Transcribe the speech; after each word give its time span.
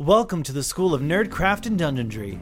Welcome 0.00 0.42
to 0.44 0.52
the 0.52 0.62
School 0.62 0.94
of 0.94 1.02
Nerdcraft 1.02 1.66
and 1.66 1.78
Dungeonry. 1.78 2.40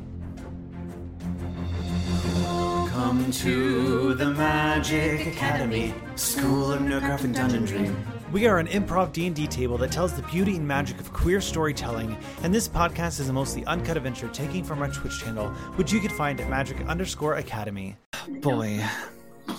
Come 2.89 3.33
to 3.33 4.15
the 4.15 4.31
Magic 4.31 5.27
Academy, 5.27 5.93
School 6.15 6.71
of 6.71 6.83
Nerdcraft 6.83 7.25
and 7.25 7.35
Dungeonry. 7.35 7.93
We 8.31 8.47
are 8.47 8.61
an 8.61 8.69
improv 8.69 9.13
D&D 9.13 9.49
table 9.49 9.77
that 9.79 9.91
tells 9.91 10.13
the 10.15 10.23
beauty 10.23 10.55
and 10.55 10.69
magic 10.69 11.01
of 11.01 11.13
queer 11.13 11.41
storytelling, 11.41 12.17
and 12.45 12.55
this 12.55 12.69
podcast 12.69 13.19
is 13.19 13.29
a 13.29 13.33
mostly 13.33 13.65
uncut 13.65 13.97
adventure 13.97 14.29
taking 14.29 14.63
from 14.63 14.81
our 14.81 14.93
Twitch 14.93 15.19
channel, 15.19 15.49
which 15.75 15.93
you 15.93 15.99
can 15.99 16.11
find 16.11 16.41
at 16.41 16.49
magic 16.49 16.81
underscore 16.87 17.35
academy. 17.39 17.97
Boy, 18.41 18.81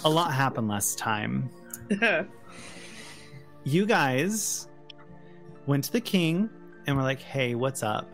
a 0.05 0.09
lot 0.09 0.33
happened 0.33 0.69
last 0.69 0.97
time. 0.97 1.49
you 3.65 3.85
guys 3.85 4.69
went 5.65 5.83
to 5.83 5.91
the 5.91 5.99
king 5.99 6.49
and 6.89 6.97
we're 6.97 7.03
like, 7.03 7.21
hey, 7.21 7.53
what's 7.53 7.83
up? 7.83 8.09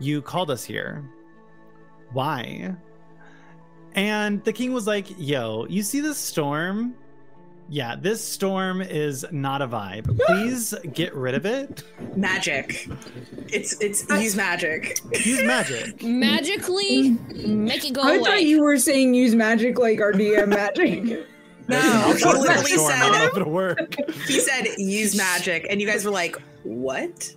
You 0.00 0.20
called 0.20 0.50
us 0.50 0.64
here. 0.64 1.08
Why? 2.12 2.74
And 3.94 4.42
the 4.42 4.52
king 4.52 4.72
was 4.72 4.86
like, 4.88 5.06
yo, 5.16 5.64
you 5.68 5.84
see 5.84 6.00
this 6.00 6.18
storm? 6.18 6.96
Yeah, 7.68 7.94
this 7.94 8.22
storm 8.22 8.82
is 8.82 9.24
not 9.30 9.62
a 9.62 9.68
vibe. 9.68 10.18
Please 10.26 10.74
get 10.92 11.14
rid 11.14 11.36
of 11.36 11.46
it. 11.46 11.84
Magic. 12.16 12.88
It's 13.48 13.80
it's 13.80 14.06
use 14.10 14.34
magic. 14.34 14.98
Use 15.24 15.44
magic. 15.44 16.02
Magically 16.02 17.10
make 17.30 17.84
it 17.84 17.92
go 17.92 18.02
away. 18.02 18.10
I 18.10 18.16
away. 18.16 18.24
thought 18.24 18.42
you 18.42 18.60
were 18.62 18.76
saying 18.76 19.14
use 19.14 19.36
magic 19.36 19.78
like 19.78 20.00
our 20.00 20.12
DM 20.12 20.48
magic. 20.48 21.26
No, 21.68 21.80
he 21.80 22.24
literally 22.24 22.72
storm. 22.72 22.92
I 22.92 22.98
don't 22.98 23.12
know 23.12 23.24
if 23.24 23.32
said 23.32 23.40
it'll 23.40 23.52
work. 23.52 23.94
he 24.26 24.40
said 24.40 24.66
use 24.78 25.16
magic, 25.16 25.64
and 25.70 25.80
you 25.80 25.86
guys 25.86 26.04
were 26.04 26.10
like, 26.10 26.36
"What?" 26.64 27.32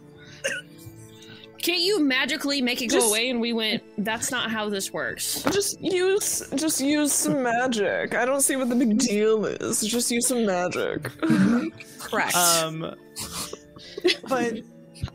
Can't 1.66 1.82
you 1.82 2.00
magically 2.00 2.62
make 2.62 2.84
it 2.84 2.88
go 2.92 3.10
away? 3.10 3.32
And 3.32 3.42
we 3.42 3.52
went, 3.52 3.82
that's 3.98 4.30
not 4.30 4.52
how 4.52 4.70
this 4.70 4.94
works. 4.94 5.42
Just 5.50 5.82
use, 5.82 6.44
just 6.54 6.80
use 6.80 7.12
some 7.12 7.42
magic. 7.42 8.14
I 8.14 8.24
don't 8.24 8.42
see 8.42 8.56
what 8.56 8.70
the 8.70 8.76
big 8.76 9.00
deal 9.00 9.46
is. 9.46 9.82
Just 9.82 10.12
use 10.12 10.28
some 10.28 10.46
magic. 10.46 11.10
Correct. 12.00 12.36
Um, 12.36 12.94
but 14.30 14.60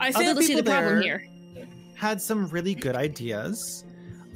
I 0.00 0.08
Other 0.08 0.19
fail 0.19 0.34
to 0.34 0.42
see 0.42 0.56
the 0.56 0.64
problem 0.64 1.02
here. 1.02 1.24
had 1.94 2.20
some 2.20 2.48
really 2.48 2.74
good 2.74 2.96
ideas. 2.96 3.84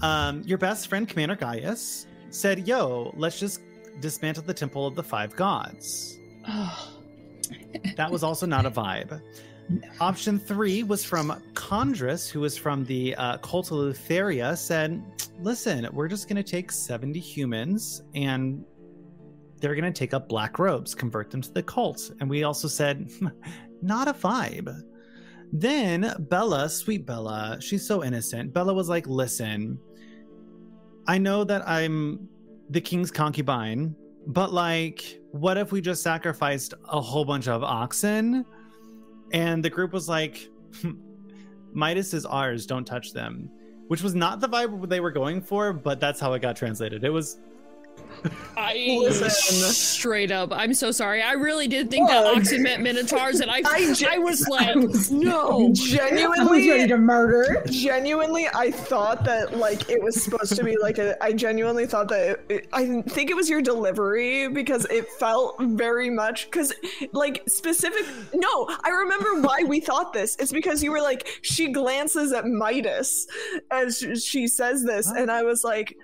Um, 0.01 0.45
your 0.47 0.59
best 0.59 0.87
friend, 0.87 1.09
Commander 1.09 1.35
Gaius, 1.35 2.07
said, 2.31 2.69
Yo, 2.69 3.13
let's 3.17 3.41
just 3.41 3.61
dismantle 3.99 4.45
the 4.45 4.55
Temple 4.55 4.87
of 4.87 4.95
the 4.95 5.03
Five 5.03 5.35
Gods. 5.35 6.17
That 7.97 8.11
was 8.11 8.23
also 8.23 8.47
not 8.47 8.65
a 8.65 8.71
vibe. 8.71 9.21
Option 10.01 10.39
three 10.39 10.83
was 10.83 11.05
from 11.05 11.43
Chondrus, 11.55 12.29
who 12.29 12.41
was 12.41 12.57
from 12.57 12.85
the 12.85 13.15
uh, 13.17 13.39
cult 13.39 13.71
of 13.71 13.79
Lutheria, 13.79 14.57
said, 14.57 15.03
Listen, 15.41 15.89
we're 15.93 16.09
just 16.09 16.29
going 16.29 16.37
to 16.37 16.43
take 16.43 16.71
70 16.71 17.19
humans 17.19 18.03
and 18.15 18.65
they're 19.61 19.75
going 19.75 19.91
to 19.91 19.99
take 19.99 20.13
up 20.13 20.29
black 20.29 20.59
robes, 20.59 20.95
convert 20.95 21.31
them 21.31 21.41
to 21.41 21.51
the 21.51 21.63
cult. 21.63 22.11
And 22.21 22.29
we 22.29 22.45
also 22.45 22.69
said, 22.69 23.11
Not 23.83 24.09
a 24.09 24.13
vibe. 24.13 24.83
Then 25.53 26.15
Bella, 26.31 26.69
sweet 26.69 27.07
Bella, 27.07 27.59
she's 27.61 27.87
so 27.87 28.05
innocent. 28.05 28.53
Bella 28.53 28.75
was 28.75 28.89
like, 28.89 29.07
Listen, 29.07 29.79
I 31.07 31.19
know 31.19 31.45
that 31.45 31.67
I'm 31.69 32.29
the 32.71 32.81
king's 32.81 33.11
concubine, 33.11 33.95
but 34.27 34.53
like, 34.53 35.21
what 35.33 35.57
if 35.57 35.73
we 35.73 35.81
just 35.81 36.03
sacrificed 36.03 36.75
a 36.91 37.01
whole 37.01 37.25
bunch 37.25 37.49
of 37.49 37.63
oxen? 37.63 38.45
And 39.35 39.65
the 39.65 39.69
group 39.69 39.93
was 39.93 40.09
like, 40.09 40.49
Midas 41.73 42.15
is 42.15 42.25
ours, 42.25 42.67
don't 42.67 42.85
touch 42.85 43.13
them. 43.13 43.51
Which 43.89 44.01
was 44.01 44.15
not 44.15 44.41
the 44.41 44.49
vibe 44.49 44.89
they 44.89 45.01
were 45.01 45.11
going 45.11 45.43
for, 45.43 45.73
but 45.73 45.99
that's 45.99 46.21
how 46.21 46.33
it 46.35 46.41
got 46.41 46.55
translated. 46.55 47.03
It 47.03 47.11
was 47.11 47.39
I 48.57 48.99
Listen. 49.01 49.71
straight 49.73 50.31
up. 50.31 50.51
I'm 50.53 50.75
so 50.75 50.91
sorry. 50.93 51.23
I 51.23 51.33
really 51.33 51.67
did 51.67 51.91
think 51.91 52.09
that 52.09 52.25
oxen 52.25 52.63
meant 52.63 52.83
minotaurs, 52.83 53.41
and 53.41 53.51
I, 53.51 53.59
I 53.65 53.95
I, 54.09 54.19
was 54.19 54.47
like, 54.49 54.69
I 54.69 54.77
was- 54.77 55.11
no. 55.11 55.67
I 55.67 55.69
was 55.71 55.93
ready 55.95 56.17
Genuinely, 56.17 56.87
to 56.89 56.97
murder. 56.97 57.63
genuinely, 57.67 58.47
I 58.55 58.71
thought 58.71 59.25
that 59.25 59.57
like 59.57 59.91
it 59.91 60.03
was 60.03 60.23
supposed 60.23 60.55
to 60.57 60.63
be 60.65 60.77
like 60.79 60.99
a. 60.99 61.23
I 61.23 61.33
genuinely 61.33 61.87
thought 61.87 62.09
that 62.09 62.29
it, 62.31 62.45
it- 62.49 62.69
I 62.73 63.03
think 63.03 63.31
it 63.31 63.35
was 63.35 63.51
your 63.51 63.61
delivery 63.61 64.49
because 64.49 64.85
it 64.87 65.09
felt 65.19 65.57
very 65.61 66.09
much 66.11 66.47
because 66.47 66.73
like 67.13 67.43
specific. 67.49 68.07
No, 68.35 68.69
I 68.85 68.91
remember 68.91 69.41
why 69.43 69.65
we 69.67 69.81
thought 69.81 70.13
this. 70.13 70.37
It's 70.39 70.53
because 70.53 70.83
you 70.83 70.93
were 70.93 71.03
like 71.03 71.41
she 71.43 71.73
glances 71.73 72.33
at 72.33 72.47
Midas 72.47 73.27
as 73.71 73.99
she 74.25 74.47
says 74.47 74.85
this, 74.85 75.11
and 75.11 75.31
I 75.31 75.43
was 75.43 75.65
like, 75.65 75.97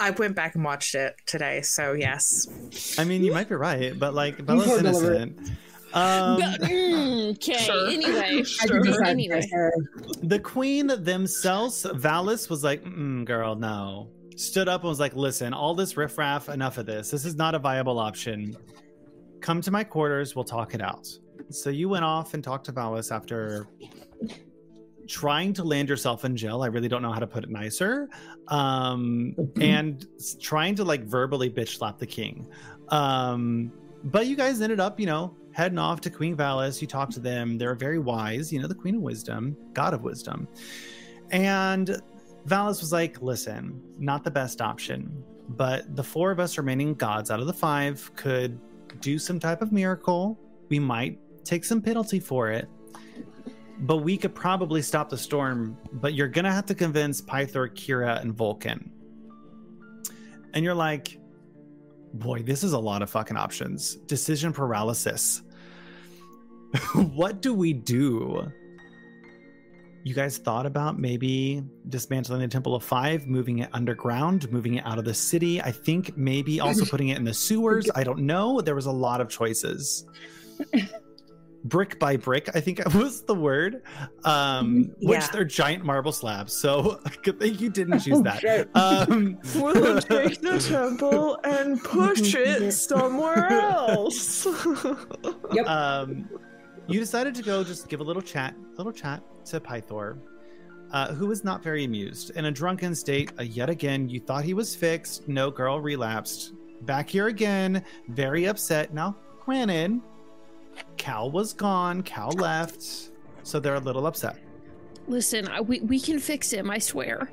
I 0.00 0.10
went 0.10 0.34
back 0.36 0.54
and 0.54 0.64
watched 0.64 0.94
it 0.94 1.16
today, 1.26 1.60
so 1.62 1.92
yes. 1.92 2.46
I 2.98 3.04
mean, 3.04 3.24
you 3.24 3.32
might 3.32 3.48
be 3.48 3.54
right, 3.56 3.98
but 3.98 4.14
like 4.14 4.44
Bella's 4.46 4.78
innocent. 4.78 5.38
Um, 5.94 6.40
mm, 6.40 7.30
okay, 7.36 7.54
Sure. 7.58 7.88
anyway. 7.88 8.42
Sure. 8.44 9.04
Anyway. 9.04 9.40
the 10.22 10.38
queen 10.38 10.86
themselves, 11.02 11.84
Valis, 11.84 12.50
was 12.50 12.62
like, 12.62 12.84
mm, 12.84 13.24
girl, 13.24 13.56
no. 13.56 14.08
Stood 14.36 14.68
up 14.68 14.82
and 14.82 14.88
was 14.90 15.00
like, 15.00 15.14
listen, 15.16 15.52
all 15.54 15.74
this 15.74 15.96
riffraff, 15.96 16.48
enough 16.48 16.78
of 16.78 16.86
this. 16.86 17.10
This 17.10 17.24
is 17.24 17.34
not 17.36 17.54
a 17.54 17.58
viable 17.58 17.98
option. 17.98 18.54
Come 19.40 19.60
to 19.62 19.70
my 19.70 19.82
quarters, 19.82 20.36
we'll 20.36 20.44
talk 20.44 20.74
it 20.74 20.82
out. 20.82 21.08
So 21.50 21.70
you 21.70 21.88
went 21.88 22.04
off 22.04 22.34
and 22.34 22.44
talked 22.44 22.66
to 22.66 22.72
Valis 22.72 23.10
after 23.10 23.66
trying 25.08 25.52
to 25.54 25.64
land 25.64 25.88
yourself 25.88 26.24
in 26.24 26.36
jail. 26.36 26.62
I 26.62 26.66
really 26.66 26.88
don't 26.88 27.02
know 27.02 27.10
how 27.10 27.18
to 27.18 27.26
put 27.26 27.42
it 27.42 27.50
nicer. 27.50 28.08
Um, 28.48 29.34
and 29.60 30.06
trying 30.40 30.74
to 30.76 30.84
like 30.84 31.02
verbally 31.04 31.50
bitch 31.50 31.78
slap 31.78 31.98
the 31.98 32.06
king. 32.06 32.46
Um, 32.88 33.72
but 34.04 34.26
you 34.26 34.36
guys 34.36 34.60
ended 34.60 34.80
up, 34.80 35.00
you 35.00 35.06
know, 35.06 35.34
heading 35.52 35.78
off 35.78 36.00
to 36.02 36.10
Queen 36.10 36.36
Valis. 36.36 36.80
You 36.80 36.86
talk 36.86 37.10
to 37.10 37.20
them. 37.20 37.58
They're 37.58 37.74
very 37.74 37.98
wise, 37.98 38.52
you 38.52 38.60
know, 38.60 38.68
the 38.68 38.74
Queen 38.74 38.96
of 38.96 39.00
Wisdom, 39.00 39.56
God 39.72 39.94
of 39.94 40.02
Wisdom. 40.02 40.46
And 41.30 42.00
Valis 42.46 42.80
was 42.80 42.92
like, 42.92 43.20
listen, 43.20 43.82
not 43.98 44.24
the 44.24 44.30
best 44.30 44.60
option, 44.60 45.24
but 45.48 45.96
the 45.96 46.04
four 46.04 46.30
of 46.30 46.38
us 46.38 46.56
remaining 46.58 46.94
gods 46.94 47.30
out 47.30 47.40
of 47.40 47.46
the 47.46 47.52
five 47.52 48.10
could 48.14 48.58
do 49.00 49.18
some 49.18 49.40
type 49.40 49.62
of 49.62 49.72
miracle. 49.72 50.38
We 50.68 50.78
might 50.78 51.18
take 51.44 51.64
some 51.64 51.80
penalty 51.80 52.20
for 52.20 52.50
it, 52.50 52.68
but 53.80 53.98
we 53.98 54.16
could 54.16 54.34
probably 54.34 54.82
stop 54.82 55.08
the 55.08 55.18
storm. 55.18 55.76
But 55.92 56.14
you're 56.14 56.28
going 56.28 56.44
to 56.44 56.52
have 56.52 56.66
to 56.66 56.74
convince 56.74 57.20
Pythor, 57.20 57.68
Kira, 57.68 58.20
and 58.20 58.34
Vulcan. 58.34 58.90
And 60.54 60.64
you're 60.64 60.74
like, 60.74 61.18
boy, 62.14 62.42
this 62.42 62.64
is 62.64 62.72
a 62.72 62.78
lot 62.78 63.02
of 63.02 63.10
fucking 63.10 63.36
options. 63.36 63.96
Decision 63.96 64.52
paralysis. 64.52 65.42
what 66.94 67.40
do 67.40 67.54
we 67.54 67.72
do? 67.72 68.50
You 70.04 70.14
guys 70.14 70.38
thought 70.38 70.64
about 70.64 70.98
maybe 70.98 71.62
dismantling 71.88 72.40
the 72.40 72.48
Temple 72.48 72.74
of 72.74 72.82
Five, 72.82 73.26
moving 73.26 73.58
it 73.58 73.68
underground, 73.72 74.50
moving 74.50 74.74
it 74.74 74.86
out 74.86 74.98
of 74.98 75.04
the 75.04 75.12
city. 75.12 75.60
I 75.60 75.70
think 75.70 76.16
maybe 76.16 76.60
also 76.60 76.84
putting 76.90 77.08
it 77.08 77.18
in 77.18 77.24
the 77.24 77.34
sewers. 77.34 77.90
I 77.94 78.04
don't 78.04 78.20
know. 78.20 78.60
There 78.60 78.74
was 78.74 78.86
a 78.86 78.92
lot 78.92 79.20
of 79.20 79.28
choices. 79.28 80.06
brick 81.64 81.98
by 81.98 82.16
brick, 82.16 82.50
I 82.54 82.60
think 82.60 82.82
was 82.94 83.22
the 83.22 83.34
word. 83.34 83.82
Um, 84.24 84.92
which 85.00 85.28
they're 85.30 85.44
giant 85.44 85.84
marble 85.84 86.12
slabs. 86.12 86.52
So 86.52 87.00
good 87.22 87.38
thing 87.38 87.58
you 87.58 87.70
didn't 87.70 88.00
choose 88.04 88.22
that. 88.22 88.68
Um, 88.74 89.38
"We'll 89.54 90.00
take 90.00 90.40
the 90.40 90.58
temple 90.58 91.38
and 91.44 91.82
push 91.82 92.34
it 92.34 92.72
somewhere 92.72 93.50
else." 93.50 94.46
um, 95.66 96.28
you 96.86 97.00
decided 97.00 97.34
to 97.34 97.42
go 97.42 97.62
just 97.62 97.88
give 97.88 98.00
a 98.00 98.04
little 98.04 98.22
chat, 98.22 98.54
a 98.74 98.76
little 98.76 98.92
chat 98.92 99.22
to 99.46 99.60
Pythor, 99.60 100.18
uh, 100.92 101.12
who 101.12 101.26
was 101.26 101.44
not 101.44 101.62
very 101.62 101.84
amused. 101.84 102.30
In 102.30 102.46
a 102.46 102.50
drunken 102.50 102.94
state, 102.94 103.32
uh, 103.38 103.42
yet 103.42 103.68
again, 103.68 104.08
you 104.08 104.20
thought 104.20 104.44
he 104.44 104.54
was 104.54 104.74
fixed. 104.74 105.28
No, 105.28 105.50
girl, 105.50 105.80
relapsed. 105.80 106.52
Back 106.82 107.10
here 107.10 107.26
again, 107.26 107.84
very 108.08 108.46
upset. 108.46 108.94
Now, 108.94 109.16
granted, 109.44 110.00
Cal 110.96 111.30
was 111.30 111.52
gone, 111.52 112.02
Cal 112.02 112.30
left, 112.32 113.10
so 113.42 113.60
they're 113.60 113.76
a 113.76 113.80
little 113.80 114.06
upset. 114.06 114.38
Listen, 115.06 115.48
I, 115.48 115.60
we, 115.60 115.80
we 115.80 115.98
can 116.00 116.18
fix 116.18 116.50
him, 116.50 116.70
I 116.70 116.78
swear. 116.78 117.30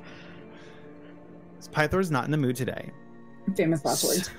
Pythor's 1.71 2.09
not 2.09 2.25
in 2.25 2.31
the 2.31 2.38
mood 2.38 2.56
today. 2.56 2.89
Famous 3.56 3.83
last 3.83 4.03
words. 4.06 4.30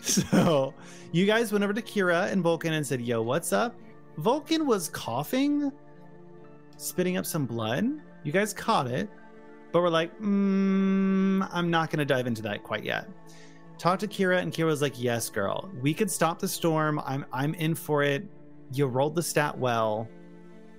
so 0.00 0.72
you 1.12 1.26
guys 1.26 1.50
went 1.50 1.64
over 1.64 1.72
to 1.72 1.82
Kira 1.82 2.30
and 2.30 2.42
Vulcan 2.42 2.72
and 2.72 2.86
said, 2.86 3.00
Yo, 3.00 3.20
what's 3.20 3.52
up? 3.52 3.74
Vulcan 4.18 4.66
was 4.66 4.88
coughing, 4.90 5.72
spitting 6.76 7.16
up 7.16 7.26
some 7.26 7.46
blood. 7.46 8.00
You 8.22 8.32
guys 8.32 8.54
caught 8.54 8.86
it, 8.86 9.10
but 9.72 9.82
we're 9.82 9.88
like, 9.88 10.16
mm, 10.20 11.48
I'm 11.52 11.68
not 11.68 11.90
going 11.90 11.98
to 11.98 12.04
dive 12.04 12.26
into 12.28 12.42
that 12.42 12.62
quite 12.62 12.84
yet. 12.84 13.08
Talked 13.78 14.00
to 14.00 14.08
Kira, 14.08 14.38
and 14.40 14.52
Kira 14.52 14.66
was 14.66 14.80
like, 14.82 15.00
Yes, 15.00 15.28
girl, 15.28 15.70
we 15.82 15.92
could 15.92 16.10
stop 16.10 16.38
the 16.38 16.48
storm. 16.48 17.00
I'm 17.04 17.24
I'm 17.32 17.54
in 17.54 17.74
for 17.74 18.02
it. 18.02 18.24
You 18.72 18.86
rolled 18.86 19.14
the 19.14 19.22
stat 19.22 19.56
well. 19.58 20.08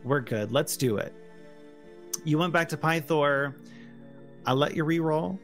We're 0.03 0.21
good. 0.21 0.51
Let's 0.51 0.77
do 0.77 0.97
it. 0.97 1.13
you 2.23 2.37
went 2.37 2.53
back 2.53 2.69
to 2.69 2.77
Pythor. 2.77 3.55
I 4.45 4.53
let 4.53 4.75
you 4.75 4.83
re-roll, 4.83 5.39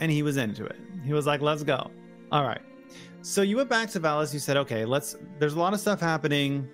and 0.00 0.10
he 0.10 0.22
was 0.22 0.36
into 0.36 0.64
it. 0.64 0.76
He 1.04 1.12
was 1.12 1.26
like, 1.26 1.40
"Let's 1.40 1.62
go." 1.64 1.90
All 2.30 2.44
right. 2.44 2.60
So 3.22 3.42
you 3.42 3.56
went 3.56 3.68
back 3.68 3.90
to 3.90 4.00
Valis. 4.00 4.32
You 4.32 4.38
said, 4.40 4.56
"Okay, 4.56 4.84
let's." 4.84 5.16
There's 5.38 5.54
a 5.54 5.58
lot 5.58 5.74
of 5.74 5.80
stuff 5.80 6.00
happening, 6.00 6.68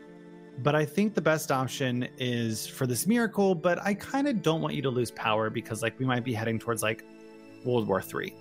but 0.62 0.74
I 0.74 0.84
think 0.84 1.14
the 1.14 1.20
best 1.22 1.50
option 1.50 2.08
is 2.18 2.66
for 2.66 2.86
this 2.86 3.06
miracle. 3.06 3.54
But 3.54 3.80
I 3.82 3.94
kind 3.94 4.28
of 4.28 4.42
don't 4.42 4.60
want 4.60 4.74
you 4.74 4.82
to 4.82 4.90
lose 4.90 5.10
power 5.10 5.50
because, 5.50 5.82
like, 5.82 5.98
we 5.98 6.04
might 6.06 6.24
be 6.24 6.32
heading 6.34 6.58
towards 6.58 6.82
like 6.82 7.04
World 7.64 7.88
War 7.88 8.00
Three. 8.02 8.34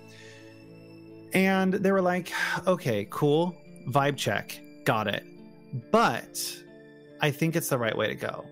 And 1.34 1.74
they 1.74 1.92
were 1.92 2.02
like, 2.02 2.32
"Okay, 2.66 3.06
cool, 3.10 3.56
vibe 3.88 4.16
check, 4.16 4.60
got 4.84 5.06
it." 5.06 5.24
But 5.90 6.56
I 7.20 7.30
think 7.30 7.56
it's 7.56 7.68
the 7.68 7.78
right 7.78 7.96
way 7.96 8.08
to 8.08 8.14
go. 8.14 8.44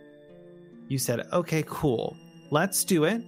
You 0.88 0.98
said, 0.98 1.26
okay, 1.32 1.64
cool. 1.66 2.16
Let's 2.50 2.84
do 2.84 3.04
it. 3.04 3.22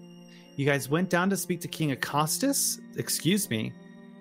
You 0.57 0.67
guys 0.67 0.89
went 0.89 1.11
down 1.11 1.31
to 1.31 1.37
speak 1.37 1.61
to 1.63 1.69
King 1.69 1.95
Acostus. 1.95 2.79
Excuse 2.97 3.49
me, 3.51 3.73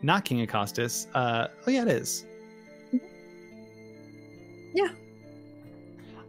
not 0.02 0.26
King 0.26 0.46
Acostus. 0.46 1.08
Uh, 1.14 1.48
oh, 1.66 1.72
yeah, 1.72 1.84
it 1.84 1.88
is. 1.88 2.26
Yeah. 4.74 4.90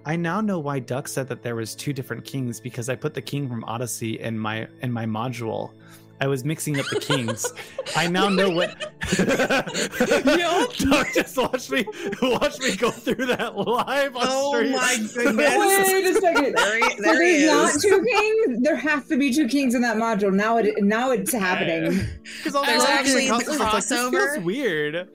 I 0.06 0.16
now 0.16 0.40
know 0.40 0.58
why 0.58 0.78
Duck 0.78 1.08
said 1.08 1.28
that 1.28 1.42
there 1.42 1.54
was 1.54 1.74
two 1.74 1.92
different 1.92 2.24
kings 2.24 2.60
because 2.60 2.88
I 2.88 2.94
put 2.94 3.12
the 3.12 3.20
king 3.20 3.48
from 3.48 3.64
Odyssey 3.64 4.20
in 4.20 4.38
my 4.38 4.66
in 4.80 4.90
my 4.90 5.04
module. 5.04 5.72
I 6.20 6.26
was 6.26 6.44
mixing 6.44 6.78
up 6.80 6.86
the 6.90 6.98
kings. 7.00 7.52
I 7.96 8.08
now 8.08 8.28
know 8.28 8.50
what. 8.50 8.70
Duck 10.78 11.06
just 11.14 11.36
watched 11.36 11.70
me 11.70 11.84
watch 12.22 12.58
me 12.58 12.76
go 12.76 12.90
through 12.90 13.26
that 13.26 13.56
live 13.56 14.16
on 14.16 14.22
Oh 14.26 14.54
stream. 14.54 14.72
my 14.72 14.96
goodness. 15.14 15.56
Wait 15.92 16.06
a 16.06 16.14
second. 16.20 16.54
There, 16.56 16.76
he- 16.78 16.96
So 16.96 17.02
there 17.02 17.22
he 17.24 17.38
there's 17.46 17.74
not 17.74 17.80
two 17.82 18.04
kings. 18.04 18.60
There 18.62 18.76
have 18.76 19.06
to 19.08 19.16
be 19.16 19.32
two 19.32 19.46
kings 19.48 19.74
in 19.74 19.82
that 19.82 19.96
module. 19.96 20.32
Now 20.32 20.56
it 20.58 20.82
now 20.82 21.10
it's 21.12 21.32
happening. 21.32 22.06
Because 22.38 22.54
all 22.54 22.64
There's 22.64 22.82
the 22.84 22.90
actually 22.90 23.28
actually 23.28 23.56
the 23.56 23.62
like, 23.64 23.74
this 23.76 23.90
crossover. 23.92 24.10
feels 24.34 24.44
weird. 24.44 25.08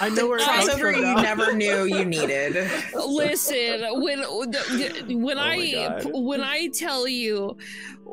I 0.00 0.08
know 0.08 0.28
where 0.28 0.38
it 0.38 0.44
comes 0.44 0.68
Crossover 0.68 0.92
from 0.94 1.04
you 1.04 1.14
never 1.16 1.52
knew 1.52 1.84
you 1.84 2.04
needed. 2.04 2.70
Listen, 2.94 4.02
when 4.02 4.20
when 4.20 5.38
Oh 5.38 5.42
I 5.42 6.00
when 6.06 6.40
I 6.42 6.68
tell 6.68 7.06
you 7.06 7.56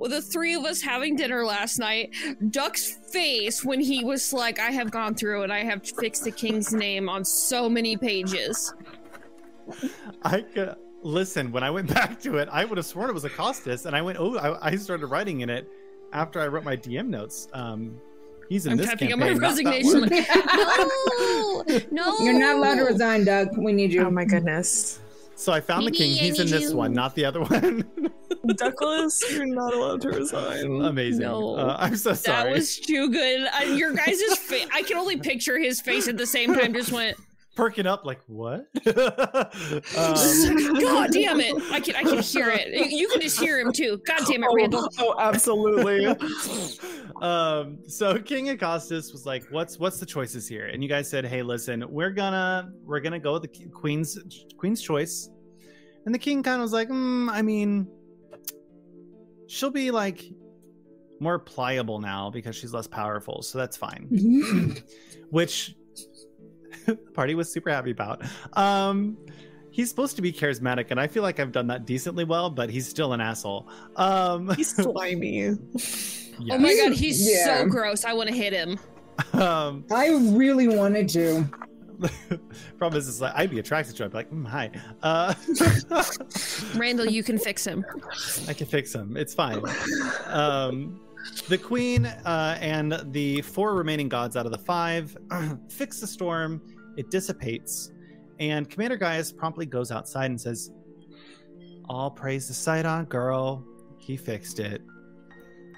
the 0.10 0.22
three 0.22 0.54
of 0.54 0.66
us 0.66 0.82
having 0.82 1.16
dinner 1.16 1.46
last 1.46 1.80
night, 1.80 2.14
Duck's 2.50 2.92
face 3.12 3.64
when 3.64 3.80
he 3.80 4.04
was 4.04 4.34
like, 4.34 4.60
"I 4.60 4.72
have 4.72 4.92
gone 4.92 5.16
through 5.16 5.44
and 5.44 5.54
I 5.54 5.64
have 5.64 5.86
fixed 5.86 6.24
the 6.24 6.32
king's 6.32 6.74
name 6.74 7.10
on 7.10 7.24
so 7.24 7.70
many 7.70 7.96
pages." 7.96 8.74
I 10.24 10.42
could, 10.42 10.76
listen. 11.02 11.52
When 11.52 11.64
I 11.64 11.72
went 11.72 11.94
back 11.94 12.20
to 12.22 12.38
it, 12.38 12.50
I 12.52 12.66
would 12.66 12.78
have 12.78 12.86
sworn 12.86 13.10
it 13.10 13.14
was 13.14 13.24
Acostus, 13.24 13.86
and 13.86 13.96
I 13.96 14.02
went, 14.02 14.18
oh, 14.20 14.38
I, 14.38 14.72
I 14.72 14.76
started 14.76 15.08
writing 15.08 15.42
in 15.42 15.50
it 15.50 15.70
after 16.14 16.40
I 16.40 16.48
wrote 16.48 16.64
my 16.64 16.78
DM 16.78 17.08
notes. 17.08 17.48
Um, 17.54 18.00
he's 18.50 18.66
in 18.66 18.74
I'm 18.74 18.78
this 18.78 18.88
typing 18.88 19.14
up 19.14 19.20
campaign. 19.20 19.40
my 19.40 19.48
resignation. 19.48 20.00
one. 20.02 20.10
Like, 20.10 20.28
no, 20.56 21.64
no, 21.92 22.20
You're 22.24 22.34
not 22.40 22.56
allowed 22.58 22.76
to 22.76 22.84
resign, 22.84 23.26
Doug. 23.26 23.58
We 23.58 23.74
need 23.74 23.92
you. 23.94 24.06
Oh 24.06 24.12
my 24.12 24.26
goodness. 24.26 25.00
So 25.36 25.54
I 25.54 25.62
found 25.62 25.86
the 25.86 25.92
king. 25.92 26.12
Maybe 26.12 26.20
I 26.22 26.24
He's 26.24 26.40
in 26.40 26.48
this 26.50 26.72
you. 26.72 26.78
one, 26.78 26.94
not 26.94 27.14
the 27.14 27.26
other 27.26 27.42
one. 27.42 27.84
Douglas, 28.56 29.24
you're 29.32 29.46
not 29.46 29.74
allowed 29.74 30.02
to 30.02 30.10
resign. 30.10 30.82
Amazing. 30.84 31.22
No. 31.22 31.56
Uh, 31.56 31.76
I'm 31.80 31.96
so 31.96 32.14
sorry. 32.14 32.44
That 32.50 32.52
was 32.54 32.78
too 32.78 33.10
good. 33.12 33.48
Uh, 33.54 33.66
your 33.66 33.94
guys' 33.94 34.22
face. 34.38 34.68
I 34.74 34.82
can 34.84 34.98
only 34.98 35.18
picture 35.18 35.60
his 35.60 35.80
face 35.82 36.08
at 36.08 36.18
the 36.18 36.26
same 36.26 36.56
time. 36.56 36.74
Just 36.74 36.92
went. 36.92 37.18
Perking 37.58 37.88
up 37.88 38.06
like 38.06 38.22
what? 38.28 38.68
um, 38.86 40.16
God 40.80 41.12
damn 41.12 41.42
it! 41.42 41.56
I 41.72 41.80
can 41.80 41.96
I 41.96 42.04
can 42.04 42.20
hear 42.22 42.50
it. 42.50 42.92
You 42.92 43.10
can 43.10 43.20
just 43.20 43.40
hear 43.40 43.60
him 43.60 43.74
too. 43.74 44.00
God 44.06 44.22
damn 44.28 44.44
it, 44.44 44.50
Randall. 44.54 44.88
Oh, 45.00 45.16
absolutely. 45.20 46.06
um 47.22 47.80
so 47.88 48.20
king 48.20 48.48
Acostus 48.48 49.12
was 49.12 49.26
like 49.26 49.44
what's 49.52 49.80
what's 49.80 50.00
the 50.00 50.06
choices 50.06 50.48
here 50.48 50.68
and 50.68 50.84
you 50.84 50.90
guys 50.90 51.10
said 51.10 51.26
hey 51.26 51.42
listen 51.42 51.84
we're 51.90 52.12
gonna 52.12 52.70
we're 52.84 53.00
gonna 53.00 53.20
go 53.20 53.34
with 53.34 53.42
the 53.44 53.66
queen's 53.70 54.20
queen's 54.58 54.82
choice 54.82 55.30
and 56.06 56.14
the 56.14 56.20
king 56.20 56.44
kind 56.44 56.58
of 56.58 56.62
was 56.62 56.74
like 56.74 56.90
mm, 56.90 57.28
i 57.32 57.42
mean 57.42 57.88
she'll 59.48 59.72
be 59.72 59.90
like 59.90 60.26
more 61.20 61.40
pliable 61.40 62.00
now 62.00 62.30
because 62.30 62.56
she's 62.56 62.74
less 62.74 62.88
powerful 62.88 63.42
so 63.42 63.58
that's 63.58 63.78
fine 63.78 64.76
which 65.32 65.76
the 66.88 66.96
party 67.14 67.36
was 67.36 67.52
super 67.52 67.70
happy 67.70 67.92
about 67.92 68.24
um 68.54 69.16
he's 69.72 69.90
supposed 69.90 70.16
to 70.16 70.22
be 70.22 70.32
charismatic 70.34 70.88
and 70.90 71.00
i 71.00 71.06
feel 71.06 71.22
like 71.24 71.40
i've 71.40 71.52
done 71.52 71.68
that 71.68 71.86
decently 71.86 72.24
well 72.24 72.50
but 72.50 72.70
he's 72.70 72.88
still 72.88 73.14
an 73.14 73.22
asshole 73.22 73.68
um 73.98 74.50
He's 74.56 74.76
slimy. 74.76 75.50
Oh 76.52 76.58
my 76.60 76.76
god, 76.76 76.94
he's 76.94 77.30
Yeah. 77.30 77.58
so 77.62 77.66
gross. 77.68 78.06
I 78.06 78.14
want 78.14 78.30
to 78.30 78.36
hit 78.36 78.54
him. 78.54 78.80
um 79.34 79.84
I 79.92 80.10
really 80.34 80.68
wanted 80.68 81.10
to. 81.10 81.46
problem 82.78 83.00
is, 83.00 83.08
is 83.08 83.20
like 83.22 83.34
I'd 83.36 83.50
be 83.50 83.58
attracted 83.58 83.96
to. 83.98 84.04
him. 84.04 84.08
I'd 84.08 84.12
be 84.12 84.18
like, 84.18 84.32
mm, 84.32 84.48
hi. 84.48 84.70
Uh, 85.02 85.34
Randall, 86.78 87.08
you 87.08 87.24
can 87.24 87.40
fix 87.40 87.66
him. 87.66 87.84
I 88.48 88.54
can 88.54 88.68
fix 88.68 88.94
him. 88.94 89.18
It's 89.18 89.34
fine. 89.34 89.64
Um, 90.28 91.00
the 91.50 91.58
queen 91.58 92.06
uh, 92.06 92.58
and 92.62 93.02
the 93.12 93.42
four 93.42 93.74
remaining 93.74 94.10
gods 94.10 94.38
out 94.38 94.46
of 94.46 94.52
the 94.52 94.60
five 94.60 95.18
fix 95.70 96.00
the 96.00 96.08
storm. 96.08 96.62
It 96.98 97.10
dissipates, 97.10 97.92
and 98.40 98.70
Commander 98.70 98.98
Gaius 98.98 99.32
promptly 99.32 99.66
goes 99.66 99.92
outside 99.92 100.30
and 100.32 100.40
says, 100.40 100.72
"All 101.88 102.12
praise 102.12 102.48
the 102.48 102.54
Sidon, 102.54 103.06
girl. 103.06 103.64
He 103.98 104.18
fixed 104.18 104.60
it." 104.60 104.82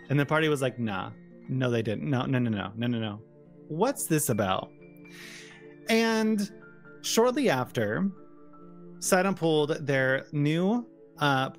And 0.10 0.19
the 0.19 0.25
party 0.25 0.50
was 0.50 0.62
like, 0.62 0.80
"Nah, 0.80 1.12
no, 1.48 1.69
they 1.69 1.81
didn't. 1.81 2.10
No, 2.10 2.25
no, 2.25 2.39
no, 2.39 2.50
no, 2.50 2.71
no, 2.75 2.88
no, 2.88 3.00
no. 3.00 3.21
What's 3.68 4.06
this 4.06 4.30
about?" 4.30 4.71
And 5.89 6.50
shortly 7.01 7.50
after, 7.50 8.10
Sidon 9.00 9.36
pulled 9.36 9.86
their 9.86 10.25
new 10.31 10.88
uh, 11.19 11.50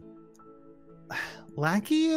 lackey 1.56 2.16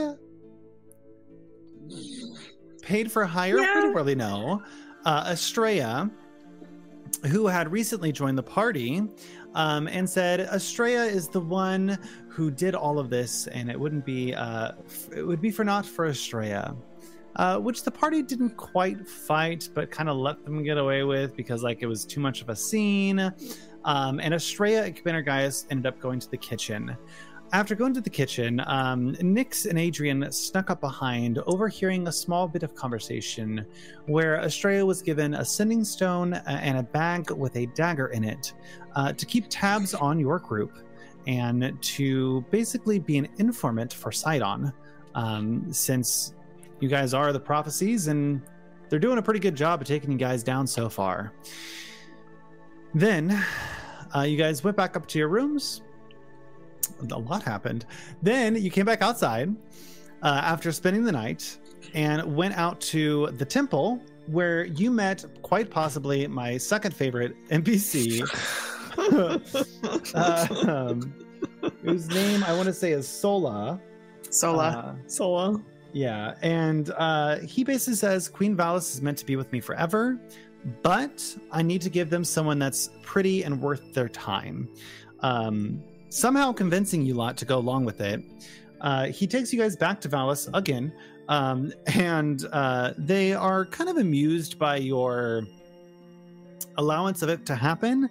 paid 2.82 3.12
for 3.12 3.26
hire. 3.26 3.60
Yeah. 3.60 3.76
We 3.76 3.82
don't 3.82 3.96
really 3.96 4.16
know. 4.16 4.62
Uh, 5.06 5.30
Estrella, 5.32 6.12
who 7.28 7.48
had 7.48 7.72
recently 7.72 8.12
joined 8.12 8.38
the 8.38 8.44
party, 8.44 9.02
um, 9.56 9.88
and 9.88 10.10
said 10.10 10.42
Estrella 10.42 11.06
is 11.06 11.28
the 11.28 11.40
one 11.40 11.98
who 12.28 12.52
did 12.52 12.76
all 12.76 13.00
of 13.00 13.10
this, 13.10 13.48
and 13.48 13.70
it 13.70 13.80
wouldn't 13.80 14.06
be 14.06 14.34
uh, 14.34 14.72
f- 14.86 15.10
it 15.16 15.24
would 15.24 15.42
be 15.42 15.52
for 15.52 15.64
not 15.64 15.86
for 15.86 16.08
Estrella. 16.08 16.76
Uh, 17.36 17.58
which 17.58 17.82
the 17.84 17.90
party 17.90 18.22
didn't 18.22 18.56
quite 18.58 19.08
fight, 19.08 19.68
but 19.74 19.90
kind 19.90 20.08
of 20.08 20.18
let 20.18 20.46
them 20.46 20.62
get 20.62 20.78
away 20.78 21.04
with 21.04 21.36
because 21.36 21.64
like 21.64 21.82
it 21.82 21.88
was 21.88 22.06
too 22.06 22.20
much 22.20 22.44
of 22.44 22.50
a 22.50 22.56
scene. 22.56 23.34
Um, 23.86 24.20
and 24.20 24.36
Estrella 24.36 24.84
and 24.84 24.96
Commander 24.96 25.24
Gaius 25.24 25.66
ended 25.72 25.88
up 25.88 26.00
going 26.00 26.20
to 26.20 26.30
the 26.30 26.38
kitchen. 26.38 26.96
After 27.54 27.76
going 27.76 27.94
to 27.94 28.02
the 28.02 28.10
kitchen, 28.10 28.64
um, 28.66 29.14
Nyx 29.18 29.70
and 29.70 29.78
Adrian 29.78 30.32
snuck 30.32 30.72
up 30.72 30.82
behind, 30.82 31.38
overhearing 31.46 32.08
a 32.08 32.12
small 32.12 32.48
bit 32.48 32.64
of 32.64 32.74
conversation 32.74 33.64
where 34.08 34.38
Estrella 34.38 34.84
was 34.84 35.04
given 35.04 35.36
a 35.36 35.46
sending 35.46 35.84
stone 35.84 36.34
and 36.34 36.80
a 36.80 36.82
bag 36.82 37.30
with 37.30 37.56
a 37.56 37.68
dagger 37.68 38.08
in 38.08 38.24
it 38.24 38.54
uh, 38.96 39.14
to 39.14 39.26
keep 39.28 39.46
tabs 39.52 39.94
on 39.94 40.20
your 40.20 40.40
group 40.40 40.80
and 41.28 41.80
to 41.84 42.44
basically 42.50 42.98
be 42.98 43.20
an 43.20 43.28
informant 43.38 43.94
for 43.94 44.12
Sidon, 44.12 44.74
um, 45.14 45.72
since 45.72 46.34
you 46.80 46.90
guys 46.90 47.14
are 47.14 47.32
the 47.32 47.40
prophecies 47.40 48.08
and 48.08 48.42
they're 48.90 48.98
doing 48.98 49.20
a 49.20 49.22
pretty 49.22 49.40
good 49.40 49.56
job 49.56 49.80
of 49.80 49.88
taking 49.88 50.12
you 50.12 50.18
guys 50.18 50.42
down 50.42 50.66
so 50.66 50.90
far. 50.90 51.32
Then 52.96 53.46
uh, 54.16 54.22
you 54.22 54.38
guys 54.38 54.64
went 54.64 54.76
back 54.76 54.98
up 54.98 55.06
to 55.10 55.20
your 55.20 55.28
rooms. 55.28 55.84
A 57.12 57.18
lot 57.18 57.44
happened. 57.44 57.86
Then 58.22 58.56
you 58.56 58.70
came 58.70 58.86
back 58.86 59.02
outside 59.02 59.56
uh, 60.22 60.42
after 60.44 60.72
spending 60.72 61.04
the 61.04 61.12
night 61.12 61.58
and 61.94 62.36
went 62.36 62.56
out 62.56 62.80
to 62.82 63.28
the 63.38 63.46
temple 63.46 64.02
where 64.28 64.66
you 64.66 64.90
met 64.90 65.26
quite 65.42 65.70
possibly 65.70 66.28
my 66.28 66.58
second 66.58 66.96
favorite 66.96 67.36
NPC, 67.50 68.22
uh, 70.16 70.68
um, 70.72 71.14
whose 71.82 72.08
name 72.10 72.44
I 72.44 72.54
want 72.54 72.68
to 72.68 72.74
say 72.74 72.92
is 72.92 73.08
Sola. 73.08 73.82
Sola. 74.30 74.68
Uh, 74.68 75.08
Sola. 75.08 75.62
yeah, 75.92 76.36
and 76.42 76.92
uh, 76.98 77.40
he 77.40 77.64
basically 77.64 77.96
says 77.96 78.30
Queen 78.30 78.56
Valis 78.56 78.94
is 78.94 79.02
meant 79.02 79.18
to 79.18 79.26
be 79.26 79.36
with 79.36 79.52
me 79.52 79.60
forever, 79.60 80.20
but 80.82 81.36
I 81.52 81.62
need 81.62 81.82
to 81.82 81.90
give 81.90 82.10
them 82.10 82.24
someone 82.24 82.60
that's 82.60 82.90
pretty 83.02 83.44
and 83.44 83.62
worth 83.62 83.94
their 83.94 84.10
time. 84.10 84.70
Um, 85.20 85.84
somehow 86.14 86.52
convincing 86.54 87.02
you 87.02 87.14
lot 87.16 87.38
to 87.38 87.46
go 87.46 87.58
along 87.58 87.86
with 87.86 88.00
it. 88.02 88.24
Uh, 88.82 89.06
he 89.08 89.26
takes 89.26 89.52
you 89.52 89.60
guys 89.60 89.76
back 89.76 90.00
to 90.02 90.10
Valis 90.10 90.50
again, 90.54 90.94
um, 91.30 91.74
and 91.96 92.46
uh, 92.52 92.94
they 92.98 93.34
are 93.34 93.66
kind 93.66 93.90
of 93.90 93.98
amused 93.98 94.60
by 94.60 94.76
your 94.78 95.44
allowance 96.78 97.22
of 97.22 97.30
it 97.30 97.46
to 97.46 97.56
happen. 97.56 98.10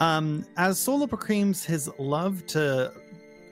Um, 0.00 0.44
as 0.56 0.78
Solo 0.78 1.06
proclaims 1.06 1.64
his 1.64 1.90
love 1.98 2.46
to 2.48 2.92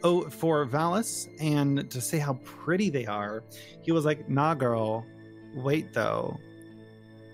oh 0.04 0.28
for 0.28 0.66
Valis 0.66 1.28
and 1.40 1.90
to 1.90 2.00
say 2.00 2.18
how 2.18 2.34
pretty 2.44 2.90
they 2.90 3.06
are, 3.06 3.42
he 3.82 3.92
was 3.92 4.04
like, 4.04 4.28
"Nah, 4.28 4.54
girl, 4.54 5.04
wait 5.54 5.92
though. 5.92 6.38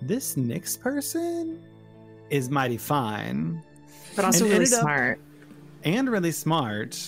This 0.00 0.34
Nyx 0.36 0.80
person 0.80 1.62
is 2.30 2.48
mighty 2.50 2.76
fine 2.78 3.62
But 4.16 4.24
also 4.24 4.44
And 4.44 4.52
really 4.52 4.64
ended 4.64 4.72
up- 4.74 4.80
smart. 4.80 5.20
And 5.84 6.10
really 6.10 6.32
smart, 6.32 6.98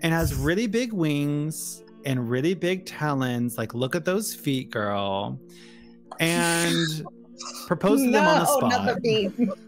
and 0.00 0.12
has 0.12 0.34
really 0.34 0.66
big 0.66 0.92
wings 0.92 1.82
and 2.04 2.30
really 2.30 2.54
big 2.54 2.86
talons. 2.86 3.58
Like, 3.58 3.74
look 3.74 3.94
at 3.94 4.04
those 4.04 4.34
feet, 4.34 4.70
girl." 4.70 5.38
And 6.20 7.04
proposed 7.66 8.04
to 8.04 8.10
them 8.10 8.24
on 8.24 8.40
the 8.40 8.46
spot. 8.46 8.84
not 8.84 9.02
the. 9.02 9.52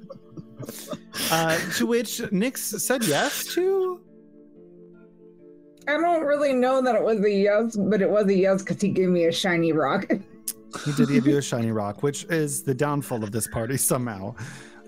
Uh, 1.31 1.57
to 1.77 1.87
which 1.87 2.19
Nyx 2.19 2.59
said 2.59 3.05
yes 3.05 3.45
to. 3.55 4.01
I 5.89 5.93
don't 5.93 6.25
really 6.25 6.53
know 6.53 6.83
that 6.83 6.95
it 6.95 7.03
was 7.03 7.25
a 7.25 7.31
yes, 7.31 7.77
but 7.77 8.03
it 8.03 8.11
was 8.11 8.27
a 8.27 8.35
yes 8.35 8.63
because 8.63 8.81
he 8.81 8.89
gave 8.89 9.09
me 9.09 9.25
a 9.25 9.33
shiny 9.33 9.73
rock. 9.73 10.07
He 10.85 10.93
did 10.93 11.09
give 11.09 11.27
you 11.27 11.39
a 11.39 11.43
shiny 11.53 11.73
rock, 11.73 12.03
which 12.03 12.25
is 12.25 12.63
the 12.63 12.75
downfall 12.75 13.25
of 13.25 13.33
this 13.33 13.47
party 13.47 13.79
somehow. 13.79 14.35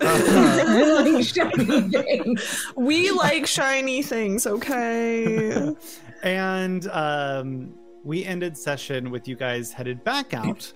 Uh, 0.00 0.64
I 0.68 1.02
like 1.02 1.24
shiny 1.24 1.80
things. 1.90 2.72
We 2.76 3.10
like 3.10 3.46
shiny 3.46 4.02
things, 4.02 4.46
okay? 4.46 5.74
and 6.22 6.86
um, 6.88 7.74
we 8.04 8.24
ended 8.24 8.56
session 8.56 9.10
with 9.10 9.28
you 9.28 9.36
guys 9.36 9.72
headed 9.72 10.02
back 10.04 10.34
out. 10.34 10.72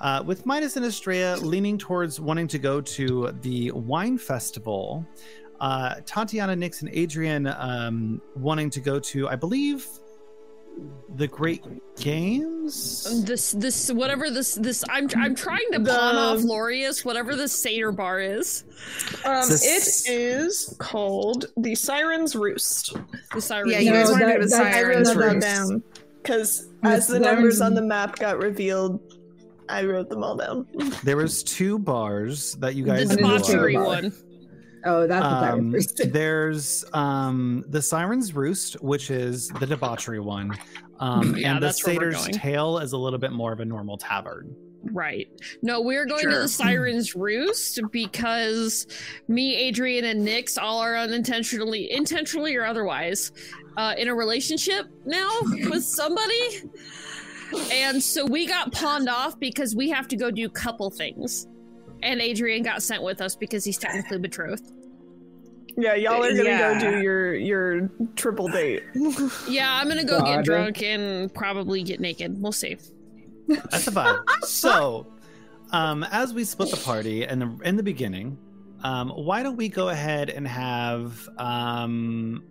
Uh, 0.00 0.22
with 0.24 0.46
Midas 0.46 0.76
and 0.76 0.86
Estrella 0.86 1.36
leaning 1.38 1.76
towards 1.76 2.20
wanting 2.20 2.46
to 2.48 2.58
go 2.58 2.80
to 2.80 3.32
the 3.42 3.72
wine 3.72 4.16
festival, 4.16 5.04
uh, 5.60 5.96
Tatiana, 6.06 6.54
Nyx, 6.54 6.82
and 6.82 6.90
Adrian 6.92 7.48
um, 7.48 8.22
wanting 8.36 8.70
to 8.70 8.80
go 8.80 9.00
to, 9.00 9.28
I 9.28 9.34
believe, 9.34 9.86
the 11.16 11.26
Great 11.26 11.62
Games. 11.96 13.24
This 13.24 13.52
this 13.52 13.90
whatever 13.90 14.30
this 14.30 14.54
this 14.54 14.84
I'm 14.88 15.08
I'm 15.16 15.34
trying 15.34 15.66
to 15.72 15.78
pawn 15.80 15.84
The- 15.84 16.20
off 16.20 16.38
Lorius 16.40 17.04
whatever 17.04 17.34
this 17.36 17.52
satyr 17.52 17.92
bar 17.92 18.20
is. 18.20 18.64
Um, 19.24 19.48
This- 19.48 20.06
it 20.08 20.12
is 20.12 20.74
called 20.78 21.46
the 21.56 21.74
Siren's 21.74 22.36
Roost. 22.36 22.96
The 23.34 23.40
siren. 23.40 23.70
Yeah, 23.70 23.78
you 23.80 23.92
guys 23.92 24.06
No, 24.06 24.12
wanted 24.12 24.26
that- 24.28 24.32
to 24.34 24.38
do 24.42 24.44
the 24.44 24.50
Siren's 24.50 25.14
Roost. 25.16 25.40
down 25.40 25.82
because 26.22 26.68
as 26.84 27.06
the 27.06 27.18
numbers 27.18 27.60
on 27.60 27.74
the 27.74 27.82
map 27.82 28.18
got 28.18 28.38
revealed, 28.42 29.00
I 29.68 29.84
wrote 29.84 30.08
them 30.08 30.22
all 30.22 30.36
down. 30.36 30.66
There 31.04 31.16
was 31.16 31.42
two 31.42 31.78
bars 31.78 32.54
that 32.60 32.74
you 32.74 32.84
guys 32.84 33.08
What 33.08 33.12
is 33.12 33.16
knew 33.18 33.26
of. 33.34 33.42
debauchery 33.42 33.74
bar? 33.74 33.84
one. 33.84 34.12
Oh, 34.88 35.06
that's 35.06 35.22
what 35.24 35.32
I 35.44 35.50
Um, 35.50 35.72
was. 35.72 35.86
there's 36.06 36.84
um, 36.92 37.64
the 37.68 37.82
Siren's 37.82 38.34
Roost, 38.34 38.74
which 38.82 39.10
is 39.10 39.48
the 39.60 39.66
debauchery 39.66 40.20
one, 40.20 40.56
um, 40.98 41.36
Yeah, 41.36 41.50
and 41.52 41.62
the 41.62 41.66
that's 41.66 41.82
Satyr's. 41.82 42.26
Tail 42.32 42.78
is 42.78 42.92
a 42.92 42.96
little 42.98 43.18
bit 43.18 43.32
more 43.32 43.52
of 43.52 43.60
a 43.60 43.64
normal 43.64 43.98
tavern. 43.98 44.54
Right. 44.84 45.28
No, 45.60 45.80
we're 45.82 46.06
going 46.06 46.28
to 46.30 46.38
the 46.38 46.48
Siren's 46.60 47.14
Roost 47.14 47.80
because 47.90 48.86
me, 49.26 49.54
Adrian, 49.56 50.04
and 50.04 50.26
Nyx 50.26 50.56
all 50.60 50.78
are 50.80 50.96
unintentionally, 50.96 51.92
intentionally 51.92 52.56
or 52.56 52.64
otherwise, 52.64 53.32
uh, 53.76 53.94
in 53.98 54.08
a 54.08 54.14
relationship 54.14 54.86
now 55.04 55.28
with 55.68 55.84
somebody. 56.00 56.62
And 57.72 58.02
so 58.02 58.24
we 58.24 58.46
got 58.46 58.72
pawned 58.72 59.08
off 59.08 59.38
because 59.40 59.74
we 59.74 59.90
have 59.90 60.06
to 60.08 60.16
go 60.16 60.30
do 60.30 60.48
couple 60.48 60.90
things. 60.90 61.46
And 62.02 62.20
Adrian 62.20 62.62
got 62.62 62.82
sent 62.82 63.02
with 63.02 63.20
us 63.20 63.34
because 63.34 63.64
he's 63.64 63.78
technically 63.78 64.18
betrothed. 64.18 64.70
Yeah, 65.80 65.94
y'all 65.94 66.24
are 66.24 66.30
gonna 66.34 66.42
Yeah. 66.42 66.80
go 66.80 66.90
do 66.90 67.00
your 67.00 67.34
your 67.36 67.88
triple 68.16 68.48
date. 68.48 68.82
Yeah, 69.48 69.72
I'm 69.80 69.86
gonna 69.86 70.02
go 70.04 70.18
God. 70.18 70.26
get 70.38 70.44
drunk 70.44 70.82
and 70.82 71.32
probably 71.32 71.82
get 71.84 72.00
naked. 72.00 72.42
We'll 72.42 72.50
see. 72.52 72.76
That's 73.46 73.86
a 73.86 73.92
vibe. 73.92 74.24
so, 74.42 75.06
um, 75.70 76.04
as 76.10 76.34
we 76.34 76.42
split 76.44 76.70
the 76.72 76.76
party 76.78 77.22
in 77.24 77.60
in 77.64 77.76
the 77.76 77.82
beginning, 77.84 78.36
um, 78.82 79.10
why 79.10 79.44
don't 79.44 79.56
we 79.56 79.68
go 79.68 79.88
ahead 79.90 80.30
and 80.30 80.48
have 80.48 81.28
um, 81.38 82.42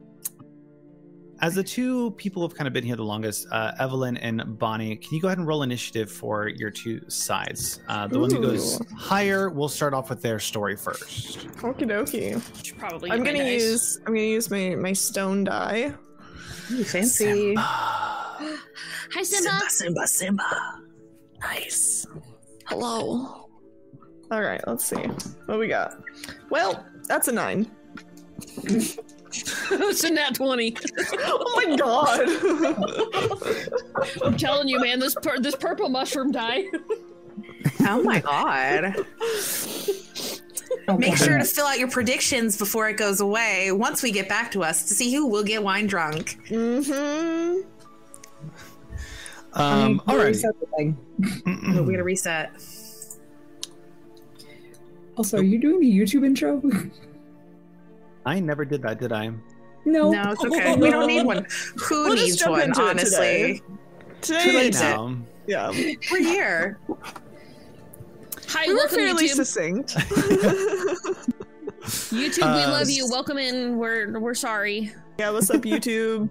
as 1.41 1.56
the 1.56 1.63
two 1.63 2.12
people 2.12 2.41
who've 2.41 2.56
kind 2.56 2.67
of 2.67 2.74
been 2.74 2.84
here 2.84 2.96
the 2.96 3.03
longest, 3.03 3.48
uh, 3.51 3.74
Evelyn 3.79 4.17
and 4.17 4.58
Bonnie, 4.58 4.96
can 4.96 5.15
you 5.15 5.22
go 5.22 5.27
ahead 5.27 5.38
and 5.38 5.48
roll 5.48 5.63
initiative 5.63 6.12
for 6.12 6.48
your 6.48 6.72
two 6.72 7.01
sides? 7.10 7.79
Uh, 7.88 8.08
the 8.08 8.20
one 8.20 8.32
who 8.32 8.41
goes 8.41 8.82
higher, 8.98 9.50
we'll 9.50 9.70
start 9.70 9.94
off 9.94 10.10
with 10.10 10.22
their 10.22 10.39
story 10.39 10.75
first. 10.75 11.48
Okie 11.58 11.84
dokie. 11.84 12.77
Probably. 12.77 13.12
I'm 13.12 13.24
gonna 13.24 13.39
dice. 13.39 13.62
use 13.62 13.98
I'm 14.00 14.13
gonna 14.13 14.22
use 14.22 14.50
my 14.50 14.75
my 14.75 14.94
stone 14.94 15.44
die. 15.44 15.94
Ooh, 16.72 16.84
fancy. 16.84 17.53
Hi, 17.58 19.24
Simba. 19.24 19.50
Simba. 19.50 19.70
Simba, 19.70 20.08
Simba. 20.08 20.82
Nice. 21.41 22.08
Hello. 22.65 23.48
All 24.29 24.41
right, 24.41 24.62
let's 24.67 24.86
see 24.86 25.01
what 25.46 25.58
we 25.58 25.67
got. 25.67 26.01
Well, 26.50 26.86
that's 27.08 27.29
a 27.29 27.32
nine. 27.32 27.72
it's 29.72 30.04
a 30.04 30.10
nat 30.10 30.36
twenty. 30.36 30.76
oh 31.20 31.54
my 31.56 31.76
god. 31.76 32.28
I'm 34.24 34.38
telling 34.38 34.68
you, 34.68 34.80
man. 34.80 35.00
This 35.00 35.16
pur- 35.16 35.40
this 35.40 35.56
purple 35.56 35.90
mushroom 35.90 36.32
die. 36.32 36.66
Oh 37.82 38.02
my 38.02 38.20
god. 38.20 38.96
Make 40.98 41.16
sure 41.18 41.38
to 41.38 41.44
fill 41.44 41.66
out 41.66 41.78
your 41.80 41.90
predictions 41.90 42.58
before 42.58 42.90
it 42.90 42.96
goes 42.98 43.20
away 43.20 43.72
once 43.72 44.02
we 44.02 44.12
get 44.12 44.28
back 44.30 44.52
to 44.52 44.64
us 44.64 44.88
to 44.88 44.94
see 44.94 45.14
who 45.14 45.28
will 45.28 45.44
get 45.44 45.62
wine 45.64 45.86
drunk. 45.88 46.40
mm-hmm. 46.50 47.62
Um, 49.54 50.02
I 50.08 50.12
all 50.12 50.18
mean, 50.18 50.18
right. 50.18 50.28
reset 50.28 50.60
the 50.60 50.66
thing. 50.78 50.98
But 51.76 51.84
we 51.86 51.94
gotta 51.94 52.04
reset. 52.04 52.52
Also, 55.18 55.38
are 55.38 55.44
you 55.44 55.58
doing 55.60 55.80
the 55.80 55.92
YouTube 55.92 56.26
intro? 56.26 56.62
I 58.28 58.40
never 58.42 58.66
did 58.66 58.82
that, 58.84 59.00
did 59.00 59.12
I? 59.14 59.32
no. 59.86 60.12
No, 60.12 60.32
it's 60.32 60.44
okay. 60.44 60.76
We 60.80 60.90
don't 60.92 61.08
need 61.08 61.26
one. 61.26 61.48
Who 61.88 62.04
We'll 62.08 62.16
needs 62.16 62.36
jump 62.36 62.52
one, 62.52 62.62
into 62.64 62.82
honestly? 62.82 63.62
today. 64.22 64.42
Too 64.44 64.52
Today, 64.52 64.70
now. 64.72 65.16
yeah, 65.48 65.70
We're 66.12 66.18
here. 66.24 66.80
Hi, 68.50 68.66
we 68.68 68.74
were 68.74 68.80
welcome 68.80 68.98
fairly 68.98 69.28
YouTube. 69.30 69.36
succinct. 69.36 69.96
YouTube, 71.88 72.38
we 72.38 72.64
Uh, 72.64 72.72
love 72.72 72.90
you. 72.90 73.08
Welcome 73.10 73.38
in. 73.38 73.78
We're 73.78 74.20
we're 74.20 74.34
sorry. 74.34 74.92
yeah, 75.20 75.30
what's 75.30 75.50
up, 75.50 75.62
YouTube? 75.62 76.30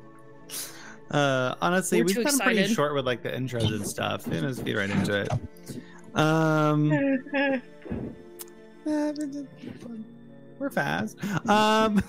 Uh, 1.11 1.55
honestly, 1.63 2.01
We're 2.03 2.07
we've 2.07 2.17
too 2.17 2.25
been 2.25 2.39
pretty 2.39 2.67
short 2.75 2.95
with 2.95 3.07
like 3.07 3.23
the 3.23 3.31
intros 3.31 3.69
and 3.73 3.87
stuff. 3.87 4.27
You 4.27 4.41
know, 4.43 4.49
just 4.49 4.65
get 4.67 4.77
right 4.77 4.91
into 4.91 5.21
it. 5.21 5.29
Um, 6.19 6.91
we're 10.59 10.71
fast. 10.71 11.17
Um, 11.49 12.03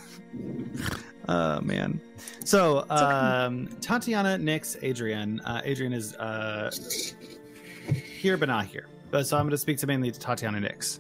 oh 1.29 1.61
man. 1.61 1.99
So, 2.43 2.85
um, 2.89 3.67
Tatiana, 3.81 4.37
Nyx, 4.37 4.77
Adrian. 4.81 5.39
Uh, 5.41 5.61
Adrian 5.63 5.93
is 5.93 6.15
uh 6.15 6.71
here, 7.93 8.37
but 8.37 8.47
not 8.47 8.65
here. 8.65 8.87
But 9.11 9.25
so 9.25 9.37
I'm 9.37 9.43
going 9.43 9.51
to 9.51 9.57
speak 9.57 9.77
to 9.79 9.87
mainly 9.87 10.11
to 10.11 10.19
Tatiana, 10.19 10.59
Nyx. 10.59 10.99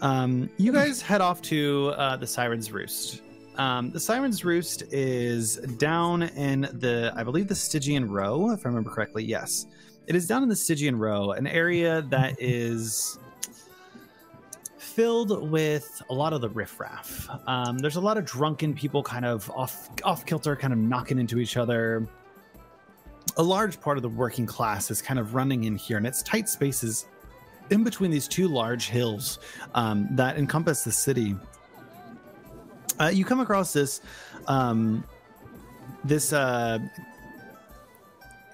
Um, 0.00 0.48
you 0.56 0.72
guys 0.72 1.02
head 1.02 1.20
off 1.20 1.42
to 1.42 1.92
uh, 1.96 2.16
the 2.16 2.26
Siren's 2.26 2.72
Roost. 2.72 3.22
Um, 3.56 3.90
the 3.90 4.00
Siren's 4.00 4.44
Roost 4.44 4.84
is 4.90 5.56
down 5.56 6.22
in 6.22 6.62
the, 6.62 7.12
I 7.14 7.22
believe, 7.22 7.46
the 7.46 7.54
Stygian 7.54 8.10
Row, 8.10 8.50
if 8.52 8.64
I 8.64 8.68
remember 8.68 8.90
correctly. 8.90 9.24
Yes, 9.24 9.66
it 10.06 10.16
is 10.16 10.26
down 10.26 10.42
in 10.42 10.48
the 10.48 10.56
Stygian 10.56 10.98
Row, 10.98 11.32
an 11.32 11.46
area 11.46 12.02
that 12.08 12.40
is 12.40 13.18
filled 14.90 15.50
with 15.50 16.02
a 16.10 16.14
lot 16.14 16.32
of 16.32 16.40
the 16.40 16.48
riffraff. 16.48 17.28
Um, 17.46 17.78
there's 17.78 17.96
a 17.96 18.00
lot 18.00 18.18
of 18.18 18.24
drunken 18.24 18.74
people, 18.74 19.02
kind 19.02 19.24
of 19.24 19.50
off 19.50 19.88
off 20.04 20.26
kilter, 20.26 20.56
kind 20.56 20.72
of 20.72 20.78
knocking 20.78 21.18
into 21.18 21.38
each 21.38 21.56
other. 21.56 22.06
A 23.36 23.42
large 23.42 23.80
part 23.80 23.96
of 23.96 24.02
the 24.02 24.08
working 24.08 24.46
class 24.46 24.90
is 24.90 25.00
kind 25.00 25.18
of 25.18 25.34
running 25.34 25.64
in 25.64 25.76
here, 25.76 25.96
and 25.96 26.06
it's 26.06 26.22
tight 26.22 26.48
spaces 26.48 27.06
in 27.70 27.84
between 27.84 28.10
these 28.10 28.26
two 28.26 28.48
large 28.48 28.88
hills 28.88 29.38
um, 29.74 30.08
that 30.12 30.36
encompass 30.36 30.82
the 30.82 30.92
city. 30.92 31.36
Uh, 32.98 33.06
you 33.06 33.24
come 33.24 33.40
across 33.40 33.72
this 33.72 34.02
um, 34.48 35.04
this 36.04 36.32
uh, 36.32 36.78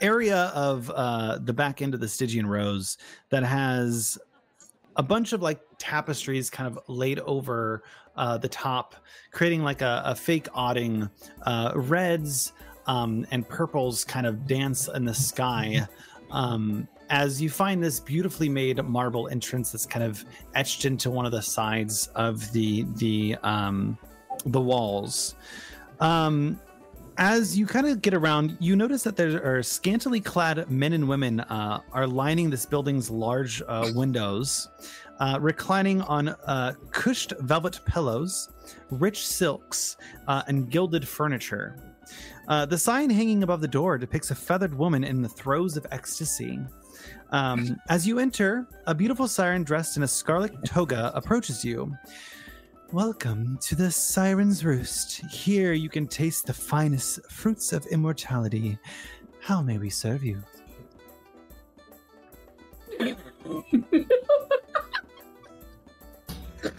area 0.00 0.52
of 0.54 0.90
uh, 0.94 1.38
the 1.38 1.52
back 1.52 1.82
end 1.82 1.94
of 1.94 2.00
the 2.00 2.08
Stygian 2.08 2.46
Rose 2.46 2.98
that 3.30 3.42
has 3.42 4.18
a 4.96 5.02
bunch 5.02 5.32
of 5.32 5.42
like 5.42 5.60
tapestries 5.78 6.50
kind 6.50 6.66
of 6.66 6.78
laid 6.88 7.20
over 7.20 7.82
uh, 8.16 8.38
the 8.38 8.48
top, 8.48 8.94
creating 9.30 9.62
like 9.62 9.82
a, 9.82 10.02
a 10.04 10.14
fake 10.14 10.48
awning. 10.54 11.08
Uh, 11.42 11.72
reds 11.74 12.52
um, 12.86 13.26
and 13.30 13.48
purples 13.48 14.04
kind 14.04 14.26
of 14.26 14.46
dance 14.46 14.88
in 14.88 15.04
the 15.04 15.14
sky. 15.14 15.86
Um, 16.30 16.88
as 17.10 17.40
you 17.40 17.50
find 17.50 17.82
this 17.82 18.00
beautifully 18.00 18.48
made 18.48 18.82
marble 18.84 19.28
entrance 19.28 19.70
that's 19.70 19.86
kind 19.86 20.04
of 20.04 20.24
etched 20.54 20.84
into 20.84 21.10
one 21.10 21.24
of 21.24 21.32
the 21.32 21.42
sides 21.42 22.08
of 22.14 22.50
the 22.52 22.84
the 22.96 23.36
um, 23.42 23.96
the 24.46 24.60
walls. 24.60 25.34
Um, 26.00 26.60
as 27.18 27.58
you 27.58 27.66
kind 27.66 27.86
of 27.86 28.02
get 28.02 28.14
around, 28.14 28.56
you 28.60 28.76
notice 28.76 29.02
that 29.04 29.16
there 29.16 29.42
are 29.42 29.62
scantily 29.62 30.20
clad 30.20 30.70
men 30.70 30.92
and 30.92 31.08
women 31.08 31.40
uh, 31.40 31.80
are 31.92 32.06
lining 32.06 32.50
this 32.50 32.66
building's 32.66 33.10
large 33.10 33.62
uh, 33.66 33.90
windows, 33.94 34.68
uh, 35.20 35.38
reclining 35.40 36.02
on 36.02 36.28
uh, 36.28 36.74
cushed 36.90 37.32
velvet 37.40 37.80
pillows, 37.86 38.50
rich 38.90 39.26
silks, 39.26 39.96
uh, 40.28 40.42
and 40.48 40.70
gilded 40.70 41.06
furniture. 41.06 41.76
Uh, 42.48 42.66
the 42.66 42.78
sign 42.78 43.10
hanging 43.10 43.42
above 43.42 43.60
the 43.60 43.68
door 43.68 43.98
depicts 43.98 44.30
a 44.30 44.34
feathered 44.34 44.76
woman 44.76 45.02
in 45.02 45.22
the 45.22 45.28
throes 45.28 45.76
of 45.76 45.86
ecstasy. 45.90 46.60
Um, 47.30 47.76
as 47.88 48.06
you 48.06 48.18
enter, 48.18 48.66
a 48.86 48.94
beautiful 48.94 49.26
siren 49.26 49.64
dressed 49.64 49.96
in 49.96 50.02
a 50.02 50.08
scarlet 50.08 50.52
toga 50.64 51.10
approaches 51.14 51.64
you. 51.64 51.92
Welcome 52.92 53.58
to 53.62 53.74
the 53.74 53.90
Siren's 53.90 54.64
Roost. 54.64 55.16
Here 55.30 55.72
you 55.72 55.88
can 55.88 56.06
taste 56.06 56.46
the 56.46 56.52
finest 56.54 57.20
fruits 57.30 57.72
of 57.72 57.84
immortality. 57.86 58.78
How 59.40 59.60
may 59.62 59.78
we 59.78 59.90
serve 59.90 60.22
you? 60.24 60.42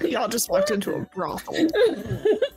Y'all 0.02 0.28
just 0.28 0.50
walked 0.50 0.72
into 0.72 0.94
a 0.96 1.00
brothel. 1.16 1.54
Walked 1.56 1.72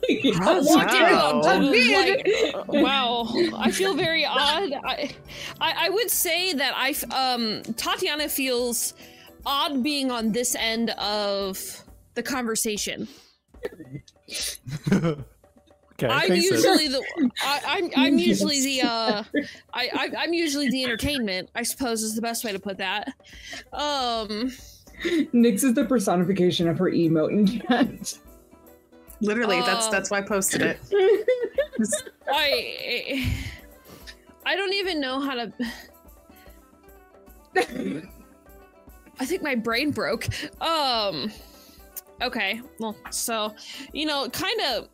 in 0.09 0.39
Wow. 0.39 1.41
on- 1.43 1.47
I 1.47 1.71
did. 1.71 2.53
like, 2.53 2.67
wow, 2.67 3.27
I 3.55 3.71
feel 3.71 3.93
very 3.95 4.25
odd. 4.25 4.73
I, 4.83 5.15
I, 5.61 5.85
I 5.85 5.89
would 5.89 6.09
say 6.09 6.51
that 6.53 6.73
I, 6.75 6.89
f- 6.89 7.09
um, 7.13 7.61
Tatiana 7.77 8.27
feels 8.27 8.93
odd 9.45 9.81
being 9.81 10.11
on 10.11 10.31
this 10.33 10.55
end 10.55 10.89
of 10.91 11.83
the 12.15 12.23
conversation. 12.23 13.07
Okay, 15.93 16.07
I'm 16.13 16.29
thanks, 16.29 16.47
sis. 16.49 16.63
usually 16.65 16.87
the, 16.87 17.03
I, 17.43 17.61
I'm, 17.67 17.89
I'm 17.95 18.17
usually 18.17 18.59
the, 18.61 18.81
uh, 18.87 19.23
I, 19.71 19.89
I, 19.93 20.11
I'm 20.17 20.33
usually 20.33 20.67
the 20.69 20.83
entertainment. 20.83 21.51
I 21.53 21.61
suppose 21.61 22.01
is 22.01 22.15
the 22.15 22.21
best 22.23 22.43
way 22.43 22.51
to 22.51 22.59
put 22.59 22.79
that. 22.79 23.13
Um, 23.71 24.51
Nyx 25.03 25.63
is 25.63 25.75
the 25.75 25.85
personification 25.85 26.67
of 26.67 26.79
her 26.79 26.89
emote 26.89 27.29
and 27.29 27.61
cat. 27.67 28.17
Literally, 29.19 29.59
that's 29.61 29.85
Oh. 29.87 29.91
that's 29.91 30.09
why 30.09 30.17
I 30.19 30.21
posted 30.23 30.63
it. 30.63 30.79
I, 32.27 33.31
I 34.43 34.55
don't 34.55 34.73
even 34.73 34.99
know 34.99 35.19
how 35.19 35.35
to. 35.35 35.53
I 39.19 39.25
think 39.25 39.43
my 39.43 39.53
brain 39.53 39.91
broke. 39.91 40.25
Um. 40.61 41.31
Okay. 42.21 42.61
Well, 42.79 42.95
so 43.09 43.53
you 43.93 44.05
know, 44.05 44.29
kind 44.29 44.59
of, 44.61 44.89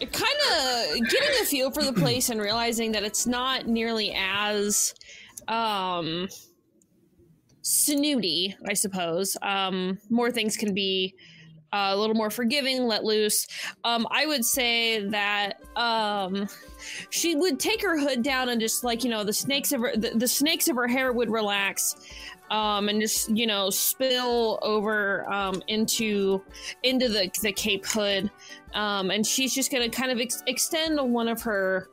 kind 0.00 0.38
of 0.52 1.08
getting 1.08 1.42
a 1.42 1.44
feel 1.44 1.70
for 1.70 1.84
the 1.84 1.92
place 2.00 2.28
and 2.30 2.40
realizing 2.40 2.92
that 2.92 3.04
it's 3.04 3.26
not 3.26 3.66
nearly 3.66 4.14
as, 4.18 4.94
um, 5.48 6.28
snooty. 7.62 8.56
I 8.68 8.74
suppose. 8.74 9.36
Um, 9.42 9.98
more 10.10 10.30
things 10.30 10.56
can 10.56 10.74
be. 10.74 11.14
Uh, 11.72 11.92
a 11.92 11.96
little 11.96 12.14
more 12.14 12.30
forgiving, 12.30 12.84
let 12.84 13.02
loose. 13.02 13.48
Um, 13.82 14.06
I 14.12 14.26
would 14.26 14.44
say 14.44 15.08
that 15.08 15.54
um, 15.74 16.46
she 17.10 17.34
would 17.34 17.58
take 17.58 17.82
her 17.82 17.98
hood 17.98 18.22
down 18.22 18.50
and 18.50 18.60
just 18.60 18.84
like 18.84 19.02
you 19.02 19.10
know 19.10 19.24
the 19.24 19.32
snakes 19.32 19.72
of 19.72 19.80
her 19.80 19.96
the, 19.96 20.10
the 20.10 20.28
snakes 20.28 20.68
of 20.68 20.76
her 20.76 20.86
hair 20.86 21.12
would 21.12 21.30
relax 21.30 21.96
um, 22.54 22.88
and 22.88 23.00
just 23.00 23.28
you 23.30 23.46
know 23.46 23.68
spill 23.70 24.58
over 24.62 25.30
um, 25.32 25.60
into 25.68 26.42
into 26.84 27.08
the 27.08 27.30
the 27.42 27.52
cape 27.52 27.84
hood 27.84 28.30
um, 28.74 29.10
and 29.10 29.26
she's 29.26 29.54
just 29.54 29.72
gonna 29.72 29.88
kind 29.88 30.12
of 30.12 30.20
ex- 30.20 30.42
extend 30.46 31.00
one 31.12 31.26
of 31.26 31.42
her 31.42 31.88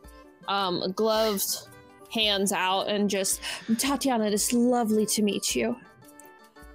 um, 0.48 0.92
gloved 0.96 1.68
hands 2.14 2.52
out 2.52 2.88
and 2.88 3.10
just 3.10 3.42
Tatiana 3.78 4.26
it 4.26 4.34
is 4.34 4.54
lovely 4.54 5.06
to 5.08 5.24
meet 5.24 5.56
you 5.56 5.76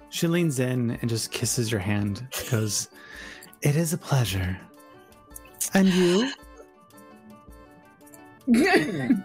She 0.09 0.27
leans 0.27 0.59
in 0.59 0.91
and 1.01 1.09
just 1.09 1.31
kisses 1.31 1.71
your 1.71 1.79
hand 1.79 2.27
because 2.31 2.89
it 3.61 3.75
is 3.75 3.93
a 3.93 3.97
pleasure. 3.97 4.57
And 5.73 5.87
you? 5.89 6.31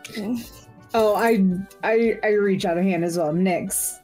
oh, 0.94 1.14
I, 1.14 1.44
I 1.84 2.18
I 2.24 2.30
reach 2.32 2.64
out 2.64 2.76
a 2.76 2.82
hand 2.82 3.04
as 3.04 3.16
well. 3.16 3.32
Nyx. 3.32 4.01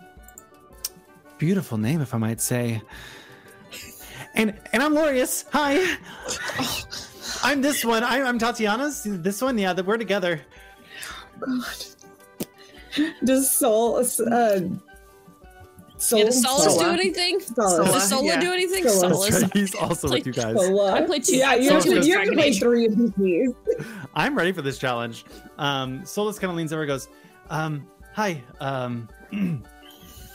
Beautiful 1.38 1.79
name, 1.79 2.01
if 2.01 2.14
I 2.14 2.18
might 2.18 2.40
say. 2.40 2.83
And 4.35 4.59
and 4.72 4.83
I'm 4.83 4.94
Lorius. 4.94 5.44
Hi. 5.53 5.96
I'm 7.42 7.62
this 7.62 7.85
one. 7.85 8.03
I'm, 8.05 8.27
I'm 8.27 8.38
Tatiana's. 8.38 9.03
This 9.05 9.40
one, 9.40 9.57
yeah, 9.59 9.72
that 9.72 9.87
we're 9.87 9.96
together. 9.96 10.40
God. 11.40 11.64
Does 13.24 13.51
Soul 13.53 13.96
uh 13.98 14.03
Soul 15.98 16.18
yeah, 16.20 16.24
does 16.27 16.42
Solus 16.42 16.77
do 16.77 16.87
anything 16.90 17.40
Sola. 17.40 17.85
does 17.85 18.09
Sola 18.09 18.24
yeah. 18.24 18.40
do 18.40 18.53
anything 18.53 18.88
Sola. 18.88 19.31
Solus 19.31 19.53
He's 19.53 19.74
also 19.74 20.09
with 20.09 20.27
you 20.27 20.33
guys. 20.33 20.57
Sola. 20.57 20.92
I 20.92 21.03
played 21.03 21.24
two- 21.24 21.37
Yeah, 21.37 21.55
you 21.55 21.70
have, 21.70 21.83
played 21.83 21.94
to, 21.96 22.03
two 22.03 22.09
you 22.09 22.18
have 22.18 22.29
to 22.29 22.33
play 22.35 22.53
three 22.53 22.87
of 22.87 22.96
these. 22.96 23.11
please. 23.12 23.53
I'm 24.14 24.37
ready 24.37 24.53
for 24.53 24.62
this 24.62 24.79
challenge. 24.79 25.24
Um, 25.59 26.05
Solus 26.05 26.38
kind 26.38 26.51
of 26.51 26.57
leans 26.57 26.72
over 26.72 26.83
and 26.83 26.88
goes, 26.88 27.09
um, 27.51 27.87
Hi, 28.14 28.42
um, 28.61 29.09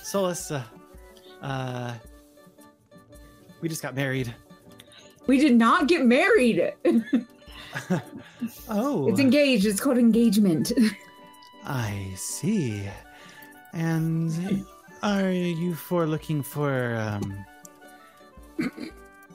Solus, 0.04 0.52
uh, 0.52 0.64
uh, 1.44 1.94
we 3.62 3.70
just 3.70 3.82
got 3.84 3.94
married. 3.96 4.34
We 5.28 5.38
did 5.38 5.56
not 5.56 5.88
get 5.88 6.06
married. 6.06 6.74
Oh, 8.70 9.08
It's 9.10 9.20
engaged. 9.20 9.66
It's 9.66 9.80
called 9.80 9.98
engagement. 9.98 10.72
I 11.66 12.12
see. 12.16 12.84
And 13.74 14.64
are 15.02 15.32
you 15.32 15.74
for 15.74 16.06
looking 16.06 16.44
for 16.44 16.96
um, 16.96 17.46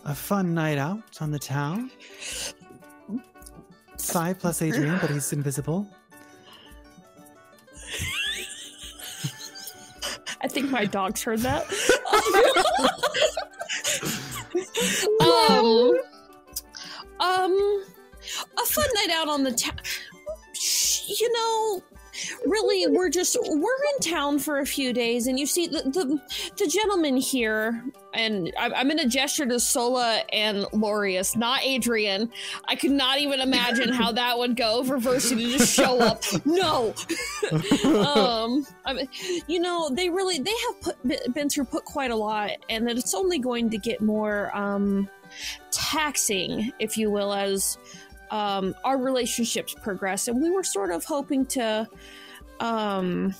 a 0.04 0.14
fun 0.14 0.54
night 0.54 0.78
out 0.78 1.20
on 1.20 1.32
the 1.32 1.38
town? 1.38 1.90
Five 3.98 4.38
plus 4.38 4.62
Adrian, 4.62 4.98
but 5.00 5.10
he's 5.10 5.32
invisible. 5.32 5.86
I 10.40 10.48
think 10.48 10.70
my 10.70 10.84
dogs 10.84 11.22
heard 11.22 11.40
that. 11.40 11.64
um, 15.20 15.98
um, 17.20 17.84
a 18.56 18.66
fun 18.66 18.86
night 18.94 19.10
out 19.10 19.28
on 19.28 19.42
the 19.42 19.52
town. 19.52 19.76
You 21.06 21.32
know, 21.32 21.82
really, 22.44 22.86
we're 22.90 23.10
just 23.10 23.36
we're 23.40 23.54
in 23.54 24.00
town 24.02 24.38
for 24.38 24.58
a 24.58 24.66
few 24.66 24.92
days, 24.92 25.26
and 25.26 25.38
you 25.38 25.46
see 25.46 25.66
the 25.66 25.82
the, 25.82 26.20
the 26.56 26.66
gentleman 26.66 27.16
here, 27.16 27.84
and 28.14 28.52
I'm, 28.58 28.74
I'm 28.74 28.86
going 28.86 28.98
to 28.98 29.08
gesture 29.08 29.46
to 29.46 29.60
Sola 29.60 30.22
and 30.32 30.64
Lorius, 30.72 31.36
not 31.36 31.62
Adrian. 31.62 32.30
I 32.66 32.76
could 32.76 32.90
not 32.90 33.18
even 33.18 33.40
imagine 33.40 33.92
how 33.92 34.12
that 34.12 34.38
would 34.38 34.56
go 34.56 34.84
for 34.84 34.98
Versi 34.98 35.36
to 35.36 35.58
just 35.58 35.74
show 35.74 36.00
up. 36.00 36.22
No. 36.44 36.94
um, 38.04 38.66
I 38.84 38.92
mean, 38.94 39.08
you 39.46 39.60
know, 39.60 39.90
they 39.90 40.08
really 40.08 40.38
they 40.38 40.54
have 40.66 40.80
put, 40.80 41.34
been 41.34 41.48
through 41.48 41.66
put 41.66 41.84
quite 41.84 42.10
a 42.10 42.16
lot, 42.16 42.50
and 42.68 42.86
that 42.86 42.96
it's 42.98 43.14
only 43.14 43.38
going 43.38 43.70
to 43.70 43.78
get 43.78 44.00
more 44.00 44.56
um, 44.56 45.08
taxing, 45.70 46.72
if 46.78 46.96
you 46.96 47.10
will, 47.10 47.32
as 47.32 47.78
um, 48.30 48.74
our 48.84 48.98
relationships 48.98 49.74
progress. 49.82 50.28
And 50.28 50.40
we 50.42 50.50
were 50.50 50.64
sort 50.64 50.90
of 50.90 51.04
hoping 51.04 51.46
to 51.46 51.88
um, 52.60 53.34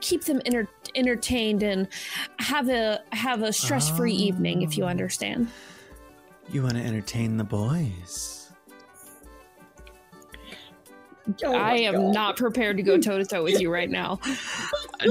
keep 0.00 0.24
them 0.24 0.40
enter- 0.44 0.68
entertained 0.94 1.62
and 1.62 1.88
have 2.38 2.68
a 2.68 3.00
have 3.12 3.42
a 3.42 3.52
stress 3.52 3.90
free 3.90 4.14
evening, 4.14 4.62
if 4.62 4.76
you 4.76 4.84
Oh. 4.84 4.88
understand. 4.88 5.48
You 6.50 6.62
want 6.62 6.74
to 6.74 6.80
entertain 6.82 7.36
the 7.36 7.44
boys? 7.44 8.32
Oh 11.44 11.54
I 11.56 11.74
am 11.78 11.94
God. 11.94 12.14
not 12.14 12.36
prepared 12.36 12.76
to 12.76 12.84
go 12.84 12.98
toe 12.98 13.18
to 13.18 13.24
toe 13.24 13.42
with 13.42 13.60
you 13.60 13.72
right 13.72 13.90
now. 13.90 14.20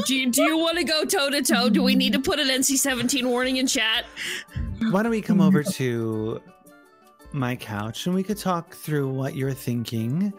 Do 0.06 0.16
you, 0.16 0.32
do 0.32 0.44
you 0.44 0.58
want 0.58 0.78
to 0.78 0.86
go 0.86 1.04
toe 1.04 1.30
to 1.30 1.42
toe? 1.42 1.70
Do 1.70 1.84
we 1.84 1.94
need 1.94 2.14
to 2.14 2.20
put 2.20 2.40
an 2.40 2.48
NC 2.48 2.78
17 2.78 3.28
warning 3.28 3.58
in 3.58 3.68
chat? 3.68 4.06
Why 4.92 5.04
don't 5.04 5.10
we 5.12 5.22
come 5.22 5.42
over 5.42 5.62
to 5.62 6.42
my 7.36 7.56
couch 7.56 8.06
and 8.06 8.16
we 8.16 8.24
could 8.24 8.38
talk 8.38 8.76
through 8.76 9.10
what 9.10 9.36
you're 9.36 9.54
thinking? 9.54 10.34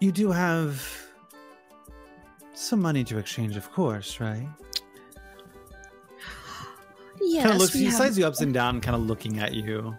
You 0.00 0.12
do 0.12 0.30
have 0.30 0.86
some 2.54 2.80
money 2.80 3.04
to 3.04 3.18
exchange, 3.18 3.56
of 3.56 3.70
course, 3.72 4.20
right? 4.20 4.48
Yes. 7.20 7.42
kind 7.44 7.54
of 7.54 7.60
looks, 7.60 7.74
we 7.74 7.80
he 7.80 7.86
have- 7.86 7.94
sides 7.94 8.18
you 8.18 8.26
ups 8.26 8.40
and 8.42 8.52
down, 8.52 8.80
kind 8.80 8.94
of 8.94 9.02
looking 9.02 9.38
at 9.38 9.54
you. 9.54 9.96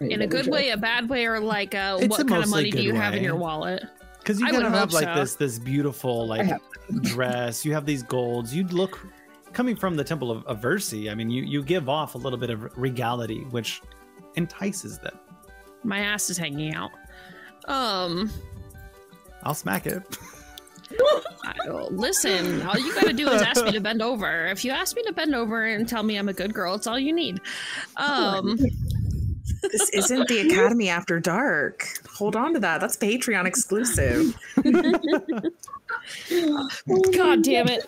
in 0.00 0.22
a 0.22 0.26
good 0.26 0.46
way, 0.46 0.70
a 0.70 0.76
bad 0.76 1.08
way, 1.08 1.26
or 1.26 1.38
like 1.40 1.74
uh, 1.74 1.98
what 1.98 2.20
a 2.20 2.24
kind 2.24 2.42
of 2.42 2.50
money 2.50 2.70
do 2.70 2.78
good 2.78 2.84
you 2.84 2.94
have 2.94 3.14
in 3.14 3.22
your 3.22 3.36
wallet? 3.36 3.82
Because 4.18 4.40
you 4.40 4.46
I 4.46 4.50
kind 4.52 4.64
of 4.64 4.72
have 4.72 4.92
like 4.92 5.04
so. 5.04 5.14
this 5.16 5.34
this 5.34 5.58
beautiful 5.58 6.26
like 6.26 6.50
dress. 7.02 7.64
You 7.64 7.74
have 7.74 7.84
these 7.84 8.02
golds. 8.02 8.54
You'd 8.54 8.72
look 8.72 9.06
coming 9.54 9.76
from 9.76 9.96
the 9.96 10.04
Temple 10.04 10.30
of, 10.30 10.44
of 10.46 10.60
Versi, 10.60 11.10
I 11.10 11.14
mean, 11.14 11.30
you 11.30 11.42
you 11.42 11.62
give 11.62 11.88
off 11.88 12.14
a 12.14 12.18
little 12.18 12.38
bit 12.38 12.50
of 12.50 12.76
regality, 12.76 13.40
which 13.50 13.80
entices 14.36 14.98
them. 14.98 15.18
My 15.82 16.00
ass 16.00 16.28
is 16.30 16.36
hanging 16.36 16.74
out. 16.74 16.90
Um, 17.66 18.30
I'll 19.42 19.54
smack 19.54 19.86
it. 19.86 20.02
I, 21.44 21.54
oh, 21.68 21.88
listen, 21.90 22.62
all 22.62 22.78
you 22.78 22.94
gotta 22.94 23.12
do 23.12 23.28
is 23.28 23.42
ask 23.42 23.64
me 23.64 23.72
to 23.72 23.80
bend 23.80 24.02
over. 24.02 24.46
If 24.46 24.64
you 24.64 24.70
ask 24.70 24.94
me 24.96 25.02
to 25.04 25.12
bend 25.12 25.34
over 25.34 25.64
and 25.64 25.88
tell 25.88 26.02
me 26.02 26.16
I'm 26.16 26.28
a 26.28 26.32
good 26.32 26.52
girl, 26.52 26.74
it's 26.74 26.86
all 26.86 26.98
you 26.98 27.12
need. 27.12 27.40
Um, 27.96 28.58
This 29.72 29.88
isn't 29.90 30.28
the 30.28 30.40
Academy 30.40 30.88
After 30.90 31.18
Dark. 31.20 31.86
Hold 32.14 32.36
on 32.36 32.52
to 32.54 32.60
that. 32.60 32.80
That's 32.80 32.96
Patreon 32.96 33.46
exclusive. 33.46 34.36
God 37.16 37.42
damn 37.42 37.68
it. 37.68 37.86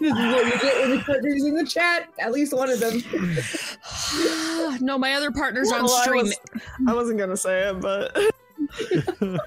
This 0.00 0.12
is 0.12 0.18
what 0.18 0.46
you 0.46 0.58
get 0.60 0.80
when 0.80 0.90
the 0.96 1.02
partners 1.04 1.44
in 1.44 1.54
the 1.54 1.66
chat. 1.66 2.08
At 2.18 2.32
least 2.32 2.54
one 2.56 2.70
of 2.70 2.80
them. 2.80 3.02
no, 4.80 4.96
my 4.96 5.12
other 5.12 5.30
partner's 5.30 5.70
on 5.70 5.84
Well, 5.84 5.92
I, 5.94 6.02
stream. 6.02 6.24
was, 6.24 6.38
I 6.88 6.94
wasn't 6.94 7.18
gonna 7.18 7.36
say 7.36 7.68
it, 7.68 7.80
but 7.80 8.16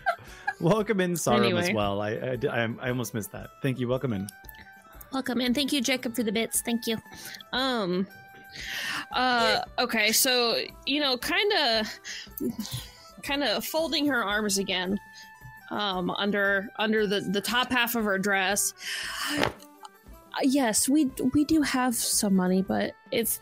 welcome 0.59 0.99
in, 1.01 1.15
Sarum, 1.15 1.57
as 1.57 1.73
well. 1.73 2.01
I, 2.01 2.11
I 2.11 2.37
I 2.51 2.69
I 2.81 2.89
almost 2.89 3.15
missed 3.15 3.31
that. 3.31 3.49
Thank 3.63 3.79
you. 3.79 3.87
Welcome 3.87 4.13
in. 4.13 4.27
Welcome 5.11 5.41
in. 5.41 5.53
thank 5.55 5.71
you, 5.73 5.81
Jacob, 5.81 6.15
for 6.15 6.21
the 6.23 6.31
bits. 6.31 6.61
Thank 6.61 6.85
you. 6.85 6.97
Um 7.51 8.05
uh 9.11 9.61
okay, 9.79 10.11
so 10.11 10.57
you 10.85 10.99
know, 10.99 11.17
kinda 11.17 11.83
kinda 13.23 13.59
folding 13.61 14.05
her 14.05 14.23
arms 14.23 14.59
again 14.59 14.99
um 15.73 16.11
under 16.11 16.69
under 16.77 17.07
the, 17.07 17.21
the 17.21 17.41
top 17.41 17.71
half 17.71 17.95
of 17.95 18.05
her 18.05 18.19
dress. 18.19 18.73
Yes, 20.41 20.87
we 20.87 21.11
we 21.33 21.45
do 21.45 21.61
have 21.61 21.95
some 21.95 22.35
money, 22.35 22.61
but 22.61 22.93
if 23.11 23.39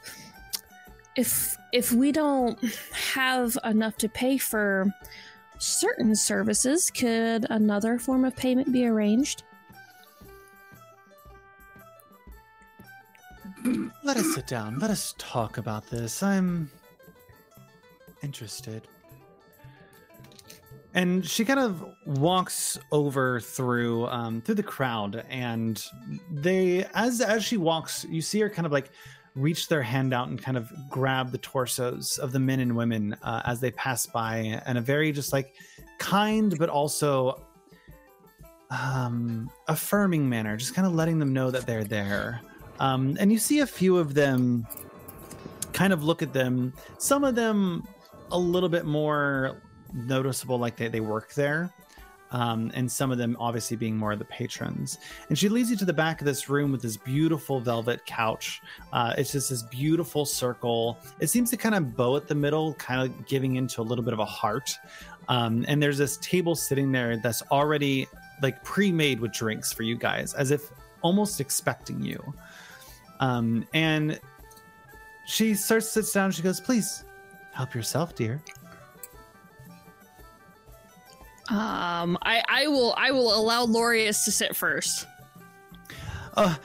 if 1.15 1.55
if 1.73 1.91
we 1.91 2.11
don't 2.11 2.59
have 2.93 3.57
enough 3.63 3.97
to 3.97 4.09
pay 4.09 4.37
for 4.37 4.87
certain 5.59 6.15
services, 6.15 6.89
could 6.89 7.45
another 7.49 7.99
form 7.99 8.25
of 8.25 8.35
payment 8.35 8.71
be 8.71 8.85
arranged? 8.85 9.43
Let 14.03 14.17
us 14.17 14.33
sit 14.33 14.47
down. 14.47 14.79
Let 14.79 14.89
us 14.89 15.13
talk 15.17 15.57
about 15.57 15.87
this. 15.87 16.23
I'm 16.23 16.71
interested. 18.23 18.87
And 20.93 21.25
she 21.25 21.45
kind 21.45 21.59
of 21.59 21.85
walks 22.05 22.77
over 22.91 23.39
through 23.39 24.07
um, 24.07 24.41
through 24.41 24.55
the 24.55 24.63
crowd, 24.63 25.23
and 25.29 25.83
they, 26.29 26.85
as 26.93 27.21
as 27.21 27.45
she 27.45 27.55
walks, 27.55 28.05
you 28.09 28.21
see 28.21 28.41
her 28.41 28.49
kind 28.49 28.65
of 28.65 28.73
like 28.73 28.91
reach 29.33 29.69
their 29.69 29.81
hand 29.81 30.13
out 30.13 30.27
and 30.27 30.41
kind 30.41 30.57
of 30.57 30.69
grab 30.89 31.31
the 31.31 31.37
torsos 31.37 32.17
of 32.17 32.33
the 32.33 32.39
men 32.39 32.59
and 32.59 32.75
women 32.75 33.13
uh, 33.23 33.41
as 33.45 33.61
they 33.61 33.71
pass 33.71 34.05
by, 34.05 34.61
and 34.65 34.77
a 34.77 34.81
very 34.81 35.13
just 35.13 35.31
like 35.31 35.55
kind 35.97 36.57
but 36.59 36.67
also 36.67 37.41
um, 38.69 39.49
affirming 39.69 40.27
manner, 40.27 40.57
just 40.57 40.73
kind 40.73 40.85
of 40.85 40.93
letting 40.93 41.19
them 41.19 41.31
know 41.31 41.51
that 41.51 41.65
they're 41.65 41.85
there. 41.85 42.41
Um, 42.79 43.15
and 43.19 43.31
you 43.31 43.37
see 43.37 43.59
a 43.59 43.67
few 43.67 43.97
of 43.97 44.13
them 44.13 44.67
kind 45.71 45.93
of 45.93 46.03
look 46.03 46.21
at 46.21 46.33
them, 46.33 46.73
some 46.97 47.23
of 47.23 47.35
them 47.35 47.87
a 48.31 48.37
little 48.37 48.69
bit 48.69 48.85
more 48.85 49.61
noticeable, 49.93 50.57
like 50.57 50.75
they, 50.75 50.87
they 50.87 50.99
work 50.99 51.33
there. 51.33 51.73
Um, 52.33 52.71
and 52.73 52.89
some 52.89 53.11
of 53.11 53.17
them 53.17 53.35
obviously 53.41 53.75
being 53.75 53.97
more 53.97 54.13
of 54.13 54.19
the 54.19 54.25
patrons. 54.25 54.99
And 55.27 55.37
she 55.37 55.49
leads 55.49 55.69
you 55.69 55.75
to 55.75 55.83
the 55.83 55.91
back 55.91 56.21
of 56.21 56.25
this 56.25 56.47
room 56.47 56.71
with 56.71 56.81
this 56.81 56.95
beautiful 56.95 57.59
velvet 57.59 58.05
couch. 58.05 58.61
Uh, 58.93 59.13
it's 59.17 59.33
just 59.33 59.49
this 59.49 59.63
beautiful 59.63 60.25
circle. 60.25 60.97
It 61.19 61.27
seems 61.27 61.49
to 61.49 61.57
kind 61.57 61.75
of 61.75 61.95
bow 61.97 62.15
at 62.15 62.29
the 62.29 62.35
middle, 62.35 62.73
kind 62.75 63.01
of 63.01 63.27
giving 63.27 63.57
into 63.57 63.81
a 63.81 63.83
little 63.83 64.03
bit 64.03 64.13
of 64.13 64.19
a 64.19 64.25
heart. 64.25 64.79
Um, 65.27 65.65
and 65.67 65.83
there's 65.83 65.97
this 65.97 66.17
table 66.17 66.55
sitting 66.55 66.91
there 66.91 67.17
that's 67.17 67.43
already 67.51 68.07
like 68.41 68.63
pre-made 68.63 69.19
with 69.19 69.33
drinks 69.33 69.73
for 69.73 69.83
you 69.83 69.97
guys, 69.97 70.33
as 70.33 70.51
if 70.51 70.71
almost 71.01 71.41
expecting 71.41 72.01
you. 72.01 72.33
Um, 73.19 73.67
and 73.73 74.19
she 75.25 75.53
starts 75.53 75.89
sits 75.89 76.11
down. 76.11 76.31
She 76.31 76.41
goes, 76.41 76.59
"Please 76.59 77.03
help 77.53 77.75
yourself, 77.75 78.15
dear." 78.15 78.41
Um, 81.49 82.17
I, 82.21 82.43
I 82.47 82.67
will 82.67 82.93
I 82.97 83.11
will 83.11 83.35
allow 83.35 83.65
Lorius 83.65 84.23
to 84.25 84.31
sit 84.31 84.55
first. 84.55 85.07
Uh, 86.35 86.55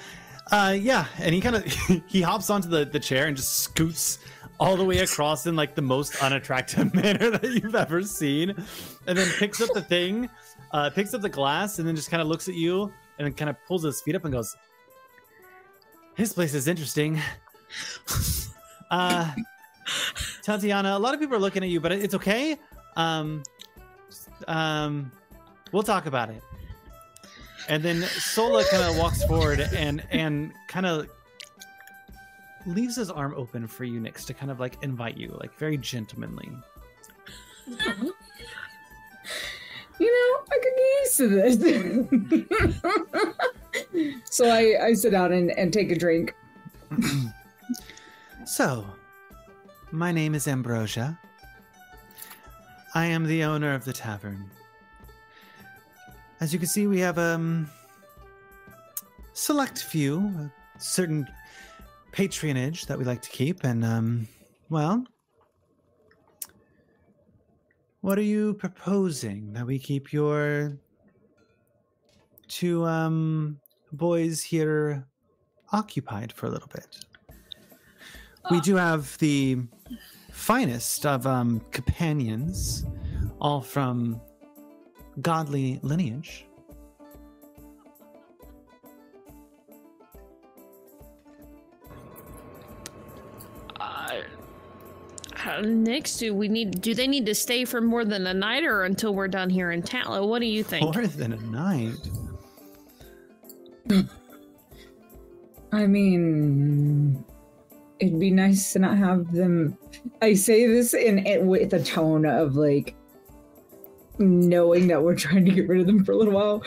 uh, 0.52 0.76
yeah. 0.78 1.06
And 1.18 1.34
he 1.34 1.40
kind 1.40 1.56
of 1.56 1.64
he 2.06 2.22
hops 2.22 2.50
onto 2.50 2.68
the 2.68 2.84
the 2.84 3.00
chair 3.00 3.26
and 3.26 3.36
just 3.36 3.58
scoots 3.60 4.18
all 4.58 4.76
the 4.76 4.84
way 4.84 4.98
across 4.98 5.46
in 5.46 5.56
like 5.56 5.74
the 5.74 5.82
most 5.82 6.22
unattractive 6.22 6.94
manner 6.94 7.30
that 7.30 7.44
you've 7.44 7.74
ever 7.74 8.02
seen, 8.02 8.54
and 9.06 9.18
then 9.18 9.28
picks 9.38 9.60
up 9.60 9.70
the 9.74 9.82
thing, 9.82 10.30
uh, 10.72 10.90
picks 10.90 11.12
up 11.14 11.20
the 11.20 11.28
glass, 11.28 11.78
and 11.78 11.86
then 11.86 11.94
just 11.96 12.10
kind 12.10 12.22
of 12.22 12.28
looks 12.28 12.48
at 12.48 12.54
you 12.54 12.92
and 13.18 13.26
then 13.26 13.32
kind 13.34 13.50
of 13.50 13.56
pulls 13.66 13.82
his 13.82 14.00
feet 14.00 14.14
up 14.14 14.24
and 14.24 14.32
goes, 14.32 14.56
"His 16.16 16.32
place 16.32 16.54
is 16.54 16.68
interesting." 16.68 17.20
uh, 18.90 19.32
Tatiana, 20.42 20.96
a 20.96 20.98
lot 20.98 21.14
of 21.14 21.20
people 21.20 21.36
are 21.36 21.40
looking 21.40 21.62
at 21.62 21.68
you, 21.68 21.80
but 21.80 21.92
it's 21.92 22.14
okay. 22.14 22.56
Um, 22.96 23.42
um, 24.48 25.10
we'll 25.72 25.82
talk 25.82 26.06
about 26.06 26.30
it. 26.30 26.42
And 27.68 27.82
then 27.82 28.02
Sola 28.02 28.64
kind 28.70 28.84
of 28.84 28.96
walks 28.96 29.24
forward 29.24 29.60
and 29.60 30.02
and 30.10 30.52
kind 30.68 30.86
of 30.86 31.08
leaves 32.64 32.96
his 32.96 33.10
arm 33.10 33.34
open 33.36 33.66
for 33.66 33.84
you, 33.84 34.00
Nyx, 34.00 34.24
to 34.26 34.34
kind 34.34 34.50
of 34.50 34.60
like 34.60 34.76
invite 34.82 35.16
you, 35.16 35.36
like 35.40 35.54
very 35.54 35.76
gentlemanly. 35.76 36.50
You 39.98 40.06
know, 40.06 40.44
I 40.52 40.58
could 40.62 40.74
get 40.76 40.90
used 41.00 41.16
to 41.16 41.28
this. 41.40 41.56
so 44.30 44.50
I, 44.50 44.88
I 44.88 44.92
sit 44.92 45.12
down 45.12 45.32
and, 45.32 45.50
and 45.52 45.72
take 45.72 45.90
a 45.90 45.96
drink. 45.98 46.34
So, 48.44 48.86
my 49.90 50.12
name 50.12 50.36
is 50.36 50.46
Ambrosia. 50.46 51.18
I 52.96 53.04
am 53.04 53.26
the 53.26 53.44
owner 53.44 53.74
of 53.74 53.84
the 53.84 53.92
tavern. 53.92 54.50
As 56.40 56.54
you 56.54 56.58
can 56.58 56.66
see, 56.66 56.86
we 56.86 56.98
have 57.00 57.18
um 57.18 57.68
select 59.34 59.82
few, 59.82 60.20
a 60.38 60.50
certain 60.80 61.28
patronage 62.12 62.86
that 62.86 62.98
we 62.98 63.04
like 63.04 63.20
to 63.20 63.28
keep, 63.28 63.64
and 63.64 63.84
um, 63.84 64.26
well, 64.70 65.04
what 68.00 68.16
are 68.16 68.28
you 68.34 68.54
proposing 68.54 69.52
that 69.52 69.66
we 69.66 69.78
keep 69.78 70.10
your 70.10 70.78
two 72.48 72.86
um 72.86 73.60
boys 73.92 74.42
here 74.42 75.06
occupied 75.70 76.32
for 76.32 76.46
a 76.46 76.50
little 76.50 76.70
bit? 76.72 77.04
We 78.50 78.58
do 78.62 78.74
have 78.76 79.18
the 79.18 79.58
finest 80.36 81.06
of 81.06 81.26
um, 81.26 81.60
companions, 81.72 82.84
all 83.40 83.60
from 83.60 84.20
godly 85.20 85.80
lineage. 85.82 86.44
Uh, 93.80 94.12
Nyx, 95.62 96.18
do 96.18 96.34
we 96.34 96.48
need? 96.48 96.80
Do 96.82 96.94
they 96.94 97.06
need 97.06 97.24
to 97.26 97.34
stay 97.34 97.64
for 97.64 97.80
more 97.80 98.04
than 98.04 98.26
a 98.26 98.34
night, 98.34 98.64
or 98.64 98.84
until 98.84 99.14
we're 99.14 99.28
done 99.28 99.48
here 99.48 99.72
in 99.72 99.82
Tatlo? 99.82 100.28
What 100.28 100.40
do 100.40 100.46
you 100.46 100.62
think? 100.62 100.84
More 100.94 101.06
than 101.06 101.32
a 101.32 101.40
night. 101.40 101.96
I 105.72 105.86
mean, 105.86 107.24
it'd 107.98 108.20
be 108.20 108.30
nice 108.30 108.72
to 108.72 108.78
not 108.78 108.96
have 108.98 109.32
them. 109.32 109.76
I 110.22 110.34
say 110.34 110.66
this 110.66 110.94
in 110.94 111.26
it 111.26 111.42
with 111.42 111.72
a 111.74 111.82
tone 111.82 112.26
of 112.26 112.56
like 112.56 112.94
knowing 114.18 114.88
that 114.88 115.02
we're 115.02 115.16
trying 115.16 115.44
to 115.44 115.50
get 115.50 115.68
rid 115.68 115.80
of 115.80 115.86
them 115.86 116.04
for 116.04 116.12
a 116.12 116.16
little 116.16 116.34
while, 116.34 116.62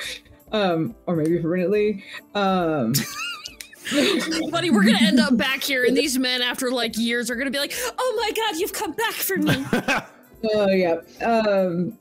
um, 0.51 0.95
or 1.05 1.15
maybe 1.15 1.39
permanently. 1.39 2.03
Um, 2.35 2.93
Buddy, 4.51 4.69
we're 4.69 4.83
gonna 4.83 4.99
end 5.01 5.19
up 5.19 5.35
back 5.35 5.63
here, 5.63 5.83
and 5.85 5.97
these 5.97 6.17
men, 6.17 6.41
after 6.41 6.71
like 6.71 6.97
years, 6.97 7.31
are 7.31 7.35
gonna 7.35 7.51
be 7.51 7.59
like, 7.59 7.73
"Oh 7.97 8.13
my 8.17 8.31
god, 8.31 8.59
you've 8.59 8.73
come 8.73 8.91
back 8.91 9.13
for 9.13 9.37
me." 9.37 9.65
oh 10.53 10.69
yeah. 10.69 10.97
Um, 11.25 11.97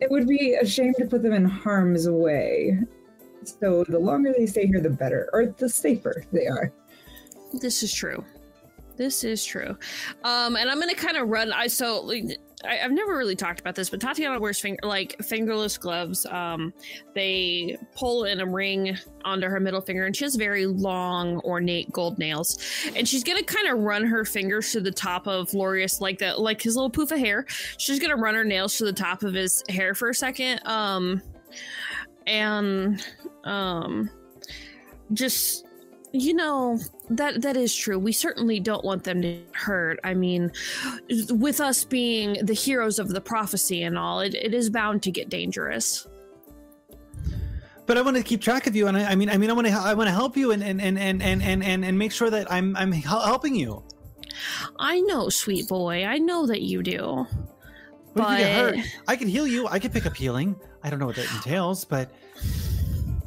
it 0.00 0.10
would 0.10 0.26
be 0.26 0.54
a 0.54 0.66
shame 0.66 0.94
to 0.94 1.06
put 1.06 1.22
them 1.22 1.34
in 1.34 1.44
harm's 1.44 2.08
way. 2.08 2.78
So 3.44 3.84
the 3.84 3.98
longer 3.98 4.32
they 4.36 4.46
stay 4.46 4.66
here, 4.66 4.80
the 4.80 4.90
better, 4.90 5.28
or 5.32 5.46
the 5.46 5.68
safer 5.68 6.24
they 6.32 6.46
are. 6.46 6.72
This 7.60 7.82
is 7.82 7.92
true. 7.92 8.24
This 9.00 9.24
is 9.24 9.42
true. 9.42 9.78
Um, 10.24 10.56
and 10.56 10.68
I'm 10.68 10.78
gonna 10.78 10.94
kind 10.94 11.16
of 11.16 11.28
run. 11.28 11.54
I 11.54 11.68
so 11.68 12.02
like, 12.02 12.36
I, 12.62 12.80
I've 12.80 12.92
never 12.92 13.16
really 13.16 13.34
talked 13.34 13.58
about 13.58 13.74
this, 13.74 13.88
but 13.88 13.98
Tatiana 13.98 14.38
wears 14.38 14.60
finger 14.60 14.78
like 14.82 15.16
fingerless 15.22 15.78
gloves. 15.78 16.26
Um, 16.26 16.74
they 17.14 17.78
pull 17.96 18.24
in 18.24 18.42
a 18.42 18.46
ring 18.46 18.94
onto 19.24 19.46
her 19.46 19.58
middle 19.58 19.80
finger, 19.80 20.04
and 20.04 20.14
she 20.14 20.24
has 20.24 20.36
very 20.36 20.66
long, 20.66 21.38
ornate 21.44 21.90
gold 21.92 22.18
nails. 22.18 22.58
And 22.94 23.08
she's 23.08 23.24
gonna 23.24 23.42
kind 23.42 23.68
of 23.68 23.78
run 23.78 24.04
her 24.04 24.26
fingers 24.26 24.70
to 24.72 24.82
the 24.82 24.92
top 24.92 25.26
of 25.26 25.48
Lorius, 25.52 26.02
like 26.02 26.18
that, 26.18 26.38
like 26.38 26.60
his 26.60 26.76
little 26.76 26.90
poof 26.90 27.10
of 27.10 27.18
hair. 27.18 27.46
She's 27.78 27.98
gonna 27.98 28.16
run 28.16 28.34
her 28.34 28.44
nails 28.44 28.76
to 28.76 28.84
the 28.84 28.92
top 28.92 29.22
of 29.22 29.32
his 29.32 29.64
hair 29.70 29.94
for 29.94 30.10
a 30.10 30.14
second. 30.14 30.60
Um, 30.66 31.22
and 32.26 33.02
um, 33.44 34.10
just 35.14 35.64
you 36.12 36.34
know 36.34 36.78
that 37.10 37.42
that 37.42 37.56
is 37.56 37.74
true. 37.74 37.98
We 37.98 38.12
certainly 38.12 38.60
don't 38.60 38.84
want 38.84 39.04
them 39.04 39.22
to 39.22 39.40
hurt. 39.52 40.00
I 40.04 40.14
mean, 40.14 40.52
with 41.30 41.60
us 41.60 41.84
being 41.84 42.44
the 42.44 42.54
heroes 42.54 42.98
of 42.98 43.08
the 43.08 43.20
prophecy 43.20 43.82
and 43.82 43.96
all, 43.96 44.20
it, 44.20 44.34
it 44.34 44.54
is 44.54 44.70
bound 44.70 45.02
to 45.04 45.10
get 45.10 45.28
dangerous. 45.28 46.06
But 47.86 47.98
I 47.98 48.02
want 48.02 48.16
to 48.16 48.22
keep 48.22 48.40
track 48.40 48.66
of 48.66 48.76
you, 48.76 48.86
and 48.86 48.96
I, 48.96 49.12
I 49.12 49.14
mean, 49.14 49.28
I 49.28 49.36
mean, 49.36 49.50
I 49.50 49.52
want 49.52 49.66
to, 49.66 49.72
I 49.72 49.94
want 49.94 50.08
to 50.08 50.12
help 50.12 50.36
you, 50.36 50.52
and 50.52 50.62
and 50.62 50.80
and 50.80 50.98
and 50.98 51.22
and 51.22 51.42
and 51.42 51.64
and, 51.64 51.84
and 51.84 51.98
make 51.98 52.12
sure 52.12 52.30
that 52.30 52.50
I'm 52.50 52.76
I'm 52.76 52.92
helping 52.92 53.54
you. 53.54 53.82
I 54.78 55.00
know, 55.00 55.28
sweet 55.28 55.68
boy. 55.68 56.04
I 56.04 56.18
know 56.18 56.46
that 56.46 56.62
you 56.62 56.82
do. 56.82 57.26
What 58.12 58.24
if 58.24 58.30
you 58.30 58.44
get 58.44 58.56
hurt? 58.56 58.74
But- 58.76 58.84
I 59.08 59.16
can 59.16 59.28
heal 59.28 59.46
you. 59.46 59.66
I 59.68 59.78
can 59.78 59.90
pick 59.90 60.06
up 60.06 60.16
healing. 60.16 60.56
I 60.82 60.90
don't 60.90 60.98
know 60.98 61.06
what 61.06 61.16
that 61.16 61.30
entails, 61.34 61.84
but 61.84 62.10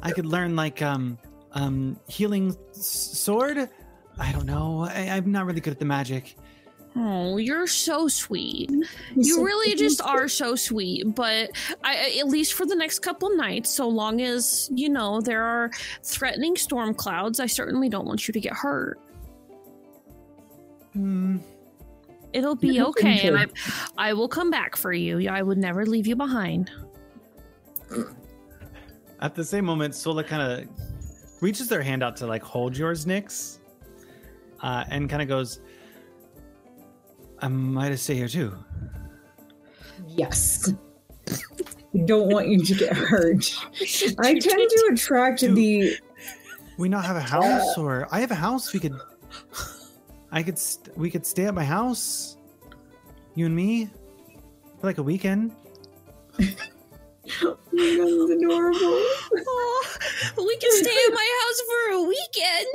I 0.02 0.12
could 0.12 0.26
learn 0.26 0.56
like 0.56 0.82
um 0.82 1.18
um 1.54 1.98
healing 2.08 2.56
s- 2.70 2.86
sword. 3.18 3.68
I 4.18 4.30
don't 4.32 4.46
know. 4.46 4.82
I, 4.88 5.08
I'm 5.10 5.32
not 5.32 5.46
really 5.46 5.60
good 5.60 5.72
at 5.72 5.78
the 5.78 5.84
magic. 5.84 6.36
Oh, 6.96 7.38
you're 7.38 7.66
so 7.66 8.06
sweet. 8.06 8.70
So- 8.70 8.86
You 9.16 9.44
really 9.44 9.74
just 9.74 10.00
are 10.00 10.28
so 10.28 10.54
sweet. 10.54 11.02
But 11.16 11.50
I, 11.82 11.96
I- 11.96 12.18
at 12.20 12.28
least 12.28 12.52
for 12.54 12.66
the 12.66 12.76
next 12.76 13.00
couple 13.00 13.34
nights, 13.36 13.70
so 13.70 13.88
long 13.88 14.20
as 14.20 14.70
you 14.72 14.88
know 14.88 15.20
there 15.20 15.42
are 15.42 15.70
threatening 16.04 16.54
storm 16.56 16.94
clouds, 16.94 17.40
I 17.40 17.46
certainly 17.46 17.88
don't 17.88 18.06
want 18.06 18.28
you 18.28 18.32
to 18.32 18.40
get 18.40 18.52
hurt. 18.52 19.00
Hmm. 20.92 21.38
It'll 22.32 22.56
be 22.56 22.68
Yeah, 22.74 22.84
okay, 22.86 23.26
and 23.28 23.36
I, 23.38 23.46
I 23.96 24.12
will 24.12 24.28
come 24.28 24.50
back 24.50 24.74
for 24.76 24.92
you. 24.92 25.28
I 25.28 25.40
would 25.42 25.58
never 25.58 25.86
leave 25.86 26.06
you 26.06 26.16
behind. 26.16 26.70
At 29.20 29.34
the 29.34 29.44
same 29.44 29.64
moment, 29.64 29.94
Sola 29.94 30.24
kind 30.24 30.42
of 30.42 30.68
reaches 31.44 31.68
their 31.68 31.82
hand 31.82 32.02
out 32.02 32.16
to 32.16 32.26
like 32.26 32.42
hold 32.42 32.74
yours, 32.74 33.06
Nix, 33.06 33.60
uh, 34.62 34.84
and 34.88 35.10
kind 35.10 35.20
of 35.20 35.28
goes, 35.28 35.60
"I 37.38 37.48
might 37.48 37.90
have 37.90 38.00
stay 38.00 38.14
here 38.14 38.28
too." 38.28 38.56
Yes. 40.08 40.72
Don't 42.06 42.32
want 42.32 42.48
you 42.48 42.64
to 42.64 42.74
get 42.74 42.92
hurt. 42.96 43.54
I 44.18 44.38
tend 44.38 44.70
to 44.70 44.90
attract 44.92 45.40
Do- 45.40 45.54
the. 45.54 45.96
We 46.76 46.88
not 46.88 47.04
have 47.04 47.16
a 47.16 47.20
house, 47.20 47.78
or 47.78 48.08
I 48.10 48.18
have 48.20 48.32
a 48.32 48.40
house. 48.46 48.72
We 48.72 48.80
could, 48.80 48.98
I 50.32 50.42
could, 50.42 50.58
st- 50.58 50.96
we 50.98 51.08
could 51.08 51.24
stay 51.24 51.44
at 51.44 51.54
my 51.54 51.62
house. 51.62 52.36
You 53.36 53.46
and 53.46 53.54
me, 53.54 53.90
for 54.80 54.86
like 54.88 54.98
a 54.98 55.02
weekend. 55.02 55.52
Oh 57.42 57.58
my 57.72 57.84
adorable. 58.34 59.02
Oh, 59.46 59.84
we 60.36 60.56
can 60.58 60.72
stay 60.72 60.96
at 61.06 61.12
my 61.14 61.28
house 61.40 61.60
for 61.68 61.94
a 61.94 62.02
weekend. 62.02 62.66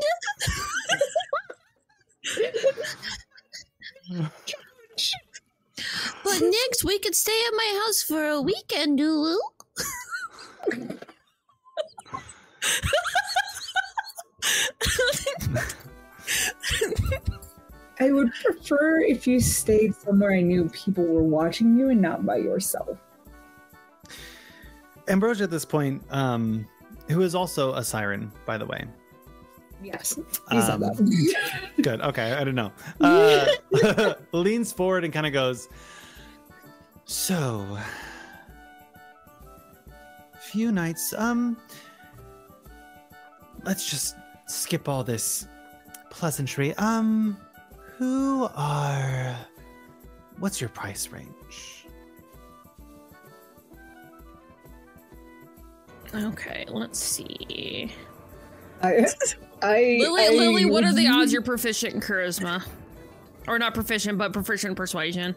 but 6.23 6.41
next, 6.41 6.83
we 6.83 6.99
could 6.99 7.15
stay 7.15 7.39
at 7.47 7.53
my 7.53 7.81
house 7.85 8.01
for 8.01 8.27
a 8.27 8.41
weekend, 8.41 8.99
Dulu. 8.99 9.38
I 18.01 18.12
would 18.12 18.31
prefer 18.43 19.01
if 19.01 19.27
you 19.27 19.41
stayed 19.41 19.93
somewhere 19.93 20.33
I 20.33 20.41
knew 20.41 20.69
people 20.69 21.05
were 21.05 21.23
watching 21.23 21.77
you 21.77 21.89
and 21.89 22.01
not 22.01 22.25
by 22.25 22.38
yourself. 22.38 22.97
Ambrosia 25.10 25.43
at 25.43 25.52
this 25.52 25.65
point, 25.65 26.04
um, 26.12 26.67
who 27.08 27.22
is 27.22 27.36
also 27.36 27.74
a 27.74 27.84
siren, 27.84 28.32
by 28.45 28.58
the 28.58 28.65
way. 28.65 28.86
Yes. 29.82 30.17
You 30.52 30.60
Um. 30.60 30.82
Good. 31.82 32.02
Okay. 32.02 32.34
I 32.34 32.43
don't 32.43 32.56
know. 32.56 32.72
Uh, 33.02 34.13
leans 34.34 34.74
forward 34.74 35.04
and 35.04 35.13
kind 35.13 35.26
of 35.26 35.32
goes. 35.34 35.69
So, 37.06 37.78
few 40.39 40.72
nights. 40.72 41.13
Um, 41.13 41.58
let's 43.63 43.89
just 43.89 44.15
skip 44.48 44.89
all 44.89 45.04
this 45.04 45.48
pleasantry. 46.10 46.76
Um, 46.76 47.38
who 47.98 48.50
are? 48.56 49.36
What's 50.39 50.60
your 50.60 50.69
price 50.69 51.08
range? 51.10 51.78
Okay, 56.13 56.65
let's 56.69 57.00
see. 57.00 57.91
I, 58.82 59.06
I, 59.62 59.98
Lily, 60.00 60.24
I- 60.26 60.30
Lily, 60.30 60.65
what 60.65 60.84
are 60.84 60.93
the 60.93 61.08
odds 61.12 61.32
you're 61.34 61.41
proficient 61.41 61.93
in 61.95 62.02
charisma? 62.02 62.65
Or 63.48 63.58
not 63.60 63.74
proficient, 63.74 64.17
but 64.17 64.32
proficient 64.34 64.72
in 64.72 64.76
persuasion? 64.76 65.36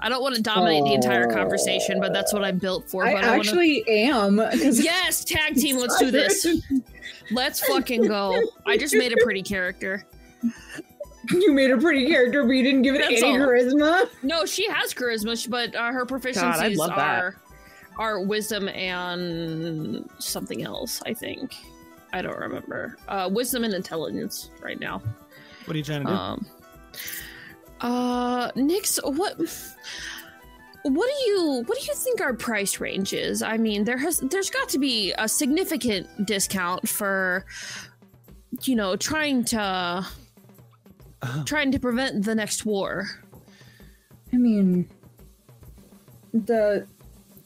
I 0.00 0.08
don't 0.08 0.22
want 0.22 0.36
to 0.36 0.42
dominate 0.42 0.84
the 0.84 0.94
entire 0.94 1.26
conversation, 1.28 2.00
but 2.00 2.12
that's 2.12 2.32
what 2.32 2.44
I'm 2.44 2.58
built 2.58 2.88
for. 2.88 3.04
I 3.04 3.14
but 3.14 3.24
I 3.24 3.28
wanna... 3.30 3.40
actually 3.40 3.84
am. 3.88 4.38
'cause- 4.38 4.80
Yes, 4.84 5.24
tag 5.24 5.56
team, 5.56 5.76
let's 5.76 5.98
do 5.98 6.10
this. 6.10 6.46
Let's 7.30 7.60
fucking 7.66 8.06
go. 8.06 8.40
I 8.64 8.76
just 8.78 8.94
made 8.94 9.12
a 9.12 9.16
pretty 9.24 9.42
character. 9.42 10.06
You 11.30 11.52
made 11.52 11.70
a 11.70 11.76
pretty 11.78 12.06
character, 12.06 12.44
but 12.44 12.52
you 12.52 12.62
didn't 12.62 12.82
give 12.82 12.94
it 12.94 12.98
That's 12.98 13.22
any 13.22 13.38
all. 13.38 13.46
charisma. 13.46 14.08
No, 14.22 14.46
she 14.46 14.68
has 14.70 14.94
charisma, 14.94 15.50
but 15.50 15.74
uh, 15.74 15.92
her 15.92 16.04
God, 16.06 16.14
I'd 16.14 16.22
proficiencies 16.22 16.76
love 16.76 16.90
that. 16.90 17.34
Are 17.98 18.10
are 18.14 18.20
wisdom 18.20 18.68
and 18.68 20.08
something 20.18 20.62
else. 20.62 21.02
I 21.04 21.14
think 21.14 21.56
I 22.12 22.22
don't 22.22 22.38
remember. 22.38 22.96
Uh, 23.08 23.28
wisdom 23.32 23.64
and 23.64 23.74
intelligence 23.74 24.50
right 24.62 24.78
now. 24.78 25.02
What 25.64 25.74
are 25.74 25.78
you 25.78 25.84
trying 25.84 26.04
to 26.04 26.08
do? 26.08 26.14
Um, 26.14 26.46
uh, 27.80 28.50
Nyx, 28.52 28.98
what? 29.04 29.36
What 30.82 31.10
do 31.10 31.30
you 31.30 31.64
what 31.66 31.78
do 31.78 31.84
you 31.86 31.94
think 31.94 32.20
our 32.20 32.34
price 32.34 32.80
range 32.80 33.12
is? 33.12 33.42
I 33.42 33.56
mean, 33.56 33.84
there 33.84 33.98
has 33.98 34.20
there's 34.20 34.48
got 34.48 34.68
to 34.70 34.78
be 34.78 35.12
a 35.18 35.28
significant 35.28 36.26
discount 36.26 36.88
for 36.88 37.44
you 38.62 38.76
know 38.76 38.96
trying 38.96 39.44
to 39.46 40.06
Oh. 41.20 41.42
trying 41.44 41.72
to 41.72 41.80
prevent 41.80 42.24
the 42.24 42.34
next 42.34 42.64
war. 42.64 43.08
I 44.32 44.36
mean, 44.36 44.88
the 46.32 46.86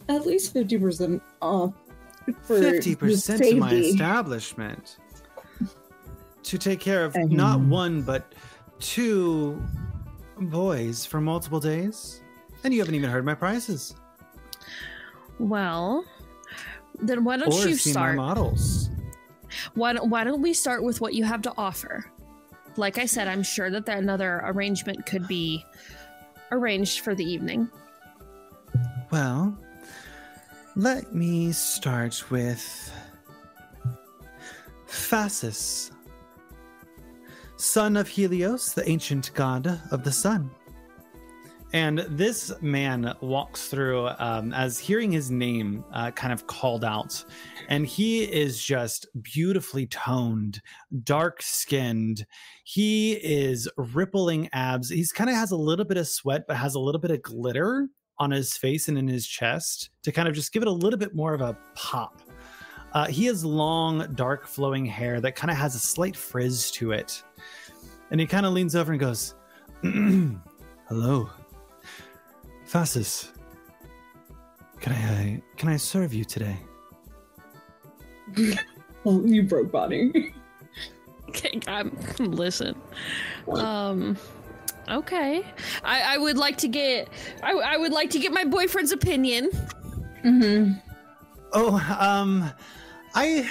at 0.08 0.26
least 0.26 0.52
fifty 0.52 0.78
percent 0.78 1.22
off 1.40 1.72
for 2.42 2.58
Fifty 2.58 2.94
percent 2.94 3.42
to 3.42 3.56
my 3.56 3.72
establishment 3.72 4.98
to 6.42 6.58
take 6.58 6.80
care 6.80 7.04
of 7.04 7.16
I 7.16 7.22
not 7.22 7.60
one 7.60 8.02
but 8.02 8.34
two 8.80 9.62
boys 10.40 11.06
for 11.06 11.20
multiple 11.20 11.60
days, 11.60 12.20
and 12.64 12.74
you 12.74 12.80
haven't 12.80 12.94
even 12.94 13.10
heard 13.10 13.24
my 13.24 13.34
prices 13.34 13.94
Well, 15.38 16.04
then 17.00 17.24
why 17.24 17.36
don't 17.36 17.52
or 17.52 17.68
you 17.68 17.76
seen 17.76 17.92
start? 17.92 18.16
my 18.16 18.22
models. 18.26 18.88
Why 19.74 19.92
don't, 19.92 20.08
why 20.10 20.24
don't 20.24 20.42
we 20.42 20.52
start 20.54 20.82
with 20.82 21.00
what 21.00 21.14
you 21.14 21.24
have 21.24 21.42
to 21.42 21.52
offer? 21.56 22.10
Like 22.76 22.98
I 22.98 23.06
said, 23.06 23.28
I'm 23.28 23.42
sure 23.42 23.70
that 23.70 23.84
there, 23.84 23.98
another 23.98 24.40
arrangement 24.44 25.04
could 25.04 25.28
be 25.28 25.64
arranged 26.50 27.00
for 27.00 27.14
the 27.14 27.24
evening. 27.24 27.68
Well, 29.10 29.56
let 30.76 31.14
me 31.14 31.52
start 31.52 32.30
with 32.30 32.92
Phasis, 34.86 35.90
son 37.56 37.96
of 37.96 38.08
Helios, 38.08 38.72
the 38.72 38.88
ancient 38.88 39.32
god 39.34 39.80
of 39.90 40.02
the 40.02 40.12
sun. 40.12 40.50
And 41.74 42.00
this 42.10 42.52
man 42.60 43.14
walks 43.22 43.68
through 43.68 44.08
um, 44.18 44.52
as 44.52 44.78
hearing 44.78 45.10
his 45.10 45.30
name 45.30 45.84
uh, 45.92 46.10
kind 46.10 46.32
of 46.32 46.46
called 46.46 46.84
out. 46.84 47.24
And 47.68 47.86
he 47.86 48.24
is 48.24 48.62
just 48.62 49.06
beautifully 49.22 49.86
toned, 49.86 50.60
dark 51.04 51.40
skinned. 51.40 52.26
He 52.64 53.12
is 53.14 53.68
rippling 53.76 54.50
abs. 54.52 54.90
He's 54.90 55.12
kind 55.12 55.30
of 55.30 55.36
has 55.36 55.50
a 55.50 55.56
little 55.56 55.86
bit 55.86 55.96
of 55.96 56.08
sweat, 56.08 56.44
but 56.46 56.58
has 56.58 56.74
a 56.74 56.80
little 56.80 57.00
bit 57.00 57.10
of 57.10 57.22
glitter 57.22 57.88
on 58.22 58.30
his 58.30 58.56
face 58.56 58.88
and 58.88 58.96
in 58.96 59.08
his 59.08 59.26
chest 59.26 59.90
to 60.04 60.12
kind 60.12 60.28
of 60.28 60.34
just 60.34 60.52
give 60.52 60.62
it 60.62 60.68
a 60.68 60.72
little 60.72 60.98
bit 60.98 61.14
more 61.14 61.34
of 61.34 61.40
a 61.40 61.56
pop. 61.74 62.22
Uh, 62.92 63.06
he 63.06 63.24
has 63.26 63.44
long, 63.44 64.06
dark, 64.14 64.46
flowing 64.46 64.86
hair 64.86 65.20
that 65.20 65.34
kind 65.34 65.50
of 65.50 65.56
has 65.56 65.74
a 65.74 65.78
slight 65.78 66.14
frizz 66.14 66.70
to 66.70 66.92
it. 66.92 67.22
And 68.10 68.20
he 68.20 68.26
kind 68.26 68.46
of 68.46 68.52
leans 68.52 68.76
over 68.76 68.92
and 68.92 69.00
goes, 69.00 69.34
Hello, 69.82 71.30
Fassus, 72.66 73.30
can 74.80 74.92
I 74.92 75.34
uh, 75.36 75.56
can 75.56 75.68
I 75.68 75.76
serve 75.76 76.12
you 76.12 76.24
today? 76.24 76.56
Well, 79.04 79.22
you 79.24 79.42
broke 79.42 79.72
body. 79.72 80.34
Okay, 81.28 81.60
I'm, 81.66 81.96
listen. 82.18 82.74
Um, 83.48 84.16
okay. 84.88 85.44
I, 85.84 86.14
I 86.14 86.18
would 86.18 86.36
like 86.36 86.56
to 86.58 86.68
get. 86.68 87.08
I, 87.42 87.52
I 87.52 87.76
would 87.76 87.92
like 87.92 88.10
to 88.10 88.18
get 88.18 88.32
my 88.32 88.44
boyfriend's 88.44 88.92
opinion. 88.92 89.50
mm-hmm. 90.24 90.72
Oh, 91.54 91.76
um, 92.00 92.50
I, 93.14 93.48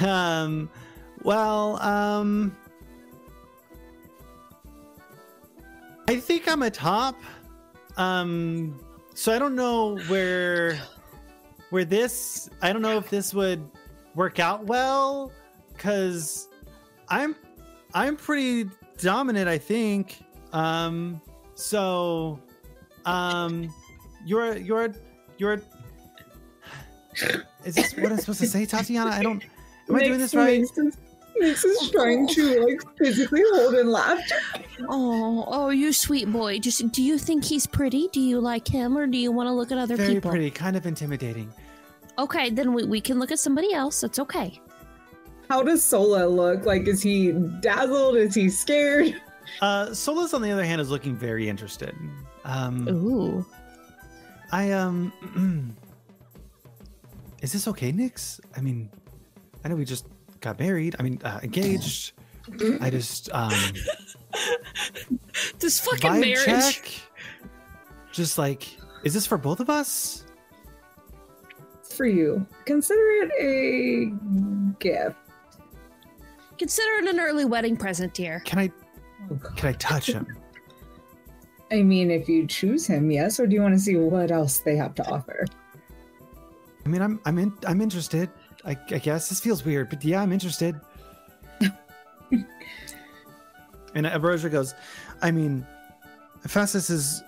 um, 0.00 0.70
well, 1.22 1.76
um, 1.82 2.56
I 6.08 6.16
think 6.16 6.48
I'm 6.48 6.62
a 6.62 6.70
top. 6.70 7.16
Um, 7.98 8.80
so 9.14 9.34
I 9.34 9.38
don't 9.38 9.54
know 9.54 9.98
where, 10.08 10.78
where 11.70 11.84
this. 11.84 12.48
I 12.62 12.72
don't 12.72 12.82
know 12.82 12.96
if 12.96 13.10
this 13.10 13.34
would 13.34 13.68
work 14.14 14.38
out 14.38 14.64
well, 14.64 15.32
because 15.72 16.48
I'm, 17.08 17.36
I'm 17.92 18.16
pretty 18.16 18.70
dominant. 18.98 19.48
I 19.48 19.58
think. 19.58 20.18
Um, 20.52 21.20
so, 21.54 22.38
um, 23.04 23.72
you're 24.24 24.56
you're 24.56 24.94
you're 25.38 25.62
is 27.64 27.74
this 27.74 27.96
what 27.96 28.12
I'm 28.12 28.18
supposed 28.18 28.40
to 28.40 28.46
say, 28.46 28.66
Tatiana? 28.66 29.10
I 29.10 29.22
don't. 29.22 29.42
Am 29.88 29.96
I 29.96 30.04
doing 30.04 30.18
this 30.18 30.34
right? 30.34 30.60
Nyx 30.60 30.86
is, 30.86 30.96
Nyx 31.40 31.64
is 31.64 31.90
trying 31.90 32.26
to 32.28 32.64
like 32.64 32.80
physically 32.98 33.42
hold 33.52 33.74
in 33.74 33.90
laughter. 33.90 34.36
Oh, 34.88 35.44
oh, 35.46 35.68
you 35.70 35.92
sweet 35.92 36.30
boy. 36.30 36.58
Just 36.58 36.90
do 36.92 37.02
you 37.02 37.18
think 37.18 37.44
he's 37.44 37.66
pretty? 37.66 38.08
Do 38.12 38.20
you 38.20 38.40
like 38.40 38.68
him, 38.68 38.96
or 38.96 39.06
do 39.06 39.18
you 39.18 39.32
want 39.32 39.48
to 39.48 39.52
look 39.52 39.72
at 39.72 39.78
other 39.78 39.96
Very 39.96 40.14
people? 40.14 40.30
pretty, 40.30 40.50
kind 40.50 40.76
of 40.76 40.86
intimidating. 40.86 41.52
Okay, 42.18 42.50
then 42.50 42.72
we, 42.72 42.84
we 42.84 43.00
can 43.00 43.18
look 43.18 43.30
at 43.30 43.38
somebody 43.38 43.72
else. 43.74 44.00
That's 44.00 44.18
okay. 44.18 44.60
How 45.48 45.62
does 45.62 45.82
Sola 45.82 46.26
look? 46.26 46.66
Like, 46.66 46.88
is 46.88 47.02
he 47.02 47.32
dazzled? 47.60 48.16
Is 48.16 48.34
he 48.34 48.48
scared? 48.48 49.20
Uh, 49.60 49.92
Solus, 49.94 50.34
on 50.34 50.42
the 50.42 50.50
other 50.50 50.64
hand, 50.64 50.80
is 50.80 50.90
looking 50.90 51.16
very 51.16 51.48
interested. 51.48 51.94
Um, 52.44 52.88
Ooh. 52.88 53.46
I 54.52 54.72
um, 54.72 55.12
is 57.42 57.52
this 57.52 57.68
okay, 57.68 57.92
Nyx? 57.92 58.40
I 58.56 58.60
mean, 58.60 58.90
I 59.64 59.68
know 59.68 59.76
we 59.76 59.84
just 59.84 60.06
got 60.40 60.58
married. 60.58 60.96
I 60.98 61.02
mean, 61.02 61.20
uh, 61.24 61.40
engaged. 61.42 62.12
I 62.80 62.90
just 62.90 63.30
um, 63.32 63.52
This 65.58 65.80
fucking 65.80 66.20
marriage. 66.20 66.44
check. 66.44 66.88
Just 68.12 68.38
like, 68.38 68.76
is 69.04 69.14
this 69.14 69.26
for 69.26 69.38
both 69.38 69.60
of 69.60 69.70
us? 69.70 70.24
For 71.96 72.04
you, 72.06 72.46
consider 72.66 73.00
it 73.00 73.30
a 73.40 74.74
gift. 74.78 75.16
Consider 76.58 77.04
it 77.04 77.08
an 77.08 77.20
early 77.20 77.44
wedding 77.44 77.76
present, 77.76 78.14
dear. 78.14 78.40
Can 78.40 78.58
I 78.58 78.72
Oh, 79.30 79.36
can 79.56 79.68
I 79.68 79.72
touch 79.72 80.08
him? 80.08 80.26
I 81.70 81.82
mean, 81.82 82.10
if 82.10 82.28
you 82.28 82.46
choose 82.46 82.86
him, 82.86 83.10
yes, 83.10 83.40
or 83.40 83.46
do 83.46 83.54
you 83.54 83.62
want 83.62 83.74
to 83.74 83.80
see 83.80 83.96
what 83.96 84.30
else 84.30 84.58
they 84.58 84.76
have 84.76 84.94
to 84.96 85.10
offer? 85.10 85.44
I 86.84 86.88
mean, 86.88 87.02
I'm 87.02 87.20
I'm 87.24 87.38
in, 87.38 87.52
I'm 87.66 87.80
interested. 87.80 88.30
I, 88.64 88.76
I 88.90 88.98
guess 88.98 89.28
this 89.28 89.40
feels 89.40 89.64
weird, 89.64 89.90
but 89.90 90.04
yeah, 90.04 90.22
I'm 90.22 90.32
interested. 90.32 90.80
and 93.94 94.06
Ambrosia 94.06 94.48
goes, 94.48 94.74
I 95.22 95.30
mean, 95.32 95.66
Fastus 96.46 96.90
is 96.90 97.22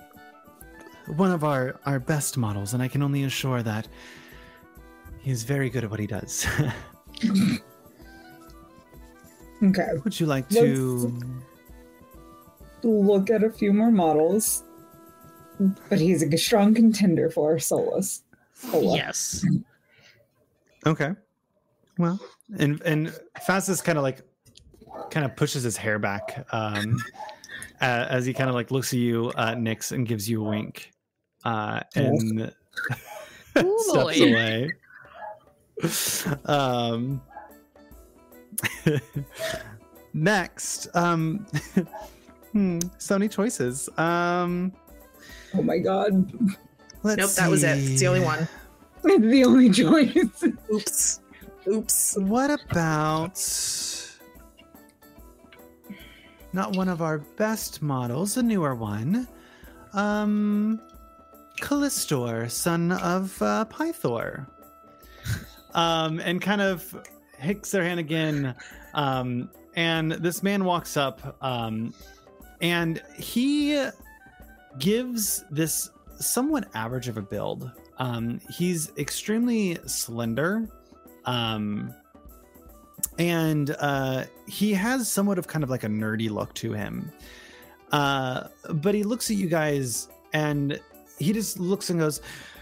one 1.17 1.31
of 1.31 1.43
our 1.43 1.79
our 1.85 1.99
best 1.99 2.37
models, 2.37 2.73
and 2.73 2.81
I 2.81 2.87
can 2.87 3.01
only 3.01 3.23
assure 3.25 3.61
that 3.63 3.89
he's 5.19 5.43
very 5.43 5.69
good 5.69 5.83
at 5.83 5.89
what 5.89 5.99
he 5.99 6.07
does. 6.07 6.47
Okay, 9.61 9.87
Would 10.03 10.19
you 10.19 10.25
like 10.25 10.47
to? 10.49 11.13
look 12.83 13.29
at 13.29 13.43
a 13.43 13.49
few 13.49 13.73
more 13.73 13.91
models, 13.91 14.63
but 15.89 15.99
he's 15.99 16.23
a 16.23 16.37
strong 16.37 16.73
contender 16.73 17.29
for 17.29 17.59
Solus. 17.59 18.23
Sola. 18.53 18.95
Yes. 18.95 19.45
Okay. 20.85 21.11
Well, 21.97 22.19
and 22.57 22.81
and 22.83 23.13
Fastus 23.45 23.83
kind 23.83 23.97
of 23.97 24.03
like 24.03 24.21
kind 25.11 25.25
of 25.25 25.35
pushes 25.35 25.63
his 25.63 25.75
hair 25.75 25.99
back 25.99 26.45
um, 26.53 26.97
uh, 27.81 28.05
as 28.09 28.25
he 28.25 28.33
kind 28.33 28.49
of 28.49 28.55
like 28.55 28.71
looks 28.71 28.93
at 28.93 28.99
you, 28.99 29.33
uh, 29.35 29.55
Nyx, 29.55 29.91
and 29.91 30.07
gives 30.07 30.29
you 30.29 30.45
a 30.45 30.49
wink, 30.49 30.91
uh, 31.43 31.81
and 31.95 32.53
steps 33.57 34.19
away. 34.21 34.69
Um, 36.45 37.21
next, 40.13 40.87
um, 40.95 41.45
hmm, 42.51 42.79
so 42.97 43.17
many 43.17 43.29
choices. 43.29 43.89
Um, 43.97 44.73
Oh 45.53 45.63
my 45.63 45.79
god, 45.79 46.31
let's 47.03 47.17
Nope, 47.17 47.31
that 47.31 47.49
was 47.49 47.63
it. 47.63 47.77
It's 47.77 48.01
the 48.01 48.07
only 48.07 48.21
one. 48.21 48.47
it's 49.03 49.25
the 49.25 49.43
only 49.45 49.69
choice. 49.69 50.43
Oops. 50.71 51.19
Oops. 51.67 52.17
What 52.17 52.51
about 52.51 53.43
not 56.53 56.75
one 56.75 56.89
of 56.89 57.01
our 57.01 57.19
best 57.19 57.81
models, 57.81 58.37
a 58.37 58.43
newer 58.43 58.75
one? 58.75 59.27
Um, 59.93 60.79
Callistor, 61.61 62.49
son 62.49 62.91
of 62.91 63.41
uh, 63.41 63.65
Pythor. 63.65 64.47
Um, 65.73 66.19
and 66.19 66.41
kind 66.41 66.61
of 66.61 66.95
hicks 67.39 67.71
their 67.71 67.83
hand 67.83 67.99
again. 67.99 68.55
Um, 68.93 69.49
and 69.75 70.11
this 70.11 70.43
man 70.43 70.65
walks 70.65 70.97
up, 70.97 71.37
um, 71.41 71.93
and 72.61 73.01
he 73.17 73.87
gives 74.77 75.45
this 75.49 75.89
somewhat 76.19 76.67
average 76.73 77.07
of 77.07 77.17
a 77.17 77.21
build. 77.21 77.71
Um, 77.97 78.39
he's 78.49 78.91
extremely 78.97 79.77
slender 79.85 80.67
um 81.25 81.93
and 83.17 83.75
uh 83.79 84.23
he 84.47 84.73
has 84.73 85.07
somewhat 85.07 85.37
of 85.37 85.47
kind 85.47 85.63
of 85.63 85.69
like 85.69 85.83
a 85.83 85.87
nerdy 85.87 86.29
look 86.29 86.53
to 86.53 86.73
him 86.73 87.11
uh 87.91 88.47
but 88.75 88.95
he 88.95 89.03
looks 89.03 89.29
at 89.29 89.37
you 89.37 89.47
guys 89.47 90.09
and 90.33 90.79
he 91.17 91.33
just 91.33 91.59
looks 91.59 91.89
and 91.89 91.99
goes 91.99 92.21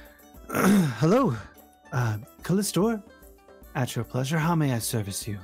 hello 0.49 1.35
uh 1.91 2.17
callistor 2.41 3.01
at 3.77 3.95
your 3.95 4.03
pleasure 4.03 4.37
how 4.37 4.55
may 4.55 4.73
i 4.73 4.79
service 4.79 5.27
you 5.27 5.37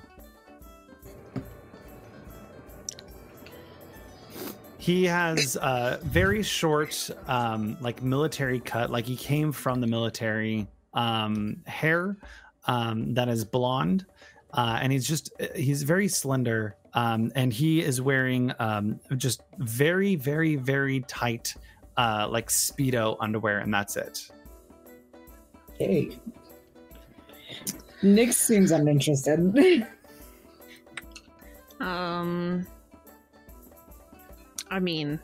he 4.77 5.05
has 5.05 5.55
a 5.55 5.99
very 6.03 6.43
short 6.43 7.09
um 7.27 7.77
like 7.79 8.01
military 8.01 8.59
cut 8.59 8.91
like 8.91 9.05
he 9.05 9.15
came 9.15 9.51
from 9.51 9.79
the 9.79 9.87
military 9.87 10.67
um 10.93 11.55
hair 11.65 12.17
um, 12.65 13.13
that 13.13 13.29
is 13.29 13.43
blonde, 13.45 14.05
uh, 14.53 14.79
and 14.81 14.91
he's 14.91 15.07
just 15.07 15.31
he's 15.55 15.83
very 15.83 16.07
slender, 16.07 16.75
um, 16.93 17.31
and 17.35 17.51
he 17.51 17.81
is 17.81 18.01
wearing 18.01 18.53
um, 18.59 18.99
just 19.17 19.41
very 19.57 20.15
very 20.15 20.55
very 20.55 21.01
tight 21.01 21.55
uh, 21.97 22.27
like 22.29 22.49
speedo 22.49 23.17
underwear, 23.19 23.59
and 23.59 23.73
that's 23.73 23.95
it. 23.95 24.29
Okay. 25.75 26.17
Nyx 28.03 28.33
seems 28.33 28.71
uninterested. 28.71 29.87
Um, 31.79 32.65
I 34.71 34.79
mean, 34.79 35.19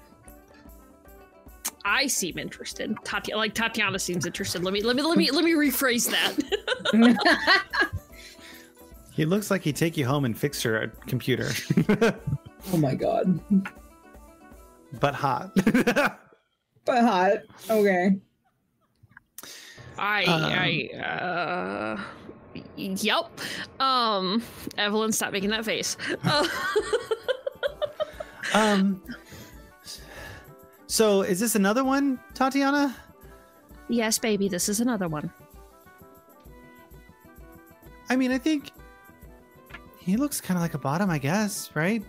I 1.85 2.07
seem 2.07 2.37
interested. 2.37 2.93
Tati- 3.05 3.33
like 3.33 3.53
Tatiana 3.53 3.97
seems 3.97 4.25
interested. 4.25 4.61
Let 4.65 4.73
me 4.73 4.81
let 4.81 4.97
me 4.97 5.01
let 5.01 5.17
me 5.17 5.31
let 5.31 5.45
me 5.45 5.53
rephrase 5.53 6.09
that. 6.11 7.89
He 9.11 9.25
looks 9.25 9.49
like 9.51 9.61
he'd 9.63 9.75
take 9.77 9.95
you 9.97 10.05
home 10.05 10.23
and 10.25 10.37
fix 10.37 10.63
your 10.63 10.87
computer, 11.07 11.49
oh 12.73 12.77
my 12.77 12.95
god. 12.95 13.39
but 14.99 15.13
hot. 15.13 15.51
But 16.85 17.01
hot. 17.03 17.37
Okay. 17.69 18.17
I 19.97 20.23
Um, 20.23 20.43
I 20.43 20.89
uh. 21.01 22.03
Yep. 22.79 23.39
Um, 23.79 24.43
Evelyn, 24.77 25.11
stop 25.11 25.33
making 25.33 25.49
that 25.49 25.65
face. 25.65 25.97
Uh, 26.23 26.47
um. 28.53 29.01
So 30.87 31.21
is 31.21 31.39
this 31.39 31.55
another 31.55 31.83
one, 31.83 32.19
Tatiana? 32.33 32.95
yes, 33.89 34.19
baby, 34.19 34.47
this 34.47 34.69
is 34.69 34.79
another 34.79 35.07
one. 35.07 35.31
I 38.09 38.15
mean, 38.15 38.31
I 38.31 38.37
think 38.37 38.71
he 39.99 40.15
looks 40.17 40.39
kind 40.41 40.57
of 40.57 40.61
like 40.61 40.73
a 40.73 40.79
bottom, 40.79 41.09
I 41.09 41.17
guess, 41.17 41.69
right? 41.75 42.03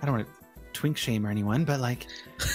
I 0.00 0.06
don't 0.06 0.16
want 0.16 0.26
to 0.26 0.32
twink 0.72 0.96
shame 0.96 1.26
or 1.26 1.30
anyone, 1.30 1.64
but 1.64 1.80
like, 1.80 2.06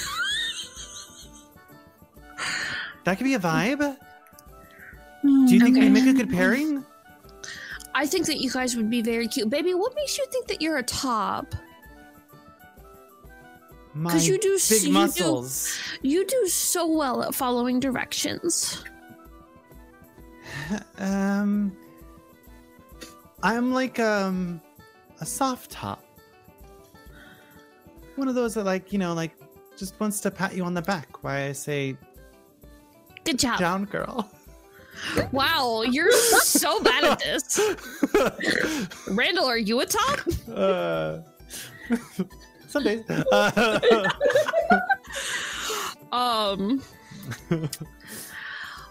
That 3.04 3.18
could 3.18 3.24
be 3.24 3.34
a 3.34 3.39
vibe. 3.39 3.98
Do 5.24 5.54
you 5.54 5.60
think 5.60 5.78
we 5.78 5.89
make 5.89 6.06
a 6.06 6.14
good 6.14 6.30
pairing? 6.30 6.86
I 7.94 8.06
think 8.06 8.26
that 8.28 8.39
you 8.39 8.50
guys 8.52 8.76
would 8.76 8.89
be 8.89 9.02
very 9.02 9.28
cute. 9.28 9.50
Baby, 9.50 9.74
what 9.74 9.94
makes 9.96 10.18
you 10.18 10.26
think 10.32 10.48
that 10.48 10.62
you're 10.62 10.78
a 10.78 10.84
top? 10.84 11.54
Because 13.94 14.26
you 14.28 14.39
do 14.39 14.58
big 14.70 14.82
you 14.84 14.88
do- 14.88 14.94
muscles. 14.94 15.78
You 16.02 16.26
do 16.26 16.48
so 16.48 16.88
well 16.88 17.24
at 17.24 17.36
following 17.36 17.80
directions. 17.80 18.84
Um, 21.00 21.76
I'm 23.44 23.74
like 23.74 24.00
um 24.00 24.62
a 25.20 25.26
soft 25.26 25.72
top. 25.72 26.04
One 28.16 28.28
of 28.30 28.36
those 28.36 28.54
that 28.54 28.64
like 28.66 28.94
you 28.94 29.00
know 29.00 29.14
like 29.14 29.32
just 29.78 30.00
wants 30.00 30.20
to 30.22 30.32
pat 30.32 30.56
you 30.56 30.64
on 30.64 30.74
the 30.74 30.82
back. 30.82 31.24
Why 31.24 31.46
I 31.48 31.52
say 31.54 31.98
Good 33.26 33.39
job. 33.39 33.60
down, 33.60 33.86
girl. 33.86 34.30
Wow, 35.32 35.82
you're 35.84 36.12
so 36.12 36.82
bad 36.82 37.04
at 37.04 37.20
this. 37.20 37.60
Randall, 39.10 39.45
are 39.45 39.58
you 39.58 39.80
a 39.82 39.86
top? 39.86 40.20
Uh, 40.54 41.20
some 42.68 42.84
days. 42.84 43.04
Uh, 43.10 44.10
Um. 46.12 46.82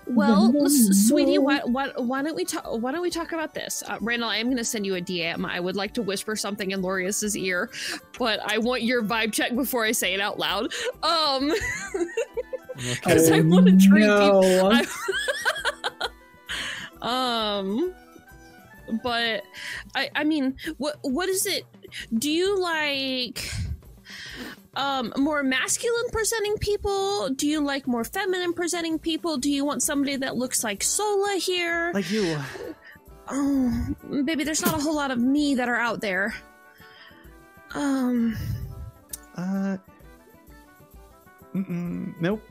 Well, 0.07 0.53
sweetie, 0.69 1.39
why, 1.39 1.61
why, 1.65 1.91
why 1.97 2.23
don't 2.23 2.35
we 2.35 2.45
talk? 2.45 2.65
Why 2.67 2.91
don't 2.91 3.03
we 3.03 3.11
talk 3.11 3.31
about 3.33 3.55
this, 3.55 3.83
uh, 3.87 3.97
Randall? 4.01 4.29
I 4.29 4.39
am 4.39 4.47
going 4.47 4.57
to 4.57 4.65
send 4.65 4.85
you 4.85 4.97
a 4.97 5.01
DM. 5.01 5.45
I 5.45 5.61
would 5.61 5.77
like 5.77 5.95
to 5.95 6.03
whisper 6.03 6.35
something 6.35 6.73
in 6.73 6.83
Lorius's 6.83 7.37
ear, 7.37 7.71
but 8.19 8.41
I 8.45 8.59
want 8.59 8.83
your 8.83 9.03
vibe 9.03 9.33
check 9.33 9.55
before 9.55 9.85
I 9.85 9.93
say 9.93 10.15
it 10.15 10.21
out 10.21 10.39
loud. 10.39 10.73
Um, 11.03 11.53
because 12.75 13.31
I 13.31 13.41
want 13.43 13.67
to 13.67 13.77
treat 13.89 14.07
no. 14.07 14.71
I- 14.73 14.85
um, 17.03 17.93
but 19.03 19.43
I, 19.95 20.11
I 20.15 20.25
mean, 20.25 20.57
what, 20.79 20.99
what 21.03 21.29
is 21.29 21.47
it? 21.47 21.65
Do 22.19 22.31
you 22.31 22.61
like? 22.61 23.51
um 24.75 25.13
more 25.17 25.43
masculine 25.43 26.09
presenting 26.13 26.57
people 26.59 27.29
do 27.31 27.47
you 27.49 27.61
like 27.61 27.89
more 27.89 28.05
feminine 28.05 28.53
presenting 28.53 28.99
people 28.99 29.37
do 29.37 29.51
you 29.51 29.65
want 29.65 29.83
somebody 29.83 30.15
that 30.17 30.37
looks 30.37 30.63
like 30.63 30.83
sola 30.83 31.37
here 31.41 31.91
like 31.93 32.09
you. 32.11 32.39
oh 33.29 33.87
baby 34.25 34.45
there's 34.45 34.63
not 34.65 34.79
a 34.79 34.81
whole 34.81 34.95
lot 34.95 35.11
of 35.11 35.19
me 35.19 35.57
that 35.57 35.69
are 35.69 35.77
out 35.77 36.01
there 36.01 36.35
um 37.75 38.37
Uh. 39.37 39.77
Nope. 41.53 42.43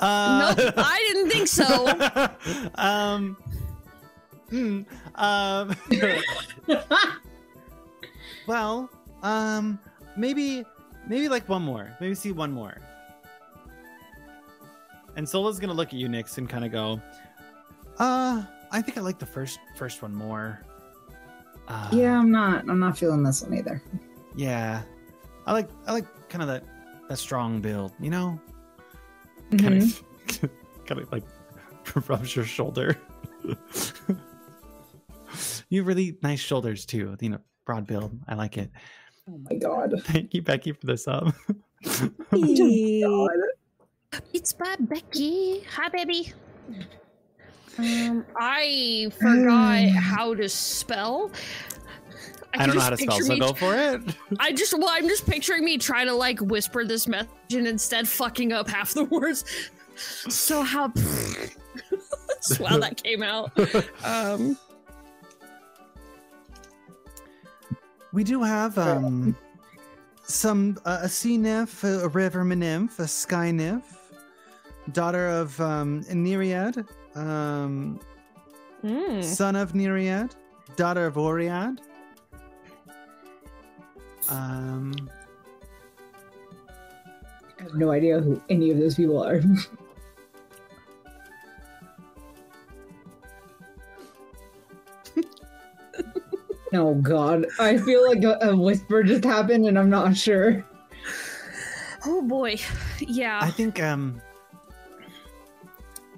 Uh, 0.00 0.54
nope 0.56 0.74
i 0.78 1.04
didn't 1.12 1.30
think 1.30 1.46
so 1.46 2.70
um. 2.76 3.36
Hmm, 4.50 4.82
um. 5.16 5.74
well, 8.46 8.90
um, 9.22 9.78
maybe, 10.16 10.64
maybe 11.08 11.28
like 11.28 11.48
one 11.48 11.62
more. 11.62 11.96
Maybe 12.00 12.14
see 12.14 12.32
one 12.32 12.52
more. 12.52 12.78
And 15.16 15.28
Sola's 15.28 15.58
gonna 15.58 15.72
look 15.72 15.88
at 15.88 15.94
you, 15.94 16.08
Nyx, 16.08 16.36
and 16.38 16.48
kind 16.48 16.64
of 16.64 16.72
go, 16.72 17.00
"Uh, 17.98 18.44
I 18.70 18.82
think 18.82 18.98
I 18.98 19.00
like 19.00 19.18
the 19.18 19.26
first 19.26 19.58
first 19.76 20.02
one 20.02 20.14
more." 20.14 20.60
Uh, 21.68 21.88
yeah, 21.92 22.18
I'm 22.18 22.30
not. 22.30 22.68
I'm 22.68 22.78
not 22.78 22.98
feeling 22.98 23.22
this 23.22 23.42
one 23.42 23.54
either. 23.54 23.82
yeah. 24.36 24.82
I 25.46 25.52
like 25.52 25.68
I 25.86 25.92
like 25.92 26.06
kind 26.28 26.42
of 26.42 26.48
that 26.48 26.64
that 27.08 27.16
strong 27.16 27.60
build, 27.60 27.92
you 28.00 28.10
know. 28.10 28.38
Mhm. 29.50 29.62
Kind 29.62 29.82
of, 29.82 30.50
kind 30.86 31.00
of 31.00 31.12
like 31.12 31.22
rubs 32.08 32.34
your 32.36 32.44
shoulder. 32.44 32.96
You 35.68 35.80
have 35.80 35.86
really 35.86 36.18
nice 36.22 36.40
shoulders 36.40 36.86
too. 36.86 37.16
You 37.20 37.30
know, 37.30 37.38
broad 37.64 37.86
build. 37.86 38.18
I 38.28 38.34
like 38.34 38.56
it. 38.58 38.70
Oh 39.28 39.38
my 39.50 39.56
god. 39.56 39.94
Thank 40.04 40.34
you, 40.34 40.42
Becky, 40.42 40.72
for 40.72 40.86
the 40.86 40.96
sub. 40.96 41.34
God. 41.84 43.30
it's 44.32 44.52
by 44.52 44.74
becky 44.80 45.60
hi 45.70 45.88
baby 45.88 46.32
um 47.78 48.24
i 48.38 49.08
forgot 49.20 49.88
how 49.90 50.34
to 50.34 50.48
spell 50.48 51.30
I, 52.54 52.58
can 52.58 52.68
don't 52.68 52.76
know 52.76 52.82
how 52.82 52.90
to 52.90 52.96
spell, 52.96 53.20
so 53.20 53.38
go 53.38 53.52
for 53.52 53.74
it. 53.74 54.00
I 54.40 54.50
just 54.50 54.72
well, 54.72 54.88
I'm 54.88 55.06
just 55.08 55.26
picturing 55.26 55.62
me 55.62 55.76
trying 55.76 56.06
to 56.06 56.14
like 56.14 56.40
whisper 56.40 56.86
this 56.86 57.06
message 57.06 57.28
and 57.52 57.66
instead 57.66 58.08
fucking 58.08 58.50
up 58.50 58.66
half 58.66 58.94
the 58.94 59.04
words. 59.04 59.44
So 59.96 60.62
how 60.62 60.88
That's 60.88 62.56
how 62.56 62.78
that 62.78 63.02
came 63.02 63.22
out. 63.22 63.52
Um 64.02 64.56
We 68.12 68.24
do 68.24 68.42
have 68.42 68.78
um 68.78 69.36
some 70.22 70.78
uh, 70.84 71.00
a 71.02 71.08
sea 71.08 71.36
nymph, 71.36 71.84
a 71.84 72.08
river 72.08 72.44
nymph, 72.44 72.98
a 72.98 73.08
sky 73.08 73.50
nymph, 73.50 74.12
daughter 74.92 75.28
of 75.28 75.60
um 75.60 76.02
Nereid, 76.04 76.86
um 77.14 78.00
hmm. 78.82 79.20
son 79.22 79.56
of 79.56 79.74
Nereid, 79.74 80.34
daughter 80.76 81.06
of 81.06 81.14
Oread. 81.14 81.78
Um 84.28 84.94
I 87.58 87.62
have 87.62 87.74
no 87.74 87.90
idea 87.90 88.20
who 88.20 88.40
any 88.48 88.70
of 88.70 88.78
those 88.78 88.94
people 88.94 89.22
are. 89.22 89.40
oh 96.76 96.94
god. 96.94 97.46
I 97.58 97.78
feel 97.78 98.06
like 98.06 98.22
a, 98.24 98.38
a 98.42 98.56
whisper 98.56 99.02
just 99.02 99.24
happened 99.24 99.66
and 99.66 99.78
I'm 99.78 99.90
not 99.90 100.16
sure. 100.16 100.64
Oh 102.04 102.22
boy. 102.22 102.56
Yeah. 103.00 103.38
I 103.42 103.50
think 103.50 103.80
um 103.82 104.20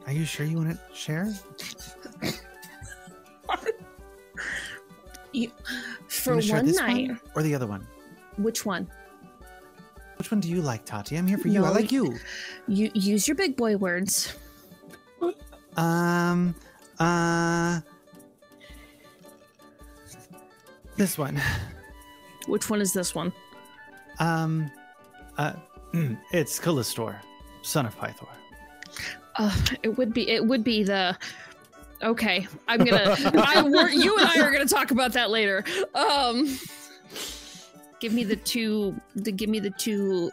Are 0.06 0.12
you 0.12 0.24
sure 0.24 0.44
you 0.46 0.59
want 0.59 0.70
to 0.70 0.94
share? 0.94 1.32
You 5.32 5.52
For 6.09 6.30
wanna 6.32 6.42
share 6.42 6.56
one 6.56 6.66
this 6.66 6.76
night. 6.78 7.09
one 7.09 7.20
or 7.34 7.42
the 7.42 7.54
other 7.54 7.66
one? 7.66 7.86
Which 8.38 8.64
one? 8.64 8.88
Which 10.16 10.30
one 10.30 10.40
do 10.40 10.48
you 10.48 10.62
like, 10.62 10.84
Tati? 10.84 11.16
I'm 11.16 11.26
here 11.26 11.38
for 11.38 11.48
you. 11.48 11.64
I 11.64 11.68
like 11.68 11.92
you. 11.92 12.16
You 12.66 12.90
use 12.94 13.28
your 13.28 13.34
big 13.36 13.56
boy 13.56 13.76
words. 13.76 14.34
Um, 15.76 16.54
uh, 16.98 17.80
this 20.99 21.16
one. 21.16 21.40
Which 22.46 22.68
one 22.68 22.80
is 22.80 22.92
this 22.92 23.14
one? 23.14 23.32
Um, 24.18 24.70
uh, 25.38 25.55
it's 26.32 26.59
Callistor, 26.59 27.16
son 27.62 27.86
of 27.86 27.96
Pythor. 27.99 28.28
Uh, 29.36 29.57
it 29.82 29.96
would 29.96 30.12
be 30.12 30.28
it 30.28 30.44
would 30.44 30.64
be 30.64 30.82
the 30.82 31.16
okay 32.03 32.46
i'm 32.68 32.78
gonna 32.84 33.16
I, 33.34 33.62
we're, 33.62 33.88
you 33.88 34.16
and 34.18 34.26
i 34.26 34.40
are 34.40 34.51
gonna 34.53 34.66
talk 34.66 34.92
about 34.92 35.12
that 35.12 35.30
later 35.30 35.64
um 35.94 36.59
give 38.01 38.12
me 38.12 38.24
the 38.24 38.36
two 38.36 38.94
the 39.16 39.32
give 39.32 39.49
me 39.49 39.59
the 39.59 39.70
two 39.70 40.30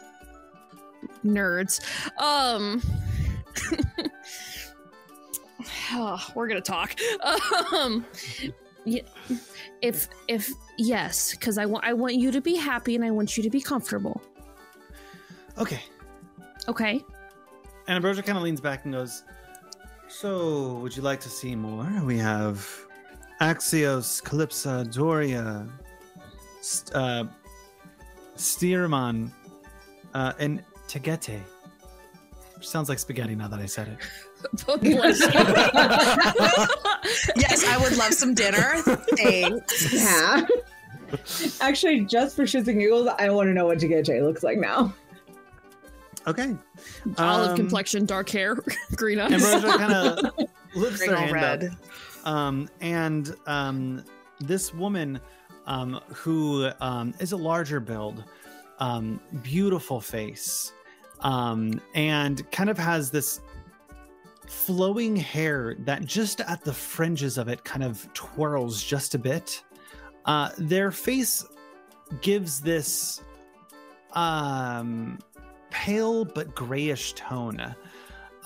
nerds 1.24 1.80
um 2.20 2.80
oh, 5.92 6.24
we're 6.34 6.48
gonna 6.48 6.60
talk 6.60 6.94
um 7.72 8.04
yeah, 8.86 9.02
if 9.82 10.08
if 10.28 10.50
yes 10.78 11.32
because 11.32 11.58
i 11.58 11.66
want 11.66 11.84
i 11.84 11.92
want 11.92 12.14
you 12.14 12.30
to 12.30 12.40
be 12.40 12.54
happy 12.56 12.94
and 12.94 13.04
i 13.04 13.10
want 13.10 13.36
you 13.36 13.42
to 13.42 13.50
be 13.50 13.60
comfortable 13.60 14.20
Okay. 15.58 15.82
okay 16.68 16.94
And 17.88 17.96
Ambrosia 17.96 18.22
kind 18.22 18.36
of 18.38 18.44
leans 18.44 18.60
back 18.60 18.84
and 18.84 18.92
goes, 18.92 19.22
So, 20.08 20.74
would 20.82 20.94
you 20.96 21.02
like 21.02 21.20
to 21.20 21.28
see 21.30 21.54
more? 21.56 21.88
We 22.04 22.18
have 22.18 22.56
Axios, 23.40 24.22
Calypsa, 24.22 24.84
Doria, 24.92 25.66
St- 26.60 26.94
uh, 26.94 27.24
Steerman, 28.36 29.32
uh, 30.14 30.32
and 30.38 30.62
Tegete. 30.88 31.40
Which 32.56 32.68
sounds 32.68 32.88
like 32.90 32.98
spaghetti 32.98 33.34
now 33.34 33.48
that 33.48 33.60
I 33.60 33.66
said 33.66 33.88
it. 33.88 33.98
Bless 34.66 34.84
you. 34.84 35.00
Yes, 37.36 37.64
I 37.66 37.78
would 37.82 37.96
love 37.96 38.12
some 38.12 38.34
dinner. 38.34 38.76
Thanks. 39.16 39.92
Yeah. 39.92 40.46
Actually, 41.60 42.00
just 42.04 42.36
for 42.36 42.42
shits 42.42 42.68
and 42.68 42.78
giggles, 42.80 43.08
I 43.18 43.30
want 43.30 43.48
to 43.48 43.54
know 43.54 43.66
what 43.66 43.78
Jay 43.78 44.20
looks 44.22 44.42
like 44.42 44.58
now. 44.58 44.92
Okay. 46.26 46.56
olive 47.18 47.50
Um, 47.50 47.56
complexion 47.56 48.04
dark 48.04 48.28
hair 48.28 48.56
green 48.96 49.20
eyes 49.20 49.32
Ambrosia 49.32 49.78
kind 49.78 49.92
of 49.92 50.48
lifts 50.74 50.98
Green 50.98 51.10
their 51.10 51.18
hand 51.18 51.32
red. 51.32 51.64
up. 51.64 52.26
Um, 52.26 52.68
and 52.80 53.36
um, 53.46 54.02
this 54.40 54.74
woman 54.74 55.20
um, 55.66 56.00
who 56.12 56.70
um, 56.80 57.14
is 57.20 57.30
a 57.32 57.36
larger 57.36 57.78
build, 57.78 58.24
um, 58.80 59.20
beautiful 59.42 60.00
face, 60.00 60.72
um, 61.20 61.80
and 61.94 62.48
kind 62.50 62.68
of 62.70 62.78
has 62.78 63.10
this 63.10 63.40
flowing 64.46 65.16
hair 65.16 65.76
that 65.80 66.04
just 66.04 66.40
at 66.40 66.62
the 66.62 66.72
fringes 66.72 67.38
of 67.38 67.48
it 67.48 67.64
kind 67.64 67.82
of 67.82 68.12
twirls 68.14 68.82
just 68.82 69.14
a 69.14 69.18
bit. 69.18 69.62
Uh, 70.24 70.50
their 70.58 70.90
face 70.90 71.44
gives 72.20 72.60
this 72.60 73.22
um, 74.12 75.18
pale 75.70 76.24
but 76.24 76.54
grayish 76.54 77.12
tone. 77.14 77.74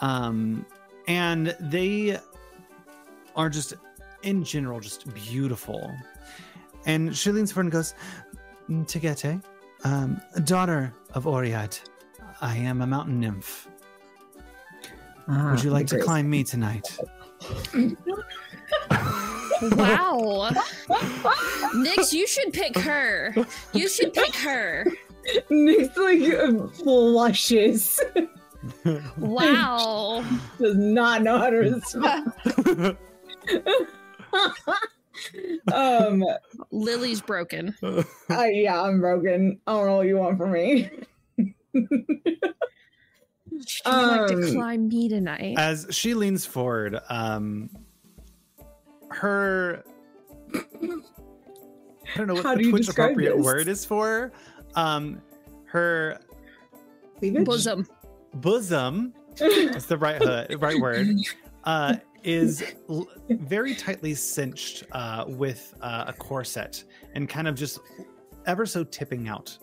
Um, 0.01 0.67
and 1.07 1.57
they 1.61 2.19
are 3.37 3.49
just, 3.49 3.75
in 4.23 4.45
general, 4.45 4.81
just 4.81 5.13
beautiful. 5.15 5.93
And 6.87 7.17
she 7.17 7.31
leans 7.31 7.53
forward 7.53 7.67
and 7.67 7.73
goes, 7.73 7.95
Tegete, 8.69 9.43
um, 9.85 10.21
daughter 10.45 10.93
of 11.15 11.25
Oread, 11.25 11.81
I 12.41 12.57
am 12.57 12.83
a 12.83 12.87
mountain 12.87 13.21
nymph. 13.21 13.70
Ah, 15.29 15.51
Would 15.53 15.62
you 15.64 15.71
like 15.71 15.87
to 15.89 15.97
great. 15.97 16.05
climb 16.05 16.29
me 16.31 16.43
tonight? 16.45 16.99
Wow. 19.62 20.51
Nix, 21.75 22.12
you 22.12 22.27
should 22.27 22.53
pick 22.53 22.77
her. 22.79 23.35
You 23.73 23.89
should 23.89 24.12
pick 24.14 24.35
her. 24.37 24.87
Nyx's 25.51 25.97
like 25.97 26.23
uh, 26.35 26.66
flushes. 26.83 28.01
Wow. 29.18 30.25
Does 30.59 30.77
not 30.77 31.23
know 31.23 31.39
how 31.39 31.51
to 31.51 31.57
respond. 31.57 32.33
um, 35.73 36.25
Lily's 36.71 37.21
broken. 37.21 37.75
I, 38.31 38.49
yeah, 38.51 38.81
I'm 38.83 39.01
broken. 39.01 39.61
I 39.66 39.73
don't 39.73 39.87
know 39.87 39.97
what 39.97 40.07
you 40.07 40.16
want 40.16 40.39
from 40.39 40.53
me. 40.53 40.91
She'd 43.67 43.89
like 43.89 44.27
to 44.29 44.35
Um, 44.35 44.53
climb 44.55 44.89
me 44.89 45.09
tonight. 45.09 45.55
As 45.59 45.87
she 45.91 46.15
leans 46.15 46.45
forward, 46.47 46.99
um, 47.09 47.69
her 49.11 49.83
I 52.15 52.19
don't 52.19 52.27
know 52.27 52.35
what 52.35 52.45
How 52.45 52.55
the 52.57 52.65
you 52.65 52.73
which 52.73 52.89
appropriate 52.89 53.37
this? 53.37 53.45
word 53.45 53.69
is 53.69 53.85
for 53.85 54.07
her. 54.07 54.33
Um, 54.75 55.21
her 55.67 56.19
Cleavage? 57.19 57.45
Bosom. 57.45 57.87
bosom 58.35 59.15
is 59.41 59.87
the 59.87 59.97
right 59.99 60.21
uh, 60.23 60.47
right 60.59 60.81
word. 60.81 61.07
Uh, 61.65 61.97
is 62.25 62.63
l- 62.89 63.09
very 63.31 63.75
tightly 63.75 64.15
cinched 64.15 64.85
uh, 64.93 65.25
with 65.29 65.75
uh, 65.81 66.05
a 66.09 66.13
corset 66.13 66.85
and 67.15 67.29
kind 67.29 67.47
of 67.49 67.55
just 67.55 67.79
ever 68.47 68.67
so 68.67 68.83
tipping 68.85 69.29
out 69.29 69.57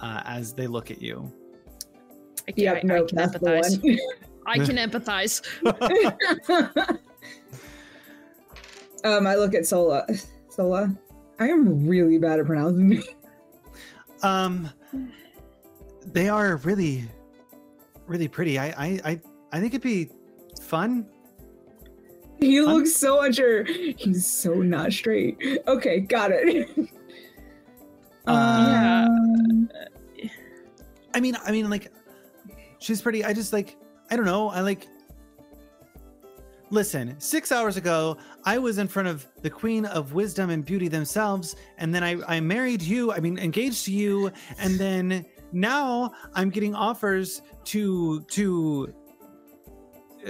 uh, 0.00 0.20
as 0.24 0.52
they 0.54 0.66
look 0.66 0.90
at 0.90 1.00
you. 1.00 1.32
I 2.48 2.52
can, 2.52 2.64
Yep, 2.64 2.84
I, 2.84 2.96
I 2.96 3.06
can 3.06 3.18
empathize. 3.18 3.98
I 4.46 4.58
can 4.58 4.76
empathize. 4.76 5.42
um, 9.04 9.26
I 9.26 9.34
look 9.36 9.54
at 9.54 9.66
Sola. 9.66 10.06
Sola, 10.48 10.94
I 11.38 11.48
am 11.48 11.86
really 11.86 12.18
bad 12.18 12.40
at 12.40 12.46
pronouncing 12.46 12.94
it. 12.94 13.04
Um, 14.24 14.70
they 16.12 16.28
are 16.28 16.58
really, 16.58 17.02
really 18.06 18.28
pretty. 18.28 18.56
I, 18.56 18.66
I, 18.66 19.00
I, 19.04 19.20
I 19.50 19.58
think 19.58 19.74
it'd 19.74 19.82
be 19.82 20.10
fun. 20.62 21.08
He 22.38 22.60
looks 22.60 22.94
so 22.94 23.22
unsure. 23.22 23.64
He's 23.64 24.24
so 24.24 24.54
not 24.54 24.92
straight. 24.92 25.38
Okay, 25.66 25.98
got 25.98 26.30
it. 26.32 26.70
Uh, 28.28 28.66
Yeah. 28.68 29.06
Um, 29.06 29.68
I 31.14 31.18
mean, 31.18 31.36
I 31.44 31.50
mean, 31.50 31.68
like, 31.68 31.90
she's 32.82 33.00
pretty. 33.00 33.24
I 33.24 33.32
just 33.32 33.52
like, 33.52 33.76
I 34.10 34.16
don't 34.16 34.26
know. 34.26 34.48
I 34.50 34.60
like. 34.60 34.88
Listen, 36.70 37.20
six 37.20 37.52
hours 37.52 37.76
ago, 37.76 38.16
I 38.46 38.58
was 38.58 38.78
in 38.78 38.88
front 38.88 39.06
of 39.06 39.26
the 39.42 39.50
Queen 39.50 39.84
of 39.84 40.14
Wisdom 40.14 40.48
and 40.48 40.64
Beauty 40.64 40.88
themselves, 40.88 41.54
and 41.76 41.94
then 41.94 42.02
I, 42.02 42.16
I 42.26 42.40
married 42.40 42.80
you. 42.80 43.12
I 43.12 43.20
mean, 43.20 43.38
engaged 43.38 43.84
to 43.84 43.92
you, 43.92 44.32
and 44.58 44.78
then 44.78 45.26
now 45.52 46.12
I'm 46.34 46.48
getting 46.48 46.74
offers 46.74 47.42
to 47.64 48.22
to 48.22 48.94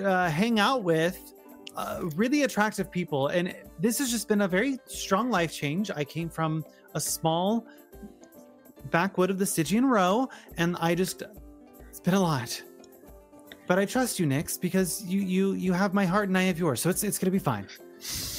uh, 0.02 0.28
hang 0.30 0.58
out 0.58 0.82
with 0.82 1.32
uh, 1.76 2.08
really 2.16 2.42
attractive 2.42 2.90
people, 2.90 3.28
and 3.28 3.54
this 3.78 3.98
has 3.98 4.10
just 4.10 4.26
been 4.26 4.40
a 4.40 4.48
very 4.48 4.80
strong 4.86 5.30
life 5.30 5.52
change. 5.52 5.92
I 5.92 6.02
came 6.02 6.28
from 6.28 6.64
a 6.94 7.00
small 7.00 7.66
backwood 8.90 9.30
of 9.30 9.38
the 9.38 9.46
Stygian 9.46 9.86
Row, 9.86 10.28
and 10.56 10.76
I 10.80 10.96
just 10.96 11.22
been 12.04 12.14
a 12.14 12.20
lot. 12.20 12.62
But 13.66 13.78
I 13.78 13.84
trust 13.84 14.18
you, 14.18 14.26
Nyx, 14.26 14.60
because 14.60 15.04
you 15.04 15.20
you 15.20 15.52
you 15.54 15.72
have 15.72 15.94
my 15.94 16.04
heart 16.04 16.28
and 16.28 16.36
I 16.36 16.42
have 16.42 16.58
yours, 16.58 16.80
so 16.80 16.90
it's 16.90 17.04
it's 17.04 17.18
gonna 17.18 17.30
be 17.30 17.38
fine. 17.38 17.66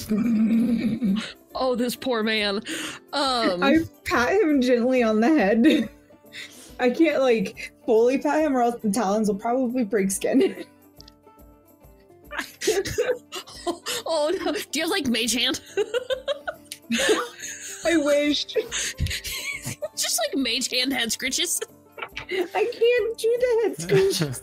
Oh, 1.56 1.76
this 1.76 1.96
poor 1.96 2.24
man. 2.24 2.58
Um, 3.14 3.64
I 3.64 3.80
pat 4.06 4.34
him 4.34 4.62
gently 4.62 5.04
on 5.04 5.20
the 5.20 5.28
head. 5.28 5.90
I 6.80 6.90
can't 6.90 7.22
like 7.22 7.72
fully 7.86 8.18
pat 8.18 8.44
him, 8.44 8.58
or 8.58 8.62
else 8.62 8.82
the 8.82 8.90
talons 8.90 9.28
will 9.28 9.36
probably 9.36 9.84
break 9.84 10.10
skin. 10.10 10.66
oh 14.08 14.36
no! 14.44 14.54
Do 14.54 14.80
you 14.80 14.82
have 14.82 14.90
like 14.90 15.06
mage 15.08 15.34
hand? 15.34 15.62
I 17.86 17.98
wish 17.98 18.46
Just 19.96 20.20
like 20.28 20.36
mage 20.36 20.72
hand 20.72 20.92
head 20.92 21.10
scritches. 21.10 21.62
I 22.56 22.72
can't 22.72 23.18
do 23.18 23.38
the 23.40 23.60
head 23.64 23.82
scratch. 23.82 24.40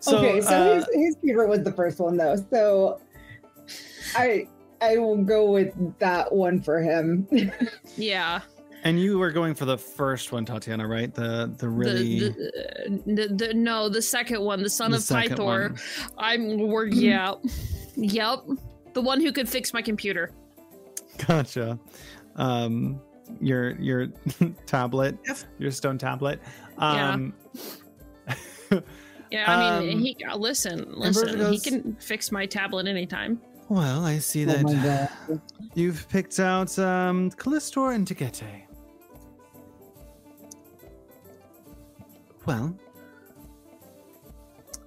So, 0.00 0.18
okay, 0.18 0.40
so 0.40 0.48
uh, 0.54 0.74
his, 0.76 0.86
his 0.94 1.16
favorite 1.24 1.48
was 1.48 1.62
the 1.62 1.72
first 1.72 1.98
one 1.98 2.16
though. 2.16 2.36
So 2.50 3.00
I 4.14 4.46
I 4.80 4.98
will 4.98 5.16
go 5.22 5.50
with 5.50 5.98
that 5.98 6.32
one 6.32 6.60
for 6.60 6.80
him. 6.80 7.26
Yeah. 7.96 8.40
and 8.84 9.00
you 9.00 9.18
were 9.18 9.30
going 9.32 9.54
for 9.54 9.64
the 9.64 9.78
first 9.78 10.32
one, 10.32 10.44
Tatiana, 10.44 10.86
right? 10.86 11.12
The 11.12 11.52
the 11.58 11.68
really 11.68 12.20
The, 12.20 12.30
the, 13.06 13.26
the, 13.28 13.46
the 13.46 13.54
no, 13.54 13.88
the 13.88 14.02
second 14.02 14.40
one, 14.42 14.62
the 14.62 14.70
son 14.70 14.90
the 14.90 14.98
of 14.98 15.02
Pythor. 15.02 15.70
one. 15.70 15.78
I'm 16.18 16.58
we're 16.68 16.86
yeah, 16.88 17.34
yep. 17.96 18.40
The 18.92 19.00
one 19.02 19.20
who 19.20 19.32
could 19.32 19.48
fix 19.48 19.72
my 19.74 19.82
computer. 19.82 20.30
Gotcha. 21.26 21.78
Um, 22.36 23.00
your 23.40 23.70
your 23.80 24.06
tablet, 24.66 25.16
Yes. 25.26 25.46
your 25.58 25.70
stone 25.70 25.98
tablet. 25.98 26.40
Yeah. 26.78 27.10
Um, 27.12 27.34
Yeah, 29.30 29.50
I 29.50 29.80
mean, 29.80 29.92
Um, 29.94 29.98
he 30.00 30.16
listen, 30.36 30.92
listen. 30.94 31.52
He 31.52 31.58
can 31.58 31.96
fix 31.96 32.30
my 32.30 32.46
tablet 32.46 32.86
anytime. 32.86 33.40
well, 33.68 34.04
I 34.04 34.18
see 34.18 34.44
Oh 34.44 34.52
that 34.52 35.10
you've 35.74 36.08
picked 36.08 36.38
out 36.38 36.78
um, 36.78 37.30
Callistor 37.32 37.92
and 37.94 38.06
Tegete. 38.06 38.62
Well, 42.46 42.78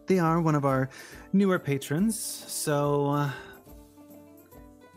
they 0.07 0.19
are 0.19 0.39
one 0.39 0.55
of 0.55 0.63
our 0.63 0.89
newer 1.33 1.59
patrons, 1.59 2.17
so 2.17 3.07
uh, 3.07 3.31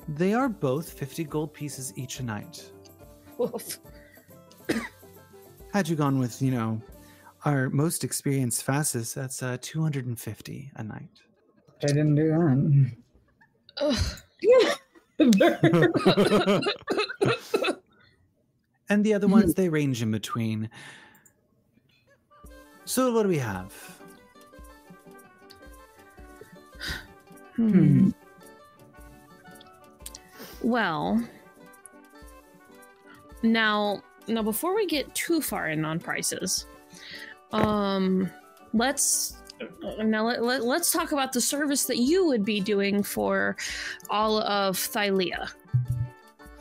they 0.08 0.32
are 0.34 0.48
both 0.48 0.92
50 0.92 1.24
gold 1.24 1.52
pieces 1.52 1.92
each 1.96 2.20
a 2.20 2.22
night. 2.22 2.70
Woof. 3.38 3.78
Had 5.72 5.88
you 5.88 5.96
gone 5.96 6.18
with, 6.18 6.42
you 6.42 6.50
know, 6.50 6.82
our 7.46 7.70
most 7.70 8.04
experienced 8.04 8.66
Fastus, 8.66 9.14
that's 9.14 9.42
uh, 9.42 9.56
250 9.62 10.70
a 10.76 10.84
night. 10.84 11.08
I 11.82 11.86
didn't 11.86 12.14
do 12.14 12.28
that. 12.28 12.92
and 18.90 19.04
the 19.04 19.14
other 19.14 19.28
ones, 19.28 19.54
they 19.54 19.70
range 19.70 20.02
in 20.02 20.10
between. 20.10 20.68
So, 22.84 23.14
what 23.14 23.22
do 23.22 23.30
we 23.30 23.38
have? 23.38 23.72
Hmm. 27.56 28.10
Well, 30.62 31.26
now, 33.42 34.02
now 34.28 34.42
before 34.42 34.74
we 34.74 34.86
get 34.86 35.12
too 35.14 35.40
far 35.40 35.68
in 35.68 35.84
on 35.84 35.98
prices, 35.98 36.66
um, 37.52 38.30
let's 38.72 39.36
now 39.98 40.26
let, 40.26 40.42
let, 40.42 40.64
let's 40.64 40.90
talk 40.90 41.12
about 41.12 41.32
the 41.32 41.40
service 41.40 41.84
that 41.84 41.98
you 41.98 42.26
would 42.26 42.44
be 42.44 42.60
doing 42.60 43.02
for 43.02 43.56
all 44.10 44.38
of 44.42 44.76
Thylea. 44.76 45.50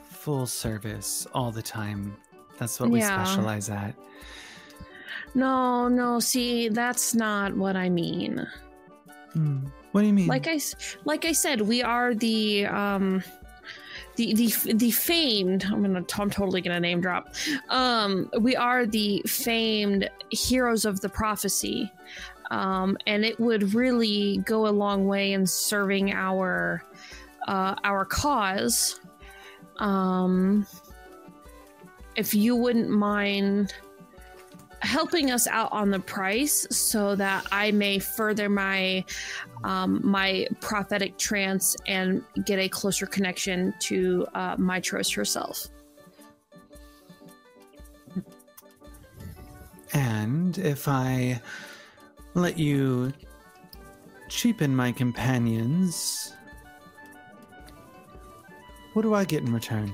Full 0.03 0.45
service 0.45 1.25
all 1.33 1.51
the 1.51 1.61
time. 1.63 2.15
That's 2.59 2.79
what 2.79 2.91
we 2.91 2.99
Yeah. 2.99 3.23
specialize 3.23 3.69
at. 3.69 3.95
No, 5.33 5.87
no, 5.87 6.19
see, 6.19 6.69
that's 6.69 7.15
not 7.15 7.55
what 7.55 7.75
I 7.75 7.89
mean. 7.89 8.45
Hmm. 9.33 9.65
What 9.93 10.01
do 10.01 10.07
you 10.07 10.13
mean? 10.13 10.27
like 10.27 10.47
I 10.47 10.59
like 11.05 11.25
I 11.25 11.31
said, 11.31 11.61
we 11.61 11.81
are 11.81 12.13
the 12.13 12.65
um 12.67 13.23
the 14.21 14.33
the 14.33 14.73
the 14.73 14.91
famed. 14.91 15.65
I'm 15.65 15.81
gonna 15.81 16.05
I'm 16.19 16.29
totally 16.29 16.61
gonna 16.61 16.79
name 16.79 17.01
drop. 17.01 17.33
Um, 17.69 18.29
we 18.39 18.55
are 18.55 18.85
the 18.85 19.21
famed 19.25 20.09
heroes 20.29 20.85
of 20.85 21.01
the 21.01 21.09
prophecy. 21.09 21.91
um, 22.51 22.97
and 23.07 23.23
it 23.25 23.39
would 23.39 23.73
really 23.73 24.37
go 24.45 24.67
a 24.67 24.69
long 24.69 25.07
way 25.07 25.31
in 25.33 25.47
serving 25.47 26.13
our 26.13 26.83
uh, 27.47 27.75
our 27.83 28.05
cause. 28.05 28.99
Um, 29.77 30.67
if 32.15 32.33
you 32.33 32.55
wouldn't 32.55 32.89
mind 32.89 33.73
helping 34.81 35.31
us 35.31 35.47
out 35.47 35.71
on 35.71 35.91
the 35.91 35.99
price 35.99 36.67
so 36.71 37.15
that 37.15 37.45
I 37.51 37.71
may 37.71 37.99
further 37.99 38.49
my 38.49 39.05
um, 39.63 40.01
my 40.03 40.47
prophetic 40.59 41.17
trance 41.17 41.75
and 41.87 42.23
get 42.45 42.57
a 42.59 42.67
closer 42.67 43.05
connection 43.05 43.73
to 43.79 44.27
uh, 44.33 44.55
Mytros 44.57 45.15
herself. 45.15 45.67
And 49.93 50.57
if 50.57 50.87
I 50.87 51.41
let 52.33 52.57
you 52.57 53.13
cheapen 54.29 54.75
my 54.75 54.91
companions, 54.91 56.33
what 58.93 59.01
do 59.03 59.13
I 59.13 59.25
get 59.25 59.43
in 59.43 59.53
return? 59.53 59.91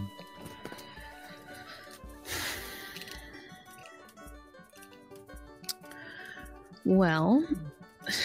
Well, 6.87 7.43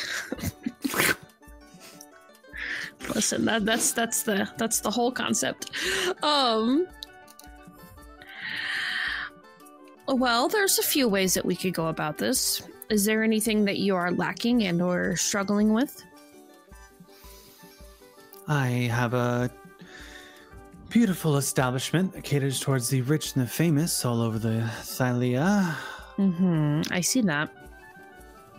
listen, 3.13 3.45
that 3.47 3.65
that's 3.67 3.91
that's 3.91 4.23
the 4.23 4.49
that's 4.57 4.79
the 4.79 4.91
whole 4.91 5.11
concept. 5.11 5.73
Um 6.23 6.87
Well, 10.07 10.47
there's 10.47 10.79
a 10.79 10.83
few 10.83 11.09
ways 11.09 11.35
that 11.35 11.45
we 11.45 11.57
could 11.57 11.75
go 11.75 11.89
about 11.89 12.19
this. 12.19 12.63
Is 12.89 13.05
there 13.05 13.25
anything 13.25 13.65
that 13.65 13.79
you 13.79 13.97
are 13.97 14.13
lacking 14.13 14.63
and 14.63 14.81
or 14.81 15.17
struggling 15.17 15.73
with? 15.73 16.01
I 18.47 18.69
have 18.93 19.15
a 19.15 19.51
beautiful 20.89 21.37
establishment 21.37 22.13
that 22.13 22.23
caters 22.23 22.61
towards 22.61 22.89
the 22.91 23.01
rich 23.03 23.35
and 23.35 23.43
the 23.45 23.49
famous 23.49 24.05
all 24.05 24.23
over 24.23 24.39
the 24.39 24.71
Thylea. 24.83 25.75
Mm-hmm. 26.17 26.83
I 26.93 27.01
see 27.01 27.23
that. 27.23 27.62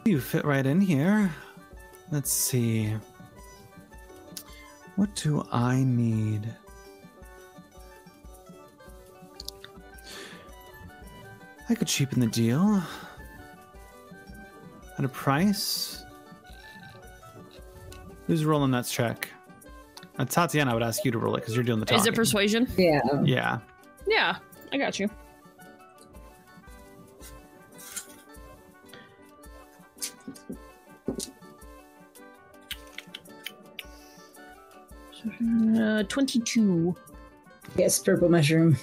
You 0.05 0.19
fit 0.19 0.43
right 0.43 0.65
in 0.65 0.81
here. 0.81 1.31
Let's 2.11 2.31
see. 2.31 2.93
What 4.95 5.15
do 5.15 5.47
I 5.51 5.83
need? 5.83 6.53
I 11.69 11.75
could 11.75 11.87
cheapen 11.87 12.19
the 12.19 12.27
deal. 12.27 12.83
At 14.97 15.05
a 15.05 15.09
price? 15.09 16.03
Who's 18.27 18.45
rolling 18.45 18.71
that 18.71 18.85
check? 18.85 19.29
Uh, 20.19 20.25
Tatiana, 20.25 20.71
I 20.71 20.73
would 20.75 20.83
ask 20.83 21.03
you 21.03 21.11
to 21.11 21.17
roll 21.17 21.35
it 21.35 21.39
because 21.39 21.55
you're 21.55 21.63
doing 21.63 21.79
the 21.79 21.85
talking. 21.85 22.01
Is 22.01 22.05
it 22.05 22.13
persuasion? 22.13 22.67
Yeah. 22.77 23.01
Yeah. 23.23 23.59
Yeah, 24.07 24.35
I 24.71 24.77
got 24.77 24.99
you. 24.99 25.09
Uh, 35.25 36.03
22. 36.03 36.95
Yes, 37.75 37.99
purple 37.99 38.29
mushroom. 38.29 38.77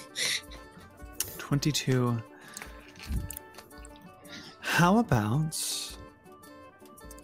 22. 1.37 2.21
How 4.59 4.97
about 4.97 5.57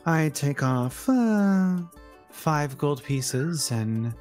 I 0.05 0.30
take 0.30 0.61
off 0.63 1.07
uh, 1.09 1.78
five 2.30 2.78
gold 2.78 3.03
pieces 3.03 3.72
and 3.72 4.13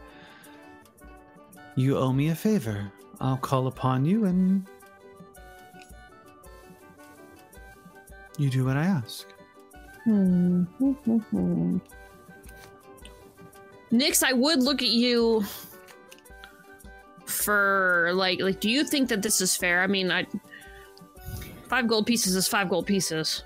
you 1.75 1.99
owe 1.99 2.13
me 2.13 2.29
a 2.29 2.35
favor? 2.35 2.91
I'll 3.21 3.37
call 3.37 3.67
upon 3.67 4.05
you 4.05 4.25
and 4.25 4.67
you 8.39 8.49
do 8.51 8.65
what 8.65 8.77
I 8.77 8.85
ask. 8.85 9.27
Hmm. 10.05 10.65
Nyx, 13.93 14.23
I 14.23 14.33
would 14.33 14.63
look 14.63 14.83
at 14.83 14.89
you 14.89 15.45
for 17.25 18.11
like 18.15 18.41
like 18.41 18.61
do 18.61 18.71
you 18.71 18.85
think 18.85 19.09
that 19.09 19.23
this 19.23 19.41
is 19.41 19.57
fair? 19.57 19.83
I 19.83 19.87
mean, 19.87 20.11
I 20.11 20.27
five 21.69 21.89
gold 21.89 22.07
pieces 22.07 22.35
is 22.35 22.49
five 22.49 22.69
gold 22.69 22.87
pieces. 22.87 23.43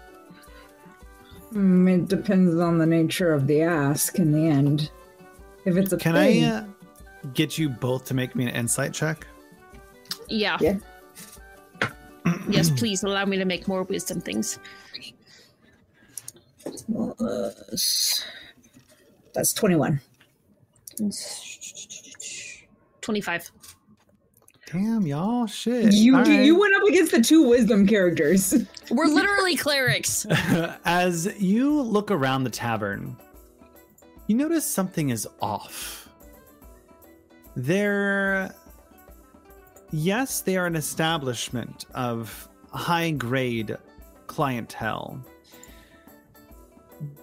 Mm, 1.53 2.03
it 2.03 2.09
depends 2.09 2.57
on 2.57 2.79
the 2.79 2.87
nature 2.87 3.33
of 3.33 3.47
the 3.47 3.63
ask 3.63 4.19
in 4.19 4.33
the 4.33 4.47
end. 4.47 4.91
If 5.65 5.77
it's 5.77 5.93
a 5.93 5.97
Can 5.97 6.15
thing, 6.15 6.45
I 6.45 6.49
uh, 6.49 6.65
get 7.35 7.59
you 7.59 7.69
both 7.69 8.05
to 8.07 8.15
make 8.15 8.35
me 8.37 8.45
an 8.45 8.51
insight 8.51 8.95
check? 8.95 9.27
Yeah. 10.29 10.57
Yeah. 10.61 10.79
yes, 12.49 12.71
please 12.71 13.03
allow 13.03 13.25
me 13.25 13.37
to 13.37 13.45
make 13.45 13.67
more 13.67 13.83
wisdom 13.83 14.21
things. 14.21 14.59
Plus- 16.63 18.25
that's 19.35 19.53
21. 19.53 20.01
25. 23.01 23.53
Damn, 24.73 25.05
y'all, 25.05 25.47
shit. 25.47 25.93
You 25.93 26.17
All 26.17 26.23
right. 26.23 26.45
you 26.45 26.59
went 26.59 26.75
up 26.77 26.85
against 26.85 27.11
the 27.11 27.21
two 27.21 27.43
wisdom 27.49 27.89
characters. 27.89 28.55
We're 28.91 29.07
literally 29.07 29.57
clerics. 29.57 30.27
As 30.85 31.35
you 31.41 31.81
look 31.81 32.13
around 32.13 32.45
the 32.45 32.51
tavern, 32.51 33.17
you 34.29 34.37
notice 34.37 34.65
something 34.65 35.11
is 35.11 35.27
off. 35.43 36.09
They're. 37.57 38.55
Yes, 39.91 40.41
they 40.43 40.57
are 40.57 40.67
an 40.67 40.77
establishment 40.77 41.87
of 41.95 42.49
high 42.73 43.11
grade 43.11 43.77
clientele. 44.29 45.21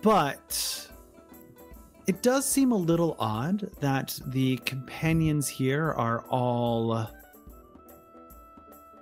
But 0.01 0.86
it 2.08 2.22
does 2.22 2.45
seem 2.45 2.72
a 2.72 2.78
little 2.78 3.18
odd 3.20 3.70
that 3.82 4.18
the 4.28 4.58
companions 4.58 5.47
here 5.47 5.91
are 5.91 6.22
all. 6.30 7.10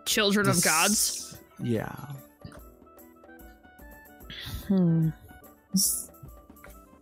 Children 0.05 0.49
of 0.49 0.63
gods. 0.63 1.37
Yeah. 1.61 1.95
Hmm. 4.67 5.09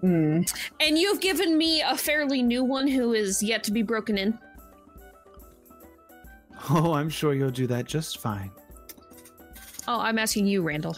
Hmm. 0.01 0.41
And 0.81 0.97
you've 0.97 1.21
given 1.21 1.57
me 1.57 1.81
a 1.81 1.95
fairly 1.95 2.41
new 2.41 2.63
one 2.63 2.87
who 2.87 3.13
is 3.13 3.41
yet 3.41 3.63
to 3.63 3.71
be 3.71 3.81
broken 3.81 4.17
in. 4.17 4.37
Oh, 6.69 6.93
I'm 6.93 7.09
sure 7.09 7.33
you'll 7.33 7.51
do 7.51 7.67
that 7.67 7.83
just 7.83 8.19
fine. 8.19 8.49
Oh, 9.85 9.99
I'm 9.99 10.17
asking 10.17 10.45
you, 10.45 10.61
Randall. 10.61 10.95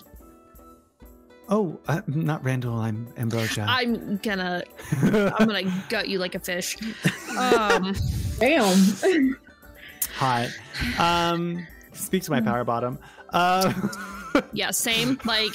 Oh, 1.48 1.80
uh, 1.88 2.02
not 2.08 2.44
Randall. 2.44 2.76
I'm 2.80 3.08
Ambrosia. 3.18 3.66
I'm 3.68 4.18
gonna 4.18 4.64
I'm 5.04 5.48
gonna 5.48 5.84
gut 5.90 6.08
you 6.10 6.20
like 6.20 6.36
a 6.36 6.40
fish. 6.40 6.78
Um 7.38 7.94
Damn. 8.40 8.98
Hot. 10.16 10.50
Um, 10.98 11.68
speak 11.92 12.24
to 12.24 12.32
my 12.32 12.40
power 12.40 12.64
bottom. 12.64 12.98
Uh, 13.32 13.74
yeah, 14.54 14.72
same. 14.72 15.20
Like 15.26 15.52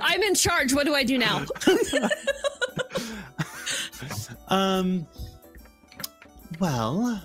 I'm 0.00 0.22
in 0.22 0.34
charge. 0.36 0.72
What 0.72 0.86
do 0.86 0.94
I 0.94 1.02
do 1.02 1.18
now? 1.18 1.44
um. 4.48 5.06
Well, 6.60 7.20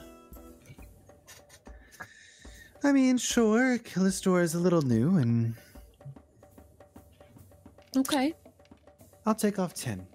I 2.84 2.92
mean, 2.92 3.18
sure, 3.20 3.78
Callistor 3.78 4.42
is 4.42 4.56
a 4.56 4.60
little 4.60 4.82
new, 4.82 5.18
and 5.18 5.54
Okay. 7.98 8.34
I'll 9.26 9.36
take 9.36 9.60
off 9.60 9.74
ten. 9.74 10.06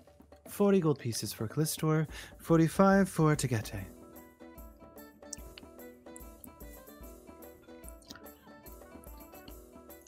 Forty 0.48 0.80
gold 0.80 0.98
pieces 0.98 1.32
for 1.32 1.48
Callistor, 1.48 2.06
forty-five 2.38 3.08
for 3.08 3.34
Tegete. 3.34 3.84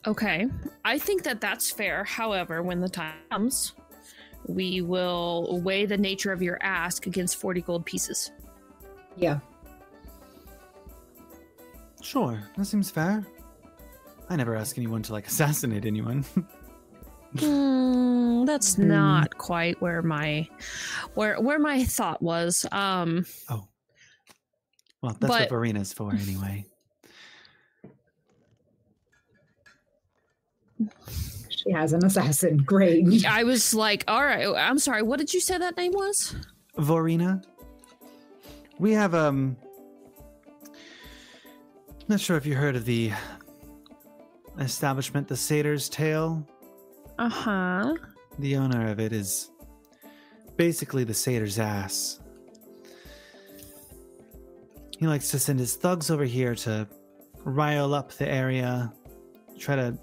Okay. 0.06 0.46
I 0.84 0.98
think 0.98 1.24
that 1.24 1.40
that's 1.40 1.70
fair. 1.70 2.04
However, 2.04 2.62
when 2.62 2.80
the 2.80 2.88
time 2.88 3.14
comes, 3.30 3.72
we 4.46 4.80
will 4.80 5.60
weigh 5.62 5.86
the 5.86 5.96
nature 5.98 6.32
of 6.32 6.42
your 6.42 6.58
ask 6.62 7.06
against 7.06 7.36
40 7.40 7.60
gold 7.62 7.84
pieces. 7.84 8.30
Yeah. 9.16 9.40
Sure, 12.02 12.40
that 12.56 12.66
seems 12.66 12.88
fair. 12.88 13.26
I 14.28 14.36
never 14.36 14.54
ask 14.54 14.78
anyone 14.78 15.02
to 15.02 15.12
like 15.12 15.26
assassinate 15.26 15.84
anyone. 15.84 16.24
Hmm, 17.40 18.44
that's 18.44 18.74
Hmm. 18.76 18.88
not 18.88 19.36
quite 19.38 19.80
where 19.82 20.02
my 20.02 20.48
where 21.14 21.40
where 21.40 21.58
my 21.58 21.84
thought 21.84 22.22
was. 22.22 22.64
Um 22.72 23.26
oh, 23.50 23.66
well, 25.02 25.12
that's 25.20 25.20
But- 25.20 25.28
what 25.40 25.48
Verena's 25.50 25.92
for, 25.92 26.12
anyway. 26.14 26.64
She 31.48 31.72
has 31.72 31.92
an 31.92 32.04
assassin. 32.04 32.58
Great. 32.58 33.24
I 33.26 33.44
was 33.44 33.74
like, 33.74 34.04
all 34.08 34.22
right, 34.24 34.46
I'm 34.46 34.78
sorry. 34.78 35.02
What 35.02 35.18
did 35.18 35.32
you 35.32 35.40
say 35.40 35.58
that 35.58 35.76
name 35.76 35.92
was? 35.92 36.34
Verena, 36.78 37.42
we 38.78 38.92
have 38.92 39.14
um. 39.14 39.56
Not 42.08 42.20
sure 42.20 42.36
if 42.36 42.46
you 42.46 42.54
heard 42.54 42.76
of 42.76 42.84
the 42.84 43.10
establishment, 44.60 45.26
the 45.26 45.36
Satyr's 45.36 45.88
Tale. 45.88 46.46
Uh 47.18 47.28
huh. 47.28 47.94
The 48.38 48.56
owner 48.56 48.90
of 48.90 49.00
it 49.00 49.12
is 49.12 49.50
basically 50.56 51.04
the 51.04 51.14
satyr's 51.14 51.58
ass. 51.58 52.20
He 54.98 55.06
likes 55.06 55.30
to 55.30 55.38
send 55.38 55.58
his 55.58 55.76
thugs 55.76 56.10
over 56.10 56.24
here 56.24 56.54
to 56.56 56.88
rile 57.44 57.94
up 57.94 58.12
the 58.12 58.28
area, 58.28 58.92
try 59.58 59.76
to 59.76 59.96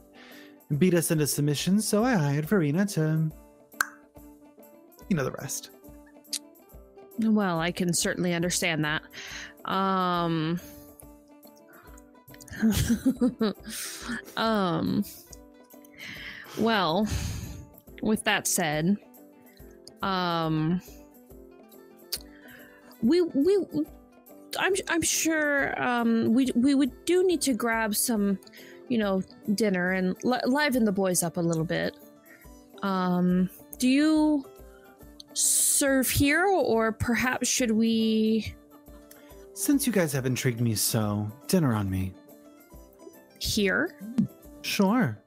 beat 0.78 0.94
us 0.94 1.12
into 1.12 1.28
submission. 1.28 1.82
So 1.82 2.04
I 2.04 2.14
hired 2.14 2.46
Verena 2.46 2.86
to, 2.88 3.32
you 5.10 5.16
know, 5.16 5.24
the 5.24 5.32
rest. 5.32 5.72
Well, 7.20 7.60
I 7.60 7.72
can 7.72 7.94
certainly 7.94 8.34
understand 8.34 8.86
that. 8.86 9.04
Um. 9.66 10.60
um. 14.38 15.04
Well, 16.58 17.08
with 18.02 18.24
that 18.26 18.48
said, 18.48 18.98
um, 20.02 20.82
we 23.02 23.22
we 23.22 23.58
I'm 24.60 24.74
I'm 24.88 25.02
sure 25.02 25.82
um 25.82 26.34
we 26.34 26.50
we 26.56 26.76
would 26.76 27.06
do 27.06 27.26
need 27.26 27.42
to 27.42 27.54
grab 27.54 27.96
some, 27.96 28.40
you 28.88 28.98
know, 28.98 29.24
dinner 29.56 29.92
and 29.92 30.16
li- 30.24 30.40
liven 30.46 30.86
the 30.86 30.92
boys 30.92 31.24
up 31.24 31.38
a 31.38 31.42
little 31.42 31.66
bit. 31.66 31.98
Um, 32.84 33.50
do 33.80 33.88
you 33.88 34.46
serve 35.34 36.10
here, 36.10 36.46
or 36.46 36.92
perhaps 36.92 37.48
should 37.48 37.72
we 37.72 38.54
Since 39.54 39.88
you 39.88 39.94
guys 39.94 40.14
have 40.14 40.26
intrigued 40.26 40.62
me 40.62 40.76
so, 40.76 41.32
dinner 41.48 41.74
on 41.74 41.90
me. 41.90 42.14
here, 43.40 43.98
Sure. 44.62 45.18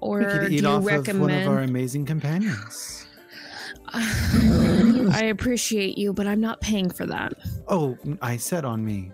Or 0.00 0.18
we 0.18 0.24
could 0.24 0.48
do 0.48 0.54
you 0.54 0.66
off 0.66 0.84
recommend? 0.84 1.08
of 1.08 1.20
one 1.20 1.30
of 1.30 1.48
our 1.48 1.62
amazing 1.62 2.06
companions. 2.06 3.06
I 3.92 5.28
appreciate 5.30 5.96
you, 5.96 6.12
but 6.12 6.26
I'm 6.26 6.40
not 6.40 6.60
paying 6.60 6.90
for 6.90 7.06
that. 7.06 7.32
Oh, 7.68 7.96
I 8.20 8.36
said 8.36 8.64
on 8.64 8.84
me. 8.84 9.12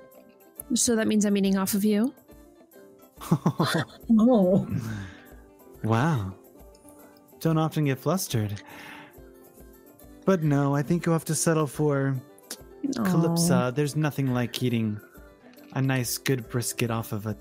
So 0.74 0.96
that 0.96 1.06
means 1.06 1.24
I'm 1.24 1.36
eating 1.36 1.56
off 1.56 1.74
of 1.74 1.84
you. 1.84 2.12
Oh. 4.18 4.68
wow. 5.84 6.34
Don't 7.40 7.56
often 7.58 7.84
get 7.86 7.98
flustered. 7.98 8.60
But 10.24 10.42
no, 10.42 10.74
I 10.74 10.82
think 10.82 11.06
you'll 11.06 11.14
have 11.14 11.24
to 11.26 11.34
settle 11.34 11.66
for 11.66 12.16
Calypsa. 12.94 13.74
There's 13.74 13.96
nothing 13.96 14.34
like 14.34 14.62
eating 14.62 15.00
a 15.74 15.82
nice, 15.82 16.18
good 16.18 16.48
brisket 16.48 16.90
off 16.90 17.12
of 17.12 17.26
a. 17.26 17.36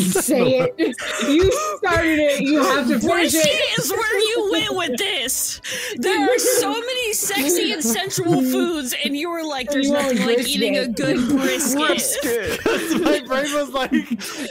Say 0.00 0.58
it. 0.58 0.96
You 1.28 1.50
started 1.78 2.18
it. 2.18 2.40
You 2.40 2.62
have 2.62 2.88
to 2.88 2.98
finish 2.98 3.34
it. 3.34 3.42
Brisket 3.42 3.44
it. 3.44 3.78
is 3.78 3.90
where 3.90 4.18
you 4.18 4.48
went 4.52 4.76
with 4.76 4.98
this. 4.98 5.60
There 5.96 6.34
are 6.34 6.38
so 6.60 6.70
many 6.70 7.12
sexy 7.12 7.72
and 7.72 7.82
sensual 7.82 8.40
foods, 8.42 8.94
and 9.04 9.16
you 9.16 9.30
were 9.30 9.44
like, 9.44 9.70
"There's 9.70 9.86
You 9.88 9.92
nothing 9.94 10.18
want 10.18 10.38
like 10.38 10.48
eating 10.48 10.76
a 10.78 10.88
good 10.88 11.28
brisket." 11.36 11.78
Brisket. 11.88 13.00
My 13.02 13.20
brain 13.26 13.52
was 13.54 13.70
like, 13.70 13.92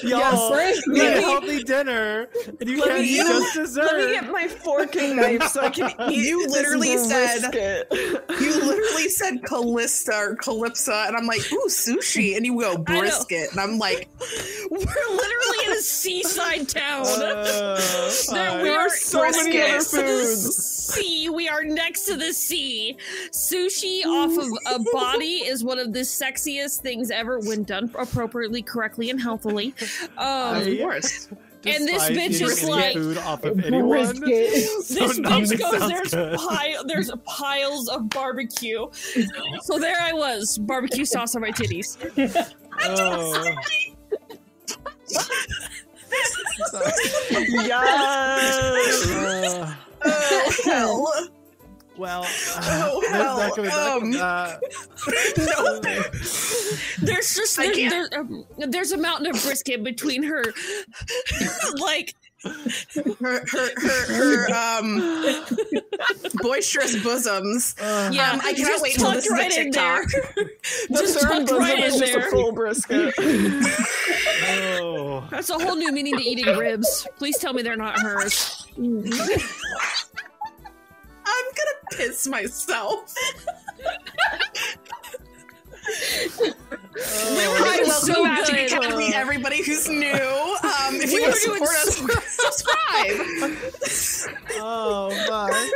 y'all, 0.04 0.52
brisket. 0.52 0.84
we 0.94 1.00
had 1.00 1.18
a 1.18 1.22
healthy 1.22 1.64
dinner, 1.64 2.28
and 2.60 2.70
you 2.70 2.80
Let 2.80 2.88
can't 2.90 3.02
me- 3.02 3.14
eat 3.16 3.18
just 3.28 3.54
dessert. 3.56 3.84
Let 3.86 4.06
me 4.06 4.12
get 4.14 4.32
my 4.32 4.48
fork 4.48 4.96
and 4.96 5.16
knife 5.18 5.44
so 5.48 5.62
I 5.62 5.70
can 5.70 5.90
eat. 6.12 6.26
You 6.28 6.44
this 6.44 6.52
literally 6.54 6.98
said- 6.98 7.52
brisket. 7.52 7.88
You 8.42 8.54
literally 8.66 9.10
said 9.10 9.44
Callista 9.46 10.14
or 10.16 10.36
Calypsa, 10.36 11.08
and 11.08 11.16
I'm 11.18 11.26
like, 11.26 11.42
ooh, 11.52 11.66
sushi. 11.68 12.36
And 12.38 12.46
you 12.46 12.60
go 12.60 12.78
brisket. 12.78 13.52
And 13.52 13.60
I'm 13.60 13.78
like, 13.80 14.10
We're 14.70 14.78
literally 15.40 15.66
in 15.74 15.78
a 15.78 15.82
seaside 15.82 16.70
town. 16.70 17.06
Uh, 17.06 17.80
There 18.32 18.64
we 18.64 18.70
are 18.70 18.80
are 18.80 18.90
so 18.90 19.22
many 19.30 19.62
other 19.62 19.80
foods. 19.84 20.56
sea. 20.94 21.30
We 21.30 21.48
are 21.50 21.64
next 21.64 22.06
to 22.06 22.16
the 22.16 22.34
sea. 22.34 22.98
Sushi 23.32 24.06
off 24.06 24.38
of 24.38 24.80
a 24.80 24.84
body 24.94 25.44
is 25.46 25.64
one 25.64 25.80
of 25.80 25.94
the 25.94 26.00
sexiest 26.02 26.82
things 26.82 27.12
ever 27.12 27.40
when 27.40 27.64
done 27.64 27.92
appropriately, 27.98 28.62
correctly, 28.62 29.10
and 29.10 29.22
healthily. 29.22 29.74
Um, 30.18 30.28
I- 30.28 30.78
course. 30.82 31.28
and 31.66 31.88
this 31.88 32.10
bitch 32.10 32.42
is 32.42 32.64
any 32.64 32.72
like- 32.72 32.94
food 32.94 33.18
off 33.20 33.44
of 33.44 33.60
anyone. 33.64 33.90
Brisket. 34.20 34.64
So 34.84 35.08
this 35.08 35.20
bitch 35.20 35.60
goes 35.60 35.90
there's 35.90 36.14
good. 36.14 36.38
pile 36.38 36.84
there's 36.86 37.12
piles 37.26 37.90
of 37.90 38.08
barbecue 38.10 38.86
so 39.62 39.78
there 39.80 39.98
i 40.02 40.14
was 40.14 40.58
barbecue 40.60 41.04
sauce 41.04 41.36
on 41.36 41.42
my 41.42 41.52
titties 41.52 41.98
Oh. 42.80 43.56
Yes. 45.10 45.30
Uh, 49.10 49.74
Oh, 50.06 50.52
hell. 50.64 51.28
well, 51.98 52.22
uh, 52.56 52.90
Oh, 52.92 53.02
there's 53.02 53.12
hell, 53.12 53.38
not 53.38 53.56
gonna 53.56 53.70
um, 53.72 54.14
uh, 54.16 54.58
no. 55.38 55.80
there's 57.02 57.36
just 57.36 57.58
I 57.60 57.68
there's, 57.74 57.92
there's, 57.92 58.10
um, 58.16 58.46
there's 58.58 58.92
a 58.92 58.98
mountain 58.98 59.28
of 59.36 59.42
brisket 59.44 59.84
between 59.84 60.22
her 60.24 60.44
like 61.80 62.14
Her, 63.20 63.46
her, 63.46 63.70
her, 63.78 64.48
her 64.48 64.54
um, 64.54 65.44
boisterous 66.42 67.02
bosoms. 67.04 67.76
uh, 67.80 68.10
yeah 68.14 68.32
Um, 68.32 68.42
I 68.44 68.54
cannot 68.54 68.68
just 68.70 68.84
wait 68.84 68.96
till 68.96 69.06
tucked 69.06 69.16
this 69.16 69.26
is 69.26 69.32
a 69.32 69.36
right 69.36 69.58
in 69.58 69.72
there 69.72 70.06
TikTok. 70.06 70.36
The 70.36 70.98
just 71.00 71.20
third 71.20 71.30
tucked 71.30 71.46
bosom 71.48 71.60
right 71.60 71.80
is 71.80 71.96
in 71.96 72.00
just 72.00 72.16
a 72.16 72.22
full 72.30 72.52
brisket. 72.52 73.14
oh. 74.80 75.28
that's 75.32 75.50
a 75.50 75.54
whole 75.60 75.76
new 75.76 75.92
meaning 75.92 76.18
to 76.18 76.24
eating 76.24 76.46
ribs 76.58 77.08
please 77.18 77.38
tell 77.38 77.54
me 77.54 77.62
they're 77.62 77.76
not 77.76 78.00
hers 78.00 78.66
I'm 81.30 81.46
gonna 81.56 81.78
piss 81.92 82.28
myself. 82.28 83.14
We 86.98 87.48
were 87.48 87.58
Hi, 87.60 87.78
doing 87.78 87.88
welcome 87.90 88.08
so 88.16 88.24
back 88.24 88.46
to 88.46 88.52
good 88.54 88.72
Academy, 88.74 89.14
everybody 89.14 89.64
who's 89.64 89.88
new. 89.88 90.08
Um, 90.08 90.96
if 90.96 91.12
We 91.12 91.16
you 91.16 91.22
want 91.22 91.34
to 91.36 91.40
support 91.42 91.70
us, 91.70 91.96
subscribe. 93.86 94.58
Oh 94.60 95.10
my! 95.30 95.70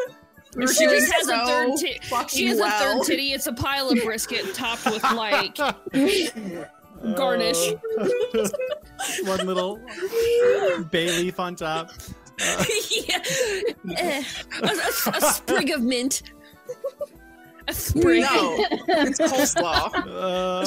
We're 0.55 0.67
she 0.73 0.85
just 0.85 1.11
has 1.13 1.27
a 1.29 1.45
third 1.45 1.77
titty. 1.77 1.99
She 2.01 2.09
fucking 2.09 2.47
has 2.47 2.59
a 2.59 2.69
third 2.71 3.03
titty. 3.03 3.33
It's 3.33 3.47
a 3.47 3.53
pile 3.53 3.89
of 3.89 4.03
brisket 4.03 4.53
topped 4.55 4.85
with 4.85 5.03
like 5.03 5.55
garnish. 7.15 7.73
Uh, 7.99 8.49
one 9.25 9.45
little 9.45 9.79
bay 10.89 11.07
leaf 11.17 11.39
on 11.39 11.55
top. 11.55 11.91
yeah. 12.89 13.19
Eh, 13.97 14.23
a, 14.63 14.65
a- 14.65 15.17
a 15.17 15.21
sprig 15.21 15.69
of 15.69 15.81
mint. 15.83 16.23
A 17.71 17.73
sprig. 17.73 18.21
No, 18.23 18.65
it's 18.89 19.19
coleslaw. 19.19 19.91
Uh, 20.07 20.65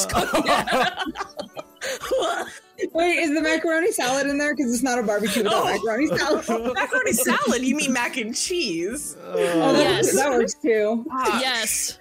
Wait, 2.92 3.18
is 3.18 3.34
the 3.34 3.40
macaroni 3.42 3.92
salad 3.92 4.26
in 4.26 4.38
there? 4.38 4.54
Because 4.56 4.72
it's 4.72 4.82
not 4.82 4.98
a 4.98 5.02
barbecue 5.02 5.42
without 5.42 5.64
Oh. 5.64 5.72
macaroni 5.74 6.06
salad. 6.08 6.44
Macaroni 6.74 7.12
salad? 7.12 7.62
You 7.62 7.76
mean 7.76 7.92
mac 7.92 8.16
and 8.16 8.34
cheese? 8.34 9.16
Oh, 9.26 9.34
that, 9.36 9.78
Yes. 9.78 10.14
that 10.16 10.30
works 10.30 10.54
too. 10.54 11.04
Ah, 11.10 11.40
Yes. 11.40 11.98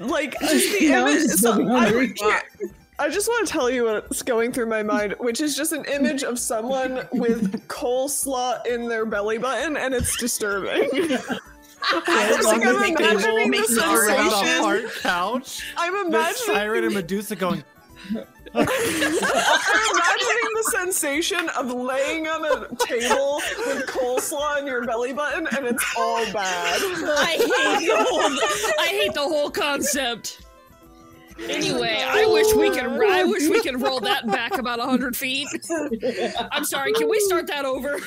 Like 0.00 0.38
just 0.40 0.78
the 0.78 0.94
I'm 0.94 1.08
image. 1.08 1.22
just 1.22 1.38
So 1.42 1.54
so 1.54 1.68
I, 1.68 1.84
hungry. 1.84 2.14
I 2.98 3.08
just 3.08 3.28
want 3.28 3.46
to 3.46 3.52
tell 3.52 3.70
you 3.70 3.84
what's 3.84 4.22
going 4.22 4.52
through 4.52 4.66
my 4.66 4.82
mind, 4.82 5.14
which 5.18 5.40
is 5.40 5.56
just 5.56 5.72
an 5.72 5.84
image 5.86 6.22
of 6.22 6.38
someone 6.38 7.06
with 7.12 7.66
coleslaw 7.68 8.64
in 8.66 8.88
their 8.88 9.04
belly 9.06 9.38
button, 9.38 9.76
and 9.76 9.94
it's 9.94 10.16
disturbing. 10.16 10.90
I 11.92 12.30
It's 12.32 12.44
like 12.44 12.64
was 12.64 12.66
I'm 12.66 12.96
imagining 12.96 13.20
the 13.20 13.48
making 13.48 13.60
a 13.62 13.66
sensation. 13.66 14.90
couch. 15.02 15.74
I'm 15.76 15.92
The 15.92 16.00
imagining. 16.06 16.34
siren 16.46 16.84
and 16.84 16.94
Medusa 16.94 17.36
going. 17.36 17.62
I'm 18.54 18.68
imagining 18.68 20.50
the 20.54 20.70
sensation 20.72 21.48
of 21.50 21.66
laying 21.72 22.26
on 22.28 22.44
a 22.44 22.68
table 22.76 23.40
with 23.66 23.86
coleslaw 23.86 24.58
in 24.60 24.66
your 24.66 24.84
belly 24.86 25.12
button, 25.12 25.46
and 25.56 25.66
it's 25.66 25.84
all 25.98 26.24
bad. 26.32 26.80
I 26.80 27.36
hate 27.78 27.88
the 27.88 27.96
whole. 28.08 28.20
I 28.80 28.86
hate 28.88 29.14
the 29.14 29.20
whole 29.22 29.50
concept. 29.50 30.40
Anyway, 31.48 32.00
I 32.06 32.26
wish 32.26 32.54
we 32.54 32.70
could. 32.70 32.84
I 33.10 33.24
wish 33.24 33.48
we 33.48 33.60
could 33.60 33.80
roll 33.82 33.98
that 34.00 34.26
back 34.26 34.56
about 34.58 34.78
hundred 34.78 35.16
feet. 35.16 35.48
I'm 36.52 36.64
sorry. 36.64 36.92
Can 36.92 37.08
we 37.08 37.18
start 37.20 37.46
that 37.48 37.64
over? 37.64 37.98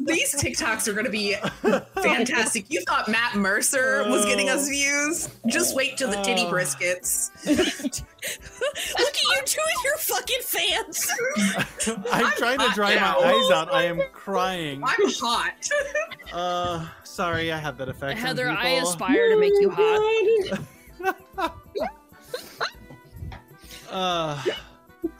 These 0.00 0.34
TikToks 0.34 0.86
are 0.88 0.92
going 0.92 1.06
to 1.06 1.10
be 1.10 1.34
fantastic. 1.94 2.66
You 2.70 2.82
thought 2.82 3.08
Matt 3.08 3.34
Mercer 3.34 4.04
was 4.08 4.24
getting 4.26 4.48
us 4.50 4.68
views? 4.68 5.28
Just 5.46 5.74
wait 5.74 5.96
till 5.96 6.10
the 6.10 6.16
titty 6.22 6.42
Oh. 6.46 6.52
briskets. 6.52 7.30
Look 7.46 9.14
at 9.14 9.22
you 9.22 9.42
two 9.44 9.60
and 9.60 9.84
your 9.84 9.96
fucking 9.98 10.40
fans. 10.42 11.10
I'm 12.12 12.30
trying 12.32 12.58
to 12.58 12.68
dry 12.74 12.94
my 12.96 13.14
eyes 13.16 13.50
out. 13.52 13.72
I 13.72 13.84
am 13.84 14.00
crying. 14.12 14.82
I'm 14.84 14.96
hot. 15.20 15.68
Uh, 16.32 16.86
sorry, 17.04 17.52
I 17.52 17.58
have 17.58 17.78
that 17.78 17.88
effect. 17.88 18.12
on 18.12 18.16
Heather, 18.18 18.48
I 18.48 18.68
aspire 18.70 19.30
to 19.30 19.38
make 19.40 19.52
you 19.60 19.70
hot. 19.70 20.60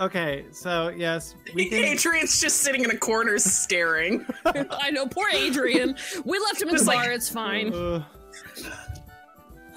Okay, 0.01 0.44
so 0.53 0.88
yes, 0.88 1.34
we 1.55 1.68
can. 1.70 1.84
Adrian's 1.84 2.40
just 2.40 2.59
sitting 2.62 2.84
in 2.84 2.90
a 2.90 2.97
corner 2.97 3.38
staring. 3.38 4.24
I 4.44 4.90
know, 4.90 5.07
poor 5.07 5.28
Adrian. 5.32 5.97
We 6.24 6.38
left 6.38 6.61
him 6.62 6.68
in 6.68 6.74
the 6.74 6.78
Just 6.78 6.86
like- 6.88 6.99
bar. 6.99 7.12
It's 7.12 7.28
fine. 7.28 7.72
Uh, 7.72 8.05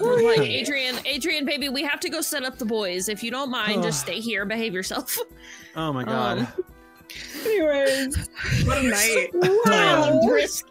Like 0.00 0.38
Adrian, 0.40 0.96
Adrian, 1.04 1.44
baby, 1.44 1.68
we 1.68 1.82
have 1.82 2.00
to 2.00 2.08
go 2.08 2.22
set 2.22 2.42
up 2.42 2.56
the 2.56 2.64
boys. 2.64 3.08
If 3.10 3.22
you 3.22 3.30
don't 3.30 3.50
mind, 3.50 3.82
just 3.82 4.00
stay 4.00 4.18
here, 4.18 4.46
behave 4.46 4.72
yourself. 4.72 5.14
oh 5.76 5.92
my 5.92 6.04
god. 6.04 6.38
Um, 6.38 6.48
Anyways, 7.44 8.28
What 8.64 8.78
a 8.78 8.82
night. 8.82 9.28
Wow. 9.66 10.20
Brisk. 10.26 10.68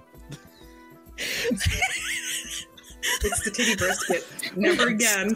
It's 3.22 3.44
the 3.44 3.52
titty 3.52 3.76
brisket. 3.76 4.26
Never 4.56 4.88
again. 4.88 5.36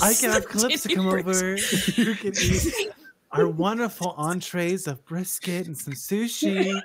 I 0.00 0.14
can 0.14 0.30
have 0.30 0.46
Calypso 0.48 0.88
Titty 0.88 0.94
come 0.94 1.08
brisk. 1.10 1.26
over. 1.42 1.56
You 1.56 2.14
can 2.14 2.32
eat 2.36 2.92
our 3.32 3.48
wonderful 3.48 4.14
entrees 4.18 4.86
of 4.86 5.04
brisket 5.06 5.66
and 5.66 5.76
some 5.76 5.94
sushi. 5.94 6.80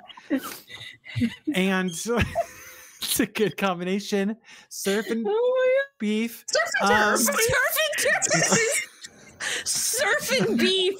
and 1.54 1.90
it's 3.00 3.20
a 3.20 3.26
good 3.26 3.56
combination. 3.56 4.36
Surf 4.68 5.10
and 5.10 5.26
oh 5.28 5.82
beef. 5.98 6.44
and 6.82 6.90
Um, 6.90 7.18
turf. 7.98 8.84
Surf 9.64 10.40
and 10.40 10.58
beef. 10.58 10.98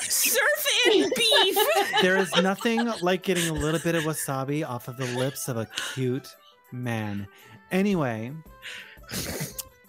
Surf 0.00 0.66
and 0.92 1.12
beef. 1.16 1.56
there 2.02 2.16
is 2.16 2.30
nothing 2.42 2.86
like 3.02 3.22
getting 3.22 3.48
a 3.48 3.52
little 3.52 3.80
bit 3.80 3.94
of 3.94 4.04
wasabi 4.04 4.66
off 4.68 4.88
of 4.88 4.96
the 4.96 5.06
lips 5.18 5.48
of 5.48 5.56
a 5.56 5.68
cute 5.94 6.28
man. 6.72 7.26
Anyway, 7.70 8.32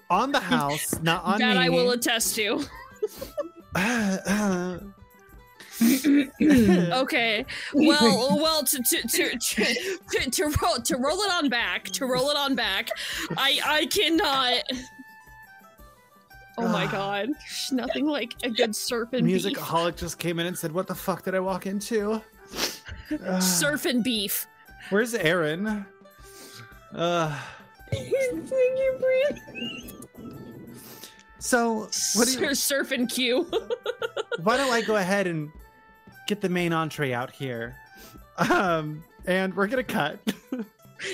on 0.10 0.32
the 0.32 0.40
house, 0.40 1.00
not 1.02 1.24
on 1.24 1.40
that 1.40 1.58
me. 1.58 1.64
I 1.64 1.70
will 1.70 1.92
attest 1.92 2.36
to. 2.36 2.64
Okay. 5.80 7.45
Well, 7.74 8.39
well, 8.41 8.63
to 8.63 8.82
to 8.82 9.01
to 9.07 9.38
to, 9.38 9.65
to, 10.11 10.30
to 10.32 10.43
roll 10.61 10.78
to 10.78 10.97
roll 10.97 11.20
it 11.22 11.32
on 11.32 11.49
back, 11.49 11.84
to 11.86 12.05
roll 12.05 12.30
it 12.32 12.38
on 12.38 12.55
back. 12.55 12.89
I 13.38 13.59
I 13.63 13.86
cannot. 13.86 14.63
Oh 16.57 16.68
my 16.68 16.88
god! 16.88 17.28
There's 17.30 17.72
nothing 17.72 18.07
like 18.07 18.34
a 18.43 18.49
good 18.49 18.76
surf 18.76 19.09
and 19.13 19.24
Music 19.26 19.53
beef. 19.53 19.63
holic 19.63 19.97
just 19.97 20.18
came 20.18 20.39
in 20.39 20.47
and 20.47 20.57
said, 20.57 20.72
"What 20.72 20.88
the 20.88 20.95
fuck 20.95 21.24
did 21.24 21.36
I 21.36 21.39
walk 21.39 21.68
into?" 21.68 22.22
Uh, 23.24 23.39
Surf 23.39 23.86
and 23.86 24.03
beef. 24.03 24.47
Where's 24.89 25.13
Aaron? 25.13 25.86
Uh, 26.95 27.39
Thank 27.91 28.09
you, 28.11 28.97
Brian. 28.99 29.93
So 31.48 31.88
what 32.16 32.28
do 32.28 32.41
you, 32.41 32.54
surf 32.54 32.91
and 32.91 33.10
Q. 33.10 33.50
why 34.43 34.58
don't 34.58 34.70
I 34.70 34.82
go 34.82 34.98
ahead 34.98 35.28
and 35.28 35.50
get 36.28 36.41
the 36.41 36.50
main 36.50 36.74
entree 36.74 37.14
out 37.14 37.32
here? 37.32 37.78
Um, 38.38 39.02
and 39.26 39.56
we're 39.56 39.68
gonna 39.68 39.82
cut. 39.82 40.20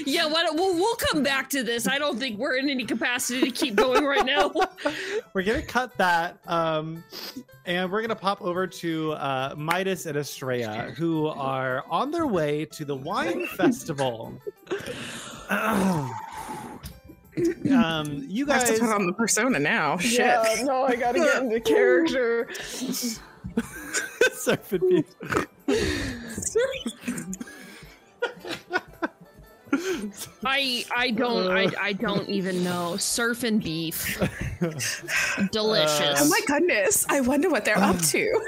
yeah. 0.07 0.25
Why 0.25 0.41
don't, 0.41 0.55
we'll 0.55 0.73
we'll 0.73 0.95
come 0.95 1.21
back 1.21 1.51
to 1.51 1.61
this. 1.61 1.87
I 1.87 1.99
don't 1.99 2.17
think 2.17 2.39
we're 2.39 2.55
in 2.55 2.67
any 2.67 2.83
capacity 2.83 3.41
to 3.41 3.51
keep 3.51 3.75
going 3.75 4.05
right 4.05 4.25
now. 4.25 4.51
we're 5.35 5.43
gonna 5.43 5.61
cut 5.61 5.95
that. 5.99 6.39
Um, 6.47 7.03
and 7.67 7.91
we're 7.91 8.01
gonna 8.01 8.15
pop 8.15 8.41
over 8.41 8.65
to 8.65 9.11
uh, 9.11 9.53
Midas 9.55 10.07
and 10.07 10.17
Estrella, 10.17 10.93
who 10.97 11.27
are 11.27 11.85
on 11.91 12.09
their 12.09 12.25
way 12.25 12.65
to 12.71 12.85
the 12.85 12.95
wine 12.95 13.45
festival. 13.45 14.33
um, 17.73 18.25
you 18.27 18.49
I 18.49 18.53
have 18.57 18.67
guys. 18.67 18.79
to 18.79 18.85
put 18.85 18.93
on 18.93 19.05
the 19.07 19.13
persona 19.13 19.59
now. 19.59 19.97
Shit. 19.97 20.19
Yeah, 20.19 20.61
no, 20.63 20.83
I 20.83 20.95
gotta 20.95 21.19
get 21.19 21.43
into 21.43 21.59
character. 21.61 22.47
Surf 24.33 24.73
and 24.73 24.89
beef. 24.89 25.05
I 30.45 30.85
I 30.95 31.09
don't 31.11 31.49
I 31.51 31.67
I 31.81 31.93
don't 31.93 32.29
even 32.29 32.63
know. 32.63 32.95
Surf 32.97 33.43
and 33.43 33.63
beef. 33.63 34.19
Delicious. 35.51 36.21
Oh 36.21 36.29
my 36.29 36.39
goodness. 36.45 37.05
I 37.09 37.21
wonder 37.21 37.49
what 37.49 37.65
they're 37.65 37.77
up 37.79 37.97
to. 37.99 38.41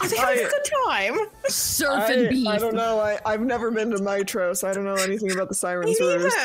Are 0.00 0.08
they 0.08 0.16
having 0.16 0.38
I- 0.38 0.46
a 0.46 0.48
good 0.50 0.70
time? 0.86 1.14
Surf 1.48 2.04
I, 2.08 2.12
and 2.14 2.28
beef. 2.30 2.48
I 2.48 2.56
don't 2.58 2.74
know. 2.74 2.98
I, 3.00 3.18
I've 3.26 3.42
never 3.42 3.70
been 3.70 3.90
to 3.90 3.96
Mitro, 3.98 4.56
so 4.56 4.66
I 4.68 4.72
don't 4.72 4.84
know 4.84 4.94
anything 4.94 5.32
about 5.32 5.48
the 5.50 5.54
Siren's 5.54 6.00
Me 6.00 6.06
Roost. 6.14 6.36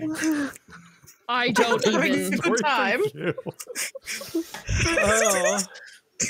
neither. 0.00 0.52
I 1.28 1.50
don't 1.50 1.86
even. 1.86 2.30
Good 2.38 2.58
time. 2.62 3.00
You. 3.14 3.34
oh, 4.86 5.58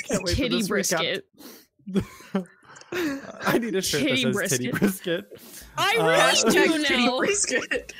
can't 0.07 0.23
wait 0.23 0.29
for 0.31 0.35
Titty 0.35 0.57
this 0.61 0.69
recap. 0.69 0.97
brisket. 0.99 1.25
I 3.45 3.57
need 3.57 3.75
a 3.75 3.81
shirt 3.81 4.01
Titty 4.01 4.23
that 4.25 4.35
says 4.49 4.51
titty 4.59 4.71
brisket. 4.71 5.25
I 5.77 5.97
Uh, 5.97 6.05
really 6.05 6.53
do 6.53 6.73
Hashtag 6.83 6.87
titty 6.87 7.17
brisket. 7.17 7.93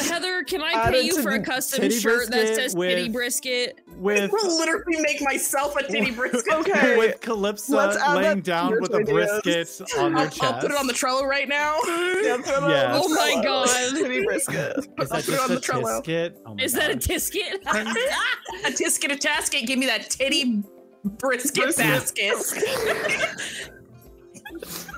Heather, 0.00 0.42
can 0.44 0.62
I 0.62 0.90
pay 0.90 1.02
you 1.02 1.22
for 1.22 1.30
a 1.30 1.42
custom 1.42 1.90
shirt 1.90 2.30
that 2.30 2.54
says 2.54 2.74
with- 2.74 2.90
titty 2.90 3.08
brisket? 3.08 3.80
With 3.96 4.30
will 4.30 4.56
literally 4.58 5.00
make 5.00 5.20
myself 5.22 5.74
a 5.76 5.82
titty 5.82 6.10
brisket. 6.16 6.52
Okay. 6.52 6.96
with 6.96 7.20
Calypso 7.20 7.76
Let's 7.76 7.96
add 7.96 8.14
laying 8.16 8.40
down 8.42 8.80
with 8.80 8.94
a 8.94 9.00
brisket 9.00 9.80
on 9.98 10.14
their 10.14 10.24
I'll, 10.24 10.30
chest. 10.30 10.42
I'll 10.42 10.60
put 10.60 10.70
it 10.70 10.76
on 10.76 10.86
the 10.86 10.92
Trello 10.92 11.22
right 11.24 11.48
now. 11.48 11.78
Yeah, 11.88 12.36
put 12.36 12.48
it 12.48 12.54
on 12.62 12.70
Yes. 12.70 13.00
Oh 13.04 13.08
my 13.08 13.40
God. 13.42 13.68
Titty 13.90 14.24
brisket. 14.24 14.76
Is 14.78 14.86
I'll 14.98 15.06
that 15.08 15.24
put 15.24 15.28
it 15.28 15.36
just 15.36 15.40
on 15.40 15.50
a 15.50 15.54
the 15.54 15.60
Trello. 15.60 16.04
tisket? 16.04 16.34
Oh 16.46 16.54
my 16.54 16.62
Is 16.62 16.72
that 16.74 16.90
a 16.90 16.94
tisket? 16.96 17.54
a 17.64 18.70
tisket, 18.70 19.12
a 19.12 19.16
tasket. 19.16 19.66
Give 19.66 19.78
me 19.78 19.86
that 19.86 20.10
titty 20.10 20.62
brisket, 21.04 21.64
Brisket. 21.64 21.84
basket. 21.86 22.34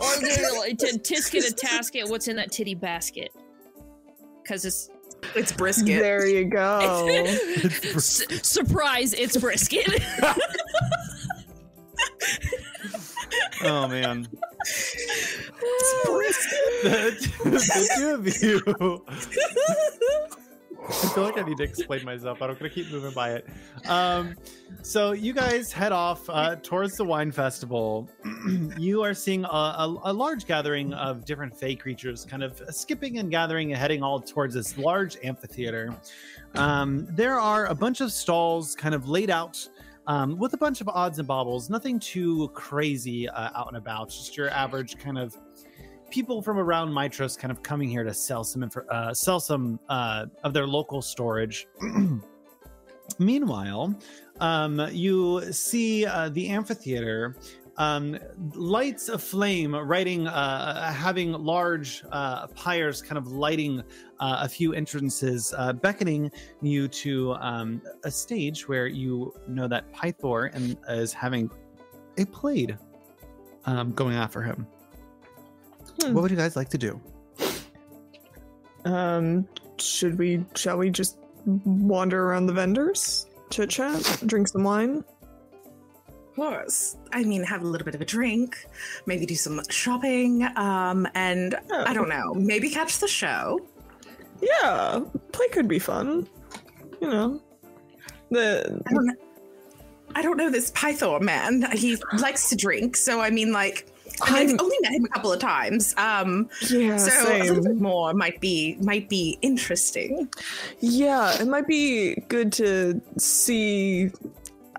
or 0.01 0.17
literally, 0.23 0.75
to 0.77 0.87
tisket 0.99 1.51
a 1.51 1.55
tasket, 1.55 2.09
what's 2.11 2.29
in 2.29 2.37
that 2.37 2.51
titty 2.53 2.75
basket? 2.75 3.31
Because 4.43 4.65
it's 4.65 4.91
It's 5.35 5.53
brisket. 5.53 6.01
There 6.01 6.27
you 6.27 6.45
go. 6.47 7.07
S- 7.07 8.25
surprise, 8.43 9.13
it's 9.15 9.37
brisket. 9.37 10.03
Oh 13.63 13.87
man. 13.89 14.23
the, 16.83 17.29
the 17.45 17.89
two 17.97 18.11
of 18.15 18.27
you. 18.43 20.40
I 20.91 21.09
feel 21.15 21.23
like 21.23 21.39
I 21.39 21.43
need 21.43 21.57
to 21.59 21.63
explain 21.63 22.05
myself, 22.05 22.43
I'm 22.43 22.53
gonna 22.55 22.69
keep 22.69 22.91
moving 22.91 23.13
by 23.13 23.35
it. 23.35 23.47
Um, 23.89 24.35
so 24.83 25.13
you 25.13 25.33
guys 25.33 25.73
head 25.73 25.93
off 25.93 26.29
uh, 26.29 26.57
towards 26.57 26.97
the 26.97 27.05
wine 27.05 27.31
festival. 27.31 28.11
you 28.79 29.03
are 29.03 29.15
seeing 29.15 29.45
a, 29.45 29.49
a, 29.49 30.01
a 30.05 30.13
large 30.13 30.47
gathering 30.47 30.93
of 30.95 31.25
different 31.25 31.57
fey 31.57 31.77
creatures, 31.77 32.25
kind 32.25 32.43
of 32.43 32.61
skipping 32.71 33.19
and 33.19 33.31
gathering 33.31 33.73
and 33.73 33.81
heading 33.81 34.03
all 34.03 34.21
towards 34.21 34.55
this 34.55 34.77
large 34.79 35.17
amphitheater. 35.23 35.95
Um, 36.57 37.07
there 37.11 37.39
are 37.39 37.67
a 37.67 37.75
bunch 37.75 38.01
of 38.01 38.11
stalls 38.11 38.75
kind 38.75 38.95
of 38.95 39.09
laid 39.09 39.31
out 39.31 39.65
um, 40.09 40.37
with 40.39 40.55
a 40.55 40.59
bunch 40.59 40.81
of 40.81 40.89
odds 40.89 41.21
and 41.21 41.29
baubles. 41.29 41.71
Nothing 41.71 42.01
too 42.01 42.49
crazy 42.49 43.29
uh, 43.29 43.51
out 43.55 43.69
and 43.69 43.77
about. 43.77 44.09
Just 44.09 44.37
your 44.37 44.51
average 44.51 44.99
kind 44.99 45.19
of 45.19 45.37
people 46.11 46.43
from 46.43 46.59
around 46.59 46.91
Mytros 46.91 47.39
kind 47.39 47.51
of 47.51 47.63
coming 47.63 47.89
here 47.89 48.05
to 48.05 48.13
sell 48.13 48.45
some 48.45 48.63
info, 48.63 48.81
uh, 48.91 49.15
sell 49.15 49.41
some 49.41 49.79
uh, 49.89 50.27
of 50.45 50.53
their 50.53 50.67
local 50.67 51.03
storage. 51.03 51.67
Meanwhile, 53.19 53.99
um, 54.41 54.89
you 54.93 55.53
see 55.53 56.07
uh, 56.07 56.29
the 56.31 56.49
amphitheater. 56.49 57.37
Um, 57.77 58.19
lights 58.55 59.09
aflame, 59.09 59.73
lighting, 59.73 60.27
uh, 60.27 60.93
having 60.93 61.33
large 61.33 62.05
uh, 62.13 62.47
pyres 62.49 63.01
kind 63.01 63.17
of 63.17 63.29
lighting 63.29 63.83
uh, 64.19 64.41
a 64.43 64.49
few 64.49 64.75
entrances, 64.75 65.55
uh, 65.57 65.73
beckoning 65.73 66.31
you 66.61 66.89
to 66.89 67.33
um, 67.35 67.81
a 68.05 68.11
stage 68.11 68.69
where 68.69 68.87
you 68.87 69.33
know 69.49 69.67
that 69.67 69.91
Pythor 69.95 70.55
and 70.55 70.77
is 70.89 71.15
having 71.15 71.51
a 72.19 72.27
plaid 72.27 72.77
um, 73.65 73.93
going 73.93 74.15
after 74.15 74.43
him. 74.43 74.67
Hmm. 76.01 76.15
What 76.15 76.23
would 76.23 76.31
you 76.31 76.37
guys 76.37 76.57
like 76.57 76.69
to 76.71 76.79
do? 76.79 77.01
Um, 78.85 79.47
should 79.79 80.19
we? 80.19 80.45
Shall 80.55 80.79
we 80.79 80.91
just 80.91 81.19
wander 81.45 82.27
around 82.27 82.47
the 82.47 82.53
vendors? 82.53 83.27
chit 83.51 83.71
chat, 83.71 84.23
drink 84.27 84.49
some 84.49 84.65
wine. 84.65 85.05
Of 86.09 86.37
course. 86.37 86.97
I 87.13 87.23
mean, 87.25 87.43
have 87.45 87.63
a 87.63 87.67
little 87.67 87.85
bit 87.85 87.95
of 87.95 88.01
a 88.01 88.05
drink, 88.05 88.67
maybe 89.07 89.27
do 89.27 89.35
some 89.35 89.61
shopping, 89.69 90.45
um, 90.57 91.07
and 91.15 91.57
I 91.73 91.93
don't 91.93 92.09
know, 92.09 92.33
maybe 92.35 92.71
catch 92.71 92.99
the 92.99 93.09
show. 93.09 93.61
Yeah, 94.41 95.01
play 95.33 95.49
could 95.49 95.69
be 95.69 95.79
fun. 95.79 96.29
You 97.01 97.09
know, 97.09 97.43
the 98.31 98.81
I 98.87 98.93
don't 98.93 99.07
know. 99.07 99.15
I 100.15 100.23
don't 100.23 100.37
know 100.37 100.51
this 100.51 100.71
Pythor 100.73 101.21
man. 101.21 101.71
He 101.73 101.97
likes 102.19 102.49
to 102.51 102.57
drink, 102.57 102.97
so 102.97 103.21
I 103.21 103.31
mean, 103.31 103.53
like, 103.53 103.90
I 104.23 104.41
I've 104.41 104.61
only 104.61 104.77
met 104.83 104.93
him 104.93 105.05
a 105.05 105.09
couple 105.09 105.33
of 105.33 105.41
times. 105.41 105.95
Um, 105.97 106.49
yeah, 106.69 106.97
so 106.97 107.37
a 107.37 107.43
little 107.43 107.63
bit 107.63 107.77
more 107.77 108.13
might 108.15 108.41
be 108.41 108.77
might 108.81 109.09
be 109.09 109.39
interesting. 109.43 110.29
Yeah, 110.81 111.41
it 111.41 111.49
might 111.49 111.67
be 111.67 112.17
good 112.29 112.53
to 112.55 113.01
see 113.19 114.11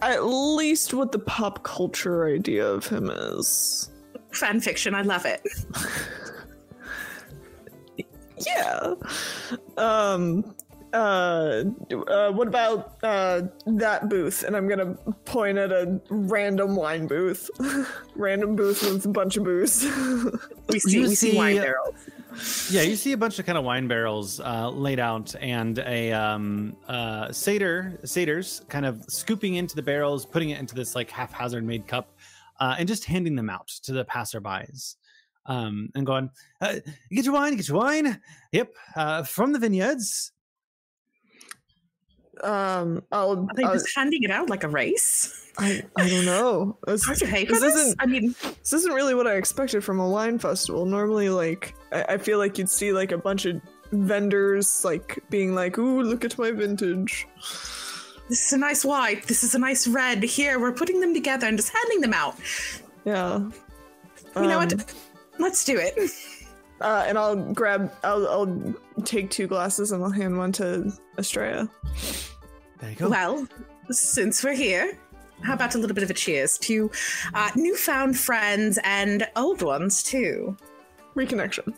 at 0.01 0.25
least 0.25 0.93
what 0.93 1.11
the 1.11 1.19
pop 1.19 1.63
culture 1.63 2.27
idea 2.27 2.65
of 2.65 2.87
him 2.87 3.09
is. 3.09 3.89
Fan 4.31 4.59
fiction, 4.59 4.95
I 4.95 5.01
love 5.01 5.25
it. 5.25 5.41
Yeah. 8.45 8.95
Um. 9.77 10.55
Uh, 10.93 11.63
uh. 12.07 12.31
What 12.31 12.47
about 12.47 12.97
uh 13.03 13.43
that 13.65 14.09
booth? 14.09 14.43
And 14.43 14.55
I'm 14.55 14.67
gonna 14.67 14.93
point 15.25 15.57
at 15.57 15.71
a 15.71 15.99
random 16.09 16.75
wine 16.75 17.07
booth, 17.07 17.49
random 18.15 18.55
booth 18.55 18.83
with 18.83 19.05
a 19.05 19.09
bunch 19.09 19.37
of 19.37 19.43
booze. 19.43 19.85
We 20.69 20.79
see, 20.79 20.99
You 20.99 21.07
we 21.09 21.15
see, 21.15 21.35
wine 21.35 21.57
barrels. 21.57 21.95
Yeah, 22.69 22.83
you 22.83 22.95
see 22.95 23.11
a 23.11 23.17
bunch 23.17 23.39
of 23.39 23.45
kind 23.45 23.57
of 23.57 23.65
wine 23.65 23.89
barrels 23.89 24.39
uh, 24.39 24.69
laid 24.69 24.99
out, 24.99 25.35
and 25.41 25.79
a 25.79 26.13
um, 26.13 26.77
uh, 26.87 27.29
satyr, 27.33 27.99
satyrs 28.05 28.61
kind 28.69 28.85
of 28.85 29.03
scooping 29.09 29.55
into 29.55 29.75
the 29.75 29.81
barrels, 29.81 30.25
putting 30.25 30.51
it 30.51 30.59
into 30.59 30.73
this 30.73 30.95
like 30.95 31.09
haphazard 31.09 31.65
made 31.65 31.87
cup, 31.87 32.13
uh, 32.61 32.75
and 32.79 32.87
just 32.87 33.03
handing 33.03 33.35
them 33.35 33.49
out 33.49 33.67
to 33.67 33.91
the 33.91 34.05
passerbys, 34.05 34.95
um, 35.47 35.89
and 35.93 36.05
going, 36.05 36.29
uh, 36.61 36.75
"Get 37.11 37.25
your 37.25 37.33
wine, 37.33 37.57
get 37.57 37.67
your 37.67 37.77
wine." 37.77 38.17
Yep, 38.53 38.73
uh, 38.95 39.23
from 39.23 39.51
the 39.51 39.59
vineyards. 39.59 40.31
Um. 42.43 43.03
I'll. 43.11 43.39
Are 43.49 43.55
they 43.55 43.63
I'll- 43.63 43.73
just 43.73 43.95
handing 43.95 44.23
it 44.23 44.31
out 44.31 44.49
like 44.49 44.63
a 44.63 44.67
race? 44.69 45.49
I. 45.57 45.83
I 45.97 46.09
don't 46.09 46.25
know. 46.25 46.77
This, 46.87 47.03
Hard 47.05 47.17
to 47.19 47.25
pay 47.27 47.45
for 47.45 47.53
this 47.53 47.61
this? 47.61 47.75
isn't. 47.75 48.01
I 48.01 48.05
mean, 48.05 48.35
This 48.59 48.73
isn't 48.73 48.91
really 48.93 49.15
what 49.15 49.27
I 49.27 49.35
expected 49.35 49.83
from 49.83 49.99
a 49.99 50.07
wine 50.09 50.39
festival. 50.39 50.85
Normally, 50.85 51.29
like, 51.29 51.75
I, 51.91 52.03
I 52.13 52.17
feel 52.17 52.37
like 52.37 52.57
you'd 52.57 52.69
see 52.69 52.91
like 52.93 53.11
a 53.11 53.17
bunch 53.17 53.45
of 53.45 53.61
vendors 53.91 54.83
like 54.85 55.19
being 55.29 55.53
like, 55.55 55.77
"Ooh, 55.77 56.01
look 56.01 56.23
at 56.25 56.37
my 56.37 56.51
vintage." 56.51 57.27
this 58.29 58.47
is 58.47 58.53
a 58.53 58.57
nice 58.57 58.85
white. 58.85 59.27
This 59.27 59.43
is 59.43 59.55
a 59.55 59.59
nice 59.59 59.87
red. 59.87 60.23
Here, 60.23 60.59
we're 60.59 60.71
putting 60.71 60.99
them 61.01 61.13
together 61.13 61.47
and 61.47 61.57
just 61.57 61.71
handing 61.73 62.01
them 62.01 62.13
out. 62.13 62.35
Yeah. 63.05 63.39
You 64.35 64.47
know 64.47 64.57
what? 64.59 64.73
Um, 64.73 64.79
Let's 65.39 65.63
do 65.65 65.77
it. 65.77 65.97
Uh, 66.81 67.05
and 67.07 67.15
I'll 67.15 67.35
grab. 67.53 67.93
I'll, 68.03 68.27
I'll 68.27 68.73
take 69.03 69.29
two 69.29 69.45
glasses 69.45 69.91
and 69.91 70.03
I'll 70.03 70.09
hand 70.09 70.35
one 70.35 70.51
to 70.53 70.91
Estrella. 71.19 71.69
There 72.81 72.89
you 72.89 72.95
go. 72.95 73.09
Well, 73.09 73.47
since 73.89 74.43
we're 74.43 74.53
here, 74.55 74.97
how 75.43 75.53
about 75.53 75.75
a 75.75 75.77
little 75.77 75.93
bit 75.93 76.03
of 76.03 76.09
a 76.09 76.13
cheers 76.13 76.57
to 76.59 76.89
uh, 77.33 77.49
newfound 77.55 78.17
friends 78.17 78.79
and 78.83 79.27
old 79.35 79.61
ones 79.61 80.03
too? 80.03 80.55
Reconnection. 81.15 81.73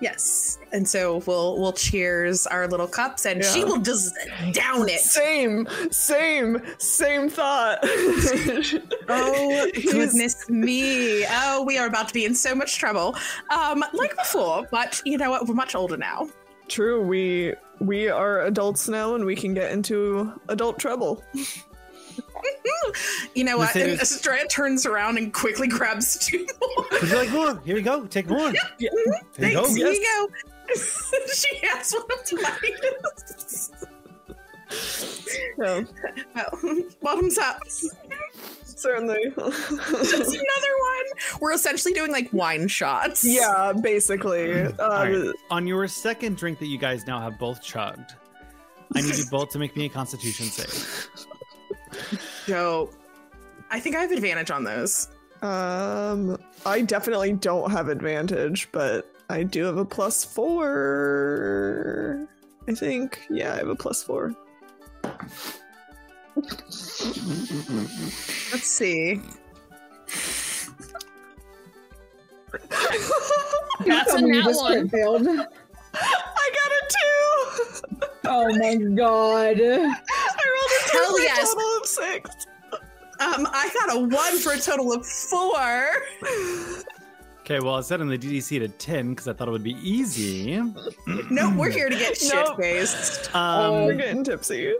Yes, 0.00 0.58
and 0.72 0.88
so 0.88 1.18
we'll 1.26 1.60
we'll 1.60 1.72
cheers 1.72 2.44
our 2.48 2.66
little 2.66 2.88
cups, 2.88 3.24
and 3.24 3.44
she 3.44 3.62
will 3.62 3.78
just 3.78 4.12
down 4.52 4.88
it. 4.88 4.98
Same, 4.98 5.68
same, 5.92 6.60
same 6.78 7.28
thought. 7.28 7.78
Oh 9.08 9.70
He's- 9.74 9.92
goodness 9.92 10.48
me! 10.48 11.24
Oh, 11.28 11.62
we 11.64 11.76
are 11.78 11.86
about 11.86 12.08
to 12.08 12.14
be 12.14 12.24
in 12.24 12.34
so 12.34 12.54
much 12.54 12.78
trouble, 12.78 13.14
um, 13.54 13.84
like 13.92 14.16
before. 14.16 14.66
But 14.72 15.00
you 15.04 15.18
know 15.18 15.30
what? 15.30 15.46
We're 15.46 15.54
much 15.54 15.74
older 15.76 15.96
now. 15.96 16.28
True. 16.68 17.02
We 17.02 17.54
we 17.86 18.08
are 18.08 18.42
adults 18.42 18.88
now, 18.88 19.14
and 19.14 19.24
we 19.24 19.36
can 19.36 19.54
get 19.54 19.72
into 19.72 20.32
adult 20.48 20.78
trouble. 20.78 21.22
You 23.34 23.44
know 23.44 23.56
what? 23.56 23.72
The 23.72 23.80
And 23.82 23.90
thing 23.92 24.00
Estrella 24.00 24.46
turns 24.48 24.84
around 24.84 25.16
and 25.16 25.32
quickly 25.32 25.68
grabs 25.68 26.18
two 26.18 26.46
more. 26.60 26.86
Would 26.90 27.10
you 27.10 27.16
like 27.16 27.30
more? 27.30 27.60
Here 27.64 27.76
you 27.76 27.82
go. 27.82 28.06
Take 28.06 28.28
more. 28.28 28.52
Yeah. 28.78 28.90
Mm-hmm. 28.90 29.40
There 29.40 29.50
you 29.50 29.56
go. 29.56 29.64
Thanks. 29.64 29.76
Here 29.76 29.92
you 29.92 30.04
go. 30.04 30.74
she 31.32 31.56
has 31.66 31.94
one 31.94 32.02
of 32.10 32.42
mine. 32.42 33.78
Yeah, 35.58 35.84
well, 36.34 36.48
oh, 36.64 36.82
bottoms 37.02 37.36
up. 37.38 37.62
Certainly. 38.82 39.24
Just 39.36 39.70
another 39.70 40.34
one. 40.34 41.40
We're 41.40 41.52
essentially 41.52 41.94
doing 41.94 42.12
like 42.12 42.28
wine 42.32 42.68
shots. 42.68 43.24
yeah, 43.24 43.72
basically. 43.80 44.64
All 44.66 44.88
right. 44.88 45.32
On 45.50 45.66
your 45.66 45.86
second 45.88 46.36
drink 46.36 46.58
that 46.58 46.66
you 46.66 46.78
guys 46.78 47.06
now 47.06 47.20
have 47.20 47.38
both 47.38 47.62
chugged, 47.62 48.14
I 48.94 49.00
need 49.00 49.16
you 49.16 49.24
both 49.30 49.50
to 49.50 49.58
make 49.58 49.76
me 49.76 49.86
a 49.86 49.88
Constitution 49.88 50.46
save. 50.46 51.08
Dope. 52.46 52.94
I 53.70 53.80
think 53.80 53.96
I 53.96 54.02
have 54.02 54.12
advantage 54.12 54.50
on 54.50 54.64
those. 54.64 55.08
Um, 55.40 56.36
I 56.66 56.82
definitely 56.82 57.32
don't 57.32 57.70
have 57.70 57.88
advantage, 57.88 58.68
but 58.70 59.10
I 59.30 59.44
do 59.44 59.64
have 59.64 59.78
a 59.78 59.84
plus 59.84 60.24
four. 60.24 62.28
I 62.68 62.74
think. 62.74 63.22
Yeah, 63.30 63.54
I 63.54 63.56
have 63.56 63.68
a 63.68 63.74
plus 63.74 64.02
four. 64.02 64.34
Let's 68.52 68.66
see. 68.66 69.20
That's 73.86 74.12
a 74.12 74.18
Tell 74.18 74.22
me 74.22 74.30
nat 74.40 74.52
one. 74.52 74.88
crit 74.88 74.90
failed. 74.90 75.26
I 75.28 76.50
got 76.54 76.70
a 76.72 76.82
two. 76.88 78.06
Oh 78.24 78.48
my 78.58 78.74
god. 78.94 79.60
I 79.60 79.76
rolled 79.76 80.72
a 80.72 80.90
two 80.90 80.98
Hell 80.98 81.12
for 81.12 81.20
yes. 81.20 81.38
a 81.38 81.54
total 81.54 81.78
of 81.80 81.86
six. 81.86 82.30
Um, 83.20 83.46
I 83.52 83.70
got 83.86 83.96
a 83.96 84.00
one 84.00 84.38
for 84.38 84.52
a 84.52 84.58
total 84.58 84.92
of 84.92 85.06
four. 85.06 85.86
Okay, 87.40 87.58
well, 87.60 87.74
I 87.76 87.80
set 87.80 88.00
in 88.00 88.08
the 88.08 88.16
DDC 88.18 88.60
to 88.60 88.68
10 88.68 89.10
because 89.10 89.26
I 89.28 89.32
thought 89.32 89.48
it 89.48 89.50
would 89.50 89.64
be 89.64 89.76
easy. 89.82 90.62
No, 91.30 91.50
we're 91.56 91.70
here 91.72 91.88
to 91.88 91.96
get 91.96 92.16
shit 92.16 92.32
Nope. 92.34 92.56
faced. 92.58 93.34
Um, 93.34 93.84
We're 93.84 93.94
getting 93.94 94.22
tipsy. 94.24 94.74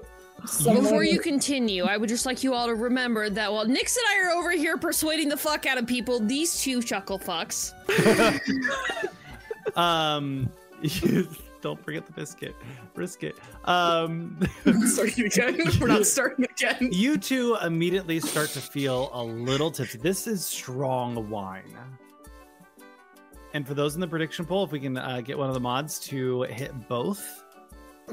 Someone- 0.47 0.83
Before 0.83 1.05
you 1.05 1.21
continue, 1.21 1.85
I 1.85 1.97
would 1.97 2.09
just 2.09 2.27
like 2.27 2.43
you 2.43 2.55
all 2.55 2.67
to 2.67 2.75
remember 2.75 3.31
that 3.31 3.53
while 3.53 3.65
Nyx 3.65 3.97
and 3.97 4.05
I 4.11 4.27
are 4.27 4.31
over 4.33 4.51
here 4.51 4.77
persuading 4.77 5.29
the 5.29 5.37
fuck 5.37 5.67
out 5.67 5.79
of 5.79 5.87
people, 5.87 6.19
these 6.21 6.61
two 6.61 6.83
chuckle 6.83 7.19
fucks. 7.19 7.73
um, 9.77 10.51
don't 11.61 11.83
forget 11.85 12.07
the 12.07 12.13
biscuit. 12.13 12.57
Brisket. 12.95 13.37
Um, 13.65 14.39
starting 14.87 15.27
again. 15.27 15.61
We're 15.81 15.87
not 15.87 16.07
starting 16.07 16.45
again. 16.45 16.91
you 16.93 17.17
two 17.19 17.57
immediately 17.63 18.19
start 18.21 18.51
to 18.51 18.61
feel 18.61 19.11
a 19.13 19.23
little 19.23 19.71
tipsy. 19.71 19.99
This 19.99 20.27
is 20.27 20.45
strong 20.45 21.31
wine. 21.31 21.77
And 23.55 23.67
for 23.67 23.75
those 23.75 23.95
in 23.95 24.01
the 24.01 24.09
prediction 24.09 24.45
poll, 24.45 24.65
if 24.65 24.73
we 24.73 24.81
can 24.81 24.97
uh, 24.97 25.21
get 25.21 25.39
one 25.39 25.49
of 25.49 25.55
the 25.55 25.61
mods 25.61 26.01
to 26.01 26.43
hit 26.45 26.89
both, 26.89 27.42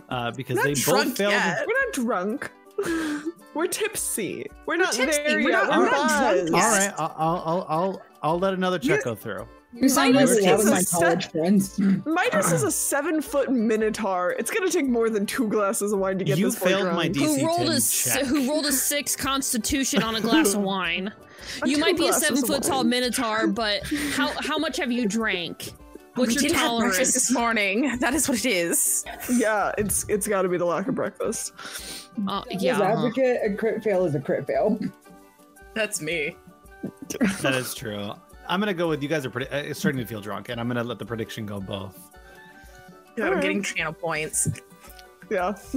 uh, 0.10 0.32
because 0.32 0.56
Not 0.58 0.66
they 0.66 0.74
both 0.74 0.84
drunk 0.84 1.18
failed. 1.18 1.32
yet. 1.34 1.66
We're 1.68 1.86
not 1.86 1.94
drunk. 1.94 2.52
We're 3.54 3.68
tipsy. 3.68 4.46
We're 4.66 4.78
not 4.78 4.94
tipsy. 4.94 5.22
there 5.24 5.38
We're 5.40 5.50
yet. 5.50 5.68
not- 5.68 5.78
We're 5.78 5.86
we're 5.86 5.92
not 5.92 6.10
drunk 6.36 6.50
yet. 6.50 6.54
All 6.54 6.70
right, 6.72 6.94
I'll, 6.98 7.16
I'll, 7.18 7.44
I'll, 7.46 7.66
I'll, 7.70 8.02
I'll 8.22 8.40
let 8.40 8.54
another 8.54 8.80
check 8.80 9.04
go 9.04 9.16
through. 9.16 9.48
You 9.74 9.88
Midas 9.94 10.36
a 10.38 10.54
is 10.56 10.66
my 10.70 10.80
a 10.80 10.82
set- 10.82 11.00
college 11.00 11.28
friends. 11.30 11.78
Midas 11.80 12.52
is 12.52 12.64
a 12.64 12.72
seven 12.72 13.22
foot 13.22 13.52
minotaur. 13.52 14.32
It's 14.40 14.50
gonna 14.50 14.72
take 14.72 14.88
more 14.88 15.10
than 15.12 15.26
two 15.28 15.48
glasses 15.48 15.92
of 15.94 16.00
wine 16.00 16.18
to 16.18 16.26
get 16.26 16.38
You 16.40 16.46
this 16.46 16.60
boy 16.60 16.66
failed 16.70 16.94
my 16.96 17.08
drunk. 17.08 17.30
DC 17.30 17.40
Who 17.42 17.46
rolled 17.48 17.60
10 17.60 17.68
a 17.72 17.76
s- 17.76 18.04
check. 18.04 18.26
who 18.26 18.48
rolled 18.50 18.66
a 18.66 18.72
six 18.72 19.16
Constitution 19.16 20.02
on 20.02 20.16
a 20.16 20.22
glass 20.22 20.54
of 20.56 20.62
wine? 20.62 21.12
You 21.66 21.78
might 21.80 21.98
be 21.98 22.08
a 22.08 22.14
seven 22.14 22.46
foot 22.46 22.62
tall 22.64 22.84
minotaur, 22.84 23.48
but 23.48 23.82
how 24.12 24.28
how 24.40 24.58
much 24.60 24.78
have 24.78 24.92
you 24.92 25.08
drank? 25.08 25.74
What's 26.20 26.36
we 26.36 26.42
your 26.42 26.50
did 26.50 26.58
have 26.58 26.80
breakfast 26.80 27.14
this 27.14 27.32
morning. 27.32 27.98
That 28.00 28.14
is 28.14 28.28
what 28.28 28.40
it 28.40 28.46
is. 28.46 29.06
Yeah, 29.32 29.72
it's 29.78 30.06
it's 30.10 30.28
got 30.28 30.44
to 30.44 30.50
be 30.50 30.58
the 30.58 30.66
lack 30.66 30.88
of 30.88 30.96
breakfast. 30.96 31.54
Uh, 32.28 32.44
As 32.52 32.62
yeah. 32.62 32.82
advocate, 32.82 33.40
a 33.44 33.54
crit 33.56 33.84
fail 33.84 34.06
is 34.06 34.16
a 34.16 34.20
crit 34.20 34.46
fail. 34.46 34.80
That's 35.74 36.02
me. 36.02 36.36
That 37.42 37.54
is 37.56 37.74
true. 37.74 38.14
I'm 38.48 38.60
gonna 38.60 38.74
go 38.74 38.90
with 38.90 39.04
you 39.04 39.10
guys 39.10 39.26
are 39.26 39.30
pretty, 39.30 39.50
uh, 39.50 39.74
starting 39.74 40.00
to 40.00 40.06
feel 40.08 40.22
drunk, 40.22 40.50
and 40.50 40.60
I'm 40.60 40.68
gonna 40.68 40.84
let 40.84 41.00
the 41.00 41.06
prediction 41.06 41.46
go 41.46 41.60
both. 41.60 42.12
Yeah, 43.18 43.26
I'm 43.26 43.30
Alright. 43.30 43.42
getting 43.42 43.64
channel 43.64 43.94
points. 43.94 44.50
Yeah. 45.30 45.56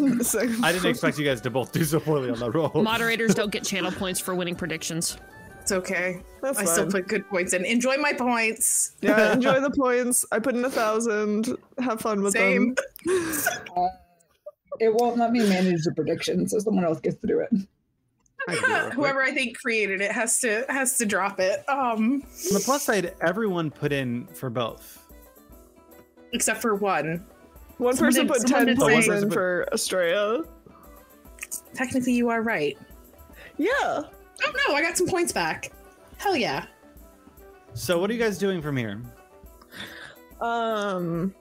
I 0.62 0.72
didn't 0.72 0.86
expect 0.86 1.18
you 1.18 1.24
guys 1.24 1.40
to 1.42 1.50
both 1.50 1.72
do 1.72 1.84
so 1.84 2.00
poorly 2.00 2.30
on 2.30 2.38
that 2.38 2.54
roll. 2.54 2.70
Moderators 2.82 3.34
don't 3.34 3.50
get 3.50 3.64
channel 3.64 3.92
points 3.92 4.18
for 4.20 4.34
winning 4.34 4.54
predictions. 4.54 5.18
It's 5.62 5.70
okay. 5.72 6.20
That's 6.42 6.58
I 6.58 6.64
still 6.64 6.90
put 6.90 7.06
good 7.06 7.26
points 7.28 7.52
in. 7.52 7.64
Enjoy 7.64 7.96
my 7.96 8.12
points. 8.12 8.96
Yeah, 9.00 9.32
enjoy 9.34 9.60
the 9.60 9.70
points. 9.70 10.24
I 10.32 10.40
put 10.40 10.56
in 10.56 10.64
a 10.64 10.70
thousand. 10.70 11.56
Have 11.78 12.00
fun 12.00 12.20
with 12.20 12.32
Same. 12.32 12.74
them. 13.06 13.88
It 14.80 14.92
won't 14.92 15.18
let 15.18 15.30
me 15.30 15.38
manage 15.48 15.84
the 15.84 15.92
prediction, 15.94 16.48
so 16.48 16.58
someone 16.58 16.84
else 16.84 16.98
gets 17.00 17.20
to 17.20 17.26
do 17.28 17.38
it. 17.38 17.48
I 18.48 18.54
can 18.56 18.62
do 18.64 18.66
it 18.66 18.72
real 18.72 18.82
quick. 18.86 18.94
Whoever 18.94 19.22
I 19.22 19.30
think 19.30 19.56
created 19.56 20.00
it 20.00 20.10
has 20.10 20.40
to 20.40 20.64
has 20.68 20.98
to 20.98 21.06
drop 21.06 21.38
it. 21.38 21.62
Um, 21.68 22.22
On 22.48 22.54
the 22.54 22.62
plus 22.64 22.82
side, 22.82 23.14
everyone 23.20 23.70
put 23.70 23.92
in 23.92 24.26
for 24.28 24.50
both. 24.50 25.06
except 26.32 26.60
for 26.60 26.74
one. 26.74 27.24
One 27.78 27.94
Someone 27.94 28.08
person 28.12 28.26
did- 28.26 28.32
put 28.32 28.48
someone 28.48 28.66
ten 28.66 28.76
points 28.76 29.06
in 29.08 29.30
for 29.30 29.68
Australia. 29.72 30.42
Technically, 31.74 32.14
you 32.14 32.30
are 32.30 32.42
right. 32.42 32.76
Yeah. 33.58 34.02
Oh 34.44 34.52
no, 34.68 34.74
I 34.74 34.82
got 34.82 34.96
some 34.96 35.06
points 35.06 35.32
back. 35.32 35.72
Hell 36.18 36.36
yeah. 36.36 36.66
So, 37.74 37.98
what 37.98 38.10
are 38.10 38.12
you 38.12 38.18
guys 38.20 38.38
doing 38.38 38.60
from 38.62 38.76
here? 38.76 39.00
Um. 40.40 41.34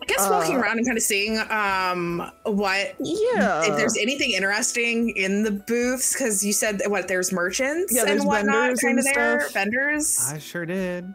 I 0.00 0.04
guess 0.06 0.28
walking 0.28 0.56
Uh, 0.56 0.60
around 0.60 0.78
and 0.78 0.86
kind 0.86 0.98
of 0.98 1.02
seeing 1.04 1.38
um 1.50 2.28
what 2.44 2.96
Yeah. 2.98 3.62
if 3.64 3.76
there's 3.76 3.96
anything 3.96 4.32
interesting 4.32 5.10
in 5.16 5.44
the 5.44 5.52
booths 5.52 6.12
because 6.12 6.44
you 6.44 6.52
said 6.52 6.82
what 6.88 7.06
there's 7.06 7.32
merchants 7.32 7.94
Yeah, 7.94 8.00
and 8.02 8.10
there's 8.10 8.24
whatnot 8.24 8.54
vendors 8.76 8.80
kind 8.80 8.98
of 8.98 9.06
and 9.06 9.14
there 9.14 9.40
stuff. 9.42 9.52
vendors 9.54 10.28
I 10.32 10.38
sure 10.38 10.66
did. 10.66 11.06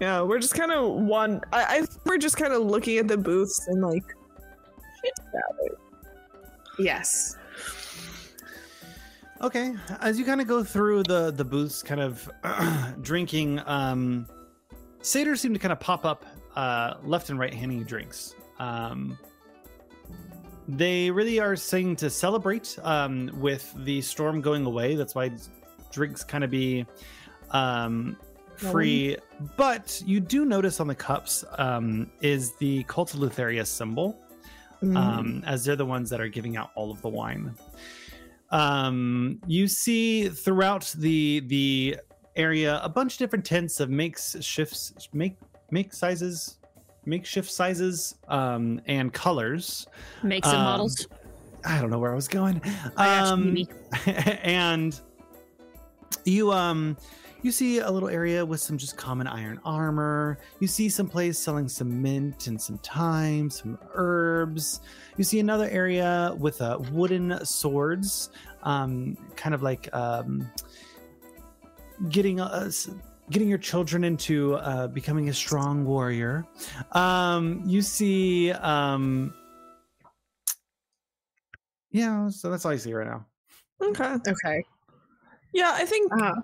Yeah, 0.00 0.22
we're 0.22 0.40
just 0.40 0.54
kind 0.56 0.72
of 0.72 0.94
one. 1.02 1.42
I, 1.52 1.62
I 1.78 1.86
we're 2.04 2.18
just 2.18 2.36
kind 2.36 2.52
of 2.52 2.62
looking 2.62 2.98
at 2.98 3.06
the 3.06 3.16
booths 3.16 3.66
and 3.68 3.80
like. 3.80 4.02
shit 5.04 5.12
about 5.20 5.56
it. 5.62 5.78
yes 6.80 7.36
Okay, 9.40 9.74
as 10.00 10.18
you 10.18 10.24
kind 10.24 10.40
of 10.40 10.46
go 10.46 10.62
through 10.64 11.02
the 11.02 11.30
the 11.30 11.44
booths, 11.44 11.82
kind 11.82 12.00
of 12.00 12.30
drinking, 13.02 13.60
um, 13.66 14.26
satyrs 15.02 15.40
seem 15.40 15.52
to 15.52 15.58
kind 15.58 15.72
of 15.72 15.80
pop 15.80 16.04
up 16.04 16.24
uh, 16.56 16.94
left 17.02 17.30
and 17.30 17.38
right, 17.38 17.52
handing 17.52 17.78
you 17.78 17.84
drinks. 17.84 18.34
Um, 18.58 19.18
they 20.68 21.10
really 21.10 21.40
are 21.40 21.56
saying 21.56 21.96
to 21.96 22.08
celebrate 22.08 22.78
um, 22.82 23.30
with 23.34 23.74
the 23.84 24.00
storm 24.00 24.40
going 24.40 24.64
away. 24.64 24.94
That's 24.94 25.14
why 25.14 25.32
drinks 25.92 26.24
kind 26.24 26.44
of 26.44 26.50
be 26.50 26.86
um, 27.50 28.16
free. 28.56 29.16
But 29.56 30.00
you 30.06 30.20
do 30.20 30.44
notice 30.44 30.80
on 30.80 30.86
the 30.86 30.94
cups 30.94 31.44
um, 31.58 32.10
is 32.22 32.54
the 32.56 32.84
cult 32.84 33.12
of 33.14 33.20
Lutheria 33.20 33.66
symbol 33.66 34.24
Mm. 34.84 34.96
um, 34.96 35.42
as 35.46 35.64
they're 35.64 35.76
the 35.76 35.86
ones 35.86 36.10
that 36.10 36.20
are 36.20 36.28
giving 36.28 36.56
out 36.56 36.70
all 36.74 36.90
of 36.90 37.00
the 37.00 37.08
wine. 37.08 37.54
Um, 38.54 39.40
you 39.48 39.66
see 39.66 40.28
throughout 40.28 40.94
the 40.96 41.40
the 41.46 41.96
area 42.36 42.80
a 42.82 42.88
bunch 42.88 43.14
of 43.14 43.18
different 43.18 43.44
tents 43.44 43.80
of 43.80 43.90
makes 43.90 44.36
shifts 44.40 44.92
make 45.12 45.36
make 45.70 45.92
sizes 45.92 46.58
makeshift 47.04 47.50
sizes 47.50 48.14
um, 48.28 48.80
and 48.86 49.12
colors. 49.12 49.86
Makes 50.22 50.48
and 50.48 50.56
Um, 50.58 50.64
models. 50.64 51.06
I 51.64 51.80
don't 51.80 51.90
know 51.90 51.98
where 51.98 52.12
I 52.12 52.14
was 52.14 52.28
going. 52.28 52.60
I 52.96 53.06
got 53.06 53.38
you, 53.38 53.66
Um, 54.06 54.06
and 54.44 55.00
you 56.24 56.52
um 56.52 56.96
you 57.44 57.52
see 57.52 57.80
a 57.80 57.90
little 57.90 58.08
area 58.08 58.44
with 58.44 58.58
some 58.58 58.78
just 58.78 58.96
common 58.96 59.26
iron 59.26 59.60
armor. 59.66 60.38
You 60.60 60.66
see 60.66 60.88
some 60.88 61.06
place 61.06 61.38
selling 61.38 61.68
some 61.68 62.00
mint 62.00 62.46
and 62.46 62.58
some 62.58 62.78
thyme, 62.78 63.50
some 63.50 63.78
herbs. 63.92 64.80
You 65.18 65.24
see 65.24 65.40
another 65.40 65.68
area 65.68 66.34
with 66.38 66.62
uh, 66.62 66.78
wooden 66.90 67.44
swords, 67.44 68.30
um, 68.62 69.18
kind 69.36 69.54
of 69.54 69.62
like 69.62 69.94
um, 69.94 70.50
getting 72.08 72.40
us. 72.40 72.88
Getting 73.30 73.48
your 73.48 73.56
children 73.56 74.04
into 74.04 74.56
uh, 74.56 74.86
becoming 74.88 75.30
a 75.30 75.32
strong 75.32 75.86
warrior. 75.86 76.44
Um, 76.92 77.62
you 77.64 77.80
see, 77.80 78.52
um, 78.52 79.32
yeah. 81.90 82.28
So 82.28 82.50
that's 82.50 82.66
all 82.66 82.72
I 82.72 82.76
see 82.76 82.92
right 82.92 83.06
now. 83.06 83.24
Okay. 83.80 84.16
okay 84.28 84.62
Yeah, 85.54 85.72
I 85.74 85.86
think 85.86 86.12
uh, 86.20 86.34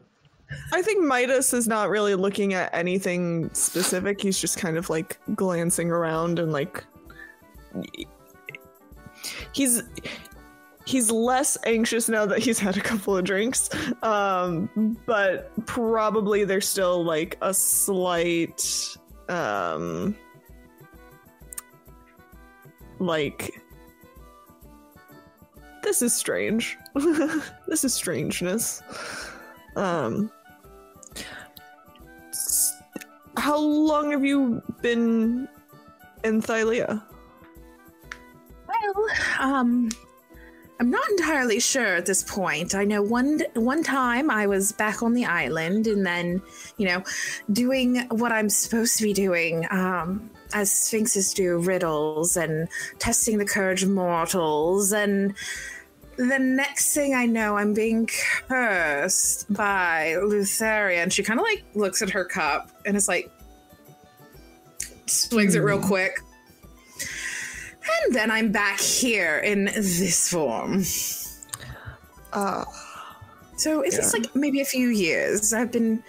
I 0.72 0.82
think 0.82 1.04
Midas 1.04 1.52
is 1.52 1.68
not 1.68 1.88
really 1.88 2.14
looking 2.14 2.54
at 2.54 2.72
anything 2.74 3.52
specific. 3.52 4.20
He's 4.20 4.38
just 4.38 4.58
kind 4.58 4.76
of 4.76 4.90
like 4.90 5.18
glancing 5.34 5.90
around 5.90 6.38
and 6.38 6.52
like 6.52 6.84
he's 9.52 9.82
he's 10.86 11.10
less 11.10 11.56
anxious 11.66 12.08
now 12.08 12.26
that 12.26 12.40
he's 12.40 12.58
had 12.58 12.76
a 12.76 12.80
couple 12.80 13.16
of 13.16 13.24
drinks. 13.24 13.70
Um 14.02 14.96
but 15.06 15.52
probably 15.66 16.44
there's 16.44 16.68
still 16.68 17.04
like 17.04 17.36
a 17.42 17.54
slight 17.54 18.96
um 19.28 20.16
like 22.98 23.60
this 25.82 26.02
is 26.02 26.14
strange. 26.14 26.76
this 27.66 27.84
is 27.84 27.94
strangeness. 27.94 28.82
Um 29.76 30.30
how 33.36 33.58
long 33.58 34.10
have 34.10 34.24
you 34.24 34.62
been 34.82 35.48
in 36.24 36.42
Thylea? 36.42 37.02
well 38.66 39.06
um 39.38 39.90
i'm 40.78 40.90
not 40.90 41.08
entirely 41.10 41.60
sure 41.60 41.96
at 41.96 42.06
this 42.06 42.22
point 42.22 42.74
i 42.74 42.84
know 42.84 43.02
one 43.02 43.40
one 43.54 43.82
time 43.82 44.30
i 44.30 44.46
was 44.46 44.72
back 44.72 45.02
on 45.02 45.12
the 45.12 45.24
island 45.24 45.86
and 45.86 46.06
then 46.06 46.40
you 46.76 46.86
know 46.86 47.02
doing 47.52 48.06
what 48.10 48.32
i'm 48.32 48.48
supposed 48.48 48.96
to 48.96 49.02
be 49.02 49.12
doing 49.12 49.66
um 49.70 50.30
as 50.52 50.70
sphinxes 50.70 51.34
do 51.34 51.58
riddles 51.58 52.36
and 52.36 52.68
testing 52.98 53.38
the 53.38 53.44
courage 53.44 53.82
of 53.82 53.90
mortals 53.90 54.92
and 54.92 55.34
the 56.28 56.38
next 56.38 56.92
thing 56.94 57.14
I 57.14 57.24
know, 57.26 57.56
I'm 57.56 57.72
being 57.72 58.06
cursed 58.46 59.50
by 59.52 60.16
Lutheria. 60.18 61.02
And 61.02 61.12
she 61.12 61.22
kind 61.22 61.40
of 61.40 61.44
like 61.44 61.64
looks 61.74 62.02
at 62.02 62.10
her 62.10 62.24
cup 62.24 62.70
and 62.84 62.96
is 62.96 63.08
like, 63.08 63.30
swings 65.06 65.54
it 65.54 65.60
real 65.60 65.80
quick. 65.80 66.20
And 68.04 68.14
then 68.14 68.30
I'm 68.30 68.52
back 68.52 68.78
here 68.80 69.38
in 69.38 69.64
this 69.64 70.28
form. 70.30 70.84
Uh 72.32 72.64
So 73.56 73.80
it's 73.80 73.96
just 73.96 74.12
like 74.12 74.34
maybe 74.36 74.60
a 74.60 74.64
few 74.64 74.88
years. 74.88 75.52
I've 75.52 75.72
been 75.72 76.02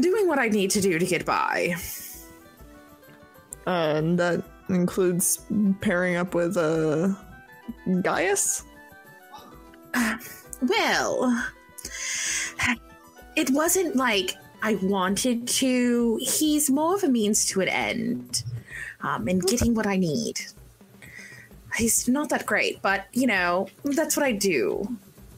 doing 0.00 0.28
what 0.28 0.38
I 0.38 0.48
need 0.48 0.70
to 0.72 0.80
do 0.80 0.98
to 0.98 1.06
get 1.06 1.24
by. 1.24 1.74
and 3.66 4.18
that 4.18 4.44
includes 4.68 5.40
pairing 5.80 6.16
up 6.16 6.34
with 6.34 6.56
uh 6.56 7.08
Gaius? 8.02 8.64
Well, 10.62 11.44
it 13.36 13.50
wasn't 13.50 13.96
like 13.96 14.32
I 14.62 14.76
wanted 14.76 15.46
to. 15.48 16.18
He's 16.22 16.70
more 16.70 16.94
of 16.94 17.04
a 17.04 17.08
means 17.08 17.46
to 17.46 17.60
an 17.60 17.68
end, 17.68 18.42
um, 19.02 19.28
and 19.28 19.42
getting 19.42 19.74
what 19.74 19.86
I 19.86 19.96
need. 19.96 20.40
He's 21.76 22.08
not 22.08 22.28
that 22.30 22.46
great, 22.46 22.80
but 22.82 23.06
you 23.12 23.26
know 23.26 23.68
that's 23.84 24.16
what 24.16 24.24
I 24.24 24.32
do. 24.32 24.88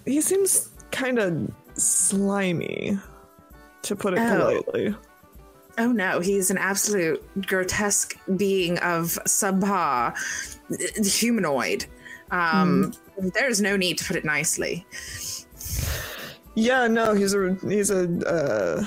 He 0.05 0.21
seems 0.21 0.69
kind 0.93 1.19
of 1.19 1.51
slimy, 1.75 2.99
to 3.83 3.97
put 3.97 4.15
it 4.15 4.21
Oh. 4.21 4.37
politely. 4.39 4.95
Oh 5.79 5.93
no, 5.93 6.21
he's 6.21 6.51
an 6.51 6.59
absolute 6.59 7.23
grotesque 7.47 8.17
being 8.37 8.79
of 8.79 9.19
subpar 9.27 10.14
uh, 10.14 11.05
humanoid. 11.05 11.85
Um, 12.30 12.93
There's 13.18 13.61
no 13.61 13.76
need 13.76 13.99
to 13.99 14.05
put 14.05 14.17
it 14.17 14.25
nicely. 14.25 14.87
Yeah, 16.55 16.87
no, 16.87 17.14
he's 17.14 17.34
a 17.34 17.55
he's 17.68 17.91
a. 17.91 18.09
Uh, 18.26 18.84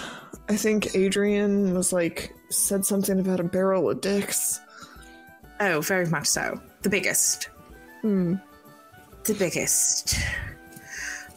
I 0.49 0.56
think 0.56 0.95
Adrian 0.95 1.73
was 1.76 1.93
like 1.93 2.34
said 2.49 2.84
something 2.85 3.19
about 3.19 3.39
a 3.39 3.43
barrel 3.43 3.89
of 3.89 4.01
dicks. 4.01 4.60
Oh, 5.60 5.81
very 5.81 6.07
much 6.07 6.27
so. 6.27 6.60
The 6.81 6.89
biggest. 6.89 7.49
Hmm. 8.01 8.35
the 9.26 9.34
biggest. 9.35 10.15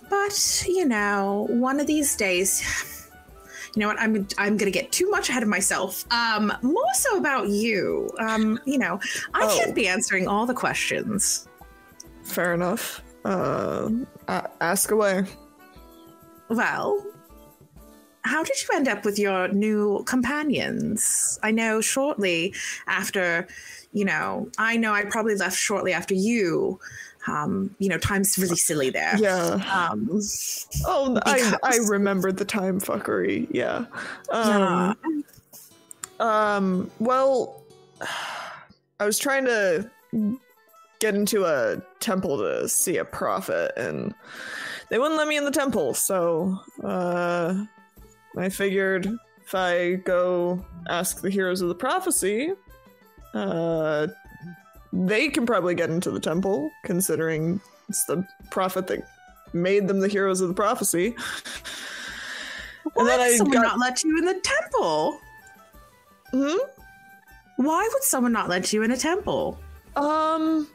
But 0.09 0.65
you 0.67 0.85
know, 0.87 1.47
one 1.51 1.81
of 1.81 1.87
these 1.87 2.17
days, 2.17 2.63
you 3.75 3.81
know 3.81 3.89
what? 3.89 3.99
I'm 4.01 4.27
I'm 4.39 4.57
gonna 4.57 4.71
get 4.71 4.93
too 4.93 5.11
much 5.11 5.29
ahead 5.29 5.43
of 5.43 5.49
myself. 5.49 6.05
Um, 6.13 6.53
more 6.63 6.95
so 6.95 7.17
about 7.19 7.49
you. 7.49 8.09
Um, 8.19 8.59
you 8.65 8.79
know, 8.79 9.01
I 9.35 9.45
Oh. 9.45 9.59
can't 9.59 9.75
be 9.75 9.89
answering 9.89 10.29
all 10.29 10.47
the 10.47 10.55
questions. 10.55 11.49
Fair 12.33 12.55
enough. 12.55 13.03
Uh, 13.27 13.91
a- 14.27 14.49
ask 14.63 14.91
away. 14.91 15.25
Well, 16.49 17.05
how 18.25 18.43
did 18.43 18.57
you 18.63 18.69
end 18.75 18.89
up 18.89 19.05
with 19.05 19.19
your 19.19 19.49
new 19.49 20.03
companions? 20.05 21.39
I 21.43 21.51
know 21.51 21.83
shortly 21.83 22.55
after, 22.87 23.47
you 23.93 24.07
know, 24.07 24.49
I 24.57 24.79
know 24.79 24.95
I 24.95 25.05
probably 25.05 25.37
left 25.37 25.59
shortly 25.59 25.93
after 25.93 26.15
you. 26.15 26.81
Um, 27.29 27.77
you 27.79 27.91
know, 27.91 27.99
time's 27.99 28.39
really 28.39 28.57
silly 28.57 28.89
there. 28.89 29.15
Yeah. 29.19 29.61
Um, 29.71 30.09
Oh, 30.87 31.21
I 31.27 31.55
I 31.63 31.77
remember 31.87 32.33
the 32.33 32.47
time 32.47 32.81
fuckery. 32.81 33.47
Yeah. 33.51 33.85
yeah. 34.33 34.95
Um. 35.05 35.25
Um. 36.19 36.91
Well, 36.99 37.63
I 39.01 39.05
was 39.05 39.19
trying 39.19 39.45
to 39.45 39.89
get 41.03 41.17
into 41.17 41.45
a 41.45 41.83
temple 41.99 42.39
to 42.39 42.69
see 42.69 42.97
a 42.99 43.05
prophet, 43.05 43.73
and 43.77 44.15
they 44.89 44.99
wouldn't 44.99 45.19
let 45.19 45.27
me 45.27 45.37
in 45.37 45.45
the 45.45 45.51
temple. 45.51 45.95
So 45.95 46.57
uh, 46.85 47.65
I 48.39 48.49
figured 48.49 49.07
if 49.45 49.53
I 49.55 49.95
go 49.97 50.65
ask 50.89 51.21
the 51.21 51.29
heroes 51.29 51.61
of 51.61 51.69
the 51.69 51.75
prophecy, 51.75 52.53
uh, 53.35 54.07
they 54.93 55.29
can 55.29 55.45
probably 55.45 55.75
get 55.75 55.91
into 55.91 56.13
the 56.13 56.21
temple, 56.21 56.71
considering 56.85 57.61
it's 57.89 58.05
the 58.05 58.25
prophet 58.51 58.87
that 58.87 59.01
made 59.53 59.89
them 59.89 59.99
the 59.99 60.09
heroes 60.09 60.41
of 60.41 60.47
the 60.49 60.55
prophecy. 60.55 61.17
Why 62.95 63.03
And 63.03 63.09
then 63.09 63.19
would 63.19 63.27
I 63.27 63.37
someone 63.37 63.57
got- 63.57 63.63
not 63.63 63.79
let 63.81 64.05
you 64.05 64.19
in 64.19 64.25
the 64.25 64.41
temple? 64.41 65.21
Hmm? 66.31 66.59
Why 67.57 67.89
would 67.93 68.03
someone 68.05 68.33
not 68.33 68.49
let 68.49 68.73
you 68.73 68.83
in 68.85 68.91
a 68.93 68.97
temple? 68.97 69.59
Um, 69.97 70.69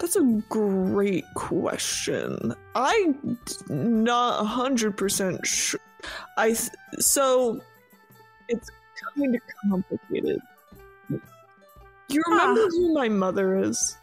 that's 0.00 0.16
a 0.16 0.42
great 0.48 1.24
question. 1.34 2.54
I'm 2.74 3.38
not 3.68 4.44
hundred 4.46 4.96
percent 4.96 5.46
sure. 5.46 5.78
I 6.36 6.48
th- 6.48 6.70
so 6.98 7.60
it's 8.48 8.68
kind 9.16 9.34
of 9.36 9.40
complicated. 9.70 10.40
You 12.08 12.22
remember 12.26 12.62
Huh. 12.62 12.68
who 12.70 12.94
my 12.94 13.08
mother 13.08 13.56
is? 13.56 13.96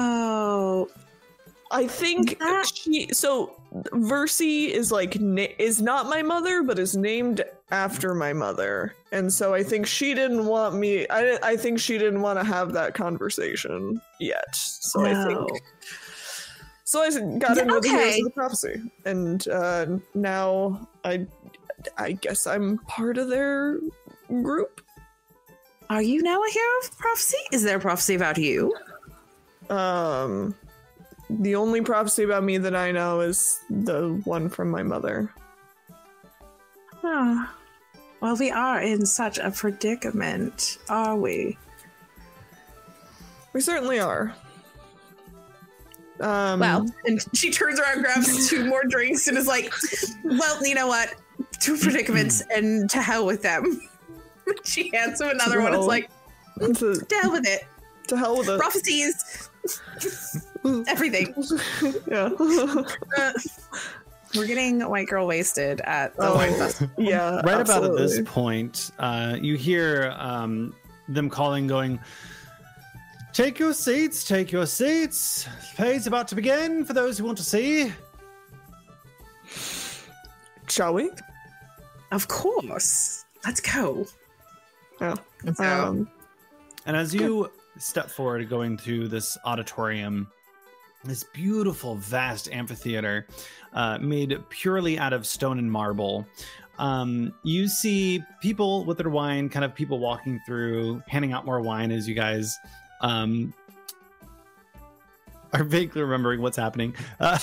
Oh. 0.00 0.88
I 1.70 1.86
think 1.86 2.38
That- 2.38 2.66
she. 2.74 3.12
So 3.12 3.52
Versi 3.92 4.70
is 4.70 4.90
like 4.90 5.16
is 5.58 5.82
not 5.82 6.06
my 6.08 6.22
mother, 6.22 6.62
but 6.62 6.78
is 6.78 6.96
named 6.96 7.44
after 7.70 8.14
my 8.14 8.32
mother, 8.32 8.94
and 9.12 9.32
so 9.32 9.54
I 9.54 9.62
think 9.62 9.86
she 9.86 10.14
didn't 10.14 10.46
want 10.46 10.74
me. 10.74 11.06
I 11.10 11.38
I 11.42 11.56
think 11.56 11.78
she 11.78 11.98
didn't 11.98 12.22
want 12.22 12.38
to 12.38 12.44
have 12.44 12.72
that 12.72 12.94
conversation 12.94 14.00
yet. 14.20 14.54
So 14.54 15.04
I 15.04 15.14
think. 15.24 15.62
So 16.84 17.02
I 17.02 17.10
got 17.38 17.58
into 17.58 17.80
the 17.80 17.88
Heroes 17.88 18.16
of 18.16 18.24
the 18.24 18.30
prophecy, 18.30 18.80
and 19.04 19.46
uh, 19.48 19.98
now 20.14 20.88
I, 21.04 21.26
I 21.98 22.12
guess 22.12 22.46
I'm 22.46 22.78
part 22.86 23.18
of 23.18 23.28
their 23.28 23.78
group. 24.28 24.80
Are 25.90 26.00
you 26.00 26.22
now 26.22 26.42
a 26.42 26.50
hero 26.50 26.66
of 26.82 26.98
prophecy? 26.98 27.36
Is 27.52 27.62
there 27.62 27.76
a 27.76 27.80
prophecy 27.80 28.14
about 28.14 28.38
you? 28.38 28.74
Um, 29.68 30.54
the 31.28 31.56
only 31.56 31.82
prophecy 31.82 32.22
about 32.22 32.42
me 32.42 32.56
that 32.56 32.74
I 32.74 32.90
know 32.90 33.20
is 33.20 33.60
the 33.68 34.18
one 34.24 34.48
from 34.48 34.70
my 34.70 34.82
mother. 34.82 35.30
Ah. 37.04 37.54
Well, 38.20 38.36
we 38.36 38.50
are 38.50 38.80
in 38.80 39.06
such 39.06 39.38
a 39.38 39.50
predicament, 39.50 40.78
are 40.88 41.16
we? 41.16 41.56
We 43.52 43.60
certainly 43.60 44.00
are. 44.00 44.34
Um, 46.20 46.58
Well, 46.60 46.86
and 47.04 47.24
she 47.32 47.50
turns 47.50 47.78
around, 47.78 48.02
grabs 48.02 48.48
two 48.50 48.64
more 48.66 48.82
drinks, 48.84 49.28
and 49.28 49.38
is 49.38 49.46
like, 49.46 49.72
"Well, 50.24 50.66
you 50.66 50.74
know 50.74 50.88
what? 50.88 51.14
Two 51.60 51.76
predicaments, 51.76 52.42
and 52.54 52.90
to 52.90 53.00
hell 53.00 53.24
with 53.24 53.42
them." 53.42 53.80
she 54.64 54.90
hands 54.92 55.20
him 55.20 55.28
another 55.28 55.60
one. 55.60 55.74
It's 55.74 55.86
like, 55.86 56.10
to, 56.60 56.72
"To 57.00 57.14
hell 57.22 57.30
with 57.32 57.46
it." 57.46 57.62
to 58.08 58.16
hell 58.16 58.38
with 58.38 58.48
it. 58.48 58.58
Prophecies, 58.58 59.50
everything. 60.88 61.34
yeah. 62.06 62.30
Uh, 63.18 63.32
we're 64.34 64.46
getting 64.46 64.80
white 64.88 65.08
girl 65.08 65.26
wasted 65.26 65.80
at 65.82 66.14
the 66.16 66.28
Oh. 66.28 66.34
wine 66.34 66.54
festival. 66.54 66.94
yeah. 67.04 67.40
right 67.44 67.60
about 67.60 67.84
at 67.84 67.96
this 67.96 68.20
point, 68.24 68.90
uh, 68.98 69.36
you 69.40 69.56
hear 69.56 70.14
um, 70.18 70.74
them 71.08 71.28
calling, 71.30 71.66
going, 71.66 71.98
Take 73.32 73.58
your 73.58 73.72
seats, 73.72 74.24
take 74.26 74.50
your 74.50 74.66
seats. 74.66 75.46
Play's 75.76 76.06
about 76.06 76.26
to 76.28 76.34
begin 76.34 76.84
for 76.84 76.92
those 76.92 77.18
who 77.18 77.24
want 77.24 77.38
to 77.38 77.44
see. 77.44 77.92
Shall 80.68 80.94
we? 80.94 81.10
Of 82.10 82.26
course. 82.28 83.24
Let's 83.44 83.60
go. 83.60 84.06
Yeah. 85.00 85.14
And 85.44 85.56
so, 85.56 85.64
Um, 85.64 86.10
And 86.86 86.96
as 86.96 87.14
you 87.14 87.50
step 87.78 88.10
forward, 88.10 88.48
going 88.48 88.76
through 88.78 89.08
this 89.08 89.36
auditorium, 89.44 90.26
this 91.04 91.24
beautiful, 91.24 91.96
vast 91.96 92.50
amphitheater 92.52 93.26
uh, 93.72 93.98
made 93.98 94.38
purely 94.48 94.98
out 94.98 95.12
of 95.12 95.26
stone 95.26 95.58
and 95.58 95.70
marble, 95.70 96.26
um, 96.78 97.32
you 97.42 97.68
see 97.68 98.22
people 98.40 98.84
with 98.84 98.98
their 98.98 99.10
wine, 99.10 99.48
kind 99.48 99.64
of 99.64 99.74
people 99.74 99.98
walking 99.98 100.40
through, 100.46 101.02
handing 101.08 101.32
out 101.32 101.44
more 101.44 101.60
wine 101.60 101.90
as 101.90 102.08
you 102.08 102.14
guys 102.14 102.56
um, 103.00 103.52
are 105.52 105.64
vaguely 105.64 106.02
remembering 106.02 106.40
what's 106.40 106.56
happening. 106.56 106.94
Uh, 107.20 107.38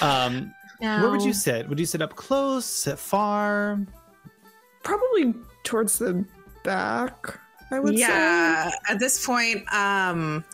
um, 0.00 0.52
Where 0.80 1.10
would 1.10 1.22
you 1.22 1.32
sit? 1.32 1.68
Would 1.68 1.78
you 1.78 1.86
sit 1.86 2.02
up 2.02 2.16
close, 2.16 2.66
sit 2.66 2.98
far? 2.98 3.78
probably 4.86 5.34
towards 5.64 5.98
the 5.98 6.24
back, 6.62 7.38
I 7.70 7.80
would 7.80 7.94
say. 7.94 8.00
yeah, 8.00 8.70
at 8.88 9.00
this 9.00 9.26
point, 9.26 9.70
um, 9.74 10.44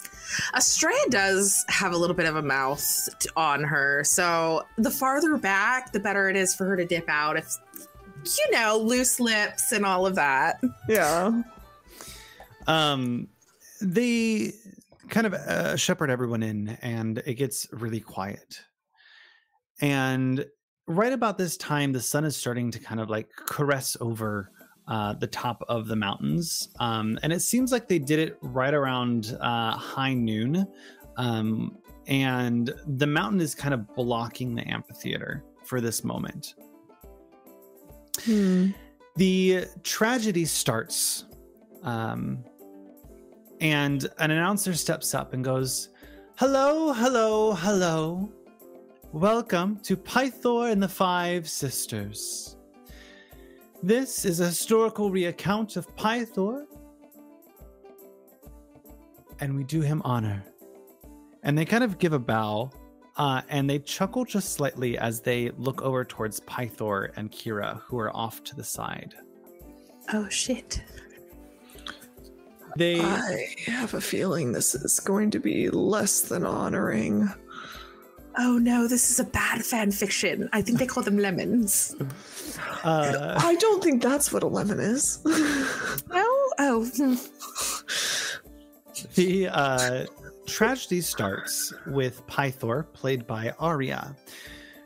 Estrella 0.57 0.99
does 1.11 1.65
have 1.69 1.93
a 1.93 1.97
little 1.97 2.17
bit 2.17 2.27
of 2.27 2.37
a 2.37 2.43
mouth 2.43 3.09
t- 3.19 3.29
on 3.37 3.63
her. 3.65 4.03
So 4.05 4.65
the 4.79 4.91
farther 4.91 5.37
back, 5.37 5.93
the 5.93 6.01
better 6.01 6.29
it 6.29 6.37
is 6.37 6.55
for 6.55 6.65
her 6.67 6.77
to 6.77 6.85
dip 6.85 7.09
out. 7.09 7.37
If 7.37 7.57
you 8.25 8.51
know, 8.53 8.79
loose 8.79 9.19
lips 9.19 9.73
and 9.73 9.85
all 9.85 10.07
of 10.07 10.15
that. 10.15 10.61
Yeah. 10.89 11.43
um 12.67 13.29
they 13.81 14.53
kind 15.09 15.27
of 15.27 15.35
uh, 15.35 15.77
shepherd 15.77 16.09
everyone 16.11 16.43
in 16.43 16.79
and 16.81 17.19
it 17.27 17.35
gets 17.35 17.67
really 17.73 18.01
quiet 18.01 18.61
and 19.81 20.47
right 20.87 21.13
about 21.13 21.37
this 21.37 21.57
time 21.57 21.93
the 21.93 22.01
sun 22.01 22.25
is 22.25 22.37
starting 22.37 22.71
to 22.71 22.79
kind 22.79 23.01
of 23.01 23.11
like 23.11 23.29
caress 23.47 23.97
over 24.01 24.51
uh, 24.93 25.15
the 25.15 25.27
top 25.27 25.65
of 25.71 25.89
the 25.89 25.97
mountains. 25.97 26.69
Um, 26.79 27.19
and 27.23 27.33
it 27.33 27.41
seems 27.41 27.73
like 27.73 27.89
they 27.89 27.99
did 27.99 28.19
it 28.19 28.37
right 28.43 28.75
around 28.75 29.39
uh, 29.41 29.73
high 29.73 30.13
noon. 30.13 30.67
Um, 31.17 31.79
and 32.09 32.75
the 32.99 33.07
mountain 33.07 33.41
is 33.41 33.55
kind 33.55 33.73
of 33.73 33.89
blocking 33.95 34.55
the 34.55 34.69
amphitheater 34.69 35.45
for 35.65 35.81
this 35.81 36.05
moment. 36.05 36.57
Hmm. 38.27 38.69
the 39.17 39.65
tragedy 39.83 40.45
starts 40.45 41.25
um, 41.83 42.45
and 43.63 44.07
an 44.19 44.31
announcer 44.31 44.75
steps 44.75 45.15
up 45.15 45.33
and 45.33 45.43
goes 45.43 45.89
hello 46.37 46.93
hello 46.93 47.55
hello. 47.55 48.31
Welcome 49.13 49.81
to 49.85 49.97
pythor 49.97 50.71
and 50.71 50.83
the 50.83 50.89
five 50.89 51.49
sisters 51.49 52.57
this 53.83 54.25
is 54.25 54.41
a 54.41 54.47
historical 54.47 55.11
reaccount 55.11 55.77
of 55.77 55.95
pythor 55.97 56.67
and 59.41 59.57
we 59.57 59.65
do 59.65 59.81
him 59.81 60.01
honor 60.05 60.45
and 61.43 61.57
they 61.59 61.65
kind 61.65 61.83
of 61.83 61.99
give 61.99 62.13
a 62.13 62.19
bow 62.19 62.71
uh, 63.17 63.43
and 63.49 63.69
they 63.69 63.79
chuckle 63.79 64.25
just 64.25 64.53
slightly 64.55 64.97
as 64.97 65.21
they 65.21 65.51
look 65.59 65.83
over 65.83 66.05
towards 66.05 66.41
Pythor 66.41 67.11
and 67.17 67.31
Kira, 67.31 67.81
who 67.83 67.99
are 67.99 68.15
off 68.17 68.43
to 68.45 68.57
the 68.57 68.65
side. 68.65 69.15
Oh 70.13 70.29
shit! 70.29 70.83
They 72.77 73.01
I 73.01 73.55
have 73.67 73.95
a 73.95 74.01
feeling 74.01 74.53
this 74.53 74.75
is 74.75 74.99
going 75.01 75.31
to 75.33 75.39
be 75.39 75.69
less 75.69 76.23
than 76.23 76.47
honoring. 76.47 77.29
Oh 78.37 78.59
no, 78.59 78.89
this 78.89 79.11
is 79.11 79.21
a 79.21 79.25
bad 79.25 79.65
fan 79.65 79.91
fiction. 79.91 80.49
I 80.53 80.63
think 80.63 80.79
they 80.79 80.87
call 80.87 81.03
them 81.03 81.19
lemons. 81.19 81.95
uh, 82.85 83.39
I 83.39 83.55
don't 83.57 83.83
think 83.83 84.03
that's 84.03 84.33
what 84.33 84.43
a 84.43 84.47
lemon 84.47 84.81
is. 84.81 85.19
No? 86.09 86.25
Oh, 86.59 86.85
the 89.15 89.49
uh, 89.49 90.05
tragedy 90.47 91.01
starts 91.01 91.73
with 91.87 92.27
Pythor, 92.27 92.87
played 92.93 93.27
by 93.27 93.53
Arya, 93.59 94.15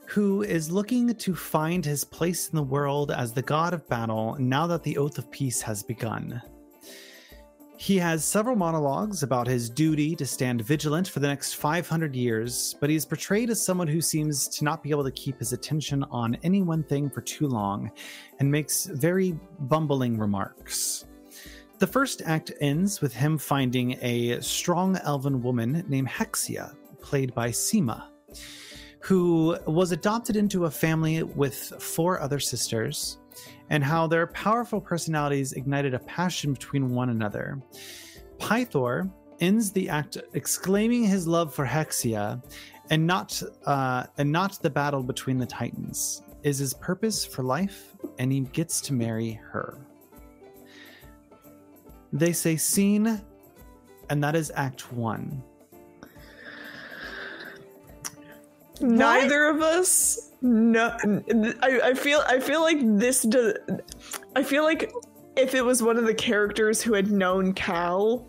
who 0.07 0.43
is 0.43 0.71
looking 0.71 1.15
to 1.15 1.35
find 1.35 1.85
his 1.85 2.05
place 2.05 2.49
in 2.49 2.57
the 2.57 2.63
world 2.63 3.11
as 3.11 3.33
the 3.33 3.43
god 3.43 3.75
of 3.75 3.87
battle 3.89 4.37
now 4.39 4.67
that 4.67 4.83
the 4.83 4.97
Oath 4.99 5.19
of 5.19 5.31
Peace 5.31 5.61
has 5.61 5.83
begun. 5.83 6.41
He 7.79 7.99
has 7.99 8.25
several 8.25 8.57
monologues 8.57 9.23
about 9.23 9.47
his 9.47 9.69
duty 9.69 10.17
to 10.17 10.25
stand 10.25 10.63
vigilant 10.63 11.09
for 11.09 11.21
the 11.21 11.29
next 11.29 11.55
500 11.55 12.17
years, 12.17 12.75
but 12.81 12.89
he 12.89 12.97
is 12.97 13.05
portrayed 13.05 13.51
as 13.51 13.65
someone 13.65 13.87
who 13.87 14.01
seems 14.01 14.49
to 14.49 14.65
not 14.65 14.83
be 14.83 14.91
able 14.91 15.05
to 15.05 15.11
keep 15.11 15.39
his 15.39 15.53
attention 15.53 16.03
on 16.05 16.39
any 16.43 16.63
one 16.63 16.83
thing 16.83 17.11
for 17.11 17.21
too 17.21 17.47
long 17.47 17.91
and 18.41 18.51
makes 18.51 18.87
very 18.87 19.39
bumbling 19.61 20.19
remarks. 20.19 21.05
The 21.79 21.87
first 21.87 22.23
act 22.25 22.51
ends 22.63 23.03
with 23.03 23.13
him 23.13 23.37
finding 23.37 23.99
a 24.01 24.41
strong 24.41 24.97
elven 25.05 25.43
woman 25.43 25.85
named 25.87 26.09
Hexia, 26.09 26.75
played 27.03 27.35
by 27.35 27.51
Sima, 27.51 28.05
who 29.01 29.59
was 29.67 29.93
adopted 29.93 30.37
into 30.37 30.65
a 30.65 30.71
family 30.71 31.23
with 31.23 31.75
four 31.79 32.21
other 32.21 32.41
sisters 32.41 33.19
and 33.71 33.83
how 33.83 34.07
their 34.07 34.27
powerful 34.29 34.81
personalities 34.81 35.53
ignited 35.53 35.95
a 35.95 35.99
passion 36.01 36.53
between 36.53 36.91
one 36.91 37.11
another. 37.11 37.61
Pythor 38.39 39.11
ends 39.41 39.73
the 39.73 39.89
act 39.89 40.19
exclaiming 40.35 41.05
his 41.05 41.27
love 41.27 41.55
for 41.55 41.67
Hexia 41.67 42.43
and 42.91 43.07
not 43.07 43.43
uh, 43.65 44.05
and 44.19 44.31
not 44.31 44.61
the 44.63 44.71
battle 44.71 45.03
between 45.03 45.39
the 45.39 45.47
titans 45.47 46.23
is 46.43 46.59
his 46.59 46.75
purpose 46.75 47.25
for 47.25 47.43
life 47.43 47.97
and 48.19 48.33
he 48.33 48.41
gets 48.41 48.81
to 48.81 48.93
marry 48.93 49.33
her 49.33 49.79
they 52.13 52.33
say 52.33 52.57
scene 52.57 53.21
and 54.09 54.23
that 54.23 54.37
is 54.37 54.53
act 54.55 54.93
one 54.93 55.43
Neither 58.81 59.47
of 59.47 59.63
us. 59.63 60.33
No, 60.47 60.97
I, 61.63 61.81
I 61.91 61.95
feel. 61.95 62.23
I 62.29 62.39
feel 62.41 62.61
like 62.61 62.79
this. 62.81 63.23
Do, 63.23 63.55
I 64.37 64.43
feel 64.43 64.63
like 64.63 64.93
if 65.37 65.55
it 65.55 65.65
was 65.65 65.83
one 65.83 65.97
of 65.97 66.05
the 66.05 66.15
characters 66.15 66.81
who 66.81 66.95
had 66.95 67.11
known 67.11 67.53
Cal, 67.53 68.27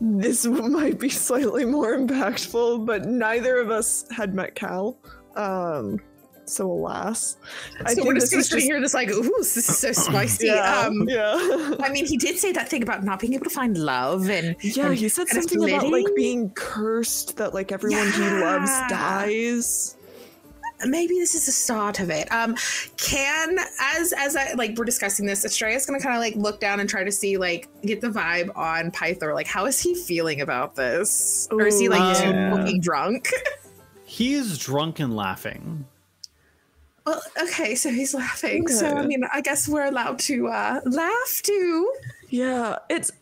this 0.00 0.46
might 0.46 0.98
be 0.98 1.10
slightly 1.10 1.64
more 1.64 1.96
impactful. 1.96 2.86
But 2.86 3.04
neither 3.04 3.58
of 3.58 3.70
us 3.70 4.06
had 4.10 4.34
met 4.34 4.54
Cal. 4.54 4.98
Um, 5.36 6.00
so 6.46 6.70
alas, 6.70 7.36
I 7.84 7.90
so 7.90 7.94
think 7.96 8.06
we're 8.06 8.14
just 8.14 8.30
gonna 8.30 8.44
sit 8.44 8.54
just 8.54 8.66
here, 8.66 8.80
just 8.80 8.94
like, 8.94 9.10
ooh, 9.10 9.22
this 9.38 9.56
is 9.56 9.78
so 9.78 9.92
spicy. 9.92 10.46
yeah, 10.46 10.86
Um, 10.86 11.08
yeah. 11.08 11.74
I 11.80 11.90
mean, 11.90 12.06
he 12.06 12.16
did 12.16 12.38
say 12.38 12.52
that 12.52 12.68
thing 12.68 12.82
about 12.84 13.02
not 13.04 13.18
being 13.20 13.34
able 13.34 13.44
to 13.44 13.50
find 13.50 13.76
love, 13.76 14.30
and 14.30 14.56
Yeah, 14.60 14.86
and 14.86 14.94
he 14.96 15.08
said 15.08 15.28
something 15.28 15.62
about 15.68 15.90
like 15.90 16.06
being 16.14 16.50
cursed 16.50 17.36
that 17.36 17.52
like 17.52 17.72
everyone 17.72 18.10
he 18.12 18.20
loves 18.22 18.70
dies. 18.88 19.95
Maybe 20.84 21.14
this 21.14 21.34
is 21.34 21.46
the 21.46 21.52
start 21.52 22.00
of 22.00 22.10
it. 22.10 22.30
Um, 22.32 22.56
can 22.96 23.58
as 23.80 24.12
as 24.12 24.36
I 24.36 24.52
like 24.54 24.76
we're 24.76 24.84
discussing 24.84 25.26
this, 25.26 25.44
Estrella's 25.44 25.86
gonna 25.86 26.00
kind 26.00 26.14
of 26.16 26.20
like 26.20 26.34
look 26.36 26.60
down 26.60 26.80
and 26.80 26.88
try 26.88 27.04
to 27.04 27.12
see 27.12 27.36
like 27.36 27.68
get 27.82 28.00
the 28.00 28.08
vibe 28.08 28.56
on 28.56 28.90
Pythor. 28.90 29.34
Like, 29.34 29.46
how 29.46 29.66
is 29.66 29.80
he 29.80 29.94
feeling 29.94 30.40
about 30.40 30.74
this, 30.76 31.48
or 31.50 31.66
is 31.66 31.78
he 31.78 31.88
like 31.88 32.18
too 32.18 32.28
Yeah. 32.30 32.56
fucking 32.56 32.80
drunk? 32.80 33.30
he 34.04 34.34
is 34.34 34.58
drunk 34.58 35.00
and 35.00 35.14
laughing 35.16 35.86
well, 37.06 37.22
okay, 37.40 37.76
so 37.76 37.88
he's 37.90 38.12
laughing. 38.14 38.66
So 38.66 38.88
I 38.88 39.06
mean, 39.06 39.22
I 39.32 39.40
guess 39.40 39.68
we're 39.68 39.84
allowed 39.84 40.18
to 40.20 40.48
uh, 40.48 40.80
laugh 40.84 41.40
too. 41.42 41.92
Yeah, 42.28 42.78
it's 42.90 43.12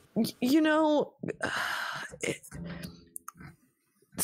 you 0.41 0.63
know, 0.63 1.13
it, 2.23 2.41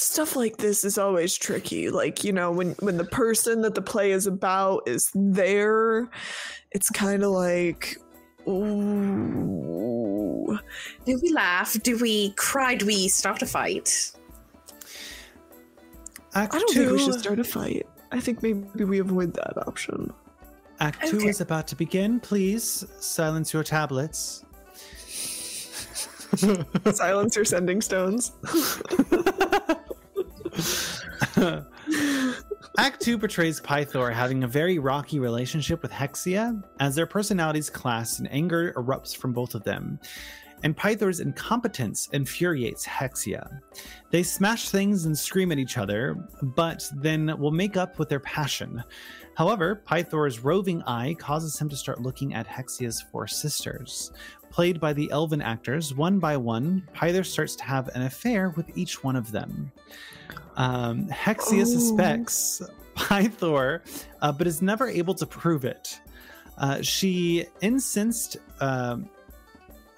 stuff 0.00 0.36
like 0.36 0.56
this 0.56 0.84
is 0.84 0.98
always 0.98 1.36
tricky. 1.36 1.90
Like 1.90 2.24
you 2.24 2.32
know, 2.32 2.50
when 2.50 2.70
when 2.80 2.96
the 2.96 3.04
person 3.04 3.62
that 3.62 3.74
the 3.74 3.82
play 3.82 4.12
is 4.12 4.26
about 4.26 4.82
is 4.86 5.10
there, 5.14 6.08
it's 6.72 6.90
kind 6.90 7.22
of 7.22 7.30
like. 7.30 7.96
Ooh. 8.48 10.58
Do 11.04 11.20
we 11.22 11.32
laugh? 11.32 11.76
Do 11.82 11.98
we 11.98 12.32
cry? 12.32 12.74
Do 12.74 12.86
we 12.86 13.08
start 13.08 13.42
a 13.42 13.46
fight? 13.46 14.12
act 16.34 16.54
I 16.54 16.58
don't 16.58 16.72
two 16.72 16.86
think 16.86 16.92
we 16.92 17.04
should 17.04 17.20
start 17.20 17.38
a 17.38 17.44
fight. 17.44 17.86
I 18.12 18.20
think 18.20 18.42
maybe 18.42 18.84
we 18.84 18.98
avoid 18.98 19.34
that 19.34 19.66
option. 19.68 20.12
act 20.80 21.06
two 21.06 21.18
is 21.18 21.40
about 21.40 21.68
to 21.68 21.76
begin 21.76 22.18
please 22.18 22.84
silence 22.98 23.52
your 23.52 23.62
tablets 23.62 24.44
Silence 26.92 27.36
your 27.36 27.44
sending 27.44 27.80
stones. 27.80 28.32
Act 32.78 33.00
2 33.02 33.18
portrays 33.18 33.60
Pythor 33.60 34.12
having 34.12 34.44
a 34.44 34.48
very 34.48 34.78
rocky 34.78 35.18
relationship 35.18 35.82
with 35.82 35.90
Hexia 35.90 36.62
as 36.78 36.94
their 36.94 37.06
personalities 37.06 37.68
clash 37.68 38.18
and 38.18 38.32
anger 38.32 38.72
erupts 38.76 39.16
from 39.16 39.32
both 39.32 39.54
of 39.54 39.64
them. 39.64 39.98
And 40.62 40.76
Pythor's 40.76 41.20
incompetence 41.20 42.08
infuriates 42.12 42.86
Hexia. 42.86 43.60
They 44.10 44.22
smash 44.22 44.68
things 44.68 45.06
and 45.06 45.16
scream 45.16 45.52
at 45.52 45.58
each 45.58 45.78
other, 45.78 46.16
but 46.42 46.88
then 46.96 47.38
will 47.38 47.50
make 47.50 47.76
up 47.76 47.98
with 47.98 48.08
their 48.08 48.20
passion. 48.20 48.82
However, 49.36 49.82
Pythor's 49.86 50.40
roving 50.40 50.82
eye 50.82 51.14
causes 51.18 51.58
him 51.58 51.68
to 51.70 51.76
start 51.76 52.02
looking 52.02 52.34
at 52.34 52.46
Hexia's 52.46 53.00
four 53.00 53.26
sisters. 53.26 54.12
Played 54.50 54.80
by 54.80 54.92
the 54.92 55.10
elven 55.12 55.40
actors, 55.40 55.94
one 55.94 56.18
by 56.18 56.36
one, 56.36 56.86
Pythor 56.94 57.24
starts 57.24 57.54
to 57.56 57.64
have 57.64 57.88
an 57.94 58.02
affair 58.02 58.50
with 58.56 58.76
each 58.76 59.02
one 59.04 59.14
of 59.16 59.30
them. 59.30 59.70
Um, 60.56 61.06
Hexia 61.06 61.62
Oh. 61.62 61.64
suspects 61.64 62.60
Pythor, 62.96 63.80
uh, 64.20 64.32
but 64.32 64.46
is 64.46 64.60
never 64.60 64.88
able 64.88 65.14
to 65.14 65.24
prove 65.26 65.64
it. 65.64 66.00
Uh, 66.58 66.82
she 66.82 67.46
incensed. 67.62 68.36
Um, 68.60 69.08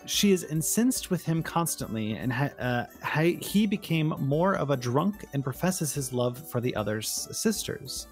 she 0.04 0.32
is 0.32 0.42
incensed 0.44 1.10
with 1.10 1.24
him 1.24 1.42
constantly, 1.44 2.12
and 2.16 2.32
ha- 2.32 2.50
uh, 2.58 2.84
ha- 3.02 3.36
he 3.40 3.66
became 3.66 4.08
more 4.18 4.54
of 4.56 4.70
a 4.70 4.76
drunk 4.76 5.24
and 5.32 5.42
professes 5.44 5.94
his 5.94 6.12
love 6.12 6.36
for 6.50 6.60
the 6.60 6.74
other 6.74 6.98
s- 6.98 7.28
sisters. 7.32 8.08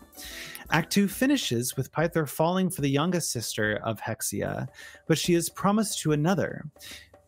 Act 0.73 0.93
2 0.93 1.09
finishes 1.09 1.77
with 1.77 1.91
Pythor 1.91 2.29
falling 2.29 2.71
for 2.71 2.81
the 2.81 2.89
youngest 2.89 3.33
sister 3.33 3.81
of 3.83 4.01
Hexia, 4.01 4.69
but 5.09 5.19
she 5.19 5.35
is 5.35 5.51
promised 5.51 6.01
to 6.01 6.13
another. 6.13 6.65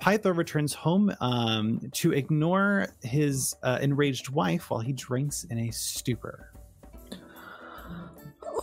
Pythor 0.01 0.33
returns 0.33 0.75
home 0.75 1.15
um, 1.21 1.81
to 1.93 2.13
ignore 2.13 2.89
his 3.03 3.55
uh, 3.63 3.79
enraged 3.81 4.29
wife 4.29 4.71
while 4.71 4.81
he 4.81 4.93
drinks 4.93 5.45
in 5.45 5.59
a 5.59 5.71
stupor. 5.71 6.53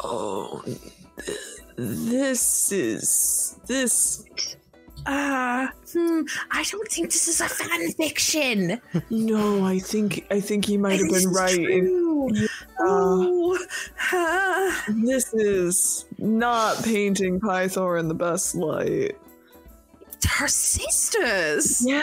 Oh, 0.02 0.64
this 1.76 2.72
is 2.72 3.60
this. 3.68 4.26
Uh, 5.06 5.68
hmm, 5.94 6.22
I 6.52 6.64
don't 6.70 6.88
think 6.88 7.12
this 7.12 7.28
is 7.28 7.42
a 7.42 7.48
fan 7.50 7.92
fiction. 7.94 8.82
No, 9.10 9.66
I 9.66 9.80
think 9.80 10.26
I 10.30 10.40
think 10.40 10.66
he 10.66 10.78
might 10.78 11.00
have 11.00 11.10
been 11.10 11.30
right. 11.32 11.58
Ooh, 11.84 13.58
uh, 14.12 14.72
This 14.90 15.34
is 15.34 16.06
not 16.18 16.84
painting 16.84 17.40
Pythor 17.40 18.00
in 18.00 18.08
the 18.08 18.14
best 18.14 18.56
light. 18.56 19.18
her 20.28 20.48
sisters. 20.48 21.84
Yeah, 21.86 22.02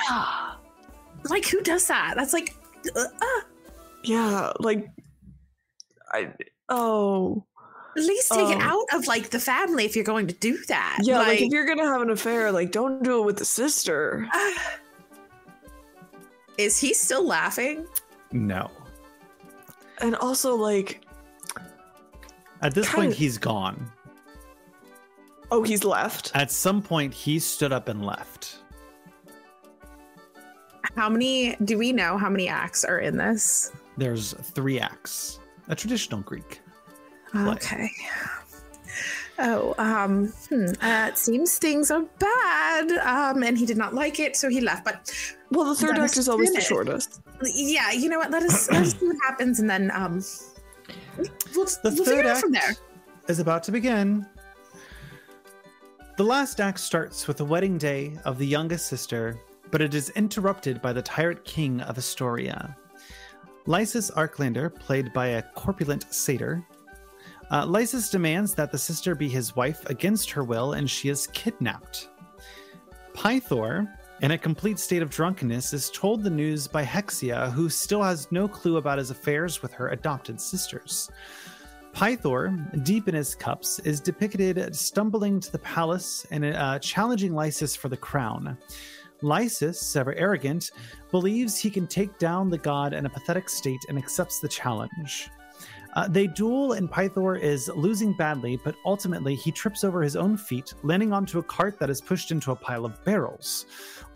Like, 1.29 1.47
who 1.47 1.61
does 1.63 1.87
that? 1.89 2.15
That's 2.17 2.33
like, 2.33 2.55
uh, 2.97 3.01
uh, 3.01 3.41
yeah, 4.05 4.53
like 4.61 4.89
I. 6.13 6.33
Oh, 6.69 7.45
at 7.99 8.05
least 8.05 8.31
take 8.31 8.51
it 8.51 8.57
Um, 8.57 8.63
out 8.63 8.85
of 8.95 9.07
like 9.07 9.31
the 9.31 9.41
family 9.41 9.85
if 9.85 9.95
you're 9.97 10.05
going 10.05 10.27
to 10.27 10.35
do 10.35 10.59
that. 10.69 10.99
yeah. 11.03 11.19
Like, 11.19 11.29
like, 11.29 11.41
if 11.43 11.53
you're 11.53 11.67
gonna 11.67 11.87
have 11.87 12.03
an 12.03 12.11
affair, 12.11 12.53
like 12.53 12.73
don't 12.73 13.03
do 13.03 13.23
it 13.23 13.27
with 13.27 13.39
the 13.39 13.45
sister. 13.45 14.29
is 16.59 16.79
he 16.79 16.95
still 16.95 17.27
laughing? 17.27 17.87
No. 18.33 18.71
And 20.01 20.15
also, 20.17 20.55
like, 20.57 21.03
At 22.63 22.75
this 22.75 22.87
Kinda- 22.89 23.07
point, 23.09 23.15
he's 23.15 23.39
gone. 23.39 23.91
oh, 25.51 25.63
he's 25.63 25.85
left. 25.85 26.33
At 26.35 26.51
some 26.51 26.83
point, 26.83 27.13
he 27.15 27.39
stood 27.39 27.73
up 27.73 27.89
and 27.89 28.05
left. 28.05 28.57
How 30.97 31.09
many? 31.11 31.55
Do 31.65 31.77
we 31.79 31.93
know 31.93 32.17
how 32.17 32.31
many 32.31 32.49
acts 32.49 32.83
are 32.85 32.99
in 33.01 33.17
this? 33.19 33.71
There's 33.99 34.33
three 34.55 34.81
acts. 34.81 35.39
A 35.69 35.75
traditional 35.75 36.21
Greek. 36.23 36.61
Play. 37.45 37.53
Okay. 37.55 37.91
Oh, 39.39 39.75
um, 39.77 40.29
hmm, 40.49 40.67
uh, 40.81 41.09
it 41.09 41.19
seems 41.19 41.59
things 41.59 41.91
are 41.91 42.03
bad. 42.19 42.91
Um, 42.93 43.43
and 43.43 43.59
he 43.59 43.67
did 43.67 43.77
not 43.77 43.93
like 43.95 44.19
it, 44.19 44.35
so 44.35 44.49
he 44.49 44.61
left. 44.63 44.85
But 44.85 45.13
Well, 45.51 45.67
the 45.67 45.75
third 45.75 45.99
act 45.99 46.17
is 46.17 46.29
always 46.29 46.53
the 46.55 46.61
shortest. 46.61 47.21
yeah, 47.43 47.93
you 47.93 48.09
know 48.09 48.19
what? 48.19 48.31
Let 48.31 48.43
us, 48.45 48.71
let 48.71 48.83
us 48.83 48.99
see 48.99 49.07
what 49.07 49.17
happens, 49.23 49.61
and 49.61 49.69
then 49.69 49.91
um, 49.93 50.25
we'll, 51.55 51.67
The 51.67 51.81
we'll 51.85 52.05
figure 52.05 52.21
out 52.21 52.27
act 52.27 52.41
from 52.41 52.53
there. 52.53 52.77
is 53.29 53.39
about 53.39 53.63
to 53.65 53.73
begin. 53.73 54.27
The 56.17 56.25
last 56.25 56.61
act 56.63 56.81
starts 56.81 57.29
with 57.29 57.37
the 57.37 57.45
wedding 57.45 57.77
day 57.77 58.17
of 58.25 58.39
the 58.39 58.47
youngest 58.47 58.87
sister, 58.87 59.39
but 59.71 59.83
it 59.83 59.93
is 59.93 60.09
interrupted 60.11 60.81
by 60.81 60.95
the 60.95 61.03
tyrant 61.03 61.45
king 61.45 61.83
of 61.83 61.99
Estoria. 61.99 62.75
Lysis 63.67 64.11
Arklander, 64.13 64.75
played 64.75 65.13
by 65.13 65.27
a 65.27 65.43
corpulent 65.43 66.07
satyr, 66.15 66.65
uh, 67.51 67.65
Lysis 67.67 68.11
demands 68.11 68.55
that 68.55 68.73
the 68.73 68.79
sister 68.79 69.15
be 69.15 69.29
his 69.29 69.55
wife 69.55 69.89
against 69.89 70.31
her 70.31 70.45
will, 70.45 70.73
and 70.73 70.91
she 70.91 71.09
is 71.09 71.29
kidnapped. 71.29 72.09
Pythor, 73.15 73.87
in 74.23 74.33
a 74.33 74.39
complete 74.39 74.79
state 74.79 75.03
of 75.03 75.11
drunkenness, 75.11 75.73
is 75.73 75.91
told 75.91 76.23
the 76.23 76.31
news 76.31 76.67
by 76.67 76.85
Hexia, 76.85 77.53
who 77.53 77.69
still 77.69 78.03
has 78.03 78.31
no 78.33 78.49
clue 78.49 78.79
about 78.79 78.99
his 78.99 79.11
affairs 79.11 79.63
with 79.63 79.73
her 79.73 79.89
adopted 79.89 80.41
sisters. 80.41 81.11
Pythor, 81.93 82.85
deep 82.85 83.09
in 83.09 83.15
his 83.15 83.35
cups, 83.35 83.79
is 83.81 84.01
depicted 84.01 84.77
stumbling 84.77 85.41
to 85.41 85.51
the 85.51 85.59
palace 85.61 86.27
and 86.31 86.45
uh, 86.45 86.79
challenging 86.79 87.33
Lysis 87.33 87.75
for 87.75 87.89
the 87.89 87.97
crown. 87.97 88.59
Lysis, 89.23 89.97
ever 89.97 90.15
arrogant, 90.15 90.73
believes 91.11 91.57
he 91.57 91.71
can 91.71 91.87
take 91.87 92.19
down 92.19 92.51
the 92.51 92.59
god 92.59 92.93
in 92.93 93.07
a 93.07 93.11
pathetic 93.11 93.49
state 93.49 93.81
and 93.89 93.97
accepts 93.97 94.41
the 94.41 94.49
challenge. 94.49 95.31
Uh, 95.97 96.07
they 96.07 96.27
duel, 96.27 96.75
and 96.75 96.91
Pythor 96.91 97.41
is 97.41 97.69
losing 97.75 98.13
badly, 98.13 98.61
but 98.63 98.77
ultimately 98.85 99.35
he 99.35 99.51
trips 99.51 99.83
over 99.83 100.03
his 100.03 100.15
own 100.15 100.37
feet, 100.37 100.75
landing 100.83 101.11
onto 101.11 101.39
a 101.39 101.43
cart 101.43 101.79
that 101.79 101.89
is 101.89 102.03
pushed 102.03 102.31
into 102.31 102.53
a 102.53 102.57
pile 102.57 102.85
of 102.85 103.03
barrels. 103.05 103.65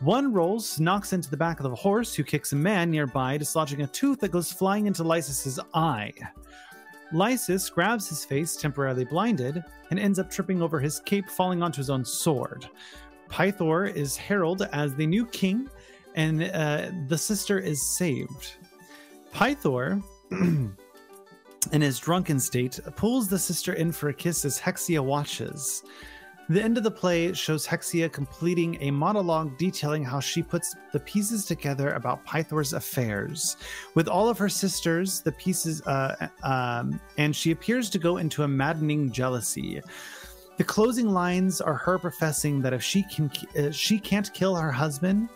One 0.00 0.30
rolls, 0.30 0.78
knocks 0.78 1.14
into 1.14 1.30
the 1.30 1.38
back 1.38 1.58
of 1.58 1.64
the 1.64 1.74
horse, 1.74 2.14
who 2.14 2.22
kicks 2.22 2.52
a 2.52 2.56
man 2.56 2.90
nearby, 2.90 3.38
dislodging 3.38 3.82
a 3.82 3.86
tooth 3.86 4.20
that 4.20 4.30
goes 4.30 4.52
flying 4.52 4.86
into 4.86 5.02
Lysis's 5.02 5.58
eye. 5.72 6.12
Lysis 7.12 7.70
grabs 7.70 8.10
his 8.10 8.26
face, 8.26 8.56
temporarily 8.56 9.06
blinded, 9.06 9.64
and 9.88 9.98
ends 9.98 10.18
up 10.18 10.30
tripping 10.30 10.60
over 10.60 10.80
his 10.80 11.00
cape, 11.00 11.30
falling 11.30 11.62
onto 11.62 11.78
his 11.78 11.88
own 11.88 12.04
sword. 12.04 12.68
Pythor 13.30 13.86
is 13.86 14.18
heralded 14.18 14.68
as 14.72 14.94
the 14.94 15.06
new 15.06 15.24
king, 15.24 15.66
and 16.14 16.42
uh, 16.42 16.90
the 17.08 17.16
sister 17.16 17.58
is 17.58 17.80
saved. 17.96 18.56
Pythor, 19.32 20.02
in 21.72 21.80
his 21.80 21.98
drunken 21.98 22.40
state, 22.40 22.80
pulls 22.96 23.28
the 23.28 23.38
sister 23.38 23.74
in 23.74 23.92
for 23.92 24.08
a 24.08 24.14
kiss 24.14 24.44
as 24.44 24.60
Hexia 24.60 25.00
watches. 25.00 25.82
The 26.50 26.60
end 26.60 26.76
of 26.76 26.82
the 26.82 26.90
play 26.90 27.32
shows 27.32 27.64
Hexia 27.64 28.10
completing 28.10 28.76
a 28.80 28.90
monologue 28.90 29.56
detailing 29.56 30.02
how 30.02 30.18
she 30.18 30.42
puts 30.42 30.74
the 30.92 30.98
pieces 30.98 31.44
together 31.44 31.92
about 31.92 32.24
Pythor's 32.24 32.72
affairs. 32.72 33.56
With 33.94 34.08
all 34.08 34.28
of 34.28 34.36
her 34.38 34.48
sisters, 34.48 35.20
the 35.20 35.30
pieces, 35.30 35.80
uh, 35.82 36.26
um, 36.42 37.00
and 37.18 37.36
she 37.36 37.52
appears 37.52 37.88
to 37.90 38.00
go 38.00 38.16
into 38.16 38.42
a 38.42 38.48
maddening 38.48 39.12
jealousy. 39.12 39.80
The 40.56 40.64
closing 40.64 41.10
lines 41.10 41.60
are 41.60 41.74
her 41.74 42.00
professing 42.00 42.60
that 42.62 42.72
if 42.72 42.82
she 42.82 43.04
can, 43.04 43.30
uh, 43.56 43.70
she 43.70 44.00
can't 44.00 44.34
kill 44.34 44.56
her 44.56 44.72
husband, 44.72 45.28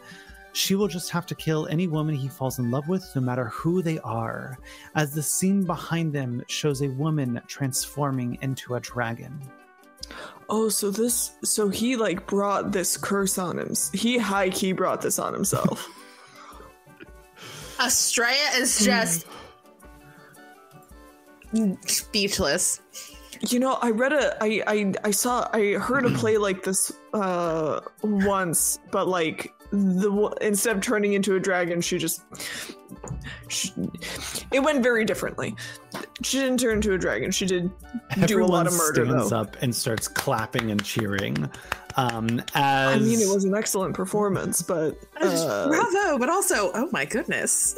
she 0.54 0.76
will 0.76 0.86
just 0.86 1.10
have 1.10 1.26
to 1.26 1.34
kill 1.34 1.66
any 1.66 1.88
woman 1.88 2.14
he 2.14 2.28
falls 2.28 2.60
in 2.60 2.70
love 2.70 2.88
with, 2.88 3.04
no 3.16 3.20
matter 3.20 3.46
who 3.46 3.82
they 3.82 3.98
are. 4.00 4.56
As 4.94 5.12
the 5.12 5.22
scene 5.22 5.64
behind 5.64 6.12
them 6.12 6.42
shows 6.46 6.80
a 6.82 6.88
woman 6.90 7.42
transforming 7.48 8.38
into 8.40 8.76
a 8.76 8.80
dragon. 8.80 9.42
Oh, 10.48 10.68
so 10.68 10.92
this, 10.92 11.32
so 11.42 11.68
he 11.68 11.96
like 11.96 12.26
brought 12.28 12.70
this 12.70 12.96
curse 12.96 13.36
on 13.36 13.58
him. 13.58 13.74
He 13.92 14.16
high 14.16 14.50
key 14.50 14.72
brought 14.72 15.02
this 15.02 15.18
on 15.18 15.34
himself. 15.34 15.88
Estrella 17.84 18.50
is 18.54 18.84
just 18.84 19.26
speechless. 21.86 22.80
You 23.48 23.58
know, 23.58 23.74
I 23.82 23.90
read 23.90 24.12
a, 24.12 24.36
I, 24.40 24.62
I, 24.66 24.92
I 25.02 25.10
saw, 25.10 25.48
I 25.52 25.72
heard 25.72 26.06
a 26.06 26.10
play 26.10 26.38
like 26.38 26.62
this 26.62 26.92
uh 27.12 27.80
once, 28.02 28.78
but 28.92 29.08
like 29.08 29.52
the 29.74 30.08
w- 30.10 30.30
instead 30.40 30.76
of 30.76 30.82
turning 30.82 31.14
into 31.14 31.34
a 31.36 31.40
dragon, 31.40 31.80
she 31.80 31.98
just, 31.98 32.22
she, 33.48 33.72
it 34.52 34.60
went 34.60 34.82
very 34.82 35.04
differently. 35.04 35.54
She 36.22 36.38
didn't 36.38 36.60
turn 36.60 36.76
into 36.76 36.92
a 36.94 36.98
dragon. 36.98 37.30
She 37.30 37.46
did 37.46 37.70
do 38.26 38.42
a 38.42 38.46
lot 38.46 38.66
of 38.66 38.72
murder 38.74 39.02
Everyone 39.02 39.26
stands 39.26 39.30
though. 39.30 39.40
up 39.40 39.56
and 39.62 39.74
starts 39.74 40.08
clapping 40.08 40.70
and 40.70 40.82
cheering. 40.84 41.50
Um, 41.96 42.40
as 42.54 42.96
I 42.96 43.04
mean, 43.04 43.20
it 43.20 43.28
was 43.32 43.44
an 43.44 43.54
excellent 43.54 43.94
performance, 43.94 44.62
but 44.62 44.96
uh, 45.20 45.68
Bravo, 45.68 46.18
but 46.18 46.28
also, 46.28 46.70
oh 46.74 46.88
my 46.92 47.04
goodness. 47.04 47.76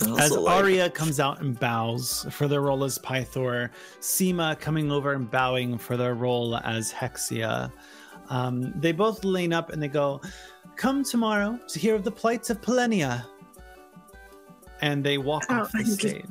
As 0.00 0.06
also, 0.08 0.40
like- 0.42 0.62
Arya 0.62 0.90
comes 0.90 1.18
out 1.20 1.40
and 1.40 1.58
bows 1.58 2.26
for 2.30 2.46
their 2.48 2.60
role 2.60 2.84
as 2.84 2.98
Pythor, 2.98 3.70
Seema 4.00 4.58
coming 4.60 4.92
over 4.92 5.12
and 5.12 5.30
bowing 5.30 5.76
for 5.76 5.96
their 5.96 6.14
role 6.14 6.56
as 6.58 6.92
Hexia. 6.92 7.72
Um, 8.30 8.72
they 8.78 8.92
both 8.92 9.24
lean 9.24 9.52
up 9.54 9.70
and 9.70 9.82
they 9.82 9.88
go, 9.88 10.20
Come 10.78 11.02
tomorrow 11.04 11.58
to 11.68 11.78
hear 11.78 11.94
of 11.94 12.04
the 12.04 12.10
plights 12.10 12.50
of 12.50 12.60
Polenia. 12.62 13.24
And 14.80 15.02
they 15.04 15.18
walk 15.18 15.44
Oh, 15.50 15.56
off 15.62 15.72
the 15.72 15.78
I'm 15.78 15.84
just- 15.84 16.00
stage. 16.00 16.24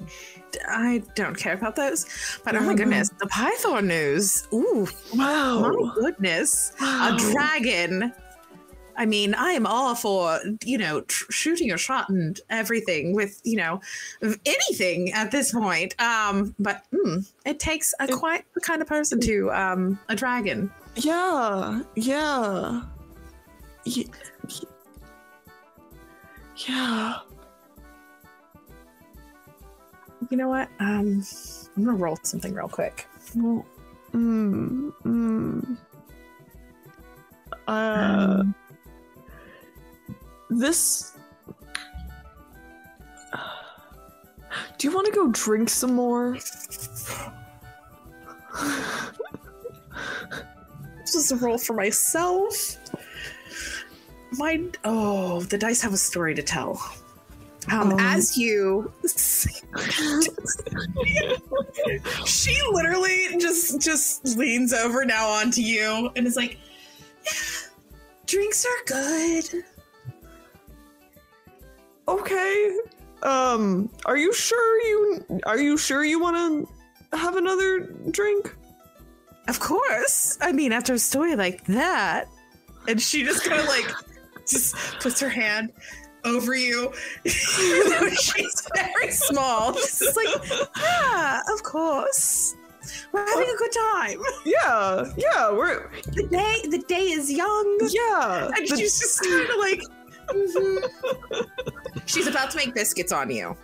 I 0.70 1.04
don't 1.16 1.36
care 1.38 1.54
about 1.54 1.76
those. 1.76 2.06
But 2.46 2.56
oh 2.56 2.62
Yeah, 2.62 2.66
my 2.66 2.74
goodness, 2.74 3.10
the 3.20 3.28
Python 3.28 3.88
news. 3.88 4.48
Ooh, 4.54 4.88
wow, 5.14 5.60
my 5.70 5.94
goodness. 5.96 6.72
Wow. 6.80 7.14
A 7.16 7.20
dragon. 7.20 8.14
I 8.96 9.06
mean, 9.06 9.36
I 9.36 9.52
am 9.52 9.68
all 9.68 9.94
for, 9.94 10.40
you 10.64 10.78
know, 10.80 11.02
tr- 11.02 11.32
shooting 11.32 11.72
a 11.72 11.78
shot 11.78 12.10
and 12.10 12.40
everything 12.50 13.14
with, 13.14 13.40
you 13.44 13.58
know, 13.58 13.82
anything 14.46 15.12
at 15.12 15.30
this 15.30 15.52
point. 15.52 15.94
Um, 16.02 16.56
but 16.58 16.84
mm, 16.92 17.30
it 17.46 17.60
takes 17.60 17.94
a 18.00 18.08
quite 18.08 18.46
the 18.56 18.62
kind 18.62 18.82
of 18.82 18.88
person 18.88 19.20
to 19.20 19.52
um 19.52 20.00
a 20.10 20.16
dragon. 20.16 20.72
Yeah, 20.96 21.82
yeah. 21.96 22.82
Ye- 23.84 23.94
ye- 23.94 24.10
Yeah. 26.66 27.20
You 30.30 30.38
know 30.38 30.50
what? 30.50 30.70
Um, 30.80 31.24
I'm 31.76 31.86
gonna 31.86 31.98
roll 31.98 32.18
something 32.24 32.54
real 32.54 32.68
quick. 32.68 33.06
Well, 33.36 33.66
mm, 34.14 34.92
mm. 35.04 35.78
Uh, 37.68 38.38
Um, 38.42 38.56
this. 40.50 41.14
Do 44.78 44.88
you 44.88 44.94
want 44.94 45.08
to 45.08 45.14
go 45.14 45.28
drink 45.32 45.70
some 45.70 45.94
more? 45.94 46.38
this 51.00 51.16
is 51.16 51.32
a 51.32 51.36
roll 51.38 51.58
for 51.58 51.74
myself. 51.74 52.78
My 54.38 54.62
oh, 54.84 55.42
the 55.42 55.58
dice 55.58 55.82
have 55.82 55.94
a 55.94 55.98
story 55.98 56.36
to 56.36 56.44
tell. 56.44 56.82
Um, 57.72 57.94
Um. 57.94 58.00
as 58.00 58.38
you, 58.38 58.92
she 62.26 62.58
literally 62.72 63.36
just 63.40 63.82
just 63.82 64.38
leans 64.38 64.74
over 64.74 65.06
now 65.06 65.28
onto 65.28 65.62
you 65.62 66.10
and 66.16 66.26
is 66.26 66.36
like, 66.36 66.58
"Yeah, 67.26 67.32
"Drinks 68.26 68.66
are 68.66 68.86
good." 68.86 69.64
Okay. 72.08 72.78
Um, 73.24 73.90
are 74.06 74.16
you 74.18 74.32
sure 74.34 74.82
you 74.88 75.42
are 75.46 75.58
you 75.60 75.78
sure 75.78 76.06
you 76.06 76.20
want 76.20 76.38
to 77.12 77.18
have 77.18 77.36
another 77.36 77.80
drink? 78.12 78.56
Of 79.48 79.60
course. 79.60 80.38
I 80.42 80.52
mean, 80.52 80.72
after 80.72 80.94
a 80.94 81.00
story 81.00 81.36
like 81.36 81.66
that, 81.66 82.28
and 82.88 83.02
she 83.02 83.24
just 83.24 83.44
kind 83.44 83.60
of 83.60 83.68
like 83.68 83.92
just 84.48 84.76
puts 85.00 85.20
her 85.20 85.30
hand 85.30 85.72
over 86.24 86.56
you. 86.56 86.92
She's 87.26 88.68
very 88.76 89.12
small. 89.12 89.74
She's 89.74 90.16
like, 90.16 90.70
yeah, 90.78 91.42
of 91.54 91.64
course. 91.64 92.56
We're 93.12 93.26
having 93.28 93.50
a 93.50 93.58
good 93.58 93.72
time. 93.72 94.20
Yeah, 94.46 95.12
yeah, 95.18 95.52
we're 95.52 95.90
The 96.14 96.24
day, 96.30 96.62
the 96.70 96.84
day 96.88 97.10
is 97.10 97.32
young, 97.32 97.80
yeah. 97.90 98.50
and 98.56 98.68
the- 98.68 98.78
she's 98.78 98.98
just 99.00 99.22
kind 99.22 99.50
of 99.50 99.58
like. 99.58 99.82
mhm. 100.30 101.48
She's 102.06 102.28
about 102.28 102.50
to 102.52 102.58
make 102.58 102.74
biscuits 102.74 103.12
on 103.12 103.30
you. 103.30 103.56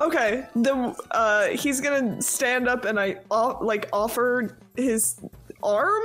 Okay, 0.00 0.46
the 0.54 0.94
uh, 1.10 1.46
he's 1.48 1.80
gonna 1.80 2.20
stand 2.22 2.68
up 2.68 2.84
and 2.84 2.98
I 3.00 3.16
off, 3.30 3.58
like 3.62 3.88
offer 3.92 4.56
his 4.76 5.20
arm. 5.62 6.02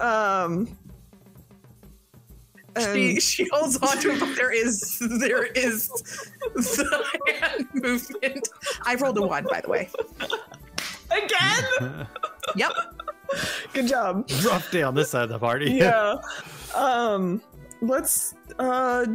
Um, 0.00 0.76
She 2.92 3.18
she 3.20 3.48
holds 3.52 3.76
on 3.78 3.98
to 3.98 4.10
it, 4.12 4.20
but 4.20 4.36
there 4.36 4.52
is 4.52 4.98
there 5.00 5.46
is 5.46 5.88
the 6.54 7.04
hand 7.40 7.68
movement. 7.74 8.48
I 8.82 8.94
rolled 8.96 9.18
a 9.18 9.22
one, 9.26 9.46
by 9.50 9.60
the 9.60 9.68
way. 9.68 9.88
again, 11.10 12.06
Yep. 12.56 12.72
good 13.72 13.88
job. 13.88 14.30
Rough 14.44 14.70
day 14.70 14.82
on 14.82 14.94
this 14.94 15.10
side 15.10 15.24
of 15.24 15.28
the 15.30 15.38
party. 15.38 15.72
Yeah. 15.72 16.16
Um, 16.74 17.40
let's 17.80 18.34
uh, 18.58 19.06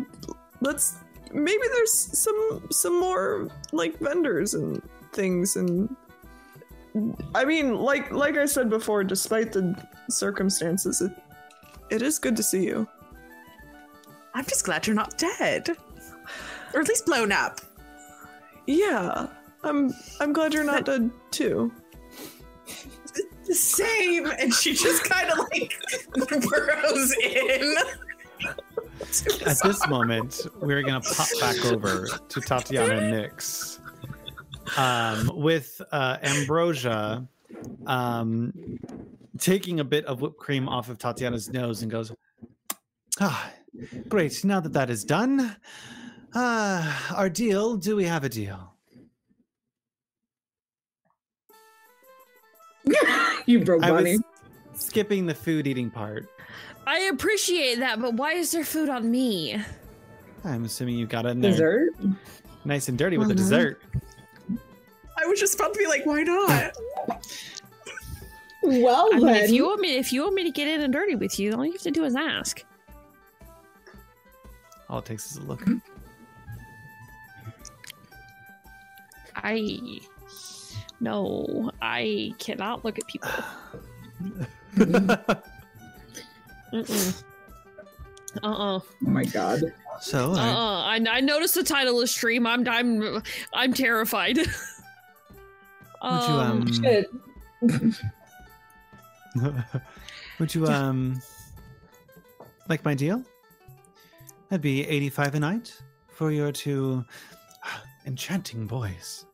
let's 0.62 0.96
maybe 1.32 1.64
there's 1.74 1.94
some 1.94 2.68
some 2.72 3.00
more 3.00 3.48
like 3.72 3.98
vendors 4.00 4.54
and 4.56 4.82
things 5.14 5.56
and. 5.56 5.96
I 7.34 7.44
mean, 7.44 7.76
like 7.76 8.12
like 8.12 8.38
I 8.38 8.46
said 8.46 8.70
before, 8.70 9.04
despite 9.04 9.52
the 9.52 9.76
circumstances, 10.10 11.02
it 11.02 11.12
it 11.90 12.02
is 12.04 12.20
good 12.20 12.36
to 12.38 12.44
see 12.44 12.66
you. 12.66 12.88
I'm 14.34 14.45
just 14.45 14.65
glad 14.65 14.88
you're 14.88 14.95
not 14.95 15.18
dead. 15.18 15.69
Or 16.73 16.81
at 16.81 16.88
least 16.88 17.05
blown 17.05 17.31
up. 17.31 17.61
Yeah, 18.65 19.27
I'm 19.64 19.93
I'm 20.19 20.34
glad 20.34 20.53
you're 20.53 20.64
not 20.64 20.85
dead 20.85 21.11
too. 21.31 21.72
The 23.45 23.53
same. 23.53 24.26
And 24.26 24.53
she 24.53 24.73
just 24.73 25.03
kind 25.03 25.30
of 25.30 25.39
like 25.39 25.73
burrows 26.49 27.15
in. 27.23 27.76
At 29.45 29.57
this 29.64 29.88
moment, 29.88 30.47
we're 30.60 30.81
gonna 30.81 31.01
pop 31.01 31.27
back 31.39 31.64
over 31.65 32.07
to 32.30 32.41
Tatiana 32.41 32.95
and 32.95 33.14
Nyx. 33.14 33.80
Um, 34.77 35.30
with 35.35 35.81
uh, 35.91 36.18
Ambrosia 36.23 37.27
um, 37.85 38.80
taking 39.38 39.80
a 39.81 39.84
bit 39.84 40.05
of 40.05 40.22
whipped 40.22 40.38
cream 40.38 40.69
off 40.69 40.89
of 40.89 40.97
Tatiana's 40.97 41.51
nose 41.51 41.81
and 41.81 41.91
goes, 41.91 42.11
Ah, 43.19 43.51
Great. 44.08 44.44
Now 44.44 44.60
that 44.60 44.74
that 44.74 44.90
is 44.90 45.04
done, 45.04 45.56
uh, 46.34 47.00
our 47.16 47.30
deal, 47.30 47.76
do 47.76 47.95
we 47.95 48.06
have 48.06 48.24
a 48.24 48.30
deal? 48.30 48.74
you 53.45 53.64
broke 53.64 53.82
money. 53.82 54.18
Skipping 54.74 55.26
the 55.26 55.36
food 55.36 55.68
eating 55.68 55.90
part. 55.90 56.28
I 56.86 57.00
appreciate 57.14 57.80
that, 57.80 58.02
but 58.02 58.16
why 58.16 58.34
is 58.34 58.52
there 58.52 58.66
food 58.66 58.90
on 58.90 59.10
me? 59.10 59.62
I'm 60.44 60.66
assuming 60.66 60.98
you 60.98 61.06
got 61.06 61.26
a 61.26 61.30
in 61.30 61.41
there. 61.41 61.52
Dessert? 61.52 61.94
Nice 62.66 62.90
and 62.90 62.98
dirty 62.98 63.18
with 63.18 63.28
uh-huh. 63.28 63.34
the 63.34 63.36
dessert. 63.36 63.82
I 65.22 65.26
was 65.26 65.40
just 65.40 65.56
about 65.56 65.74
to 65.74 65.80
be 65.80 65.88
like, 65.88 66.06
why 66.06 66.24
not? 66.24 66.74
well, 68.64 69.10
I 69.14 69.20
mean, 69.20 69.36
if 69.36 69.52
you 69.52 69.66
want 69.66 69.80
me, 69.80 69.98
if 69.98 70.12
you 70.12 70.24
want 70.24 70.36
me 70.36 70.44
to 70.44 70.52
get 70.52 70.68
in 70.68 70.82
and 70.82 70.91
dirty 70.91 71.16
with 71.16 71.40
you, 71.40 71.54
all 71.54 71.66
you 71.66 71.74
have 71.74 71.82
to 71.82 71.91
do 71.91 72.04
is 72.04 72.16
ask. 72.16 72.64
All 74.89 74.99
it 74.99 75.05
takes 75.05 75.31
is 75.31 75.38
a 75.38 75.41
look. 75.41 75.64
I 79.35 79.99
no, 80.99 81.72
I 81.81 82.34
cannot 82.39 82.85
look 82.85 82.97
at 82.99 83.07
people. 83.07 83.30
Mm-mm. 86.73 87.23
Uh-uh. 88.41 88.80
oh 88.80 88.84
my 89.01 89.26
god. 89.26 89.61
so, 90.01 90.34
I- 90.34 90.49
Uh-uh. 90.49 90.81
I, 90.85 91.05
I 91.10 91.19
noticed 91.22 91.55
the 91.55 91.64
title 91.64 92.01
of 92.01 92.10
stream. 92.10 92.47
I'm 92.47 92.68
I'm 92.68 93.22
I'm 93.53 93.73
terrified. 93.73 94.38
would 94.38 94.47
you 96.03 96.10
um, 96.11 96.73
Shit. 96.73 97.10
would 100.39 100.55
you 100.55 100.65
um, 100.68 101.22
like 102.69 102.84
my 102.84 102.93
deal? 102.93 103.23
That'd 104.54 104.62
be 104.62 104.86
eighty-five 104.88 105.34
a 105.34 105.40
night 105.40 105.76
for 106.10 106.30
your 106.30 106.52
two 106.52 107.04
enchanting 108.06 108.68
boys. 108.68 109.26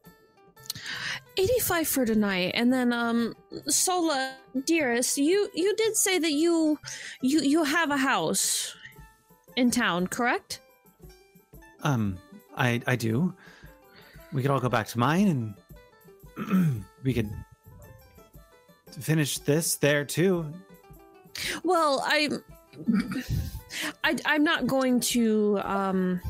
85 1.36 1.88
for 1.90 2.06
tonight 2.06 2.52
and 2.54 2.72
then 2.72 2.94
um 2.94 3.34
sola 3.68 4.34
dearest 4.66 5.18
you 5.18 5.50
you 5.54 5.76
did 5.76 5.98
say 5.98 6.20
that 6.20 6.32
you 6.32 6.80
you 7.22 7.41
you 7.41 7.66
have 7.66 7.91
a 7.91 7.98
house 7.98 8.74
in 9.58 9.70
town 9.72 10.08
correct 10.08 10.62
Um, 11.84 12.18
I 12.56 12.82
I 12.88 12.96
do. 12.96 13.34
We 14.32 14.41
could 14.41 14.52
all 14.52 14.62
go 14.62 14.70
back 14.70 14.88
to 14.88 15.00
mine, 15.00 15.54
and 16.40 16.84
we 17.04 17.14
could 17.14 17.30
finish 19.02 19.38
this 19.40 19.76
there 19.76 20.06
too. 20.06 20.46
well 21.66 22.02
i 22.06 22.30
I, 24.04 24.18
I'm 24.26 24.44
not 24.44 24.68
going 24.68 25.00
to. 25.02 25.60
Um, 25.64 26.22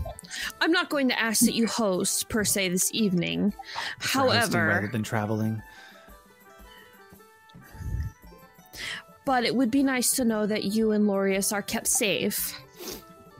I'm 0.61 0.71
not 0.71 0.89
going 0.89 1.07
to 1.09 1.19
ask 1.19 1.41
that 1.45 1.53
you 1.53 1.67
host 1.67 2.29
per 2.29 2.43
se 2.43 2.69
this 2.69 2.89
evening. 2.93 3.53
for 3.99 4.19
hosting 4.29 4.61
rather 4.61 4.87
than 4.87 5.03
traveling. 5.03 5.61
but 9.25 9.43
it 9.43 9.55
would 9.55 9.69
be 9.69 9.83
nice 9.83 10.15
to 10.15 10.25
know 10.25 10.47
that 10.47 10.63
you 10.63 10.91
and 10.91 11.05
Lorius 11.05 11.53
are 11.53 11.61
kept 11.61 11.85
safe. 11.85 12.59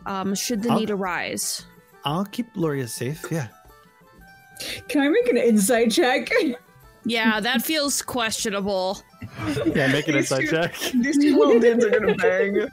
Um, 0.06 0.36
should 0.36 0.62
the 0.62 0.70
I'll- 0.70 0.80
need 0.80 0.92
arise. 0.92 1.66
I'll 2.06 2.26
keep 2.26 2.54
Lorius 2.54 2.90
safe. 2.90 3.26
Yeah. 3.32 3.48
Can 4.88 5.02
I 5.02 5.10
make 5.10 5.28
an 5.30 5.38
insight 5.38 5.92
check? 5.92 6.30
Yeah, 7.06 7.40
that 7.40 7.64
feels 7.64 8.02
questionable. 8.02 9.02
Yeah, 9.76 9.88
make 9.88 10.08
an 10.08 10.16
These 10.16 10.32
inside 10.32 10.42
two- 10.42 10.48
check. 10.48 10.76
These 10.94 11.18
two 11.18 11.38
little 11.38 11.60
dudes 11.60 11.86
are 11.86 11.90
gonna 11.92 12.16
bang. 12.16 12.54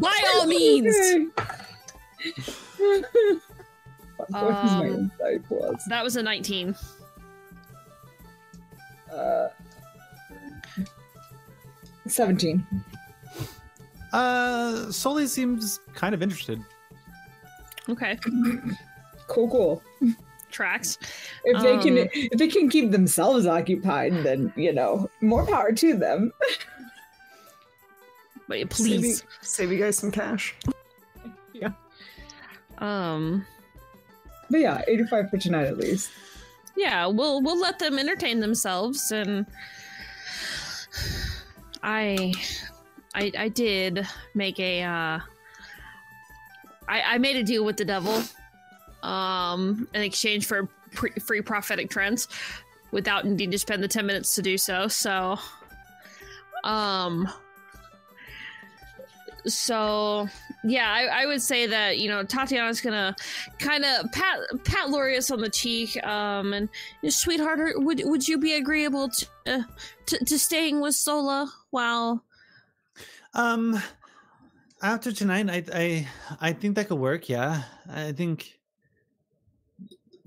By 0.00 0.22
all 0.34 0.46
means. 0.46 0.96
what 4.28 4.30
is 4.30 4.30
my 4.30 4.90
Um. 4.90 5.10
That 5.88 6.04
was 6.04 6.16
a 6.16 6.22
19. 6.22 6.74
Uh, 9.12 9.48
Seventeen. 12.06 12.66
uh, 14.12 14.90
Sully 14.90 15.26
seems 15.26 15.80
kind 15.94 16.14
of 16.14 16.22
interested. 16.22 16.60
Okay. 17.88 18.18
Cool, 19.28 19.48
cool. 19.50 19.82
Tracks. 20.58 20.98
If 21.44 21.62
they 21.62 21.78
can, 21.78 21.98
Um, 21.98 22.08
if 22.12 22.36
they 22.38 22.48
can 22.48 22.68
keep 22.68 22.90
themselves 22.90 23.46
occupied, 23.46 24.12
then 24.24 24.52
you 24.56 24.72
know, 24.72 25.08
more 25.20 25.46
power 25.46 25.70
to 25.70 25.94
them. 25.94 26.32
But 28.48 28.56
Save 28.56 28.88
you, 28.88 29.00
please. 29.00 29.22
save 29.40 29.70
you 29.70 29.78
guys 29.78 29.96
some 29.98 30.10
cash. 30.10 30.54
yeah. 31.54 31.70
Um 32.78 33.46
But 34.50 34.60
yeah, 34.60 34.82
eighty-five 34.88 35.30
for 35.30 35.38
tonight 35.38 35.66
at 35.66 35.78
least. 35.78 36.10
yeah, 36.76 37.06
we'll 37.06 37.40
we'll 37.40 37.60
let 37.60 37.78
them 37.78 37.98
entertain 37.98 38.40
themselves 38.40 39.12
and 39.12 39.46
I 41.82 42.32
I 43.14 43.30
I 43.38 43.48
did 43.48 44.06
make 44.34 44.58
a 44.58 44.82
uh 44.82 45.18
I 46.88 47.02
I 47.14 47.18
made 47.18 47.36
a 47.36 47.42
deal 47.44 47.64
with 47.64 47.76
the 47.76 47.84
devil 47.84 48.22
um 49.02 49.88
in 49.94 50.02
exchange 50.02 50.46
for 50.46 50.68
pre- 50.92 51.12
free 51.12 51.40
prophetic 51.40 51.90
trends 51.90 52.28
without 52.90 53.24
needing 53.24 53.50
to 53.50 53.58
spend 53.58 53.82
the 53.82 53.88
10 53.88 54.06
minutes 54.06 54.34
to 54.34 54.42
do 54.42 54.58
so. 54.58 54.88
So 54.88 55.38
um 56.64 57.28
so 59.46 60.28
yeah, 60.64 60.92
I, 60.92 61.22
I 61.22 61.26
would 61.26 61.40
say 61.40 61.66
that 61.66 61.98
you 61.98 62.08
know 62.08 62.24
Tatiana's 62.24 62.80
gonna 62.80 63.14
kind 63.58 63.84
of 63.84 64.10
pat 64.12 64.40
pat 64.64 64.88
Lorius 64.88 65.30
on 65.30 65.40
the 65.40 65.48
cheek, 65.48 66.02
um, 66.06 66.52
and 66.52 66.68
sweetheart, 67.08 67.80
would 67.82 68.02
would 68.04 68.26
you 68.26 68.38
be 68.38 68.54
agreeable 68.54 69.08
to 69.08 69.66
to, 70.06 70.24
to 70.24 70.38
staying 70.38 70.80
with 70.80 70.94
Sola 70.94 71.52
while? 71.70 72.24
Um, 73.34 73.80
after 74.82 75.12
tonight, 75.12 75.48
I 75.48 75.64
I 75.72 76.08
I 76.40 76.52
think 76.52 76.76
that 76.76 76.88
could 76.88 76.98
work. 76.98 77.28
Yeah, 77.28 77.62
I 77.88 78.12
think. 78.12 78.57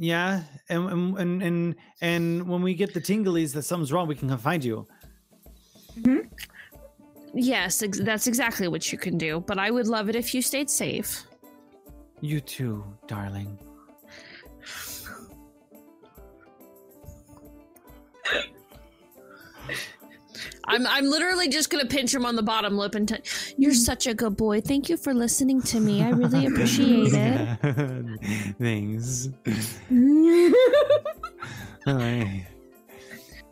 Yeah, 0.01 0.41
and 0.67 0.89
and 1.19 1.43
and 1.43 1.75
and, 2.01 2.47
when 2.47 2.63
we 2.63 2.73
get 2.73 2.91
the 2.91 2.99
tinglies 2.99 3.53
that 3.53 3.61
something's 3.61 3.93
wrong, 3.93 4.07
we 4.07 4.15
can 4.15 4.29
come 4.29 4.39
find 4.39 4.63
you. 4.65 4.87
Mm-hmm. 5.95 6.21
Yes, 7.35 7.83
ex- 7.83 7.99
that's 7.99 8.25
exactly 8.25 8.67
what 8.67 8.91
you 8.91 8.97
can 8.97 9.19
do. 9.19 9.41
But 9.41 9.59
I 9.59 9.69
would 9.69 9.85
love 9.85 10.09
it 10.09 10.15
if 10.15 10.33
you 10.33 10.41
stayed 10.41 10.71
safe. 10.71 11.27
You 12.19 12.41
too, 12.41 12.83
darling. 13.05 13.59
I'm 20.65 20.85
I'm 20.87 21.05
literally 21.05 21.49
just 21.49 21.69
gonna 21.69 21.85
pinch 21.85 22.13
him 22.13 22.25
on 22.25 22.35
the 22.35 22.43
bottom 22.43 22.77
lip 22.77 22.95
and 22.95 23.07
t- 23.07 23.17
you're 23.57 23.71
mm. 23.71 23.75
such 23.75 24.07
a 24.07 24.13
good 24.13 24.37
boy. 24.37 24.61
Thank 24.61 24.89
you 24.89 24.97
for 24.97 25.13
listening 25.13 25.61
to 25.63 25.79
me. 25.79 26.03
I 26.03 26.09
really 26.09 26.45
appreciate 26.47 27.13
it. 27.13 28.55
Thanks. 28.59 29.29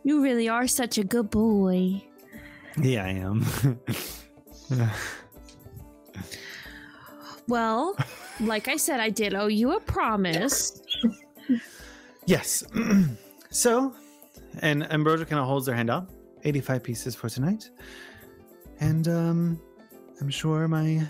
You 0.01 0.23
really 0.23 0.47
are 0.47 0.65
such 0.65 0.97
a 0.97 1.03
good 1.03 1.29
boy. 1.29 2.01
Yeah, 2.81 3.03
I 3.03 3.09
am. 3.09 3.45
Well, 7.49 7.97
like 8.39 8.67
I 8.67 8.77
said, 8.77 8.99
I 8.99 9.09
did 9.09 9.33
owe 9.33 9.47
you 9.47 9.75
a 9.75 9.79
promise. 9.79 10.81
yes. 12.27 12.63
so, 13.49 13.95
and 14.59 14.83
Ambrosia 14.93 15.25
kind 15.25 15.39
of 15.39 15.47
holds 15.47 15.65
their 15.65 15.75
hand 15.75 15.89
out. 15.89 16.07
85 16.43 16.83
pieces 16.83 17.15
for 17.15 17.29
tonight. 17.29 17.69
And 18.79 19.07
um 19.07 19.61
I'm 20.21 20.29
sure 20.29 20.67
my 20.67 21.05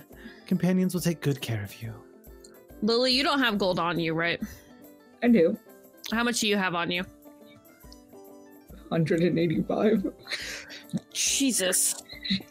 companions 0.46 0.94
will 0.94 1.02
take 1.02 1.22
good 1.22 1.42
care 1.42 1.64
of 1.64 1.82
you. 1.82 1.94
Lily, 2.82 3.12
you 3.12 3.24
don't 3.24 3.40
have 3.40 3.58
gold 3.58 3.80
on 3.80 4.00
you, 4.00 4.14
right? 4.14 4.42
I 5.24 5.28
do. 5.28 5.58
How 6.12 6.24
much 6.24 6.40
do 6.42 6.48
you 6.48 6.58
have 6.58 6.76
on 6.76 6.90
you? 6.92 7.04
Hundred 8.90 9.22
and 9.22 9.38
eighty-five. 9.38 10.06
Jesus. 11.14 11.96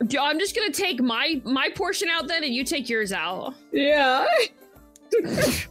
I'm 0.01 0.39
just 0.39 0.55
gonna 0.55 0.71
take 0.73 1.01
my 1.01 1.41
my 1.45 1.69
portion 1.71 2.09
out 2.09 2.29
then, 2.29 2.45
and 2.45 2.55
you 2.55 2.63
take 2.65 2.89
yours 2.89 3.13
out. 3.13 3.55
Yeah. 3.73 4.27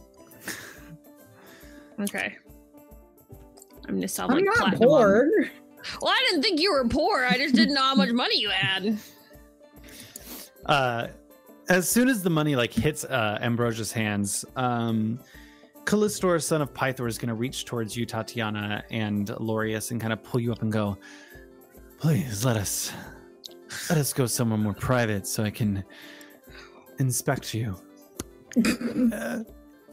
Okay. 2.00 2.36
I'm 3.88 3.94
gonna 3.96 4.06
sound 4.08 4.32
I'm 4.32 4.44
not 4.44 4.56
platinum. 4.56 4.78
poor. 4.80 5.30
Well, 6.00 6.12
I 6.12 6.26
didn't 6.30 6.42
think 6.42 6.60
you 6.60 6.72
were 6.72 6.86
poor. 6.88 7.24
I 7.24 7.36
just 7.38 7.54
didn't 7.54 7.74
know 7.74 7.82
how 7.82 7.94
much 7.94 8.10
money 8.10 8.38
you 8.40 8.50
had. 8.50 8.98
Uh 10.66 11.06
as 11.70 11.88
soon 11.88 12.08
as 12.10 12.22
the 12.22 12.28
money 12.30 12.54
like 12.56 12.72
hits 12.72 13.04
uh 13.04 13.38
Ambrosia's 13.40 13.90
hands, 13.92 14.44
um 14.56 15.18
Callistor, 15.84 16.42
son 16.42 16.60
of 16.60 16.74
Pythor, 16.74 17.08
is 17.08 17.16
gonna 17.16 17.34
reach 17.34 17.64
towards 17.64 17.96
you, 17.96 18.04
Tatiana 18.04 18.84
and 18.90 19.28
Lorius, 19.28 19.92
and 19.92 20.00
kind 20.00 20.12
of 20.12 20.22
pull 20.22 20.40
you 20.40 20.52
up 20.52 20.60
and 20.60 20.70
go, 20.70 20.98
Please 22.00 22.44
let 22.44 22.58
us 22.58 22.92
let 23.88 23.96
us 23.98 24.12
go 24.12 24.26
somewhere 24.26 24.58
more 24.58 24.74
private 24.74 25.26
so 25.26 25.42
I 25.42 25.48
can 25.50 25.82
inspect 26.98 27.54
you. 27.54 27.74
uh, 28.58 29.42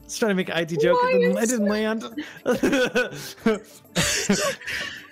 Let's 0.01 0.17
try 0.19 0.27
to 0.30 0.35
make 0.35 0.49
an 0.49 0.57
IT 0.57 0.77
joke. 0.81 1.01
Why 1.01 1.13
It 1.15 1.19
didn't, 1.19 1.49
didn't 1.49 1.67
land. 1.67 2.03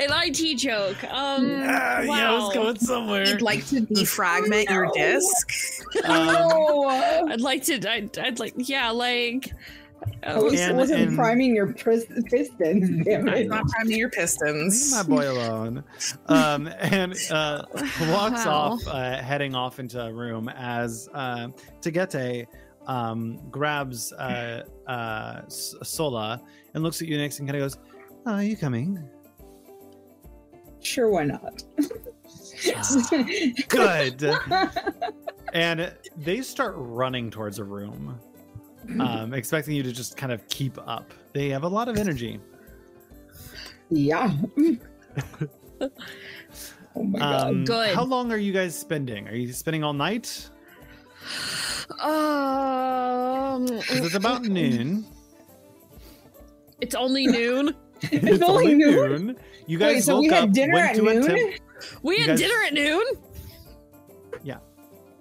An 0.00 0.08
IT 0.12 0.56
joke. 0.56 1.02
Um, 1.04 1.62
Ah, 1.64 2.02
wow. 2.06 2.16
Yeah, 2.16 2.30
I 2.32 2.38
was 2.38 2.54
going 2.54 2.78
somewhere. 2.78 3.26
You'd 3.26 3.42
like 3.42 3.66
to 3.66 3.80
defragment 3.82 4.68
your 4.70 4.86
No. 4.86 4.92
disc? 4.94 5.50
Um, 6.04 6.28
Oh, 6.50 7.26
I'd 7.28 7.40
like 7.40 7.64
to. 7.64 7.74
I'd, 7.90 8.16
I'd 8.18 8.38
like. 8.38 8.54
Yeah, 8.56 8.90
like. 8.90 9.52
I 10.22 10.38
was, 10.38 10.58
And- 10.58 10.78
wasn't 10.78 11.00
and- 11.08 11.16
priming 11.16 11.54
your 11.54 11.74
pris- 11.74 12.06
pistons. 12.30 13.04
Damn 13.04 13.28
it. 13.28 13.48
Not 13.48 13.66
priming 13.68 13.98
your 13.98 14.08
pistons. 14.08 14.52
Leave 14.54 14.70
pistons. 14.72 15.08
my 15.08 15.16
boy 15.16 15.30
alone. 15.30 15.84
Um, 16.26 16.68
and 16.78 17.14
uh, 17.30 17.64
walks 18.08 18.46
Wow. 18.46 18.50
off, 18.78 18.80
uh, 18.86 19.20
heading 19.20 19.54
off 19.54 19.78
into 19.78 20.00
a 20.02 20.10
room 20.12 20.48
as 20.48 21.08
uh, 21.12 21.48
Tagete 21.82 22.46
um, 22.86 23.38
grabs 23.50 24.12
uh, 24.14 24.62
uh, 24.86 25.42
Sola 25.48 26.40
and 26.72 26.82
looks 26.82 27.02
at 27.02 27.08
you 27.08 27.18
next 27.18 27.38
and 27.40 27.48
kind 27.48 27.62
of 27.62 27.64
goes, 27.68 27.78
oh, 28.26 28.32
"Are 28.32 28.42
you 28.42 28.56
coming?" 28.56 29.06
Sure, 30.82 31.10
why 31.10 31.24
not? 31.24 31.62
Ah, 32.76 33.10
Good. 33.68 34.24
and 35.52 35.92
they 36.16 36.40
start 36.42 36.74
running 36.76 37.30
towards 37.30 37.58
a 37.58 37.64
room, 37.64 38.18
um, 38.98 39.34
expecting 39.34 39.74
you 39.74 39.82
to 39.82 39.92
just 39.92 40.16
kind 40.16 40.32
of 40.32 40.46
keep 40.48 40.76
up. 40.86 41.12
They 41.32 41.48
have 41.50 41.62
a 41.64 41.68
lot 41.68 41.88
of 41.88 41.96
energy. 41.96 42.40
yeah. 43.90 44.32
oh 45.80 45.90
my 47.02 47.18
god. 47.18 47.48
Um, 47.50 47.64
Good. 47.64 47.94
How 47.94 48.04
long 48.04 48.32
are 48.32 48.36
you 48.36 48.52
guys 48.52 48.78
spending? 48.78 49.28
Are 49.28 49.34
you 49.34 49.52
spending 49.52 49.82
all 49.84 49.92
night? 49.94 50.48
Um. 52.00 53.66
'Cause 53.66 54.04
it's 54.04 54.14
about 54.14 54.42
noon. 54.44 55.04
It's 56.80 56.94
only 56.94 57.26
noon. 57.26 57.74
it's 58.02 58.42
only 58.42 58.74
noon? 58.74 59.36
You 59.70 59.78
guys 59.78 59.94
Wait, 59.94 60.02
so 60.02 60.14
woke 60.16 60.22
we 60.22 60.28
had 60.30 60.42
up, 60.48 60.50
dinner 60.52 60.72
went 60.74 60.88
at 60.90 60.96
to 60.96 61.08
a 61.08 61.14
noon? 61.14 61.22
temp- 61.26 61.54
We 62.02 62.14
You 62.16 62.20
had 62.22 62.26
guys- 62.30 62.38
dinner 62.40 62.62
at 62.66 62.74
noon. 62.74 63.04
Yeah. 64.42 64.56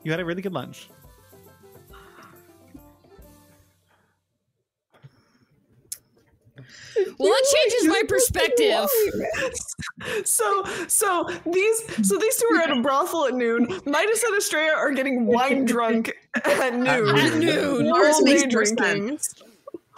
You 0.03 0.09
had 0.09 0.19
a 0.19 0.25
really 0.25 0.41
good 0.41 0.53
lunch. 0.53 0.89
Well, 7.17 7.29
that 7.29 7.55
changes 7.55 7.87
my 7.87 8.03
perspective. 8.07 8.87
So, 10.23 10.63
so 10.87 11.27
these, 11.45 12.07
so 12.07 12.17
these 12.17 12.35
two 12.37 12.47
are 12.55 12.61
at 12.61 12.71
a 12.71 12.81
brothel 12.81 13.25
at 13.25 13.33
noon. 13.33 13.67
Midas 13.85 14.23
and 14.23 14.37
Estrella 14.37 14.73
are 14.77 14.91
getting 14.91 15.25
wine 15.25 15.65
drunk 15.65 16.13
at 16.45 16.73
noon. 16.73 17.17
At 17.17 17.37
noon. 17.37 17.85
We're 17.91 18.05
Ours 18.05 18.15
only 18.19 18.35
makes 18.35 18.43
more 18.53 18.63
drinking. 18.63 19.17
sense. 19.17 19.33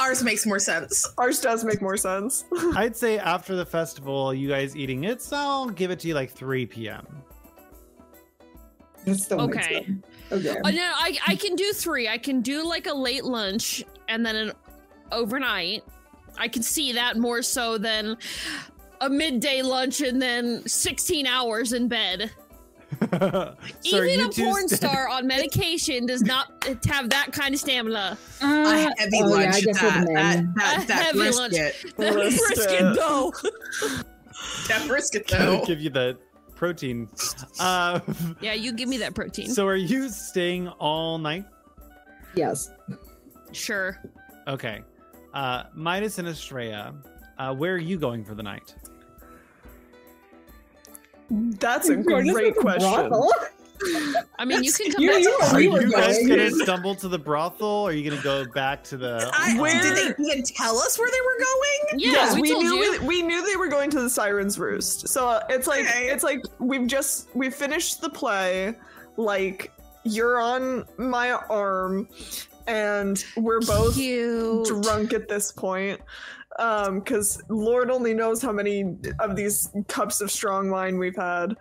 Ours 0.02 0.24
makes 0.24 0.48
more 0.48 0.58
sense. 0.58 1.08
Ours 1.20 1.40
does 1.40 1.64
make 1.64 1.80
more 1.80 1.96
sense. 1.96 2.46
I'd 2.76 2.98
say 2.98 3.20
after 3.20 3.56
the 3.56 3.66
festival, 3.66 4.34
you 4.34 4.50
guys 4.50 4.76
eating 4.76 5.04
it, 5.04 5.22
so 5.22 5.38
I'll 5.38 5.70
give 5.70 5.92
it 5.92 6.00
to 6.00 6.08
you 6.08 6.16
like 6.16 6.32
3 6.32 6.66
p.m. 6.66 7.06
That 9.06 9.16
still 9.16 9.42
Okay. 9.42 9.88
Okay. 10.32 10.58
Uh, 10.64 10.72
no, 10.72 10.92
I 10.96 11.18
I 11.28 11.36
can 11.36 11.56
do 11.56 11.72
three. 11.74 12.08
I 12.08 12.18
can 12.18 12.42
do 12.42 12.64
like 12.64 12.88
a 12.88 12.94
late 12.94 13.26
lunch 13.26 13.84
and 14.08 14.26
then 14.26 14.36
an 14.36 14.52
overnight. 15.12 15.84
I 16.38 16.48
can 16.48 16.64
see 16.64 16.94
that 16.94 17.18
more 17.18 17.44
so 17.44 17.78
than 17.78 18.18
a 19.02 19.10
midday 19.10 19.62
lunch 19.62 20.02
and 20.02 20.22
then 20.22 20.66
16 20.68 21.28
hours 21.28 21.74
in 21.74 21.88
bed. 21.88 22.32
So 23.12 23.98
are 23.98 24.06
Even 24.06 24.26
a 24.26 24.30
porn 24.30 24.68
sta- 24.68 24.76
star 24.78 25.08
on 25.10 25.26
medication 25.28 26.06
does 26.06 26.22
not 26.22 26.64
have 26.86 27.10
that 27.10 27.32
kind 27.32 27.54
of 27.54 27.60
stamina. 27.60 28.18
Uh, 28.42 28.46
a 28.46 29.00
heavy 29.02 29.20
oh, 29.22 29.28
lunch. 29.28 29.56
I 29.56 29.62
guess 29.62 29.82
that, 29.82 30.06
that, 30.14 30.56
that, 30.56 30.84
A 30.84 30.88
that 30.88 31.04
heavy 31.06 31.32
lunch. 31.32 31.52
brisket. 31.54 31.96
That 31.98 32.14
Brisket. 32.14 32.56
brisket, 32.56 32.96
though. 32.96 33.34
That 34.68 34.88
brisket, 34.88 35.28
Gotta 35.28 35.46
though. 35.46 35.66
give 35.66 35.80
you 35.82 35.90
the 35.90 36.18
protein. 36.56 37.08
Uh, 37.60 38.00
Yeah, 38.42 38.54
you 38.54 38.72
give 38.74 38.90
me 38.90 38.98
that 38.98 39.14
protein. 39.16 39.50
so 39.50 39.68
are 39.68 39.76
you 39.76 40.10
staying 40.10 40.68
all 40.68 41.18
night? 41.18 41.46
Yes. 42.36 42.72
sure. 43.52 44.02
Okay. 44.48 44.82
Uh, 45.34 45.64
Midas 45.76 46.18
and 46.18 46.28
Estrella, 46.28 46.94
uh, 47.38 47.54
where 47.54 47.74
are 47.74 47.78
you 47.78 47.98
going 47.98 48.24
for 48.26 48.36
the 48.36 48.44
night? 48.44 48.76
That's 51.32 51.90
a 51.90 51.96
Going 51.96 52.28
to 52.28 52.34
great 52.34 52.56
question. 52.56 53.14
I 54.38 54.46
mean, 54.46 54.64
you 54.64 54.72
can 54.72 54.92
come 54.92 55.02
You- 55.02 55.10
back. 55.12 55.22
you 55.24 55.38
to 55.40 55.44
are- 55.44 55.56
Are 55.56 55.62
you 55.62 55.92
guys 55.92 56.18
going. 56.18 56.28
gonna 56.30 56.52
stumble 56.52 56.94
to 56.96 57.08
the 57.08 57.18
brothel? 57.18 57.68
Or 57.68 57.90
are 57.90 57.94
you 57.94 58.08
gonna 58.08 58.22
go 58.22 58.46
back 58.52 58.84
to 58.86 58.98
the? 58.98 59.28
I, 59.34 59.60
Where- 59.60 59.82
Did 59.82 59.96
they 60.18 60.24
even 60.24 60.44
tell 60.44 60.78
us 60.78 61.00
where 61.00 61.10
they 61.10 61.22
were 61.22 61.40
going? 61.40 62.00
Yeah, 62.00 62.12
yes, 62.12 62.36
we, 62.36 62.42
we, 62.44 62.52
told 62.52 62.64
knew 62.64 62.76
you. 62.76 62.92
We, 63.02 63.08
we 63.08 63.22
knew 63.24 63.44
they 63.46 63.56
were 63.56 63.70
going 63.70 63.90
to 63.92 64.02
the 64.02 64.10
Siren's 64.10 64.60
Roost. 64.60 65.08
So 65.08 65.28
uh, 65.30 65.44
it's 65.50 65.66
like 65.68 65.88
Okay. 65.88 66.10
it's 66.10 66.24
like 66.24 66.42
we've 66.60 66.86
just 66.86 67.30
we 67.36 67.50
finished 67.50 68.02
the 68.02 68.10
play. 68.10 68.76
Like 69.18 69.72
you're 70.04 70.40
on 70.40 70.86
my 70.98 71.32
arm, 71.32 72.08
and 72.68 73.24
we're 73.36 73.62
both 73.62 73.96
Cute. 73.96 74.66
drunk 74.84 75.14
at 75.14 75.28
this 75.28 75.52
point. 75.52 76.00
Um, 76.60 77.00
because 77.00 77.42
Lord 77.50 77.90
only 77.90 78.14
knows 78.14 78.42
how 78.42 78.52
many 78.52 78.96
of 79.20 79.36
these 79.36 79.70
cups 79.88 80.22
of 80.22 80.30
strong 80.30 80.70
wine 80.70 80.98
we've 80.98 81.16
had. 81.16 81.56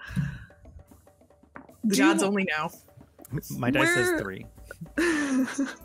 The 1.84 1.96
Do 1.96 2.04
you- 2.04 2.24
only 2.24 2.44
know. 2.44 2.70
My 3.56 3.70
dice 3.70 3.84
Where- 3.94 3.94
says 3.94 4.20
three. 4.20 4.46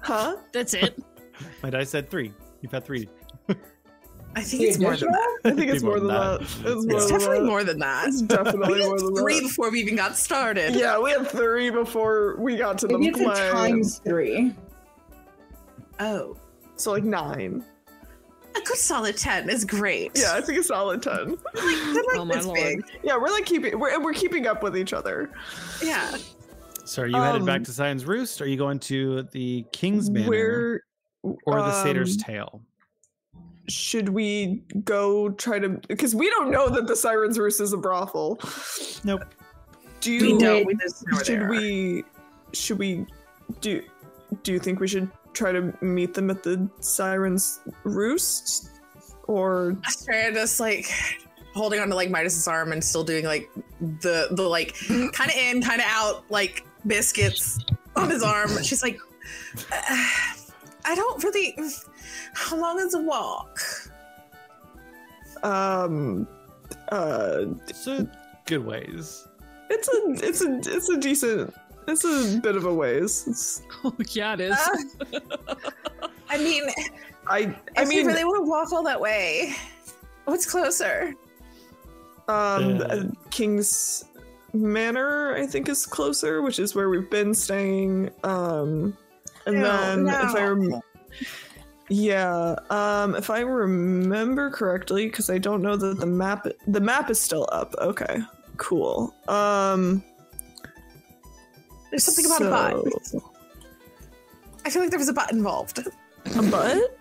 huh? 0.02 0.38
That's 0.52 0.74
it. 0.74 1.02
My 1.64 1.70
dice 1.70 1.90
said 1.90 2.10
three. 2.10 2.34
You've 2.62 2.72
had 2.72 2.84
three. 2.84 3.08
I 4.38 4.42
think 4.42 4.64
it's 4.64 4.80
more 4.80 4.98
than 4.98 5.10
that. 5.12 5.40
I 5.46 5.52
think 5.52 5.72
it's 5.72 5.84
more 5.84 5.98
than 6.00 6.10
that. 6.10 6.42
It's 6.42 6.58
more 6.64 6.72
It's 6.74 6.86
than 6.86 6.98
definitely 7.20 7.40
that. 7.40 7.46
more 7.46 7.64
than 7.64 7.80
that. 7.80 8.08
It's 8.10 8.22
definitely 8.22 8.74
We 8.82 8.86
more 8.86 9.00
than 9.00 9.16
three 9.16 9.40
that. 9.40 9.44
before 9.44 9.72
we 9.72 9.80
even 9.80 9.96
got 9.96 10.18
started. 10.18 10.76
Yeah, 10.76 11.00
we 11.00 11.12
had 11.12 11.28
three 11.30 11.70
before 11.70 12.36
we 12.38 12.58
got 12.58 12.78
to 12.80 12.88
the 12.88 12.98
Maybe 12.98 13.12
it's 13.12 13.20
play. 13.20 13.48
a 13.48 13.52
times 13.52 14.00
three. 14.00 14.54
Oh. 16.02 16.36
So 16.76 16.92
like 16.92 17.06
nine. 17.06 17.64
A 18.58 18.62
good 18.62 18.78
solid 18.78 19.18
10 19.18 19.50
is 19.50 19.66
great. 19.66 20.12
Yeah, 20.16 20.34
I 20.34 20.42
think 20.42 20.60
a 20.60 20.64
solid 20.64 21.02
ten. 21.04 21.30
Like, 21.54 21.54
they're 21.54 21.94
like 21.94 22.18
Oh 22.18 22.26
my 22.26 22.36
this 22.36 22.46
lord. 22.46 22.58
big. 22.60 22.84
Yeah, 23.04 23.18
we're 23.18 23.30
like 23.32 23.46
keeping 23.46 23.78
we're 23.80 24.00
we're 24.02 24.14
keeping 24.14 24.48
up 24.48 24.64
with 24.64 24.78
each 24.78 24.94
other. 24.94 25.30
Yeah. 25.84 26.16
So 26.86 27.02
are 27.02 27.08
you 27.08 27.18
headed 27.18 27.46
back 27.46 27.58
Um, 27.58 27.64
to 27.66 27.72
Siren's 27.74 28.06
Roost? 28.06 28.40
Or 28.40 28.44
are 28.46 28.48
you 28.48 28.58
going 28.58 28.80
to 28.82 29.24
the 29.32 29.66
King's 29.72 30.10
Manor 30.10 30.30
Where 30.30 30.82
or 31.24 31.56
the 31.56 31.84
Satyr's 31.84 32.14
um, 32.16 32.20
Tail? 32.22 32.62
should 33.68 34.10
we 34.10 34.62
go 34.84 35.30
try 35.32 35.58
to 35.58 35.70
because 35.88 36.14
we 36.14 36.30
don't 36.30 36.52
know 36.52 36.70
that 36.70 36.86
the 36.86 36.96
Siren's 36.96 37.40
Roost 37.40 37.60
is 37.60 37.74
a 37.74 37.78
brothel. 37.78 38.40
Nope. 39.04 39.24
Do 40.02 40.12
We 40.12 40.28
you 40.34 40.40
don't. 40.40 40.66
We 40.68 40.76
just 40.76 41.04
know 41.08 41.18
should 41.24 41.42
are. 41.42 41.50
we 41.50 42.04
should 42.54 42.78
we 42.78 43.06
do 43.62 43.82
do 44.44 44.54
you 44.54 44.60
think 44.60 44.80
we 44.80 44.88
should 44.88 45.10
try 45.36 45.52
to 45.52 45.74
meet 45.82 46.14
them 46.14 46.30
at 46.30 46.42
the 46.44 46.70
Siren's 46.80 47.60
Roost? 47.84 48.70
Or 49.28 49.76
Astrea 49.86 50.34
just 50.34 50.60
like 50.60 50.88
holding 51.54 51.80
on 51.80 51.90
to 51.90 51.96
like 51.96 52.10
Midas's 52.10 52.48
arm 52.48 52.72
and 52.72 52.84
still 52.84 53.04
doing 53.04 53.26
like 53.26 53.50
the 53.80 54.28
the 54.32 54.44
like 54.44 54.76
kind 55.14 55.30
of 55.32 55.36
in, 55.36 55.62
kind 55.62 55.82
of 55.82 55.88
out 55.90 56.24
like 56.30 56.66
biscuits 56.88 57.60
on 57.96 58.10
his 58.10 58.24
arm. 58.24 58.50
She's 58.64 58.84
like, 58.84 59.00
"Uh, 59.72 60.08
I 60.86 60.96
don't 60.96 61.24
really. 61.24 61.58
How 62.34 62.58
long 62.58 62.80
is 62.80 62.94
a 62.94 63.00
walk? 63.02 63.60
um 65.44 66.28
uh 66.90 67.46
So 67.74 68.08
good 68.46 68.66
ways. 68.66 69.28
it's 69.70 69.88
a 69.88 70.28
it's 70.28 70.42
a 70.42 70.60
it's 70.76 70.90
a 70.90 70.98
decent 70.98 71.54
it's 71.88 72.04
a 72.04 72.40
bit 72.42 72.56
of 72.56 72.66
a 72.66 72.74
ways. 72.74 73.26
It's, 73.28 73.62
Oh, 73.84 73.94
yeah, 74.10 74.34
it 74.34 74.42
is. 74.42 74.58
Uh, 75.14 75.20
I 76.30 76.38
mean, 76.38 76.64
I 77.28 77.56
I 77.78 77.84
if 77.84 77.88
mean 77.90 78.06
we 78.06 78.14
really 78.14 78.24
want 78.24 78.46
to 78.46 78.50
walk 78.50 78.74
all 78.74 78.84
that 78.84 79.00
way, 79.00 79.54
what's 80.26 80.46
closer? 80.50 81.14
um 82.28 82.82
Uh, 82.90 83.04
King's 83.30 84.06
Manor 84.54 85.36
I 85.36 85.46
think 85.46 85.70
is 85.70 85.86
closer, 85.86 86.42
which 86.42 86.58
is 86.60 86.74
where 86.74 86.90
we've 86.90 87.10
been 87.10 87.34
staying. 87.34 88.10
Um 88.24 88.98
and 89.46 89.58
No, 89.62 89.96
then 89.96 90.08
if 90.08 90.36
I 90.36 90.44
rem- 90.48 90.82
yeah, 91.90 92.56
um 92.72 93.14
if 93.16 93.30
I 93.30 93.42
remember 93.42 94.50
correctly 94.50 95.08
cuz 95.10 95.30
I 95.30 95.38
don't 95.38 95.62
know 95.62 95.76
that 95.76 96.00
the 96.00 96.08
map 96.08 96.48
the 96.68 96.82
map 96.82 97.12
is 97.12 97.20
still 97.20 97.48
up. 97.52 97.76
Okay. 97.78 98.18
Cool. 98.58 99.14
Um 99.28 100.04
There's 101.96 102.04
something 102.04 102.26
about 102.26 102.42
a 102.42 102.50
butt. 102.84 103.24
I 104.66 104.70
feel 104.70 104.82
like 104.82 104.90
there 104.92 105.00
was 105.00 105.08
a 105.08 105.14
butt 105.14 105.32
involved. 105.32 105.80
A 105.80 106.42
butt? 106.42 106.98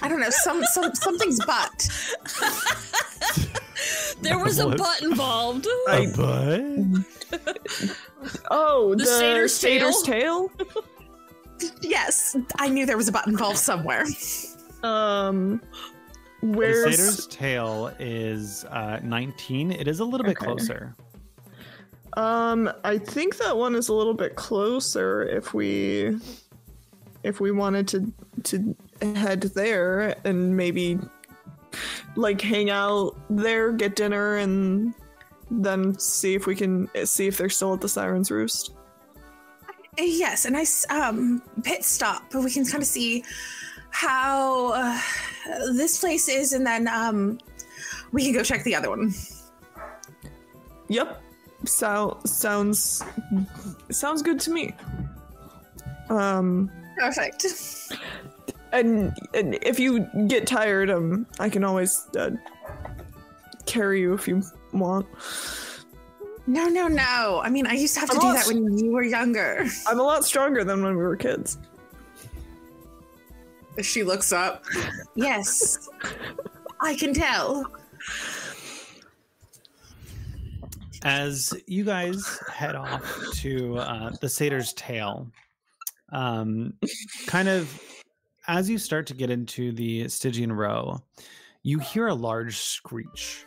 I 0.00 0.08
don't 0.08 0.20
know. 0.20 0.30
Some 0.30 0.64
some 0.72 0.94
something's 0.94 1.44
butt. 1.44 1.86
there 4.22 4.38
was 4.38 4.58
a 4.58 4.70
butt 4.70 5.02
involved. 5.02 5.66
I- 5.88 6.06
but 6.16 7.40
Oh, 8.50 8.94
The 8.94 9.04
the, 9.04 9.06
satyr's 9.06 9.52
satyr's 9.54 10.00
tail? 10.02 10.50
Yes, 11.82 12.36
I 12.58 12.70
knew 12.70 12.86
there 12.86 12.96
was 12.96 13.08
a 13.08 13.12
butt 13.12 13.26
involved 13.26 13.58
somewhere. 13.58 14.06
Um 14.82 15.60
The 16.40 16.46
Where's 16.46 16.96
satyr's 16.96 17.26
tail 17.26 17.92
is 17.98 18.64
uh, 18.70 19.00
19. 19.02 19.72
It 19.72 19.88
is 19.88 20.00
a 20.00 20.04
little 20.06 20.24
bit 20.26 20.38
Okay. 20.38 20.46
closer. 20.46 20.94
Um 22.16 22.70
I 22.84 22.98
think 22.98 23.36
that 23.38 23.56
one 23.56 23.74
is 23.74 23.88
a 23.88 23.94
little 23.94 24.14
bit 24.14 24.36
closer 24.36 25.22
if 25.22 25.54
we 25.54 26.18
if 27.22 27.40
we 27.40 27.50
wanted 27.50 27.88
to 27.88 28.12
to 28.44 28.76
head 29.14 29.42
there 29.42 30.16
and 30.24 30.56
maybe 30.56 30.98
like 32.14 32.40
hang 32.40 32.70
out 32.70 33.16
there, 33.28 33.72
get 33.72 33.96
dinner 33.96 34.36
and 34.36 34.94
then 35.50 35.98
see 35.98 36.34
if 36.34 36.46
we 36.46 36.54
can 36.54 36.88
see 37.04 37.26
if 37.26 37.36
they're 37.36 37.48
still 37.48 37.74
at 37.74 37.80
the 37.80 37.88
Siren's 37.88 38.30
Roost. 38.30 38.72
Yes, 39.98 40.44
a 40.44 40.50
nice 40.50 40.84
um, 40.90 41.42
pit 41.62 41.84
stop, 41.84 42.24
but 42.30 42.42
we 42.42 42.50
can 42.50 42.64
kind 42.66 42.82
of 42.82 42.88
see 42.88 43.24
how 43.90 44.72
uh, 44.72 45.00
this 45.72 46.00
place 46.00 46.28
is, 46.28 46.52
and 46.52 46.66
then 46.66 46.86
um, 46.86 47.38
we 48.12 48.24
can 48.24 48.34
go 48.34 48.42
check 48.42 48.62
the 48.64 48.74
other 48.74 48.90
one. 48.90 49.14
Yep. 50.88 51.22
So 51.64 52.18
sounds 52.24 53.02
sounds 53.90 54.22
good 54.22 54.40
to 54.40 54.50
me. 54.50 54.74
Um 56.08 56.70
Perfect. 56.98 57.44
and, 58.72 59.16
and 59.34 59.58
if 59.62 59.78
you 59.78 60.00
get 60.28 60.46
tired, 60.46 60.90
um 60.90 61.26
I 61.38 61.48
can 61.48 61.64
always 61.64 62.06
uh, 62.16 62.30
carry 63.66 64.00
you 64.00 64.14
if 64.14 64.28
you 64.28 64.42
want. 64.72 65.06
No, 66.46 66.68
no, 66.68 66.86
no. 66.86 67.40
I 67.42 67.50
mean, 67.50 67.66
I 67.66 67.72
used 67.72 67.94
to 67.94 68.00
have 68.00 68.10
to 68.10 68.16
I'm 68.16 68.20
do 68.20 68.32
that 68.32 68.46
when 68.46 68.78
you 68.78 68.92
were 68.92 69.02
younger. 69.02 69.66
I'm 69.86 69.98
a 69.98 70.02
lot 70.02 70.24
stronger 70.24 70.62
than 70.62 70.82
when 70.82 70.96
we 70.96 71.02
were 71.02 71.16
kids. 71.16 71.58
She 73.82 74.02
looks 74.04 74.32
up. 74.32 74.64
Yes, 75.18 75.88
I 76.80 76.94
can 76.94 77.14
tell. 77.14 77.64
As 81.06 81.54
you 81.68 81.84
guys 81.84 82.40
head 82.52 82.74
off 82.74 83.30
to 83.34 83.78
uh, 83.78 84.10
the 84.20 84.28
satyr's 84.28 84.72
tail, 84.72 85.30
um, 86.10 86.74
kind 87.28 87.48
of 87.48 87.80
as 88.48 88.68
you 88.68 88.76
start 88.76 89.06
to 89.06 89.14
get 89.14 89.30
into 89.30 89.70
the 89.70 90.08
Stygian 90.08 90.52
row, 90.52 91.00
you 91.62 91.78
hear 91.78 92.08
a 92.08 92.14
large 92.14 92.56
screech 92.56 93.44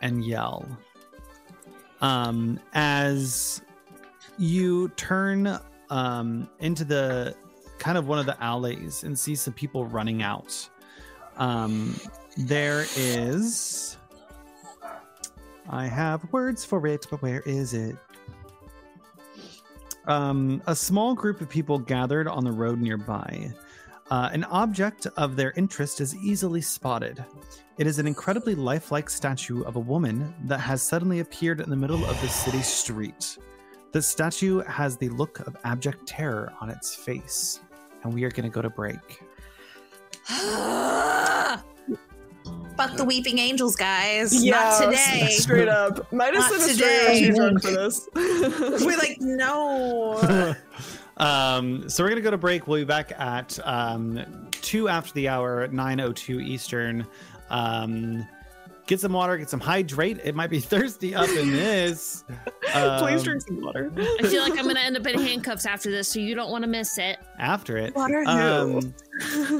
and 0.00 0.24
yell. 0.24 0.66
Um, 2.00 2.58
as 2.72 3.60
you 4.38 4.88
turn 4.96 5.58
um, 5.90 6.48
into 6.60 6.86
the 6.86 7.36
kind 7.78 7.98
of 7.98 8.08
one 8.08 8.18
of 8.18 8.24
the 8.24 8.42
alleys 8.42 9.04
and 9.04 9.18
see 9.18 9.34
some 9.34 9.52
people 9.52 9.84
running 9.84 10.22
out. 10.22 10.66
Um, 11.36 11.94
there 12.38 12.86
is. 12.96 13.98
I 15.68 15.86
have 15.86 16.30
words 16.32 16.64
for 16.64 16.86
it, 16.86 17.06
but 17.10 17.22
where 17.22 17.40
is 17.40 17.74
it? 17.74 17.96
Um, 20.06 20.62
a 20.66 20.76
small 20.76 21.14
group 21.14 21.40
of 21.40 21.48
people 21.48 21.78
gathered 21.78 22.28
on 22.28 22.44
the 22.44 22.52
road 22.52 22.80
nearby. 22.80 23.52
Uh, 24.08 24.30
an 24.32 24.44
object 24.44 25.06
of 25.16 25.34
their 25.34 25.52
interest 25.56 26.00
is 26.00 26.14
easily 26.16 26.60
spotted. 26.60 27.24
It 27.76 27.88
is 27.88 27.98
an 27.98 28.06
incredibly 28.06 28.54
lifelike 28.54 29.10
statue 29.10 29.62
of 29.64 29.74
a 29.74 29.80
woman 29.80 30.32
that 30.44 30.60
has 30.60 30.80
suddenly 30.80 31.20
appeared 31.20 31.60
in 31.60 31.68
the 31.68 31.76
middle 31.76 32.04
of 32.04 32.20
the 32.20 32.28
city 32.28 32.62
street. 32.62 33.36
The 33.90 34.00
statue 34.00 34.60
has 34.60 34.96
the 34.96 35.08
look 35.08 35.40
of 35.40 35.56
abject 35.64 36.06
terror 36.06 36.52
on 36.60 36.70
its 36.70 36.94
face, 36.94 37.60
and 38.04 38.14
we 38.14 38.22
are 38.24 38.30
going 38.30 38.48
to 38.48 38.54
go 38.54 38.62
to 38.62 38.70
break. 38.70 39.20
Fuck 42.76 42.96
the 42.96 43.04
weeping 43.04 43.38
angels, 43.38 43.74
guys. 43.76 44.44
Not 44.44 44.82
today. 44.82 45.28
Straight 45.30 45.68
up. 45.68 46.12
Midas 46.12 46.40
Not 46.40 46.52
and 46.52 46.62
Estrella 46.70 46.92
are 46.92 47.06
today. 47.08 47.26
too 47.26 47.34
drunk 47.34 47.62
for 47.62 47.70
this. 47.70 48.08
We're 48.84 48.98
like, 48.98 49.16
no. 49.20 50.54
um, 51.16 51.88
so 51.88 52.02
we're 52.04 52.10
gonna 52.10 52.20
go 52.20 52.30
to 52.30 52.36
break. 52.38 52.66
We'll 52.66 52.80
be 52.80 52.84
back 52.84 53.12
at 53.18 53.58
um, 53.66 54.48
two 54.50 54.88
after 54.88 55.12
the 55.14 55.28
hour, 55.28 55.66
nine 55.68 56.00
oh 56.00 56.12
two 56.12 56.40
Eastern. 56.40 57.06
Um, 57.48 58.26
get 58.86 59.00
some 59.00 59.12
water, 59.14 59.36
get 59.38 59.48
some 59.48 59.60
hydrate. 59.60 60.18
It 60.22 60.34
might 60.34 60.50
be 60.50 60.60
thirsty 60.72 61.14
up 61.14 61.28
in 61.30 61.52
this. 61.52 62.24
Please 62.72 62.74
Um, 62.74 63.22
drink 63.22 63.40
some 63.42 63.62
water. 63.62 63.90
I 63.96 64.22
feel 64.28 64.42
like 64.42 64.58
I'm 64.58 64.66
gonna 64.66 64.80
end 64.80 64.96
up 64.98 65.06
in 65.06 65.18
handcuffs 65.18 65.64
after 65.64 65.90
this, 65.90 66.08
so 66.08 66.18
you 66.18 66.34
don't 66.34 66.50
want 66.50 66.62
to 66.64 66.68
miss 66.68 66.98
it. 66.98 67.18
after 67.38 67.78
it. 67.78 67.94
Water, 67.94 68.22
Um, 68.26 68.94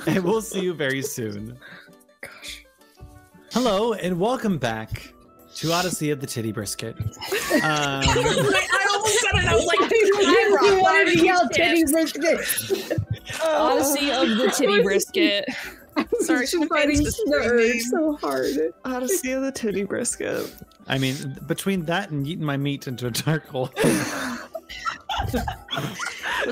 and 0.06 0.22
we'll 0.22 0.43
see 0.43 0.60
you 0.60 0.74
very 0.74 1.01
soon. 1.01 1.56
Hello 3.57 3.95
and 3.95 4.20
welcome 4.20 4.59
back 4.59 5.15
to 5.55 5.73
Odyssey 5.73 6.11
of 6.11 6.20
the 6.20 6.27
Titty 6.27 6.53
Brisket. 6.53 6.95
Um, 7.01 7.09
I 7.62 8.87
almost 8.93 9.19
said 9.20 9.31
it. 9.33 9.47
I 9.47 9.55
was 9.55 9.65
like, 9.65 9.81
you 10.70 10.83
wanted 10.83 11.15
to 11.15 11.24
yell 11.24 11.49
titty 11.49 11.85
brisket. 11.91 13.01
Odyssey 13.43 14.11
of 14.11 14.28
the 14.37 14.53
titty 14.55 14.83
brisket. 14.83 15.47
Sorry, 16.20 16.47
she's 16.47 16.61
my 16.61 16.66
fighting 16.66 17.03
the 17.03 17.41
urge 17.47 17.81
so 17.85 18.16
hard. 18.19 18.74
Odyssey 18.85 19.33
of 19.33 19.41
the 19.41 19.53
titty 19.53 19.85
brisket. 19.85 20.55
I 20.87 20.99
mean, 20.99 21.39
between 21.47 21.87
that 21.87 22.11
and 22.11 22.27
eating 22.27 22.45
my 22.45 22.59
meat 22.59 22.87
into 22.87 23.07
a 23.07 23.11
charcoal. 23.11 23.73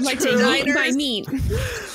Like 0.00 0.18
to 0.20 0.54
eat 0.56 0.94
meat. 0.94 1.28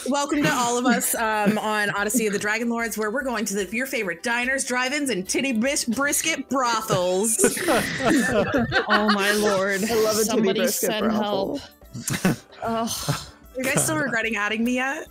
Welcome 0.07 0.43
to 0.43 0.51
all 0.53 0.77
of 0.77 0.85
us 0.85 1.15
um, 1.15 1.57
on 1.57 1.89
Odyssey 1.91 2.27
of 2.27 2.33
the 2.33 2.39
Dragonlords, 2.39 2.97
where 2.97 3.11
we're 3.11 3.23
going 3.23 3.45
to 3.45 3.53
the, 3.55 3.75
your 3.75 3.85
favorite 3.85 4.23
diners, 4.23 4.63
drive-ins, 4.65 5.09
and 5.09 5.27
titty 5.27 5.53
bis- 5.53 5.85
brisket 5.85 6.47
brothels. 6.49 7.37
Oh 8.91 9.09
my 9.13 9.31
lord! 9.33 9.83
I 9.83 9.93
love 9.95 10.15
a 10.15 10.19
titty 10.19 10.23
Somebody 10.23 10.59
brisket 10.61 10.89
send 10.91 11.11
help. 11.11 11.59
brothel. 11.93 12.35
Ugh. 12.63 12.89
Are 13.09 13.57
you 13.57 13.63
guys 13.63 13.83
still 13.83 13.97
regretting 13.97 14.35
adding 14.35 14.63
me 14.63 14.75
yet? 14.75 15.07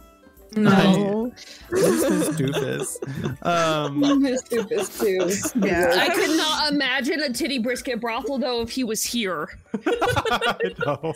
No. 0.56 1.32
Doofus. 1.70 2.96
Um, 3.44 4.36
Stupid 4.44 4.86
too. 4.86 5.66
Yeah. 5.66 5.94
I 5.94 6.08
could 6.14 6.36
not 6.36 6.72
imagine 6.72 7.20
a 7.20 7.32
titty 7.32 7.58
brisket 7.58 8.00
brothel 8.00 8.38
though 8.38 8.62
if 8.62 8.70
he 8.70 8.84
was 8.84 9.02
here. 9.02 9.58
no. 9.86 11.14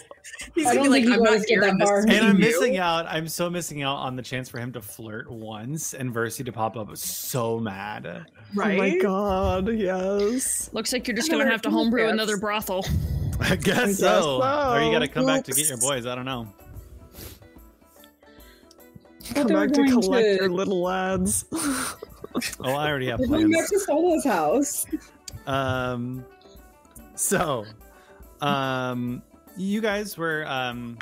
He's 0.55 0.67
I 0.67 0.75
gonna 0.75 0.91
be 0.91 1.03
don't 1.03 1.05
like, 1.05 1.05
I'm 1.05 1.23
not 1.23 1.33
guys 1.33 1.45
here 1.45 1.61
that 1.63 2.05
in. 2.07 2.11
And 2.11 2.27
I'm 2.27 2.39
missing 2.39 2.77
out. 2.77 3.07
I'm 3.07 3.27
so 3.29 3.49
missing 3.49 3.83
out 3.83 3.97
on 3.97 4.17
the 4.17 4.23
chance 4.23 4.49
for 4.49 4.59
him 4.59 4.73
to 4.73 4.83
flirt 4.83 5.31
once 5.31 5.95
and 5.95 6.15
Versi 6.15 6.45
to 6.45 6.53
pop 6.53 6.77
up. 6.77 6.95
So 6.97 7.59
mad. 7.59 8.27
Right? 8.55 8.75
Oh 8.75 8.79
my 8.79 8.99
god, 8.99 9.73
yes. 9.73 10.71
Looks 10.73 10.93
like 10.93 11.09
you're 11.09 11.17
just 11.17 11.31
gonna 11.31 11.51
have 11.51 11.63
to 11.63 11.71
homebrew 11.71 12.09
another 12.09 12.37
brothel. 12.37 12.85
I 13.41 13.57
guess, 13.57 13.65
guess 13.65 13.99
so. 13.99 14.41
so. 14.41 14.73
Or 14.73 14.81
you 14.81 14.93
got 14.93 15.01
to 15.01 15.09
come 15.09 15.27
back 15.27 15.45
to 15.45 15.53
get 15.53 15.69
your 15.69 15.79
boys. 15.79 16.07
I 16.07 16.15
don't 16.15 16.27
know. 16.27 16.47
Come 19.35 19.47
back 19.49 19.73
to 19.73 19.85
collect 19.87 20.25
to- 20.27 20.37
your 20.37 20.51
little 20.51 20.83
lads. 20.83 21.45
Oh, 22.61 22.71
I 22.75 22.89
already 22.89 23.09
have 23.09 23.21
We're 23.21 23.27
going 23.27 23.51
back 23.51 23.69
to 23.69 23.79
Solo's 23.79 24.25
house. 24.25 24.87
Um, 25.47 26.25
so, 27.15 27.67
um, 28.41 29.23
you 29.57 29.83
guys 29.83 30.17
were 30.17 30.47
um 30.47 30.97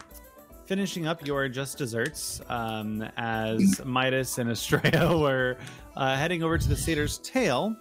finishing 0.67 1.07
up 1.07 1.25
your 1.25 1.49
just 1.49 1.79
desserts 1.79 2.41
um 2.49 3.09
as 3.17 3.81
Midas 3.85 4.39
and 4.39 4.51
Estrella 4.51 5.17
were 5.21 5.57
uh, 5.97 6.17
heading 6.17 6.43
over 6.43 6.59
to 6.59 6.69
the 6.69 6.77
satyr's 6.77 7.19
tail 7.19 7.77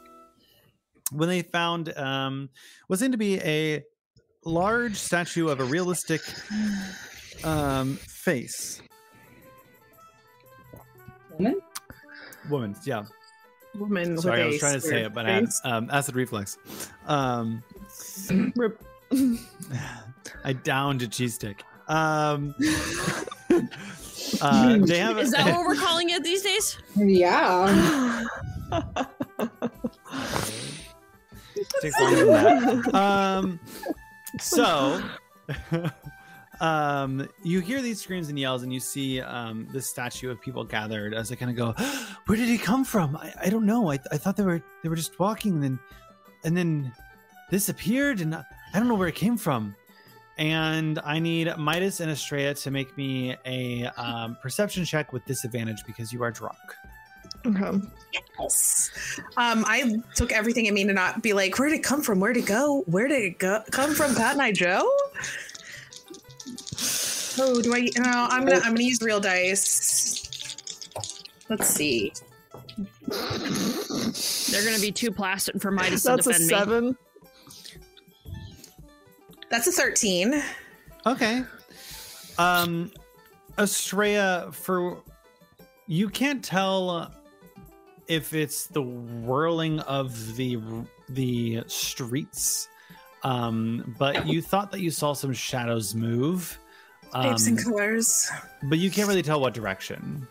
when 1.11 1.27
they 1.27 1.41
found 1.41 1.95
um 1.97 2.49
what 2.87 2.99
seemed 2.99 3.13
to 3.13 3.17
be 3.17 3.39
a 3.39 3.83
large 4.45 4.95
statue 4.95 5.47
of 5.49 5.59
a 5.59 5.63
realistic 5.65 6.21
um 7.43 7.95
face 7.95 8.81
Woman? 11.39 11.61
woman 12.49 12.75
yeah 12.83 13.05
Woman 13.77 14.11
with 14.15 14.21
sorry 14.23 14.41
i 14.41 14.45
a 14.45 14.47
was 14.47 14.59
trying 14.59 14.73
to 14.73 14.81
say 14.81 15.03
it 15.03 15.13
but 15.13 15.25
I 15.25 15.31
had, 15.31 15.45
um 15.63 15.89
acid 15.91 16.15
reflux. 16.15 16.57
um 17.07 17.63
Rip. 18.55 18.83
i 20.43 20.53
downed 20.53 21.01
a 21.01 21.07
cheese 21.07 21.35
stick 21.35 21.63
um 21.87 22.53
uh 24.41 24.77
they 24.79 24.99
have 24.99 25.17
Is 25.17 25.31
that 25.31 25.45
what 25.55 25.65
we're 25.65 25.75
calling 25.87 26.09
it 26.11 26.23
these 26.23 26.41
days? 26.43 26.77
Yeah. 26.95 28.25
takes 31.81 31.99
longer 31.99 32.25
than 32.25 32.81
that. 32.83 32.93
Um, 32.95 33.59
so, 34.39 35.01
um, 36.61 37.27
you 37.43 37.59
hear 37.59 37.81
these 37.81 38.01
screams 38.01 38.29
and 38.29 38.37
yells, 38.37 38.63
and 38.63 38.73
you 38.73 38.79
see 38.79 39.21
um, 39.21 39.67
this 39.71 39.87
statue 39.87 40.29
of 40.29 40.41
people 40.41 40.63
gathered 40.63 41.13
as 41.13 41.29
they 41.29 41.35
kind 41.35 41.51
of 41.51 41.57
go, 41.57 41.71
"Where 42.25 42.37
did 42.37 42.47
he 42.47 42.57
come 42.57 42.83
from? 42.83 43.15
I, 43.15 43.33
I 43.43 43.49
don't 43.49 43.65
know. 43.65 43.91
I, 43.91 43.99
I 44.11 44.17
thought 44.17 44.35
they 44.37 44.43
were 44.43 44.61
they 44.83 44.89
were 44.89 44.95
just 44.95 45.19
walking, 45.19 45.53
and 45.53 45.63
then 45.63 45.79
and 46.43 46.55
then 46.55 46.93
this 47.49 47.69
appeared, 47.69 48.21
and 48.21 48.35
I 48.35 48.43
I 48.73 48.79
don't 48.79 48.87
know 48.87 48.95
where 48.95 49.07
it 49.07 49.15
came 49.15 49.37
from." 49.37 49.75
And 50.37 50.99
I 51.03 51.19
need 51.19 51.53
Midas 51.57 51.99
and 51.99 52.09
Estrella 52.09 52.53
to 52.53 52.71
make 52.71 52.95
me 52.95 53.35
a 53.45 53.87
um, 53.97 54.37
perception 54.41 54.85
check 54.85 55.11
with 55.11 55.25
disadvantage 55.25 55.83
because 55.85 56.13
you 56.13 56.23
are 56.23 56.31
drunk. 56.31 56.57
Okay. 57.45 57.87
Yes. 58.39 58.91
Um, 59.37 59.63
I 59.67 59.97
took 60.15 60.31
everything 60.31 60.65
in 60.65 60.73
me 60.73 60.85
to 60.85 60.93
not 60.93 61.21
be 61.21 61.33
like, 61.33 61.57
where 61.59 61.69
did 61.69 61.79
it 61.79 61.83
come 61.83 62.01
from? 62.01 62.19
Where 62.19 62.33
did 62.33 62.43
it 62.43 62.47
go? 62.47 62.83
Where 62.85 63.07
did 63.07 63.21
it 63.21 63.39
go 63.39 63.63
come 63.71 63.93
from? 63.93 64.15
Pat 64.15 64.33
and 64.33 64.41
I, 64.41 64.51
Joe? 64.51 64.89
Oh, 67.39 67.61
do 67.61 67.73
I? 67.73 67.87
No, 67.97 68.27
I'm 68.29 68.45
gonna. 68.45 68.57
I'm 68.57 68.73
gonna 68.73 68.83
use 68.83 69.01
real 69.01 69.19
dice. 69.19 70.55
Let's 71.49 71.67
see. 71.67 72.11
They're 73.07 74.63
gonna 74.63 74.81
be 74.81 74.91
too 74.91 75.11
plastic 75.11 75.61
for 75.61 75.71
Midas 75.71 76.03
to 76.03 76.09
That's 76.09 76.27
a 76.27 76.31
defend 76.31 76.47
me. 76.47 76.53
seven. 76.53 76.97
That's 79.49 79.67
a 79.67 79.71
thirteen. 79.71 80.43
Okay. 81.05 81.43
Um, 82.37 82.91
Estrella, 83.57 84.51
for 84.51 85.01
you 85.87 86.09
can't 86.09 86.43
tell 86.43 87.13
if 88.07 88.33
it's 88.33 88.67
the 88.67 88.81
whirling 88.81 89.79
of 89.81 90.35
the 90.35 90.59
the 91.09 91.63
streets, 91.67 92.69
um, 93.23 93.95
but 93.97 94.27
you 94.27 94.41
thought 94.41 94.71
that 94.71 94.81
you 94.81 94.91
saw 94.91 95.13
some 95.13 95.33
shadows 95.33 95.95
move, 95.95 96.59
um, 97.13 97.23
Shapes 97.23 97.47
and 97.47 97.63
colors. 97.63 98.29
but 98.63 98.77
you 98.79 98.89
can't 98.91 99.07
really 99.07 99.23
tell 99.23 99.39
what 99.41 99.53
direction. 99.53 100.27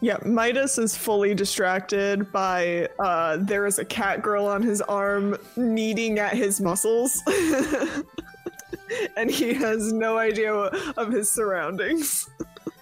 Yeah, 0.00 0.18
Midas 0.24 0.78
is 0.78 0.96
fully 0.96 1.34
distracted 1.34 2.30
by 2.30 2.88
uh 3.00 3.38
there 3.40 3.66
is 3.66 3.80
a 3.80 3.84
cat 3.84 4.22
girl 4.22 4.46
on 4.46 4.62
his 4.62 4.80
arm 4.82 5.36
kneading 5.56 6.20
at 6.20 6.34
his 6.34 6.60
muscles. 6.60 7.20
and 9.16 9.30
he 9.30 9.54
has 9.54 9.92
no 9.92 10.16
idea 10.18 10.54
of 10.54 11.10
his 11.10 11.30
surroundings. 11.30 12.28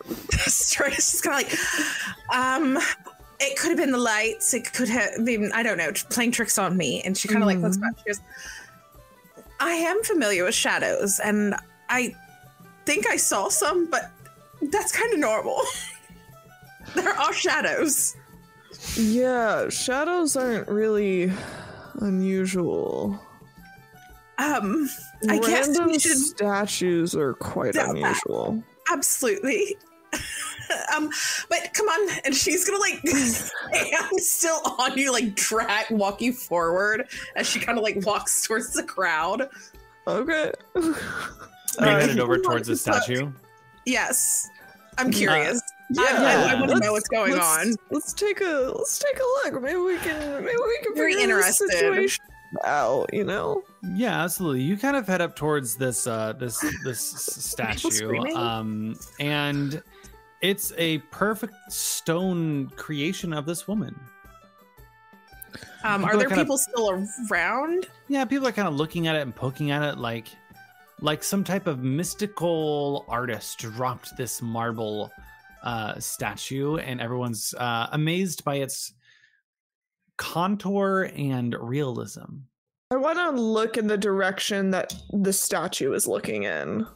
Straight's 0.30 1.12
just 1.12 1.24
kind 1.24 1.46
of 1.46 1.52
like, 1.52 2.36
um, 2.36 2.78
it 3.40 3.58
could 3.58 3.68
have 3.68 3.78
been 3.78 3.92
the 3.92 3.98
lights. 3.98 4.54
It 4.54 4.72
could 4.72 4.88
have 4.88 5.24
been, 5.24 5.50
I 5.52 5.62
don't 5.62 5.78
know, 5.78 5.92
playing 6.10 6.32
tricks 6.32 6.58
on 6.58 6.76
me. 6.76 7.02
And 7.02 7.16
she 7.16 7.28
kind 7.28 7.42
of 7.42 7.46
like 7.46 7.58
looks 7.58 7.76
back. 7.76 7.92
She 7.98 8.04
goes, 8.06 8.20
I 9.60 9.72
am 9.72 10.02
familiar 10.02 10.44
with 10.44 10.54
shadows, 10.54 11.18
and 11.18 11.54
I 11.88 12.14
think 12.84 13.06
I 13.06 13.16
saw 13.16 13.48
some, 13.48 13.88
but 13.90 14.10
that's 14.70 14.92
kind 14.92 15.12
of 15.14 15.18
normal. 15.18 15.62
there 16.94 17.08
are 17.12 17.32
shadows. 17.32 18.16
Yeah, 18.96 19.68
shadows 19.70 20.36
aren't 20.36 20.68
really 20.68 21.32
unusual. 22.00 23.18
Um, 24.38 24.88
I 25.30 25.38
guess 25.38 25.68
Random 25.68 25.86
we 25.86 25.98
should 25.98 26.18
statues 26.18 27.16
are 27.16 27.32
quite 27.34 27.74
unusual. 27.74 28.62
absolutely. 28.92 29.78
um, 30.96 31.10
but 31.48 31.70
come 31.74 31.86
on, 31.88 32.08
and 32.24 32.34
she's 32.34 32.64
gonna 32.68 32.78
like, 32.78 33.00
I'm 34.00 34.18
still 34.18 34.60
on 34.78 34.96
you, 34.96 35.12
like 35.12 35.34
drag, 35.34 35.90
walk 35.90 36.20
you 36.20 36.32
forward 36.32 37.08
as 37.36 37.46
she 37.48 37.60
kind 37.60 37.78
of 37.78 37.84
like 37.84 38.04
walks 38.04 38.46
towards 38.46 38.72
the 38.72 38.82
crowd. 38.82 39.48
Okay. 40.06 40.52
Are 40.74 40.80
you 40.82 40.94
Uh, 41.78 42.00
headed 42.00 42.20
over 42.20 42.38
towards 42.38 42.68
the 42.68 42.76
statue? 42.76 43.30
Yes, 43.84 44.48
I'm 44.98 45.10
curious. 45.10 45.60
Yeah, 45.90 46.02
I, 46.02 46.52
I, 46.56 46.60
want 46.60 46.72
to 46.72 46.80
know 46.80 46.92
what's 46.92 47.08
going 47.08 47.32
let's- 47.32 47.66
on. 47.66 47.74
Let's 47.90 48.12
take 48.12 48.40
a 48.40 48.72
let's 48.76 48.98
take 48.98 49.18
a 49.20 49.50
look. 49.52 49.62
Maybe 49.62 49.76
we 49.78 49.96
can 49.98 50.44
maybe 50.44 50.56
we 50.56 50.78
can 50.82 50.94
Very 50.96 51.14
figure 51.14 51.36
this 51.36 51.60
interested. 51.60 51.70
situation 51.70 52.24
out. 52.64 53.10
You 53.12 53.22
know. 53.24 53.62
Yeah, 53.94 54.24
absolutely. 54.24 54.62
You 54.62 54.76
kind 54.76 54.96
of 54.96 55.06
head 55.06 55.20
up 55.20 55.36
towards 55.36 55.76
this 55.76 56.06
uh 56.08 56.32
this 56.32 56.58
this 56.82 57.00
statue. 57.44 58.18
Um 58.34 58.96
and 59.20 59.80
it's 60.46 60.72
a 60.78 60.98
perfect 61.10 61.54
stone 61.72 62.70
creation 62.76 63.32
of 63.32 63.46
this 63.46 63.66
woman. 63.66 63.98
Um, 65.82 66.02
people 66.02 66.04
are 66.04 66.14
are 66.14 66.16
there 66.18 66.28
kinda- 66.28 66.44
people 66.44 66.58
still 66.58 67.04
around? 67.30 67.88
Yeah, 68.06 68.24
people 68.24 68.46
are 68.46 68.52
kind 68.52 68.68
of 68.68 68.74
looking 68.74 69.08
at 69.08 69.16
it 69.16 69.22
and 69.22 69.34
poking 69.34 69.72
at 69.72 69.82
it 69.82 69.98
like 69.98 70.28
like 71.00 71.24
some 71.24 71.42
type 71.42 71.66
of 71.66 71.80
mystical 71.82 73.04
artist 73.08 73.58
dropped 73.58 74.16
this 74.16 74.40
marble 74.40 75.10
uh 75.62 75.98
statue 75.98 76.76
and 76.76 77.00
everyone's 77.00 77.52
uh 77.58 77.88
amazed 77.92 78.44
by 78.44 78.56
its 78.56 78.92
contour 80.16 81.10
and 81.16 81.56
realism. 81.60 82.44
I 82.92 82.96
want 82.96 83.18
to 83.18 83.30
look 83.40 83.76
in 83.76 83.88
the 83.88 83.98
direction 83.98 84.70
that 84.70 84.94
the 85.12 85.32
statue 85.32 85.92
is 85.92 86.06
looking 86.06 86.44
in, 86.44 86.86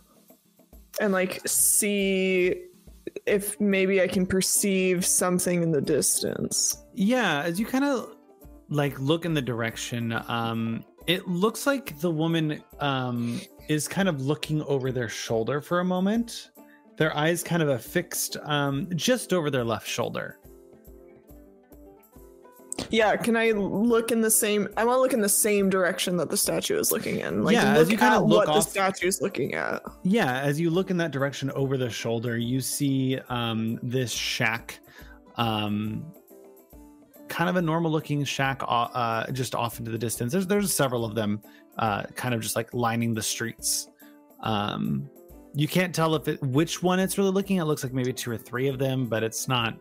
and 1.01 1.13
like 1.13 1.41
see 1.47 2.70
if 3.27 3.61
maybe 3.61 4.03
I 4.03 4.09
can 4.09 4.27
perceive 4.27 5.05
something 5.05 5.63
in 5.63 5.71
the 5.71 5.81
distance. 5.81 6.83
Yeah, 6.95 7.43
as 7.43 7.61
you 7.61 7.67
kind 7.67 7.85
of 7.85 8.17
like 8.69 8.99
look 8.99 9.25
in 9.25 9.35
the 9.35 9.43
direction, 9.43 10.13
um, 10.29 10.85
it 11.07 11.27
looks 11.29 11.67
like 11.67 11.99
the 12.01 12.11
woman 12.11 12.63
um 12.81 13.41
is 13.69 13.87
kind 13.87 14.09
of 14.09 14.21
looking 14.21 14.63
over 14.63 14.91
their 14.91 15.09
shoulder 15.09 15.61
for 15.61 15.81
a 15.81 15.85
moment. 15.85 16.51
Their 16.97 17.17
eyes 17.17 17.43
kind 17.43 17.63
of 17.63 17.69
affixed 17.69 18.37
um 18.43 18.89
just 18.97 19.33
over 19.33 19.51
their 19.51 19.65
left 19.65 19.89
shoulder. 19.89 20.40
Yeah, 22.91 23.17
can 23.17 23.37
I 23.37 23.51
look 23.51 24.11
in 24.11 24.21
the 24.21 24.31
same? 24.31 24.69
I 24.77 24.85
want 24.85 24.97
to 24.97 25.01
look 25.01 25.13
in 25.13 25.21
the 25.21 25.29
same 25.29 25.69
direction 25.71 26.17
that 26.19 26.31
the 26.31 26.37
statue 26.37 26.79
is 26.79 26.91
looking 26.93 27.21
in. 27.21 27.45
Like 27.45 27.55
Yeah, 27.55 27.75
as 27.75 27.91
you 27.91 27.99
kinda 27.99 28.21
look 28.21 28.47
what 28.47 28.49
off- 28.49 28.65
the 28.65 28.71
statue 28.71 29.07
is 29.07 29.21
looking 29.21 29.55
at. 29.55 29.83
Yeah, 30.03 30.41
as 30.41 30.59
you 30.61 30.71
look 30.71 30.91
in 30.91 30.97
that 30.99 31.11
direction 31.11 31.51
over 31.53 31.77
the 31.77 31.91
shoulder, 31.91 32.37
you 32.39 32.61
see 32.61 33.19
um 33.29 33.79
this 33.83 34.13
shack 34.13 34.81
um 35.37 36.05
kind 37.29 37.49
of 37.49 37.57
a 37.57 37.63
normal 37.63 37.91
looking 37.91 38.25
shack 38.25 38.63
uh, 38.65 38.67
uh 38.67 39.31
just 39.31 39.55
off 39.55 39.79
into 39.79 39.91
the 39.91 39.99
distance. 39.99 40.33
There's 40.33 40.47
there's 40.47 40.73
several 40.75 41.05
of 41.05 41.15
them 41.15 41.41
uh 41.79 42.05
kind 42.15 42.35
of 42.35 42.41
just 42.41 42.57
like 42.57 42.73
lining 42.75 43.15
the 43.15 43.23
streets. 43.23 43.89
Um 44.41 45.09
you 45.55 45.67
can't 45.67 45.93
tell 45.95 46.15
if 46.15 46.29
it 46.29 46.41
which 46.43 46.83
one 46.83 46.99
it's 47.01 47.19
really 47.19 47.31
looking 47.33 47.59
at. 47.59 47.63
It 47.63 47.67
looks 47.67 47.83
like 47.83 47.93
maybe 47.93 48.13
two 48.13 48.31
or 48.31 48.37
three 48.39 48.69
of 48.69 48.79
them, 48.79 49.07
but 49.07 49.23
it's 49.25 49.49
not 49.49 49.77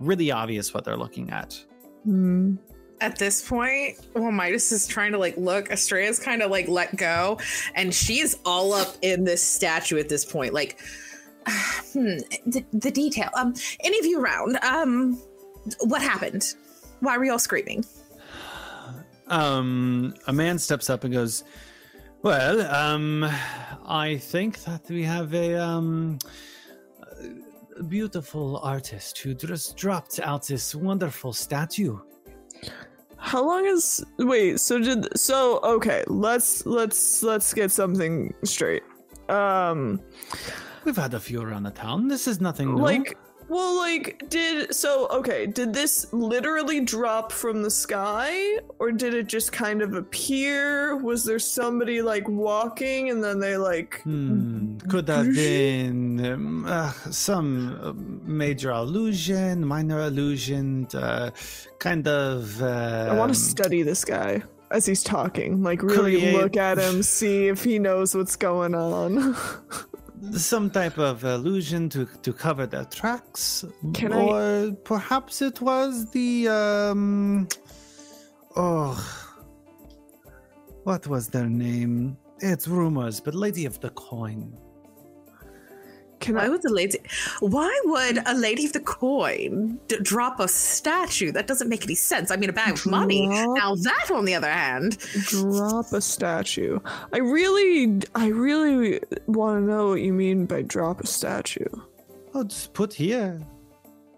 really 0.00 0.30
obvious 0.30 0.74
what 0.74 0.84
they're 0.84 0.96
looking 0.98 1.30
at. 1.30 1.58
Hmm. 2.06 2.54
At 3.00 3.18
this 3.18 3.46
point, 3.46 3.98
well, 4.14 4.30
Midas 4.30 4.72
is 4.72 4.86
trying 4.86 5.12
to 5.12 5.18
like 5.18 5.36
look, 5.36 5.70
Estrella's 5.70 6.18
kind 6.18 6.40
of 6.40 6.50
like 6.50 6.66
let 6.68 6.96
go, 6.96 7.38
and 7.74 7.92
she's 7.92 8.38
all 8.46 8.72
up 8.72 8.96
in 9.02 9.24
this 9.24 9.42
statue 9.42 9.98
at 9.98 10.08
this 10.08 10.24
point. 10.24 10.54
Like, 10.54 10.80
hmm, 11.92 12.18
the, 12.46 12.64
the 12.72 12.90
detail. 12.90 13.28
Um, 13.34 13.54
any 13.80 13.98
of 13.98 14.06
you 14.06 14.20
around? 14.20 14.58
Um, 14.62 15.20
what 15.80 16.00
happened? 16.00 16.54
Why 17.00 17.18
were 17.18 17.24
y'all 17.24 17.38
screaming? 17.38 17.84
Um, 19.26 20.14
a 20.28 20.32
man 20.32 20.58
steps 20.58 20.88
up 20.88 21.04
and 21.04 21.12
goes, 21.12 21.42
"Well, 22.22 22.62
um, 22.72 23.28
I 23.84 24.16
think 24.16 24.60
that 24.60 24.88
we 24.88 25.02
have 25.02 25.34
a 25.34 25.56
um, 25.56 26.18
beautiful 27.84 28.58
artist 28.58 29.18
who 29.18 29.34
just 29.34 29.76
dropped 29.76 30.20
out 30.20 30.46
this 30.46 30.74
wonderful 30.74 31.32
statue." 31.32 31.98
How 33.16 33.44
long 33.44 33.66
is 33.66 34.04
wait? 34.18 34.60
So 34.60 34.78
did 34.78 35.18
so? 35.18 35.60
Okay, 35.62 36.04
let's 36.06 36.66
let's 36.66 37.22
let's 37.22 37.52
get 37.54 37.70
something 37.70 38.34
straight. 38.44 38.82
Um, 39.28 40.00
We've 40.86 40.96
had 40.96 41.14
a 41.14 41.20
few 41.20 41.42
around 41.42 41.64
the 41.64 41.72
town. 41.72 42.06
This 42.06 42.28
is 42.28 42.40
nothing 42.40 42.72
new. 42.72 42.80
like, 42.80 43.18
well, 43.48 43.76
like, 43.78 44.28
did 44.28 44.74
so? 44.74 45.06
Okay, 45.08 45.46
did 45.46 45.72
this 45.72 46.12
literally 46.12 46.80
drop 46.80 47.30
from 47.32 47.62
the 47.62 47.70
sky, 47.70 48.58
or 48.78 48.92
did 48.92 49.14
it 49.14 49.26
just 49.26 49.52
kind 49.52 49.82
of 49.82 49.94
appear? 49.94 50.96
Was 50.96 51.24
there 51.24 51.38
somebody 51.38 52.02
like 52.02 52.28
walking, 52.28 53.10
and 53.10 53.22
then 53.22 53.38
they 53.38 53.56
like? 53.56 54.00
Hmm, 54.02 54.78
could 54.88 55.06
that 55.06 55.26
have 55.26 55.34
been 55.34 56.24
um, 56.26 56.64
uh, 56.66 56.92
some 57.10 57.78
uh, 57.82 57.92
major 58.28 58.70
illusion, 58.70 59.64
minor 59.66 60.00
illusion, 60.00 60.86
uh, 60.94 61.30
kind 61.78 62.06
of. 62.08 62.60
Uh, 62.62 63.08
I 63.10 63.14
want 63.16 63.32
to 63.32 63.38
study 63.38 63.82
this 63.82 64.04
guy 64.04 64.42
as 64.70 64.84
he's 64.86 65.02
talking. 65.04 65.62
Like, 65.62 65.82
really 65.82 66.18
Create- 66.18 66.34
look 66.34 66.56
at 66.56 66.78
him, 66.78 67.02
see 67.02 67.46
if 67.48 67.62
he 67.62 67.78
knows 67.78 68.14
what's 68.14 68.34
going 68.36 68.74
on. 68.74 69.36
some 70.32 70.70
type 70.70 70.98
of 70.98 71.24
illusion 71.24 71.88
to 71.90 72.06
to 72.22 72.32
cover 72.32 72.66
their 72.66 72.84
tracks? 72.86 73.64
Can 73.94 74.12
I- 74.12 74.22
or 74.22 74.72
perhaps 74.84 75.42
it 75.42 75.60
was 75.60 76.10
the 76.10 76.48
um 76.48 77.48
oh 78.56 78.94
what 80.84 81.06
was 81.06 81.28
their 81.28 81.48
name? 81.48 82.16
It's 82.40 82.68
rumors 82.68 83.20
but 83.20 83.34
lady 83.34 83.64
of 83.66 83.80
the 83.80 83.90
coin 83.90 84.56
Can 86.20 86.34
Why 86.34 86.46
I? 86.46 86.48
would 86.48 86.62
the 86.62 86.72
lady? 86.72 86.98
Why 87.40 87.78
would 87.84 88.18
a 88.26 88.34
lady 88.34 88.64
of 88.66 88.72
the 88.72 88.80
coin 88.80 89.78
d- 89.88 89.98
drop 90.00 90.40
a 90.40 90.48
statue? 90.48 91.30
That 91.30 91.46
doesn't 91.46 91.68
make 91.68 91.84
any 91.84 91.94
sense. 91.94 92.30
I 92.30 92.36
mean, 92.36 92.48
a 92.50 92.54
bag 92.54 92.72
of 92.74 92.86
money. 92.86 93.26
Now 93.28 93.74
that, 93.76 94.10
on 94.10 94.24
the 94.24 94.34
other 94.34 94.50
hand, 94.50 94.98
drop 95.28 95.92
a 95.92 96.00
statue. 96.00 96.80
I 97.12 97.18
really, 97.18 98.00
I 98.14 98.28
really 98.28 99.00
want 99.26 99.62
to 99.62 99.66
know 99.70 99.88
what 99.90 100.00
you 100.00 100.12
mean 100.12 100.46
by 100.46 100.62
drop 100.62 101.00
a 101.00 101.06
statue. 101.06 101.68
oh 102.34 102.44
just 102.44 102.72
put 102.72 102.92
here 102.94 103.40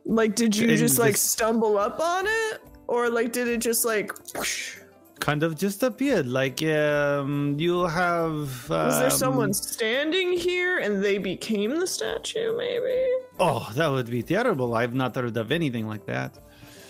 Like, 0.04 0.34
did 0.36 0.56
you 0.56 0.68
In 0.68 0.76
just 0.76 0.98
like 0.98 1.16
stumble 1.16 1.76
up 1.78 1.98
on 2.00 2.26
it, 2.26 2.60
or 2.86 3.10
like 3.10 3.32
did 3.32 3.48
it 3.48 3.58
just 3.58 3.84
like? 3.84 4.12
whoosh? 4.34 4.77
Kind 5.20 5.42
of 5.42 5.56
just 5.56 5.82
appeared. 5.82 6.26
Like 6.26 6.62
um, 6.62 7.56
you 7.58 7.86
have. 7.86 8.70
Um, 8.70 8.86
Was 8.86 8.98
there 8.98 9.10
someone 9.10 9.52
standing 9.52 10.32
here 10.32 10.78
and 10.78 11.02
they 11.02 11.18
became 11.18 11.78
the 11.78 11.86
statue? 11.86 12.56
Maybe. 12.56 13.06
Oh, 13.38 13.68
that 13.74 13.88
would 13.88 14.10
be 14.10 14.22
terrible. 14.22 14.74
I've 14.74 14.94
not 14.94 15.14
heard 15.14 15.36
of 15.36 15.52
anything 15.52 15.86
like 15.86 16.06
that. 16.06 16.38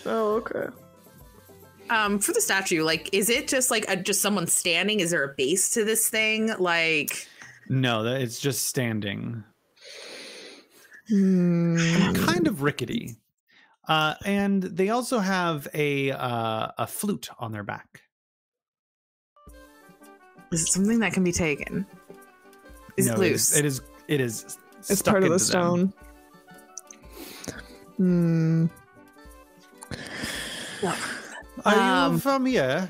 Oh, 0.05 0.35
okay. 0.35 0.67
Um, 1.89 2.19
for 2.19 2.33
the 2.33 2.41
statue, 2.41 2.83
like, 2.83 3.09
is 3.13 3.29
it 3.29 3.47
just 3.47 3.71
like 3.71 3.85
a, 3.87 3.95
just 3.95 4.21
someone 4.21 4.45
standing? 4.47 4.99
Is 4.99 5.09
there 5.11 5.23
a 5.23 5.33
base 5.35 5.71
to 5.73 5.83
this 5.83 6.07
thing? 6.07 6.53
Like, 6.59 7.27
No, 7.67 8.03
that 8.03 8.21
it's 8.21 8.39
just 8.39 8.67
standing. 8.67 9.43
Hmm. 11.07 12.13
kind 12.25 12.47
of 12.47 12.61
rickety. 12.61 13.15
Uh, 13.87 14.13
and 14.23 14.61
they 14.61 14.89
also 14.89 15.17
have 15.17 15.67
a 15.73 16.11
uh, 16.11 16.67
a 16.77 16.85
flute 16.85 17.29
on 17.39 17.51
their 17.51 17.63
back. 17.63 18.01
Is 20.51 20.61
it 20.63 20.67
something 20.67 20.99
that 20.99 21.13
can 21.13 21.23
be 21.23 21.31
taken? 21.31 21.85
Is 22.97 23.07
No, 23.07 23.13
it 23.13 23.15
it 23.15 23.19
loose? 23.19 23.51
is- 23.51 23.57
It 23.57 23.65
is. 23.65 23.81
It 24.07 24.21
is. 24.21 24.57
It's 24.89 25.01
part 25.01 25.23
of 25.23 25.29
the 25.29 25.35
into 25.35 25.45
them. 25.45 25.93
stone. 25.93 25.93
Hmm. 27.97 28.65
Are 31.65 31.75
Um, 32.05 32.13
you 32.13 32.19
from 32.19 32.45
here? 32.45 32.89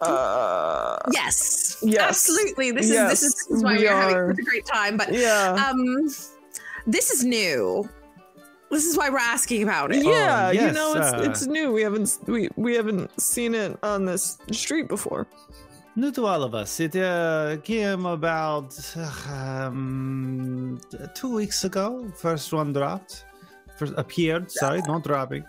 Uh, 0.00 0.98
yes. 1.12 1.76
Yes. 1.82 2.00
Absolutely. 2.08 2.70
This 2.70 2.88
Yes, 2.88 3.12
is 3.12 3.20
this 3.20 3.22
is, 3.22 3.34
this 3.34 3.56
is 3.58 3.62
why 3.64 3.72
we 3.74 3.78
we 3.80 3.88
are 3.88 4.00
having 4.00 4.30
such 4.30 4.38
a 4.38 4.42
great 4.48 4.66
time. 4.66 4.96
But 4.96 5.12
yeah. 5.12 5.68
um, 5.70 6.08
this 6.86 7.10
is 7.10 7.22
new. 7.24 7.86
This 8.70 8.86
is 8.86 8.96
why 8.96 9.10
we're 9.10 9.18
asking 9.18 9.62
about 9.64 9.92
it. 9.92 10.04
yeah, 10.04 10.50
you 10.52 10.60
yes, 10.60 10.74
know 10.74 10.94
it's 10.94 11.12
uh, 11.12 11.22
it's 11.30 11.46
new. 11.46 11.72
We 11.72 11.82
haven't 11.82 12.18
we 12.26 12.48
we 12.56 12.74
haven't 12.74 13.10
seen 13.20 13.54
it 13.54 13.76
on 13.82 14.04
this 14.04 14.38
street 14.52 14.86
before. 14.88 15.26
New 15.96 16.12
to 16.12 16.24
all 16.26 16.42
of 16.44 16.54
us. 16.54 16.78
It 16.78 16.94
uh, 16.94 17.56
came 17.64 18.06
about 18.06 18.70
um, 19.28 20.80
two 21.14 21.34
weeks 21.34 21.64
ago. 21.64 22.10
First 22.16 22.52
one 22.52 22.72
dropped. 22.72 23.24
First 23.76 23.94
appeared. 23.96 24.50
Sorry, 24.50 24.80
not 24.86 25.02
dropping. 25.02 25.44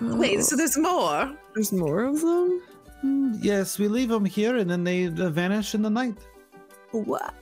Wait, 0.00 0.42
so 0.44 0.56
there's 0.56 0.78
more. 0.78 1.34
there's 1.54 1.72
more 1.72 2.04
of 2.04 2.20
them. 2.20 2.62
Mm, 3.04 3.38
Yes, 3.42 3.78
we 3.78 3.88
leave 3.88 4.08
them 4.10 4.24
here 4.24 4.56
and 4.56 4.70
then 4.70 4.84
they 4.84 5.06
uh, 5.06 5.28
vanish 5.30 5.74
in 5.74 5.82
the 5.82 5.90
night. 5.90 6.16
What? 6.92 7.34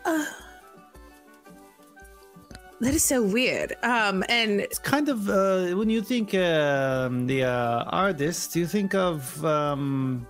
That 2.80 2.94
is 2.94 3.02
so 3.04 3.22
weird. 3.22 3.76
Um, 3.82 4.22
and 4.28 4.60
It's 4.60 4.78
kind 4.78 5.08
of 5.08 5.28
uh, 5.28 5.76
when 5.76 5.90
you 5.90 6.00
think 6.00 6.32
um, 6.34 7.26
the 7.26 7.44
uh, 7.44 7.84
artist, 7.84 8.54
you 8.54 8.66
think 8.66 8.94
of 8.94 9.44
um, 9.44 10.26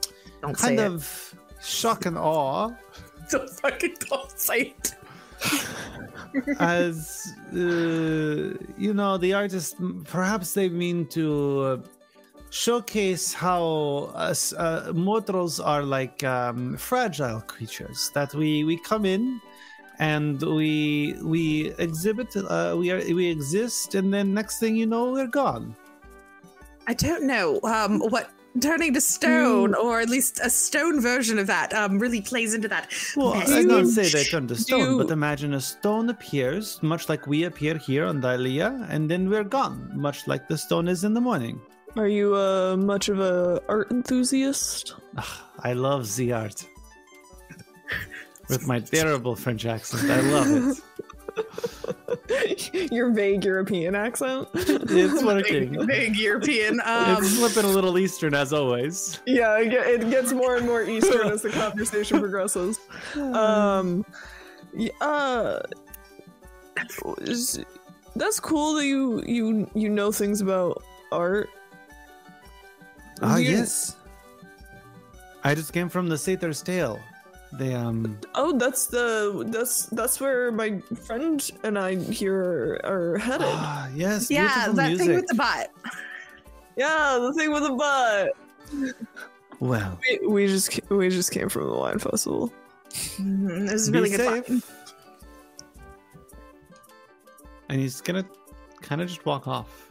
kind 0.54 0.80
it. 0.80 0.86
of 0.86 1.34
shock 1.62 2.06
and 2.06 2.16
awe 2.16 2.70
Don't 3.30 3.50
fucking 3.50 3.96
don't 4.08 4.30
say 4.38 4.74
it. 4.78 4.94
as 6.58 7.34
uh, 7.52 7.56
you 8.76 8.94
know 8.94 9.18
the 9.18 9.34
artist. 9.34 9.76
Perhaps 10.04 10.54
they 10.54 10.68
mean 10.70 11.06
to 11.08 11.60
uh, 11.60 11.76
showcase 12.50 13.34
how 13.34 14.10
us 14.14 14.52
uh, 14.54 14.92
mortals 14.94 15.60
are 15.60 15.82
like 15.82 16.24
um, 16.24 16.76
fragile 16.78 17.40
creatures 17.42 18.10
that 18.14 18.32
we 18.34 18.64
we 18.64 18.78
come 18.78 19.04
in. 19.04 19.40
And 19.98 20.40
we 20.40 21.14
we 21.22 21.72
exhibit 21.78 22.36
uh, 22.36 22.74
we 22.78 22.90
are 22.92 22.98
we 23.14 23.26
exist 23.28 23.94
and 23.94 24.14
then 24.14 24.32
next 24.32 24.58
thing 24.60 24.76
you 24.76 24.86
know 24.86 25.12
we're 25.12 25.26
gone. 25.26 25.74
I 26.86 26.94
don't 26.94 27.26
know 27.26 27.60
um, 27.64 28.00
what 28.00 28.30
turning 28.60 28.94
to 28.94 29.00
stone, 29.00 29.74
or 29.74 30.00
at 30.00 30.08
least 30.08 30.40
a 30.42 30.50
stone 30.50 31.00
version 31.00 31.38
of 31.38 31.46
that, 31.46 31.72
um, 31.74 31.98
really 31.98 32.20
plays 32.20 32.54
into 32.54 32.66
that. 32.68 32.90
Well, 33.14 33.34
message. 33.34 33.54
I 33.56 33.68
don't 33.68 33.86
say 33.86 34.08
they 34.08 34.24
turn 34.24 34.46
to 34.48 34.56
stone, 34.56 34.80
you- 34.80 34.98
but 34.98 35.10
imagine 35.10 35.54
a 35.54 35.60
stone 35.60 36.08
appears, 36.08 36.82
much 36.82 37.08
like 37.08 37.26
we 37.26 37.44
appear 37.44 37.76
here 37.76 38.04
on 38.06 38.20
Thylea, 38.22 38.86
and 38.88 39.08
then 39.10 39.28
we're 39.28 39.44
gone, 39.44 39.92
much 39.94 40.26
like 40.26 40.48
the 40.48 40.56
stone 40.58 40.88
is 40.88 41.04
in 41.04 41.12
the 41.14 41.20
morning. 41.20 41.60
Are 41.96 42.08
you 42.08 42.34
uh 42.34 42.76
much 42.76 43.08
of 43.08 43.18
a 43.20 43.60
art 43.68 43.90
enthusiast? 43.90 44.94
I 45.60 45.72
love 45.74 46.14
the 46.16 46.32
art. 46.32 46.66
With 48.48 48.66
my 48.66 48.80
terrible 48.80 49.36
French 49.36 49.66
accent, 49.66 50.10
I 50.10 50.20
love 50.20 50.46
it. 50.50 50.82
Your 52.92 53.10
vague 53.12 53.44
European 53.44 53.94
accent. 53.94 54.48
It's 54.54 55.22
working. 55.24 55.72
Big, 55.72 55.86
vague 55.86 56.16
European. 56.16 56.80
Um, 56.84 57.18
It's 57.22 57.30
slipping 57.36 57.64
a 57.70 57.72
little 57.72 57.98
Eastern 57.98 58.34
as 58.34 58.52
always. 58.52 59.20
yeah, 59.26 59.58
it, 59.58 60.08
gets 60.10 60.32
more 60.32 60.56
and 60.56 60.66
more 60.66 60.82
Eastern 60.82 61.28
as 61.28 61.42
the 61.42 61.50
conversation 61.50 62.18
progresses. 62.24 62.78
Um, 63.16 64.04
yeah, 64.74 64.90
uh, 65.00 65.60
that's 68.16 68.40
cool 68.40 68.74
that 68.74 68.84
you 68.84 69.22
you 69.26 69.70
you 69.74 69.88
know 69.88 70.10
things 70.12 70.40
about 70.40 70.82
art. 71.12 71.48
Ah, 73.22 73.36
Do 73.36 73.42
you- 73.42 73.50
yes. 73.50 73.96
I 75.44 75.54
just 75.54 75.72
came 75.72 75.88
from 75.88 76.08
the 76.08 76.18
Satyr's 76.18 76.62
Tail. 76.62 76.98
They, 77.52 77.74
um, 77.74 78.18
Oh, 78.34 78.56
that's 78.58 78.86
the 78.86 79.44
that's 79.48 79.86
that's 79.86 80.20
where 80.20 80.52
my 80.52 80.80
friend 81.06 81.50
and 81.64 81.78
I 81.78 81.94
here 81.96 82.78
are 82.84 83.16
headed. 83.18 83.46
ah, 83.48 83.88
yes, 83.94 84.30
yeah, 84.30 84.68
that 84.72 84.88
music. 84.88 85.06
thing 85.06 85.16
with 85.16 85.26
the 85.28 85.34
butt. 85.34 85.70
yeah, 86.76 87.18
the 87.20 87.32
thing 87.34 87.50
with 87.52 87.62
the 87.62 87.72
butt. 87.72 88.94
well, 89.60 89.98
We, 90.20 90.26
we 90.28 90.46
just 90.46 90.78
we 90.90 91.08
just 91.08 91.30
came 91.32 91.48
from 91.48 91.64
the 91.70 91.74
wine 91.76 91.98
festival. 91.98 92.52
Mhm, 92.92 93.66
This 93.68 93.82
is 93.82 93.90
be 93.90 93.98
really 93.98 94.10
good. 94.10 94.20
safe. 94.20 94.46
fun. 94.46 94.62
And 97.70 97.80
he's 97.80 98.00
gonna 98.00 98.24
kind 98.82 99.00
of 99.00 99.08
just 99.08 99.24
walk 99.26 99.48
off. 99.48 99.88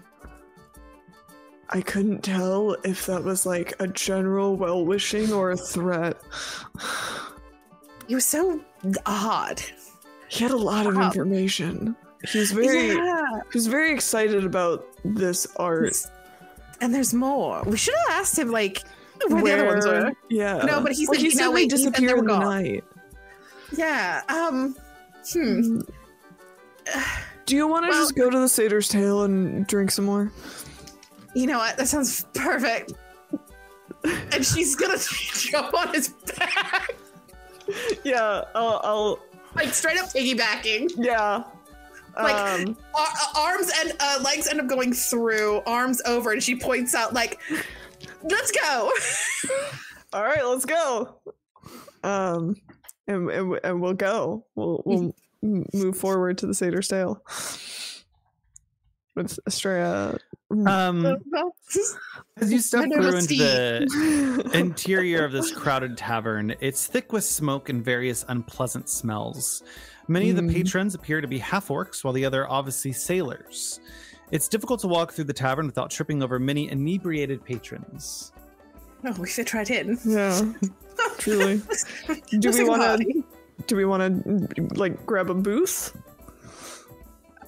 I 1.69 1.81
couldn't 1.81 2.21
tell 2.23 2.73
if 2.83 3.07
that 3.07 3.23
was 3.23 3.45
like 3.45 3.73
a 3.79 3.87
general 3.87 4.55
well 4.55 4.85
wishing 4.85 5.33
or 5.33 5.51
a 5.51 5.57
threat. 5.57 6.17
He 8.07 8.15
was 8.15 8.25
so 8.25 8.59
odd. 9.05 9.61
He 10.29 10.43
had 10.43 10.51
a 10.51 10.57
lot 10.57 10.85
of 10.85 10.95
Wow. 10.95 11.07
information. 11.07 11.95
He 12.31 12.39
was 12.39 12.51
very 12.51 12.87
yeah. 12.95 13.21
he 13.51 13.57
was 13.57 13.67
very 13.67 13.91
excited 13.93 14.43
about 14.45 14.85
this 15.05 15.45
art. 15.57 15.95
And 16.81 16.93
there's 16.93 17.13
more. 17.13 17.63
We 17.65 17.77
should 17.77 17.95
have 18.07 18.19
asked 18.21 18.37
him 18.37 18.49
like 18.51 18.81
where, 19.27 19.41
the 19.43 19.53
other 19.53 19.65
ones 19.65 19.85
were. 19.85 20.11
Yeah. 20.29 20.57
No, 20.65 20.79
but 20.81 20.91
he 20.93 21.05
Well, 21.07 21.15
said- 21.15 21.21
he 21.21 21.29
no, 21.29 21.35
said 21.35 21.47
wait, 21.49 21.53
they 21.53 21.61
he 21.61 21.67
disappeared 21.85 22.11
were 22.13 22.19
in 22.19 22.25
the 22.27 22.39
night. 22.39 22.83
Yeah. 23.75 24.21
Um. 24.29 24.75
Hmm. 25.33 25.81
Do 27.45 27.55
you 27.55 27.67
want 27.67 27.85
to 27.85 27.89
Well- 27.89 28.01
just 28.01 28.15
go 28.15 28.29
to 28.29 28.39
the 28.39 28.47
Satyr's 28.49 28.87
Tail 28.89 29.23
and 29.23 29.65
drink 29.67 29.91
some 29.91 30.05
more? 30.05 30.31
You 31.33 31.47
know 31.47 31.57
what? 31.59 31.77
That 31.77 31.87
sounds 31.87 32.25
perfect. 32.33 32.93
And 34.03 34.45
she's 34.45 34.75
gonna 34.75 34.97
jump 35.33 35.73
on 35.73 35.93
his 35.93 36.09
back, 36.09 36.95
Yeah, 38.03 38.43
I'll, 38.55 38.81
I'll 38.83 39.19
like 39.55 39.73
straight 39.73 39.97
up 39.97 40.07
piggybacking. 40.09 40.91
yeah. 40.97 41.43
Like- 42.15 42.65
um, 42.67 42.77
Ar- 42.95 43.43
arms 43.43 43.71
and 43.79 43.93
uh, 43.99 44.19
legs 44.23 44.47
end 44.47 44.59
up 44.59 44.67
going 44.67 44.91
through, 44.93 45.61
arms 45.67 46.01
over, 46.05 46.31
and 46.31 46.41
she 46.41 46.55
points 46.55 46.95
out 46.95 47.13
like, 47.13 47.39
"Let's 48.23 48.51
go." 48.51 48.91
all 50.13 50.23
right, 50.23 50.43
let's 50.43 50.65
go. 50.65 51.19
Um, 52.03 52.55
and, 53.07 53.29
and, 53.29 53.59
and 53.63 53.81
we'll 53.81 53.93
go. 53.93 54.45
We'll 54.55 54.81
we'll 54.85 55.15
move 55.73 55.95
forward 55.97 56.39
to 56.39 56.47
the 56.47 56.55
Satyr's 56.55 56.87
Tail. 56.87 57.21
With 59.15 59.37
Estrella. 59.47 60.17
Um, 60.49 61.05
as 62.37 62.51
you 62.51 62.59
step 62.59 62.81
My 62.81 62.85
name 62.87 63.01
through 63.01 63.17
into 63.17 63.35
the 63.35 64.49
interior 64.53 65.25
of 65.25 65.31
this 65.33 65.51
crowded 65.51 65.97
tavern, 65.97 66.55
it's 66.61 66.87
thick 66.87 67.11
with 67.11 67.25
smoke 67.25 67.67
and 67.69 67.83
various 67.83 68.23
unpleasant 68.29 68.87
smells. 68.87 69.63
Many 70.07 70.29
of 70.29 70.37
the 70.37 70.41
Mm. 70.43 70.53
patrons 70.53 70.95
appear 70.95 71.19
to 71.19 71.27
be 71.27 71.37
half 71.37 71.67
orcs, 71.67 72.01
while 72.03 72.13
the 72.13 72.23
other 72.23 72.49
obviously 72.49 72.93
sailors. 72.93 73.81
It's 74.31 74.47
difficult 74.47 74.79
to 74.81 74.87
walk 74.87 75.11
through 75.11 75.25
the 75.25 75.33
tavern 75.33 75.65
without 75.65 75.89
tripping 75.89 76.23
over 76.23 76.39
many 76.39 76.69
inebriated 76.71 77.43
patrons. 77.43 78.31
Oh, 79.05 79.11
we 79.19 79.27
fit 79.27 79.53
right 79.53 79.69
in. 79.69 79.97
Yeah, 80.05 80.53
truly. 81.17 81.57
Do 81.57 82.13
we 82.31 82.37
Listen, 82.39 82.67
want 82.67 83.01
to? 83.01 83.23
Do 83.67 83.75
we 83.75 83.83
want 83.85 84.23
to 84.23 84.67
like 84.75 85.05
grab 85.05 85.29
a 85.29 85.33
booth? 85.33 85.93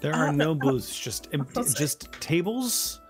There 0.02 0.14
are 0.14 0.32
no 0.32 0.56
booths, 0.56 0.98
just 0.98 1.28
empty, 1.34 1.62
just 1.78 2.12
tables 2.14 3.02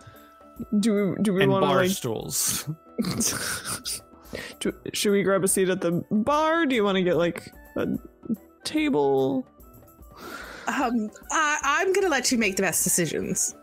Do 0.79 1.15
we? 1.15 1.23
Do 1.23 1.33
we 1.33 1.43
and 1.43 1.51
want 1.51 1.63
to 1.63 1.67
bar 1.67 1.77
like? 1.83 1.91
stools. 1.91 2.69
Do, 4.59 4.73
should 4.93 5.11
we 5.11 5.23
grab 5.23 5.43
a 5.43 5.47
seat 5.47 5.69
at 5.69 5.81
the 5.81 6.03
bar? 6.11 6.65
Do 6.65 6.75
you 6.75 6.83
want 6.83 6.97
to 6.97 7.01
get 7.01 7.17
like 7.17 7.51
a 7.75 7.87
table? 8.63 9.47
Um, 10.67 11.09
I, 11.31 11.59
I'm 11.63 11.93
gonna 11.93 12.09
let 12.09 12.31
you 12.31 12.37
make 12.37 12.55
the 12.55 12.61
best 12.61 12.83
decisions. 12.83 13.55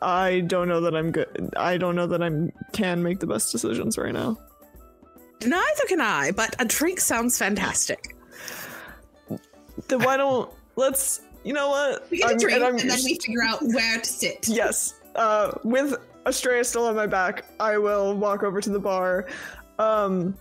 I 0.00 0.40
don't 0.40 0.68
know 0.68 0.80
that 0.80 0.94
I'm 0.94 1.10
good. 1.10 1.52
I 1.56 1.76
don't 1.76 1.96
know 1.96 2.06
that 2.06 2.22
I'm 2.22 2.52
can 2.72 3.02
make 3.02 3.18
the 3.18 3.26
best 3.26 3.50
decisions 3.50 3.98
right 3.98 4.12
now. 4.12 4.36
Neither 5.44 5.84
can 5.88 6.00
I, 6.00 6.32
but 6.32 6.54
a 6.58 6.64
drink 6.64 7.00
sounds 7.00 7.38
fantastic. 7.38 8.16
Then 9.88 10.02
why 10.02 10.16
don't 10.16 10.50
let's? 10.76 11.22
You 11.48 11.54
know 11.54 11.70
what? 11.70 12.10
We 12.10 12.18
get 12.18 12.26
a 12.26 12.28
I'm- 12.28 12.38
drink, 12.38 12.54
and 12.56 12.64
and, 12.64 12.78
I'm- 12.78 12.88
then 12.88 12.98
we 13.06 13.14
figure 13.14 13.42
out 13.42 13.62
where 13.62 13.98
to 13.98 14.04
sit. 14.04 14.46
Yes. 14.48 14.92
Uh, 15.14 15.52
with 15.64 15.94
Estrella 16.26 16.62
still 16.62 16.84
on 16.84 16.94
my 16.94 17.06
back, 17.06 17.46
I 17.58 17.78
will 17.78 18.14
walk 18.14 18.42
over 18.42 18.60
to 18.60 18.68
the 18.68 18.78
bar. 18.78 19.26
Um, 19.78 20.36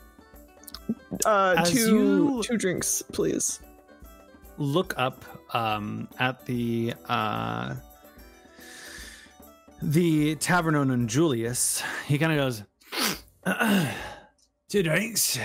uh, 1.25 1.55
As 1.59 1.71
two 1.71 1.79
you- 1.79 2.43
two 2.43 2.57
drinks, 2.57 3.01
please. 3.13 3.61
look 4.57 4.95
up 4.97 5.23
um, 5.55 6.09
at 6.19 6.45
the 6.45 6.93
uh, 7.07 7.75
the 9.81 10.35
tavern 10.35 10.75
and 10.75 11.07
Julius. 11.07 11.81
He 12.05 12.17
kind 12.17 12.33
of 12.33 12.37
goes, 12.37 12.63
uh, 13.45 13.91
two 14.67 14.83
drinks. 14.83 15.39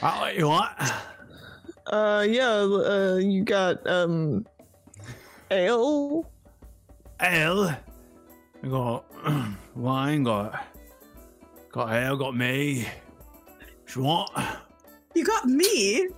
Uh, 0.00 0.16
what 0.18 0.36
you 0.36 0.46
want? 0.46 0.70
Uh, 1.88 2.26
yeah. 2.28 2.50
Uh, 2.60 3.16
you 3.16 3.42
got 3.44 3.84
um, 3.86 4.46
ale. 5.50 6.26
Ale. 7.20 7.76
I 8.62 8.66
got 8.68 9.04
wine. 9.74 10.22
Got 10.24 10.64
got 11.72 11.92
ale. 11.92 12.16
Got 12.16 12.36
me. 12.36 12.82
What 12.84 13.96
you 13.96 14.02
want? 14.02 14.30
You 15.14 15.24
got 15.24 15.46
me. 15.46 16.08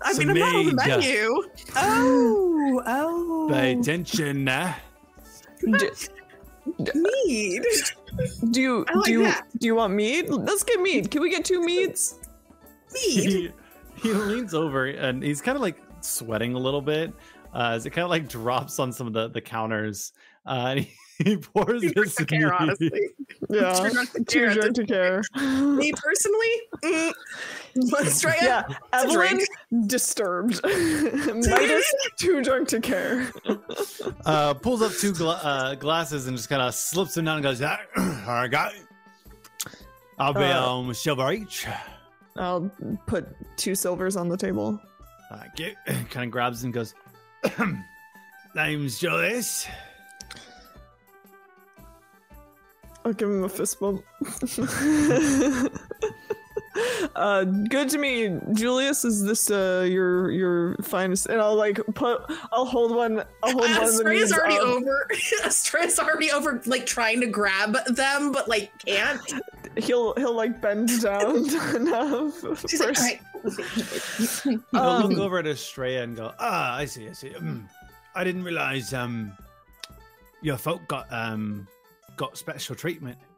I 0.00 0.10
It's 0.10 0.18
mean, 0.18 0.30
I'm 0.30 0.38
not 0.38 0.54
on 0.54 0.66
the 0.66 0.72
me. 0.72 0.88
menu. 0.88 1.42
Oh, 1.76 2.82
oh. 2.86 3.48
Pay 3.50 3.72
attention 3.72 4.44
now. 4.44 4.74
D- 5.60 5.90
Mead. 6.94 7.62
do 8.50 8.60
you 8.60 8.84
like 8.94 9.04
do 9.06 9.12
you, 9.12 9.22
that. 9.24 9.46
do 9.58 9.66
you 9.66 9.74
want 9.74 9.94
mead? 9.94 10.28
Let's 10.28 10.62
get 10.62 10.80
mead. 10.80 11.10
Can 11.10 11.22
we 11.22 11.30
get 11.30 11.44
two 11.44 11.62
meads? 11.62 12.18
Mead. 12.92 13.52
he, 14.02 14.08
he 14.08 14.12
leans 14.14 14.54
over 14.54 14.86
and 14.86 15.22
he's 15.22 15.40
kind 15.40 15.56
of 15.56 15.62
like 15.62 15.76
sweating 16.00 16.54
a 16.54 16.58
little 16.58 16.82
bit 16.82 17.12
uh, 17.54 17.70
as 17.74 17.86
it 17.86 17.90
kind 17.90 18.04
of 18.04 18.10
like 18.10 18.28
drops 18.28 18.78
on 18.78 18.92
some 18.92 19.06
of 19.06 19.12
the, 19.12 19.28
the 19.28 19.40
counters. 19.40 20.12
Uh, 20.46 20.74
and 20.76 20.80
he, 20.80 20.94
he 21.24 21.36
pours 21.36 21.80
Too 21.82 21.88
this. 21.94 22.14
drunk 22.14 22.14
to 22.16 22.24
care, 22.26 22.54
honestly. 22.54 22.90
Yeah. 23.50 23.72
Too 23.74 23.90
drunk 23.90 24.12
to 24.12 24.24
care. 24.24 24.70
to 24.72 24.86
care. 24.86 25.22
Me 25.76 25.92
personally, 25.92 26.54
mm, 26.84 27.12
let's 27.92 28.20
try 28.20 28.36
Yeah, 28.40 28.64
a 28.92 28.96
Evelyn 28.96 29.28
drink. 29.36 29.48
disturbed. 29.88 30.60
Midas 30.64 31.94
too 32.18 32.42
drunk 32.42 32.68
to 32.68 32.80
care. 32.80 33.30
Uh, 34.24 34.54
pulls 34.54 34.80
up 34.82 34.92
two 34.92 35.12
gla- 35.12 35.40
uh, 35.42 35.74
glasses 35.74 36.26
and 36.28 36.36
just 36.36 36.48
kind 36.48 36.62
of 36.62 36.74
slips 36.74 37.14
them 37.14 37.24
down 37.26 37.36
and 37.36 37.42
goes, 37.42 37.60
"Ah, 37.62 37.78
"All 37.96 38.04
right, 38.34 38.50
got 38.50 38.74
it. 38.74 38.82
I'll 40.18 40.34
be 40.34 40.40
Uh, 40.40 40.66
um 40.70 40.94
silver 40.94 41.32
each." 41.32 41.66
I'll 42.38 42.70
put 43.06 43.26
two 43.56 43.74
silvers 43.74 44.16
on 44.16 44.28
the 44.28 44.36
table. 44.36 44.80
Uh, 45.30 45.42
get 45.56 45.76
kind 46.10 46.24
of 46.24 46.30
grabs 46.30 46.64
and 46.64 46.72
goes, 46.72 46.94
"Name's 48.54 48.98
Julius." 48.98 49.66
I'll 53.04 53.12
give 53.12 53.28
him 53.28 53.44
a 53.44 53.48
fist 53.48 53.80
bump. 53.80 54.02
uh, 57.16 57.44
good 57.44 57.88
to 57.90 57.98
meet 57.98 58.18
you. 58.20 58.42
Julius. 58.52 59.04
Is 59.04 59.22
this 59.24 59.50
uh 59.50 59.86
your 59.88 60.30
your 60.30 60.76
finest? 60.82 61.26
And 61.26 61.40
I'll 61.40 61.54
like 61.56 61.80
put. 61.94 62.22
I'll 62.52 62.64
hold 62.66 62.94
one. 62.94 63.24
I'll 63.42 63.52
hold 63.52 63.62
one 63.62 63.70
of 63.70 63.76
the 63.76 63.82
Astrea's 63.82 64.30
meads 64.30 64.32
already 64.32 64.56
up. 64.56 64.62
over. 64.62 65.08
Astrea's 65.44 65.98
already 65.98 66.30
over, 66.32 66.60
like 66.66 66.86
trying 66.86 67.20
to 67.20 67.26
grab 67.26 67.76
them, 67.86 68.32
but 68.32 68.48
like 68.48 68.70
can't. 68.84 69.20
He'll 69.76 70.14
he'll 70.14 70.34
like 70.34 70.60
bend 70.60 71.00
down 71.02 71.36
enough. 71.76 72.44
She's 72.68 72.80
like, 72.80 72.96
first. 72.96 74.46
all 74.46 74.52
right. 74.52 74.60
He'll 74.72 74.80
Um, 74.80 75.10
look 75.10 75.18
over 75.18 75.38
at 75.38 75.46
Estrella 75.46 76.02
and 76.02 76.16
go, 76.16 76.32
"Ah, 76.38 76.76
I 76.76 76.84
see, 76.86 77.08
I 77.08 77.12
see. 77.12 77.28
Mm, 77.30 77.68
I 78.14 78.24
didn't 78.24 78.42
realize 78.44 78.92
um 78.94 79.32
your 80.42 80.56
folk 80.56 80.86
got 80.88 81.06
um 81.10 81.66
got 82.16 82.36
special 82.38 82.74
treatment." 82.74 83.18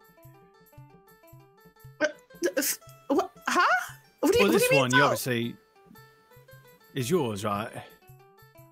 What? 3.54 3.64
Huh? 3.66 3.94
What 4.20 4.32
do 4.32 4.38
you, 4.38 4.44
Well, 4.44 4.52
what 4.52 4.52
do 4.52 4.58
this 4.58 4.62
you 4.64 4.70
mean? 4.72 4.80
one, 4.80 4.90
you 4.92 4.98
no? 4.98 5.04
obviously 5.04 5.56
is 6.94 7.08
yours, 7.10 7.44
right? 7.44 7.70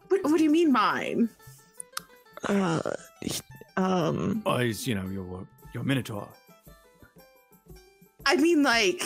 What, 0.09 0.25
what 0.25 0.39
do 0.39 0.45
you 0.45 0.51
mean 0.51 0.73
mine? 0.73 1.29
Uh, 2.45 2.81
um. 3.77 4.43
Or 4.47 4.63
is 4.63 4.87
you 4.87 4.95
know 4.95 5.07
your 5.09 5.47
your 5.75 5.85
minotaur? 5.85 6.29
I 8.27 8.37
mean, 8.37 8.63
like, 8.63 9.03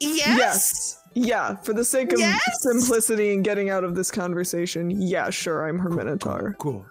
yes. 0.00 0.26
Yes. 0.38 1.02
Yeah, 1.18 1.56
for 1.56 1.72
the 1.72 1.82
sake 1.84 2.12
of 2.12 2.18
Yes? 2.18 2.38
simplicity 2.60 3.32
and 3.32 3.42
getting 3.42 3.70
out 3.70 3.84
of 3.84 3.94
this 3.94 4.10
conversation, 4.10 4.90
yeah, 4.90 5.30
sure, 5.30 5.66
I'm 5.66 5.78
her 5.78 5.88
minotaur. 5.88 6.54
Cool. 6.58 6.84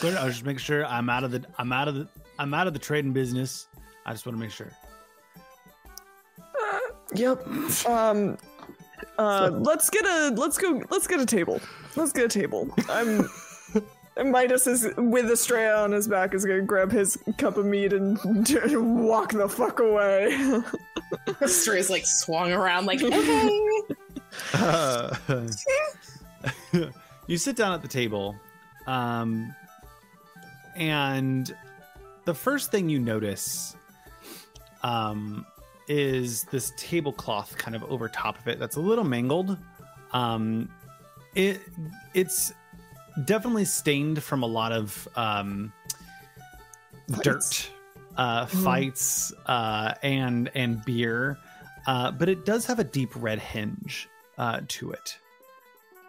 Good. 0.00 0.14
I 0.16 0.24
was 0.24 0.34
just 0.34 0.46
making 0.46 0.60
sure 0.60 0.86
I'm 0.86 1.10
out 1.10 1.24
of 1.24 1.32
the 1.32 1.44
I'm 1.58 1.72
out 1.72 1.88
of 1.88 1.96
the 1.96 2.08
I'm 2.38 2.54
out 2.54 2.68
of 2.68 2.72
the 2.72 2.78
trading 2.78 3.12
business. 3.12 3.66
I 4.06 4.12
just 4.12 4.26
want 4.26 4.38
to 4.38 4.40
make 4.40 4.52
sure. 4.52 4.70
Yep. 7.14 7.46
Um 7.86 8.38
uh 9.18 9.50
let's 9.52 9.90
get 9.90 10.04
a 10.04 10.30
let's 10.36 10.58
go 10.58 10.82
let's 10.90 11.06
get 11.06 11.20
a 11.20 11.26
table. 11.26 11.60
Let's 11.96 12.12
get 12.12 12.24
a 12.24 12.28
table. 12.28 12.68
I'm 12.88 13.28
and 14.16 14.30
Midas 14.30 14.66
is 14.66 14.88
with 14.96 15.30
Estrella 15.30 15.84
on 15.84 15.92
his 15.92 16.08
back 16.08 16.34
is 16.34 16.44
gonna 16.44 16.62
grab 16.62 16.90
his 16.90 17.18
cup 17.38 17.56
of 17.56 17.66
meat 17.66 17.92
and 17.92 18.18
walk 19.04 19.32
the 19.32 19.48
fuck 19.48 19.80
away. 19.80 20.62
Astrea's 21.40 21.90
like 21.90 22.06
swung 22.06 22.52
around, 22.52 22.86
like, 22.86 23.02
okay. 23.02 23.60
you 27.26 27.36
sit 27.36 27.56
down 27.56 27.72
at 27.72 27.82
the 27.82 27.88
table, 27.88 28.36
um, 28.86 29.54
and 30.76 31.54
the 32.24 32.34
first 32.34 32.70
thing 32.70 32.88
you 32.88 32.98
notice 32.98 33.76
um, 34.82 35.44
is 35.88 36.44
this 36.44 36.72
tablecloth 36.76 37.56
kind 37.58 37.74
of 37.76 37.84
over 37.84 38.08
top 38.08 38.38
of 38.38 38.48
it 38.48 38.58
that's 38.58 38.76
a 38.76 38.80
little 38.80 39.04
mangled. 39.04 39.58
Um, 40.12 40.70
it 41.34 41.60
it's 42.14 42.52
definitely 43.24 43.64
stained 43.64 44.22
from 44.22 44.42
a 44.42 44.46
lot 44.46 44.72
of 44.72 45.08
um, 45.16 45.72
dirt, 47.22 47.70
uh, 48.16 48.46
fights, 48.46 49.32
uh, 49.46 49.94
and 50.02 50.50
and 50.54 50.84
beer, 50.84 51.38
uh, 51.86 52.10
but 52.12 52.28
it 52.28 52.44
does 52.44 52.64
have 52.66 52.78
a 52.78 52.84
deep 52.84 53.10
red 53.16 53.38
hinge 53.38 54.08
uh, 54.38 54.60
to 54.68 54.92
it. 54.92 55.18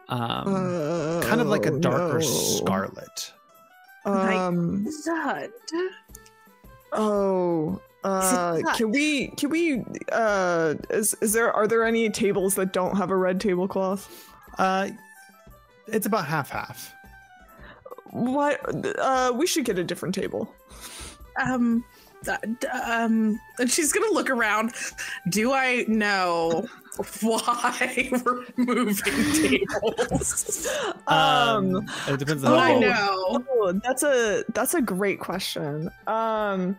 Um, 0.07 1.21
kind 1.23 1.41
of 1.41 1.47
like 1.47 1.65
a 1.65 1.71
Oh, 1.71 1.79
darker 1.79 2.19
no. 2.19 2.21
scarlet. 2.21 3.33
Um 4.05 4.85
Zud. 4.85 5.49
Oh, 6.93 7.81
uh, 8.05 8.61
can 8.75 8.91
we? 8.91 9.27
Can 9.29 9.49
we? 9.49 9.83
Uh, 10.11 10.75
is 10.91 11.15
is 11.21 11.33
there? 11.33 11.51
Are 11.51 11.67
there 11.67 11.83
any 11.83 12.09
tables 12.09 12.53
that 12.55 12.71
don't 12.71 12.95
have 12.97 13.09
a 13.09 13.15
red 13.15 13.41
tablecloth? 13.41 14.31
Uh, 14.59 14.89
it's 15.87 16.05
about 16.05 16.25
half 16.25 16.49
half. 16.51 16.93
What? 18.11 18.59
Uh, 18.99 19.33
we 19.35 19.47
should 19.47 19.65
get 19.65 19.79
a 19.79 19.83
different 19.83 20.13
table. 20.13 20.53
Um, 21.43 21.83
uh, 22.27 22.37
um, 22.85 23.39
and 23.59 23.71
she's 23.71 23.91
gonna 23.91 24.13
look 24.13 24.29
around. 24.29 24.73
Do 25.29 25.51
I 25.53 25.85
know 25.87 26.67
why 27.21 28.09
we're 28.25 28.45
moving 28.55 28.95
tables? 29.33 30.67
Um, 31.07 31.87
it 32.07 32.17
depends 32.17 32.43
on 32.43 32.51
Do 32.51 32.55
the 32.55 32.61
I 32.61 32.79
know? 32.79 33.45
Oh, 33.51 33.79
that's 33.83 34.01
a 34.03 34.43
that's 34.53 34.73
a 34.73 34.81
great 34.81 35.19
question. 35.19 35.89
Um, 36.07 36.77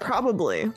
probably. 0.00 0.70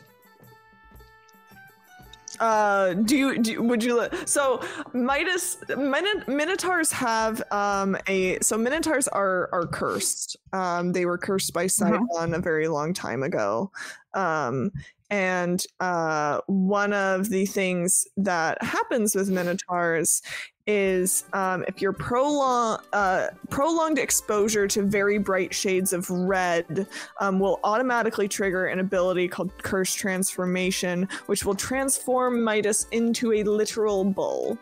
Uh, 2.39 2.93
do 2.93 3.15
you, 3.15 3.37
do 3.37 3.51
you- 3.51 3.61
would 3.63 3.83
you 3.83 3.95
let 3.95 4.27
so 4.27 4.59
Midas 4.93 5.57
Min- 5.69 6.23
Minotaurs 6.27 6.91
have 6.91 7.43
um 7.51 7.95
a 8.07 8.39
so 8.41 8.57
Minotaurs 8.57 9.07
are 9.07 9.49
are 9.53 9.67
cursed. 9.67 10.37
Um, 10.51 10.93
they 10.93 11.05
were 11.05 11.17
cursed 11.17 11.53
by 11.53 11.67
Sydon 11.67 12.33
a 12.33 12.39
very 12.39 12.67
long 12.67 12.91
time 12.93 13.21
ago. 13.21 13.71
Um, 14.15 14.71
and 15.13 15.63
uh, 15.79 16.39
one 16.47 16.91
of 16.91 17.29
the 17.29 17.45
things 17.45 18.07
that 18.17 18.59
happens 18.63 19.13
with 19.13 19.29
Minotaurs 19.29 20.23
is 20.65 21.25
um, 21.33 21.63
if 21.67 21.83
you're 21.83 21.93
prolong, 21.93 22.79
uh, 22.93 23.27
prolonged 23.51 23.99
exposure 23.99 24.67
to 24.67 24.81
very 24.81 25.19
bright 25.19 25.53
shades 25.53 25.93
of 25.93 26.09
red 26.09 26.87
um, 27.19 27.39
will 27.39 27.59
automatically 27.63 28.27
trigger 28.27 28.65
an 28.65 28.79
ability 28.79 29.27
called 29.27 29.55
Curse 29.61 29.93
Transformation, 29.93 31.07
which 31.27 31.45
will 31.45 31.53
transform 31.53 32.43
Midas 32.43 32.87
into 32.91 33.33
a 33.33 33.43
literal 33.43 34.03
bull. 34.03 34.57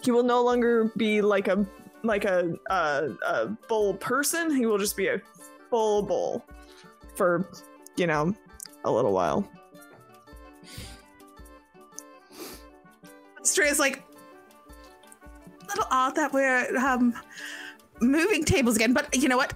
he 0.00 0.12
will 0.12 0.22
no 0.22 0.42
longer 0.42 0.90
be 0.96 1.20
like 1.20 1.48
a 1.48 1.66
like 2.04 2.24
a 2.24 2.54
a, 2.70 3.10
a 3.26 3.46
bull 3.68 3.92
person. 3.98 4.56
He 4.56 4.64
will 4.64 4.78
just 4.78 4.96
be 4.96 5.08
a 5.08 5.20
full 5.68 6.02
bull 6.02 6.42
for 7.16 7.46
you 7.98 8.06
know 8.06 8.34
a 8.84 8.90
little 8.90 9.12
while. 9.12 9.48
Straya's 13.42 13.78
like, 13.78 14.02
a 15.62 15.66
little 15.68 15.86
odd 15.90 16.14
that 16.16 16.32
we're 16.32 16.76
um 16.76 17.14
moving 18.00 18.44
tables 18.44 18.76
again, 18.76 18.92
but 18.92 19.14
you 19.16 19.28
know 19.28 19.36
what? 19.36 19.54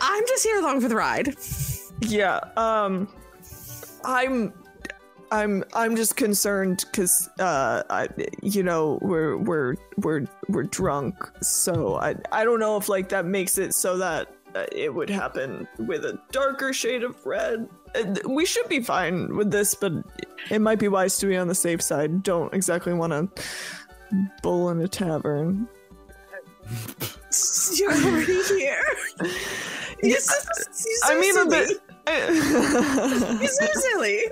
I'm 0.00 0.24
just 0.28 0.44
here 0.44 0.58
along 0.58 0.80
for 0.80 0.88
the 0.88 0.96
ride. 0.96 1.36
Yeah. 2.00 2.40
Um, 2.56 3.08
I'm. 4.04 4.52
I'm 5.30 5.62
I'm 5.74 5.94
just 5.94 6.16
concerned 6.16 6.86
because 6.90 7.28
uh 7.38 7.82
I 7.90 8.08
you 8.40 8.62
know 8.62 8.98
we're 9.02 9.36
we're 9.36 9.74
we're 9.98 10.26
we're 10.48 10.62
drunk 10.62 11.16
so 11.42 11.96
I 11.96 12.14
I 12.32 12.44
don't 12.44 12.58
know 12.60 12.78
if 12.78 12.88
like 12.88 13.10
that 13.10 13.26
makes 13.26 13.58
it 13.58 13.74
so 13.74 13.98
that 13.98 14.34
it 14.72 14.92
would 14.94 15.10
happen 15.10 15.66
with 15.78 16.04
a 16.04 16.18
darker 16.32 16.72
shade 16.72 17.02
of 17.02 17.24
red. 17.26 17.68
Uh, 17.94 18.14
we 18.28 18.44
should 18.44 18.68
be 18.68 18.80
fine 18.80 19.36
with 19.36 19.50
this, 19.50 19.74
but 19.74 19.92
it 20.50 20.60
might 20.60 20.78
be 20.78 20.88
wise 20.88 21.18
to 21.18 21.26
be 21.26 21.36
on 21.36 21.48
the 21.48 21.54
safe 21.54 21.82
side. 21.82 22.22
Don't 22.22 22.52
exactly 22.54 22.92
want 22.92 23.12
to 23.12 23.28
bull 24.42 24.70
in 24.70 24.80
a 24.80 24.88
tavern. 24.88 25.68
You're 27.76 27.92
already 27.92 28.42
here. 28.44 28.84
Yeah, 30.00 30.10
You're 30.10 30.20
so, 30.20 30.34
you're 30.86 30.96
so 30.98 31.12
I 31.16 31.20
mean, 31.20 31.30
a 31.36 31.50
silly. 31.50 31.74
bit. 32.06 33.40
You're 33.40 33.48
so 33.48 33.66
silly. 33.80 34.30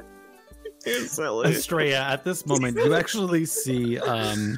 You're 0.86 1.06
silly. 1.08 1.48
Estrella, 1.48 1.96
at 1.96 2.22
this 2.22 2.46
moment, 2.46 2.76
you 2.76 2.94
actually 2.94 3.46
see 3.46 3.98
um, 3.98 4.56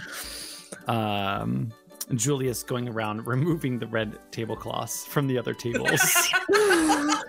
um, 0.87 1.73
Julius 2.15 2.63
going 2.63 2.89
around 2.89 3.27
removing 3.27 3.79
the 3.79 3.87
red 3.87 4.19
tablecloths 4.31 5.05
from 5.07 5.27
the 5.27 5.39
other 5.39 5.55
tables. 5.55 6.01
Wow, 6.49 7.23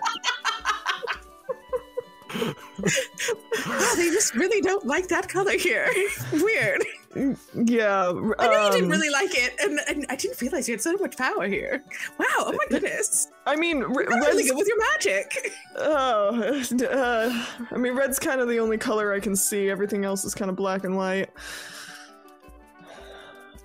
they 3.96 4.10
just 4.10 4.34
really 4.34 4.60
don't 4.60 4.86
like 4.86 5.08
that 5.08 5.28
color 5.28 5.56
here. 5.56 5.88
Weird. 6.32 6.84
Yeah. 7.54 8.08
I 8.38 8.46
know 8.46 8.66
you 8.66 8.70
didn't 8.70 8.84
um, 8.84 8.90
really 8.90 9.10
like 9.10 9.36
it, 9.36 9.54
and, 9.60 9.80
and 9.88 10.06
I 10.08 10.16
didn't 10.16 10.40
realize 10.40 10.68
you 10.68 10.74
had 10.74 10.80
so 10.80 10.94
much 10.94 11.16
power 11.16 11.46
here. 11.46 11.82
Wow, 12.18 12.26
oh 12.38 12.52
my 12.52 12.64
goodness. 12.68 13.28
I 13.46 13.56
mean, 13.56 13.82
r- 13.82 13.90
You're 13.90 14.20
really 14.20 14.44
good 14.44 14.56
with 14.56 14.68
your 14.68 14.78
magic. 14.78 15.52
Oh, 15.76 16.62
uh, 16.88 17.46
I 17.70 17.76
mean, 17.76 17.94
red's 17.94 18.18
kind 18.18 18.40
of 18.40 18.48
the 18.48 18.58
only 18.60 18.78
color 18.78 19.12
I 19.12 19.20
can 19.20 19.34
see. 19.34 19.68
Everything 19.68 20.04
else 20.04 20.24
is 20.24 20.34
kind 20.34 20.50
of 20.50 20.56
black 20.56 20.84
and 20.84 20.96
white. 20.96 21.30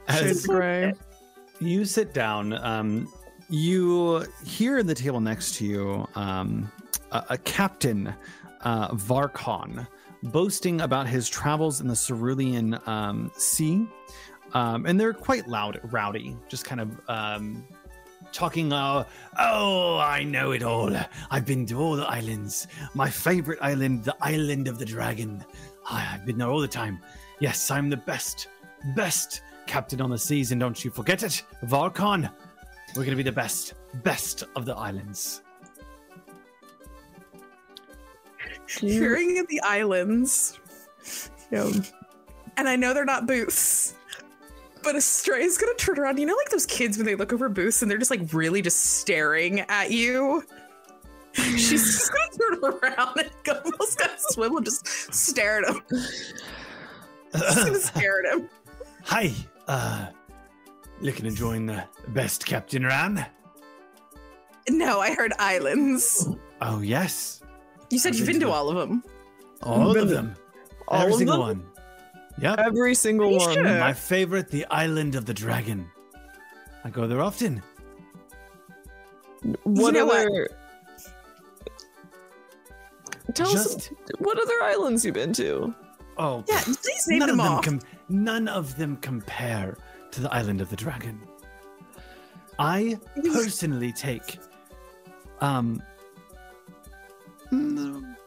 Shades 0.10 0.22
As 0.22 0.44
of 0.44 0.50
gray. 0.50 0.94
You 1.60 1.86
sit 1.86 2.14
down, 2.14 2.54
um, 2.54 3.12
you 3.50 4.26
hear 4.46 4.80
in 4.80 4.88
the 4.88 4.96
table 4.96 5.20
next 5.20 5.56
to 5.56 5.66
you 5.66 6.08
um, 6.16 6.72
a, 7.12 7.24
a 7.32 7.38
captain, 7.38 8.14
uh, 8.62 8.90
Varkon, 8.92 9.88
boasting 10.24 10.82
about 10.82 11.08
his 11.08 11.30
travels 11.30 11.82
in 11.82 11.88
the 11.88 11.96
Cerulean 11.96 12.80
um, 12.86 13.32
Sea. 13.38 13.88
Um, 14.54 14.86
and 14.86 15.00
they're 15.00 15.14
quite 15.14 15.48
loud, 15.48 15.80
rowdy, 15.84 16.38
just 16.48 16.66
kind 16.66 16.80
of 16.82 17.00
um, 17.10 17.68
talking. 18.32 18.72
Uh, 18.72 19.04
oh, 19.38 19.98
I 19.98 20.24
know 20.24 20.52
it 20.52 20.64
all. 20.64 20.96
I've 21.30 21.46
been 21.46 21.66
to 21.68 21.80
all 21.80 21.96
the 21.96 22.06
islands. 22.08 22.68
My 22.94 23.10
favorite 23.10 23.60
island, 23.62 24.06
the 24.06 24.16
island 24.22 24.68
of 24.68 24.80
the 24.80 24.86
dragon. 24.86 25.44
I- 25.90 26.14
I've 26.14 26.26
been 26.26 26.38
there 26.38 26.48
all 26.48 26.62
the 26.62 26.68
time. 26.68 27.00
Yes, 27.40 27.70
I'm 27.70 27.90
the 27.90 27.98
best, 27.98 28.48
best 28.96 29.42
captain 29.68 30.02
on 30.02 30.10
the 30.10 30.18
seas, 30.18 30.52
and 30.52 30.60
don't 30.60 30.84
you 30.84 30.92
forget 30.92 31.24
it, 31.24 31.44
Varkon. 31.66 32.32
We're 32.96 33.04
gonna 33.04 33.18
be 33.18 33.24
the 33.24 33.32
best, 33.32 33.74
best 34.04 34.44
of 34.56 34.66
the 34.66 34.76
islands. 34.76 35.42
Hearing 38.80 39.38
of 39.40 39.48
the 39.48 39.62
islands, 39.62 40.60
Yeah. 41.52 41.70
and 42.58 42.68
I 42.68 42.76
know 42.76 42.94
they're 42.94 43.06
not 43.06 43.28
booths, 43.28 43.94
but 44.84 44.96
Estrella's 44.96 45.58
gonna 45.58 45.74
turn 45.76 46.00
around. 46.00 46.18
You 46.20 46.26
know, 46.26 46.36
like 46.36 46.50
those 46.50 46.66
kids 46.66 46.98
when 46.98 47.06
they 47.06 47.16
look 47.16 47.32
over 47.32 47.48
booths 47.48 47.82
and 47.82 47.92
they're 47.92 47.98
just 48.00 48.12
like 48.12 48.22
really 48.34 48.62
just 48.62 48.98
staring 49.02 49.60
at 49.62 49.92
you. 49.92 50.44
She's 51.34 51.70
just 51.70 52.12
gonna 52.12 52.60
turn 52.62 52.80
around 52.82 53.18
and 53.20 53.30
go 53.44 53.54
almost 53.64 54.00
gonna 54.00 54.14
swim 54.18 54.56
and 54.58 54.66
just 54.66 55.14
stare 55.14 55.64
at 55.64 55.70
him. 55.76 55.82
Just 57.34 57.66
gonna 57.66 57.80
stare 57.80 58.26
at 58.26 58.34
him. 58.40 58.50
Hi, 59.04 59.34
uh, 59.68 60.08
looking 61.02 61.26
to 61.26 61.32
join 61.32 61.66
the 61.66 61.84
best 62.10 62.46
captain 62.46 62.86
around? 62.86 63.26
No, 64.70 65.00
I 65.00 65.14
heard 65.14 65.32
islands. 65.40 66.28
Oh 66.62 66.80
yes, 66.82 67.42
You 67.92 68.00
said 68.00 68.14
I've 68.14 68.20
you've 68.20 68.26
been 68.28 68.36
been 68.36 68.42
to 68.42 68.48
to- 68.48 68.52
all 68.54 68.70
of 68.70 68.76
them. 68.78 69.04
all 69.64 69.96
of 69.98 70.10
them, 70.10 70.36
all 70.88 71.02
every 71.02 71.14
of 71.14 71.18
single 71.20 71.38
them? 71.46 71.60
one. 71.60 71.66
Yep. 72.40 72.60
Every 72.60 72.96
single 72.96 73.38
one. 73.38 73.54
sure? 73.54 73.64
My 73.64 73.94
favorite, 73.94 74.50
the 74.50 74.66
island 74.66 75.16
of 75.16 75.26
the 75.26 75.34
dragon. 75.34 75.90
I 76.84 76.90
go 76.90 77.08
there 77.08 77.22
often. 77.22 77.62
What 79.64 79.94
know 79.94 80.06
what? 80.08 80.26
other? 80.28 80.50
Tell 83.34 83.52
Just- 83.52 83.78
us 83.78 83.90
what 84.20 84.40
other 84.40 84.62
islands 84.64 85.04
you've 85.06 85.14
been 85.16 85.34
to. 85.34 85.74
Oh, 86.18 86.44
Yeah, 86.48 86.62
please 86.62 87.06
name 87.08 87.20
none 87.20 87.30
them 87.30 87.40
of 87.40 87.46
them 87.46 87.54
off. 87.56 87.64
com- 87.66 87.82
none 88.10 88.48
of 88.48 88.78
them 88.78 88.98
compare 88.98 89.78
to 90.12 90.22
the 90.22 90.34
island 90.34 90.62
of 90.62 90.70
the 90.70 90.76
dragon. 90.76 91.20
I 92.58 92.98
personally 93.34 93.92
take 93.92 94.40
um 95.42 95.82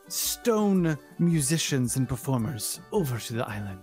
stone 0.09 0.99
musicians 1.19 1.97
and 1.97 2.07
performers 2.09 2.81
over 2.93 3.19
to 3.19 3.33
the 3.35 3.47
island. 3.49 3.81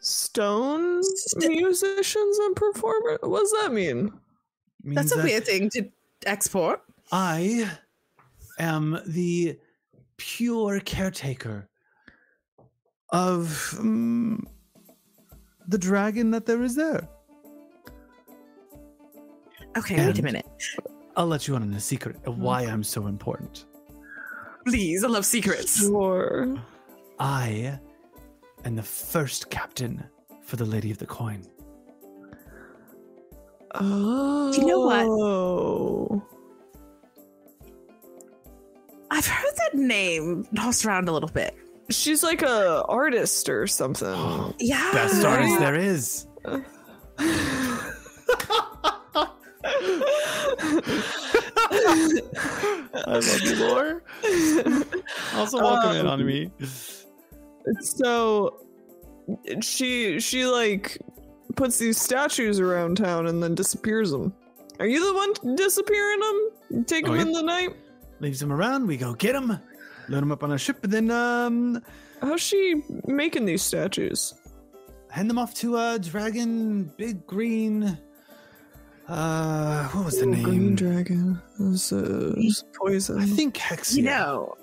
Stone 0.00 1.02
St- 1.02 1.50
musicians 1.62 2.38
and 2.38 2.56
performers. 2.56 3.18
What 3.22 3.40
does 3.40 3.52
that 3.62 3.72
mean? 3.72 4.12
That's 4.84 5.12
a 5.12 5.16
that 5.16 5.24
weird 5.24 5.44
thing 5.44 5.68
to 5.70 5.90
export. 6.24 6.82
I 7.12 7.70
am 8.58 8.98
the 9.06 9.58
pure 10.20 10.80
caretaker 10.80 11.66
of 13.08 13.74
um, 13.78 14.46
the 15.66 15.78
dragon 15.78 16.30
that 16.30 16.44
there 16.44 16.62
is 16.62 16.76
there. 16.76 17.08
Okay, 19.78 19.96
wait 19.96 20.18
a 20.18 20.22
minute. 20.22 20.46
I'll 21.16 21.26
let 21.26 21.48
you 21.48 21.56
in 21.56 21.62
on 21.62 21.72
a 21.72 21.80
secret 21.80 22.16
of 22.26 22.38
why 22.38 22.64
I'm 22.64 22.84
so 22.84 23.06
important. 23.06 23.64
Please, 24.66 25.02
I 25.04 25.08
love 25.08 25.24
secrets. 25.24 25.78
Sure. 25.80 26.62
I 27.18 27.78
am 28.66 28.76
the 28.76 28.82
first 28.82 29.48
captain 29.48 30.04
for 30.42 30.56
the 30.56 30.66
Lady 30.66 30.90
of 30.90 30.98
the 30.98 31.06
Coin. 31.06 31.42
Oh. 33.74 34.52
Do 34.52 34.60
you 34.60 34.66
know 34.66 34.80
what? 34.80 36.39
What? 39.10 39.18
I've 39.18 39.26
heard 39.26 39.52
that 39.56 39.74
name 39.74 40.46
tossed 40.54 40.84
around 40.84 41.08
a 41.08 41.12
little 41.12 41.28
bit. 41.28 41.54
She's 41.90 42.22
like 42.22 42.42
a 42.42 42.84
artist 42.84 43.48
or 43.48 43.66
something. 43.66 44.54
Yeah. 44.60 44.90
Best 44.92 45.24
artist 45.24 45.58
there 45.58 45.74
is. 45.74 46.26
I 52.92 53.06
love 53.06 53.40
you, 53.42 53.54
Lore. 53.56 54.02
Also, 55.34 55.58
welcome 55.58 55.96
in 55.96 56.06
on 56.06 56.24
me. 56.24 56.50
so 57.80 58.60
she 59.60 60.18
she 60.20 60.46
like 60.46 60.98
puts 61.56 61.78
these 61.78 62.00
statues 62.00 62.60
around 62.60 62.96
town 62.96 63.26
and 63.26 63.42
then 63.42 63.54
disappears 63.54 64.10
them. 64.10 64.32
Are 64.78 64.86
you 64.86 65.04
the 65.06 65.14
one 65.14 65.56
disappearing 65.56 66.20
them? 66.20 66.84
Take 66.86 67.06
Oh, 67.06 67.12
them 67.12 67.16
yeah. 67.16 67.22
in 67.26 67.32
the 67.32 67.42
night? 67.42 67.76
Leaves 68.20 68.40
him 68.42 68.52
around. 68.52 68.86
We 68.86 68.96
go 68.96 69.14
get 69.14 69.34
him, 69.34 69.58
load 70.08 70.22
him 70.22 70.30
up 70.32 70.42
on 70.44 70.52
a 70.52 70.58
ship, 70.58 70.78
and 70.84 70.92
then 70.92 71.10
um, 71.10 71.82
How's 72.20 72.40
she 72.42 72.82
making 73.06 73.46
these 73.46 73.62
statues? 73.62 74.34
hand 75.10 75.28
them 75.28 75.38
off 75.38 75.52
to 75.54 75.76
a 75.76 75.98
dragon, 75.98 76.84
big 76.96 77.26
green. 77.26 77.98
Uh, 79.08 79.88
what 79.88 80.04
was 80.04 80.18
the 80.20 80.26
Ooh, 80.26 80.30
name? 80.30 80.42
Green 80.44 80.74
dragon. 80.76 81.42
This 81.58 81.90
is 81.90 82.62
poison. 82.78 83.18
I 83.18 83.26
think 83.26 83.56
Hexia. 83.56 83.96
You 83.96 84.02
know. 84.02 84.54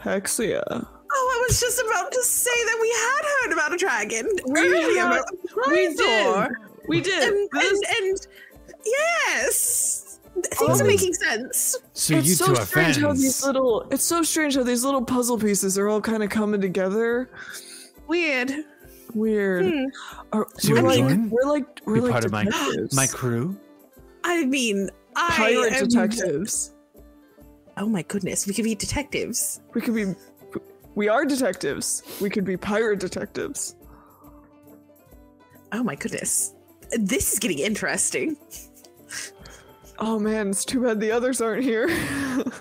Hexia. 0.00 0.62
Oh, 0.70 1.34
I 1.40 1.46
was 1.48 1.58
just 1.58 1.80
about 1.80 2.12
to 2.12 2.22
say 2.24 2.50
that 2.50 2.78
we 2.82 2.88
had 2.90 3.24
heard 3.24 3.52
about 3.54 3.72
a 3.72 3.76
dragon 3.78 4.28
We 4.48 4.60
earlier. 4.60 5.02
had- 5.06 5.22
we 5.70 5.94
did. 5.94 6.48
We 6.88 7.00
did. 7.00 7.22
And, 7.32 7.48
This- 7.52 7.82
and, 7.98 8.06
and 8.06 8.26
yes, 8.84 10.07
things 10.46 10.80
Oh. 10.80 10.84
are 10.84 10.86
making 10.86 11.14
sense. 11.14 11.76
So 11.92 12.14
it's 12.16 12.28
you 12.28 12.34
so 12.34 12.46
two 12.46 12.52
are 12.52 12.64
strange 12.66 12.94
fans. 12.96 13.06
how 13.06 13.12
these 13.12 13.44
little 13.44 13.86
it's 13.90 14.04
so 14.04 14.22
strange 14.22 14.54
how 14.56 14.62
these 14.62 14.84
little 14.84 15.02
puzzle 15.04 15.38
pieces 15.38 15.76
are 15.78 15.88
all 15.88 16.00
kind 16.00 16.22
of 16.22 16.30
coming 16.30 16.60
together. 16.60 17.30
Weird. 18.06 18.52
Weird. 19.14 19.66
Hmm. 19.66 19.84
Are- 20.32 20.46
So 20.58 20.72
we're, 20.74 20.82
like, 20.82 20.98
join? 20.98 21.30
we're 21.30 21.44
like 21.50 21.66
we're 21.84 21.94
Be 21.94 22.00
like 22.00 22.12
part 22.12 22.24
of 22.24 22.32
my 22.32 22.46
my 22.92 23.06
crew. 23.06 23.56
I 24.24 24.44
mean, 24.44 24.90
I 25.16 25.30
pirate 25.30 25.72
am- 25.74 25.88
detectives. 25.88 26.74
Oh 27.76 27.86
my 27.88 28.02
goodness, 28.02 28.46
we 28.46 28.54
could 28.54 28.64
be 28.64 28.74
detectives. 28.74 29.60
We 29.74 29.80
could 29.80 29.94
be. 29.94 30.14
We 30.94 31.08
are 31.08 31.24
detectives. 31.24 32.02
We 32.20 32.28
could 32.28 32.44
be 32.44 32.56
pirate 32.56 32.98
detectives. 32.98 33.76
Oh 35.72 35.82
my 35.82 35.94
goodness, 35.94 36.54
this 36.92 37.32
is 37.32 37.38
getting 37.38 37.58
interesting. 37.60 38.36
Oh 40.00 40.18
man, 40.18 40.50
it's 40.50 40.64
too 40.64 40.82
bad 40.84 41.00
the 41.00 41.10
others 41.10 41.40
aren't 41.40 41.62
here. 41.64 41.88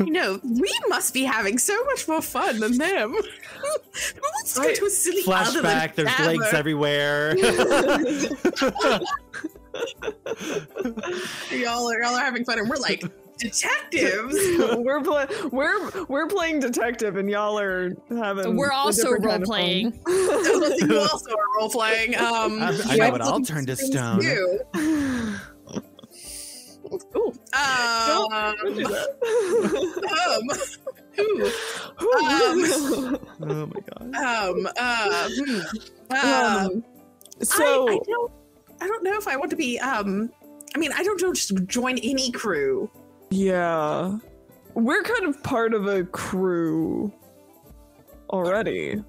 You 0.00 0.12
know, 0.12 0.40
we 0.42 0.70
must 0.88 1.14
be 1.14 1.22
having 1.24 1.56
so 1.56 1.82
much 1.84 2.06
more 2.06 2.20
fun 2.20 2.60
than 2.60 2.76
them. 2.76 3.14
Let's 4.36 4.58
go 4.58 4.74
to 4.74 4.84
a 4.84 4.90
silly 4.90 5.22
other 5.26 5.62
Flashback. 5.62 5.94
There's 5.94 6.18
legs 6.18 6.52
everywhere. 6.52 7.36
Y'all 11.50 11.90
are 11.90 12.02
y'all 12.02 12.14
are 12.14 12.20
having 12.24 12.44
fun, 12.44 12.58
and 12.58 12.68
we're 12.68 12.76
like 12.76 13.02
detectives. 13.38 14.34
we're 14.76 15.00
play- 15.00 15.26
we're 15.50 16.04
we're 16.06 16.28
playing 16.28 16.60
detective, 16.60 17.16
and 17.16 17.28
y'all 17.30 17.58
are 17.58 17.96
having. 18.10 18.56
We're 18.56 18.72
also 18.72 19.10
role 19.12 19.40
playing. 19.40 19.92
fun. 19.92 20.14
you 20.14 20.98
also 21.00 21.30
are 21.30 21.58
role 21.58 21.70
playing. 21.70 22.14
Um, 22.16 22.62
I, 22.62 22.78
I 22.88 22.96
know 22.96 23.10
what 23.10 23.22
I'll 23.22 23.40
turn 23.40 23.66
to 23.66 23.76
stone. 23.76 24.20
You. 26.90 27.00
Ooh. 27.16 27.32
Um, 27.52 28.26
Don't 28.62 28.76
do 28.76 28.84
that. 28.84 29.08
um, 30.38 30.48
ooh, 31.20 31.50
Oh 33.40 33.66
my 33.66 33.80
god. 33.80 34.14
um, 34.16 34.68
uh, 34.76 35.28
hmm, 35.32 35.60
uh, 36.10 36.68
um, 36.70 36.84
so 37.40 37.88
I, 37.88 37.92
I 37.92 37.98
don't, 38.06 38.32
I 38.80 38.86
don't 38.86 39.02
know 39.04 39.16
if 39.16 39.28
I 39.28 39.36
want 39.36 39.50
to 39.50 39.56
be. 39.56 39.78
Um, 39.78 40.30
I 40.74 40.78
mean, 40.78 40.92
I 40.92 41.02
don't 41.04 41.20
know, 41.22 41.32
just 41.32 41.54
join 41.66 41.98
any 41.98 42.30
crew. 42.32 42.90
yeah, 43.30 44.18
we're 44.74 45.02
kind 45.04 45.26
of 45.26 45.40
part 45.44 45.72
of 45.72 45.86
a 45.86 46.02
crew 46.04 47.12
already. 48.30 49.02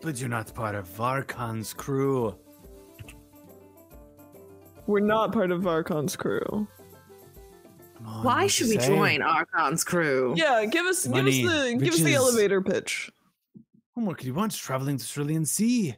But 0.00 0.20
you're 0.20 0.28
not 0.28 0.54
part 0.54 0.76
of 0.76 0.88
Varkan's 0.88 1.72
crew. 1.74 2.36
We're 4.86 5.00
not 5.00 5.32
part 5.32 5.50
of 5.50 5.62
Varkon's 5.62 6.14
crew. 6.16 6.66
On, 8.04 8.22
Why 8.24 8.46
should 8.46 8.68
we 8.68 8.78
say? 8.78 8.86
join 8.86 9.20
Archon's 9.20 9.82
crew? 9.82 10.34
Yeah, 10.36 10.64
give 10.66 10.86
us 10.86 11.06
Money, 11.08 11.42
give 11.42 11.50
us 11.50 11.64
the 11.64 11.74
give 11.76 11.94
us 11.94 12.00
the 12.00 12.14
elevator 12.14 12.60
pitch. 12.62 13.10
What 13.94 14.04
more 14.04 14.14
could 14.14 14.26
you 14.26 14.34
want? 14.34 14.52
Traveling 14.54 14.98
to 14.98 15.04
Cerulean 15.06 15.44
Sea 15.44 15.96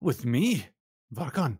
with 0.00 0.24
me, 0.24 0.66
Varkan. 1.14 1.58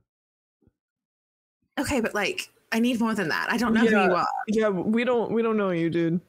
Okay, 1.78 2.00
but 2.00 2.14
like, 2.14 2.48
I 2.70 2.78
need 2.78 3.00
more 3.00 3.14
than 3.14 3.28
that. 3.28 3.48
I 3.50 3.56
don't 3.58 3.74
know 3.74 3.80
who 3.80 3.90
Yeah. 3.90 4.06
you 4.06 4.14
are. 4.14 4.26
Yeah, 4.48 4.68
we 4.68 5.04
don't 5.04 5.30
we 5.32 5.42
don't 5.42 5.56
know 5.56 5.70
you, 5.70 5.90
dude. 5.90 6.20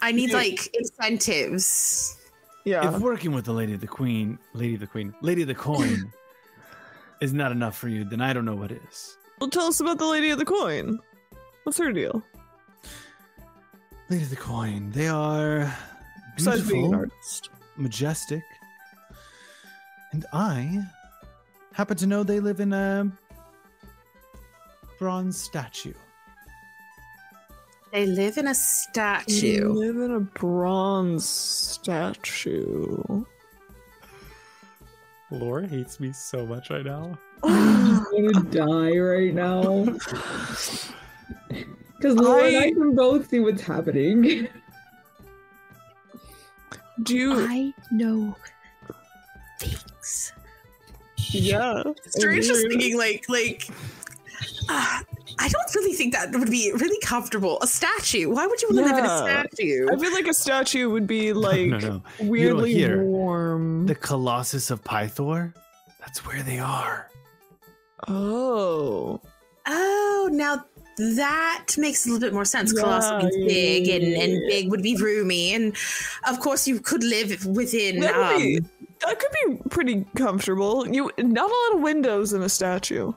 I 0.00 0.10
need 0.12 0.30
Yeah. 0.30 0.36
like 0.36 0.74
incentives. 0.74 2.16
Yeah. 2.64 2.92
If 2.94 3.00
working 3.00 3.32
with 3.32 3.44
the 3.44 3.52
Lady 3.52 3.74
of 3.74 3.80
the 3.80 3.86
Queen, 3.86 4.38
Lady 4.54 4.74
of 4.74 4.80
the 4.80 4.86
Queen, 4.86 5.14
Lady 5.20 5.42
of 5.42 5.48
the 5.48 5.54
Coin 5.54 6.12
is 7.20 7.32
not 7.32 7.52
enough 7.52 7.76
for 7.78 7.88
you, 7.88 8.04
then 8.04 8.20
I 8.20 8.32
don't 8.32 8.44
know 8.44 8.56
what 8.56 8.72
is. 8.72 9.16
Well, 9.40 9.50
tell 9.50 9.66
us 9.66 9.80
about 9.80 9.98
the 9.98 10.06
Lady 10.06 10.30
of 10.30 10.38
the 10.38 10.44
Coin. 10.44 10.98
What's 11.62 11.78
her 11.78 11.92
deal? 11.92 12.22
Lady 14.10 14.22
of 14.24 14.30
the 14.30 14.36
Coin, 14.36 14.90
they 14.90 15.08
are 15.08 15.72
Besides 16.36 16.62
being 16.68 16.86
an 16.86 16.90
beautiful, 16.90 16.94
artist. 17.18 17.50
majestic, 17.76 18.42
and 20.12 20.24
I 20.32 20.82
happen 21.72 21.96
to 21.98 22.06
know 22.06 22.22
they 22.22 22.40
live 22.40 22.60
in 22.60 22.72
a 22.72 23.10
bronze 24.98 25.40
statue. 25.40 25.92
They 27.92 28.06
live 28.06 28.38
in 28.38 28.46
a 28.46 28.50
You 28.50 28.54
statue. 28.54 29.72
live 29.72 29.96
in 29.96 30.10
a 30.12 30.20
bronze 30.20 31.26
statue. 31.28 33.24
Laura 35.30 35.66
hates 35.66 36.00
me 36.00 36.12
so 36.12 36.46
much 36.46 36.70
right 36.70 36.84
now. 36.84 37.18
I'm 37.42 38.04
gonna 38.10 38.42
die 38.50 38.96
right 38.98 39.34
now. 39.34 39.86
Because 41.96 42.14
Laura 42.14 42.44
and 42.44 42.56
I 42.56 42.60
I- 42.66 42.70
can 42.70 42.94
both 42.94 43.28
see 43.28 43.40
what's 43.40 43.60
happening. 43.62 44.46
Do 47.02 47.16
you? 47.16 47.32
I 47.48 47.72
know 47.90 48.36
things. 49.58 50.32
Yeah. 51.30 51.82
Strange 52.06 52.46
just 52.46 52.68
thinking 52.68 52.96
like 52.96 53.24
like 53.28 53.68
uh, 54.68 55.00
I 55.40 55.48
don't 55.48 55.74
really 55.74 55.92
think 55.94 56.14
that 56.14 56.30
would 56.32 56.50
be 56.50 56.70
really 56.72 57.00
comfortable. 57.00 57.58
A 57.62 57.66
statue. 57.66 58.30
Why 58.30 58.46
would 58.46 58.62
you 58.62 58.68
want 58.70 58.86
to 58.86 58.92
live 58.94 58.98
in 59.04 59.10
a 59.10 59.18
statue? 59.18 59.88
I 59.92 59.96
feel 59.96 60.12
like 60.12 60.28
a 60.28 60.34
statue 60.34 60.90
would 60.90 61.08
be 61.08 61.32
like 61.32 61.66
no, 61.66 61.78
no. 61.78 62.02
weirdly 62.20 62.94
warm. 62.96 63.86
The 63.86 63.96
Colossus 63.96 64.70
of 64.70 64.84
Pythor? 64.84 65.52
That's 65.98 66.24
where 66.24 66.42
they 66.44 66.60
are. 66.60 67.08
Oh. 68.08 69.20
Oh, 69.66 70.28
now 70.32 70.64
that 70.98 71.66
makes 71.78 72.06
a 72.06 72.08
little 72.10 72.20
bit 72.26 72.32
more 72.34 72.44
sense. 72.44 72.72
Colossal 72.72 73.18
Yeah, 73.20 73.28
means 73.28 73.36
big, 73.46 73.88
and, 73.88 74.14
and 74.14 74.42
big 74.48 74.70
would 74.70 74.82
be 74.82 74.96
roomy, 74.96 75.54
and 75.54 75.76
of 76.28 76.40
course 76.40 76.66
you 76.66 76.80
could 76.80 77.04
live 77.04 77.44
within. 77.46 78.00
That 78.00 78.16
would 78.16 78.38
be 78.38 78.58
Um, 78.58 78.70
that 79.06 79.18
could 79.20 79.30
be 79.46 79.68
pretty 79.70 80.04
comfortable. 80.16 80.88
You 80.88 81.10
not 81.18 81.50
a 81.50 81.54
lot 81.54 81.76
of 81.76 81.80
windows 81.82 82.32
in 82.32 82.42
a 82.42 82.48
statue. 82.48 83.12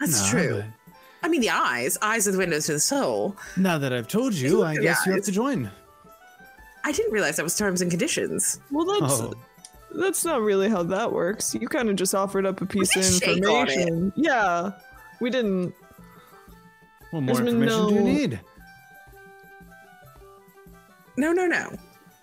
that's 0.00 0.20
No, 0.24 0.30
true. 0.38 0.64
I 1.22 1.28
mean, 1.28 1.40
the 1.40 1.48
eyes. 1.50 1.96
Eyes 2.02 2.28
are 2.28 2.32
the 2.32 2.38
windows 2.38 2.66
to 2.66 2.72
the 2.74 2.80
soul. 2.80 3.36
Now 3.56 3.78
that 3.78 3.94
I've 3.94 4.08
told 4.08 4.34
you, 4.34 4.62
I 4.62 4.74
at 4.74 4.82
guess 4.82 5.06
you 5.06 5.12
have 5.12 5.24
to 5.24 5.32
join. 5.32 5.70
I 6.84 6.92
didn't 6.92 7.12
realize 7.12 7.36
that 7.36 7.44
was 7.44 7.56
terms 7.56 7.80
and 7.80 7.90
conditions. 7.90 8.60
Well, 8.70 8.84
that's 8.84 9.20
Oh, 9.20 9.32
that's 9.94 10.24
not 10.24 10.40
really 10.42 10.68
how 10.68 10.82
that 10.84 11.12
works. 11.12 11.54
You 11.54 11.68
kind 11.68 11.88
of 11.88 11.96
just 11.96 12.14
offered 12.14 12.46
up 12.46 12.60
a 12.60 12.66
piece 12.66 12.94
of 12.96 13.02
did 13.02 13.22
shake 13.22 13.48
on 13.48 13.68
it. 13.68 13.72
information. 13.78 14.12
Yeah, 14.16 14.70
we 15.20 15.30
didn't. 15.30 15.74
what 17.10 17.20
more 17.22 17.34
There's 17.34 17.38
been 17.38 17.62
information 17.62 17.88
do 17.88 17.94
you 17.94 18.00
no- 18.00 18.06
need? 18.06 18.40
No, 21.16 21.32
no, 21.32 21.46
no. 21.46 21.70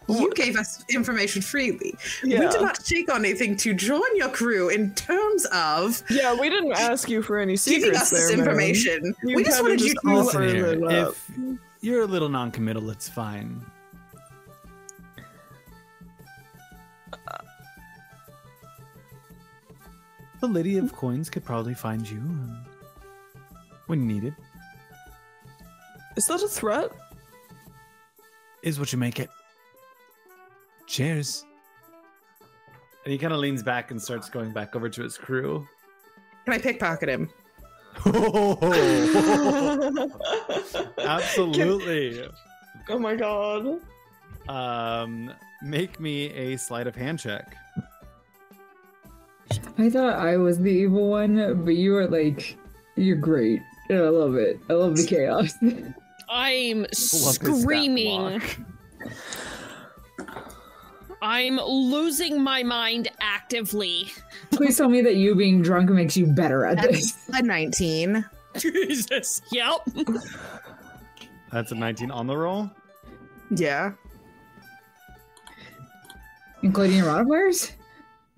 You 0.10 0.34
gave 0.34 0.58
us 0.58 0.84
information 0.90 1.42
freely. 1.42 1.96
Yeah. 2.24 2.40
We 2.42 2.48
did 2.48 2.62
not 2.62 2.86
shake 2.86 3.10
on 3.10 3.24
anything 3.24 3.56
to 3.58 3.74
join 3.74 4.02
your 4.16 4.28
crew 4.28 4.68
in 4.68 4.94
terms 4.96 5.46
of 5.54 6.04
Yeah, 6.10 6.36
we 6.38 6.50
didn't 6.50 6.74
ask 6.74 7.08
you 7.10 7.22
for 7.22 7.40
any 7.40 7.56
secrets. 7.56 7.86
giving 7.86 8.00
secrets 8.00 8.02
us 8.02 8.20
there, 8.20 8.28
this 8.28 8.32
man. 8.38 8.40
information. 8.40 9.16
We 9.24 9.44
just 9.46 9.62
wanted 9.62 9.80
just 9.80 9.94
you 10.04 10.12
to. 10.12 10.18
offered 10.18 10.42
Listen 10.52 10.82
here, 10.82 11.08
if 11.08 11.30
you're 11.80 12.02
a 12.02 12.06
little 12.08 12.28
non-committal, 12.28 12.90
it's 12.90 13.08
fine. 13.08 13.64
The 20.42 20.48
Lady 20.48 20.78
of 20.78 20.92
Coins 20.94 21.30
could 21.30 21.46
probably 21.46 21.76
find 21.76 22.10
you 22.10 22.18
um, 22.18 22.66
when 23.86 24.08
needed. 24.08 24.36
Is 26.18 26.26
that 26.28 26.42
a 26.42 26.48
threat? 26.48 26.90
Is 28.64 28.80
what 28.80 28.92
you 28.92 28.98
make 28.98 29.20
it. 29.20 29.30
Cheers. 30.88 31.46
And 33.06 33.12
he 33.12 33.20
kind 33.20 33.34
of 33.34 33.40
leans 33.40 33.62
back 33.62 33.92
and 33.92 34.02
starts 34.02 34.30
going 34.30 34.52
back 34.52 34.76
over 34.76 34.90
to 34.90 35.04
his 35.04 35.16
crew. 35.16 35.68
Can 36.46 36.56
I 36.56 36.58
pickpocket 36.58 37.08
him? 37.08 37.30
Absolutely. 40.98 42.28
oh 42.90 43.00
my 43.00 43.16
god. 43.16 43.80
Um, 44.50 45.32
make 45.62 46.00
me 46.00 46.32
a 46.32 46.58
sleight 46.58 46.88
of 46.88 46.96
hand 46.96 47.20
check. 47.20 47.56
I 49.82 49.90
thought 49.90 50.20
I 50.20 50.38
was 50.38 50.60
the 50.60 50.70
evil 50.70 51.10
one, 51.10 51.64
but 51.66 51.76
you 51.76 51.96
are 51.98 52.08
like, 52.08 52.56
you're 52.96 53.16
great. 53.16 53.62
And 53.90 54.00
I 54.00 54.10
love 54.10 54.36
it. 54.36 54.60
I 54.70 54.74
love 54.74 54.96
the 54.96 55.06
chaos. 55.06 55.54
I'm 56.30 56.78
Pull 56.78 56.84
up 56.84 56.88
his 56.92 57.36
stat 57.36 57.60
screaming. 57.62 58.42
I'm 61.24 61.58
losing 61.58 62.42
my 62.42 62.62
mind 62.62 63.10
actively. 63.20 64.12
Please 64.52 64.78
tell 64.78 64.88
me 64.88 65.02
that 65.02 65.16
you 65.16 65.36
being 65.36 65.64
drunk 65.64 65.90
makes 65.90 66.16
you 66.16 66.28
better 66.28 66.66
at 66.66 66.82
this. 66.82 67.18
A 67.34 67.42
19. 67.42 68.24
Jesus. 68.58 69.42
Yep. 69.52 69.88
That's 71.52 71.72
a 71.72 71.76
19 71.76 72.12
on 72.12 72.28
the 72.28 72.38
roll. 72.38 72.70
Yeah. 73.50 73.94
Including 76.62 76.98
your 76.98 77.08
modifiers? 77.08 77.72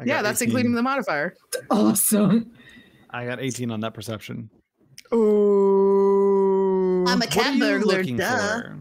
I 0.04 0.08
Yeah, 0.08 0.22
that's 0.22 0.42
18. 0.42 0.50
including 0.50 0.74
the 0.74 0.82
modifier. 0.84 1.36
Awesome. 1.70 2.52
I 3.10 3.26
got 3.26 3.40
18 3.40 3.72
on 3.72 3.80
that 3.82 3.94
perception. 3.94 4.50
Oh. 5.12 7.06
I'm 7.08 7.18
a 7.22 7.26
What 7.26 7.30
cat 7.32 7.48
are 7.48 7.54
you 7.54 7.60
burglar, 7.60 7.98
looking 7.98 8.18
duh. 8.18 8.38
for? 8.62 8.80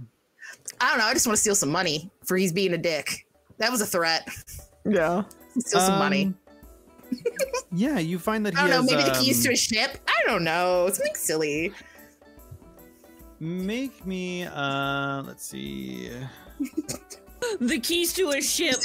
I 0.81 0.89
don't 0.90 0.99
know. 0.99 1.05
I 1.05 1.12
just 1.12 1.27
want 1.27 1.36
to 1.36 1.40
steal 1.40 1.55
some 1.55 1.70
money 1.70 2.11
for 2.24 2.36
he's 2.36 2.53
being 2.53 2.73
a 2.74 2.78
dick. 2.78 3.27
That 3.59 3.70
was 3.70 3.81
a 3.81 3.86
threat. 3.86 4.28
Yeah. 4.89 5.23
Steal 5.59 5.81
some 5.81 5.99
money. 5.99 6.24
Um, 6.24 6.36
yeah, 7.73 7.99
you 7.99 8.19
find 8.19 8.44
that 8.47 8.55
he 8.55 8.59
I 8.59 8.62
don't 8.62 8.70
know. 8.70 8.81
has, 8.82 8.90
Maybe 8.90 9.03
the 9.05 9.16
keys 9.23 9.39
um, 9.40 9.44
to 9.44 9.53
a 9.53 9.57
ship. 9.57 9.99
I 10.09 10.23
don't 10.27 10.43
know. 10.44 10.89
Something 10.90 11.15
silly. 11.15 11.73
Make 13.39 14.07
me 14.07 14.44
uh 14.47 15.23
let's 15.24 15.44
see. 15.47 16.11
The 17.60 17.78
keys 17.81 18.12
to 18.14 18.31
a 18.31 18.40
ship. 18.40 18.77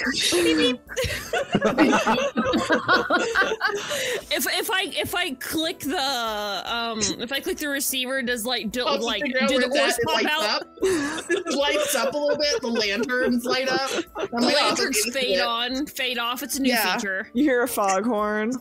if 4.31 4.45
if 4.47 4.69
I 4.71 4.83
if 4.95 5.15
I 5.15 5.31
click 5.35 5.79
the 5.79 6.63
um 6.65 6.99
if 7.21 7.31
I 7.31 7.39
click 7.39 7.57
the 7.57 7.69
receiver, 7.69 8.21
does 8.21 8.45
like 8.45 8.71
do, 8.71 8.83
Pops 8.83 9.03
like 9.03 9.21
figure 9.21 9.43
out 9.43 9.49
do 9.49 9.59
the 9.59 9.65
it's 9.67 9.77
oars 9.79 9.99
pop 10.05 10.15
lights 10.15 10.29
out? 10.31 10.61
up. 10.61 10.67
it 10.81 11.55
lights 11.55 11.95
up 11.95 12.13
a 12.13 12.17
little 12.17 12.37
bit. 12.37 12.61
The 12.61 12.67
lanterns 12.67 13.45
light 13.45 13.69
up. 13.69 13.91
I'm 14.15 14.27
The 14.41 14.47
like, 14.47 14.55
oh, 14.59 14.65
lanterns 14.67 14.97
okay, 15.07 15.19
fade 15.19 15.37
yeah. 15.37 15.45
on, 15.45 15.85
fade 15.87 16.17
off. 16.17 16.43
It's 16.43 16.57
a 16.57 16.61
new 16.61 16.69
Yeah. 16.69 16.95
feature. 16.95 17.29
You 17.33 17.43
hear 17.43 17.63
a 17.63 17.67
foghorn. 17.67 18.51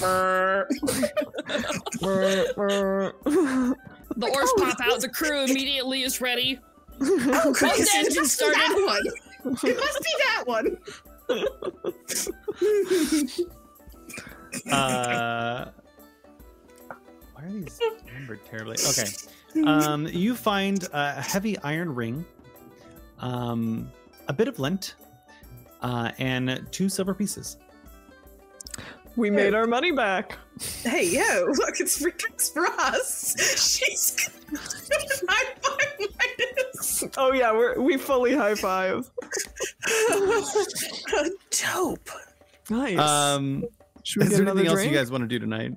The 4.14 4.26
oars 4.26 4.52
pop 4.58 4.78
out. 4.82 5.00
The 5.00 5.08
crew 5.08 5.42
immediately 5.44 6.02
is 6.02 6.20
ready. 6.20 6.58
Oh, 7.00 7.52
Chris, 7.56 7.90
the 7.90 7.98
engine 7.98 8.22
must 8.22 8.40
be 8.40 8.44
started. 8.44 9.12
It 9.64 9.76
must 9.76 10.02
be 10.02 10.14
that 10.18 10.44
one. 10.46 10.78
Uh 14.70 15.70
why 17.32 17.44
are 17.44 17.50
these 17.50 17.80
numbered 18.14 18.44
terribly? 18.44 18.76
Okay. 18.88 19.08
Um 19.66 20.06
you 20.06 20.34
find 20.34 20.86
a 20.92 21.20
heavy 21.22 21.58
iron 21.60 21.94
ring, 21.94 22.24
um 23.18 23.90
a 24.28 24.32
bit 24.32 24.48
of 24.48 24.58
lint, 24.58 24.94
uh, 25.80 26.10
and 26.18 26.66
two 26.70 26.88
silver 26.88 27.14
pieces. 27.14 27.56
We 29.16 29.30
made 29.30 29.54
our 29.54 29.66
money 29.66 29.90
back. 29.92 30.38
Hey, 30.82 31.06
yo, 31.06 31.46
look, 31.46 31.80
it's 31.80 31.98
free 31.98 32.12
drinks 32.16 32.50
for 32.50 32.66
us. 32.66 33.34
She's 33.58 34.16
high 35.28 35.54
five 35.62 35.98
Midas. 35.98 37.04
Oh 37.16 37.32
yeah, 37.32 37.52
we're 37.52 37.80
we 37.80 37.96
fully 37.96 38.34
high 38.34 38.54
five. 38.54 39.10
Dope. 41.50 42.08
Nice. 42.70 42.98
Um 42.98 43.64
Should 44.02 44.20
we 44.20 44.24
is 44.26 44.30
get 44.30 44.36
there 44.36 44.42
another 44.42 44.60
anything 44.60 44.78
else 44.78 44.84
you 44.86 44.92
guys 44.96 45.10
want 45.10 45.22
to 45.22 45.28
do 45.28 45.38
tonight? 45.38 45.72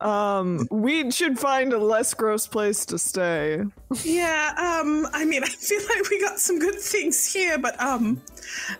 Um, 0.00 0.68
we 0.70 1.10
should 1.10 1.38
find 1.38 1.72
a 1.72 1.78
less 1.78 2.14
gross 2.14 2.46
place 2.46 2.84
to 2.86 2.98
stay. 2.98 3.62
Yeah, 4.02 4.52
um, 4.58 5.06
I 5.12 5.24
mean, 5.24 5.42
I 5.44 5.48
feel 5.48 5.82
like 5.88 6.08
we 6.10 6.20
got 6.20 6.38
some 6.38 6.58
good 6.58 6.78
things 6.78 7.32
here, 7.32 7.58
but, 7.58 7.80
um, 7.80 8.20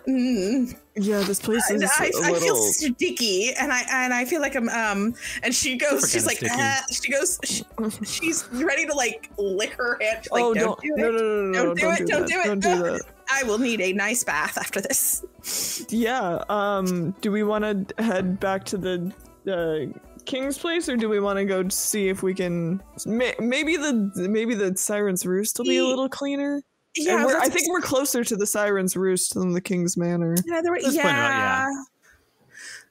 mm, 0.06 0.76
Yeah, 0.94 1.20
this 1.20 1.40
place 1.40 1.62
I, 1.70 1.74
is 1.74 1.82
a 1.82 1.86
I 1.86 2.10
feel 2.38 2.56
sticky, 2.56 3.52
and 3.54 3.72
I 3.72 3.82
and 3.90 4.14
I 4.14 4.24
feel 4.24 4.40
like 4.40 4.56
I'm 4.56 4.68
um. 4.70 5.14
And 5.42 5.54
she 5.54 5.76
goes, 5.76 6.10
Super 6.10 6.12
she's 6.12 6.26
like, 6.26 6.38
ah, 6.50 6.82
she 6.90 7.12
goes, 7.12 7.38
she, 7.44 7.64
she's 8.04 8.48
ready 8.52 8.86
to 8.86 8.94
like 8.94 9.30
lick 9.38 9.74
her 9.74 9.98
hand. 10.00 10.26
Like, 10.30 10.42
oh, 10.42 10.54
don't, 10.54 10.64
don't, 10.64 10.80
do 10.80 10.96
no, 10.96 11.08
it. 11.08 11.12
no, 11.12 11.18
no, 11.18 11.44
no, 11.44 11.74
Don't 11.74 11.78
do 11.78 11.90
it, 11.90 12.08
don't 12.08 12.20
that. 12.22 12.28
do 12.28 12.40
it. 12.40 12.44
Don't 12.44 12.60
do 12.60 12.82
that. 12.92 13.02
I 13.30 13.42
will 13.42 13.58
need 13.58 13.80
a 13.80 13.92
nice 13.92 14.22
bath 14.24 14.56
after 14.56 14.80
this. 14.80 15.84
Yeah. 15.90 16.44
Um. 16.48 17.10
Do 17.20 17.30
we 17.30 17.42
want 17.42 17.88
to 17.88 18.02
head 18.02 18.40
back 18.40 18.64
to 18.64 18.78
the 18.78 19.12
uh, 19.46 19.98
king's 20.26 20.58
place, 20.58 20.88
or 20.88 20.96
do 20.96 21.08
we 21.08 21.20
want 21.20 21.38
to 21.38 21.44
go 21.44 21.68
see 21.68 22.08
if 22.08 22.22
we 22.22 22.34
can? 22.34 22.82
May, 23.06 23.34
maybe 23.40 23.76
the 23.76 24.10
maybe 24.28 24.54
the 24.54 24.76
siren's 24.76 25.24
roost 25.24 25.58
will 25.58 25.64
be 25.64 25.78
a 25.78 25.84
little 25.84 26.08
cleaner. 26.08 26.62
Yeah, 26.96 27.24
we're, 27.26 27.38
I 27.38 27.48
think 27.48 27.70
we're 27.70 27.80
closer 27.82 28.24
to 28.24 28.36
the 28.36 28.46
siren's 28.46 28.96
roost 28.96 29.34
than 29.34 29.52
the 29.52 29.60
king's 29.60 29.96
manor. 29.96 30.34
Yeah, 30.46 30.60
there 30.62 30.72
were, 30.72 30.78
this 30.78 30.94
point, 30.94 31.04
yeah. 31.04 31.66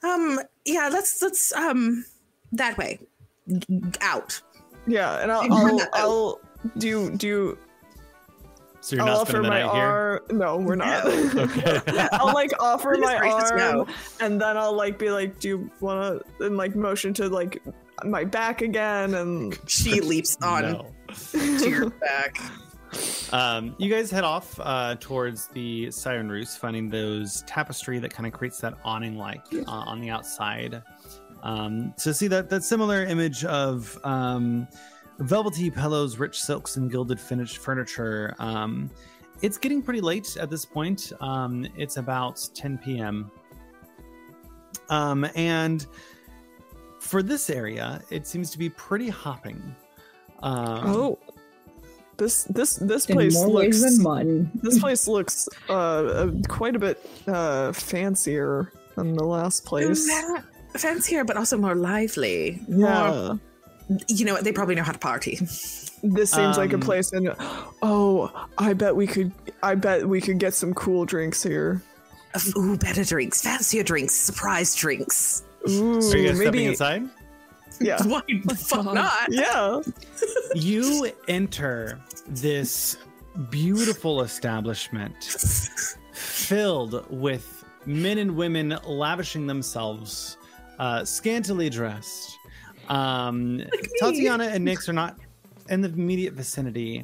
Um, 0.03 0.39
yeah, 0.65 0.89
let's 0.91 1.21
let's 1.21 1.51
um 1.53 2.05
that 2.51 2.77
way. 2.77 2.99
G- 3.47 3.81
Out. 4.01 4.41
Yeah, 4.87 5.21
and 5.21 5.31
I'll 5.31 5.41
I'll, 5.53 5.77
not- 5.77 5.89
I'll 5.93 6.39
do 6.77 7.09
do 7.15 7.57
So 8.85 8.95
you're 8.97 9.03
I'll 9.05 9.13
not 9.13 9.21
offer 9.21 9.31
spending 9.31 9.49
the 9.51 9.57
my 9.57 9.61
night 9.63 9.73
here? 9.73 9.83
arm. 9.83 10.21
No, 10.37 10.57
we're 10.57 10.75
not. 10.75 11.05
Okay. 11.35 11.81
I'll 12.11 12.35
like 12.35 12.51
offer 12.59 12.95
my 12.99 13.15
arm, 13.17 13.57
no. 13.57 13.87
and 14.19 14.39
then 14.39 14.57
I'll 14.57 14.73
like 14.75 14.99
be 14.99 15.09
like, 15.09 15.39
"Do 15.39 15.47
you 15.47 15.71
want 15.79 16.21
to?" 16.37 16.45
And 16.45 16.55
like 16.55 16.75
motion 16.75 17.11
to 17.15 17.27
like 17.27 17.63
my 18.03 18.23
back 18.25 18.61
again, 18.61 19.15
and 19.15 19.57
She 19.65 20.01
leaps 20.01 20.37
on 20.43 20.61
No. 20.61 20.91
to 21.31 21.67
your 21.69 21.89
back. 21.89 22.37
Um, 23.33 23.75
you 23.79 23.89
guys 23.89 24.11
head 24.11 24.23
off 24.23 24.59
uh, 24.61 24.95
towards 24.99 25.47
the 25.47 25.89
Siren 25.89 26.29
Roost, 26.29 26.59
finding 26.59 26.87
those 26.87 27.41
tapestry 27.47 27.97
that 27.97 28.13
kind 28.13 28.27
of 28.27 28.33
creates 28.33 28.59
that 28.59 28.75
awning 28.85 29.17
like 29.17 29.41
uh, 29.51 29.63
on 29.71 29.99
the 29.99 30.11
outside. 30.11 30.83
Um, 31.41 31.91
to 31.97 32.13
see 32.13 32.27
that 32.27 32.49
that 32.51 32.63
similar 32.63 33.03
image 33.03 33.43
of 33.45 33.97
um, 34.03 34.67
velvety 35.19 35.69
pillows, 35.69 36.17
rich 36.17 36.39
silks, 36.39 36.77
and 36.77 36.89
gilded 36.89 37.19
finished 37.19 37.57
furniture. 37.57 38.35
Um, 38.39 38.89
it's 39.41 39.57
getting 39.57 39.81
pretty 39.81 40.01
late 40.01 40.37
at 40.37 40.49
this 40.49 40.65
point. 40.65 41.11
Um, 41.19 41.67
it's 41.77 41.97
about 41.97 42.47
10 42.53 42.77
p.m. 42.79 43.31
Um, 44.89 45.27
and 45.35 45.85
for 46.99 47.21
this 47.21 47.49
area, 47.49 48.01
it 48.09 48.27
seems 48.27 48.51
to 48.51 48.57
be 48.57 48.69
pretty 48.69 49.09
hopping. 49.09 49.75
Um, 50.41 50.81
oh, 50.85 51.19
this 52.17 52.43
this 52.45 52.75
this 52.75 53.05
In 53.07 53.15
place 53.15 53.35
more 53.35 53.49
ways 53.49 53.81
looks 53.81 53.95
than 53.97 54.03
one. 54.03 54.51
this 54.63 54.79
place 54.79 55.07
looks 55.07 55.49
uh, 55.69 55.73
uh 55.73 56.31
quite 56.47 56.75
a 56.75 56.79
bit 56.79 57.09
uh 57.27 57.73
fancier 57.73 58.71
than 58.95 59.13
the 59.13 59.23
last 59.23 59.65
place. 59.65 60.07
Fancier, 60.77 61.23
but 61.23 61.37
also 61.37 61.57
more 61.57 61.75
lively. 61.75 62.61
Yeah, 62.67 63.11
More, 63.11 63.39
you 64.07 64.25
know 64.25 64.33
what? 64.33 64.43
They 64.43 64.51
probably 64.51 64.75
know 64.75 64.83
how 64.83 64.91
to 64.91 64.99
party. 64.99 65.35
this 66.03 66.31
seems 66.31 66.57
like 66.57 66.71
a 66.71 66.75
Um, 66.75 66.81
place. 66.81 67.11
And 67.13 67.29
oh, 67.81 68.47
I 68.57 68.73
bet 68.73 68.95
we 68.95 69.07
could. 69.07 69.31
I 69.63 69.75
bet 69.75 70.07
we 70.07 70.21
could 70.21 70.39
get 70.39 70.53
some 70.53 70.73
cool 70.73 71.05
drinks 71.05 71.41
here. 71.43 71.81
Ooh, 72.57 72.77
better 72.77 73.03
drinks, 73.03 73.41
fancier 73.41 73.83
drinks, 73.83 74.13
surprise 74.15 74.75
drinks. 74.75 75.43
Ooh, 75.69 75.99
Are 75.99 76.17
you 76.17 76.27
guys 76.27 76.37
stepping 76.37 76.39
maybe. 76.51 76.65
inside? 76.65 77.09
Yeah, 77.79 78.01
Why 78.05 78.21
the 78.45 78.55
fuck 78.55 78.85
not? 78.93 79.27
yeah. 79.29 79.81
you 80.55 81.11
enter 81.27 81.99
this 82.27 82.97
beautiful 83.49 84.21
establishment 84.21 85.15
filled 86.13 87.09
with 87.11 87.65
men 87.85 88.17
and 88.17 88.35
women 88.35 88.77
lavishing 88.85 89.45
themselves, 89.47 90.37
uh, 90.79 91.03
scantily 91.05 91.69
dressed. 91.69 92.34
Um, 92.89 93.61
Tatiana 93.99 94.45
and 94.45 94.67
Nyx 94.67 94.87
are 94.89 94.93
not 94.93 95.17
in 95.69 95.81
the 95.81 95.89
immediate 95.89 96.33
vicinity, 96.33 97.03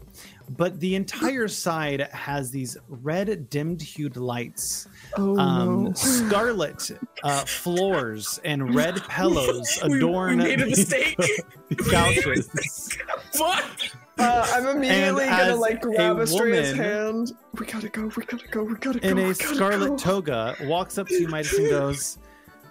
but 0.57 0.79
the 0.79 0.93
entire 0.95 1.47
side 1.47 2.01
has 2.11 2.51
these 2.51 2.77
red, 2.87 3.49
dimmed 3.49 3.81
hued 3.81 4.17
lights, 4.17 4.87
Oh 5.17 5.37
um, 5.39 5.83
no. 5.85 5.93
scarlet 5.93 6.91
uh, 7.23 7.43
floors, 7.45 8.39
and 8.43 8.75
red 8.75 9.01
pillows 9.09 9.79
We- 9.83 9.89
we 9.89 9.97
adorn 9.97 10.37
made 10.37 10.61
a 10.61 10.65
these- 10.65 10.77
mistake. 10.91 11.17
these 11.69 11.87
couches. 11.89 12.49
What? 13.37 13.65
Uh, 14.19 14.45
I'm 14.53 14.67
immediately 14.67 15.23
And 15.23 15.31
gonna 15.37 15.55
like 15.55 15.81
grab 15.81 16.19
a 16.19 16.21
Estrella's 16.21 16.73
hand. 16.75 17.31
We 17.57 17.65
gotta 17.65 17.89
go. 17.89 18.11
We 18.15 18.23
gotta 18.25 18.47
go. 18.49 18.63
We 18.63 18.75
gotta 18.75 18.99
go. 18.99 19.07
in 19.09 19.17
a 19.17 19.21
gotta 19.33 19.55
scarlet 19.55 19.87
go. 19.89 19.95
toga 19.97 20.55
walks 20.63 20.99
up 20.99 21.07
to 21.07 21.19
you, 21.19 21.27
Midas, 21.27 21.57
and 21.57 21.69
goes, 21.69 22.17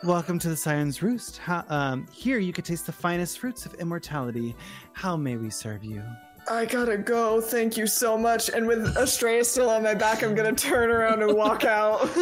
Welcome 0.02 0.38
to 0.40 0.48
the 0.48 0.56
Siren's 0.56 1.02
Roost. 1.02 1.38
How, 1.38 1.62
um, 1.68 2.06
here 2.10 2.38
you 2.38 2.52
can 2.54 2.64
taste 2.64 2.86
the 2.86 2.92
finest 2.92 3.38
fruits 3.38 3.66
of 3.66 3.74
immortality. 3.74 4.56
How 4.94 5.14
may 5.16 5.36
we 5.36 5.50
serve 5.50 5.84
you? 5.84 6.02
I 6.50 6.64
gotta 6.64 6.96
go. 6.96 7.40
Thank 7.40 7.76
you 7.76 7.86
so 7.86 8.16
much. 8.16 8.48
And 8.48 8.66
with 8.66 8.96
Estrella 8.96 9.44
still 9.44 9.68
on 9.68 9.82
my 9.82 9.94
back, 9.94 10.22
I'm 10.22 10.34
gonna 10.34 10.54
turn 10.54 10.90
around 10.90 11.22
and 11.22 11.34
walk 11.36 11.64
out. 11.64 12.00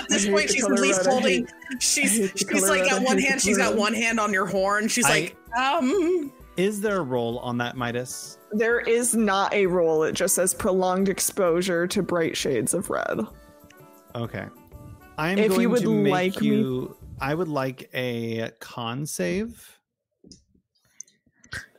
At 0.00 0.08
this 0.08 0.28
point, 0.28 0.50
she's 0.50 0.62
color 0.62 0.74
at 0.74 0.80
least 0.80 1.06
holding. 1.06 1.46
hate- 1.46 1.82
She's 1.82 2.32
she's 2.36 2.62
like 2.68 2.82
red. 2.82 2.90
got 2.90 3.02
one 3.02 3.18
hand. 3.18 3.40
She's 3.40 3.56
got 3.56 3.76
one 3.76 3.94
hand 3.94 4.18
on 4.20 4.32
your 4.32 4.46
horn. 4.46 4.88
She's 4.88 5.06
I- 5.06 5.10
like, 5.10 5.36
um. 5.56 6.32
Is 6.56 6.80
there 6.80 6.96
a 6.96 7.02
roll 7.02 7.38
on 7.38 7.56
that, 7.58 7.76
Midas? 7.76 8.38
there 8.50 8.80
is 8.80 9.14
not 9.14 9.52
a 9.54 9.66
roll. 9.66 10.02
It 10.02 10.12
just 10.14 10.34
says 10.34 10.52
prolonged 10.52 11.08
exposure 11.08 11.86
to 11.86 12.02
bright 12.02 12.36
shades 12.36 12.74
of 12.74 12.90
red. 12.90 13.20
Okay. 14.16 14.46
I 15.18 15.30
am 15.32 15.38
If 15.38 15.48
going 15.48 15.60
you 15.62 15.70
would 15.70 15.82
to 15.82 15.92
make 15.92 16.12
like 16.34 16.40
me- 16.40 16.88
I 17.20 17.34
would 17.34 17.48
like 17.48 17.90
a 17.92 18.50
con 18.60 19.04
save. 19.06 19.74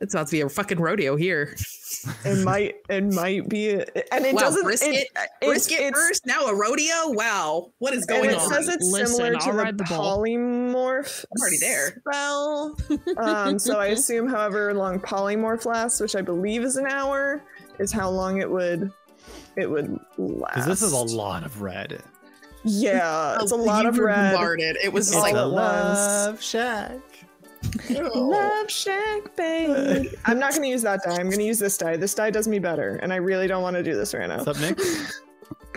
It's 0.00 0.14
about 0.14 0.26
to 0.26 0.32
be 0.32 0.40
a 0.40 0.48
fucking 0.48 0.80
rodeo 0.80 1.14
here. 1.16 1.54
It 2.24 2.44
might. 2.44 2.74
It 2.88 3.04
might 3.04 3.48
be. 3.48 3.70
And 3.70 3.84
it 4.26 4.34
wow, 4.34 4.40
doesn't. 4.40 4.64
brisket, 4.64 4.94
it, 4.94 5.08
it's- 5.14 5.28
brisket 5.42 5.78
it's- 5.80 5.92
first. 5.94 6.26
Now 6.26 6.46
a 6.46 6.54
rodeo. 6.54 7.10
Wow, 7.12 7.72
what 7.78 7.94
is 7.94 8.00
And 8.06 8.08
going 8.08 8.30
it 8.30 8.36
on? 8.36 8.42
It 8.52 8.54
says 8.54 8.68
it's 8.68 8.84
Listen, 8.84 9.16
similar 9.16 9.34
I'll 9.36 9.40
to 9.40 9.52
ride 9.52 9.78
the 9.78 9.84
the 9.84 9.94
ball. 9.94 10.18
polymorph 10.18 11.24
I'm 11.24 11.40
already 11.40 11.58
there. 11.58 12.02
spell. 12.06 12.76
um, 13.18 13.58
so 13.58 13.78
I 13.78 13.86
assume 13.86 14.28
however 14.28 14.74
long 14.74 14.98
polymorph 15.00 15.64
lasts, 15.66 16.00
which 16.00 16.16
I 16.16 16.20
believe 16.22 16.62
is 16.62 16.76
an 16.76 16.86
hour, 16.86 17.42
is 17.78 17.92
how 17.92 18.10
long 18.10 18.40
it 18.40 18.50
would 18.50 18.90
it 19.56 19.70
would 19.70 19.98
last. 20.18 20.54
Because 20.54 20.66
this 20.66 20.82
is 20.82 20.92
a 20.92 21.16
lot 21.16 21.44
of 21.44 21.62
red. 21.62 22.02
Yeah, 22.64 23.38
it's 23.40 23.52
a 23.52 23.56
lot 23.56 23.86
of 23.86 23.98
red. 23.98 24.34
bombarded. 24.34 24.76
It 24.82 24.92
was 24.92 25.08
It's 25.08 25.16
just 25.16 25.22
like 25.22 25.34
like 25.34 25.42
a 25.42 25.46
love 25.46 26.42
shack. 26.42 27.00
Love 27.90 28.70
Shack, 28.70 29.36
babe. 29.36 30.12
I'm 30.24 30.38
not 30.38 30.52
going 30.52 30.62
to 30.62 30.68
use 30.68 30.82
that 30.82 31.02
die. 31.04 31.16
I'm 31.16 31.26
going 31.26 31.38
to 31.38 31.44
use 31.44 31.58
this 31.58 31.76
die. 31.76 31.96
This 31.96 32.14
die 32.14 32.30
does 32.30 32.48
me 32.48 32.58
better, 32.58 32.96
and 33.02 33.12
I 33.12 33.16
really 33.16 33.46
don't 33.46 33.62
want 33.62 33.76
to 33.76 33.82
do 33.82 33.94
this 33.94 34.14
right 34.14 34.26
now. 34.28 34.42
What's 34.42 34.48
up, 34.48 34.60
Nick? 34.60 34.78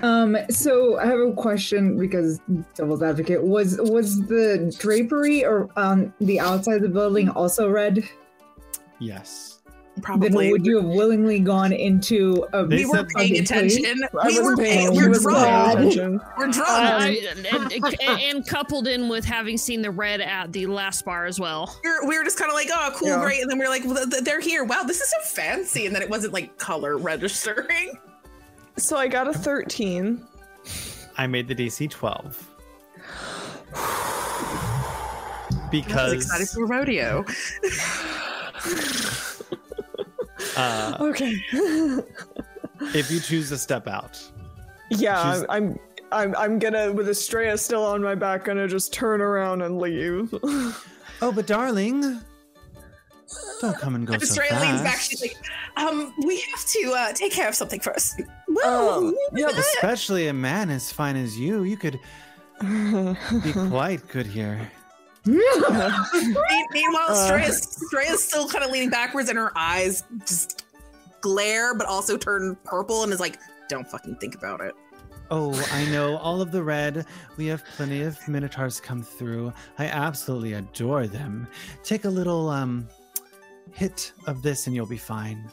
Um, 0.02 0.36
so 0.50 1.00
I 1.00 1.06
have 1.06 1.20
a 1.20 1.32
question 1.32 1.98
because 1.98 2.42
devil's 2.76 3.02
advocate 3.02 3.42
was 3.42 3.80
was 3.80 4.20
the 4.28 4.76
drapery 4.78 5.46
or 5.46 5.70
on 5.78 6.14
the 6.20 6.42
outside 6.42 6.76
of 6.78 6.82
the 6.82 6.90
building 6.90 7.30
also 7.30 7.70
red? 7.70 8.04
yes. 9.00 9.53
Then 9.96 10.02
probably. 10.02 10.52
would 10.52 10.66
you 10.66 10.78
have 10.78 10.86
willingly 10.90 11.40
gone 11.40 11.72
into 11.72 12.48
a 12.52 12.66
we 12.66 12.84
were 12.86 13.06
paying 13.16 13.38
attention. 13.38 13.84
We 13.84 14.40
were 14.40 14.56
wasn't 14.56 14.60
paying. 14.60 14.90
paying. 14.92 14.96
We're 14.96 15.14
drunk. 15.20 15.72
attention. 15.80 16.22
We're 16.36 16.48
uh, 16.48 16.52
drunk. 16.52 16.70
I- 16.70 17.28
and, 17.30 17.72
and, 17.72 18.02
and 18.02 18.48
coupled 18.48 18.88
in 18.88 19.08
with 19.08 19.24
having 19.24 19.56
seen 19.58 19.84
the 19.84 19.92
red 19.92 20.20
at 20.20 20.52
the 20.52 20.66
last 20.66 21.06
bar 21.06 21.26
as 21.28 21.40
well. 21.40 21.78
we 21.84 21.90
were, 21.92 22.08
we 22.08 22.18
were 22.18 22.24
just 22.24 22.40
kind 22.40 22.50
of 22.50 22.56
like, 22.56 22.70
oh, 22.74 22.92
cool, 22.96 23.10
Yeah. 23.10 23.22
great. 23.22 23.42
And 23.44 23.52
then 23.52 23.60
we 23.60 23.66
are 23.66 23.70
like, 23.70 23.86
well, 23.86 23.96
th- 23.96 24.10
th- 24.10 24.24
they're 24.24 24.40
here. 24.40 24.64
Wow, 24.64 24.82
this 24.84 25.00
is 25.00 25.10
so 25.12 25.18
fancy. 25.36 25.86
And 25.86 25.96
then 25.96 26.02
it 26.02 26.10
wasn't 26.10 26.34
like 26.34 26.58
color 26.58 26.98
registering. 26.98 28.00
So 28.78 28.98
I 28.98 29.08
got 29.08 29.28
a 29.28 29.34
13. 29.34 30.26
I 31.20 31.28
made 31.28 31.48
the 31.48 31.54
DC 31.56 31.88
12. 31.92 32.50
I 33.76 35.60
was 35.62 35.70
Because 35.70 36.14
excited 36.14 36.50
for 36.50 36.66
rodeo. 36.66 37.24
uh, 40.58 40.98
Okay. 41.00 41.34
if 42.94 43.10
you 43.12 43.20
choose 43.20 43.50
to 43.50 43.58
step 43.58 43.88
out, 43.88 44.22
yeah, 44.90 45.34
She's- 45.34 45.46
I'm, 45.50 45.80
I'm, 46.12 46.36
I'm 46.36 46.60
gonna, 46.60 46.92
with 46.92 47.10
Estrella 47.10 47.58
still 47.58 47.84
on 47.86 48.02
my 48.02 48.16
back, 48.16 48.46
gonna 48.46 48.68
just 48.68 48.94
turn 48.94 49.22
around 49.22 49.62
and 49.64 49.80
leave. 49.80 50.34
oh, 51.22 51.32
but 51.34 51.48
darling, 51.48 52.20
don't 53.62 53.78
come 53.78 53.96
and 53.96 54.06
go 54.06 54.14
so 54.14 54.20
Estrella 54.24 54.52
fast. 54.52 54.66
leans 54.66 54.82
back. 54.84 55.00
She's 55.00 55.22
like, 55.22 55.36
um, 55.78 56.14
we 56.26 56.40
have 56.52 56.66
to 56.66 56.94
uh, 56.96 57.14
take 57.14 57.32
care 57.32 57.48
of 57.50 57.56
something 57.56 57.80
first. 57.80 58.22
Well, 58.48 59.08
Um, 59.08 59.16
yeah, 59.34 59.48
Especially 59.48 60.28
a 60.28 60.34
man 60.34 60.70
as 60.70 60.92
fine 60.92 61.16
as 61.16 61.40
you, 61.40 61.64
you 61.64 61.78
could 61.78 62.00
be 62.62 63.54
quite 63.70 64.08
good 64.10 64.28
here. 64.28 64.70
Me- 65.26 66.68
meanwhile, 66.72 67.08
Uh. 67.10 67.14
Estrella's, 67.14 67.62
Estrella's 67.82 68.24
still 68.24 68.48
kind 68.48 68.64
of 68.64 68.72
leaning 68.72 68.90
backwards, 68.90 69.30
and 69.30 69.38
her 69.38 69.52
eyes 69.58 70.04
just 70.26 70.66
glare, 71.22 71.74
but 71.74 71.88
also 71.88 72.18
turn 72.18 72.58
purple, 72.66 73.04
and 73.04 73.14
is 73.14 73.20
like, 73.20 73.40
"Don't 73.70 73.88
fucking 73.88 74.16
think 74.18 74.36
about 74.36 74.62
it." 74.62 74.74
Oh, 75.32 75.54
I 75.72 75.86
know 75.92 76.18
all 76.18 76.42
of 76.42 76.52
the 76.52 76.62
red. 76.62 77.06
We 77.38 77.46
have 77.48 77.64
plenty 77.78 78.02
of 78.02 78.18
minotaurs 78.28 78.80
come 78.82 79.02
through. 79.02 79.54
I 79.80 79.86
absolutely 79.86 80.54
adore 80.54 81.08
them. 81.08 81.48
Take 81.84 82.04
a 82.06 82.10
little 82.10 82.50
um 82.50 82.88
hit 83.72 84.12
of 84.28 84.42
this 84.42 84.68
and 84.68 84.76
you'll 84.76 84.86
be 84.86 84.98
fine. 84.98 85.50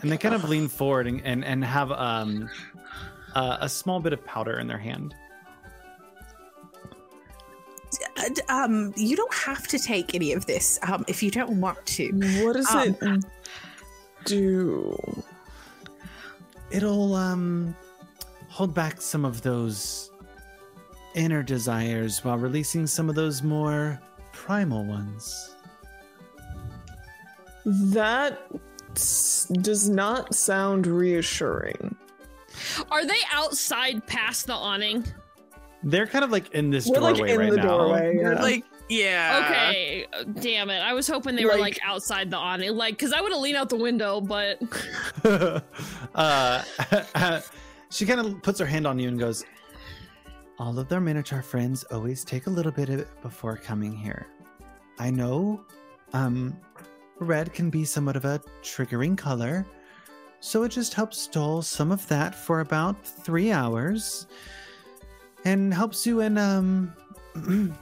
And 0.00 0.10
they 0.10 0.16
kind 0.18 0.34
of 0.34 0.48
lean 0.48 0.68
forward 0.68 1.06
and 1.06 1.20
and, 1.24 1.44
and 1.44 1.64
have 1.64 1.92
um 1.92 2.48
uh, 3.34 3.58
a 3.60 3.68
small 3.68 4.00
bit 4.00 4.14
of 4.14 4.24
powder 4.24 4.58
in 4.58 4.66
their 4.66 4.78
hand. 4.78 5.14
Uh, 8.16 8.28
d- 8.34 8.42
Um, 8.48 8.92
you 8.96 9.16
don't 9.16 9.34
have 9.34 9.66
to 9.68 9.78
take 9.78 10.14
any 10.14 10.32
of 10.32 10.46
this 10.46 10.78
um, 10.82 11.04
if 11.08 11.22
you 11.22 11.30
don't 11.30 11.60
want 11.60 11.84
to. 11.86 12.10
what 12.44 12.54
does 12.56 12.70
Um, 12.70 12.96
it 13.02 13.24
do? 14.24 15.24
It'll 16.70 17.14
um 17.14 17.74
hold 18.48 18.74
back 18.74 19.00
some 19.00 19.24
of 19.24 19.42
those 19.42 20.10
inner 21.14 21.42
desires 21.42 22.24
while 22.24 22.36
releasing 22.38 22.86
some 22.86 23.08
of 23.08 23.14
those 23.14 23.42
more 23.42 24.00
primal 24.32 24.84
ones. 24.84 25.54
That 27.64 28.46
s- 28.94 29.46
does 29.60 29.88
not 29.88 30.34
sound 30.34 30.86
reassuring. 30.86 31.96
Are 32.90 33.04
they 33.04 33.20
outside 33.32 34.06
past 34.06 34.46
the 34.46 34.54
awning? 34.54 35.04
They're 35.88 36.06
kind 36.08 36.24
of 36.24 36.32
like 36.32 36.50
in 36.52 36.70
this 36.70 36.88
We're 36.88 36.96
doorway 36.96 37.20
like 37.20 37.30
in 37.30 37.38
right 37.38 37.50
the 37.52 37.56
now. 37.58 37.62
doorway. 37.78 38.18
Yeah. 38.20 38.42
Like, 38.42 38.64
yeah. 38.88 39.44
Okay, 39.46 40.06
damn 40.40 40.68
it. 40.68 40.80
I 40.80 40.92
was 40.92 41.06
hoping 41.06 41.36
they 41.36 41.44
were 41.44 41.52
Like- 41.52 41.60
like 41.60 41.78
outside 41.84 42.28
the 42.28 42.36
awning. 42.36 42.74
Like, 42.76 42.94
because 42.98 43.12
I 43.12 43.20
would 43.20 43.30
have 43.30 43.40
leaned 43.40 43.56
out 43.56 43.68
the 43.68 43.76
window, 43.76 44.20
but 44.20 44.60
uh, 46.16 46.62
she 47.90 48.04
kind 48.04 48.18
of 48.18 48.42
puts 48.42 48.58
her 48.58 48.66
hand 48.66 48.84
on 48.84 48.98
you 48.98 49.06
and 49.08 49.16
goes, 49.18 49.44
All 50.58 50.76
of 50.76 50.88
their 50.88 51.00
minotaur 51.00 51.40
friends 51.40 51.84
always 51.92 52.24
take 52.24 52.48
a 52.48 52.50
little 52.50 52.72
bit 52.72 52.88
of 52.88 52.98
it 52.98 53.22
before 53.22 53.56
coming 53.56 53.94
here. 53.94 54.26
I 54.98 55.10
know 55.10 55.64
um, 56.14 56.58
red 57.20 57.52
can 57.54 57.70
be 57.70 57.84
somewhat 57.84 58.16
of 58.16 58.24
a 58.24 58.40
triggering 58.60 59.16
color, 59.16 59.64
so 60.40 60.64
it 60.64 60.70
just 60.70 60.94
helps 60.94 61.28
dull 61.28 61.62
some 61.62 61.92
of 61.92 62.06
that 62.08 62.34
for 62.34 62.58
about 62.58 63.06
three 63.06 63.52
hours 63.52 64.26
and 65.46 65.72
helps 65.72 66.04
you 66.06 66.20
in 66.20 66.36
um, 66.36 66.92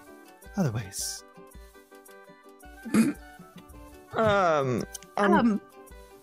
other 0.57 0.71
ways. 0.71 1.25
Um, 4.17 4.85
um, 5.17 5.33
Um, 5.33 5.61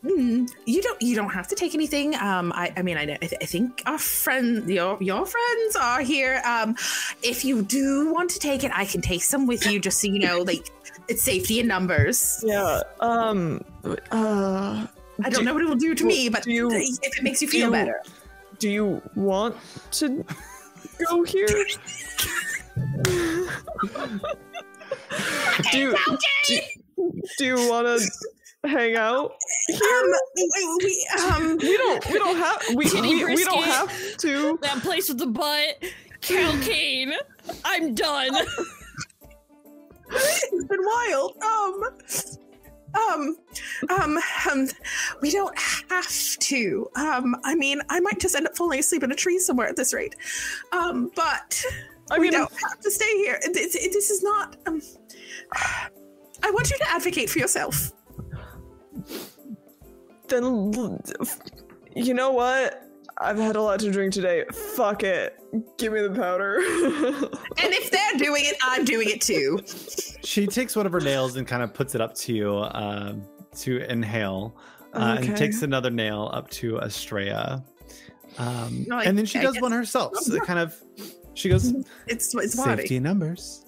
hmm, 0.01 0.45
you 0.65 0.81
don't. 0.81 1.01
You 1.01 1.13
don't 1.13 1.29
have 1.29 1.49
to 1.49 1.55
take 1.55 1.73
anything. 1.75 2.15
Um, 2.15 2.53
I. 2.55 2.71
I 2.77 2.83
mean, 2.83 2.95
I. 2.95 3.03
I 3.21 3.29
I 3.41 3.45
think 3.45 3.81
our 3.85 3.97
friend, 3.97 4.69
your 4.69 4.97
your 5.01 5.25
friends 5.25 5.75
are 5.75 5.99
here. 5.99 6.41
Um, 6.45 6.77
if 7.21 7.43
you 7.43 7.61
do 7.63 8.13
want 8.13 8.29
to 8.29 8.39
take 8.39 8.63
it, 8.63 8.71
I 8.73 8.85
can 8.85 9.01
take 9.01 9.23
some 9.23 9.45
with 9.45 9.65
you, 9.67 9.77
just 9.81 9.99
so 9.99 10.07
you 10.07 10.19
know, 10.19 10.37
like 10.39 10.71
it's 11.09 11.21
safety 11.21 11.59
in 11.59 11.67
numbers. 11.67 12.41
yeah. 12.47 12.79
Um. 13.01 13.61
Uh. 14.09 14.87
I 15.25 15.29
don't 15.29 15.43
know 15.43 15.53
what 15.53 15.61
it 15.63 15.67
will 15.67 15.75
do 15.75 15.93
to 15.93 16.05
me, 16.05 16.29
but 16.29 16.43
do 16.43 16.51
you- 16.53 16.71
if 16.71 17.17
it 17.17 17.23
makes 17.23 17.41
you 17.41 17.49
feel 17.49 17.65
you- 17.65 17.71
better. 17.71 17.99
Do 18.57 18.69
you 18.69 19.01
want 19.15 19.57
to 19.99 20.23
go 21.07 21.23
here? 21.23 21.47
do, 25.71 25.79
you, 25.79 25.95
do, 26.47 26.59
do 27.37 27.45
you 27.45 27.55
want 27.69 27.87
to 27.87 27.99
hang 28.67 28.95
out? 28.95 29.31
Um, 29.71 30.13
we, 30.79 31.07
um, 31.23 31.57
We 31.57 31.77
don't. 31.77 32.09
We 32.09 32.19
don't 32.19 32.37
have. 32.37 32.61
We, 32.69 32.85
we, 33.01 33.25
we 33.25 33.43
don't 33.43 33.63
have 33.63 34.17
to. 34.17 34.59
that 34.61 34.81
place 34.81 35.09
with 35.09 35.17
the 35.17 35.27
butt, 35.27 35.83
Cal 36.21 36.53
Kane, 36.61 37.13
I'm 37.65 37.95
done. 37.95 38.29
it's 40.11 40.65
been 40.65 40.79
wild. 40.83 41.35
Um, 41.43 41.83
um, 42.95 43.37
um, 43.89 44.17
um, 44.51 44.67
we 45.21 45.31
don't 45.31 45.57
have 45.57 46.37
to. 46.39 46.89
Um, 46.95 47.35
I 47.43 47.55
mean, 47.55 47.81
I 47.89 47.99
might 47.99 48.19
just 48.19 48.35
end 48.35 48.47
up 48.47 48.55
falling 48.55 48.79
asleep 48.79 49.03
in 49.03 49.11
a 49.11 49.15
tree 49.15 49.39
somewhere 49.39 49.67
at 49.67 49.75
this 49.75 49.93
rate. 49.93 50.15
Um, 50.71 51.11
but 51.15 51.63
I 52.09 52.19
we 52.19 52.29
don't 52.29 52.51
have 52.51 52.79
to 52.79 52.91
stay 52.91 53.17
here. 53.17 53.39
This, 53.53 53.73
this 53.73 54.09
is 54.09 54.23
not. 54.23 54.57
Um, 54.67 54.81
I 56.43 56.51
want 56.51 56.69
you 56.71 56.77
to 56.77 56.89
advocate 56.89 57.29
for 57.29 57.39
yourself. 57.39 57.91
then 60.27 60.99
you 61.95 62.13
know 62.13 62.31
what? 62.31 62.90
I've 63.21 63.37
had 63.37 63.55
a 63.55 63.61
lot 63.61 63.79
to 63.81 63.91
drink 63.91 64.13
today. 64.13 64.43
Fuck 64.75 65.03
it. 65.03 65.37
Give 65.77 65.93
me 65.93 66.01
the 66.01 66.09
powder. 66.11 66.57
And 67.63 67.73
if 67.73 67.91
they're 67.91 68.17
doing 68.17 68.43
it, 68.45 68.55
I'm 68.63 68.83
doing 68.85 69.09
it 69.09 69.21
too. 69.21 69.59
She 70.23 70.47
takes 70.47 70.75
one 70.75 70.85
of 70.87 70.91
her 70.91 70.99
nails 71.01 71.35
and 71.35 71.45
kind 71.47 71.61
of 71.61 71.73
puts 71.73 71.93
it 71.95 72.01
up 72.01 72.15
to 72.15 72.33
you 72.33 72.55
uh, 72.57 73.13
to 73.57 73.77
inhale, 73.91 74.57
uh, 74.93 75.17
Okay. 75.19 75.27
and 75.27 75.37
takes 75.37 75.61
another 75.61 75.91
nail 75.91 76.29
up 76.33 76.49
to 76.51 76.79
Estrella. 76.79 77.63
Um, 78.39 78.85
No, 78.87 78.97
I- 78.97 79.03
and 79.03 79.17
then 79.17 79.25
she 79.25 79.37
I 79.39 79.43
does 79.43 79.53
guess- 79.55 79.61
one 79.61 79.71
herself. 79.73 80.15
So 80.17 80.33
it 80.35 80.43
kind 80.43 80.59
of, 80.59 80.75
she 81.35 81.49
goes, 81.49 81.71
It's 82.07 82.33
it's 82.33 82.53
safety 82.53 82.83
body. 82.83 82.95
in 82.95 83.03
numbers. 83.03 83.65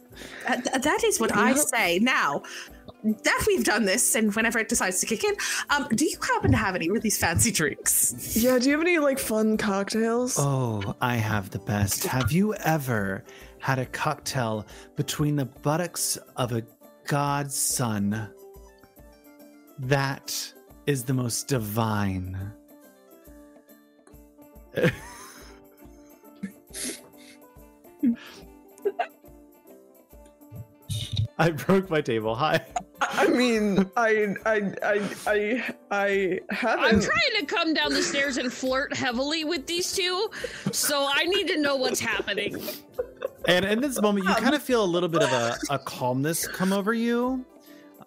Uh, 0.47 0.55
th- 0.55 0.81
that 0.81 1.03
is 1.03 1.19
what 1.19 1.35
I 1.35 1.53
say. 1.53 1.99
Now 1.99 2.41
that 3.03 3.43
we've 3.47 3.63
done 3.63 3.85
this, 3.85 4.15
and 4.15 4.33
whenever 4.35 4.59
it 4.59 4.69
decides 4.69 4.99
to 5.01 5.05
kick 5.05 5.23
in, 5.23 5.35
um, 5.69 5.87
do 5.89 6.05
you 6.05 6.17
happen 6.21 6.51
to 6.51 6.57
have 6.57 6.75
any 6.75 6.89
really 6.89 7.09
fancy 7.09 7.51
drinks? 7.51 8.35
yeah, 8.35 8.57
do 8.57 8.65
you 8.69 8.71
have 8.71 8.81
any 8.81 8.99
like 8.99 9.19
fun 9.19 9.57
cocktails? 9.57 10.37
Oh, 10.39 10.95
I 11.01 11.15
have 11.15 11.49
the 11.49 11.59
best. 11.59 12.05
Have 12.05 12.31
you 12.31 12.53
ever 12.55 13.23
had 13.59 13.79
a 13.79 13.85
cocktail 13.87 14.65
between 14.95 15.35
the 15.35 15.45
buttocks 15.45 16.17
of 16.37 16.53
a 16.53 16.63
god's 17.05 17.55
son? 17.55 18.29
That 19.79 20.53
is 20.85 21.03
the 21.03 21.13
most 21.13 21.47
divine. 21.47 22.53
I 31.37 31.49
broke 31.49 31.89
my 31.89 32.01
table. 32.01 32.35
Hi. 32.35 32.63
I 33.01 33.27
mean, 33.27 33.89
I, 33.97 34.35
I, 34.45 34.73
I, 34.83 35.09
I, 35.27 35.63
I 35.91 36.41
I'm 36.61 37.01
trying 37.01 37.39
to 37.39 37.45
come 37.47 37.73
down 37.73 37.93
the 37.93 38.03
stairs 38.03 38.37
and 38.37 38.53
flirt 38.53 38.95
heavily 38.95 39.43
with 39.43 39.65
these 39.65 39.91
two, 39.91 40.29
so 40.71 41.07
I 41.11 41.25
need 41.25 41.47
to 41.47 41.57
know 41.59 41.75
what's 41.75 41.99
happening. 41.99 42.61
And 43.47 43.65
in 43.65 43.81
this 43.81 43.99
moment, 43.99 44.27
you 44.27 44.35
kind 44.35 44.55
of 44.55 44.61
feel 44.61 44.83
a 44.83 44.85
little 44.85 45.09
bit 45.09 45.23
of 45.23 45.31
a, 45.31 45.57
a 45.71 45.79
calmness 45.79 46.47
come 46.47 46.71
over 46.71 46.93
you 46.93 47.45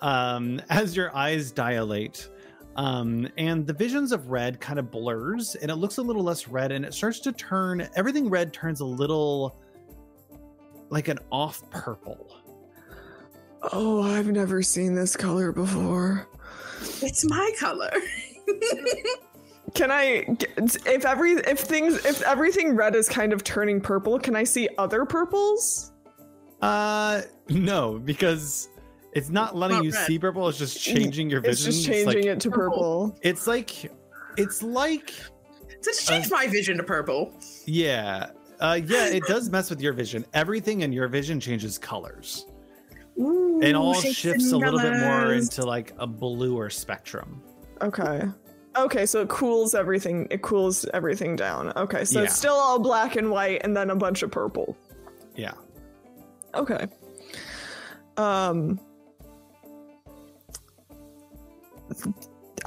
um, 0.00 0.60
as 0.70 0.96
your 0.96 1.14
eyes 1.14 1.50
dilate. 1.50 2.28
Um, 2.76 3.28
and 3.38 3.66
the 3.66 3.72
visions 3.72 4.12
of 4.12 4.30
red 4.30 4.60
kind 4.60 4.78
of 4.78 4.90
blurs 4.90 5.54
and 5.54 5.70
it 5.70 5.76
looks 5.76 5.96
a 5.96 6.02
little 6.02 6.22
less 6.22 6.46
red 6.46 6.72
and 6.72 6.84
it 6.84 6.92
starts 6.92 7.20
to 7.20 7.32
turn 7.32 7.88
everything 7.96 8.28
red 8.28 8.52
turns 8.52 8.80
a 8.80 8.84
little 8.84 9.58
like 10.90 11.08
an 11.08 11.18
off 11.32 11.68
purple. 11.70 12.36
Oh, 13.72 14.02
I've 14.02 14.28
never 14.28 14.62
seen 14.62 14.94
this 14.94 15.16
color 15.16 15.52
before. 15.52 16.28
It's 17.02 17.28
my 17.28 17.50
color. 17.58 17.90
Can 19.74 19.90
I, 19.90 20.24
if 20.86 21.04
every, 21.04 21.32
if 21.32 21.58
things, 21.60 22.04
if 22.04 22.22
everything 22.22 22.76
red 22.76 22.94
is 22.94 23.08
kind 23.08 23.32
of 23.32 23.42
turning 23.44 23.80
purple, 23.80 24.18
can 24.18 24.36
I 24.36 24.44
see 24.44 24.68
other 24.78 25.04
purples? 25.04 25.92
Uh, 26.62 27.22
no, 27.50 27.98
because 27.98 28.68
it's 29.12 29.28
not 29.28 29.56
letting 29.56 29.78
Not 29.78 29.84
you 29.84 29.90
red. 29.90 30.06
see 30.06 30.18
purple. 30.18 30.48
It's 30.48 30.56
just 30.58 30.80
changing 30.80 31.28
your 31.28 31.40
vision. 31.40 31.68
It's 31.68 31.78
vision. 31.78 31.82
just 31.82 31.88
changing 31.88 32.28
like, 32.28 32.36
it 32.36 32.40
to 32.40 32.50
purple. 32.50 33.18
It's 33.22 33.46
like, 33.46 33.90
it's 34.38 34.62
like, 34.62 35.10
So 35.10 35.90
it's 35.90 36.06
changed 36.06 36.30
my 36.30 36.46
vision 36.46 36.76
to 36.78 36.84
purple. 36.84 37.38
yeah, 37.66 38.30
uh, 38.60 38.78
yeah. 38.86 39.08
It 39.08 39.24
does 39.24 39.50
mess 39.50 39.68
with 39.68 39.80
your 39.82 39.92
vision. 39.92 40.24
Everything 40.32 40.82
in 40.82 40.92
your 40.92 41.08
vision 41.08 41.40
changes 41.40 41.76
colors. 41.76 42.46
Ooh, 43.18 43.60
It 43.62 43.74
all 43.74 43.94
shifts 43.94 44.52
a 44.52 44.56
little 44.56 44.78
bit 44.80 44.92
more 45.00 45.32
into 45.32 45.64
like 45.64 45.92
a 45.98 46.06
bluer 46.06 46.68
spectrum. 46.70 47.42
Okay. 47.82 48.22
Okay, 48.76 49.06
so 49.06 49.22
it 49.22 49.28
cools 49.28 49.74
everything. 49.74 50.26
It 50.30 50.42
cools 50.42 50.84
everything 50.92 51.34
down. 51.34 51.72
Okay, 51.76 52.04
so 52.04 52.18
Yeah. 52.20 52.26
it's 52.26 52.36
still 52.36 52.54
all 52.54 52.78
black 52.78 53.16
and 53.16 53.30
white, 53.30 53.62
and 53.64 53.74
then 53.74 53.88
a 53.90 53.96
bunch 53.96 54.22
of 54.22 54.30
purple. 54.30 54.76
Yeah. 55.34 55.52
Okay. 56.54 56.86
Um. 58.18 58.78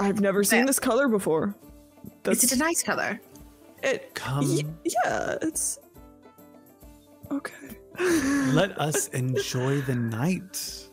I've 0.00 0.20
never 0.20 0.42
seen 0.42 0.60
Yeah. 0.60 0.66
this 0.66 0.80
color 0.80 1.08
before. 1.08 1.54
Is 2.24 2.42
it 2.44 2.52
a 2.52 2.56
nice 2.58 2.82
color? 2.82 3.20
it. 3.82 4.14
Come, 4.14 4.46
y- 4.56 4.64
yeah, 5.04 5.36
it's 5.42 5.78
okay. 7.30 7.78
Let 7.98 8.78
us 8.80 9.08
enjoy 9.08 9.80
the 9.82 9.94
night. 9.94 10.88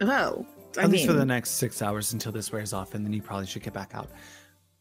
Well, 0.00 0.46
I 0.76 0.82
At 0.82 0.84
mean, 0.84 0.92
least 0.92 1.06
for 1.06 1.12
the 1.14 1.26
next 1.26 1.50
six 1.52 1.82
hours 1.82 2.12
until 2.12 2.32
this 2.32 2.52
wears 2.52 2.72
off, 2.72 2.94
and 2.94 3.04
then 3.04 3.12
you 3.12 3.22
probably 3.22 3.46
should 3.46 3.62
get 3.62 3.72
back 3.72 3.92
out. 3.94 4.10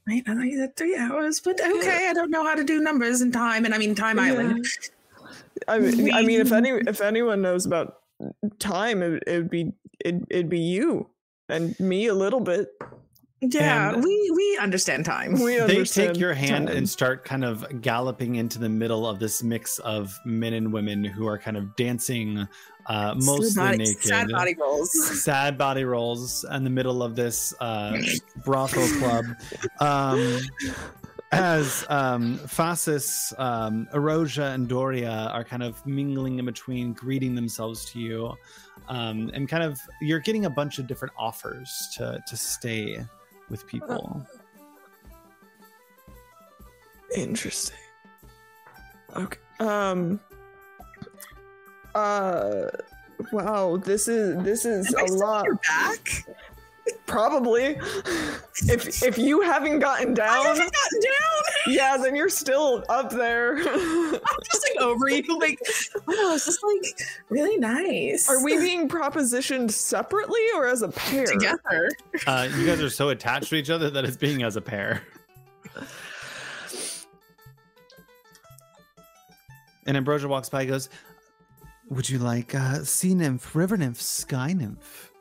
Right, 0.07 0.23
I 0.27 0.33
like 0.33 0.51
that 0.57 0.75
three 0.75 0.95
hours, 0.95 1.39
but 1.39 1.59
okay, 1.59 2.07
I 2.09 2.13
don't 2.13 2.29
know 2.29 2.45
how 2.45 2.53
to 2.53 2.63
do 2.63 2.79
numbers 2.79 3.21
and 3.21 3.33
time, 3.33 3.65
and 3.65 3.73
I 3.73 3.77
mean 3.77 3.95
Time 3.95 4.19
Island. 4.19 4.65
I 5.67 5.79
mean, 5.79 6.13
I 6.13 6.21
mean, 6.21 6.41
if 6.41 6.51
any, 6.51 6.69
if 6.69 7.01
anyone 7.01 7.41
knows 7.41 7.65
about 7.65 8.01
time, 8.59 9.01
it, 9.01 9.23
it 9.25 9.37
would 9.37 9.49
be, 9.49 9.71
it, 10.03 10.15
it'd 10.29 10.49
be 10.49 10.59
you 10.59 11.09
and 11.49 11.79
me 11.79 12.07
a 12.07 12.13
little 12.13 12.39
bit. 12.39 12.69
Yeah, 13.53 13.93
And- 13.93 14.03
we 14.03 14.31
we 14.35 14.57
understand 14.61 15.05
time. 15.05 15.33
We 15.39 15.57
They 15.67 15.83
take 15.83 16.17
your 16.17 16.33
hand 16.33 16.67
time. 16.67 16.77
and 16.77 16.89
start 16.89 17.25
kind 17.25 17.43
of 17.45 17.81
galloping 17.81 18.35
into 18.35 18.59
the 18.59 18.69
middle 18.69 19.07
of 19.07 19.19
this 19.19 19.43
mix 19.43 19.79
of 19.79 20.17
men 20.25 20.53
and 20.53 20.71
women 20.73 21.03
who 21.03 21.27
are 21.27 21.37
kind 21.37 21.57
of 21.57 21.75
dancing, 21.75 22.47
uh, 22.87 23.15
mostly 23.17 23.49
sad 23.49 23.63
body, 23.71 23.77
naked. 23.77 24.03
Sad 24.03 24.29
body 24.29 24.55
rolls. 24.59 24.91
sad 25.23 25.57
body 25.57 25.83
rolls 25.83 26.45
in 26.51 26.63
the 26.63 26.69
middle 26.69 27.03
of 27.03 27.15
this 27.15 27.53
uh, 27.59 27.97
brothel 28.43 28.87
club. 28.99 29.25
Um, 29.79 30.39
as 31.31 31.85
um, 31.89 32.37
Phasis, 32.47 33.33
um, 33.39 33.87
Erosia, 33.93 34.53
and 34.53 34.67
Doria 34.67 35.29
are 35.33 35.43
kind 35.43 35.63
of 35.63 35.85
mingling 35.85 36.39
in 36.39 36.45
between, 36.45 36.93
greeting 36.93 37.35
themselves 37.35 37.85
to 37.91 37.99
you, 37.99 38.33
um, 38.87 39.31
and 39.33 39.49
kind 39.49 39.63
of 39.63 39.79
you're 40.01 40.19
getting 40.19 40.45
a 40.45 40.49
bunch 40.49 40.79
of 40.79 40.87
different 40.87 41.13
offers 41.17 41.89
to 41.95 42.23
to 42.27 42.37
stay 42.37 43.03
with 43.49 43.65
people. 43.67 44.25
Interesting. 47.15 47.77
Okay. 49.15 49.39
Um. 49.59 50.19
Uh. 51.93 52.67
Wow. 53.31 53.77
This 53.77 54.07
is 54.07 54.43
this 54.43 54.65
is 54.65 54.93
Am 54.93 54.99
I 54.99 55.03
a 55.03 55.07
still 55.07 55.19
lot. 55.19 55.45
back? 55.63 56.25
Probably. 57.07 57.77
If 58.67 59.03
if 59.03 59.17
you 59.17 59.41
haven't 59.41 59.79
gotten 59.79 60.11
I 60.11 60.13
down, 60.13 60.45
haven't 60.45 60.71
gotten 60.73 61.01
down. 61.01 61.43
yeah, 61.75 61.97
then 61.97 62.15
you're 62.15 62.29
still 62.29 62.83
up 62.89 63.09
there. 63.11 63.57
I'm 63.57 64.19
just 64.43 64.69
like 64.69 64.83
over 64.83 65.09
you, 65.09 65.23
like 65.39 65.59
wow, 66.07 66.33
it's 66.33 66.45
just 66.45 66.63
like 66.63 66.99
really 67.29 67.57
nice. 67.57 68.29
Are 68.29 68.43
we 68.43 68.57
being 68.57 68.87
propositioned 68.87 69.71
separately 69.71 70.41
or 70.55 70.67
as 70.67 70.81
a 70.83 70.89
pair? 70.89 71.25
together? 71.25 71.89
Uh, 72.27 72.47
you 72.57 72.65
guys 72.65 72.81
are 72.81 72.89
so 72.89 73.09
attached 73.09 73.49
to 73.49 73.55
each 73.55 73.69
other 73.69 73.89
that 73.89 74.05
it's 74.05 74.17
being 74.17 74.43
as 74.43 74.55
a 74.55 74.61
pair. 74.61 75.03
And 79.85 79.95
Ambrosia 79.97 80.27
walks 80.27 80.49
by 80.49 80.61
and 80.61 80.69
goes, 80.71 80.89
Would 81.89 82.09
you 82.09 82.19
like 82.19 82.55
uh, 82.55 82.83
sea 82.83 83.13
nymph, 83.13 83.55
river 83.55 83.77
nymph, 83.77 84.01
sky 84.01 84.53
nymph? 84.53 85.11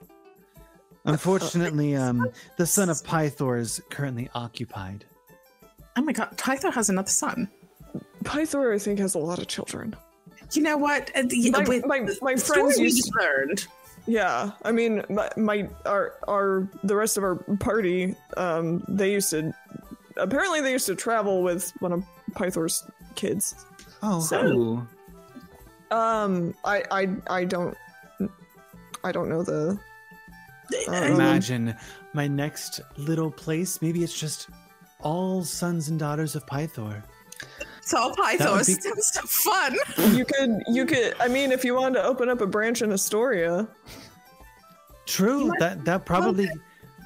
Unfortunately, 1.04 1.94
um, 1.96 2.28
the 2.56 2.66
son 2.66 2.88
of 2.88 2.96
Pythor 3.04 3.58
is 3.58 3.80
currently 3.90 4.30
occupied. 4.34 5.04
Oh 5.96 6.02
my 6.02 6.12
god, 6.12 6.36
Pythor 6.36 6.72
has 6.72 6.88
another 6.88 7.10
son. 7.10 7.48
Pythor, 8.24 8.74
I 8.74 8.78
think, 8.78 8.98
has 9.00 9.14
a 9.14 9.18
lot 9.18 9.38
of 9.38 9.46
children. 9.46 9.94
You 10.52 10.62
know 10.62 10.76
what? 10.76 11.10
Uh, 11.14 11.22
the- 11.26 11.50
My- 11.50 11.64
with 11.64 11.86
my- 11.86 12.00
the 12.00 12.18
my 12.22 12.36
friends 12.36 12.76
we 12.78 12.84
used- 12.84 12.96
just 12.98 13.12
learned. 13.20 13.66
Yeah, 14.06 14.50
I 14.64 14.72
mean, 14.72 15.02
my, 15.08 15.30
my 15.36 15.68
our 15.86 16.14
our 16.28 16.68
the 16.84 16.94
rest 16.96 17.16
of 17.16 17.24
our 17.24 17.36
party, 17.58 18.14
um, 18.36 18.84
they 18.88 19.12
used 19.12 19.30
to 19.30 19.54
apparently 20.16 20.60
they 20.60 20.72
used 20.72 20.86
to 20.86 20.94
travel 20.94 21.42
with 21.42 21.72
one 21.80 21.92
of 21.92 22.04
Pythor's 22.32 22.84
kids. 23.14 23.54
Oh, 24.02 24.20
So- 24.20 24.42
who? 24.42 24.86
Um, 25.90 26.54
I 26.64 26.82
I 26.90 27.08
I 27.28 27.44
don't 27.44 27.76
I 29.04 29.12
don't 29.12 29.28
know 29.28 29.42
the. 29.42 29.78
Um, 30.88 30.94
Imagine 30.94 31.74
my 32.14 32.26
next 32.26 32.80
little 32.96 33.30
place. 33.30 33.80
Maybe 33.82 34.02
it's 34.02 34.18
just 34.18 34.48
all 35.00 35.44
sons 35.44 35.88
and 35.88 35.98
daughters 35.98 36.34
of 36.34 36.46
Pythor. 36.46 37.02
It's 37.78 37.92
all 37.92 38.10
would 38.10 38.18
Pythos. 38.18 38.66
be- 38.66 38.74
That 38.82 38.96
was 38.96 39.12
so 39.12 39.22
fun. 39.22 39.76
you 40.16 40.24
could 40.24 40.62
you 40.68 40.86
could 40.86 41.14
I 41.20 41.28
mean 41.28 41.52
if 41.52 41.64
you 41.64 41.74
wanted 41.74 41.96
to 42.00 42.04
open 42.04 42.28
up 42.30 42.40
a 42.40 42.46
branch 42.46 42.80
in 42.82 42.90
Estoria, 42.90 43.68
True. 45.06 45.48
might- 45.48 45.58
That 45.60 45.84
that 45.84 46.06
probably 46.06 46.48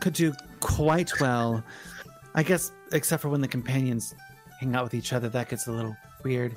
could 0.01 0.12
do 0.15 0.33
quite 0.61 1.11
well. 1.20 1.65
I 2.35 2.43
guess, 2.45 2.70
except 2.93 3.23
for 3.23 3.28
when 3.28 3.41
the 3.41 3.49
companions 3.49 4.15
hang 4.61 4.77
out 4.77 4.85
with 4.85 4.95
each 4.95 5.12
other, 5.12 5.28
that 5.31 5.49
gets 5.49 5.67
a 5.67 5.73
little 5.73 5.97
weird. 6.23 6.55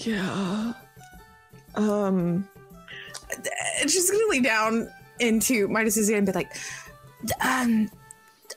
yeah. 0.00 0.72
Um, 1.74 2.48
And 3.80 3.90
she's 3.90 4.10
gonna 4.10 4.24
lean 4.28 4.42
down 4.42 4.90
into 5.22 5.68
Midas's 5.68 6.10
ear 6.10 6.18
and 6.18 6.26
be 6.26 6.32
like, 6.32 6.54
um, 7.40 7.90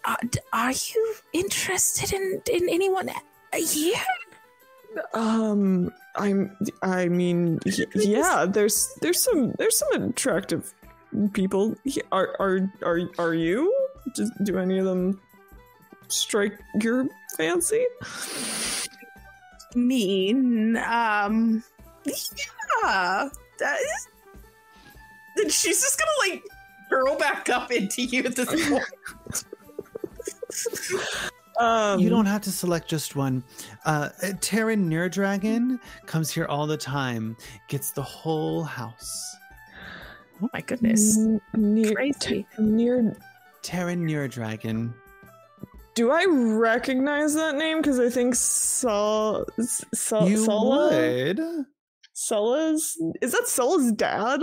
uh, 0.03 0.16
are 0.52 0.72
you 0.72 1.16
interested 1.34 2.14
in 2.14 2.42
in 2.52 2.69
anyone 2.69 3.10
here? 3.53 3.95
um, 5.14 5.92
I'm 6.16 6.56
I 6.82 7.08
mean 7.08 7.60
yeah. 7.95 8.45
There's 8.48 8.94
there's 9.02 9.22
some 9.22 9.52
there's 9.58 9.77
some 9.77 10.10
attractive 10.10 10.74
people. 11.34 11.76
Are 12.11 12.35
are 12.40 12.72
are 12.84 13.00
are 13.18 13.34
you? 13.34 13.74
Do, 14.16 14.30
do 14.44 14.58
any 14.58 14.77
of 14.77 14.85
them 14.85 15.19
strike 16.08 16.60
your 16.82 17.08
fancy? 17.38 17.85
mean, 19.76 20.77
um, 20.77 21.64
yeah. 22.06 23.30
That 23.60 23.80
is. 23.80 24.08
Then 25.35 25.50
she's 25.50 25.82
just 25.82 26.00
gonna 26.00 26.32
like 26.32 26.44
curl 26.90 27.18
back 27.18 27.50
up 27.50 27.72
into 27.72 28.04
you 28.04 28.24
at 28.24 28.36
this 28.36 28.70
point. 28.70 28.84
Um, 31.58 32.02
you 32.02 32.10
don't 32.10 32.26
have 32.26 32.42
to 32.42 32.52
select 32.52 32.90
just 32.90 33.16
one. 33.16 33.42
Uh, 33.86 34.10
Terran 34.42 34.90
Dragon 35.08 35.80
comes 36.06 36.30
here 36.30 36.44
all 36.48 36.68
the 36.68 36.76
time, 36.76 37.38
gets 37.70 37.92
the 37.92 38.02
whole 38.02 38.62
house. 38.64 39.38
Oh 40.44 40.50
my 40.52 40.60
goodness. 40.60 41.18
n- 41.18 41.40
near 41.56 41.94
Crazy. 41.94 42.46
near. 42.60 43.16
Terran 43.62 44.06
Dragon. 44.28 44.94
Do 45.94 46.12
I 46.12 46.26
recognize 46.28 47.34
that 47.36 47.56
name? 47.56 47.78
Because 47.78 48.02
I 48.02 48.10
think 48.10 48.36
Sol, 48.36 49.46
Sol, 49.94 50.28
You 50.28 50.44
Sola, 50.44 50.90
would. 50.90 51.40
Sola's 52.12 52.98
is 53.22 53.32
that 53.32 53.48
Sola's 53.48 53.94
dad? 53.94 54.42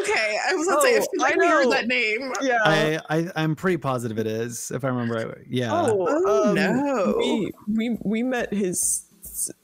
Okay, 0.00 0.38
I 0.48 0.54
was 0.54 0.66
gonna 0.66 0.80
say 0.82 0.96
I 0.96 0.98
Oh, 0.98 1.02
feel 1.02 1.20
like 1.20 1.34
I 1.34 1.38
we 1.38 1.46
heard 1.46 1.70
that 1.72 1.86
name. 1.86 2.32
Yeah. 2.42 2.58
I, 2.64 2.98
I 3.10 3.30
I'm 3.36 3.54
pretty 3.54 3.76
positive 3.78 4.18
it 4.18 4.26
is, 4.26 4.70
if 4.72 4.84
I 4.84 4.88
remember 4.88 5.14
right. 5.14 5.46
Yeah. 5.48 5.70
oh, 5.72 6.06
Oh, 6.26 6.48
um, 6.48 6.54
no. 6.54 7.14
We 7.18 7.52
we 7.68 7.98
we 8.04 8.22
met 8.22 8.52
his 8.52 9.06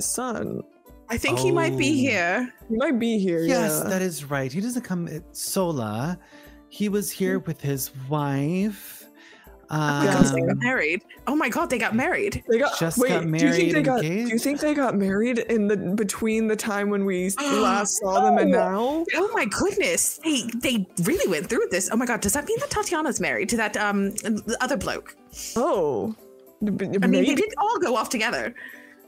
son. 0.00 0.62
I 1.10 1.18
think 1.18 1.38
he 1.38 1.50
might 1.50 1.76
be 1.76 1.90
Oh. 1.90 1.94
here. 1.94 2.54
He 2.68 2.76
might 2.76 2.98
be 2.98 3.18
here. 3.18 3.40
Yes, 3.42 3.80
yeah. 3.82 3.90
that 3.90 4.02
is 4.02 4.24
right. 4.24 4.52
He 4.52 4.60
doesn't 4.60 4.82
come 4.82 5.08
at 5.08 5.36
Sola. 5.36 6.18
He 6.68 6.88
was 6.88 7.10
here 7.10 7.40
with 7.40 7.60
his 7.60 7.90
wife. 8.08 9.03
Oh 9.70 9.76
my 9.76 10.06
God, 10.06 10.24
they 10.34 10.40
got 10.40 10.50
Um, 10.50 10.58
married. 10.60 11.02
Oh 11.26 11.36
my 11.36 11.48
god, 11.48 11.70
they 11.70 11.78
got 11.78 11.94
married. 11.94 12.42
They 12.48 12.58
got 12.58 12.78
Just 12.78 12.98
wait. 12.98 13.08
got 13.08 13.22
do 13.22 13.46
you 13.46 13.52
think 13.52 13.72
they 13.72 13.82
got? 13.82 14.00
Do 14.02 14.06
you 14.08 14.38
think 14.38 14.60
they 14.60 14.74
got 14.74 14.94
married 14.96 15.38
in 15.38 15.68
the 15.68 15.76
between 15.76 16.46
the 16.46 16.56
time 16.56 16.90
when 16.90 17.04
we 17.04 17.30
last 17.40 17.98
saw 18.00 18.20
them 18.24 18.38
and 18.38 18.50
now? 18.50 19.04
Oh 19.14 19.30
my 19.34 19.46
goodness, 19.46 20.18
they 20.24 20.42
they 20.56 20.86
really 21.02 21.30
went 21.30 21.48
through 21.48 21.66
this. 21.70 21.88
Oh 21.92 21.96
my 21.96 22.06
god, 22.06 22.20
does 22.20 22.32
that 22.34 22.46
mean 22.46 22.58
that 22.60 22.70
Tatiana's 22.70 23.20
married 23.20 23.48
to 23.50 23.56
that 23.56 23.76
um 23.76 24.10
the 24.12 24.56
other 24.60 24.76
bloke? 24.76 25.16
Oh, 25.56 26.14
b- 26.62 26.84
I 27.02 27.06
mean, 27.06 27.24
they 27.24 27.34
did 27.34 27.52
all 27.58 27.78
go 27.78 27.96
off 27.96 28.08
together. 28.10 28.54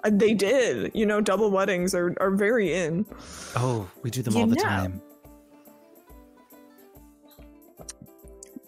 Uh, 0.05 0.11
They 0.13 0.35
did. 0.35 0.91
You 0.95 1.07
know, 1.07 1.21
double 1.21 1.51
weddings 1.51 1.95
are, 1.95 2.15
are 2.21 2.31
very 2.31 2.73
in. 2.75 3.07
oh, 3.57 3.89
we 4.03 4.11
do 4.11 4.23
them 4.23 4.35
You 4.35 4.41
all 4.41 4.47
the 4.47 4.57
know. 4.57 4.63
time. 4.63 5.03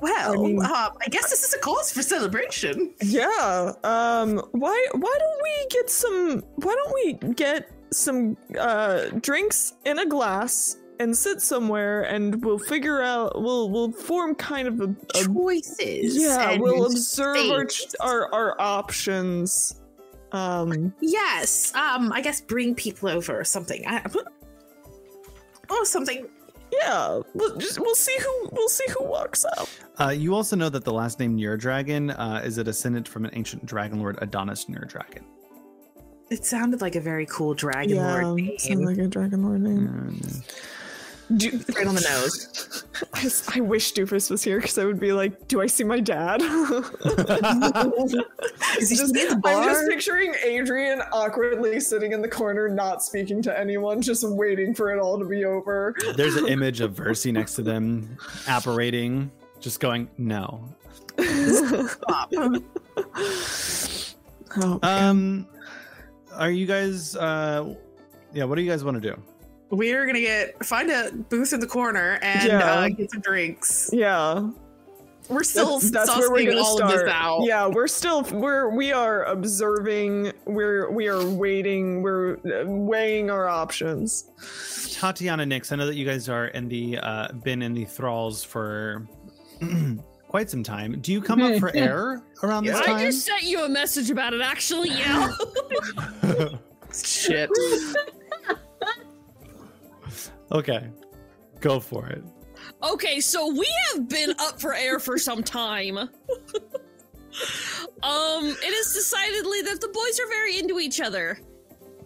Well, 0.01 0.33
I 0.33 0.37
mean- 0.47 0.63
uh, 0.63 0.91
I 1.01 1.09
guess 1.11 1.31
this 1.31 1.43
is 1.45 1.55
a 1.55 1.59
cause 1.59 1.93
for 1.93 2.03
celebration. 2.03 2.95
Yeah. 3.03 3.73
Um. 3.85 4.39
Why 4.53 4.87
Why 4.93 5.17
don't 5.19 5.43
we 5.43 5.67
get 5.71 5.91
some? 5.91 6.43
Why 6.57 6.75
don't 6.75 6.95
we 6.95 7.35
get 7.35 7.71
some 7.91 8.37
uh 8.59 9.07
drinks 9.21 9.73
in 9.85 9.99
a 9.99 10.07
glass 10.07 10.77
and 11.01 11.17
sit 11.17 11.41
somewhere 11.41 12.03
and 12.03 12.45
we'll 12.45 12.59
figure 12.59 13.03
out. 13.03 13.41
We'll 13.41 13.71
we'll 13.71 13.93
form 13.93 14.35
kind 14.35 14.69
of 14.69 14.81
a. 14.81 14.95
a 15.19 15.25
Choices. 15.25 16.17
yeah. 16.21 16.51
and 16.51 16.63
We'll 16.63 16.87
observe 16.87 17.37
our, 17.51 17.67
our 18.01 18.33
our 18.35 18.61
options. 18.61 19.75
Um. 20.33 20.93
Yes. 21.01 21.75
Um. 21.75 22.13
I 22.13 22.21
guess 22.21 22.41
bring 22.41 22.75
people 22.75 23.09
over 23.09 23.39
or 23.39 23.45
something. 23.45 23.83
I, 23.87 24.05
or 25.71 25.85
something. 25.85 26.29
Yeah. 26.73 27.21
We'll 27.35 27.57
just 27.57 27.79
we'll 27.81 27.95
see 27.95 28.17
who 28.21 28.49
we'll 28.53 28.69
see 28.69 28.87
who 28.97 29.05
walks 29.05 29.45
up. 29.45 29.69
Uh, 30.01 30.11
you 30.11 30.35
also 30.35 30.57
know 30.57 30.69
that 30.69 30.85
the 30.85 30.93
last 30.93 31.19
name 31.19 31.37
Dragon 31.57 32.11
uh, 32.11 32.43
is 32.45 32.59
a 32.59 32.65
descendant 32.65 33.09
from 33.09 33.25
an 33.25 33.31
ancient 33.35 33.67
dragon 33.67 33.99
lord 33.99 34.19
Adonis 34.21 34.69
Dragon. 34.87 35.25
It 36.31 36.45
sounded 36.45 36.81
like 36.81 36.95
a 36.95 37.01
very 37.01 37.27
cool 37.27 37.55
dragon 37.55 37.97
lord 37.97 38.37
name. 38.37 38.59
sound 38.59 38.85
like 38.85 38.99
a 38.99 39.07
dragon 39.09 39.43
lord 39.45 39.63
name. 39.63 39.87
And, 39.87 40.43
Do, 41.37 41.51
right 41.77 41.87
on 41.87 41.95
the 41.95 42.01
nose. 42.01 42.85
I 43.55 43.61
wish 43.61 43.93
Doofus 43.93 44.31
was 44.31 44.43
here 44.43 44.61
because 44.61 44.79
I 44.79 44.85
would 44.87 44.99
be 44.99 45.13
like, 45.13 45.47
"Do 45.49 45.61
I 45.61 45.67
see 45.67 45.85
my 45.85 46.01
dad?" 46.01 46.41
Is 46.43 46.49
he 48.91 48.97
Just- 48.97 49.09
still 49.09 49.33
at 49.33 49.43
the 49.43 49.49
I'm 49.49 49.65
just 49.65 49.89
picturing 49.89 50.35
Adrian 50.45 51.03
awkwardly 51.13 51.81
sitting 51.81 52.13
in 52.13 52.23
the 52.23 52.29
corner, 52.29 52.69
not 52.69 53.03
speaking 53.03 53.43
to 53.43 53.59
anyone, 53.59 54.01
just 54.01 54.25
waiting 54.27 54.75
for 54.75 54.91
it 54.93 54.99
all 54.99 55.19
to 55.19 55.25
be 55.27 55.45
over. 55.45 55.95
there's 56.17 56.37
an 56.37 56.49
image 56.49 56.81
of 56.81 56.95
Versi 56.95 57.33
next 57.33 57.55
to 57.57 57.63
them, 57.63 58.17
apparating, 58.47 59.31
just 59.61 59.81
going, 59.81 60.09
no. 60.19 60.65
Stop. 61.19 62.33
Oh, 64.57 64.79
Um, 64.83 65.47
are 66.33 66.51
you 66.51 66.65
guys? 66.67 67.15
Uh, 67.17 67.75
yeah. 68.33 68.45
What 68.45 68.55
do 68.55 68.63
you 68.63 68.71
guys 68.71 68.83
want 68.85 69.03
to 69.03 69.15
do? 69.15 69.21
We're 69.71 70.07
gonna 70.07 70.21
get 70.21 70.65
find 70.65 70.91
a 70.91 71.13
booth 71.13 71.53
in 71.53 71.61
the 71.61 71.67
corner 71.67 72.19
and 72.23 72.49
Yeah. 72.49 72.59
uh, 72.73 72.89
get 72.89 73.11
some 73.11 73.21
drinks. 73.21 73.91
yeah, 73.93 74.49
We're 75.29 75.43
still 75.43 75.79
that's, 75.79 75.91
that's 75.91 76.17
where 76.17 76.31
we're 76.31 76.51
gonna 76.51 76.63
all 76.63 76.77
start. 76.79 76.93
of 76.95 76.99
this 77.01 77.09
out. 77.13 77.43
Yeah, 77.45 77.67
we're 77.67 77.87
still 77.89 78.23
we're 78.33 78.71
we 78.71 78.93
are 78.93 79.25
observing. 79.25 80.33
We're 80.47 80.91
we 80.91 81.07
are 81.09 81.23
waiting. 81.29 82.01
We're 82.03 82.37
uh, 82.39 82.65
weighing 82.67 83.31
our 83.31 83.47
options. 83.47 84.31
Tatiana 84.95 85.45
Nyx, 85.45 85.71
I 85.71 85.77
know 85.77 85.87
that 85.87 85.97
you 85.97 86.07
guys 86.07 86.29
are 86.31 86.47
in 86.47 86.69
the 86.69 86.99
uh, 86.99 87.33
been 87.33 87.61
in 87.61 87.75
the 87.75 87.85
thralls 87.85 88.43
for 88.43 89.07
quite 90.29 90.49
some 90.49 90.63
time. 90.63 90.99
Do 91.01 91.13
you 91.13 91.21
come 91.21 91.43
up 91.43 91.57
for 91.61 91.71
air 91.77 92.23
around 92.43 92.65
this 92.65 92.77
I 92.77 92.85
time? 92.87 93.01
just 93.01 93.27
sent 93.27 93.43
you 93.43 93.65
a 93.65 93.69
message 93.69 94.09
about 94.11 94.33
it, 94.33 94.41
actually. 94.41 94.89
Yeah. 94.91 95.29
Shit. 96.93 97.51
Okay, 100.53 100.89
go 101.61 101.81
for 101.81 102.09
it. 102.09 102.23
Okay, 102.83 103.21
so 103.21 103.51
we 103.53 103.69
have 103.93 104.09
been 104.09 104.35
up 104.39 104.61
for 104.61 104.75
air 104.75 104.99
for 104.99 105.19
some 105.19 105.43
time. 105.43 105.97
um, 105.99 106.09
it 108.03 108.73
is 108.73 108.93
decidedly 108.95 109.63
that 109.63 109.81
the 109.81 109.89
boys 109.89 110.21
are 110.21 110.29
very 110.29 110.59
into 110.59 110.79
each 110.79 111.01
other. 111.01 111.39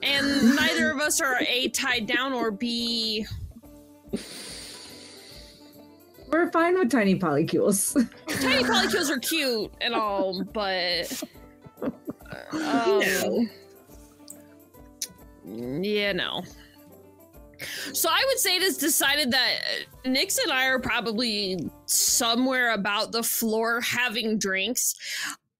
And 0.02 0.56
neither 0.56 0.90
of 0.90 1.00
us 1.00 1.20
are 1.20 1.40
A 1.46 1.68
tied 1.68 2.06
down 2.06 2.32
or 2.32 2.50
B 2.50 3.24
We're 6.28 6.50
fine 6.50 6.78
with 6.78 6.90
tiny 6.90 7.18
polycules. 7.18 7.94
tiny 8.40 8.64
polycules 8.64 9.10
are 9.10 9.18
cute 9.18 9.70
and 9.80 9.94
all, 9.94 10.42
but 10.42 11.22
um, 12.52 13.50
yeah, 15.84 16.12
no. 16.12 16.42
So 17.92 18.08
I 18.10 18.24
would 18.28 18.39
say 18.39 18.57
it 18.57 18.62
is 18.62 18.76
decided 18.76 19.31
that 19.32 19.50
uh, 20.05 20.08
Nyx 20.08 20.39
and 20.42 20.52
I 20.52 20.66
are 20.66 20.78
probably 20.78 21.58
somewhere 21.86 22.73
about 22.73 23.12
the 23.12 23.23
floor 23.23 23.81
having 23.81 24.39
drinks. 24.39 24.94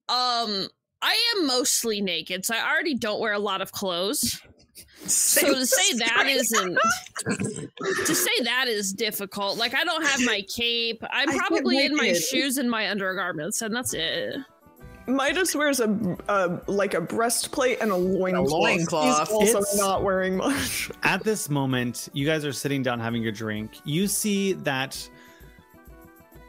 Um, 0.09 0.69
I 1.03 1.17
am 1.37 1.47
mostly 1.47 2.01
naked, 2.01 2.45
so 2.47 2.55
I 2.55 2.71
already 2.71 2.95
don't 2.95 3.21
wear 3.21 3.33
a 3.33 3.39
lot 3.39 3.61
of 3.61 3.73
clothes. 3.73 4.41
So 5.07 5.53
to 5.53 5.67
say 5.67 5.99
that 5.99 6.27
isn't 6.29 6.79
to 8.07 8.15
say 8.15 8.45
that 8.45 8.69
is 8.69 8.93
difficult. 8.93 9.59
Like 9.59 9.75
I 9.75 9.85
don't 9.85 10.05
have 10.07 10.21
my 10.25 10.43
cape. 10.55 11.03
I'm 11.11 11.37
probably 11.37 11.85
in 11.85 11.97
my 11.97 12.13
shoes 12.13 12.57
and 12.57 12.71
my 12.71 12.89
undergarments, 12.89 13.63
and 13.63 13.75
that's 13.75 13.95
it. 13.95 14.37
Midas 15.07 15.55
wears 15.55 15.81
a, 15.81 16.17
a 16.29 16.61
like 16.67 16.95
a 16.95 17.01
breastplate 17.01 17.79
and 17.81 17.91
a 17.91 17.97
loincloth. 17.97 18.51
loincloth. 18.51 19.05
He's 19.05 19.31
also 19.31 19.59
It's- 19.59 19.77
not 19.77 20.03
wearing 20.03 20.37
much. 20.37 20.91
At 21.03 21.25
this 21.25 21.49
moment, 21.51 22.09
you 22.13 22.25
guys 22.27 22.45
are 22.45 22.53
sitting 22.53 22.83
down 22.83 23.01
having 23.01 23.23
your 23.23 23.33
drink. 23.33 23.73
You 23.85 24.07
see 24.07 24.53
that 24.55 25.09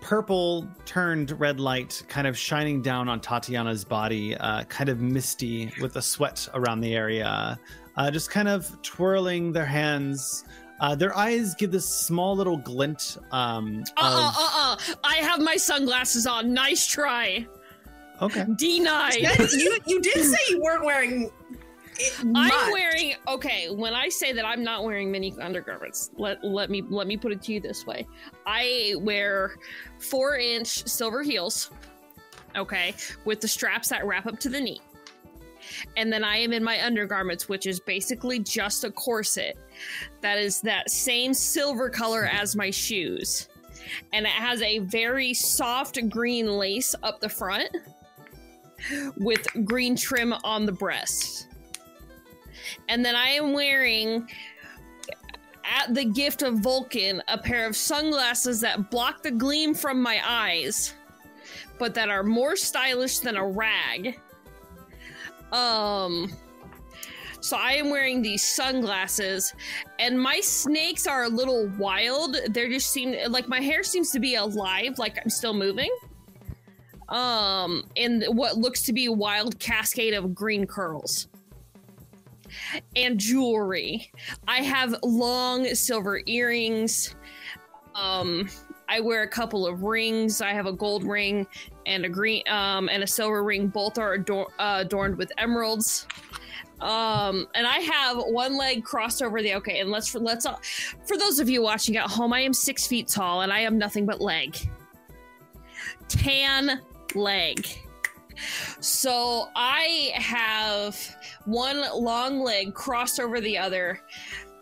purple 0.01 0.67
turned 0.85 1.32
red 1.40 1.59
light 1.59 2.03
kind 2.09 2.27
of 2.27 2.38
shining 2.38 2.82
down 2.82 3.07
on 3.07 3.19
Tatiana's 3.22 3.85
body, 3.85 4.35
uh, 4.35 4.64
kind 4.65 4.90
of 4.90 4.99
misty 4.99 5.72
with 5.82 5.93
the 5.93 6.01
sweat 6.01 6.48
around 6.53 6.82
the 6.82 6.93
area, 6.95 7.57
uh, 7.95 8.11
just 8.11 8.30
kind 8.30 8.48
of 8.49 8.82
twirling 8.82 9.51
their 9.53 9.65
hands. 9.65 10.43
Uh, 10.82 10.93
their 10.93 11.15
eyes 11.17 11.56
give 11.56 11.72
this 11.72 11.88
small 11.88 12.35
little 12.35 12.57
glint. 12.57 13.17
Um, 13.32 13.83
Uh 13.98 14.01
uh 14.03 14.27
of, 14.27 14.35
uh 14.38 14.93
uh. 14.93 14.95
I 15.06 15.15
have 15.17 15.40
my 15.40 15.56
sunglasses 15.56 16.27
on. 16.27 16.53
Nice 16.53 16.85
try. 16.85 17.48
Okay. 18.22 18.45
Denied. 18.56 19.16
you 19.53 19.77
you 19.85 20.01
did 20.01 20.24
say 20.24 20.38
you 20.50 20.61
weren't 20.61 20.85
wearing. 20.85 21.32
It 22.00 22.25
I'm 22.35 22.72
wearing 22.72 23.14
okay. 23.27 23.69
When 23.69 23.93
I 23.93 24.09
say 24.09 24.33
that 24.33 24.45
I'm 24.45 24.64
not 24.64 24.83
wearing 24.83 25.11
mini 25.11 25.33
undergarments, 25.40 26.09
let 26.17 26.43
let 26.43 26.69
me 26.69 26.83
let 26.90 27.08
me 27.08 27.17
put 27.17 27.32
it 27.32 27.42
to 27.43 27.53
you 27.53 27.59
this 27.59 27.85
way: 27.85 28.08
I 28.45 28.95
wear 29.00 29.56
four 30.00 30.38
inch 30.38 30.88
silver 30.88 31.22
heels, 31.22 31.69
okay, 32.56 32.95
with 33.25 33.42
the 33.42 33.48
straps 33.48 33.90
that 33.90 34.06
wrap 34.06 34.25
up 34.25 34.40
to 34.40 34.50
the 34.50 34.59
knee, 34.59 34.82
and 35.95 36.11
then 36.11 36.24
I 36.24 36.38
am 36.38 36.51
in 36.51 36.64
my 36.64 36.83
undergarments, 36.83 37.48
which 37.48 37.67
is 37.67 37.80
basically 37.80 38.40
just 38.40 38.83
a 38.83 38.92
corset 38.92 39.58
that 40.22 40.40
is 40.40 40.61
that 40.61 40.90
same 40.90 41.33
silver 41.33 41.90
color 41.90 42.25
as 42.25 42.56
my 42.56 42.72
shoes, 42.72 43.50
and 44.14 44.25
it 44.25 44.32
has 44.32 44.64
a 44.64 44.80
very 44.80 45.35
soft 45.35 46.00
green 46.09 46.48
lace 46.48 46.95
up 47.03 47.19
the 47.19 47.30
front 47.30 47.69
with 49.17 49.47
green 49.65 49.95
trim 49.95 50.33
on 50.43 50.65
the 50.65 50.71
breast 50.71 51.47
and 52.89 53.03
then 53.03 53.15
I 53.15 53.29
am 53.29 53.53
wearing 53.53 54.29
at 55.63 55.93
the 55.93 56.05
gift 56.05 56.41
of 56.41 56.59
Vulcan 56.59 57.21
a 57.27 57.37
pair 57.37 57.65
of 57.65 57.75
sunglasses 57.75 58.61
that 58.61 58.91
block 58.91 59.23
the 59.23 59.31
gleam 59.31 59.73
from 59.73 60.01
my 60.01 60.19
eyes, 60.25 60.93
but 61.79 61.93
that 61.95 62.09
are 62.09 62.23
more 62.23 62.55
stylish 62.55 63.19
than 63.19 63.37
a 63.37 63.47
rag. 63.47 64.19
Um 65.51 66.31
so 67.39 67.57
I 67.57 67.73
am 67.73 67.89
wearing 67.89 68.21
these 68.21 68.41
sunglasses 68.43 69.53
and 69.99 70.19
my 70.19 70.39
snakes 70.39 71.05
are 71.05 71.23
a 71.23 71.29
little 71.29 71.67
wild. 71.77 72.37
They're 72.49 72.69
just 72.69 72.91
seem 72.91 73.15
like 73.29 73.49
my 73.49 73.59
hair 73.59 73.83
seems 73.83 74.11
to 74.11 74.19
be 74.19 74.35
alive, 74.35 74.97
like 74.97 75.19
I'm 75.21 75.29
still 75.29 75.53
moving. 75.53 75.93
Um 77.09 77.83
in 77.95 78.23
what 78.30 78.57
looks 78.57 78.82
to 78.83 78.93
be 78.93 79.06
a 79.06 79.11
wild 79.11 79.59
cascade 79.59 80.14
of 80.14 80.33
green 80.33 80.65
curls 80.65 81.27
and 82.95 83.19
jewelry. 83.19 84.11
I 84.48 84.57
have 84.57 84.95
long 85.03 85.65
silver 85.75 86.22
earrings. 86.25 87.15
Um, 87.95 88.49
I 88.90 88.99
wear 88.99 89.23
a 89.23 89.27
couple 89.27 89.65
of 89.65 89.83
rings. 89.83 90.41
I 90.41 90.51
have 90.51 90.65
a 90.65 90.73
gold 90.73 91.03
ring 91.03 91.48
and 91.85 92.06
a 92.06 92.09
green 92.09 92.43
um 92.48 92.90
and 92.90 93.03
a 93.03 93.07
silver 93.07 93.43
ring. 93.43 93.67
Both 93.67 93.98
are 93.98 94.14
ador- 94.14 94.51
uh, 94.59 94.80
adorned 94.82 95.17
with 95.17 95.32
emeralds. 95.38 96.07
Um, 96.82 97.48
and 97.56 97.65
I 97.65 97.80
have 97.80 98.17
one 98.17 98.57
leg 98.57 98.83
crossed 98.83 99.22
over 99.22 99.41
the 99.41 99.56
okay. 99.56 99.80
And 99.80 99.90
let's 99.90 100.14
let's 100.15 100.45
uh, 100.45 100.57
for 101.06 101.17
those 101.17 101.40
of 101.40 101.49
you 101.49 101.61
watching 101.61 101.95
at 101.98 102.09
home, 102.09 102.33
I 102.33 102.41
am 102.41 102.53
six 102.53 102.85
feet 102.85 103.07
tall 103.07 103.41
and 103.41 103.53
I 103.53 103.61
have 103.61 103.73
nothing 103.73 104.06
but 104.06 104.19
leg. 104.19 104.57
Tan 106.07 106.82
leg. 107.16 107.67
So 108.80 109.50
I 109.56 110.11
have 110.16 110.98
one 111.45 111.83
long 111.93 112.42
leg 112.42 112.74
crossed 112.74 113.19
over 113.19 113.40
the 113.40 113.58
other, 113.58 114.00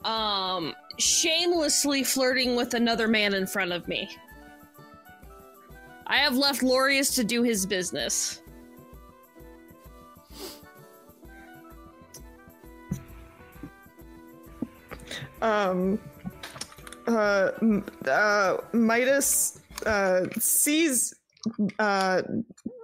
um, 0.04 0.74
shamelessly 1.00 2.04
flirting 2.04 2.56
with 2.56 2.74
another 2.74 3.08
man 3.08 3.34
in 3.34 3.48
front 3.48 3.72
of 3.72 3.88
me. 3.88 4.10
I 6.08 6.18
have 6.18 6.36
left 6.36 6.62
Lorius 6.62 7.16
to 7.16 7.24
do 7.24 7.44
his 7.44 7.66
business. 7.66 8.42
um 15.42 16.00
uh, 17.08 17.52
uh 18.08 18.58
Midas 18.74 19.60
uh 19.86 20.26
sees 20.40 21.14
uh 21.80 22.22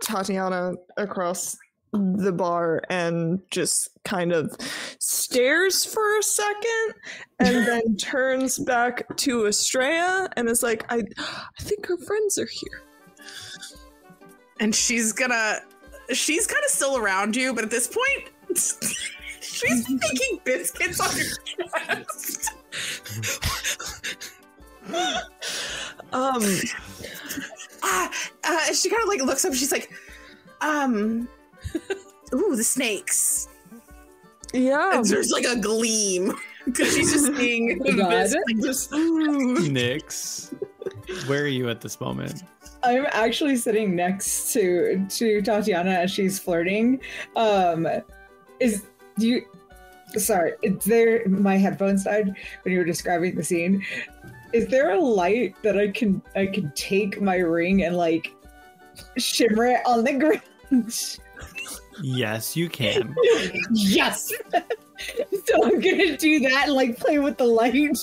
Tatiana 0.01 0.73
across 0.97 1.57
the 1.93 2.31
bar 2.33 2.81
and 2.89 3.39
just 3.49 3.89
kind 4.03 4.31
of 4.33 4.55
stares 4.99 5.85
for 5.85 6.19
a 6.19 6.23
second 6.23 6.93
and 7.39 7.55
then 7.67 7.95
turns 7.97 8.59
back 8.59 9.07
to 9.17 9.45
Estrella 9.47 10.29
and 10.35 10.49
is 10.49 10.61
like 10.63 10.85
I 10.91 11.03
I 11.27 11.61
think 11.61 11.85
her 11.87 11.97
friends 11.97 12.37
are 12.37 12.47
here. 12.51 12.81
and 14.59 14.75
she's 14.75 15.13
gonna 15.13 15.59
she's 16.11 16.45
kind 16.47 16.63
of 16.63 16.69
still 16.71 16.97
around 16.97 17.35
you 17.35 17.53
but 17.53 17.63
at 17.63 17.69
this 17.69 17.87
point 17.87 18.31
she's 19.41 19.89
making 19.89 20.39
biscuits 20.43 20.99
on 20.99 21.15
your 21.17 21.27
chest 21.95 22.51
Um 26.13 26.41
ah, 27.83 28.11
uh, 28.43 28.73
she 28.73 28.89
kind 28.89 29.01
of 29.01 29.09
like 29.09 29.21
looks 29.21 29.45
up 29.45 29.53
she's 29.53 29.71
like 29.71 29.91
um 30.61 31.27
ooh 32.33 32.55
the 32.55 32.63
snakes 32.63 33.47
yeah 34.53 34.97
and 34.97 35.05
there's 35.05 35.29
like 35.29 35.45
a 35.45 35.55
gleam 35.55 36.33
because 36.67 36.93
she's 36.93 37.11
just 37.13 37.35
seeing 37.37 37.81
Oh 37.81 38.09
this, 38.09 38.35
like, 38.45 38.59
just 38.61 38.93
ooh. 38.93 39.55
Nyx, 39.57 40.53
where 41.27 41.43
are 41.43 41.47
you 41.47 41.69
at 41.69 41.81
this 41.81 41.99
moment? 41.99 42.43
I'm 42.83 43.07
actually 43.11 43.55
sitting 43.55 43.95
next 43.95 44.53
to 44.53 45.05
to 45.09 45.41
Tatiana 45.41 45.91
as 45.91 46.11
she's 46.11 46.39
flirting. 46.39 46.99
Um, 47.35 47.87
is 48.59 48.83
do 49.17 49.27
you? 49.27 49.45
Sorry, 50.17 50.53
is 50.61 50.83
there? 50.83 51.27
My 51.27 51.57
headphones 51.57 52.03
died 52.03 52.35
when 52.63 52.73
you 52.73 52.79
were 52.79 52.85
describing 52.85 53.35
the 53.35 53.43
scene. 53.43 53.83
Is 54.53 54.67
there 54.67 54.91
a 54.91 54.99
light 54.99 55.55
that 55.63 55.77
I 55.77 55.89
can 55.89 56.21
I 56.35 56.45
can 56.45 56.71
take 56.75 57.21
my 57.21 57.37
ring 57.37 57.83
and 57.83 57.97
like 57.97 58.33
shimmer 59.17 59.67
it 59.67 59.81
on 59.85 60.03
the 60.03 60.13
ground? 60.13 61.17
Yes, 62.01 62.55
you 62.55 62.69
can. 62.69 63.15
yes. 63.71 64.31
so 65.45 65.63
I'm 65.63 65.79
gonna 65.79 66.17
do 66.17 66.39
that 66.39 66.63
and 66.65 66.73
like 66.73 66.97
play 66.97 67.19
with 67.19 67.37
the 67.37 67.45
light. 67.45 67.97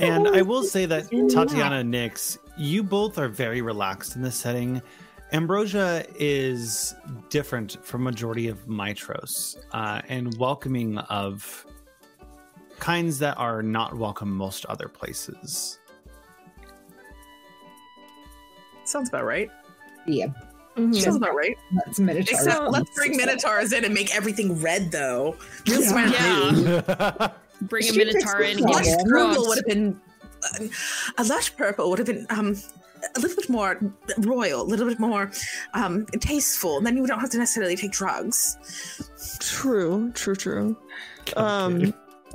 And 0.00 0.28
I 0.28 0.42
will 0.42 0.62
say 0.64 0.86
that 0.86 1.10
Tatiana 1.10 1.76
and 1.76 1.92
Nyx, 1.92 2.38
you 2.56 2.82
both 2.82 3.18
are 3.18 3.28
very 3.28 3.62
relaxed 3.62 4.16
in 4.16 4.22
this 4.22 4.36
setting. 4.36 4.82
Ambrosia 5.32 6.04
is 6.18 6.94
different 7.28 7.84
from 7.84 8.02
majority 8.02 8.48
of 8.48 8.66
Mytros 8.66 9.56
uh, 9.72 10.00
and 10.08 10.34
welcoming 10.38 10.96
of 10.98 11.66
kinds 12.78 13.18
that 13.18 13.36
are 13.36 13.62
not 13.62 13.96
welcome 13.96 14.30
most 14.30 14.64
other 14.66 14.88
places. 14.88 15.78
sounds 18.84 19.10
about 19.10 19.26
right 19.26 19.50
Yeah, 20.06 20.28
sounds 20.76 21.16
about 21.16 21.34
right 21.34 21.58
that's 21.84 21.98
Minotaur. 22.00 22.22
except 22.38 22.70
let's 22.70 22.88
bring 22.94 23.18
minotaurs 23.18 23.74
in 23.74 23.84
and 23.84 23.92
make 23.92 24.16
everything 24.16 24.58
red 24.62 24.90
though 24.90 25.36
real 25.68 25.82
Yeah. 25.82 26.50
Yeah. 26.52 27.30
Bring 27.62 27.84
a 27.84 27.86
She 27.92 27.98
minotaur 27.98 28.40
in. 28.42 28.56
the 28.60 28.62
lush 28.62 28.86
purple 29.04 29.46
would 29.46 29.58
have 29.58 29.66
been 29.66 30.00
uh, 30.42 30.64
a 31.18 31.24
lush 31.24 31.54
purple 31.54 31.90
would 31.90 31.98
have 31.98 32.06
been 32.06 32.26
um 32.30 32.56
a 33.16 33.20
little 33.20 33.36
bit 33.36 33.48
more 33.48 33.80
royal, 34.18 34.62
a 34.62 34.68
little 34.68 34.86
bit 34.86 34.98
more 34.98 35.30
um 35.74 36.06
tasteful. 36.20 36.78
And 36.78 36.86
then 36.86 36.96
you 36.96 37.06
don't 37.06 37.20
have 37.20 37.30
to 37.30 37.38
necessarily 37.38 37.76
take 37.76 37.92
drugs. 37.92 38.56
True, 39.40 40.10
true, 40.12 40.36
true. 40.36 40.76
Um 41.36 41.94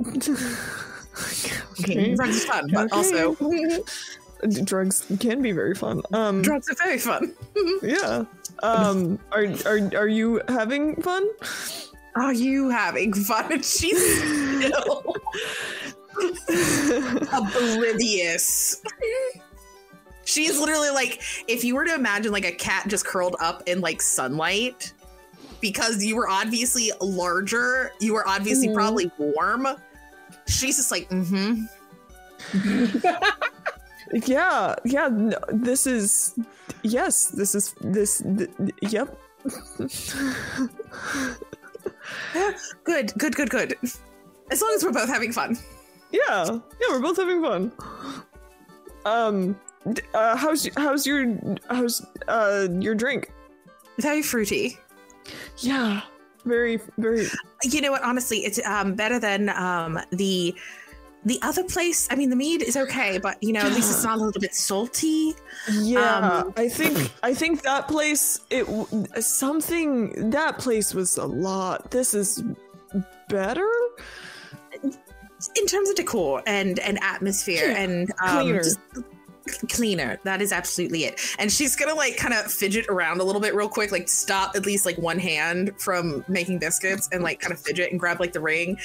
okay. 1.80 2.14
Drugs 2.14 2.36
is 2.36 2.44
fun, 2.44 2.68
but 2.72 2.92
also 2.92 3.34
drugs 4.64 5.06
can 5.20 5.42
be 5.42 5.52
very 5.52 5.74
fun. 5.74 6.02
Um 6.12 6.42
drugs 6.42 6.68
are 6.68 6.74
very 6.74 6.98
fun. 6.98 7.34
yeah. 7.82 8.24
Um 8.62 9.18
are 9.32 9.46
are 9.66 9.80
are 9.96 10.08
you 10.08 10.40
having 10.48 11.00
fun? 11.02 11.28
Are 12.16 12.32
you 12.32 12.70
having 12.70 13.12
fun? 13.12 13.52
And 13.52 13.64
she's 13.64 13.98
still 13.98 15.16
oblivious. 17.32 18.82
She's 20.24 20.58
literally 20.58 20.90
like, 20.90 21.20
if 21.48 21.64
you 21.64 21.74
were 21.74 21.84
to 21.84 21.94
imagine 21.94 22.32
like 22.32 22.44
a 22.46 22.52
cat 22.52 22.86
just 22.88 23.04
curled 23.06 23.36
up 23.40 23.62
in 23.66 23.80
like 23.80 24.00
sunlight, 24.02 24.92
because 25.60 26.04
you 26.04 26.16
were 26.16 26.28
obviously 26.28 26.90
larger, 27.00 27.92
you 28.00 28.12
were 28.14 28.26
obviously 28.28 28.68
Mhm. 28.68 28.74
probably 28.74 29.10
warm. 29.18 29.66
She's 30.46 30.76
just 30.76 30.90
like, 30.90 31.08
mm-hmm. 31.10 31.64
yeah, 34.26 34.74
yeah, 34.84 35.08
no, 35.08 35.38
this 35.52 35.86
is 35.86 36.34
yes, 36.82 37.28
this 37.28 37.54
is 37.54 37.74
this 37.80 38.22
th- 38.36 38.50
yep. 38.82 39.16
Good, 42.84 43.12
good, 43.18 43.34
good, 43.34 43.50
good. 43.50 43.74
As 44.50 44.60
long 44.60 44.72
as 44.76 44.84
we're 44.84 44.92
both 44.92 45.08
having 45.08 45.32
fun. 45.32 45.56
Yeah, 46.12 46.44
yeah, 46.46 46.60
we're 46.90 47.00
both 47.00 47.16
having 47.16 47.42
fun. 47.42 47.72
Um, 49.04 49.52
d- 49.54 49.58
uh, 50.14 50.36
how's 50.36 50.68
how's 50.76 51.06
your 51.06 51.36
how's 51.68 52.04
uh 52.28 52.68
your 52.78 52.94
drink? 52.94 53.32
Very 53.98 54.22
fruity. 54.22 54.78
Yeah, 55.58 56.02
very 56.44 56.80
very. 56.98 57.26
You 57.62 57.80
know 57.80 57.90
what? 57.92 58.02
Honestly, 58.02 58.38
it's 58.38 58.64
um 58.66 58.94
better 58.94 59.18
than 59.18 59.48
um 59.50 59.98
the 60.10 60.54
the 61.24 61.38
other 61.42 61.64
place. 61.64 62.06
I 62.10 62.16
mean, 62.16 62.28
the 62.28 62.36
mead 62.36 62.62
is 62.62 62.76
okay, 62.76 63.18
but 63.18 63.42
you 63.42 63.52
know, 63.52 63.60
at 63.60 63.72
least 63.72 63.90
it's 63.90 64.04
not 64.04 64.18
a 64.18 64.22
little 64.22 64.40
bit 64.40 64.54
salty. 64.54 65.34
Yeah, 65.72 66.42
Um, 66.42 66.52
I 66.56 66.68
think 66.68 67.10
I 67.22 67.32
think 67.32 67.62
that 67.62 67.88
place 67.88 68.40
it 68.50 68.66
something 69.22 70.30
that 70.30 70.58
place 70.58 70.92
was 70.92 71.16
a 71.16 71.24
lot. 71.26 71.90
This 71.90 72.12
is 72.14 72.42
better. 73.28 73.68
in 75.56 75.66
terms 75.66 75.88
of 75.90 75.96
decor 75.96 76.42
and 76.46 76.78
and 76.80 76.98
atmosphere 77.02 77.68
Yeah, 77.70 77.78
and 77.82 78.12
um, 78.22 78.46
just 78.48 78.78
cleaner 79.68 80.18
that 80.24 80.40
is 80.40 80.52
absolutely 80.52 81.04
it 81.04 81.20
and 81.38 81.52
she's 81.52 81.76
gonna 81.76 81.94
like 81.94 82.16
kind 82.16 82.32
of 82.32 82.50
fidget 82.50 82.86
around 82.88 83.20
a 83.20 83.24
little 83.24 83.40
bit 83.40 83.54
real 83.54 83.68
quick 83.68 83.92
like 83.92 84.08
stop 84.08 84.56
at 84.56 84.64
least 84.64 84.86
like 84.86 84.96
one 84.98 85.18
hand 85.18 85.70
from 85.78 86.24
making 86.28 86.58
biscuits 86.58 87.08
and 87.12 87.22
like 87.22 87.40
kind 87.40 87.52
of 87.52 87.60
fidget 87.60 87.90
and 87.90 88.00
grab 88.00 88.20
like 88.20 88.32
the 88.32 88.40
ring 88.40 88.78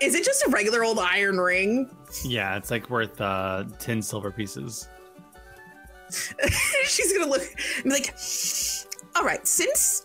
is 0.00 0.14
it 0.14 0.24
just 0.24 0.46
a 0.46 0.50
regular 0.50 0.84
old 0.84 0.98
iron 0.98 1.38
ring 1.38 1.90
yeah, 2.24 2.56
it's 2.56 2.70
like 2.70 2.88
worth 2.88 3.20
uh, 3.20 3.64
10 3.80 4.00
silver 4.00 4.30
pieces. 4.30 4.88
she's 6.84 7.12
gonna 7.12 7.28
look 7.30 7.42
and 7.42 7.84
be 7.84 7.90
like 7.90 8.14
all 9.16 9.24
right 9.24 9.46
since 9.46 10.02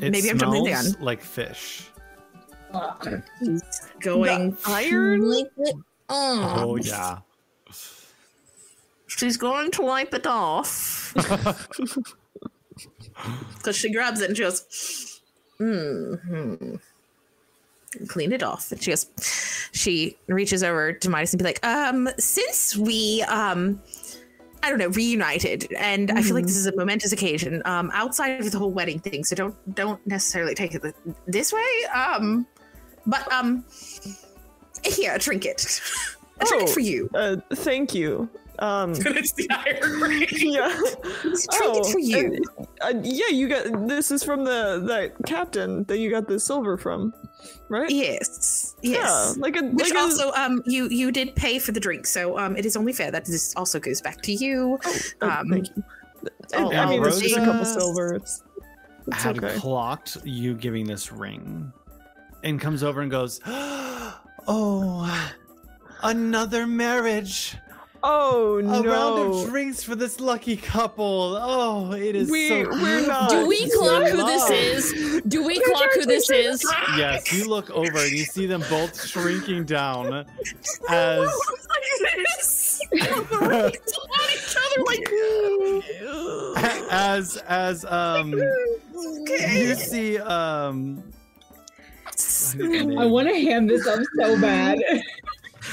It 0.00 0.10
Maybe 0.10 0.30
I'm 0.30 0.38
jumping 0.38 0.64
the 0.64 0.70
gun. 0.70 0.84
like 1.00 1.22
fish. 1.22 1.88
going 4.00 4.50
The 4.50 4.56
iron? 4.66 5.20
to 5.20 5.26
wipe 5.28 5.52
it 5.58 5.76
Oh, 6.08 6.76
yeah. 6.76 7.18
She's 9.16 9.36
going 9.36 9.70
to 9.72 9.82
wipe 9.82 10.14
it 10.14 10.26
off 10.26 11.12
because 13.56 13.76
she 13.76 13.92
grabs 13.92 14.20
it 14.20 14.28
and 14.28 14.36
she 14.36 14.42
goes, 14.42 15.20
hmm. 15.58 16.74
Clean 18.08 18.32
it 18.32 18.42
off. 18.42 18.72
And 18.72 18.82
she 18.82 18.90
goes, 18.90 19.06
she 19.72 20.16
reaches 20.26 20.64
over 20.64 20.92
to 20.92 21.10
Midas 21.10 21.32
and 21.32 21.38
be 21.38 21.44
like, 21.44 21.64
um, 21.64 22.08
since 22.18 22.76
we, 22.76 23.22
um, 23.28 23.80
I 24.64 24.70
don't 24.70 24.78
know, 24.78 24.88
reunited, 24.88 25.72
and 25.78 26.10
I 26.10 26.22
feel 26.22 26.34
like 26.34 26.46
this 26.46 26.56
is 26.56 26.66
a 26.66 26.74
momentous 26.74 27.12
occasion. 27.12 27.62
Um, 27.66 27.90
outside 27.92 28.40
of 28.40 28.50
the 28.50 28.58
whole 28.58 28.72
wedding 28.72 28.98
thing, 28.98 29.22
so 29.22 29.36
don't 29.36 29.74
don't 29.74 30.04
necessarily 30.06 30.54
take 30.54 30.74
it 30.74 30.80
th- 30.82 30.94
this 31.26 31.52
way. 31.52 31.84
Um, 31.94 32.46
But 33.06 33.30
um, 33.30 33.62
here, 34.82 35.18
drink 35.18 35.44
it. 35.44 35.80
A 36.40 36.46
Oh. 36.50 36.66
for 36.66 36.80
you. 36.80 37.10
Uh, 37.14 37.36
thank 37.56 37.94
you. 37.94 38.26
Um, 38.58 38.90
it's 38.96 39.32
the 39.32 39.48
iron 39.50 40.00
ring. 40.00 40.26
yeah. 40.30 40.68
Drink 41.22 41.38
Oh, 41.54 41.82
for 41.92 41.98
you. 41.98 42.42
Uh, 42.80 42.94
yeah, 43.02 43.28
you 43.30 43.48
got 43.48 43.88
this 43.88 44.10
is 44.10 44.22
from 44.22 44.44
the 44.44 44.80
that 44.86 45.14
captain 45.26 45.84
that 45.84 45.98
you 45.98 46.10
got 46.10 46.28
the 46.28 46.38
silver 46.38 46.76
from, 46.76 47.12
right? 47.68 47.90
Yes. 47.90 48.76
Yes. 48.82 49.34
Yeah, 49.36 49.42
like 49.42 49.56
a 49.56 49.62
Which 49.64 49.90
like 49.90 49.98
a- 49.98 50.02
also, 50.02 50.30
um, 50.32 50.62
you 50.66 50.88
you 50.88 51.10
did 51.10 51.34
pay 51.34 51.58
for 51.58 51.72
the 51.72 51.80
drink, 51.80 52.06
so 52.06 52.38
um, 52.38 52.56
it 52.56 52.64
is 52.64 52.76
only 52.76 52.92
fair 52.92 53.10
that 53.10 53.24
this 53.24 53.54
also 53.56 53.80
goes 53.80 54.00
back 54.00 54.20
to 54.22 54.32
you. 54.32 54.78
oh, 55.22 55.28
um, 55.28 55.48
thank 55.50 55.68
you. 55.76 55.82
oh, 56.54 56.72
I 56.72 56.86
mean, 56.90 57.04
it's 57.04 57.20
just 57.20 57.36
a 57.36 57.40
couple 57.40 57.54
Rosa 57.60 57.80
silver. 57.80 58.14
It's, 58.14 58.42
it's 59.08 59.22
had 59.22 59.42
okay. 59.42 59.56
clocked 59.58 60.18
you 60.24 60.54
giving 60.54 60.86
this 60.86 61.10
ring 61.12 61.72
and 62.44 62.60
comes 62.60 62.82
over 62.82 63.00
and 63.02 63.10
goes, 63.10 63.40
Oh, 64.46 65.34
another 66.02 66.66
marriage. 66.66 67.56
Oh 68.06 68.60
no! 68.62 68.80
A 68.80 68.82
no! 68.82 68.90
round 68.92 69.18
of 69.34 69.48
drinks 69.48 69.82
for 69.82 69.94
this 69.94 70.20
lucky 70.20 70.58
couple. 70.58 71.38
Oh, 71.40 71.92
it 71.92 72.14
is 72.14 72.30
We- 72.30 72.48
so 72.48 72.68
we're 72.68 73.06
not- 73.06 73.30
Do 73.30 73.46
we 73.46 73.56
It's 73.56 73.74
clock 73.76 74.06
who 74.08 74.18
this 74.26 74.50
is? 74.50 75.22
Do 75.22 75.42
we 75.42 75.58
clock 75.58 75.88
who 75.94 76.04
this 76.04 76.28
is? 76.28 76.62
Yes, 76.98 77.32
you 77.32 77.48
look 77.48 77.70
over 77.70 77.98
and 77.98 78.12
you 78.12 78.24
see 78.24 78.44
them 78.44 78.62
both 78.68 79.02
shrinking 79.06 79.64
down 79.64 80.26
as 80.90 81.30
each 82.92 83.08
other 83.08 84.84
like 84.84 85.08
as 86.90 87.38
as 87.48 87.84
um 87.86 88.34
okay. 88.34 89.62
you 89.66 89.74
see 89.74 90.18
um 90.18 91.02
I 92.96 93.06
want 93.06 93.28
to 93.28 93.34
hand 93.34 93.68
this 93.70 93.86
up 93.86 94.00
so 94.20 94.40
bad. 94.40 94.78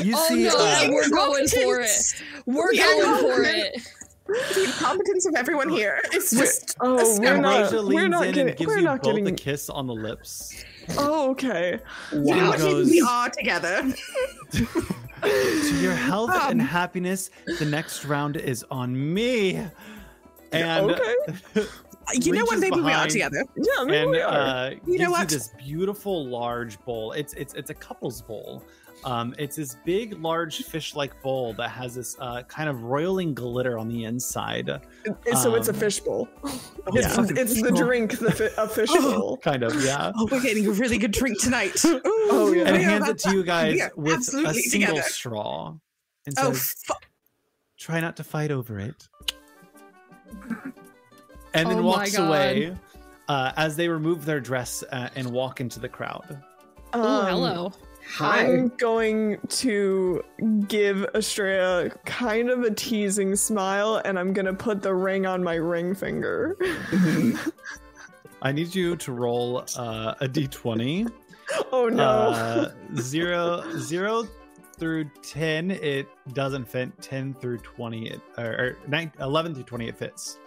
you 0.03 0.15
Oh 0.17 0.27
see 0.27 0.43
no, 0.43 0.55
uh, 0.57 0.87
we're 0.89 1.09
going 1.09 1.47
for 1.47 1.79
it. 1.81 2.23
We're 2.45 2.73
Yeah, 2.73 2.83
going 2.85 3.21
for 3.21 3.43
it. 3.43 3.81
the 4.27 4.63
incompetence 4.65 5.25
of 5.25 5.35
everyone 5.35 5.69
here. 5.69 5.99
It's 6.11 6.31
We're- 6.33 6.45
just 6.45 6.77
oh, 6.79 7.19
we're 7.19 7.37
not. 7.37 7.71
We're 7.85 8.07
not 8.07 8.27
in 8.27 8.33
getting. 8.33 8.49
and 8.49 8.57
gives 8.57 8.67
We're 8.69 8.77
you 8.77 8.83
not 8.83 9.01
both 9.03 9.15
getting. 9.15 9.27
a 9.27 9.31
kiss 9.33 9.69
on 9.69 9.87
the 9.87 9.93
lips. 9.93 10.63
Oh, 10.97 11.31
okay. 11.31 11.79
You 12.13 12.19
know 12.19 12.35
Wow. 12.35 12.49
what 12.49 12.59
Goes- 12.59 12.89
we 12.89 13.01
are 13.01 13.29
together. 13.29 13.93
To 15.23 15.75
your 15.79 15.93
health 15.93 16.31
and 16.49 16.59
Um. 16.61 16.67
happiness, 16.67 17.29
the 17.59 17.65
next 17.65 18.05
round 18.05 18.37
is 18.37 18.65
on 18.71 19.13
me. 19.13 19.63
And 20.51 20.91
Okay. 20.91 21.13
You 22.13 22.33
know 22.33 22.43
what? 22.43 22.55
Reaches 22.55 22.61
Maybe 22.71 22.81
we 22.81 22.91
are 22.91 23.07
together. 23.07 23.45
Yeah, 23.55 23.83
maybe 23.85 23.97
and 23.97 24.11
we 24.11 24.19
are. 24.19 24.33
uh, 24.33 24.69
You 24.87 24.97
know 24.97 25.11
what? 25.11 25.31
you 25.31 25.37
this 25.37 25.51
beautiful 25.59 26.25
large 26.25 26.77
bowl. 26.83 27.11
It's 27.13 27.33
it's 27.35 27.53
it's 27.53 27.69
a 27.69 27.73
couple's 27.75 28.21
bowl. 28.23 28.63
Um, 29.03 29.33
it's 29.39 29.55
this 29.55 29.75
big, 29.83 30.21
large 30.21 30.63
fish-like 30.63 31.19
bowl 31.23 31.53
that 31.53 31.69
has 31.69 31.95
this 31.95 32.15
uh, 32.19 32.43
kind 32.43 32.69
of 32.69 32.83
roiling 32.83 33.33
glitter 33.33 33.79
on 33.79 33.87
the 33.87 34.03
inside. 34.03 34.69
It- 34.69 35.37
so 35.37 35.55
it's 35.55 35.69
a 35.69 35.73
um, 35.73 35.77
fishbowl. 35.79 36.29
yeah. 36.93 37.15
It's, 37.21 37.31
it's 37.31 37.61
the 37.63 37.71
drink, 37.71 38.19
the 38.19 38.31
fi- 38.31 38.61
a 38.61 38.67
fishbowl. 38.67 39.37
Kind 39.43 39.63
of, 39.63 39.83
yeah. 39.83 40.11
Oh, 40.15 40.27
we're 40.31 40.41
getting 40.41 40.67
a 40.67 40.71
really 40.71 40.97
good 40.99 41.11
drink 41.11 41.39
tonight. 41.41 41.75
Oh, 42.33 42.53
yeah. 42.53 42.63
And 42.65 42.77
we 42.77 42.83
it 42.83 42.87
are 42.87 42.89
hands 42.89 43.09
it 43.09 43.17
to 43.19 43.31
you 43.35 43.43
guys 43.43 43.79
with 43.95 44.19
a 44.19 44.53
single 44.53 44.95
together. 44.95 45.01
straw, 45.09 45.75
and 46.25 46.35
Oh, 46.39 46.53
says, 46.53 46.75
fu- 46.85 46.93
"Try 47.77 47.99
not 47.99 48.15
to 48.17 48.23
fight 48.23 48.51
over 48.51 48.79
it." 48.79 49.07
And 51.53 51.69
then 51.69 51.79
Oh 51.79 51.83
walks 51.83 52.15
away 52.17 52.75
uh, 53.27 53.51
as 53.57 53.75
they 53.75 53.87
remove 53.89 54.23
their 54.23 54.39
dress 54.39 54.83
uh, 54.91 55.09
and 55.15 55.29
walk 55.31 55.59
into 55.59 55.79
the 55.79 55.89
crowd. 55.89 56.41
Oh, 56.93 57.21
Um, 57.21 57.25
hello. 57.27 57.73
Hi. 58.15 58.41
I'm 58.45 58.67
going 58.77 59.37
to 59.47 60.21
give 60.67 61.05
Estrella 61.15 61.89
kind 62.05 62.49
of 62.49 62.63
a 62.63 62.71
teasing 62.71 63.35
smile, 63.37 64.01
and 64.03 64.19
I'm 64.19 64.33
gonna 64.33 64.53
put 64.53 64.81
the 64.81 64.93
ring 64.93 65.25
on 65.25 65.41
my 65.41 65.55
ring 65.55 65.95
finger. 65.95 66.57
I 68.41 68.51
need 68.51 68.75
you 68.75 68.97
to 68.97 69.13
roll 69.13 69.59
uh, 69.77 70.15
a 70.19 70.27
d20. 70.27 71.11
Oh 71.73 71.89
no! 71.89 72.03
Uh, 72.03 72.71
zero, 72.95 73.61
zero 73.77 74.25
through 74.77 75.03
10, 75.21 75.71
it 75.71 76.07
doesn't 76.33 76.63
fit. 76.65 76.89
10 77.01 77.33
through 77.33 77.57
20, 77.57 78.09
it, 78.09 78.21
or, 78.37 78.45
or 78.45 78.77
nine, 78.87 79.11
11 79.19 79.55
through 79.55 79.65
20, 79.65 79.89
it 79.89 79.97
fits. 79.97 80.39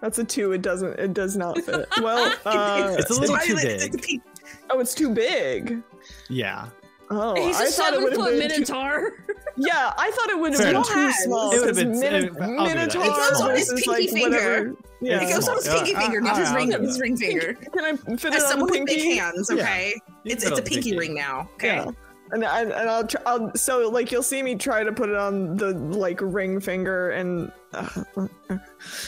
That's 0.00 0.18
a 0.18 0.24
two. 0.24 0.52
It 0.52 0.62
doesn't. 0.62 0.98
It 0.98 1.14
does 1.14 1.36
not 1.36 1.60
fit. 1.62 1.88
Well, 2.00 2.34
uh, 2.44 2.96
It's 2.98 3.10
a 3.10 3.20
little 3.20 3.36
too 3.38 3.56
Violet, 3.56 4.00
big. 4.00 4.22
It's 4.68 4.72
a 4.72 4.74
pe- 4.74 4.76
oh, 4.76 4.80
it's 4.80 4.94
too 4.94 5.10
big. 5.14 5.82
Yeah. 6.28 6.68
Oh, 7.08 7.34
He's 7.36 7.56
I 7.56 7.64
a 7.66 7.66
thought 7.66 7.66
it 7.66 7.72
seven 7.72 8.02
would 8.02 8.12
have 8.14 8.20
foot 8.20 8.30
been 8.38 8.48
too- 8.50 8.72
minotaur. 8.72 9.12
Yeah, 9.58 9.94
I 9.96 10.10
thought 10.10 10.28
it 10.28 10.38
would 10.38 10.52
have 10.52 10.60
been 10.62 10.82
too 10.82 11.12
small. 11.12 11.50
It 11.50 11.60
would've 11.60 11.76
'cause 11.76 11.84
been- 11.84 11.98
Min- 11.98 12.14
it- 12.14 12.32
I'll 12.42 12.48
do 12.48 12.56
that. 12.56 12.74
Minotaur 12.76 13.02
It 13.04 13.06
goes 13.08 13.40
on 13.40 13.50
his 13.56 13.68
pinky 13.72 13.88
like 13.90 14.10
finger. 14.10 14.28
whatever. 14.30 14.76
Yeah. 15.00 15.22
It 15.22 15.32
goes 15.32 15.48
on 15.48 15.56
his 15.56 15.68
pinky 15.68 15.96
I- 15.96 16.00
finger, 16.02 16.20
not 16.20 16.36
I- 16.36 16.40
his 16.40 16.52
ring. 16.52 16.70
do 16.70 16.78
His 16.80 17.00
ring 17.00 17.16
finger. 17.16 17.54
Can 17.74 17.84
I 17.84 17.96
fit 18.16 18.34
As 18.34 18.42
it 18.42 18.44
on 18.44 18.50
someone 18.50 18.70
the 18.72 18.80
with 18.80 18.86
big 18.88 18.98
pinky? 18.98 19.16
hands, 19.16 19.50
okay? 19.50 19.94
You 20.24 20.32
It's 20.32 20.44
it's 20.44 20.44
a 20.44 20.48
put 20.50 20.52
it 20.52 20.58
on 20.58 20.64
the 20.64 20.70
pinky 20.70 20.90
pinky. 20.90 20.98
ring 20.98 21.14
now. 21.14 21.48
Okay. 21.54 21.68
Yeah. 21.68 21.90
And, 22.32 22.44
and 22.44 22.72
and 22.72 22.90
I'll 22.90 23.06
try, 23.06 23.22
I'll 23.24 23.54
so 23.54 23.88
like 23.88 24.10
you'll 24.12 24.22
see 24.22 24.42
me 24.42 24.56
try 24.56 24.82
to 24.84 24.92
put 24.92 25.08
it 25.08 25.14
on 25.16 25.56
the 25.56 25.72
like 25.72 26.18
ring 26.20 26.60
finger 26.60 27.10
and 27.12 27.50
uh, 27.72 27.88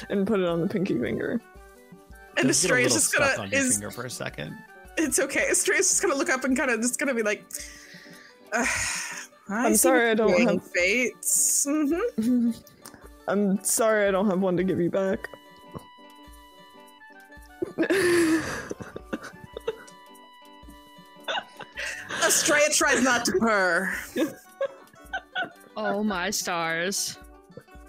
and 0.09 0.27
put 0.27 0.41
it 0.41 0.47
on 0.47 0.63
the 0.63 0.69
pinky 0.69 0.99
finger. 0.99 1.41
And 2.39 2.47
Just 2.49 2.63
get 2.63 2.71
a 2.71 2.75
Estrella's 2.75 2.85
little 2.85 2.97
just 2.97 3.09
stuck 3.11 3.21
gonna 3.37 3.43
on 3.43 3.51
your 3.51 3.61
is 3.61 3.73
finger 3.73 3.91
for 3.91 4.07
a 4.07 4.11
second. 4.11 4.57
It's 4.99 5.19
okay. 5.19 5.47
Estrella's 5.51 5.89
just 5.89 6.03
gonna 6.03 6.15
look 6.15 6.31
up 6.31 6.45
and 6.45 6.57
kind 6.57 6.71
of 6.71 6.81
just 6.81 6.99
gonna 6.99 7.15
be 7.15 7.23
like, 7.23 7.45
uh, 8.53 8.65
I 9.49 9.67
I'm 9.69 9.77
sorry 9.77 10.11
I 10.11 10.15
don't 10.15 10.41
have- 10.41 10.71
fates. 10.71 11.65
hmm 11.69 12.51
I'm 13.29 13.63
sorry 13.63 14.07
I 14.09 14.11
don't 14.11 14.29
have 14.31 14.41
one 14.41 14.57
to 14.57 14.65
give 14.65 14.81
you 14.81 14.91
back. 14.91 15.29
Estrella 22.27 22.69
tries 22.73 23.03
not 23.03 23.25
to 23.27 23.33
purr. 23.33 23.95
Oh 25.77 26.03
my 26.03 26.31
stars. 26.31 27.19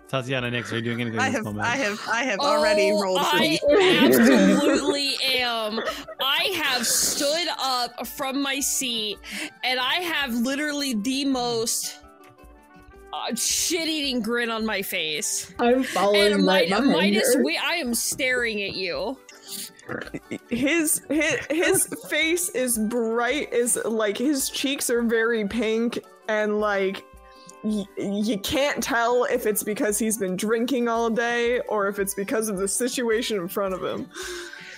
Tatiana, 0.09 0.49
Nyx, 0.49 0.71
are 0.71 0.77
you 0.77 0.81
doing 0.81 1.01
anything 1.01 1.19
I 1.19 1.29
have. 1.29 1.45
I 1.57 1.75
have, 1.75 2.01
I 2.11 2.23
have 2.23 2.39
already 2.39 2.91
Oh, 2.91 3.01
rolled 3.01 3.19
I 3.21 3.59
absolutely 4.01 5.13
am. 5.35 5.79
I 6.19 6.51
have 6.63 6.85
stood 6.85 7.47
up 7.61 8.07
from 8.07 8.41
my 8.41 8.59
seat 8.59 9.19
and 9.63 9.79
I 9.79 9.95
have 9.97 10.33
literally 10.33 10.95
the 10.95 11.25
most 11.25 11.99
uh, 13.13 13.35
shit-eating 13.35 14.21
grin 14.21 14.49
on 14.49 14.65
my 14.65 14.81
face. 14.81 15.53
I'm 15.59 15.83
following 15.83 16.33
And 16.33 16.45
right 16.47 16.67
Mi- 16.69 16.75
behind 16.75 16.91
Midas, 16.91 17.37
we, 17.43 17.57
I 17.57 17.73
am 17.75 17.93
staring 17.93 18.63
at 18.63 18.73
you. 18.73 19.15
his 20.49 21.01
his 21.09 21.45
his 21.49 21.87
face 22.07 22.49
is 22.49 22.77
bright 22.77 23.51
is 23.51 23.75
like 23.85 24.17
his 24.17 24.49
cheeks 24.49 24.89
are 24.91 25.01
very 25.01 25.47
pink 25.47 25.97
and 26.27 26.59
like 26.59 27.03
you 27.63 28.37
can't 28.39 28.81
tell 28.81 29.25
if 29.25 29.45
it's 29.45 29.63
because 29.63 29.99
he's 29.99 30.17
been 30.17 30.35
drinking 30.35 30.87
all 30.87 31.09
day 31.09 31.59
or 31.61 31.87
if 31.87 31.99
it's 31.99 32.13
because 32.13 32.49
of 32.49 32.57
the 32.57 32.67
situation 32.67 33.37
in 33.37 33.47
front 33.47 33.73
of 33.73 33.83
him. 33.83 34.09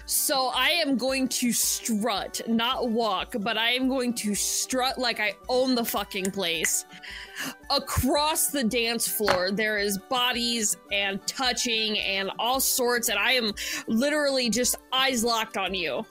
So 0.06 0.51
I 0.53 0.69
am 0.72 0.98
going 0.98 1.27
to 1.30 1.53
strut, 1.53 2.42
not 2.48 2.90
walk, 2.90 3.35
but 3.40 3.58
I 3.58 3.72
am 3.72 3.88
going 3.88 4.14
to 4.16 4.35
strut 4.35 4.98
like 4.98 5.19
I 5.19 5.35
own 5.48 5.76
the 5.76 5.85
fucking 5.85 6.32
place. 6.32 6.85
Across 7.69 8.48
the 8.48 8.64
dance 8.64 9.08
floor, 9.08 9.51
there 9.51 9.77
is 9.77 9.98
bodies 9.98 10.76
and 10.92 11.26
touching 11.27 11.98
and 12.00 12.32
all 12.40 12.60
sorts, 12.60 13.10
and 13.10 13.18
I 13.18 13.34
am 13.34 13.53
literally 13.88 14.50
just 14.50 14.76
eyes 14.92 15.24
locked 15.24 15.56
on 15.56 15.74
you. 15.74 16.06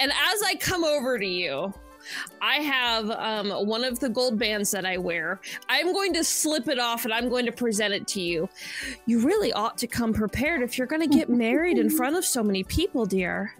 And 0.00 0.10
as 0.10 0.42
I 0.42 0.56
come 0.56 0.82
over 0.82 1.18
to 1.18 1.26
you, 1.26 1.72
I 2.40 2.56
have 2.56 3.10
um, 3.10 3.50
one 3.66 3.84
of 3.84 3.98
the 4.00 4.08
gold 4.08 4.38
bands 4.38 4.70
that 4.72 4.84
I 4.86 4.96
wear. 4.98 5.40
I'm 5.68 5.92
going 5.92 6.12
to 6.14 6.24
slip 6.24 6.68
it 6.68 6.78
off 6.78 7.04
and 7.04 7.12
I'm 7.14 7.28
going 7.28 7.46
to 7.46 7.52
present 7.52 7.92
it 7.94 8.06
to 8.08 8.20
you. 8.20 8.48
You 9.06 9.20
really 9.20 9.52
ought 9.52 9.76
to 9.78 9.86
come 9.86 10.12
prepared 10.12 10.62
if 10.62 10.76
you're 10.78 10.86
going 10.86 11.02
to 11.08 11.16
get 11.16 11.28
married 11.28 11.78
in 11.78 11.90
front 11.90 12.16
of 12.16 12.24
so 12.24 12.42
many 12.42 12.64
people, 12.64 13.06
dear. 13.06 13.54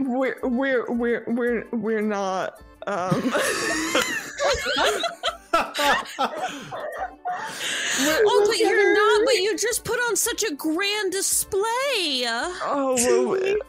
We're 0.00 0.38
we're 0.44 0.86
we're 0.92 1.24
we're 1.26 1.66
we're 1.72 2.00
not 2.02 2.62
um 2.86 3.32
Oh, 8.00 8.44
but 8.46 8.58
you're 8.58 8.94
not, 8.94 9.24
but 9.26 9.34
you 9.36 9.56
just 9.56 9.84
put 9.84 9.98
on 10.08 10.14
such 10.16 10.44
a 10.44 10.54
grand 10.54 11.12
display. 11.12 12.24
oh 12.26 12.94
well, 12.96 13.28
we- 13.32 13.60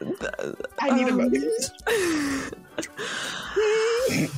I 0.80 0.90
need 0.90 1.08
a 1.08 1.10
um, 1.10 1.16
moment. 1.16 1.44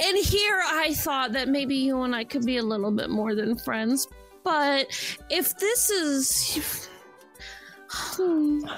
And 0.00 0.16
here 0.16 0.62
I 0.64 0.94
thought 0.94 1.32
that 1.32 1.48
maybe 1.48 1.74
you 1.74 2.02
and 2.02 2.14
I 2.14 2.24
could 2.24 2.46
be 2.46 2.58
a 2.58 2.62
little 2.62 2.90
bit 2.90 3.10
more 3.10 3.34
than 3.34 3.56
friends. 3.56 4.06
But 4.44 4.86
if 5.30 5.56
this 5.58 5.90
is. 5.90 6.88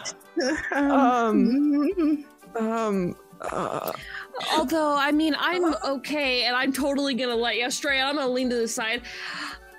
Um, 0.72 2.24
um, 2.58 3.16
uh, 3.42 3.92
Although, 4.56 4.96
I 4.96 5.12
mean, 5.12 5.36
I'm 5.38 5.74
okay, 5.84 6.44
and 6.44 6.56
I'm 6.56 6.72
totally 6.72 7.14
gonna 7.14 7.36
let 7.36 7.56
you 7.56 7.70
stray. 7.70 8.00
I'm 8.00 8.16
gonna 8.16 8.30
lean 8.30 8.48
to 8.50 8.56
the 8.56 8.68
side. 8.68 9.02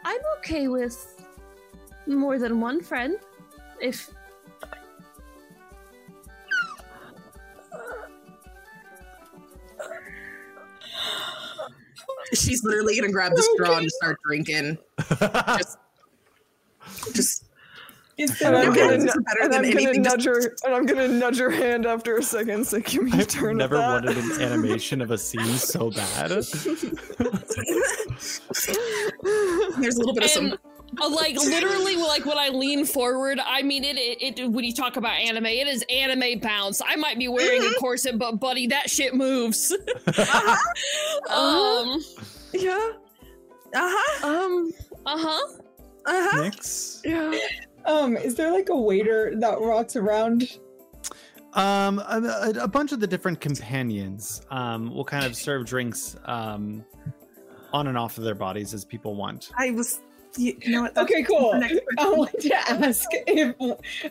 I'm 0.04 0.20
okay 0.38 0.68
with 0.68 1.20
more 2.06 2.38
than 2.38 2.60
one 2.60 2.82
friend. 2.82 3.18
If 3.80 4.12
She's 12.34 12.64
literally 12.64 12.96
gonna 12.96 13.12
grab 13.12 13.34
the 13.36 13.44
straw 13.44 13.78
and 13.78 13.90
start 13.92 14.18
drinking. 14.26 14.78
Just, 15.58 15.78
just 17.14 17.46
Is 18.18 18.42
and 18.42 18.56
I'm 18.56 18.74
gonna, 18.74 18.98
this 18.98 19.18
better 19.18 19.44
and 19.44 19.54
than 19.54 19.66
I'm 19.66 19.72
gonna 19.72 19.84
anything 19.84 20.02
nudge 20.04 20.26
her, 20.26 20.56
and 20.64 20.74
I'm 20.74 20.86
gonna 20.86 21.08
nudge 21.08 21.40
her 21.40 21.50
hand 21.50 21.86
after 21.86 22.18
a 22.18 22.24
second. 22.24 22.66
Say, 22.68 22.82
"Can 22.82 23.06
we 23.06 23.14
I've 23.14 23.28
turn 23.28 23.58
never 23.58 23.78
at 23.78 23.80
that?" 23.80 24.06
wanted 24.06 24.18
an 24.18 24.42
animation 24.54 25.02
of 25.02 25.12
a 25.12 25.18
scene 25.18 25.56
so 25.58 25.90
bad. 25.92 26.30
there's 26.30 26.46
a 29.96 30.00
little 30.00 30.14
bit 30.14 30.24
of 30.24 30.30
some. 30.30 30.46
and 30.46 30.60
like 31.00 31.36
literally, 31.38 31.96
like 31.96 32.26
when 32.26 32.38
I 32.38 32.50
lean 32.50 32.86
forward, 32.86 33.40
I 33.46 33.62
mean 33.64 33.84
it, 33.84 33.98
it. 33.98 34.40
It 34.40 34.48
when 34.52 34.64
you 34.66 34.74
talk 34.74 34.98
about 34.98 35.14
anime, 35.14 35.46
it 35.46 35.68
is 35.68 35.86
anime 35.90 36.40
bounce. 36.40 36.82
I 36.86 36.96
might 36.98 37.18
be 37.18 37.28
wearing 37.28 37.64
a 37.64 37.74
corset, 37.80 38.18
but 38.18 38.40
buddy, 38.40 38.68
that 38.68 38.90
shit 38.90 39.14
moves. 39.16 39.72
um. 41.30 42.04
Yeah. 42.54 42.92
Uh 43.74 43.80
huh. 43.80 44.28
Um. 44.28 44.72
Uh 45.06 45.18
huh. 45.18 45.48
Uh 46.06 46.30
huh. 46.32 46.42
Nyx. 46.44 47.02
Yeah. 47.06 47.38
um 47.86 48.18
is 48.18 48.36
there 48.36 48.52
like 48.52 48.70
a 48.70 48.76
waiter 48.76 49.34
that 49.38 49.60
walks 49.60 49.96
around? 49.96 50.58
Um, 51.54 52.00
a, 52.00 52.52
a- 52.58 52.64
a 52.64 52.68
bunch 52.68 52.92
of 52.94 53.00
the 53.02 53.08
different 53.08 53.42
companions 53.42 54.42
um, 54.52 54.94
will 54.94 55.04
kind 55.04 55.26
of 55.26 55.36
serve 55.36 55.66
drinks 55.66 56.16
um, 56.24 56.86
on 57.74 57.88
and 57.88 57.98
off 57.98 58.18
of 58.18 58.24
their 58.24 58.36
bodies 58.36 58.74
as 58.74 58.86
people 58.86 59.16
want. 59.16 59.52
I 59.58 59.72
was. 59.72 60.00
You 60.38 60.56
you 60.62 60.72
know 60.72 60.82
what? 60.84 60.96
that's 60.96 61.12
Okay, 61.12 61.24
cool. 61.24 61.54
I 62.00 62.10
want 62.10 62.40
to 62.40 62.54
ask 62.72 63.06
if 63.12 63.56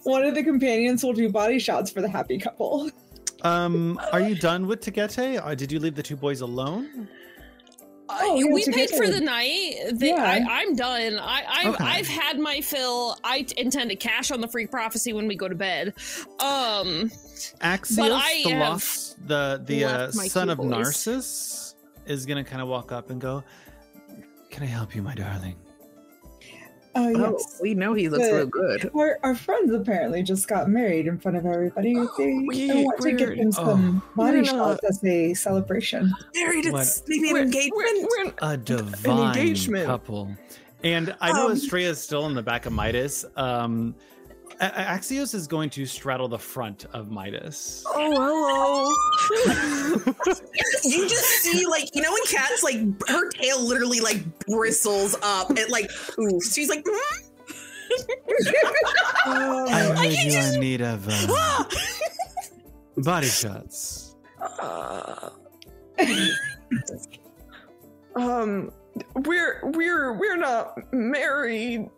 one 0.04 0.24
of 0.24 0.34
the 0.34 0.42
companions 0.42 1.02
will 1.02 1.12
do 1.14 1.28
body 1.30 1.58
shots 1.58 1.90
for 1.90 2.00
the 2.02 2.08
happy 2.08 2.38
couple. 2.38 2.90
Um, 3.42 3.98
are 4.12 4.20
you 4.20 4.34
done 4.34 4.66
with 4.66 4.80
Tagete? 4.82 5.44
Or 5.44 5.54
did 5.54 5.72
you 5.72 5.78
leave 5.80 5.94
the 5.94 6.02
two 6.02 6.16
boys 6.16 6.42
alone? 6.42 7.08
Oh, 8.12 8.32
Uh, 8.32 8.34
yeah, 8.34 8.52
we 8.52 8.64
paid 8.66 8.90
for 8.90 9.06
the 9.06 9.20
night. 9.20 9.76
They, 9.94 10.08
Yeah. 10.08 10.44
I, 10.48 10.60
I'm 10.60 10.74
done. 10.74 11.18
I, 11.18 11.44
I've, 11.48 11.74
Okay. 11.74 11.84
I've 11.84 12.08
had 12.08 12.38
my 12.38 12.60
fill. 12.60 13.16
I 13.24 13.46
intend 13.56 13.88
to 13.90 13.96
cash 13.96 14.30
on 14.30 14.40
the 14.42 14.48
free 14.48 14.66
prophecy 14.66 15.12
when 15.14 15.26
we 15.28 15.36
go 15.36 15.48
to 15.48 15.54
bed. 15.54 15.94
Um, 16.40 17.08
Axios, 17.62 18.10
I 18.12 18.42
the 18.44 18.54
lost, 18.58 19.26
the 19.28 19.62
the 19.64 19.84
uh, 19.84 20.10
son 20.10 20.50
of 20.50 20.58
boys. 20.58 20.66
Narcissus, 20.68 21.76
is 22.04 22.26
gonna 22.26 22.44
kind 22.44 22.60
of 22.60 22.68
walk 22.68 22.90
up 22.92 23.08
and 23.10 23.20
go, 23.20 23.42
"Can 24.50 24.64
I 24.64 24.66
help 24.66 24.94
you, 24.94 25.02
my 25.02 25.14
darling?" 25.14 25.56
Oh 26.94 27.12
Oh, 27.14 27.32
yes. 27.38 27.58
we 27.62 27.74
know 27.74 27.94
he 27.94 28.08
looks 28.08 28.24
real 28.24 28.46
good. 28.46 28.90
Our, 28.94 29.18
our 29.22 29.34
friends 29.34 29.72
apparently 29.72 30.22
just 30.24 30.48
got 30.48 30.68
married 30.68 31.06
in 31.06 31.18
front 31.18 31.36
of 31.36 31.46
everybody. 31.46 31.94
They 31.94 32.44
we- 32.48 32.70
I 32.70 32.82
want 32.82 33.00
to 33.02 33.12
give 33.12 33.28
we're- 33.28 33.38
them 33.38 33.52
some 33.52 34.02
oh, 34.04 34.12
body 34.16 34.38
we're 34.38 34.44
shots 34.44 34.80
as 34.88 35.04
a 35.04 35.34
celebration. 35.34 36.12
Married, 36.34 36.66
it's 36.66 37.02
maybe 37.06 37.30
an 37.30 37.36
engagement. 37.36 37.76
we're- 37.76 38.06
we're- 38.24 38.32
A 38.42 38.56
divine 38.56 39.28
engagement. 39.28 39.86
couple. 39.86 40.34
And 40.82 41.14
I 41.20 41.32
know 41.32 41.46
Um, 41.46 41.52
Estrella 41.52 41.90
is 41.90 42.00
still 42.00 42.26
in 42.26 42.34
the 42.34 42.42
back 42.42 42.66
of 42.66 42.72
Midas. 42.72 43.24
Um, 43.36 43.94
A- 44.60 44.66
A- 44.66 44.98
Axios 44.98 45.34
is 45.34 45.46
going 45.46 45.70
to 45.70 45.86
straddle 45.86 46.28
the 46.28 46.38
front 46.38 46.84
of 46.92 47.10
Midas. 47.10 47.82
Oh, 47.88 48.94
hello. 49.34 50.14
you 50.84 51.08
just 51.08 51.24
see 51.24 51.66
like 51.66 51.94
you 51.94 52.02
know 52.02 52.12
when 52.12 52.22
cats 52.26 52.62
like 52.62 52.76
her 53.08 53.30
tail 53.30 53.60
literally 53.66 54.00
like 54.00 54.22
bristles 54.46 55.16
up 55.22 55.50
it 55.52 55.70
like 55.70 55.88
poofs. 55.90 56.54
She's 56.54 56.68
like, 56.68 56.84
"Hmm?" 56.86 57.24
hello. 59.24 59.64
I 59.66 59.78
heard 59.80 59.96
can 59.96 60.26
you 60.26 60.30
just- 60.32 60.54
in 60.54 60.60
need 60.60 60.80
of 60.82 61.08
uh, 61.08 61.12
Ah! 61.30 61.68
body 62.98 63.28
shots. 63.28 64.14
uh, 64.60 65.30
um, 68.16 68.70
we're 69.24 69.60
we're 69.74 70.12
we're 70.18 70.36
not 70.36 70.92
married. 70.92 71.88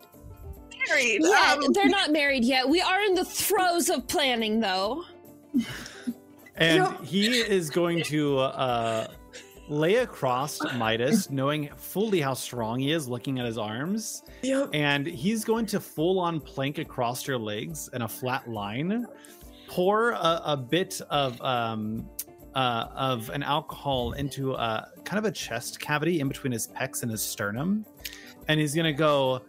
Married. 0.89 1.21
yeah, 1.23 1.55
Um, 1.63 1.73
they're 1.73 1.87
not 1.89 2.11
married 2.11 2.43
yet. 2.43 2.67
We 2.67 2.81
are 2.81 3.01
in 3.03 3.13
the 3.15 3.25
throes 3.25 3.89
of 3.89 4.07
planning, 4.07 4.59
though. 4.59 5.03
And 6.55 6.77
Yep. 6.83 7.03
he 7.03 7.39
is 7.39 7.69
going 7.69 8.03
to 8.03 8.37
uh, 8.39 9.07
lay 9.69 9.95
across 9.95 10.59
Midas, 10.75 11.29
knowing 11.31 11.69
fully 11.77 12.21
how 12.21 12.33
strong 12.35 12.79
he 12.79 12.91
is, 12.91 13.07
looking 13.07 13.39
at 13.39 13.45
his 13.45 13.57
arms. 13.57 14.23
Yep. 14.43 14.69
And 14.73 15.07
he's 15.07 15.43
going 15.43 15.65
to 15.67 15.79
full 15.79 16.19
on 16.19 16.39
plank 16.39 16.77
across 16.77 17.27
your 17.27 17.37
legs 17.39 17.89
in 17.93 18.03
a 18.03 18.07
flat 18.07 18.47
line, 18.49 19.05
pour 19.67 20.11
a, 20.11 20.41
a 20.45 20.57
bit 20.57 21.01
of 21.09 21.41
um, 21.41 22.07
uh, 22.53 22.87
of 22.95 23.29
an 23.31 23.41
alcohol 23.41 24.11
into 24.13 24.53
a 24.53 24.87
kind 25.05 25.17
of 25.17 25.25
a 25.25 25.31
chest 25.31 25.79
cavity 25.79 26.19
in 26.19 26.27
between 26.27 26.51
his 26.53 26.67
pecs 26.67 27.01
and 27.01 27.09
his 27.11 27.21
sternum, 27.21 27.83
and 28.47 28.59
he's 28.59 28.75
gonna 28.75 28.93
go. 28.93 29.41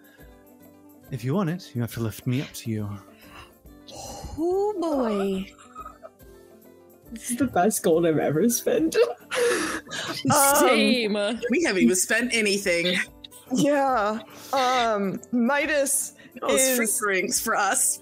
If 1.11 1.23
you 1.25 1.35
want 1.35 1.51
it, 1.51 1.71
you 1.75 1.81
have 1.81 1.93
to 1.95 2.01
lift 2.01 2.27
me 2.27 2.43
up 2.43 2.53
to 2.55 2.71
you. 2.71 2.89
Oh 4.39 4.75
boy. 4.81 5.51
This 7.13 7.31
is 7.31 7.37
the 7.37 7.47
best 7.47 7.83
gold 7.83 8.07
I've 8.07 8.19
ever 8.19 8.49
spent. 8.49 8.97
Um, 10.33 11.41
we 11.51 11.63
haven't 11.65 11.83
even 11.83 11.95
spent 11.95 12.35
anything. 12.35 12.97
Yeah. 13.53 14.19
Um, 14.53 15.21
Midas 15.31 16.15
Those 16.41 16.77
free 16.77 16.85
is 16.85 16.99
drinks 16.99 17.41
for 17.41 17.55
us. 17.55 18.01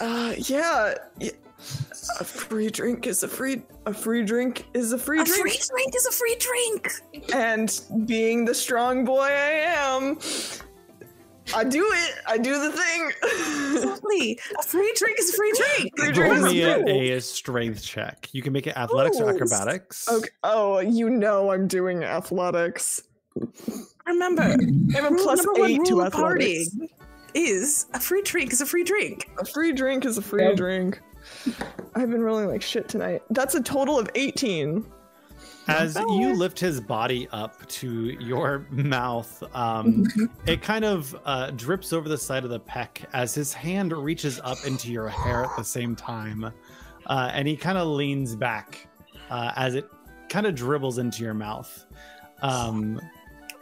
uh 0.00 0.34
yeah. 0.36 0.94
y- 1.20 1.30
A 2.20 2.24
free 2.24 2.68
drink 2.68 3.06
is 3.06 3.22
a 3.22 3.28
free 3.28 3.62
a 3.86 3.94
free 3.94 4.22
drink 4.22 4.66
is 4.74 4.92
a 4.92 4.98
free 4.98 5.20
A 5.20 5.24
drink. 5.24 5.38
A 5.38 5.42
free 5.42 5.58
drink 5.72 5.96
is 5.96 6.06
a 6.06 6.12
free 6.12 6.36
drink. 6.38 6.92
And 7.34 7.80
being 8.06 8.44
the 8.44 8.54
strong 8.54 9.04
boy 9.04 9.22
I 9.26 9.50
am, 9.80 10.18
I 11.54 11.64
do 11.64 11.84
it. 11.92 12.14
I 12.26 12.38
do 12.38 12.58
the 12.60 12.72
thing. 12.72 13.12
Exactly. 13.74 14.38
A 14.58 14.62
free 14.62 14.92
drink 14.96 15.18
is 15.18 15.30
a 15.30 15.32
free 15.36 15.52
drink. 15.56 15.96
Free 15.98 16.06
Roll 16.06 16.14
drink 16.14 16.36
is 16.46 16.52
me 16.52 16.62
a, 16.62 16.74
free. 16.82 17.10
a 17.12 17.20
strength 17.20 17.82
check. 17.82 18.28
You 18.32 18.42
can 18.42 18.52
make 18.52 18.66
it 18.66 18.76
athletics 18.76 19.20
or 19.20 19.30
acrobatics. 19.30 20.08
Okay. 20.08 20.28
Oh, 20.44 20.78
you 20.80 21.10
know 21.10 21.50
I'm 21.50 21.66
doing 21.68 22.04
athletics. 22.04 23.02
Remember, 24.06 24.42
I 24.42 24.50
have 24.96 25.04
a 25.04 25.10
rule 25.14 25.22
plus 25.22 25.44
number 25.44 25.60
one 25.60 25.70
eight 25.70 25.84
to 25.84 25.92
rule 25.94 26.00
of 26.06 26.14
athletics. 26.14 26.70
partying 26.74 26.88
is 27.34 27.86
a 27.94 28.00
free 28.00 28.22
drink 28.22 28.52
is 28.52 28.60
a 28.60 28.66
free 28.66 28.84
drink. 28.84 29.30
A 29.38 29.44
free 29.44 29.72
drink 29.72 30.04
is 30.04 30.18
a 30.18 30.22
free 30.22 30.44
Yep. 30.44 30.56
drink. 30.56 31.00
I've 31.94 32.10
been 32.10 32.22
rolling 32.22 32.48
like 32.48 32.62
shit 32.62 32.88
tonight. 32.88 33.22
That's 33.30 33.54
a 33.54 33.62
total 33.62 33.98
of 33.98 34.08
18. 34.14 34.84
As 35.68 35.96
you 35.96 36.34
lift 36.34 36.58
his 36.58 36.80
body 36.80 37.28
up 37.30 37.66
to 37.68 38.16
your 38.20 38.66
mouth, 38.70 39.42
um, 39.54 40.06
it 40.46 40.62
kind 40.62 40.84
of 40.84 41.14
uh, 41.24 41.50
drips 41.52 41.92
over 41.92 42.08
the 42.08 42.18
side 42.18 42.44
of 42.44 42.50
the 42.50 42.60
peck 42.60 43.02
as 43.12 43.34
his 43.34 43.52
hand 43.52 43.92
reaches 43.92 44.40
up 44.42 44.58
into 44.66 44.90
your 44.90 45.08
hair 45.08 45.44
at 45.44 45.56
the 45.56 45.64
same 45.64 45.94
time. 45.94 46.52
Uh, 47.06 47.30
and 47.32 47.46
he 47.46 47.56
kind 47.56 47.78
of 47.78 47.86
leans 47.88 48.34
back 48.34 48.88
uh, 49.30 49.52
as 49.56 49.74
it 49.74 49.88
kind 50.28 50.46
of 50.46 50.54
dribbles 50.54 50.98
into 50.98 51.22
your 51.22 51.34
mouth. 51.34 51.86
Um, 52.42 53.00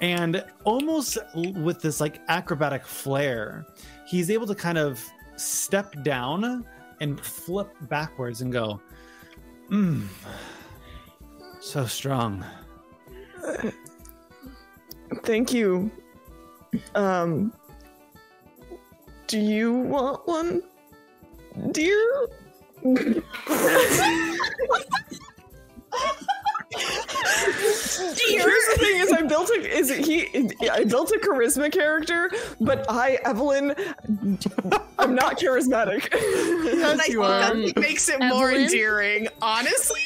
and 0.01 0.45
almost 0.65 1.19
with 1.35 1.81
this 1.81 2.01
like 2.01 2.21
acrobatic 2.29 2.87
flair, 2.87 3.67
he's 4.07 4.31
able 4.31 4.47
to 4.47 4.55
kind 4.55 4.79
of 4.79 5.05
step 5.37 6.03
down 6.03 6.65
and 7.01 7.21
flip 7.21 7.75
backwards 7.83 8.43
and 8.43 8.53
go, 8.53 8.81
Mmm, 9.71 10.07
so 11.67 11.85
strong. 11.85 12.45
Thank 15.25 15.53
you. 15.53 15.91
Um, 16.95 17.53
do 19.27 19.39
you 19.39 19.73
want 19.73 20.27
one, 20.27 20.63
dear? 21.73 22.29
Here's 28.29 28.67
the 28.67 28.77
thing: 28.79 29.01
is 29.01 29.13
I 29.13 29.23
built 29.23 29.51
a 29.51 29.77
is 29.77 29.91
he 29.91 30.29
I 30.71 30.85
built 30.85 31.11
a 31.11 31.19
charisma 31.19 31.73
character, 31.73 32.31
but 32.61 32.89
I 32.89 33.19
Evelyn, 33.25 33.75
I'm 34.99 35.15
not 35.15 35.39
charismatic. 35.39 36.13
And 36.13 37.01
I 37.01 37.05
you 37.07 37.23
think 37.23 37.25
are. 37.25 37.55
that 37.55 37.77
makes 37.77 38.09
it 38.09 38.21
more 38.21 38.53
endearing. 38.53 39.29
Honestly, 39.43 40.01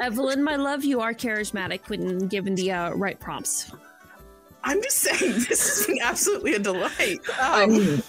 Evelyn, 0.00 0.42
my 0.42 0.56
love, 0.56 0.84
you 0.84 1.00
are 1.00 1.14
charismatic 1.14 1.88
when 1.88 2.26
given 2.28 2.54
the 2.54 2.72
uh, 2.72 2.90
right 2.94 3.18
prompts. 3.18 3.70
I'm 4.64 4.82
just 4.82 4.98
saying 4.98 5.32
this 5.48 5.78
has 5.78 5.86
been 5.86 5.98
absolutely 6.02 6.54
a 6.54 6.58
delight. 6.58 7.20
Um, 7.40 8.02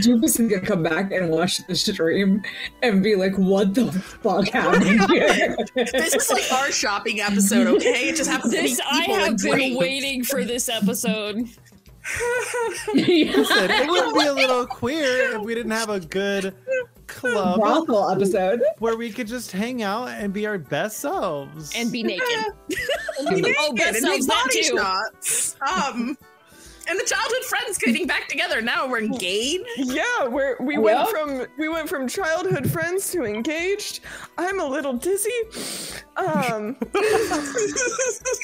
Jupus 0.00 0.38
is 0.40 0.48
gonna 0.48 0.60
come 0.60 0.82
back 0.82 1.10
and 1.10 1.30
watch 1.30 1.58
the 1.66 1.74
stream 1.74 2.42
and 2.82 3.02
be 3.02 3.16
like, 3.16 3.36
"What 3.36 3.74
the 3.74 3.90
fuck 3.90 4.48
happened 4.48 5.04
here?" 5.10 5.56
This 5.74 6.14
is 6.14 6.30
like 6.30 6.52
our 6.52 6.70
shopping 6.70 7.20
episode, 7.20 7.66
okay? 7.66 8.08
It 8.10 8.16
just 8.16 8.30
happens 8.30 8.52
This 8.52 8.76
to 8.76 8.82
be 8.82 8.88
I 8.88 9.02
have 9.20 9.38
been 9.38 9.50
drinks. 9.52 9.78
waiting 9.80 10.22
for 10.24 10.44
this 10.44 10.68
episode. 10.68 11.36
Listen, 12.94 13.70
it 13.70 13.88
would 13.90 14.14
be 14.14 14.26
a 14.26 14.32
little 14.32 14.66
queer 14.66 15.36
if 15.36 15.42
we 15.42 15.54
didn't 15.54 15.72
have 15.72 15.90
a 15.90 16.00
good 16.00 16.54
club 17.10 17.60
Brothel 17.60 18.10
episode. 18.10 18.62
where 18.78 18.96
we 18.96 19.10
could 19.10 19.26
just 19.26 19.52
hang 19.52 19.82
out 19.82 20.08
and 20.08 20.32
be 20.32 20.46
our 20.46 20.58
best 20.58 20.98
selves. 20.98 21.72
and 21.76 21.90
be 21.92 22.02
naked. 22.02 22.22
Naked 23.22 23.54
oh, 23.58 23.74
best 23.74 23.96
and 23.98 24.06
selves 24.06 24.26
make 24.26 24.36
body 24.36 24.62
too. 24.62 24.76
shots. 24.78 25.56
Um, 25.60 26.16
and 26.88 26.98
the 26.98 27.04
childhood 27.04 27.44
friends 27.44 27.78
getting 27.78 28.06
back 28.06 28.26
together. 28.28 28.60
Now 28.62 28.88
we're 28.88 29.02
engaged. 29.02 29.64
Yeah, 29.76 30.26
we're, 30.26 30.56
we 30.60 30.74
Yeah. 30.74 30.80
went 30.80 31.08
from 31.10 31.46
we 31.58 31.68
went 31.68 31.88
from 31.88 32.08
childhood 32.08 32.68
friends 32.70 33.12
to 33.12 33.24
engaged. 33.24 34.00
I'm 34.38 34.58
a 34.58 34.64
little 34.66 34.94
dizzy. 34.94 35.30
Um, 36.16 36.76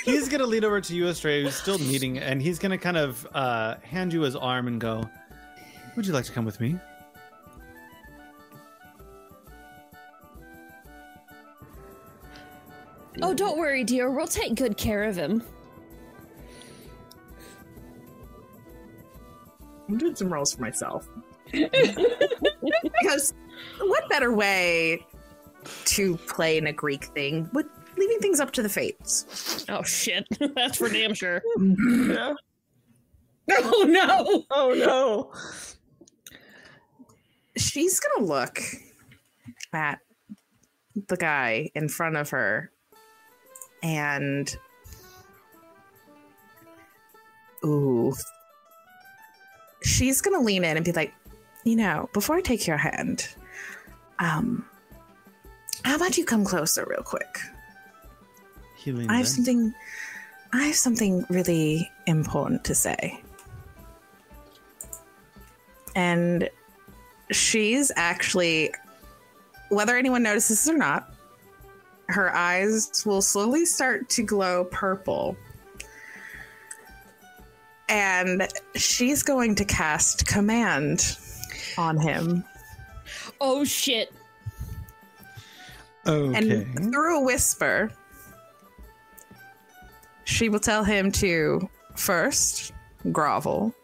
he's 0.04 0.28
gonna 0.28 0.46
lead 0.46 0.64
over 0.64 0.80
to 0.80 0.94
you, 0.94 1.08
Astray, 1.08 1.42
who's 1.42 1.54
still 1.56 1.78
kneading, 1.78 2.18
and 2.18 2.40
he's 2.40 2.58
gonna 2.58 2.78
kind 2.78 2.96
of 2.98 3.26
uh, 3.34 3.76
hand 3.82 4.12
you 4.12 4.20
his 4.20 4.36
arm 4.36 4.68
and 4.68 4.80
go, 4.80 5.08
"Would 5.96 6.06
you 6.06 6.12
like 6.12 6.26
to 6.26 6.32
come 6.32 6.44
with 6.44 6.60
me?" 6.60 6.78
Oh, 13.22 13.34
don't 13.34 13.58
worry, 13.58 13.84
dear. 13.84 14.10
We'll 14.10 14.26
take 14.26 14.54
good 14.54 14.76
care 14.76 15.04
of 15.04 15.16
him. 15.16 15.42
I'm 19.88 19.98
doing 19.98 20.14
some 20.16 20.32
rolls 20.32 20.54
for 20.54 20.62
myself. 20.62 21.08
because 21.52 23.32
what 23.80 24.08
better 24.08 24.32
way 24.32 25.04
to 25.84 26.16
play 26.16 26.58
in 26.58 26.66
a 26.66 26.72
Greek 26.72 27.04
thing 27.06 27.48
but 27.52 27.66
leaving 27.96 28.18
things 28.18 28.40
up 28.40 28.50
to 28.52 28.62
the 28.62 28.68
fates? 28.68 29.64
Oh 29.68 29.82
shit, 29.82 30.26
that's 30.54 30.78
for 30.78 30.88
damn 30.88 31.14
sure. 31.14 31.42
yeah. 31.58 32.34
Oh 33.48 33.84
no! 33.88 34.44
Oh 34.50 34.74
no. 34.74 35.32
She's 37.56 38.00
gonna 38.00 38.26
look 38.26 38.58
at 39.72 40.00
the 41.06 41.16
guy 41.16 41.70
in 41.76 41.88
front 41.88 42.16
of 42.16 42.30
her 42.30 42.72
and 43.82 44.56
ooh 47.64 48.14
she's 49.82 50.20
gonna 50.20 50.40
lean 50.40 50.64
in 50.64 50.76
and 50.76 50.84
be 50.84 50.92
like 50.92 51.14
you 51.64 51.76
know 51.76 52.08
before 52.12 52.36
i 52.36 52.40
take 52.40 52.66
your 52.66 52.76
hand 52.76 53.28
um 54.18 54.64
how 55.84 55.96
about 55.96 56.16
you 56.16 56.24
come 56.24 56.44
closer 56.44 56.84
real 56.88 57.02
quick 57.02 57.38
He 58.76 58.92
leans 58.92 59.10
i 59.10 59.14
have 59.16 59.26
in. 59.26 59.26
something 59.26 59.74
i 60.52 60.64
have 60.64 60.76
something 60.76 61.24
really 61.28 61.90
important 62.06 62.64
to 62.64 62.74
say 62.74 63.20
and 65.94 66.48
she's 67.30 67.90
actually 67.96 68.72
whether 69.70 69.96
anyone 69.96 70.22
notices 70.22 70.68
or 70.68 70.76
not 70.76 71.15
her 72.08 72.34
eyes 72.34 73.04
will 73.04 73.22
slowly 73.22 73.64
start 73.64 74.08
to 74.10 74.22
glow 74.22 74.64
purple 74.64 75.36
and 77.88 78.48
she's 78.74 79.22
going 79.22 79.54
to 79.54 79.64
cast 79.64 80.26
command 80.26 81.18
on 81.78 81.98
him 81.98 82.44
Oh 83.40 83.64
shit. 83.64 84.12
Okay. 86.06 86.64
and 86.74 86.92
through 86.92 87.18
a 87.18 87.22
whisper 87.24 87.90
she 90.24 90.48
will 90.48 90.60
tell 90.60 90.84
him 90.84 91.10
to 91.12 91.68
first 91.96 92.72
grovel 93.12 93.74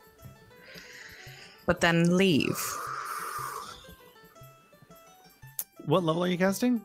but 1.66 1.80
then 1.80 2.16
leave 2.16 2.58
What 5.86 6.04
level 6.04 6.22
are 6.22 6.28
you 6.28 6.38
casting? 6.38 6.84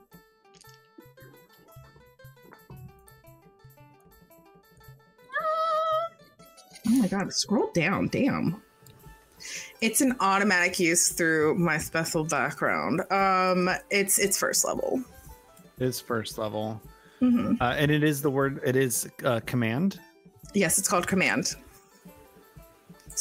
Oh 6.87 6.95
my 6.95 7.07
god, 7.07 7.31
scroll 7.33 7.69
down, 7.73 8.07
damn. 8.07 8.61
It's 9.81 10.01
an 10.01 10.15
automatic 10.19 10.79
use 10.79 11.09
through 11.09 11.55
my 11.55 11.77
special 11.77 12.23
background. 12.23 13.01
Um 13.11 13.69
it's 13.91 14.17
it's 14.19 14.37
first 14.37 14.65
level. 14.65 15.03
It's 15.79 15.99
first 15.99 16.37
level, 16.37 16.81
hmm 17.19 17.53
uh, 17.61 17.75
and 17.77 17.91
it 17.91 18.03
is 18.03 18.21
the 18.21 18.31
word. 18.31 18.59
It 18.65 18.75
is 18.75 19.07
uh, 19.23 19.41
command. 19.45 19.99
Yes, 20.53 20.79
it's 20.79 20.87
called 20.87 21.05
command. 21.05 21.55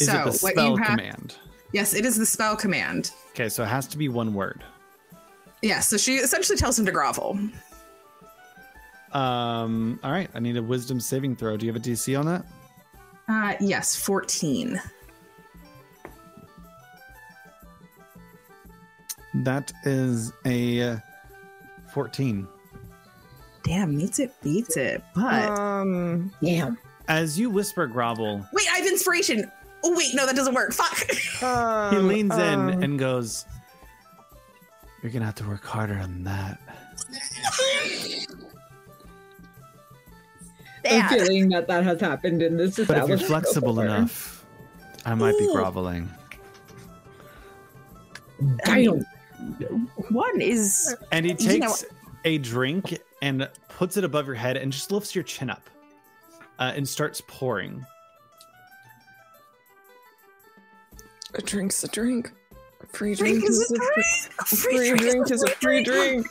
Is 0.01 0.07
so 0.07 0.21
it 0.21 0.25
the 0.25 0.39
what 0.43 0.53
spell 0.53 0.77
have 0.77 0.99
command? 0.99 1.37
Yes, 1.73 1.93
it 1.93 2.07
is 2.07 2.17
the 2.17 2.25
spell 2.25 2.57
command. 2.57 3.11
Okay, 3.31 3.49
so 3.51 3.63
it 3.63 3.67
has 3.67 3.87
to 3.89 3.99
be 3.99 4.09
one 4.09 4.33
word. 4.33 4.65
Yeah, 5.63 5.81
so 5.81 5.97
she 5.97 6.17
essentially 6.17 6.57
tells 6.57 6.79
him 6.79 6.87
to 6.87 6.93
grovel. 6.93 7.39
Um. 9.13 10.01
All 10.03 10.13
right, 10.13 10.31
I 10.35 10.41
need 10.41 10.57
a 10.57 10.63
wisdom 10.63 11.01
saving 11.01 11.37
throw. 11.37 11.57
Do 11.57 11.67
you 11.67 11.73
have 11.73 11.81
a 11.81 11.85
DC 11.85 12.19
on 12.19 12.27
that? 12.27 12.45
Uh 13.29 13.55
yes, 13.61 13.97
14. 13.97 14.81
That 19.43 19.73
is 19.85 20.33
a 20.47 20.83
uh, 20.83 20.97
fourteen. 21.93 22.49
Damn, 23.65 23.97
meets 23.97 24.19
it, 24.19 24.33
beats 24.43 24.77
it. 24.77 25.03
But 25.15 25.51
Um, 25.51 26.33
Yeah. 26.41 26.71
As 27.09 27.39
you 27.39 27.51
whisper 27.51 27.87
grovel, 27.87 28.47
wait, 28.53 28.67
I 28.73 28.79
have 28.79 28.87
inspiration. 28.87 29.51
Oh 29.85 29.95
wait, 29.97 30.15
no, 30.15 30.25
that 30.27 30.35
doesn't 30.37 30.55
work. 30.55 30.73
Fuck. 30.73 31.43
um, 31.43 31.93
he 31.95 31.99
leans 32.01 32.33
um, 32.33 32.71
in 32.71 32.83
and 32.83 32.99
goes, 32.99 33.45
"You're 35.03 35.13
gonna 35.13 35.27
have 35.27 35.35
to 35.37 35.47
work 35.47 35.65
harder 35.65 35.99
on 35.99 36.25
that." 36.25 36.59
I'm 40.91 41.09
feeling 41.09 41.49
that 41.51 41.67
that 41.69 41.85
has 41.85 42.01
happened 42.01 42.43
in 42.43 42.57
this 42.57 42.77
But 42.77 42.97
if 42.99 43.09
you're 43.09 43.19
flexible 43.19 43.75
before. 43.75 43.85
enough, 43.87 44.45
I 45.05 45.15
might 45.15 45.37
be 45.39 45.45
Ooh. 45.45 45.53
groveling. 45.53 46.09
Damn. 48.65 49.05
One 50.11 50.41
is 50.41 50.95
And 51.13 51.25
he 51.27 51.33
You 51.39 51.59
know- 51.61 51.67
takes 51.69 51.85
a 52.25 52.39
drink 52.39 52.99
and 53.23 53.49
puts 53.69 53.97
it 53.97 54.05
above 54.05 54.27
your 54.27 54.35
head 54.35 54.57
and 54.57 54.73
just 54.73 54.91
lifts 54.93 55.15
your 55.15 55.25
chin 55.25 55.49
up 55.51 55.69
uh, 56.59 56.73
and 56.75 56.87
starts 56.89 57.23
pouring. 57.27 57.85
A 61.35 61.43
drink's 61.43 61.83
a 61.85 61.89
drink. 61.89 62.33
A 62.83 62.87
free 62.87 63.15
drink 63.15 63.39
drink, 63.41 63.51
is 63.51 63.71
a 63.71 63.75
a 63.75 63.79
drink. 63.79 64.07
A 64.41 64.45
free 64.45 64.97
drink 64.97 65.31
is 65.31 65.43
a 65.43 65.49
free 65.51 65.83
drink. 65.83 66.27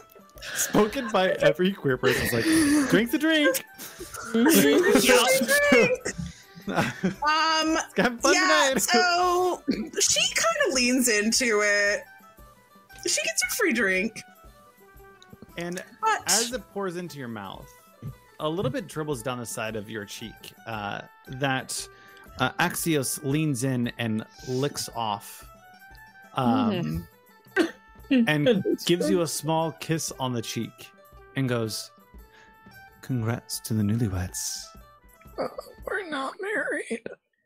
Spoken 0.56 1.08
by 1.10 1.30
every 1.32 1.74
queer 1.74 1.98
person. 1.98 2.24
It's 2.24 2.34
like, 2.34 2.90
drink 2.90 3.12
the 3.12 3.18
drink. 3.20 3.64
Um, 6.68 7.78
Have 7.98 8.20
fun 8.22 8.34
yeah, 8.34 8.70
tonight. 8.70 8.82
so 8.82 9.62
she 10.02 10.34
kind 10.34 10.56
of 10.68 10.74
leans 10.74 11.08
into 11.08 11.62
it. 11.64 12.02
She 13.06 13.22
gets 13.22 13.44
her 13.44 13.50
free 13.52 13.72
drink, 13.72 14.20
and 15.58 15.84
but 16.02 16.24
as 16.26 16.52
it 16.54 16.64
pours 16.74 16.98
into 16.98 17.20
your 17.20 17.28
mouth, 17.28 17.72
a 18.40 18.50
little 18.50 18.72
bit 18.72 18.88
dribbles 18.88 19.22
down 19.22 19.38
the 19.38 19.46
side 19.46 19.76
of 19.76 19.92
your 19.92 20.06
cheek. 20.06 20.54
Uh, 20.66 21.02
that 21.28 21.88
uh, 22.40 22.50
Axios 22.60 23.24
leans 23.24 23.64
in 23.64 23.92
and 24.00 24.26
licks 24.48 24.90
off, 24.96 25.46
um, 26.34 27.08
and 28.10 28.66
gives 28.88 29.08
you 29.08 29.22
a 29.22 29.28
small 29.28 29.72
kiss 29.74 30.12
on 30.20 30.34
the 30.34 30.42
cheek, 30.42 30.90
and 31.36 31.48
goes, 31.48 31.92
"Congrats 33.06 33.60
to 33.62 33.74
the 33.76 33.84
newlyweds." 33.84 34.66
We're 35.86 36.10
not 36.10 36.34
married. 36.42 37.02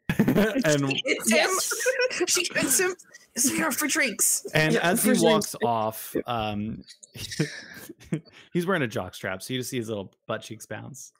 and 0.17 0.91
it's 1.05 1.31
him. 1.31 2.27
she 2.27 2.43
gets 2.45 2.79
him. 2.79 2.95
It's 3.35 3.49
here 3.49 3.71
for 3.71 3.87
drinks. 3.87 4.45
and 4.53 4.73
Yeah, 4.73 4.79
as 4.81 5.03
he 5.03 5.13
for 5.13 5.21
walks 5.23 5.51
drinks. 5.51 5.65
off, 5.65 6.15
um, 6.25 6.83
he's 8.53 8.65
wearing 8.65 8.81
a 8.83 8.87
jock 8.87 9.13
strap, 9.15 9.41
so 9.41 9.53
you 9.53 9.59
just 9.59 9.69
see 9.69 9.77
his 9.77 9.89
little 9.89 10.13
butt 10.27 10.41
cheeks 10.41 10.65
bounce. 10.65 11.11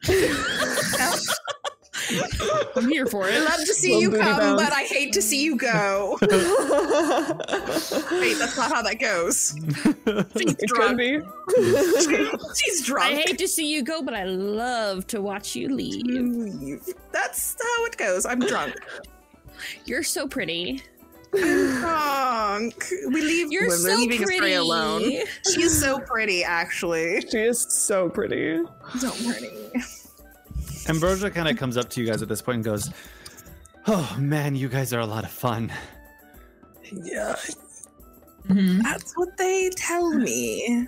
I'm 2.76 2.90
here 2.90 3.06
for 3.06 3.28
it. 3.28 3.34
I 3.36 3.40
love 3.40 3.60
to 3.60 3.74
see 3.74 3.96
Little 3.96 4.18
you 4.20 4.24
come, 4.24 4.38
bounce. 4.40 4.62
but 4.64 4.74
I 4.74 4.82
hate 4.84 5.14
to 5.14 5.22
see 5.22 5.44
you 5.44 5.56
go. 5.56 6.18
Wait, 6.22 6.30
that's 8.38 8.58
not 8.58 8.72
how 8.72 8.82
that 8.82 8.98
goes. 9.00 9.54
She's 10.38 10.52
it 10.54 10.58
could 10.60 10.68
drunk. 10.70 10.98
be. 10.98 11.20
She's 12.56 12.92
I 12.92 13.14
hate 13.26 13.38
to 13.38 13.48
see 13.48 13.72
you 13.72 13.84
go, 13.84 14.02
but 14.02 14.14
I 14.14 14.24
love 14.26 15.08
to 15.08 15.22
watch 15.22 15.56
you 15.56 15.70
leave. 15.70 16.06
Leave. 16.06 16.82
That's 17.12 17.56
how 17.62 17.86
it 17.86 17.98
goes. 17.98 18.26
I'm 18.26 18.40
drunk. 18.40 18.76
You're 19.86 20.04
so 20.04 20.28
pretty. 20.28 20.82
Drunk. 21.32 22.86
We 23.12 23.22
leave. 23.22 23.52
You're 23.52 23.68
we're 23.68 23.78
so 23.78 23.90
leaving 23.96 24.24
pretty. 24.24 24.48
Estrella 24.48 24.64
alone. 24.64 25.12
She's 25.54 25.80
so 25.80 26.00
pretty, 26.00 26.44
actually. 26.44 27.22
She 27.30 27.38
is 27.40 27.62
so 27.70 28.10
pretty. 28.10 28.64
So 28.98 29.12
pretty. 29.12 29.52
Ambrosia 30.90 31.30
kind 31.30 31.48
of 31.48 31.58
comes 31.58 31.78
up 31.78 31.90
to 31.92 32.02
you 32.02 32.08
guys 32.08 32.22
at 32.22 32.28
this 32.28 32.42
point 32.42 32.56
and 32.58 32.66
goes, 32.66 32.92
"Oh 33.88 34.16
man, 34.20 34.56
you 34.56 34.68
guys 34.70 34.92
are 34.94 35.00
a 35.00 35.06
lot 35.06 35.24
of 35.24 35.32
fun." 35.32 35.72
Yeah. 36.92 37.36
Mhm. 38.48 38.82
That's 38.82 39.14
what 39.16 39.38
they 39.38 39.70
tell 39.76 40.10
me. 40.12 40.88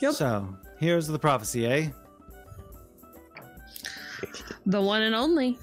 Yep. 0.00 0.14
So 0.14 0.56
here's 0.80 1.06
the 1.06 1.18
prophecy, 1.18 1.66
eh? 1.66 1.88
The 4.66 4.80
one 4.82 5.02
and 5.02 5.14
only. 5.14 5.58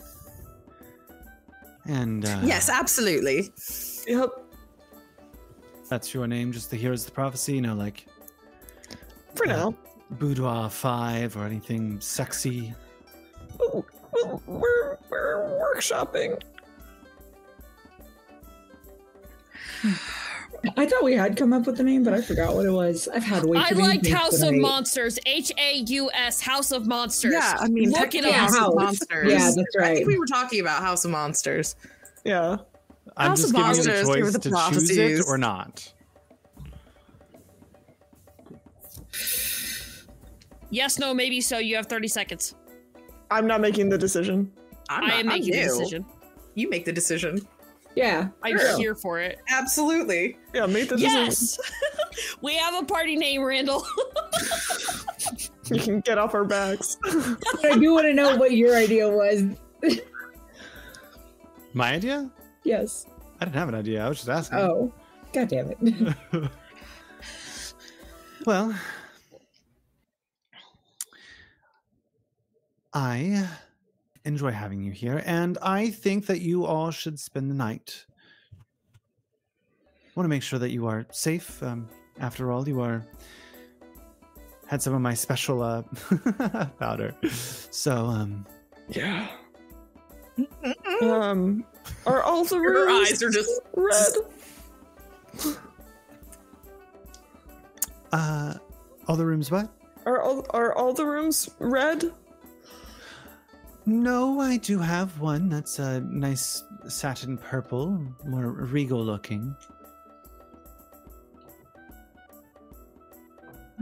And 1.86 2.24
uh, 2.26 2.40
Yes, 2.44 2.70
absolutely. 2.70 3.52
Yep. 4.08 4.30
that's 5.90 6.14
your 6.14 6.26
name. 6.28 6.54
Just 6.54 6.72
the 6.72 6.78
here's 6.78 7.04
the 7.04 7.12
prophecy. 7.12 7.56
You 7.56 7.62
know, 7.62 7.74
like 7.76 8.06
For 9.36 9.46
now. 9.46 9.74
boudoir 10.12 10.70
five 10.70 11.36
or 11.36 11.46
anything 11.46 12.00
sexy. 12.00 12.74
Ooh, 13.62 13.86
we're 14.48 14.98
we're 15.10 15.60
workshopping. 15.76 16.42
I 20.78 20.86
thought 20.86 21.04
we 21.04 21.14
had 21.14 21.36
come 21.36 21.52
up 21.52 21.66
with 21.66 21.76
the 21.76 21.84
name, 21.84 22.06
but 22.06 22.14
I 22.14 22.22
forgot 22.22 22.56
what 22.56 22.66
it 22.66 22.72
was. 22.72 23.10
I've 23.14 23.24
had 23.24 23.44
way 23.44 23.58
too 23.58 23.64
I 23.66 23.72
many 23.72 23.84
like 23.88 24.04
names 24.04 24.16
House 24.16 24.34
of 24.42 24.48
tonight. 24.50 24.62
Monsters. 24.62 25.20
H 25.26 25.52
A 25.58 25.74
U 25.80 26.10
S. 26.14 26.40
House 26.40 26.72
of 26.72 26.88
Monsters. 26.88 27.34
Yeah, 27.34 27.58
I 27.60 27.68
mean, 27.68 27.90
look 27.92 28.00
it 28.16 28.24
technically 28.24 28.30
up. 28.30 28.36
House 28.36 28.58
House. 28.58 28.68
of 28.70 28.76
Monsters. 28.76 29.32
Yeah, 29.32 29.40
that's 29.54 29.76
I 29.78 29.80
right. 29.82 29.96
think 29.98 30.08
we 30.08 30.18
were 30.18 30.26
talking 30.26 30.62
about 30.62 30.82
House 30.82 31.04
of 31.04 31.12
Monsters. 31.12 31.76
Yeah. 32.24 32.58
I'm 33.18 33.32
House 33.32 33.42
just 33.42 33.50
of 33.50 33.56
giving 33.58 33.76
you 33.76 33.84
the 33.84 33.90
Monsters, 33.90 34.08
here 34.08 34.16
choice 34.24 34.34
with 34.34 34.34
to 34.34 34.40
choose 34.40 34.48
it 34.48 34.52
prophecies. 34.52 35.28
or 35.30 35.38
not. 35.38 35.94
Yes, 40.70 40.98
no, 40.98 41.14
maybe 41.14 41.42
so. 41.42 41.58
You 41.60 41.76
have 41.76 41.88
30 41.88 42.08
seconds. 42.08 42.56
I'm 43.34 43.48
not 43.48 43.62
making 43.62 43.90
the 43.90 43.98
decision. 43.98 44.52
I'm 44.90 45.04
I 45.04 45.08
not, 45.08 45.14
am 45.14 45.20
I'm 45.20 45.28
making 45.28 45.52
the 45.52 45.58
you. 45.58 45.64
decision. 45.66 46.06
You 46.56 46.70
make 46.70 46.86
the 46.86 46.94
decision. 46.94 47.46
Yeah. 47.96 48.30
I'm 48.44 48.58
Sure. 48.58 48.78
here 48.78 48.96
for 48.96 49.20
it. 49.20 49.40
Absolutely. 49.50 50.38
Yeah, 50.54 50.66
make 50.68 50.90
the 50.90 50.98
decision. 50.98 51.26
Yes! 51.26 51.60
we 52.42 52.56
have 52.56 52.76
a 52.82 52.86
party 52.86 53.16
name, 53.16 53.44
Randall. 53.44 53.86
You 55.72 55.80
can 55.80 56.02
get 56.02 56.18
off 56.18 56.34
our 56.36 56.44
backs. 56.44 56.98
But 57.02 57.66
I 57.66 57.78
do 57.78 57.94
want 57.94 58.06
to 58.06 58.14
know 58.14 58.36
what 58.36 58.52
your 58.52 58.76
idea 58.76 59.08
was. 59.08 59.44
My 61.74 61.94
idea? 61.94 62.30
yes. 62.66 63.06
I 63.40 63.46
didn't 63.46 63.56
have 63.56 63.70
an 63.70 63.76
idea. 63.76 64.06
I 64.06 64.10
was 64.10 64.18
just 64.18 64.30
asking. 64.30 64.60
Oh. 64.60 64.92
God 65.32 65.48
damn 65.48 65.72
it. 65.72 65.78
Well, 68.46 68.76
I 72.94 73.48
enjoy 74.26 74.52
having 74.52 74.82
you 74.84 74.92
here, 74.92 75.22
and 75.26 75.58
I 75.62 75.90
think 75.90 76.28
that 76.28 76.42
you 76.42 76.66
all 76.66 76.92
should 76.92 77.20
spend 77.20 77.50
the 77.50 77.56
night. 77.56 78.06
want 80.16 80.26
to 80.26 80.30
make 80.30 80.44
sure 80.44 80.60
that 80.60 80.70
you 80.72 80.86
are 80.88 81.06
safe. 81.12 81.62
Um, 81.64 81.90
after 82.20 82.52
all, 82.52 82.68
you 82.68 82.82
are 82.82 83.06
had 84.68 84.82
some 84.82 84.94
of 84.94 85.02
my 85.02 85.14
special 85.14 85.62
uh, 85.62 85.82
powder, 86.80 87.16
so 87.30 88.06
um, 88.06 88.46
Yeah. 88.90 89.28
Um, 91.02 91.64
are 92.08 92.24
all 92.24 92.44
the 92.46 92.58
Her 92.58 92.86
rooms 92.88 93.10
eyes 93.12 93.24
are 93.24 93.30
just 93.30 93.52
red? 93.76 94.14
uh, 98.12 98.54
all 99.08 99.16
the 99.16 99.26
rooms. 99.26 99.52
What? 99.52 99.70
Are 100.06 100.22
all 100.22 100.46
are 100.52 100.74
all 100.74 100.94
the 100.94 101.06
rooms 101.06 101.50
red? 101.60 102.12
No, 103.86 104.40
I 104.40 104.58
do 104.58 104.80
have 104.80 105.20
one 105.20 105.50
that's 105.50 105.80
a 105.80 106.00
nice 106.02 106.64
satin 106.88 107.38
purple, 107.38 108.00
more 108.26 108.52
regal 108.52 109.04
looking. 109.04 109.56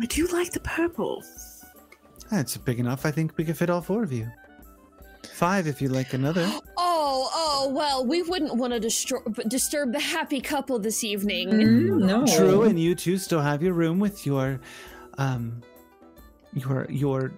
I 0.02 0.06
do 0.08 0.26
like 0.28 0.52
the 0.52 0.60
purple. 0.62 1.24
That's 2.32 2.58
big 2.58 2.80
enough. 2.80 3.06
I 3.06 3.12
think 3.12 3.38
we 3.38 3.44
could 3.44 3.58
fit 3.58 3.70
all 3.70 3.82
four 3.82 4.04
of 4.04 4.12
you. 4.12 4.28
Five 5.34 5.68
if 5.68 5.82
you 5.82 5.90
like 5.90 6.14
another. 6.14 6.50
Oh, 6.84 7.30
oh, 7.34 7.70
well, 7.74 8.06
we 8.06 8.22
wouldn't 8.22 8.56
want 8.56 8.74
to 8.74 8.80
disturb, 8.80 9.36
disturb 9.50 9.92
the 9.92 10.00
happy 10.00 10.40
couple 10.40 10.80
this 10.80 11.04
evening. 11.04 11.50
Mm, 11.50 12.00
no. 12.04 12.26
True, 12.26 12.64
and 12.64 12.80
you 12.80 12.96
two 12.96 13.18
still 13.18 13.42
have 13.42 13.62
your 13.62 13.74
room 13.74 14.00
with 14.00 14.26
your, 14.26 14.62
um, 15.18 15.62
your 16.54 16.88
your 16.90 17.34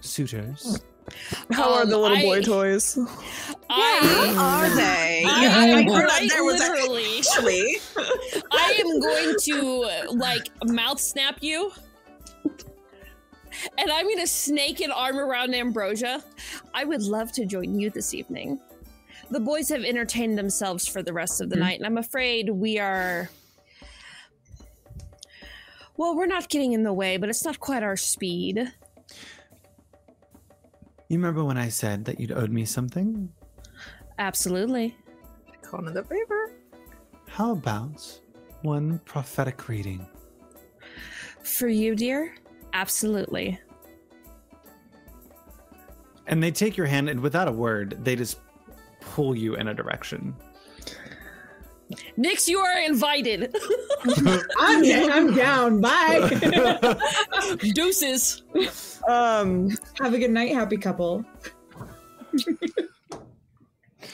suitors. 0.00 0.80
How 1.50 1.74
are 1.74 1.82
Um, 1.82 1.90
the 1.90 1.98
little 1.98 2.18
boy 2.18 2.38
I- 2.38 2.42
toys? 2.42 2.98
I, 3.70 4.34
Are 4.38 4.68
they? 4.74 5.24
I, 5.26 5.42
Yeah, 5.42 5.56
am 5.64 5.88
I 5.88 5.92
heard 5.92 6.08
quite 6.08 6.30
there 6.30 6.44
was 6.44 6.60
literally, 6.60 7.18
actually. 7.18 7.76
I 8.52 8.80
am 8.84 9.00
going 9.00 9.34
to 9.44 10.12
like 10.16 10.48
mouth 10.66 11.00
snap 11.00 11.38
you. 11.42 11.72
And 13.78 13.90
I'm 13.90 14.08
gonna 14.08 14.26
snake 14.26 14.80
an 14.80 14.90
arm 14.90 15.18
around 15.18 15.54
Ambrosia. 15.54 16.22
I 16.74 16.84
would 16.84 17.02
love 17.02 17.32
to 17.32 17.46
join 17.46 17.78
you 17.78 17.88
this 17.90 18.12
evening. 18.12 18.60
The 19.30 19.40
boys 19.40 19.68
have 19.70 19.84
entertained 19.84 20.36
themselves 20.36 20.86
for 20.86 21.02
the 21.02 21.12
rest 21.12 21.40
of 21.40 21.48
the 21.50 21.56
night, 21.56 21.78
and 21.78 21.86
I'm 21.86 21.96
afraid 21.98 22.50
we 22.50 22.78
are. 22.78 23.30
Well, 25.96 26.16
we're 26.16 26.26
not 26.26 26.48
getting 26.48 26.72
in 26.72 26.82
the 26.82 26.92
way, 26.92 27.16
but 27.16 27.28
it's 27.28 27.44
not 27.44 27.60
quite 27.60 27.82
our 27.82 27.96
speed. 27.96 28.72
You 31.14 31.20
remember 31.20 31.44
when 31.44 31.56
I 31.56 31.68
said 31.68 32.06
that 32.06 32.18
you'd 32.18 32.32
owed 32.32 32.50
me 32.50 32.64
something? 32.64 33.32
Absolutely. 34.18 34.96
Conan 35.62 35.94
the 35.94 36.02
Favor. 36.02 36.56
How 37.28 37.52
about 37.52 38.20
one 38.62 38.98
prophetic 39.04 39.68
reading? 39.68 40.04
For 41.44 41.68
you, 41.68 41.94
dear? 41.94 42.34
Absolutely. 42.72 43.60
And 46.26 46.42
they 46.42 46.50
take 46.50 46.76
your 46.76 46.88
hand, 46.88 47.08
and 47.08 47.20
without 47.20 47.46
a 47.46 47.52
word, 47.52 47.96
they 48.02 48.16
just 48.16 48.40
pull 49.00 49.36
you 49.36 49.54
in 49.54 49.68
a 49.68 49.74
direction. 49.74 50.34
Nyx, 52.18 52.48
you 52.48 52.58
are 52.58 52.78
invited. 52.80 53.54
I'm, 54.58 54.84
I'm 55.12 55.34
down. 55.34 55.80
Bye. 55.80 56.96
Deuces. 57.74 58.42
Um, 59.08 59.70
Have 60.00 60.14
a 60.14 60.18
good 60.18 60.30
night, 60.30 60.52
happy 60.54 60.76
couple. 60.76 61.24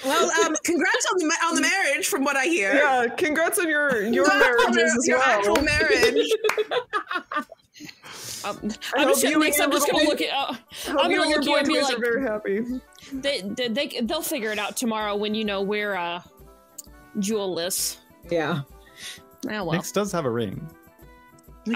Well, 0.04 0.30
um, 0.46 0.56
congrats 0.64 1.06
on 1.12 1.18
the 1.18 1.36
on 1.44 1.54
the 1.56 1.60
marriage, 1.62 2.06
from 2.08 2.24
what 2.24 2.36
I 2.36 2.46
hear. 2.46 2.74
yeah, 2.74 3.06
congrats 3.16 3.58
on 3.58 3.68
your 3.68 4.02
your 4.02 4.24
Congrats 4.24 4.64
on 4.66 4.78
as 4.78 5.06
your 5.08 5.18
well. 5.18 5.38
actual 5.38 5.62
marriage. 5.62 6.30
Um, 8.42 8.58
I 8.96 9.02
I'm 9.02 9.08
just 9.08 9.22
you 9.22 9.32
gonna, 9.32 9.44
and 9.44 9.54
Nyx, 9.54 9.60
I'm 9.62 9.70
just 9.70 9.90
gonna 9.90 10.04
look 10.04 10.22
at. 10.22 10.30
Uh, 10.32 10.54
I'm 10.88 11.10
gonna 11.10 11.16
look 11.16 11.36
at 11.36 11.44
you 11.44 11.50
boy 11.50 11.58
and 11.58 11.68
be 11.68 11.80
like- 11.80 11.94
are 11.94 12.00
very 12.00 12.22
happy. 12.22 12.60
they, 13.12 13.42
they, 13.42 13.68
they, 13.68 14.00
they'll 14.04 14.22
figure 14.22 14.50
it 14.50 14.58
out 14.58 14.78
tomorrow 14.78 15.14
when 15.14 15.34
you 15.34 15.44
know 15.44 15.60
we're 15.60 15.94
uh, 15.94 16.22
jewelless. 17.18 17.98
Yeah. 18.30 18.62
Oh 19.48 19.64
well. 19.64 19.72
Nyx 19.72 19.92
does 19.92 20.12
have 20.12 20.24
a 20.24 20.30
ring. 20.30 20.68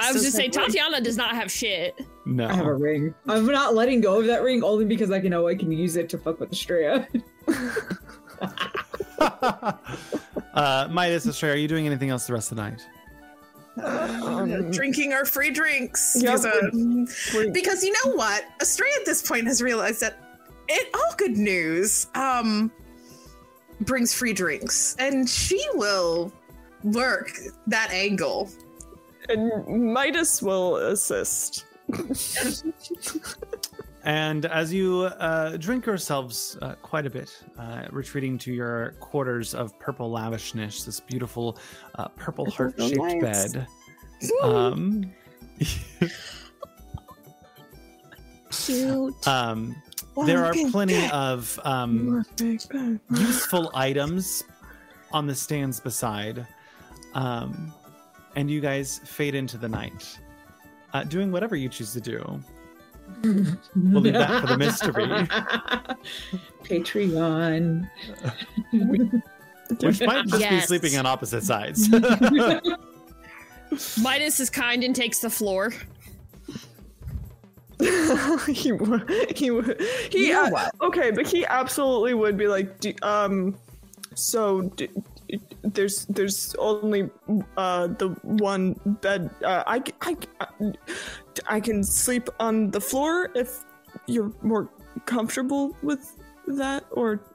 I 0.01 0.13
was 0.13 0.23
just 0.23 0.35
saying, 0.37 0.51
Tatiana 0.51 1.01
does 1.01 1.17
not 1.17 1.35
have 1.35 1.51
shit. 1.53 2.01
No. 2.25 2.47
I 2.49 2.55
have 2.55 2.67
a 2.67 2.75
ring. 2.75 3.15
I'm 3.29 3.45
not 3.47 3.75
letting 3.75 4.01
go 4.01 4.19
of 4.21 4.27
that 4.27 4.43
ring 4.43 4.65
only 4.65 4.87
because 4.87 5.11
I 5.11 5.21
can 5.21 5.31
know 5.31 5.47
I 5.47 5.55
can 5.55 5.71
use 5.71 5.97
it 5.97 6.09
to 6.09 6.19
fuck 6.19 6.41
with 6.41 6.51
Estrella. 6.53 7.07
uh, 10.55 10.89
Midas, 10.91 11.27
Astray, 11.27 11.51
are 11.51 11.57
you 11.57 11.69
doing 11.69 11.87
anything 11.87 12.11
else 12.11 12.27
the 12.27 12.33
rest 12.33 12.51
of 12.51 12.57
the 12.57 12.63
night? 12.63 12.87
Um, 13.83 14.71
Drinking 14.71 15.13
our 15.13 15.25
free 15.25 15.51
drinks. 15.51 16.17
yeah, 16.19 16.33
because, 16.37 16.45
we're- 16.45 17.07
we're- 17.35 17.51
because 17.51 17.83
you 17.85 17.93
know 18.05 18.15
what? 18.15 18.45
Astray 18.61 18.89
at 18.99 19.05
this 19.05 19.27
point 19.27 19.47
has 19.47 19.61
realized 19.63 20.01
that 20.01 20.19
it 20.69 20.89
all 20.95 21.15
good 21.19 21.37
news 21.37 22.07
um 22.15 22.73
brings 23.81 24.15
free 24.15 24.33
drinks, 24.33 24.97
and 24.99 25.29
she 25.29 25.65
will 25.75 26.33
work 26.83 27.31
that 27.67 27.91
angle. 27.91 28.51
and 29.29 29.93
Midas 29.93 30.43
will 30.43 30.77
assist. 30.77 31.67
And 34.05 34.45
as 34.45 34.73
you 34.73 35.05
uh, 35.19 35.57
drink 35.57 35.87
yourselves 35.87 36.59
uh, 36.61 36.75
quite 36.83 37.07
a 37.07 37.11
bit, 37.11 37.43
uh, 37.59 37.87
retreating 37.91 38.37
to 38.39 38.53
your 38.53 38.93
quarters 39.01 39.55
of 39.55 39.79
purple 39.79 40.11
lavishness, 40.11 40.85
this 40.85 41.01
beautiful 41.01 41.57
uh, 41.95 42.09
purple 42.09 42.51
heart 42.51 42.75
shaped 42.79 42.99
nice. 42.99 43.53
bed. 43.55 43.67
Um, 44.43 45.11
Cute. 48.51 49.27
um, 49.27 49.75
there 50.27 50.45
are 50.45 50.55
plenty 50.71 51.09
of 51.11 51.59
um, 51.65 52.25
useful 53.11 53.71
items 53.75 54.45
on 55.13 55.27
the 55.27 55.35
stands 55.35 55.81
beside. 55.81 56.47
Um, 57.15 57.73
and 58.37 58.51
you 58.51 58.61
guys 58.61 59.01
fade 59.05 59.35
into 59.35 59.57
the 59.57 59.69
night, 59.69 60.19
uh, 60.93 61.05
doing 61.05 61.31
whatever 61.31 61.57
you 61.57 61.69
choose 61.69 61.93
to 61.93 62.01
do. 62.01 62.41
We'll 63.23 64.03
leave 64.03 64.15
that 64.15 64.41
for 64.41 64.47
the 64.47 64.59
mystery. 64.59 65.07
Patreon. 66.65 67.89
Which 69.81 70.03
might 70.03 70.27
just 70.27 70.51
be 70.51 70.61
sleeping 70.61 70.97
on 70.97 71.07
opposite 71.07 71.45
sides. 71.45 71.89
Midas 74.01 74.41
is 74.41 74.51
kind 74.51 74.85
and 74.85 74.95
takes 74.95 75.21
the 75.21 75.31
floor. 75.31 75.73
he 78.49 78.73
would. 78.73 79.33
He 79.37 79.51
would. 79.51 79.81
He. 80.11 80.29
You 80.29 80.33
know? 80.33 80.69
Okay, 80.83 81.11
but 81.11 81.27
he 81.27 81.45
absolutely 81.47 82.15
would 82.15 82.37
be 82.37 82.47
like, 82.47 82.81
do, 82.81 82.93
um, 83.03 83.57
so 84.15 84.63
d 84.77 84.89
there's 85.63 86.05
there's 86.07 86.55
only 86.59 87.11
uh 87.57 87.87
the 87.87 88.09
one 88.23 88.75
bed. 89.01 89.31
Uh, 89.43 89.63
I 89.67 89.83
I 90.03 90.17
I 91.47 91.61
can 91.61 91.83
sleep 91.83 92.29
on 92.39 92.71
the 92.71 92.81
floor 92.81 93.31
if 93.35 93.65
you're 94.07 94.33
more 94.43 94.69
comfortable 95.07 95.77
with 95.83 96.17
that, 96.47 96.85
or 96.91 97.21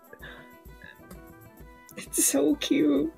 It's 1.98 2.26
so 2.26 2.56
cute. 2.56 3.12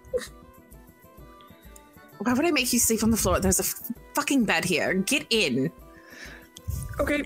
Why 2.20 2.34
would 2.34 2.46
I 2.46 2.52
make 2.52 2.72
you 2.72 2.80
sleep 2.80 3.04
on 3.04 3.12
the 3.12 3.18
floor? 3.18 3.40
There's 3.40 3.60
a 3.60 3.64
f- 3.64 3.92
fucking 4.14 4.46
bed 4.46 4.64
here. 4.64 4.94
Get 4.94 5.26
in. 5.30 5.72
Okay. 7.02 7.24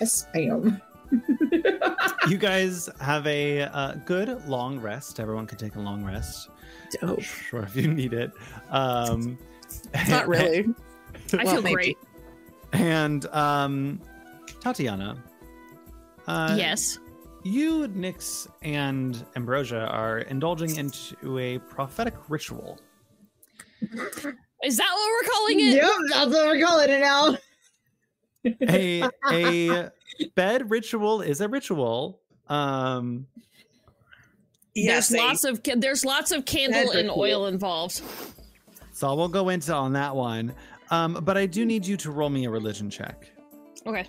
yes, 0.00 0.26
I 0.34 0.38
am. 0.40 0.80
you 2.28 2.38
guys 2.38 2.88
have 3.00 3.26
a 3.26 3.62
uh, 3.62 3.94
good 4.04 4.46
long 4.48 4.78
rest. 4.80 5.18
Everyone 5.20 5.46
can 5.46 5.58
take 5.58 5.74
a 5.76 5.80
long 5.80 6.04
rest. 6.04 6.48
Dope. 7.00 7.20
Sure, 7.20 7.62
if 7.62 7.76
you 7.76 7.88
need 7.92 8.12
it. 8.12 8.32
Um, 8.70 9.38
Not 10.08 10.28
really. 10.28 10.66
I 11.32 11.44
Well, 11.44 11.54
feel 11.54 11.62
maybe. 11.62 11.74
great. 11.74 11.98
And 12.72 13.26
um, 13.26 14.00
Tatiana. 14.60 15.22
Uh, 16.26 16.54
yes. 16.56 16.98
You, 17.42 17.88
Nyx, 17.88 18.46
and 18.62 19.24
Ambrosia 19.34 19.86
are 19.86 20.18
indulging 20.20 20.76
into 20.76 21.38
a 21.38 21.58
prophetic 21.58 22.14
ritual. 22.28 22.78
Is 24.64 24.76
that 24.76 24.88
what 24.92 25.10
we're 25.10 25.28
calling 25.30 25.60
it? 25.60 25.74
Yep, 25.74 25.90
that's 26.10 26.30
what 26.30 26.46
we're 26.46 26.64
calling 26.66 26.90
it 26.90 27.00
now. 27.00 27.36
A 28.68 29.08
a 29.30 29.90
bed 30.34 30.70
ritual 30.70 31.20
is 31.22 31.40
a 31.40 31.48
ritual. 31.48 32.20
Um, 32.48 33.26
Yes, 34.74 35.08
there's 35.08 35.20
they- 35.20 35.26
lots 35.26 35.44
of 35.44 35.60
there's 35.80 36.04
lots 36.04 36.30
of 36.32 36.44
candle 36.44 36.90
and 36.92 37.08
ritual. 37.08 37.20
oil 37.20 37.46
involved. 37.48 38.00
so 38.92 39.08
I 39.08 39.12
won't 39.12 39.32
go 39.32 39.48
into 39.50 39.74
on 39.74 39.92
that 39.94 40.14
one. 40.14 40.54
Um, 40.90 41.18
but 41.22 41.36
I 41.36 41.46
do 41.46 41.64
need 41.66 41.86
you 41.86 41.96
to 41.98 42.10
roll 42.10 42.30
me 42.30 42.44
a 42.46 42.50
religion 42.50 42.88
check. 42.90 43.30
Okay. 43.86 44.06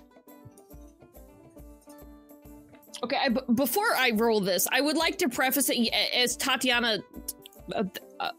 Okay, 3.04 3.16
I, 3.20 3.28
b- 3.30 3.40
before 3.54 3.94
I 3.96 4.10
roll 4.14 4.40
this, 4.40 4.68
I 4.70 4.80
would 4.80 4.96
like 4.96 5.18
to 5.18 5.28
preface 5.28 5.68
it 5.70 5.88
as 6.14 6.36
Tatiana, 6.36 6.98
a, 7.70 7.86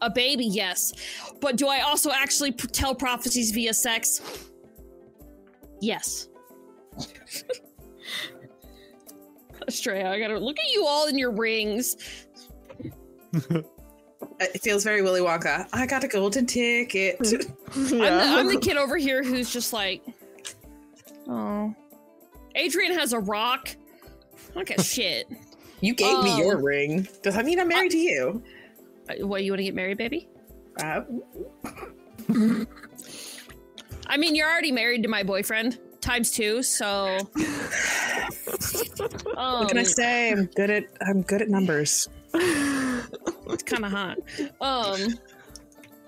a 0.02 0.10
baby, 0.10 0.44
yes. 0.44 0.92
But 1.40 1.56
do 1.56 1.66
I 1.68 1.80
also 1.80 2.10
actually 2.10 2.52
p- 2.52 2.68
tell 2.68 2.94
prophecies 2.94 3.50
via 3.50 3.74
sex? 3.74 4.20
Yes. 5.80 6.28
Estrella, 9.68 10.10
I 10.10 10.18
gotta 10.20 10.38
look 10.38 10.58
at 10.58 10.70
you 10.72 10.86
all 10.86 11.06
in 11.08 11.18
your 11.18 11.30
rings. 11.30 11.96
It 14.40 14.62
feels 14.62 14.82
very 14.82 15.02
Willy 15.02 15.20
Wonka. 15.20 15.68
I 15.72 15.86
got 15.86 16.02
a 16.02 16.08
golden 16.08 16.46
ticket. 16.46 17.18
Hmm. 17.18 17.34
I'm, 17.74 17.88
the, 18.00 18.10
I'm 18.10 18.46
the 18.48 18.58
kid 18.58 18.76
over 18.76 18.96
here 18.96 19.22
who's 19.22 19.52
just 19.52 19.72
like, 19.72 20.02
oh. 21.28 21.74
Adrian 22.56 22.94
has 22.98 23.12
a 23.12 23.18
rock. 23.20 23.68
Look 24.54 24.70
at 24.70 24.80
shit. 24.80 25.28
You 25.80 25.94
gave 25.94 26.16
Oh. 26.16 26.22
me 26.22 26.38
your 26.38 26.56
um, 26.56 26.64
ring. 26.64 27.08
Does 27.22 27.34
that 27.34 27.44
mean 27.44 27.60
I'm 27.60 27.68
married 27.68 27.92
to 27.92 27.98
you? 27.98 28.42
Uh, 29.08 29.26
What, 29.26 29.44
you 29.44 29.52
want 29.52 29.60
to 29.60 29.64
get 29.64 29.74
married, 29.74 29.98
baby? 29.98 30.28
Uh, 30.82 31.02
I 34.06 34.16
mean, 34.16 34.34
you're 34.34 34.50
already 34.50 34.72
married 34.72 35.02
to 35.02 35.08
my 35.08 35.22
boyfriend 35.22 35.78
times 36.00 36.30
two, 36.30 36.62
so. 36.62 37.16
um, 39.36 39.60
what 39.60 39.68
can 39.68 39.78
I 39.78 39.82
say? 39.82 40.30
I'm 40.30 40.46
good 40.46 40.70
at 40.70 40.84
I'm 41.00 41.22
good 41.22 41.42
at 41.42 41.48
numbers. 41.48 42.08
It's 42.34 43.62
kind 43.62 43.84
of 43.84 43.92
hot. 43.92 44.18
Um, 44.60 45.18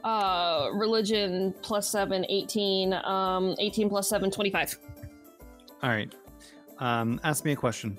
uh, 0.04 0.70
religion 0.74 1.54
plus 1.62 1.88
seven, 1.90 2.24
18. 2.28 2.92
Um, 2.92 3.54
18 3.58 3.88
plus 3.88 4.08
seven, 4.08 4.30
25. 4.30 4.78
All 5.82 5.90
right. 5.90 6.12
Um, 6.78 7.20
ask 7.24 7.44
me 7.44 7.52
a 7.52 7.56
question. 7.56 7.98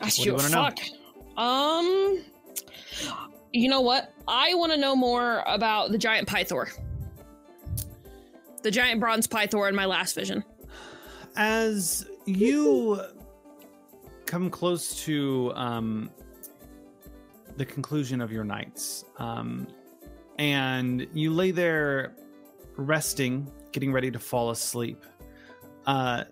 What 0.00 0.14
do 0.16 0.22
you 0.22 0.30
you 0.30 0.36
wanna 0.36 0.48
know? 0.50 0.64
fuck. 0.64 0.78
Um, 1.38 2.24
you 3.52 3.68
know 3.68 3.80
what? 3.80 4.12
I 4.26 4.54
want 4.54 4.72
to 4.72 4.78
know 4.78 4.94
more 4.96 5.42
about 5.46 5.90
the 5.92 5.98
giant 5.98 6.28
pythor. 6.28 6.68
The 8.62 8.70
giant 8.70 9.00
bronze 9.00 9.26
pythor 9.26 9.68
in 9.68 9.74
my 9.74 9.86
last 9.86 10.14
vision. 10.14 10.44
As 11.36 12.06
you 12.26 13.00
come 14.26 14.50
close 14.50 15.02
to 15.04 15.52
um, 15.54 16.10
the 17.56 17.64
conclusion 17.64 18.20
of 18.20 18.32
your 18.32 18.44
nights, 18.44 19.04
um, 19.18 19.66
and 20.38 21.06
you 21.14 21.32
lay 21.32 21.50
there 21.52 22.14
resting, 22.76 23.50
getting 23.72 23.92
ready 23.92 24.10
to 24.10 24.18
fall 24.18 24.50
asleep, 24.50 25.04
uh, 25.86 26.24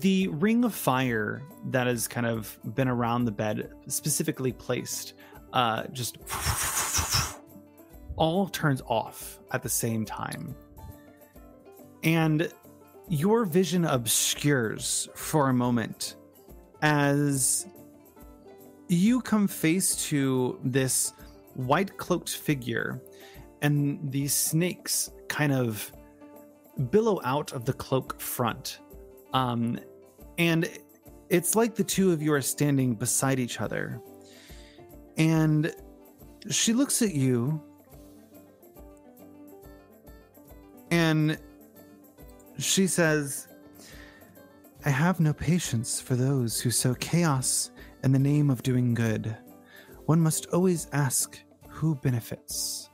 the 0.00 0.28
ring 0.28 0.64
of 0.64 0.74
fire 0.74 1.42
that 1.66 1.86
has 1.86 2.08
kind 2.08 2.26
of 2.26 2.58
been 2.74 2.88
around 2.88 3.24
the 3.24 3.32
bed, 3.32 3.72
specifically 3.86 4.52
placed, 4.52 5.14
uh, 5.52 5.84
just 5.92 6.18
all 8.16 8.48
turns 8.48 8.82
off 8.86 9.40
at 9.52 9.62
the 9.62 9.68
same 9.68 10.04
time. 10.04 10.54
And 12.02 12.52
your 13.08 13.44
vision 13.44 13.84
obscures 13.84 15.08
for 15.14 15.48
a 15.48 15.54
moment 15.54 16.16
as 16.80 17.66
you 18.88 19.20
come 19.20 19.46
face 19.46 19.96
to 20.08 20.58
this 20.64 21.12
white 21.54 21.96
cloaked 21.96 22.30
figure 22.30 23.00
and 23.60 23.98
these 24.10 24.34
snakes 24.34 25.10
kind 25.28 25.52
of 25.52 25.92
billow 26.90 27.20
out 27.24 27.52
of 27.52 27.64
the 27.64 27.72
cloak 27.72 28.20
front 28.20 28.80
um, 29.32 29.78
and 30.38 30.68
it's 31.28 31.54
like 31.56 31.74
the 31.74 31.84
two 31.84 32.12
of 32.12 32.22
you 32.22 32.32
are 32.32 32.42
standing 32.42 32.94
beside 32.94 33.38
each 33.38 33.60
other 33.60 34.00
and 35.16 35.74
she 36.50 36.72
looks 36.72 37.02
at 37.02 37.14
you 37.14 37.60
and 40.90 41.38
she 42.58 42.86
says, 42.86 43.48
I 44.84 44.90
have 44.90 45.20
no 45.20 45.32
patience 45.32 46.00
for 46.00 46.16
those 46.16 46.60
who 46.60 46.70
sow 46.70 46.94
chaos 46.94 47.70
in 48.02 48.12
the 48.12 48.18
name 48.18 48.50
of 48.50 48.62
doing 48.62 48.94
good. 48.94 49.36
One 50.06 50.20
must 50.20 50.46
always 50.46 50.88
ask 50.92 51.38
who 51.68 51.94
benefits. 51.96 52.90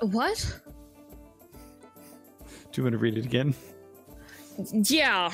What? 0.00 0.60
Do 2.72 2.80
you 2.80 2.82
want 2.82 2.92
to 2.92 2.98
read 2.98 3.16
it 3.16 3.24
again? 3.24 3.54
Yeah. 4.72 5.32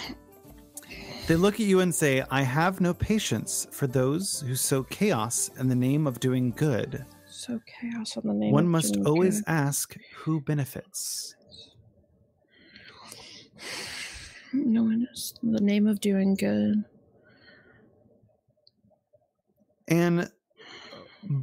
They 1.26 1.36
look 1.36 1.54
at 1.54 1.60
you 1.60 1.80
and 1.80 1.94
say, 1.94 2.24
I 2.30 2.42
have 2.42 2.80
no 2.80 2.92
patience 2.92 3.66
for 3.70 3.86
those 3.86 4.40
who 4.40 4.54
sow 4.54 4.82
chaos 4.84 5.50
in 5.58 5.68
the 5.68 5.74
name 5.74 6.06
of 6.06 6.20
doing 6.20 6.50
good. 6.50 7.04
So 7.26 7.60
chaos 7.66 8.16
on 8.16 8.26
the 8.26 8.34
name. 8.34 8.52
One 8.52 8.64
of 8.64 8.70
must 8.70 8.94
doing 8.94 9.06
always 9.06 9.40
good. 9.40 9.48
ask 9.48 9.96
who 10.16 10.40
benefits. 10.40 11.34
No 14.52 14.82
one 14.82 15.06
is 15.12 15.34
the 15.42 15.60
name 15.60 15.86
of 15.86 16.00
doing 16.00 16.34
good. 16.34 16.84
And 19.88 20.30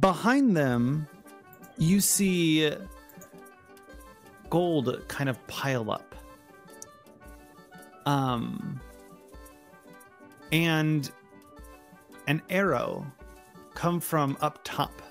behind 0.00 0.56
them, 0.56 1.06
you 1.78 2.00
see 2.00 2.70
gold 4.50 5.04
kind 5.08 5.28
of 5.28 5.44
pile 5.46 5.90
up. 5.90 6.14
Um, 8.06 8.80
and 10.52 11.10
an 12.26 12.42
arrow 12.48 13.06
come 13.74 14.00
from 14.00 14.36
up 14.40 14.60
top, 14.64 15.02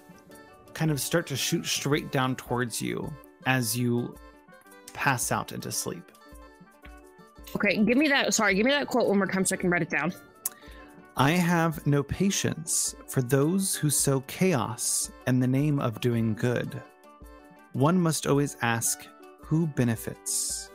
kind 0.73 0.91
of 0.91 0.99
start 0.99 1.27
to 1.27 1.35
shoot 1.35 1.65
straight 1.65 2.11
down 2.11 2.35
towards 2.35 2.81
you 2.81 3.11
as 3.45 3.77
you 3.77 4.15
pass 4.93 5.31
out 5.31 5.51
into 5.51 5.71
sleep. 5.71 6.11
Okay, 7.55 7.77
give 7.83 7.97
me 7.97 8.07
that. 8.07 8.33
Sorry, 8.33 8.55
give 8.55 8.65
me 8.65 8.71
that 8.71 8.87
quote 8.87 9.07
one 9.07 9.17
more 9.17 9.27
time 9.27 9.45
so 9.45 9.55
I 9.55 9.57
can 9.57 9.69
write 9.69 9.81
it 9.81 9.89
down. 9.89 10.13
I 11.15 11.31
have 11.31 11.85
no 11.87 12.03
patience 12.03 12.95
for 13.07 13.21
those 13.21 13.73
who 13.75 13.89
sow 13.89 14.19
chaos 14.27 15.11
in 15.25 15.39
the 15.39 15.47
name 15.47 15.79
of 15.79 15.99
doing 15.99 16.35
good. 16.35 16.81
One 17.73 17.99
must 17.99 18.27
always 18.27 18.57
ask 18.61 19.07
who 19.47 19.65
benefits. 19.65 20.69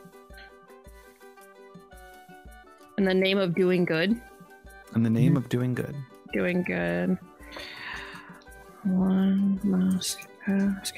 In 2.97 3.05
the 3.05 3.13
name 3.13 3.37
of 3.37 3.53
doing 3.53 3.85
good. 3.85 4.19
In 4.95 5.03
the 5.03 5.09
name 5.09 5.37
of 5.37 5.47
doing 5.47 5.75
good. 5.75 5.95
Doing 6.33 6.63
good. 6.63 7.17
One 8.83 9.59
must 9.63 10.17
ask. 10.47 10.95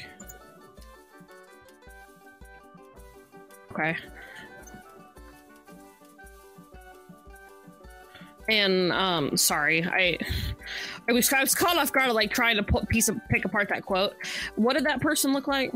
Okay. 3.71 3.97
And 8.47 8.93
um, 8.93 9.35
sorry, 9.35 9.83
I, 9.83 10.17
I 11.09 11.11
was 11.11 11.31
I 11.33 11.41
was 11.41 11.53
caught 11.53 11.77
off 11.77 11.91
guard, 11.91 12.13
like 12.13 12.31
trying 12.31 12.55
to 12.55 12.63
put 12.63 12.87
piece 12.87 13.09
of 13.09 13.17
pick 13.29 13.43
apart 13.43 13.67
that 13.69 13.85
quote. 13.85 14.13
What 14.55 14.75
did 14.75 14.85
that 14.85 15.01
person 15.01 15.33
look 15.33 15.47
like? 15.47 15.73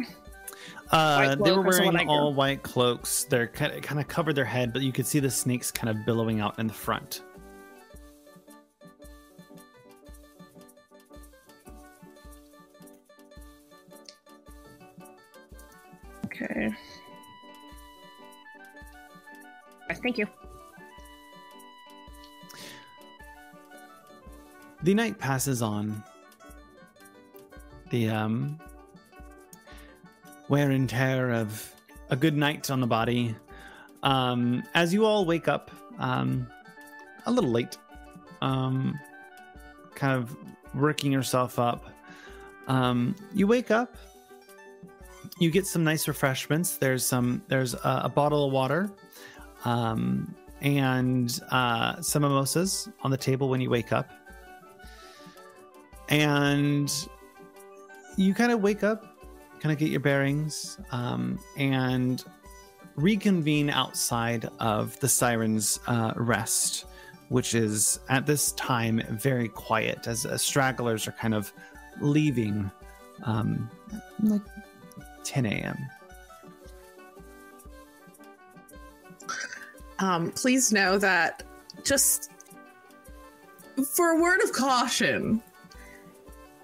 Uh, 0.91 1.35
they 1.35 1.51
were 1.51 1.57
cloak 1.61 1.67
or 1.67 1.71
someone 1.73 1.93
wearing 1.93 2.07
like 2.07 2.07
all 2.07 2.33
white 2.33 2.63
cloaks. 2.63 3.25
They're 3.25 3.47
kind 3.47 3.73
of, 3.73 3.81
kind 3.83 4.01
of 4.01 4.07
covered 4.07 4.35
their 4.35 4.45
head, 4.45 4.73
but 4.73 4.81
you 4.81 4.91
could 4.91 5.05
see 5.05 5.19
the 5.19 5.29
snakes 5.29 5.69
kind 5.71 5.89
of 5.89 6.05
billowing 6.05 6.39
out 6.39 6.57
in 6.57 6.67
the 6.67 6.73
front. 6.73 7.21
Okay. 16.25 16.69
Thank 20.01 20.17
you. 20.17 20.27
The 24.83 24.93
night 24.93 25.19
passes 25.19 25.61
on. 25.61 26.03
The 27.89 28.09
um 28.09 28.59
wear 30.49 30.71
and 30.71 30.89
tear 30.89 31.31
of 31.31 31.73
a 32.09 32.15
good 32.15 32.35
night 32.35 32.69
on 32.69 32.81
the 32.81 32.87
body. 32.87 33.35
Um, 34.03 34.63
as 34.73 34.93
you 34.93 35.05
all 35.05 35.25
wake 35.25 35.47
up, 35.47 35.71
um, 35.99 36.47
a 37.25 37.31
little 37.31 37.49
late, 37.49 37.77
um, 38.41 38.99
kind 39.95 40.13
of 40.13 40.35
working 40.73 41.11
yourself 41.11 41.59
up. 41.59 41.85
Um, 42.67 43.15
you 43.33 43.47
wake 43.47 43.71
up. 43.71 43.95
You 45.39 45.51
get 45.51 45.65
some 45.65 45.83
nice 45.83 46.07
refreshments. 46.07 46.77
There's 46.77 47.05
some. 47.05 47.41
There's 47.47 47.73
a, 47.73 48.01
a 48.03 48.09
bottle 48.09 48.45
of 48.45 48.51
water, 48.51 48.91
um, 49.63 50.35
and 50.61 51.39
uh, 51.51 52.01
some 52.01 52.23
mimosas 52.23 52.89
on 53.01 53.11
the 53.11 53.17
table 53.17 53.47
when 53.49 53.61
you 53.61 53.69
wake 53.69 53.93
up 53.93 54.11
and 56.09 56.91
you 58.17 58.33
kind 58.33 58.51
of 58.51 58.61
wake 58.61 58.83
up, 58.83 59.08
kind 59.59 59.71
of 59.71 59.77
get 59.77 59.89
your 59.89 59.99
bearings, 59.99 60.79
um, 60.91 61.39
and 61.57 62.23
reconvene 62.95 63.69
outside 63.69 64.49
of 64.59 64.99
the 64.99 65.07
Siren's 65.07 65.79
uh, 65.87 66.13
Rest, 66.15 66.85
which 67.29 67.53
is 67.55 67.99
at 68.09 68.25
this 68.25 68.51
time 68.53 69.01
very 69.09 69.47
quiet 69.47 70.07
as, 70.07 70.25
as 70.25 70.41
stragglers 70.41 71.07
are 71.07 71.13
kind 71.13 71.33
of 71.33 71.53
leaving, 72.01 72.69
um, 73.23 73.69
like 74.23 74.41
10 75.23 75.45
a.m. 75.45 75.77
Um, 79.99 80.31
please 80.31 80.71
know 80.71 80.97
that 80.97 81.43
just 81.83 82.31
for 83.93 84.11
a 84.11 84.21
word 84.21 84.41
of 84.41 84.51
caution, 84.53 85.43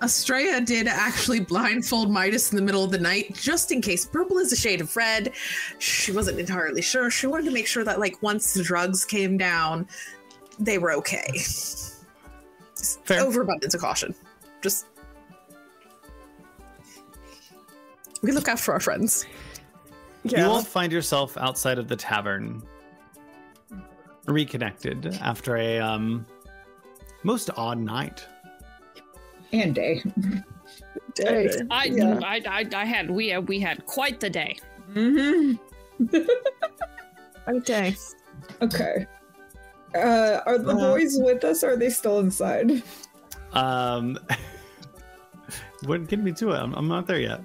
Estrella 0.04 0.62
did 0.62 0.88
actually 0.88 1.40
blindfold 1.40 2.12
Midas 2.12 2.52
in 2.52 2.58
the 2.58 2.62
middle 2.62 2.84
of 2.84 2.92
the 2.92 3.00
night, 3.00 3.34
just 3.34 3.72
in 3.72 3.82
case. 3.82 4.06
Purple 4.06 4.38
is 4.38 4.52
a 4.52 4.56
shade 4.56 4.82
of 4.82 4.96
red. 4.96 5.32
She 5.80 6.12
wasn't 6.12 6.40
entirely 6.40 6.82
sure. 6.82 7.10
She 7.10 7.28
wanted 7.28 7.46
to 7.46 7.52
make 7.52 7.66
sure 7.66 7.84
that, 7.84 8.00
like, 8.00 8.22
once 8.22 8.54
the 8.54 8.62
drugs 8.62 9.06
came 9.06 9.38
down, 9.38 9.88
they 10.60 10.78
were 10.78 10.92
okay. 10.94 11.26
Fair. 13.06 13.22
Overabundance 13.22 13.74
of 13.74 13.82
caution. 13.82 14.14
Just 14.62 14.86
we 18.22 18.32
look 18.32 18.48
out 18.48 18.60
for 18.60 18.74
our 18.74 18.80
friends. 18.80 19.26
Yeah. 20.24 20.40
You 20.40 20.46
all 20.46 20.62
find 20.64 20.92
yourself 20.92 21.38
outside 21.38 21.78
of 21.78 21.88
the 21.88 21.96
tavern, 21.96 22.64
reconnected 24.26 25.18
after 25.22 25.58
a 25.58 25.80
um, 25.80 26.26
most 27.24 27.52
odd 27.56 27.78
night. 27.78 28.26
And 29.54 29.74
day. 29.76 30.02
Day. 31.16 31.50
I, 31.72 31.86
Yeah. 31.86 32.20
I, 32.24 32.42
I, 32.48 32.66
I 32.76 32.86
had 32.86 33.10
we 33.10 33.30
had 33.30 33.48
we 33.48 33.60
had 33.60 33.86
quite 33.86 34.20
the 34.20 34.30
day. 34.30 34.58
Mm-hmm. 34.94 35.54
Okay. 37.48 37.96
Okay. 38.62 39.06
Uh, 39.96 40.40
are 40.48 40.58
the 40.58 40.72
Uh, 40.72 40.92
boys 40.94 41.16
with 41.20 41.44
us 41.44 41.64
or 41.64 41.74
are 41.74 41.78
they 41.78 41.92
still 41.92 42.18
inside? 42.20 42.82
Um, 43.54 44.18
wouldn't 45.88 46.10
get 46.10 46.20
me 46.20 46.32
to 46.34 46.50
it. 46.52 46.56
I'm, 46.58 46.74
I'm 46.74 46.88
not 46.88 47.06
there 47.06 47.20
yet. 47.20 47.42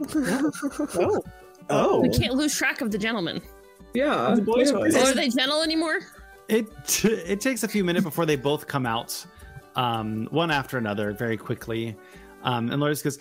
oh. 0.14 1.22
Oh. 1.68 2.00
We 2.00 2.10
can't 2.10 2.34
lose 2.34 2.56
track 2.56 2.80
of 2.80 2.90
the 2.92 2.98
gentleman. 2.98 3.42
Yeah. 3.92 4.34
The 4.36 4.42
boys 4.42 4.70
yeah, 4.70 4.78
Oh, 4.78 5.10
are 5.10 5.14
they 5.14 5.28
gentle 5.28 5.62
anymore? 5.62 6.00
It 6.48 6.68
it 7.04 7.40
takes 7.40 7.62
a 7.62 7.68
few 7.68 7.84
minutes 7.84 8.04
before 8.04 8.26
they 8.26 8.36
both 8.36 8.66
come 8.66 8.86
out, 8.86 9.24
um, 9.76 10.26
one 10.30 10.50
after 10.50 10.78
another, 10.78 11.12
very 11.12 11.36
quickly. 11.36 11.96
Um, 12.42 12.70
and 12.70 12.82
Lorius 12.82 13.02
goes, 13.02 13.18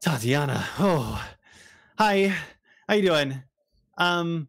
Tatiana, 0.00 0.64
oh, 0.78 1.22
hi, 1.98 2.34
how 2.88 2.94
you 2.94 3.02
doing? 3.02 3.42
Um, 3.96 4.48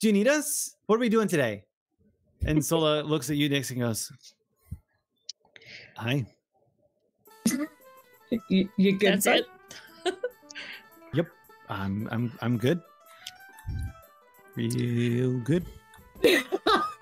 do 0.00 0.08
you 0.08 0.12
need 0.12 0.28
us? 0.28 0.76
What 0.86 0.96
are 0.96 1.00
we 1.00 1.08
doing 1.08 1.28
today? 1.28 1.64
And 2.46 2.64
Sola 2.70 3.02
looks 3.02 3.30
at 3.30 3.36
you, 3.36 3.48
Nyx, 3.48 3.70
and 3.70 3.80
goes, 3.80 4.12
Hi. 5.96 6.26
You, 8.48 8.68
you 8.76 8.98
good? 8.98 9.22
That's 9.22 9.26
bud? 9.26 9.44
it. 9.44 9.46
I'm 11.68 12.08
I'm 12.10 12.32
I'm 12.42 12.58
good. 12.58 12.80
Real 14.56 15.38
good. 15.40 15.64
Can 16.24 16.40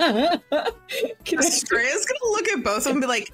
I- 0.01 0.41
gonna 1.25 2.31
look 2.31 2.49
at 2.49 2.65
both 2.65 2.79
of 2.79 2.85
them 2.85 2.93
and 2.95 3.01
be 3.03 3.07
like, 3.07 3.33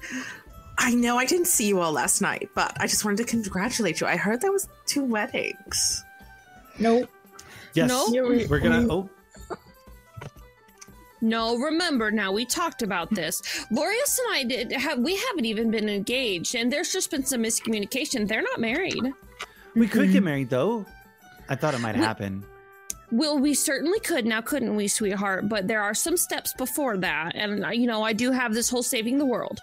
I 0.77 0.93
know 0.93 1.17
I 1.17 1.25
didn't 1.25 1.47
see 1.47 1.67
you 1.67 1.81
all 1.81 1.91
last 1.91 2.21
night, 2.21 2.49
but 2.55 2.75
I 2.79 2.87
just 2.87 3.03
wanted 3.03 3.17
to 3.17 3.23
congratulate 3.25 3.99
you. 3.99 4.07
I 4.07 4.15
heard 4.15 4.39
there 4.41 4.51
was 4.51 4.67
two 4.85 5.03
weddings. 5.03 6.03
nope. 6.79 7.09
Yes. 7.73 7.89
No? 7.89 8.07
Yeah, 8.11 8.21
we- 8.23 8.45
We're 8.47 8.59
gonna. 8.59 8.87
Oh, 8.89 9.09
No, 11.21 11.57
remember 11.57 12.11
now 12.11 12.31
we 12.31 12.45
talked 12.45 12.81
about 12.81 13.13
this. 13.13 13.41
Lorius 13.71 14.19
and 14.19 14.35
I 14.35 14.43
did 14.47 14.71
have 14.71 14.99
we 14.99 15.15
haven't 15.17 15.45
even 15.45 15.69
been 15.69 15.89
engaged, 15.89 16.55
and 16.55 16.71
there's 16.71 16.91
just 16.93 17.11
been 17.11 17.25
some 17.25 17.43
miscommunication. 17.43 18.27
They're 18.27 18.41
not 18.41 18.59
married. 18.59 19.03
we 19.75 19.87
could 19.87 20.07
get 20.11 20.17
mm-hmm. 20.17 20.25
married 20.25 20.49
though. 20.49 20.85
I 21.49 21.55
thought 21.55 21.73
it 21.73 21.79
might 21.81 21.95
We- 21.95 22.01
happen. 22.01 22.45
Well, 23.11 23.39
we 23.39 23.53
certainly 23.53 23.99
could 23.99 24.25
now, 24.25 24.41
couldn't 24.41 24.75
we, 24.75 24.87
sweetheart? 24.87 25.49
But 25.49 25.67
there 25.67 25.81
are 25.81 25.93
some 25.93 26.15
steps 26.15 26.53
before 26.53 26.97
that, 26.97 27.31
and 27.35 27.65
uh, 27.65 27.69
you 27.69 27.87
know 27.87 28.03
I 28.03 28.13
do 28.13 28.31
have 28.31 28.53
this 28.53 28.69
whole 28.69 28.83
saving 28.83 29.17
the 29.17 29.25
world. 29.25 29.59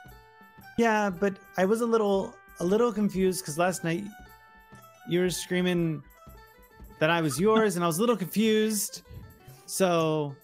Yeah, 0.78 1.10
but 1.10 1.34
I 1.56 1.64
was 1.64 1.80
a 1.80 1.86
little 1.86 2.34
a 2.60 2.64
little 2.64 2.92
confused 2.92 3.42
because 3.42 3.56
last 3.58 3.84
night 3.84 4.04
you 5.08 5.20
were 5.20 5.30
screaming 5.30 6.02
that 6.98 7.10
I 7.10 7.20
was 7.20 7.38
yours, 7.38 7.76
and 7.76 7.84
I 7.84 7.86
was 7.86 7.98
a 7.98 8.00
little 8.00 8.16
confused. 8.16 9.02
So 9.66 10.34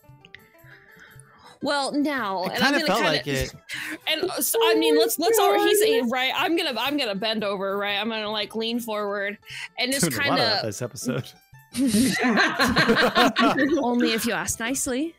Well, 1.61 1.93
now, 1.93 2.45
it 2.45 2.53
and 2.53 2.59
kind 2.61 2.77
I'm 2.77 2.83
of 2.83 2.87
gonna 2.89 3.01
felt 3.01 3.03
kind 3.03 3.17
like 3.17 3.27
it. 3.27 3.55
and 4.07 4.31
uh, 4.31 4.41
so, 4.41 4.59
I 4.63 4.75
mean, 4.75 4.97
let's 4.97 5.19
let's 5.19 5.39
all 5.39 5.55
he's 5.65 6.11
right. 6.11 6.33
I'm 6.37 6.57
gonna 6.57 6.75
I'm 6.79 6.97
gonna 6.97 7.15
bend 7.15 7.43
over, 7.43 7.77
right? 7.77 7.97
I'm 7.99 8.09
gonna 8.09 8.31
like 8.31 8.55
lean 8.55 8.79
forward 8.81 9.39
and 9.79 9.93
just 9.93 10.09
Doing 10.09 10.15
a 10.15 10.31
lot 10.31 10.39
kind 10.39 10.41
of 10.41 10.59
of 10.59 10.67
this 10.67 10.83
episode. 10.83 11.29
only 13.83 14.12
if 14.12 14.26
you 14.26 14.33
ask 14.33 14.60
nicely. 14.60 15.15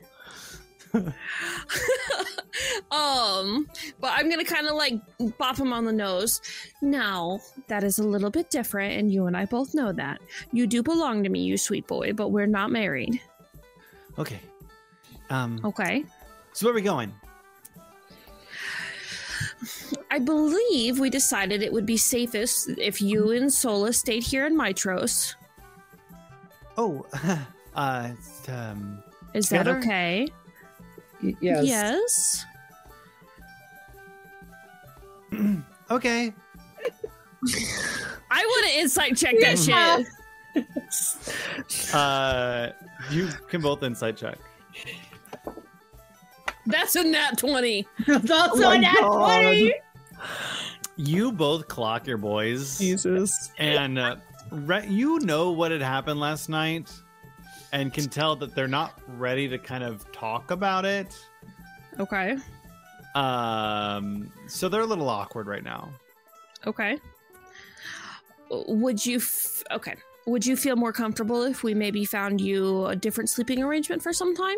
um, 2.92 3.68
but 4.00 4.12
I'm 4.12 4.30
gonna 4.30 4.46
kind 4.46 4.68
of 4.68 4.76
like 4.76 4.94
bop 5.40 5.58
him 5.58 5.74
on 5.74 5.86
the 5.86 5.92
nose. 5.92 6.40
Now 6.82 7.40
that 7.68 7.84
is 7.84 7.98
a 7.98 8.04
little 8.04 8.30
bit 8.30 8.52
different, 8.52 8.94
and 9.00 9.12
you 9.12 9.26
and 9.26 9.36
I 9.36 9.46
both 9.46 9.74
know 9.74 9.92
that 9.94 10.22
you 10.52 10.68
do 10.68 10.84
belong 10.84 11.24
to 11.24 11.30
me, 11.30 11.42
you 11.42 11.58
sweet 11.58 11.88
boy. 11.88 12.14
But 12.14 12.30
we're 12.30 12.46
not 12.46 12.72
married, 12.72 13.20
Okay. 14.20 14.40
Um. 15.32 15.60
okay? 15.64 16.06
So 16.54 16.68
where 16.68 16.74
are 16.74 16.76
we 16.76 16.84
going? 16.84 17.12
I 20.12 20.20
believe 20.20 21.00
we 21.00 21.10
decided 21.10 21.64
it 21.64 21.74
would 21.74 21.88
be 21.88 21.98
safest 21.98 22.70
if 22.78 23.02
you 23.02 23.32
and 23.32 23.52
Sola 23.52 23.92
stayed 23.94 24.22
here 24.24 24.46
in 24.46 24.56
Mytros. 24.56 25.34
Oh, 26.78 27.06
uh, 27.76 28.10
um, 28.48 29.04
Is 29.34 29.50
that 29.50 29.60
Together? 29.60 29.80
okay? 29.80 30.28
Y- 31.22 31.36
yes. 31.42 31.66
Yes. 31.66 32.46
okay. 35.92 36.34
I 38.32 38.46
want 38.46 38.68
to 38.68 38.80
insight 38.80 39.18
check 39.18 39.36
that 39.42 39.58
shit. 39.60 40.08
Uh, 41.94 42.70
you 43.10 43.28
can 43.48 43.60
both 43.60 43.82
insight 43.82 44.16
check. 44.16 44.38
That's 46.68 46.96
a 46.96 47.04
nat 47.04 47.40
20. 47.40 47.88
That's 48.06 48.30
also 48.30 48.62
my 48.62 48.76
a 48.76 48.80
nat 48.80 48.94
God. 49.02 49.42
20. 49.42 49.74
You 50.98 51.32
both 51.32 51.68
clock 51.68 52.06
your 52.06 52.18
boys, 52.20 52.78
Jesus. 52.78 53.52
and 53.58 53.98
uh, 53.98 54.18
re- 54.54 54.88
you 54.88 55.20
know 55.20 55.52
what 55.52 55.72
had 55.72 55.82
happened 55.82 56.20
last 56.20 56.50
night, 56.50 56.92
and 57.72 57.94
can 57.94 58.08
tell 58.08 58.36
that 58.38 58.56
they're 58.56 58.68
not 58.68 59.00
ready 59.18 59.48
to 59.50 59.58
kind 59.58 59.84
of 59.84 60.10
talk 60.12 60.52
about 60.52 60.86
it. 60.86 61.16
Okay. 62.00 62.38
Um, 63.16 64.32
so 64.48 64.70
they're 64.70 64.82
a 64.82 64.86
little 64.86 65.10
awkward 65.10 65.48
right 65.48 65.64
now. 65.64 65.90
Okay. 66.66 66.98
Would 68.50 69.06
you 69.06 69.18
f- 69.18 69.64
okay. 69.72 69.96
Would 70.26 70.46
you 70.46 70.56
feel 70.56 70.76
more 70.76 70.94
comfortable 70.94 71.44
if 71.44 71.64
we 71.64 71.74
maybe 71.74 72.06
found 72.06 72.40
you 72.40 72.86
a 72.86 72.96
different 72.96 73.30
sleeping 73.30 73.62
arrangement 73.62 74.02
for 74.02 74.14
some 74.14 74.36
time? 74.36 74.58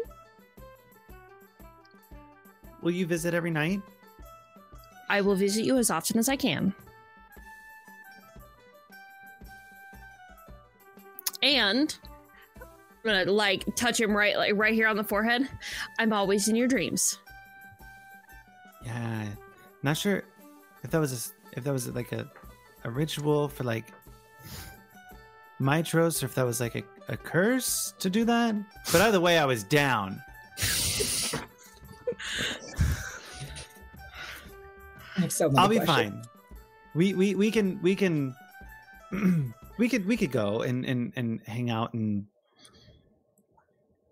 Will 2.82 2.92
you 2.92 3.08
visit 3.08 3.34
every 3.34 3.50
night? 3.50 3.82
I 5.10 5.22
will 5.22 5.36
visit 5.36 5.66
you 5.66 5.78
as 5.78 5.90
often 5.90 6.20
as 6.20 6.30
I 6.30 6.36
can. 6.36 6.74
And 11.46 11.96
I'm 12.60 12.68
gonna 13.06 13.32
like 13.32 13.64
touch 13.76 14.00
him 14.02 14.18
right 14.18 14.36
like 14.36 14.54
right 14.56 14.74
here 14.74 14.88
on 14.88 14.98
the 14.98 15.04
forehead. 15.04 15.48
I'm 16.00 16.12
always 16.12 16.48
in 16.48 16.56
your 16.56 16.68
dreams. 16.68 17.20
Yeah, 18.84 19.26
not 19.84 19.96
sure 19.96 20.24
if 20.84 20.90
that 20.90 21.00
was 21.00 21.12
a, 21.12 21.16
s- 21.16 21.34
if 21.54 21.64
that 21.64 21.72
was 21.72 21.88
like 21.90 22.12
a 22.12 22.28
a 22.84 22.90
ritual 22.90 23.48
for 23.48 23.64
like 23.64 23.86
Mytros, 25.62 26.22
or 26.22 26.26
if 26.26 26.36
that 26.36 26.46
was 26.46 26.60
like 26.60 26.76
a, 26.76 26.84
a 27.08 27.16
curse 27.16 27.94
to 28.00 28.10
do 28.10 28.26
that. 28.26 28.56
But 28.92 29.02
either 29.02 29.22
way, 29.22 29.38
I 29.38 29.46
was 29.46 29.64
down. 29.64 30.20
I 35.18 35.22
have 35.22 35.32
so 35.32 35.48
many 35.50 35.60
I'll 35.60 35.70
be 35.70 35.78
questions. 35.78 36.12
fine. 36.14 36.22
We 36.96 37.14
we 37.14 37.36
we 37.36 37.52
can 37.52 37.82
we 37.82 37.96
can 37.96 38.36
we 39.78 39.90
could 39.90 40.06
we 40.06 40.18
could 40.18 40.32
go 40.32 40.62
and 40.62 40.86
and 40.86 41.14
and 41.16 41.42
hang 41.46 41.70
out 41.70 41.94
and 41.94 42.26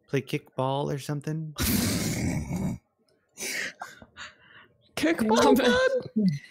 play 0.08 0.22
kickball 0.22 0.94
or 0.94 1.00
something. 1.00 1.56
Kickball, 4.96 5.58
bud? 5.58 5.92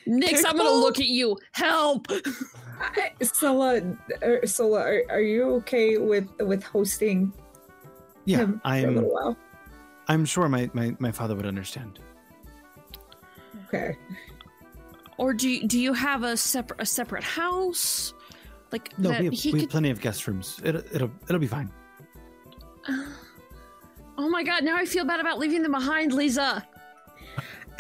Nyx, 0.07 0.43
I'm 0.47 0.57
gonna 0.57 0.71
look 0.71 0.99
at 0.99 1.07
you. 1.07 1.39
Help! 1.53 2.07
I- 2.11 3.13
Sola, 3.23 3.81
er, 4.23 4.47
Sola, 4.47 4.81
are, 4.81 5.03
are 5.09 5.21
you 5.21 5.55
okay 5.55 5.97
with 5.97 6.29
with 6.41 6.63
hosting 6.63 7.33
Yeah, 8.25 8.39
him 8.39 8.61
for 8.61 8.69
a 8.69 8.71
I'm 8.71 8.95
little 8.97 9.11
while? 9.11 9.37
I'm 10.09 10.25
sure 10.25 10.49
my 10.49 10.69
my 10.75 10.95
my 10.99 11.13
father 11.13 11.35
would 11.35 11.47
understand. 11.47 12.01
Okay. 13.69 13.97
Or 15.19 15.33
do 15.33 15.49
you, 15.49 15.67
do 15.67 15.79
you 15.79 15.93
have 15.93 16.25
a 16.25 16.37
separate 16.37 16.81
a 16.81 16.87
separate 16.87 17.23
house? 17.23 18.13
Like 18.73 18.99
No, 18.99 19.11
we 19.11 19.27
have, 19.27 19.35
he 19.35 19.49
we 19.51 19.53
could 19.53 19.61
have 19.63 19.71
plenty 19.71 19.91
of 19.91 20.01
guest 20.01 20.27
rooms. 20.27 20.61
It'll 20.65 20.83
it'll 20.93 21.11
it'll 21.29 21.39
be 21.41 21.47
fine. 21.47 21.71
Oh 24.19 24.29
my 24.29 24.43
god, 24.45 24.63
now 24.63 24.77
I 24.77 24.85
feel 24.85 25.05
bad 25.07 25.21
about 25.21 25.39
leaving 25.39 25.63
them 25.63 25.73
behind, 25.73 26.13
Lisa. 26.13 26.67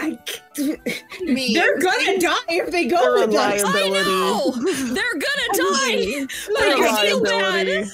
I, 0.01 0.19
Me. 1.21 1.53
they're 1.55 1.79
gonna 1.79 2.19
die 2.19 2.39
if 2.49 2.71
they 2.71 2.87
go 2.87 2.97
They're 2.97 3.25
a 3.25 3.27
with 3.27 3.37
us. 3.37 3.63
I 3.65 3.89
know! 3.91 4.51
They're 4.95 5.13
gonna 5.13 5.53
die! 5.53 6.27
They're 6.59 6.79
Like, 6.79 6.91
I 6.91 7.07
feel 7.07 7.23
bad. 7.23 7.87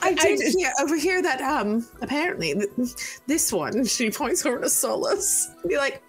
I 0.00 0.14
did 0.14 0.40
just- 0.40 0.56
hear, 0.58 0.72
overhear 0.80 1.20
that 1.22 1.40
um 1.42 1.86
apparently 2.00 2.54
th- 2.54 2.94
this 3.26 3.52
one 3.52 3.84
she 3.84 4.10
points 4.10 4.44
over 4.46 4.58
to 4.60 4.70
Solus 4.70 5.50
be 5.68 5.76
like 5.76 6.02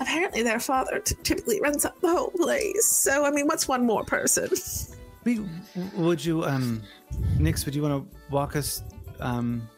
apparently 0.00 0.42
their 0.42 0.58
father 0.60 1.00
t- 1.00 1.16
typically 1.22 1.60
runs 1.60 1.84
up 1.84 2.00
the 2.00 2.08
whole 2.08 2.30
place 2.30 2.86
so 2.86 3.24
I 3.24 3.30
mean 3.30 3.46
what's 3.46 3.68
one 3.68 3.84
more 3.84 4.04
person 4.04 4.48
We 5.24 5.44
would 5.96 6.24
you 6.24 6.44
um 6.44 6.82
Nyx, 7.38 7.64
would 7.64 7.74
you 7.74 7.82
want 7.82 8.10
to 8.10 8.18
walk 8.30 8.56
us 8.56 8.82
um 9.20 9.68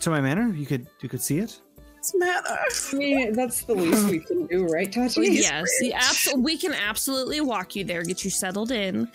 to 0.00 0.10
my 0.10 0.20
manor? 0.20 0.52
You 0.54 0.66
could 0.66 0.86
you 1.00 1.08
could 1.08 1.20
see 1.20 1.38
it? 1.38 1.60
what's 2.02 2.10
the 2.10 2.18
matter 2.18 2.48
I 2.48 2.96
mean, 2.96 3.32
that's 3.32 3.62
the 3.62 3.74
least 3.74 4.10
we 4.10 4.18
can 4.18 4.46
do, 4.48 4.66
right, 4.66 4.90
Tachi? 4.90 5.28
Yes, 5.30 5.68
the 5.80 5.94
abs- 5.94 6.34
we 6.36 6.58
can 6.58 6.74
absolutely 6.74 7.40
walk 7.40 7.76
you 7.76 7.84
there, 7.84 8.02
get 8.02 8.24
you 8.24 8.30
settled 8.30 8.72
in. 8.72 9.08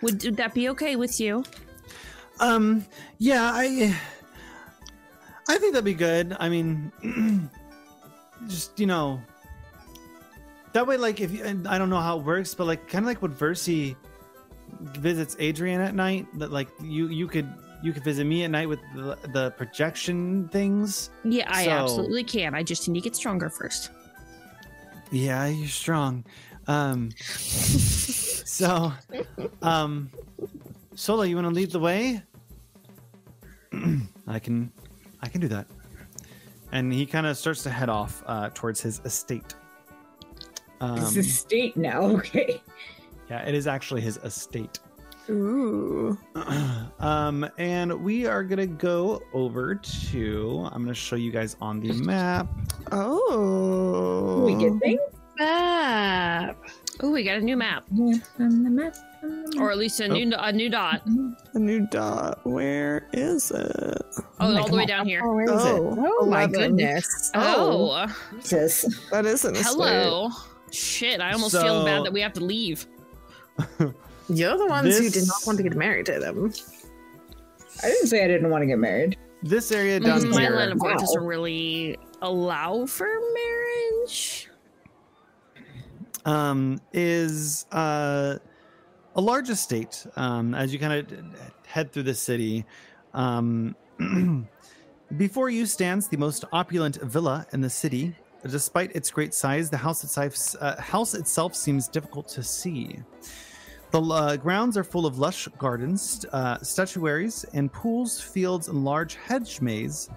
Would, 0.00 0.24
would 0.24 0.36
that 0.38 0.54
be 0.54 0.70
okay 0.70 0.96
with 0.96 1.20
you? 1.20 1.44
Um 2.40 2.86
yeah, 3.18 3.50
I 3.52 3.94
I 5.48 5.58
think 5.58 5.74
that'd 5.74 5.84
be 5.84 5.92
good. 5.92 6.34
I 6.40 6.48
mean 6.48 6.90
just 8.48 8.78
you 8.80 8.86
know 8.86 9.20
that 10.74 10.86
way 10.86 10.96
like 10.96 11.20
if 11.20 11.32
you 11.32 11.42
and 11.44 11.66
I 11.66 11.78
don't 11.78 11.88
know 11.88 12.00
how 12.00 12.18
it 12.18 12.24
works, 12.24 12.54
but 12.54 12.66
like 12.66 12.86
kind 12.88 13.04
of 13.04 13.06
like 13.06 13.22
what 13.22 13.30
Versi 13.30 13.96
visits 14.80 15.36
Adrian 15.38 15.80
at 15.80 15.94
night 15.94 16.26
that 16.38 16.50
like 16.52 16.68
you 16.82 17.08
you 17.08 17.26
could 17.26 17.48
you 17.82 17.92
could 17.92 18.04
visit 18.04 18.24
me 18.24 18.44
at 18.44 18.50
night 18.50 18.68
with 18.68 18.80
the, 18.94 19.16
the 19.32 19.50
projection 19.52 20.48
things. 20.48 21.10
Yeah, 21.24 21.48
I 21.50 21.64
So- 21.64 21.70
absolutely 21.70 22.24
can. 22.24 22.54
I 22.54 22.62
just 22.62 22.88
need 22.88 23.00
to 23.00 23.04
get 23.04 23.14
stronger 23.16 23.48
first. 23.48 23.90
Yeah, 25.10 25.46
you're 25.46 25.68
strong. 25.68 26.24
Um 26.66 27.10
so 27.18 28.92
um 29.62 30.10
Sola, 30.96 31.26
you 31.26 31.34
want 31.36 31.48
to 31.48 31.54
lead 31.54 31.70
the 31.72 31.80
way? 31.80 32.22
I 34.26 34.38
can 34.38 34.72
I 35.22 35.28
can 35.28 35.40
do 35.40 35.48
that. 35.48 35.66
And 36.72 36.92
he 36.92 37.06
kind 37.06 37.26
of 37.26 37.36
starts 37.36 37.62
to 37.64 37.70
head 37.70 37.88
off 37.88 38.22
uh, 38.26 38.50
towards 38.52 38.80
his 38.80 39.00
estate. 39.04 39.54
Um, 40.84 40.98
It's 40.98 41.16
a 41.16 41.22
state 41.22 41.76
now, 41.76 42.02
okay. 42.18 42.60
yeah, 43.30 43.42
it 43.48 43.54
is 43.54 43.66
actually 43.66 44.00
his 44.02 44.18
estate. 44.18 44.78
Ooh. 45.30 46.18
um, 47.00 47.48
and 47.56 48.04
we 48.04 48.26
are 48.26 48.42
gonna 48.44 48.66
go 48.66 49.22
over 49.32 49.74
to. 49.76 50.68
I'm 50.70 50.82
gonna 50.82 50.92
show 50.92 51.16
you 51.16 51.32
guys 51.32 51.56
on 51.62 51.80
the 51.80 51.94
map. 51.94 52.46
Oh. 52.92 54.44
We 54.44 54.54
get 54.56 54.78
things 54.80 55.00
map 55.38 56.56
Oh, 57.02 57.10
we 57.10 57.24
got 57.24 57.38
a 57.38 57.40
new 57.40 57.56
map, 57.56 57.84
on 57.90 58.06
the 58.38 58.70
map. 58.70 58.94
on 59.24 59.44
the 59.46 59.58
or 59.58 59.72
at 59.72 59.78
least 59.78 59.98
a 60.00 60.06
new 60.06 60.32
a 60.38 60.52
new 60.52 60.68
dot. 60.70 61.02
a 61.54 61.58
new 61.58 61.86
dot. 61.88 62.38
Where 62.44 63.08
is 63.12 63.50
it? 63.50 64.02
Oh, 64.38 64.52
my 64.52 64.60
all 64.60 64.68
the 64.68 64.76
way 64.76 64.86
down 64.86 65.06
here. 65.06 65.22
Oh, 65.24 65.34
where 65.34 65.44
is 65.44 65.50
Oh, 65.50 65.92
it? 65.92 65.98
oh 66.20 66.26
my 66.26 66.46
goodness 66.46 67.30
Oh, 67.34 68.06
Jesus. 68.42 69.08
That 69.10 69.24
isn't 69.26 69.56
a 69.56 69.62
hello. 69.62 70.28
Shit, 70.74 71.20
I 71.20 71.32
almost 71.32 71.52
So- 71.52 71.62
feel 71.62 71.84
bad 71.84 72.04
that 72.04 72.12
we 72.12 72.20
have 72.20 72.32
to 72.34 72.44
leave. 72.44 72.86
you're 74.28 74.56
the 74.58 74.66
ones 74.66 74.98
who 74.98 75.08
did 75.10 75.26
not 75.28 75.36
want 75.46 75.56
to 75.58 75.62
get 75.62 75.76
married 75.76 76.06
to 76.06 76.18
them 76.18 76.52
I 77.82 77.86
didn't 77.88 78.06
say 78.08 78.24
I 78.24 78.28
didn't 78.28 78.50
want 78.50 78.62
to 78.62 78.66
get 78.66 78.78
married. 78.78 79.16
This 79.42 79.70
area 79.72 80.00
down 80.00 80.20
Mm, 80.20 80.30
My 80.30 80.40
here. 80.42 80.56
line 80.56 80.72
of 80.72 80.78
work 80.80 80.94
Wow. 80.94 81.00
doesn't 81.00 81.24
really 81.24 81.98
allow 82.22 82.86
for 82.86 83.06
marriage. 83.34 84.48
um, 86.24 86.80
is 86.92 87.66
uh, 87.72 88.38
a 89.14 89.20
large 89.20 89.50
estate. 89.50 90.06
Um, 90.16 90.54
as 90.54 90.72
you 90.72 90.78
kind 90.78 90.92
of 91.12 91.24
head 91.66 91.92
through 91.92 92.04
the 92.04 92.14
city, 92.14 92.64
um, 93.12 93.76
before 95.18 95.50
you 95.50 95.66
stands 95.66 96.08
the 96.08 96.16
most 96.16 96.44
opulent 96.52 96.96
villa 97.02 97.46
in 97.52 97.60
the 97.60 97.68
city. 97.70 98.16
Despite 98.46 98.94
its 98.94 99.10
great 99.10 99.32
size, 99.32 99.70
the 99.70 99.76
house 99.76 100.04
itself, 100.04 100.54
uh, 100.60 100.80
house 100.80 101.14
itself 101.14 101.54
seems 101.54 101.88
difficult 101.88 102.28
to 102.28 102.42
see. 102.42 102.98
The 103.90 104.02
uh, 104.02 104.36
grounds 104.36 104.76
are 104.76 104.84
full 104.84 105.06
of 105.06 105.18
lush 105.18 105.48
gardens, 105.56 106.26
uh, 106.32 106.58
statuaries, 106.58 107.44
and 107.54 107.72
pools, 107.72 108.20
fields, 108.20 108.68
and 108.68 108.84
large 108.84 109.14
hedge 109.14 109.60
maze, 109.60 110.10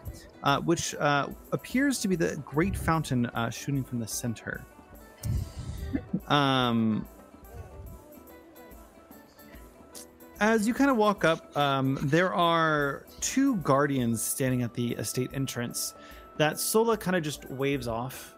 uh, 0.43 0.59
which 0.59 0.93
uh, 0.95 1.27
appears 1.51 1.99
to 1.99 2.07
be 2.07 2.15
the 2.15 2.35
great 2.43 2.75
fountain 2.75 3.27
uh, 3.27 3.49
shooting 3.49 3.83
from 3.83 3.99
the 3.99 4.07
center. 4.07 4.65
Um, 6.27 7.07
as 10.39 10.67
you 10.67 10.73
kind 10.73 10.89
of 10.89 10.97
walk 10.97 11.23
up, 11.23 11.55
um, 11.55 11.97
there 12.01 12.33
are 12.33 13.05
two 13.21 13.55
guardians 13.57 14.21
standing 14.21 14.63
at 14.63 14.73
the 14.73 14.93
estate 14.93 15.29
entrance 15.33 15.93
that 16.37 16.59
Sola 16.59 16.97
kind 16.97 17.15
of 17.15 17.23
just 17.23 17.49
waves 17.49 17.87
off. 17.87 18.33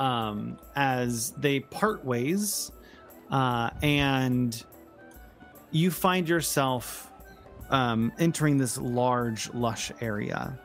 um, 0.00 0.58
as 0.74 1.32
they 1.32 1.60
part 1.60 2.04
ways, 2.04 2.72
uh, 3.30 3.70
and 3.82 4.64
you 5.70 5.90
find 5.90 6.28
yourself 6.28 7.12
um, 7.68 8.10
entering 8.18 8.56
this 8.56 8.78
large, 8.78 9.52
lush 9.52 9.92
area. 10.00 10.58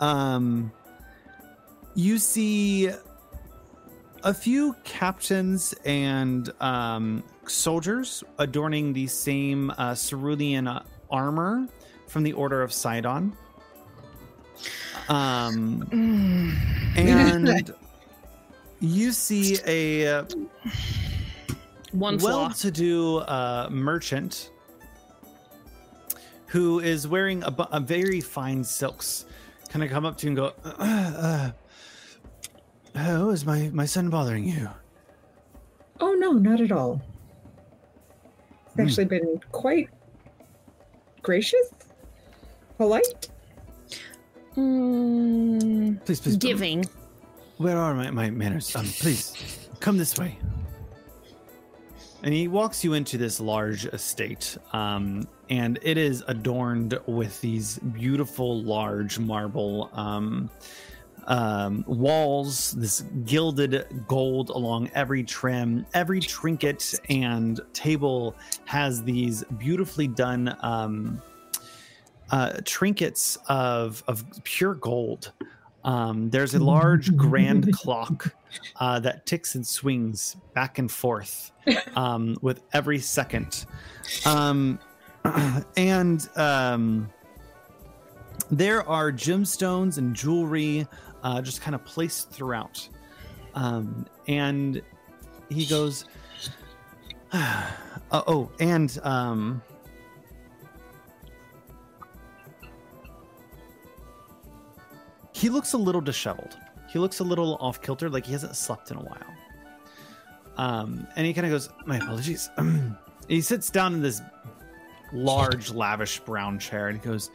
Um, 0.00 0.72
you 1.94 2.18
see 2.18 2.90
a 4.24 4.34
few 4.34 4.74
captains 4.82 5.72
and 5.84 6.52
um, 6.60 7.22
soldiers 7.46 8.24
adorning 8.38 8.92
the 8.92 9.06
same 9.06 9.70
uh, 9.78 9.94
cerulean 9.94 10.68
armor 11.10 11.68
from 12.08 12.24
the 12.24 12.32
Order 12.32 12.60
of 12.60 12.72
Sydon. 12.72 13.36
Um, 15.08 15.88
and 16.96 17.74
you 18.80 19.12
see 19.12 19.58
a 19.66 20.06
uh, 20.18 20.24
One 21.92 22.18
well-to-do 22.18 23.18
uh, 23.18 23.68
merchant 23.70 24.50
who 26.46 26.80
is 26.80 27.08
wearing 27.08 27.42
a, 27.44 27.50
bu- 27.50 27.64
a 27.72 27.80
very 27.80 28.20
fine 28.20 28.62
silks. 28.62 29.24
Can 29.70 29.82
I 29.82 29.88
come 29.88 30.04
up 30.04 30.18
to 30.18 30.26
you 30.26 30.30
and 30.30 30.36
go, 30.36 30.52
uh, 30.64 30.70
uh, 30.78 31.50
"How 32.98 33.30
is 33.30 33.46
my 33.46 33.70
my 33.72 33.86
son 33.86 34.10
bothering 34.10 34.44
you?" 34.46 34.68
Oh 36.00 36.12
no, 36.12 36.32
not 36.32 36.60
at 36.60 36.70
all. 36.72 37.00
It's 38.66 38.74
Hmm. 38.74 38.80
actually 38.82 39.04
been 39.06 39.40
quite 39.50 39.88
gracious, 41.22 41.70
polite. 42.76 43.28
Mm, 44.56 46.04
Please, 46.04 46.20
please, 46.20 46.36
giving. 46.36 46.84
Where 47.56 47.78
are 47.78 47.94
my, 47.94 48.10
my 48.10 48.30
manners? 48.30 48.74
Um, 48.76 48.86
please, 48.86 49.68
come 49.80 49.96
this 49.96 50.18
way. 50.18 50.38
And 52.24 52.32
he 52.32 52.46
walks 52.46 52.84
you 52.84 52.92
into 52.94 53.18
this 53.18 53.40
large 53.40 53.84
estate, 53.86 54.56
um, 54.72 55.26
and 55.50 55.78
it 55.82 55.96
is 55.98 56.22
adorned 56.28 56.98
with 57.06 57.40
these 57.40 57.78
beautiful, 57.78 58.62
large 58.62 59.18
marble 59.18 59.90
um, 59.92 60.48
um, 61.26 61.84
walls, 61.88 62.72
this 62.72 63.00
gilded 63.24 63.86
gold 64.06 64.50
along 64.50 64.90
every 64.94 65.24
trim. 65.24 65.84
Every 65.94 66.20
trinket 66.20 66.94
and 67.08 67.60
table 67.72 68.36
has 68.66 69.02
these 69.02 69.42
beautifully 69.58 70.06
done 70.06 70.56
um, 70.60 71.20
uh, 72.32 72.54
trinkets 72.64 73.38
of, 73.48 74.02
of 74.08 74.24
pure 74.42 74.74
gold. 74.74 75.32
Um, 75.84 76.30
there's 76.30 76.54
a 76.54 76.62
large 76.62 77.16
grand 77.16 77.72
clock 77.76 78.34
uh, 78.76 79.00
that 79.00 79.26
ticks 79.26 79.54
and 79.54 79.66
swings 79.66 80.36
back 80.54 80.78
and 80.78 80.90
forth 80.90 81.52
um, 81.94 82.36
with 82.40 82.62
every 82.72 82.98
second. 82.98 83.66
Um, 84.26 84.78
and 85.76 86.28
um, 86.36 87.10
there 88.50 88.88
are 88.88 89.12
gemstones 89.12 89.98
and 89.98 90.14
jewelry 90.14 90.86
uh, 91.22 91.40
just 91.42 91.60
kind 91.60 91.74
of 91.74 91.84
placed 91.84 92.30
throughout. 92.30 92.88
Um, 93.54 94.06
and 94.26 94.82
he 95.48 95.66
goes, 95.66 96.06
uh, 97.32 97.70
Oh, 98.12 98.50
and 98.60 98.98
he 105.42 105.48
looks 105.48 105.72
a 105.72 105.76
little 105.78 106.00
disheveled. 106.00 106.56
He 106.88 107.00
looks 107.00 107.18
a 107.18 107.24
little 107.24 107.56
off 107.60 107.82
kilter, 107.82 108.08
like 108.08 108.24
he 108.24 108.30
hasn't 108.32 108.54
slept 108.54 108.92
in 108.92 108.96
a 108.96 109.00
while. 109.00 109.34
Um, 110.56 111.04
and 111.16 111.26
he 111.26 111.34
kind 111.34 111.46
of 111.46 111.50
goes, 111.50 111.68
"My 111.84 111.96
apologies." 111.96 112.48
he 113.28 113.40
sits 113.40 113.68
down 113.70 113.94
in 113.94 114.02
this 114.02 114.22
large, 115.12 115.70
lavish 115.72 116.20
brown 116.20 116.60
chair, 116.60 116.88
and 116.88 117.00
he 117.00 117.04
goes, 117.04 117.30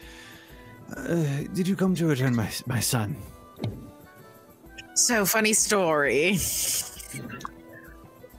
uh, 0.96 1.44
"Did 1.54 1.68
you 1.68 1.76
come 1.76 1.96
to 1.96 2.06
return 2.08 2.34
my 2.34 2.50
my 2.66 2.80
son?" 2.80 3.18
So 4.96 5.26
funny 5.26 5.54
story. 5.54 6.38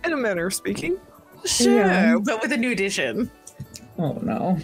In 0.05 0.13
a 0.13 0.17
manner 0.17 0.47
of 0.47 0.55
speaking. 0.55 0.97
Sure, 1.45 1.77
Yeah. 1.85 2.17
but 2.25 2.41
with 2.41 2.53
a 2.53 2.57
new 2.57 2.73
addition. 2.73 3.31
Oh 3.99 4.13
no. 4.23 4.59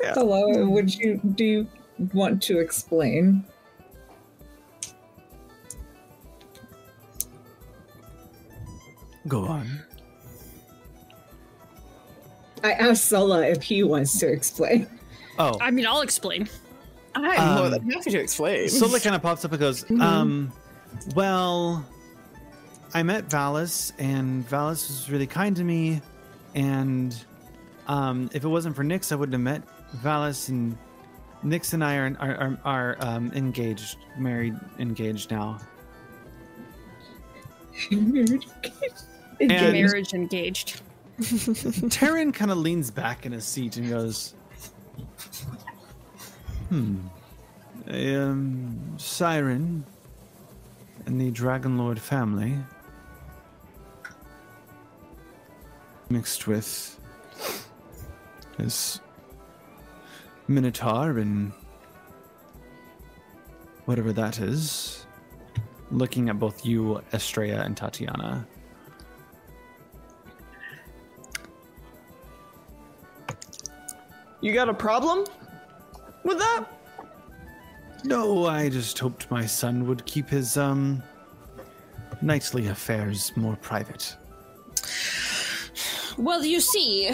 Yeah. 0.00 0.14
Hello, 0.14 0.68
would 0.68 0.94
you 0.94 1.20
do 1.34 1.44
you 1.44 1.66
want 2.14 2.40
to 2.44 2.58
explain? 2.60 3.44
Go 9.28 9.44
on. 9.46 9.82
I 12.64 12.72
asked 12.72 13.04
Sulla 13.04 13.46
if 13.46 13.62
he 13.62 13.82
wants 13.84 14.18
to 14.18 14.26
explain. 14.26 14.86
Oh, 15.38 15.56
I 15.60 15.70
mean, 15.70 15.86
I'll 15.86 16.00
explain. 16.00 16.48
I'm 17.14 17.22
more 17.56 17.66
Um, 17.66 17.70
than 17.70 17.90
happy 17.90 18.10
to 18.10 18.18
explain. 18.18 18.68
Sola 18.68 18.98
kind 19.00 19.14
of 19.14 19.22
pops 19.22 19.44
up 19.44 19.52
and 19.52 19.60
goes, 19.60 19.88
um, 20.00 20.52
well, 21.14 21.84
I 22.94 23.02
met 23.02 23.28
Valis, 23.28 23.92
and 23.98 24.48
Valis 24.48 24.88
was 24.88 25.10
really 25.10 25.26
kind 25.26 25.54
to 25.56 25.64
me, 25.64 26.00
and 26.54 27.16
um, 27.86 28.30
if 28.32 28.44
it 28.44 28.48
wasn't 28.48 28.74
for 28.76 28.84
Nyx, 28.84 29.12
I 29.12 29.14
wouldn't 29.16 29.34
have 29.34 29.40
met 29.40 29.62
Valis, 30.02 30.48
and 30.48 30.76
Nyx 31.44 31.72
and 31.74 31.84
I 31.84 31.96
are 31.96 32.16
are, 32.18 32.34
are, 32.36 32.58
are 32.64 32.96
um, 33.00 33.32
engaged, 33.34 33.96
married, 34.16 34.54
engaged 34.78 35.30
now. 35.30 35.58
And- 39.40 39.72
Marriage 39.72 40.14
engaged. 40.14 40.80
Taryn 41.18 42.32
kind 42.32 42.50
of 42.50 42.58
leans 42.58 42.90
back 42.92 43.26
in 43.26 43.32
his 43.32 43.44
seat 43.44 43.76
and 43.76 43.88
goes, 43.88 44.34
"Hmm, 46.68 46.98
a 47.88 48.14
um, 48.14 48.94
siren 48.98 49.84
and 51.06 51.20
the 51.20 51.32
Dragon 51.32 51.76
Lord 51.76 51.98
family 51.98 52.56
mixed 56.08 56.46
with 56.46 56.98
this 58.56 59.00
Minotaur 60.46 61.18
and 61.18 61.52
whatever 63.86 64.12
that 64.12 64.38
is." 64.38 65.04
Looking 65.90 66.28
at 66.28 66.38
both 66.38 66.64
you, 66.64 67.02
Estrella, 67.12 67.62
and 67.62 67.76
Tatiana. 67.76 68.46
You 74.40 74.52
got 74.52 74.68
a 74.68 74.74
problem 74.74 75.24
with 76.24 76.38
that? 76.38 76.64
No, 78.04 78.46
I 78.46 78.68
just 78.68 78.98
hoped 78.98 79.30
my 79.30 79.44
son 79.46 79.86
would 79.88 80.04
keep 80.06 80.28
his 80.28 80.56
um 80.56 81.02
nightly 82.22 82.68
affairs 82.68 83.32
more 83.36 83.56
private. 83.56 84.16
Well, 86.16 86.44
you 86.44 86.60
see, 86.60 87.10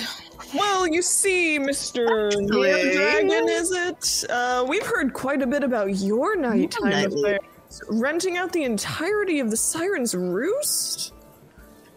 Well, 0.54 0.86
you 0.86 1.02
see, 1.02 1.58
Mr. 1.58 2.28
Actually- 2.32 2.94
Dragon, 2.96 3.48
is 3.48 3.70
it? 3.72 4.24
Uh, 4.30 4.64
we've 4.68 4.86
heard 4.86 5.12
quite 5.12 5.42
a 5.42 5.46
bit 5.46 5.62
about 5.62 5.96
your 5.98 6.36
nighttime 6.36 6.90
nightly. 6.90 7.34
affairs. 7.34 7.82
Renting 7.88 8.36
out 8.36 8.52
the 8.52 8.62
entirety 8.64 9.40
of 9.40 9.50
the 9.50 9.56
Siren's 9.56 10.14
Roost? 10.14 11.12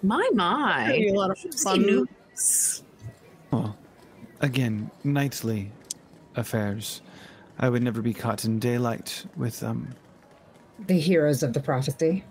my 0.04 0.28
my. 0.34 0.86
Pretty 0.86 1.10
a 1.10 1.14
lot 1.14 1.32
of 1.32 1.38
fun. 1.62 1.82
news. 1.84 2.84
Well, 3.52 3.76
again, 4.42 4.90
nightly 5.04 5.72
affairs. 6.36 7.02
I 7.60 7.70
would 7.70 7.82
never 7.82 8.02
be 8.02 8.14
caught 8.14 8.46
in 8.46 8.60
daylight 8.60 9.26
with 9.36 9.64
um 9.64 9.90
The 10.88 11.00
heroes 11.00 11.44
of 11.44 11.54
the 11.54 11.60
prophecy. 11.60 12.24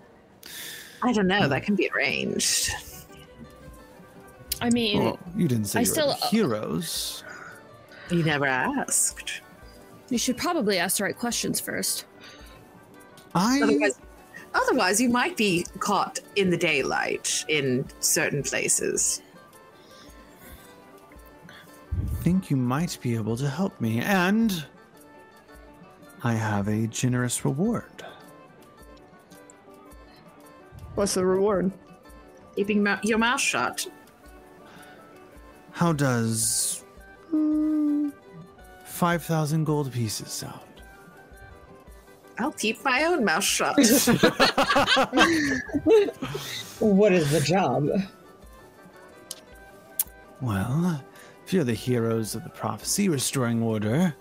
I 1.03 1.13
don't 1.13 1.27
know. 1.27 1.47
That 1.47 1.63
can 1.63 1.75
be 1.75 1.89
arranged. 1.95 2.71
I 4.61 4.69
mean, 4.71 5.03
well, 5.03 5.19
you 5.35 5.47
didn't 5.47 5.65
say 5.65 5.79
I 5.79 5.81
you 5.83 5.89
were 5.89 5.93
still- 5.93 6.07
the 6.21 6.27
heroes. 6.27 7.23
You 8.09 8.23
never 8.23 8.45
asked. 8.45 9.41
you 10.09 10.17
should 10.17 10.37
probably 10.37 10.77
ask 10.77 10.97
the 10.97 11.03
right 11.03 11.17
questions 11.17 11.59
first. 11.59 12.05
I 13.35 13.59
Otherwise, 13.61 13.99
otherwise, 14.53 15.01
you 15.01 15.09
might 15.09 15.35
be 15.35 15.65
caught 15.79 16.19
in 16.37 16.49
the 16.49 16.57
daylight 16.57 17.43
in 17.49 17.85
certain 17.99 18.41
places. 18.43 19.21
Think 22.27 22.49
you 22.49 22.57
might 22.57 22.97
be 23.01 23.15
able 23.15 23.37
to 23.37 23.49
help 23.49 23.79
me, 23.79 24.01
and 24.01 24.65
I 26.25 26.33
have 26.33 26.67
a 26.67 26.85
generous 26.87 27.45
reward. 27.45 28.03
What's 30.95 31.13
the 31.13 31.25
reward? 31.25 31.71
Keeping 32.53 32.83
mou- 32.83 32.97
your 33.01 33.17
mouth 33.17 33.39
shut. 33.39 33.87
How 35.71 35.93
does 35.93 36.83
mm, 37.31 38.11
five 38.83 39.23
thousand 39.23 39.63
gold 39.63 39.89
pieces 39.93 40.29
sound? 40.29 40.81
I'll 42.39 42.51
keep 42.51 42.83
my 42.83 43.05
own 43.05 43.23
mouth 43.23 43.45
shut. 43.45 43.77
What 46.79 47.13
is 47.13 47.31
the 47.31 47.39
job? 47.39 47.87
Well, 50.41 51.01
if 51.47 51.53
you're 51.53 51.63
the 51.63 51.73
heroes 51.73 52.35
of 52.35 52.43
the 52.43 52.49
prophecy 52.49 53.07
restoring 53.07 53.63
order, 53.63 54.13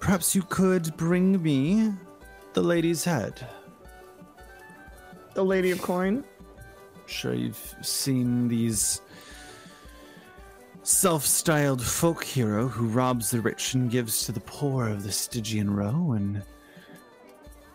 perhaps 0.00 0.34
you 0.34 0.40
could 0.40 0.96
bring 0.96 1.42
me 1.42 1.92
the 2.54 2.62
lady's 2.62 3.04
head. 3.04 3.46
The 5.34 5.44
Lady 5.44 5.70
of 5.70 5.82
Coin. 5.82 6.24
Sure, 7.04 7.34
you've 7.34 7.74
seen 7.82 8.48
these 8.48 9.02
self 10.82 11.26
styled 11.26 11.82
folk 11.82 12.24
hero 12.24 12.66
who 12.66 12.86
robs 12.86 13.30
the 13.30 13.42
rich 13.42 13.74
and 13.74 13.90
gives 13.90 14.24
to 14.24 14.32
the 14.32 14.40
poor 14.40 14.88
of 14.88 15.02
the 15.02 15.12
Stygian 15.12 15.68
row, 15.68 16.12
and 16.12 16.42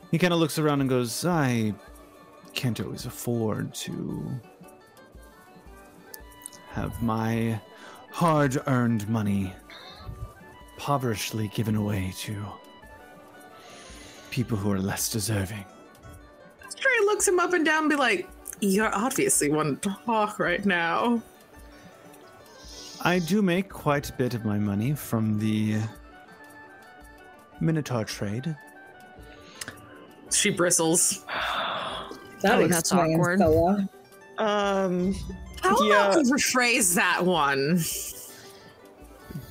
he 0.09 0.17
kind 0.17 0.33
of 0.33 0.39
looks 0.39 0.57
around 0.57 0.81
and 0.81 0.89
goes, 0.89 1.23
I 1.23 1.75
can't 2.55 2.79
always 2.79 3.05
afford 3.05 3.75
to 3.75 4.41
have 6.71 7.01
my 7.01 7.59
hard 8.11 8.61
earned 8.67 9.07
money 9.09 9.53
poverishly 10.77 11.49
given 11.49 11.75
away 11.75 12.13
to 12.17 12.35
people 14.31 14.57
who 14.57 14.71
are 14.71 14.79
less 14.79 15.09
deserving. 15.11 15.65
Trey 16.75 16.99
looks 17.01 17.27
him 17.27 17.39
up 17.39 17.53
and 17.53 17.65
down 17.65 17.83
and 17.83 17.89
be 17.89 17.95
like, 17.95 18.29
You're 18.61 18.93
obviously 18.95 19.49
wanting 19.49 19.77
to 19.77 19.97
talk 20.05 20.39
right 20.39 20.65
now. 20.65 21.21
I 23.01 23.19
do 23.19 23.41
make 23.41 23.69
quite 23.69 24.09
a 24.09 24.13
bit 24.13 24.33
of 24.33 24.45
my 24.45 24.57
money 24.57 24.93
from 24.93 25.39
the 25.39 25.77
Minotaur 27.59 28.03
trade. 28.03 28.55
She 30.31 30.49
bristles. 30.49 31.25
That 32.41 32.69
that's 32.69 32.91
explains 32.91 33.15
awkward. 33.15 33.39
Stella. 33.39 33.89
Um, 34.37 35.15
How 35.61 35.81
Yeah. 35.83 36.09
about 36.11 36.23
we 36.25 36.31
rephrase 36.31 36.95
that 36.95 37.25
one? 37.25 37.79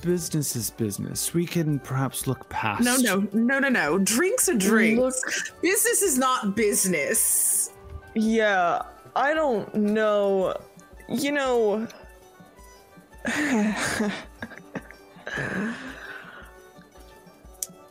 Business 0.01 0.55
is 0.55 0.69
business. 0.71 1.33
We 1.33 1.45
can 1.45 1.79
perhaps 1.79 2.25
look 2.27 2.47
past. 2.49 2.83
No, 2.83 2.95
no, 2.97 3.27
no, 3.33 3.59
no, 3.59 3.69
no. 3.69 3.97
Drinks 3.99 4.47
are 4.49 4.55
drinks. 4.55 4.99
Look- 5.01 5.61
Business 5.61 6.01
is 6.01 6.17
not 6.17 6.55
business. 6.55 7.71
yeah, 8.15 8.81
I 9.15 9.33
don't 9.33 9.73
know. 9.75 10.55
You 11.09 11.31
know. 11.33 11.87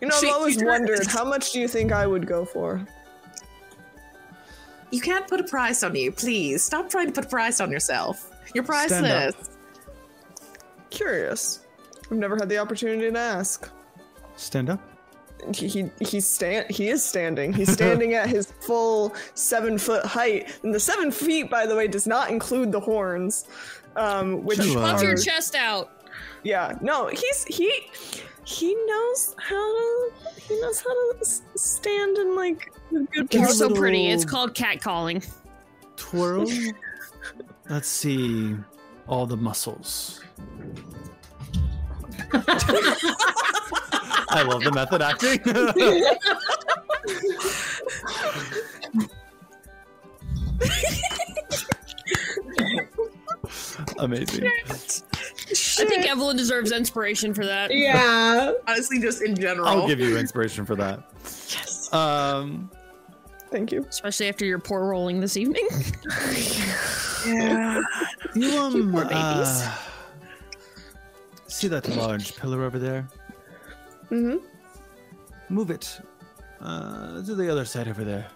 You 0.00 0.06
know, 0.06 0.14
I've 0.16 0.32
always 0.32 0.62
wondered 0.62 1.06
how 1.08 1.24
much 1.24 1.52
do 1.52 1.58
you 1.60 1.66
think 1.66 1.90
I 1.92 2.06
would 2.06 2.26
go 2.26 2.44
for? 2.44 2.86
You 4.90 5.00
can't 5.00 5.26
put 5.28 5.40
a 5.40 5.44
price 5.44 5.82
on 5.82 5.94
you, 5.94 6.10
please. 6.12 6.64
Stop 6.64 6.88
trying 6.88 7.06
to 7.06 7.12
put 7.12 7.26
a 7.26 7.28
price 7.28 7.60
on 7.60 7.70
yourself. 7.70 8.30
You're 8.54 8.64
Stand 8.64 9.06
priceless. 9.06 9.50
Curious. 10.90 11.60
I've 12.10 12.16
never 12.16 12.36
had 12.36 12.48
the 12.48 12.58
opportunity 12.58 13.10
to 13.10 13.18
ask. 13.18 13.70
Stand 14.36 14.70
up. 14.70 14.80
He 15.54 15.68
he 15.68 15.90
he's 16.00 16.26
stand 16.26 16.68
he 16.68 16.88
is 16.88 17.04
standing. 17.04 17.52
He's 17.52 17.70
standing 17.70 18.14
at 18.14 18.28
his 18.28 18.52
full 18.60 19.14
seven 19.34 19.78
foot 19.78 20.04
height, 20.04 20.58
and 20.64 20.74
the 20.74 20.80
seven 20.80 21.12
feet, 21.12 21.48
by 21.48 21.64
the 21.64 21.76
way, 21.76 21.86
does 21.86 22.06
not 22.06 22.30
include 22.30 22.72
the 22.72 22.80
horns. 22.80 23.46
Um, 23.94 24.44
which 24.44 24.58
Shut 24.58 24.76
up. 24.76 24.92
Puff 24.92 25.02
your 25.02 25.16
chest 25.16 25.54
out. 25.54 25.92
Yeah, 26.42 26.76
no, 26.80 27.08
he's 27.08 27.44
he 27.44 27.70
he 28.44 28.74
knows 28.86 29.34
how 29.38 29.54
to 29.54 30.10
he 30.40 30.60
knows 30.60 30.80
how 30.80 31.12
to 31.12 31.24
stand 31.56 32.16
and 32.16 32.34
like 32.34 32.72
a 32.76 32.77
good 32.90 33.32
You're 33.32 33.48
so 33.48 33.74
pretty. 33.74 34.08
It's 34.08 34.24
called 34.24 34.54
catcalling. 34.54 35.28
Twirl. 35.96 36.46
Let's 37.68 37.88
see 37.88 38.56
all 39.06 39.26
the 39.26 39.36
muscles. 39.36 40.22
I 44.30 44.42
love 44.42 44.62
the 44.62 44.72
method 44.72 45.02
acting. 45.02 45.40
Amazing. 53.98 54.46
I 54.46 55.84
think 55.84 56.06
Evelyn 56.06 56.36
deserves 56.36 56.72
inspiration 56.72 57.34
for 57.34 57.44
that. 57.46 57.72
Yeah. 57.72 58.52
Honestly, 58.66 59.00
just 59.00 59.22
in 59.22 59.34
general. 59.34 59.66
I'll 59.66 59.86
give 59.86 60.00
you 60.00 60.16
inspiration 60.16 60.64
for 60.64 60.76
that. 60.76 61.02
Yes. 61.24 61.92
Um, 61.92 62.70
Thank 63.50 63.72
you. 63.72 63.84
Especially 63.88 64.28
after 64.28 64.44
your 64.44 64.58
poor 64.58 64.84
rolling 64.86 65.20
this 65.20 65.36
evening. 65.36 65.66
yeah. 67.26 67.80
you 68.34 68.58
um, 68.58 68.92
poor 68.92 69.04
babies. 69.04 69.16
uh, 69.16 69.74
see 71.46 71.68
that 71.68 71.88
large 71.88 72.36
pillar 72.36 72.64
over 72.64 72.78
there? 72.78 73.08
Mm-hmm. 74.10 74.36
Move 75.48 75.70
it 75.70 76.00
uh, 76.60 77.22
to 77.22 77.34
the 77.34 77.50
other 77.50 77.64
side 77.64 77.88
over 77.88 78.04
there. 78.04 78.26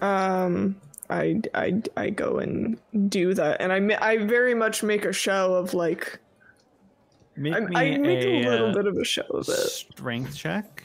Um, 0.00 0.76
I, 1.10 1.40
I, 1.54 1.80
I 1.96 2.10
go 2.10 2.38
and 2.38 2.78
do 3.08 3.34
that, 3.34 3.60
and 3.60 3.72
I 3.72 3.98
I 4.06 4.18
very 4.18 4.54
much 4.54 4.82
make 4.82 5.04
a 5.04 5.12
show 5.12 5.54
of 5.54 5.74
like 5.74 6.18
Make 7.36 7.54
I, 7.54 7.60
me 7.60 7.76
I 7.76 7.96
make 7.98 8.24
a, 8.24 8.28
a, 8.28 8.48
little 8.50 8.70
uh, 8.70 8.74
bit 8.74 8.86
of 8.86 8.96
a 8.96 9.04
show 9.04 9.22
of 9.30 9.48
it. 9.48 9.54
strength 9.54 10.36
check. 10.36 10.82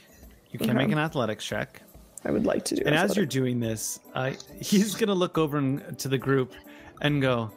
You 0.52 0.60
can 0.60 0.70
Okay. 0.70 0.78
make 0.78 0.92
an 0.92 1.00
athletics 1.00 1.44
check. 1.44 1.82
I 2.26 2.32
would 2.32 2.45
like 2.45 2.64
to 2.66 2.76
do. 2.76 2.84
And 2.85 2.95
as 2.95 3.11
athletic. 3.11 3.18
you're 3.18 3.43
doing 3.43 3.60
this, 3.60 4.00
uh, 4.14 4.32
he's 4.61 4.95
gonna 4.95 5.14
look 5.14 5.38
over 5.38 5.58
and, 5.58 5.98
to 6.00 6.08
the 6.08 6.18
group 6.18 6.53
and 7.02 7.22
go, 7.22 7.52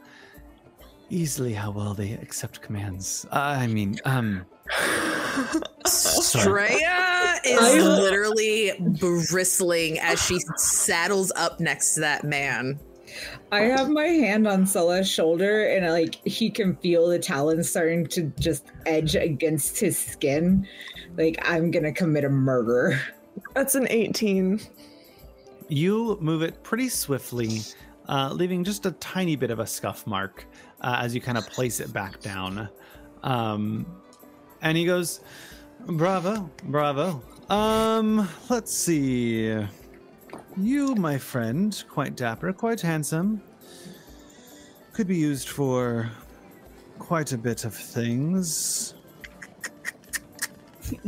"Easily, 1.11 1.53
how 1.53 1.71
well 1.71 1.95
they 1.95 2.13
accept 2.13 2.63
commands. 2.63 3.27
I 3.31 3.67
mean, 3.67 3.99
um, 4.05 4.45
sorry. 5.87 6.69
Drea 6.69 7.35
is 7.45 7.85
literally 7.85 8.73
bristling 8.99 9.99
as 10.01 10.21
she 10.25 10.39
saddles 10.57 11.33
up 11.37 11.61
next 11.61 11.95
to 11.95 12.01
that 12.01 12.25
man. 12.25 12.79
I 13.53 13.61
have 13.63 13.89
my 13.89 14.07
hand 14.07 14.49
on 14.49 14.67
Sulla's 14.67 15.09
shoulder 15.09 15.69
and 15.69 15.91
like 15.91 16.17
he 16.27 16.51
can 16.51 16.77
feel 16.77 17.09
the 17.09 17.19
talons 17.19 17.71
starting 17.71 18.07
to 18.09 18.33
just 18.41 18.67
edge 18.85 19.15
against 19.15 19.79
his 19.79 19.97
skin. 19.97 20.67
Like 21.17 21.39
I'm 21.43 21.71
gonna 21.71 21.93
commit 21.93 22.25
a 22.25 22.29
murder. 22.29 23.01
That's 23.57 23.75
an 23.75 23.87
18. 23.89 24.61
You 25.69 26.19
move 26.21 26.43
it 26.43 26.63
pretty 26.63 26.91
swiftly, 26.91 27.63
uh, 28.07 28.31
leaving 28.31 28.63
just 28.63 28.85
a 28.85 28.91
tiny 28.91 29.35
bit 29.35 29.51
of 29.51 29.61
a 29.61 29.67
scuff 29.67 30.07
mark 30.07 30.45
uh, 30.83 30.99
as 31.01 31.15
you 31.15 31.23
kind 31.23 31.39
of 31.39 31.47
place 31.49 31.81
it 31.81 31.91
back 31.91 32.21
down. 32.21 32.69
Um, 33.23 33.87
and 34.61 34.77
he 34.77 34.85
goes, 34.85 35.21
"Bravo, 35.87 36.51
bravo. 36.65 37.23
Um, 37.49 38.29
let's 38.51 38.75
see. 38.75 39.59
You, 40.59 40.95
my 40.97 41.17
friend, 41.17 41.83
quite 41.89 42.15
dapper, 42.15 42.53
quite 42.53 42.83
handsome. 42.83 43.41
Could 44.93 45.07
be 45.07 45.17
used 45.17 45.49
for 45.49 46.11
quite 46.99 47.33
a 47.33 47.39
bit 47.39 47.65
of 47.65 47.75
things. 47.75 48.96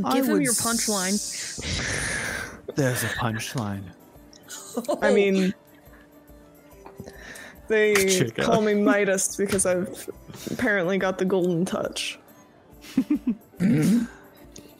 I 0.04 0.14
Give 0.14 0.26
him 0.28 0.40
your 0.40 0.52
punchline. 0.54 1.12
s- 1.14 1.60
There's 2.74 3.04
a 3.04 3.08
punchline. 3.08 3.82
I 5.02 5.12
mean, 5.12 5.52
they 7.68 7.94
Chica. 8.18 8.42
call 8.42 8.60
me 8.62 8.74
Midas 8.74 9.36
because 9.36 9.66
I've 9.66 10.08
apparently 10.50 10.98
got 10.98 11.18
the 11.18 11.24
golden 11.24 11.64
touch. 11.64 12.18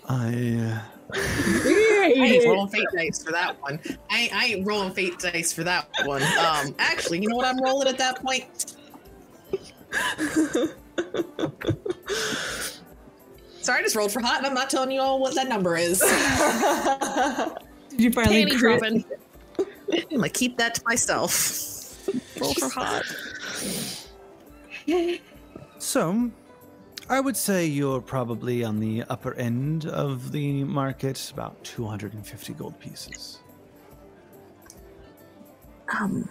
I. 0.09 0.10
Uh, 0.10 0.81
I 1.10 2.12
ain't 2.15 2.44
rolling 2.47 2.68
fate 2.68 2.86
dice 2.94 3.23
for 3.25 3.33
that 3.33 3.57
one. 3.62 3.81
I 4.10 4.20
ain't, 4.20 4.35
I 4.35 4.44
ain't 4.47 4.67
rolling 4.67 4.93
fate 4.93 5.18
dice 5.18 5.52
for 5.55 5.65
that 5.65 5.89
one. 6.05 6.23
Um, 6.23 6.75
actually, 6.78 7.20
you 7.23 7.28
know 7.28 7.36
what 7.36 7.47
I'm 7.47 7.59
rolling 7.62 7.89
at 7.89 7.97
that 7.99 8.20
point? 8.23 8.75
Sorry, 13.68 13.80
I 13.80 13.82
just 13.82 13.97
rolled 13.97 14.10
for 14.12 14.20
hot, 14.20 14.38
and 14.38 14.47
I'm 14.47 14.55
not 14.55 14.70
telling 14.70 14.90
you 14.90 14.98
all 15.02 15.20
what 15.20 15.34
that 15.34 15.47
number 15.47 15.76
is. 15.76 16.00
I'm 16.02 17.50
Did 17.90 18.00
you 18.00 18.10
finally 18.10 18.47
Panty 18.47 18.58
crit? 18.58 18.80
dropping. 18.80 19.05
gonna 20.10 20.28
keep 20.30 20.56
that 20.56 20.74
to 20.76 20.82
myself. 20.86 22.08
Roll 22.40 22.55
for 22.55 22.70
hot. 22.70 23.02
So, 25.78 26.30
I 27.10 27.20
would 27.20 27.36
say 27.36 27.66
you're 27.66 28.00
probably 28.00 28.64
on 28.64 28.80
the 28.80 29.05
upper 29.10 29.34
end 29.34 29.84
of 29.84 30.32
the 30.32 30.64
market, 30.64 31.30
about 31.30 31.62
250 31.62 32.55
gold 32.55 32.80
pieces. 32.80 33.40
Um, 36.00 36.26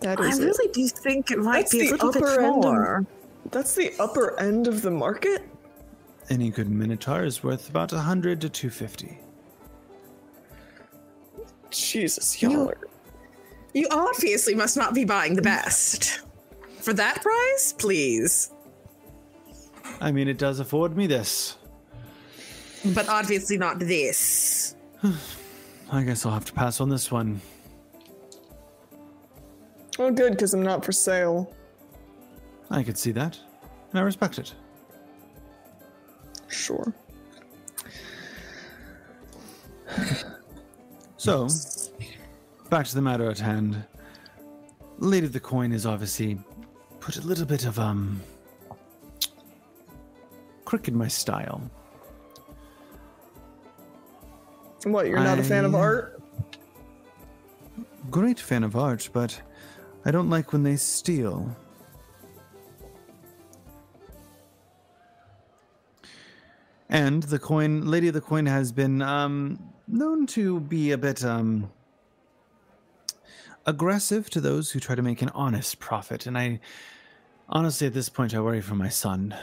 That 0.00 0.18
I 0.22 0.28
is 0.28 0.38
it. 0.38 0.44
really 0.46 0.72
do 0.72 0.88
think 0.88 1.30
it 1.30 1.38
might 1.38 1.64
That's 1.68 1.72
be 1.72 1.80
a 1.80 1.84
the 1.90 1.90
little 1.96 2.12
bit 2.12 2.22
upper 2.22 2.40
end 2.40 2.48
of- 2.56 2.62
more. 2.62 3.06
That's 3.50 3.74
the 3.74 3.92
upper 4.00 4.40
end 4.40 4.66
of 4.68 4.80
the 4.80 4.90
market. 4.90 5.42
Any 6.28 6.50
good 6.50 6.68
minotaur 6.68 7.24
is 7.24 7.42
worth 7.42 7.68
about 7.68 7.92
100 7.92 8.40
to 8.40 8.48
250. 8.48 9.18
Jesus, 11.70 12.42
y'all 12.42 12.50
You- 12.52 12.68
are. 12.68 12.78
You 13.74 13.86
obviously 13.90 14.54
must 14.54 14.76
not 14.76 14.94
be 14.94 15.04
buying 15.04 15.34
the 15.34 15.42
best. 15.42 16.20
For 16.80 16.94
that 16.94 17.20
price, 17.20 17.74
please. 17.76 18.50
I 20.00 20.10
mean, 20.12 20.28
it 20.28 20.38
does 20.38 20.60
afford 20.60 20.96
me 20.96 21.06
this. 21.06 21.56
But 22.94 23.08
obviously 23.08 23.58
not 23.58 23.78
this. 23.78 24.74
I 25.92 26.02
guess 26.02 26.24
I'll 26.24 26.32
have 26.32 26.44
to 26.46 26.52
pass 26.52 26.80
on 26.80 26.88
this 26.88 27.10
one. 27.12 27.40
Oh, 29.98 30.10
good, 30.10 30.32
because 30.32 30.54
I'm 30.54 30.62
not 30.62 30.84
for 30.84 30.92
sale. 30.92 31.54
I 32.70 32.82
could 32.82 32.98
see 32.98 33.12
that, 33.12 33.38
and 33.90 34.00
I 34.00 34.02
respect 34.02 34.38
it. 34.38 34.54
Sure. 36.48 36.92
So, 41.16 41.48
back 42.70 42.86
to 42.86 42.94
the 42.94 43.02
matter 43.02 43.30
at 43.30 43.38
hand. 43.38 43.84
Lady 44.98 45.26
of 45.26 45.32
the 45.32 45.40
Coin 45.40 45.72
is 45.72 45.86
obviously 45.86 46.38
put 47.00 47.16
a 47.16 47.20
little 47.20 47.46
bit 47.46 47.66
of, 47.66 47.78
um, 47.78 48.20
crick 50.64 50.88
in 50.88 50.96
my 50.96 51.08
style. 51.08 51.60
What, 54.84 55.06
you're 55.06 55.18
not 55.18 55.38
a 55.38 55.42
fan 55.42 55.64
of 55.64 55.74
art? 55.74 56.20
Great 58.10 58.38
fan 58.38 58.62
of 58.62 58.76
art, 58.76 59.08
but 59.12 59.40
I 60.04 60.10
don't 60.12 60.30
like 60.30 60.52
when 60.52 60.62
they 60.62 60.76
steal. 60.76 61.56
And 66.88 67.22
the 67.24 67.38
coin, 67.38 67.86
Lady 67.86 68.08
of 68.08 68.14
the 68.14 68.20
Coin, 68.20 68.46
has 68.46 68.70
been 68.70 69.02
um, 69.02 69.58
known 69.88 70.26
to 70.28 70.60
be 70.60 70.92
a 70.92 70.98
bit 70.98 71.24
um, 71.24 71.70
aggressive 73.66 74.30
to 74.30 74.40
those 74.40 74.70
who 74.70 74.78
try 74.78 74.94
to 74.94 75.02
make 75.02 75.20
an 75.20 75.30
honest 75.30 75.80
profit. 75.80 76.26
And 76.26 76.38
I, 76.38 76.60
honestly, 77.48 77.86
at 77.86 77.94
this 77.94 78.08
point, 78.08 78.34
I 78.34 78.40
worry 78.40 78.60
for 78.60 78.76
my 78.76 78.88
son. 78.88 79.34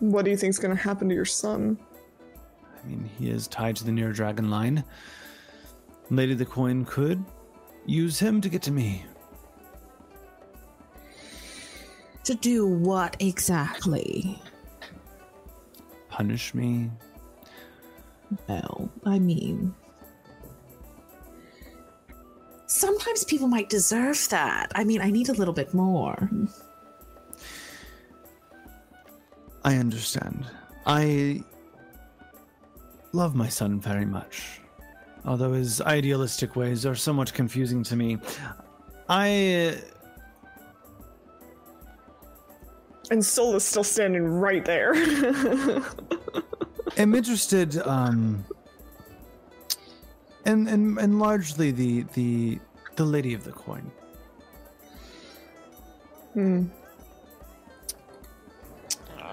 What 0.00 0.24
do 0.24 0.30
you 0.30 0.36
think 0.36 0.50
is 0.50 0.58
gonna 0.58 0.76
happen 0.76 1.08
to 1.08 1.14
your 1.14 1.24
son? 1.24 1.78
I 2.82 2.86
mean, 2.86 3.10
he 3.18 3.30
is 3.30 3.48
tied 3.48 3.76
to 3.76 3.84
the 3.84 3.92
near 3.92 4.12
dragon 4.12 4.50
line. 4.50 4.84
Lady 6.10 6.32
of 6.32 6.38
the 6.38 6.46
Coin 6.46 6.84
could 6.84 7.24
use 7.86 8.18
him 8.18 8.40
to 8.40 8.48
get 8.48 8.62
to 8.62 8.72
me. 8.72 9.04
To 12.24 12.34
do 12.34 12.66
what 12.66 13.16
exactly? 13.20 14.40
Punish 16.18 16.52
me. 16.52 16.90
Well, 18.48 18.90
I 19.06 19.20
mean. 19.20 19.72
Sometimes 22.66 23.22
people 23.22 23.46
might 23.46 23.68
deserve 23.68 24.28
that. 24.30 24.72
I 24.74 24.82
mean, 24.82 25.00
I 25.00 25.12
need 25.12 25.28
a 25.28 25.32
little 25.32 25.54
bit 25.54 25.72
more. 25.72 26.28
I 29.64 29.76
understand. 29.76 30.44
I 30.86 31.44
love 33.12 33.36
my 33.36 33.48
son 33.48 33.78
very 33.78 34.04
much. 34.04 34.60
Although 35.24 35.52
his 35.52 35.80
idealistic 35.82 36.56
ways 36.56 36.84
are 36.84 36.96
somewhat 36.96 37.32
confusing 37.32 37.84
to 37.84 37.94
me. 37.94 38.18
I. 39.08 39.78
And 43.10 43.24
Soul 43.24 43.56
is 43.56 43.64
still 43.64 43.84
standing 43.84 44.24
right 44.24 44.64
there. 44.64 44.92
I'm 46.98 47.14
interested 47.14 47.78
um 47.86 48.44
and 50.44 50.68
and 50.68 50.98
and 50.98 51.18
largely 51.18 51.70
the 51.70 52.02
the 52.14 52.58
the 52.96 53.04
lady 53.04 53.34
of 53.34 53.44
the 53.44 53.52
coin 53.52 53.90
hmm. 56.32 56.64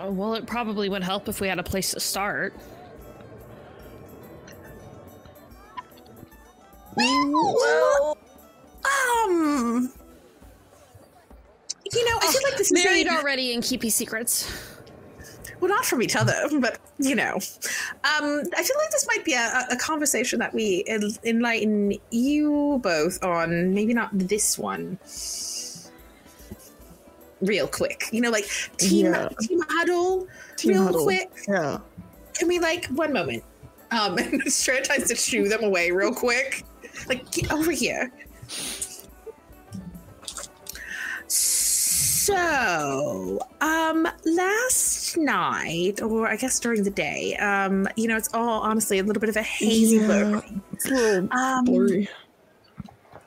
Uh, 0.06 0.12
well, 0.12 0.34
it 0.36 0.46
probably 0.46 0.90
would 0.90 1.04
help 1.04 1.30
if 1.30 1.40
we 1.40 1.48
had 1.48 1.60
a 1.60 1.64
place 1.64 1.92
to 1.92 2.00
start. 2.00 2.54
Well, 6.98 8.18
um, 8.84 9.94
you 11.96 12.06
know, 12.10 12.18
I 12.22 12.32
feel 12.32 12.42
like 12.44 12.58
this 12.58 12.72
is 12.72 12.84
Married 12.84 13.08
very- 13.08 13.18
already 13.18 13.54
and 13.54 13.64
keepy 13.64 13.90
secrets. 13.90 14.52
well, 15.60 15.70
not 15.70 15.86
from 15.86 16.02
each 16.02 16.16
other, 16.16 16.36
but 16.60 16.80
you 17.00 17.16
know, 17.16 17.34
um, 17.36 17.42
I 18.04 18.64
feel 18.64 18.78
like 18.78 18.92
this 18.92 19.08
might 19.08 19.24
be 19.26 19.34
a, 19.34 19.66
a 19.72 19.76
conversation 19.78 20.40
that 20.40 20.54
we 20.54 20.84
en- 20.88 21.12
enlighten 21.24 21.94
you 22.12 22.80
both 22.84 23.24
on. 23.24 23.74
Maybe 23.74 23.94
not 23.94 24.10
this 24.14 24.58
one. 24.58 24.98
Real 27.42 27.68
quick, 27.68 28.06
you 28.12 28.22
know, 28.22 28.30
like 28.32 28.50
team 28.78 29.08
Yeah. 29.08 29.28
team 29.42 29.60
huddle. 29.70 30.28
Team 30.56 30.72
real 30.72 30.84
huddle. 30.86 31.04
quick, 31.04 31.30
Yeah. 31.48 31.80
can 32.34 32.48
we 32.48 32.60
like 32.60 32.86
one 32.88 33.12
moment? 33.12 33.44
Um, 33.92 34.18
and 34.18 34.42
Strand 34.52 34.86
tries 34.86 35.08
to 35.10 35.16
shoo 35.16 35.48
them 35.50 35.64
away 35.64 35.92
real 35.92 36.14
quick. 36.14 36.64
Like 37.08 37.30
get 37.32 37.52
over 37.52 37.72
here. 37.72 38.12
So, 42.26 43.40
um, 43.62 44.08
last 44.26 45.16
night, 45.16 46.02
or 46.02 46.28
I 46.28 46.38
guess 46.38 46.60
during 46.60 46.82
the 46.82 46.90
day, 46.90 47.36
um, 47.36 47.88
you 47.96 48.08
know, 48.08 48.18
it's 48.18 48.34
all 48.34 48.62
honestly 48.62 48.98
a 48.98 49.04
little 49.04 49.20
bit 49.20 49.30
of 49.30 49.36
a 49.38 49.44
hazy 49.44 50.00
Yeah. 50.00 50.08
blur. 50.08 50.42
It's 50.74 50.90
a 50.90 50.94
little 50.96 51.30
Um, 51.32 51.66
blurry. 51.66 52.10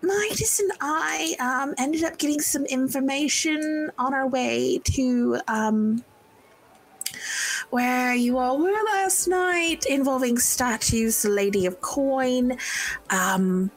Midas 0.03 0.59
and 0.59 0.73
I 0.81 1.37
um, 1.39 1.75
ended 1.79 2.03
up 2.03 2.19
getting 2.19 2.41
some 2.41 2.65
information 2.67 3.93
on 3.99 4.15
our 4.15 4.27
way 4.27 4.81
to 4.87 5.39
um, 5.47 6.05
where 7.71 8.15
you 8.17 8.37
all 8.37 8.59
were 8.59 8.73
last 8.97 9.29
night 9.29 9.87
involving 9.89 10.39
statues, 10.39 11.23
the 11.23 11.29
Lady 11.29 11.67
of 11.67 11.81
Coin, 11.83 12.59
um, 13.11 13.71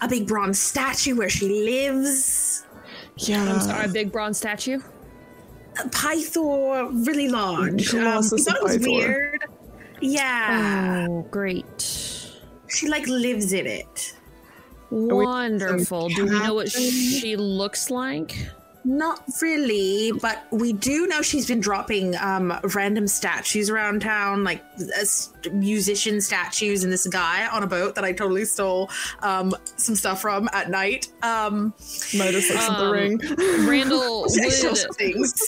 a 0.00 0.08
big 0.08 0.26
bronze 0.26 0.60
statue 0.60 1.14
where 1.14 1.28
she 1.28 1.48
lives, 1.48 2.65
Yeah. 3.16 3.52
I'm 3.54 3.60
sorry, 3.60 3.84
a 3.86 3.88
big 3.88 4.12
bronze 4.12 4.38
statue. 4.38 4.80
a 5.78 5.88
Pythor 5.88 7.06
really 7.06 7.28
large. 7.28 7.92
Um, 7.94 8.00
Colossus 8.00 8.46
I 8.46 8.52
thought 8.52 8.60
it 8.60 8.64
was 8.64 8.78
weird. 8.78 9.44
Yeah, 10.00 11.06
Oh, 11.08 11.22
great. 11.30 11.80
she 12.68 12.88
like 12.88 13.06
lives 13.06 13.52
in 13.52 13.66
it. 13.66 14.14
we- 14.90 15.12
Wonderful. 15.14 16.08
Do 16.10 16.24
we 16.26 16.30
know 16.38 16.54
what 16.54 16.70
she 16.70 17.36
looks 17.36 17.90
like? 17.90 18.36
Not 18.88 19.20
really, 19.42 20.12
but 20.12 20.46
we 20.52 20.72
do 20.72 21.08
know 21.08 21.20
she's 21.20 21.48
been 21.48 21.58
dropping 21.58 22.14
um, 22.18 22.56
random 22.72 23.08
statues 23.08 23.68
around 23.68 24.00
town, 24.00 24.44
like 24.44 24.62
uh, 24.78 25.50
musician 25.50 26.20
statues, 26.20 26.84
and 26.84 26.92
this 26.92 27.04
guy 27.08 27.48
on 27.48 27.64
a 27.64 27.66
boat 27.66 27.96
that 27.96 28.04
I 28.04 28.12
totally 28.12 28.44
stole 28.44 28.88
um, 29.22 29.52
some 29.74 29.96
stuff 29.96 30.20
from 30.22 30.48
at 30.52 30.70
night. 30.70 31.08
Um, 31.24 31.74
Midas 32.16 32.48
looks 32.48 32.68
at 32.68 32.78
the 32.78 32.84
Um, 32.84 32.92
ring. 32.92 33.20
Randall, 33.68 34.22
would, 34.28 34.94
things. 34.96 35.42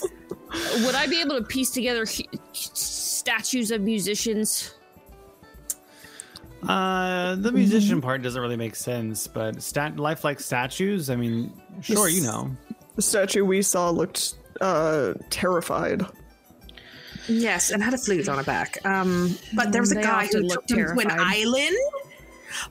would 0.83 0.95
I 0.95 1.07
be 1.07 1.21
able 1.21 1.37
to 1.37 1.43
piece 1.45 1.69
together 1.71 2.05
hu- 2.05 2.23
statues 2.51 3.71
of 3.71 3.79
musicians? 3.79 4.73
uh 6.67 7.35
the 7.35 7.53
musician 7.53 8.01
part 8.01 8.21
doesn't 8.21 8.41
really 8.41 8.57
make 8.57 8.75
sense 8.75 9.27
but 9.27 9.61
stat 9.63 9.95
lifelike 9.95 10.41
statues 10.41 11.09
i 11.09 11.15
mean 11.15 11.53
sure 11.81 12.09
you 12.09 12.19
know 12.21 12.51
The 12.95 13.01
statue 13.01 13.45
we 13.45 13.61
saw 13.61 13.89
looked 13.89 14.35
uh 14.61 15.13
terrified. 15.29 16.05
Yes, 17.27 17.69
and 17.69 17.83
had 17.83 17.93
a 17.93 17.97
flute 17.97 18.27
on 18.27 18.37
her 18.39 18.43
back. 18.43 18.83
Um, 18.85 19.37
but 19.55 19.71
there 19.71 19.81
was 19.81 19.91
a 19.91 19.95
They 19.95 20.01
guy 20.01 20.27
who 20.31 20.39
look 20.39 20.65
took 20.65 20.77
them 20.77 20.97
to 20.97 21.01
an 21.01 21.11
island, 21.19 21.77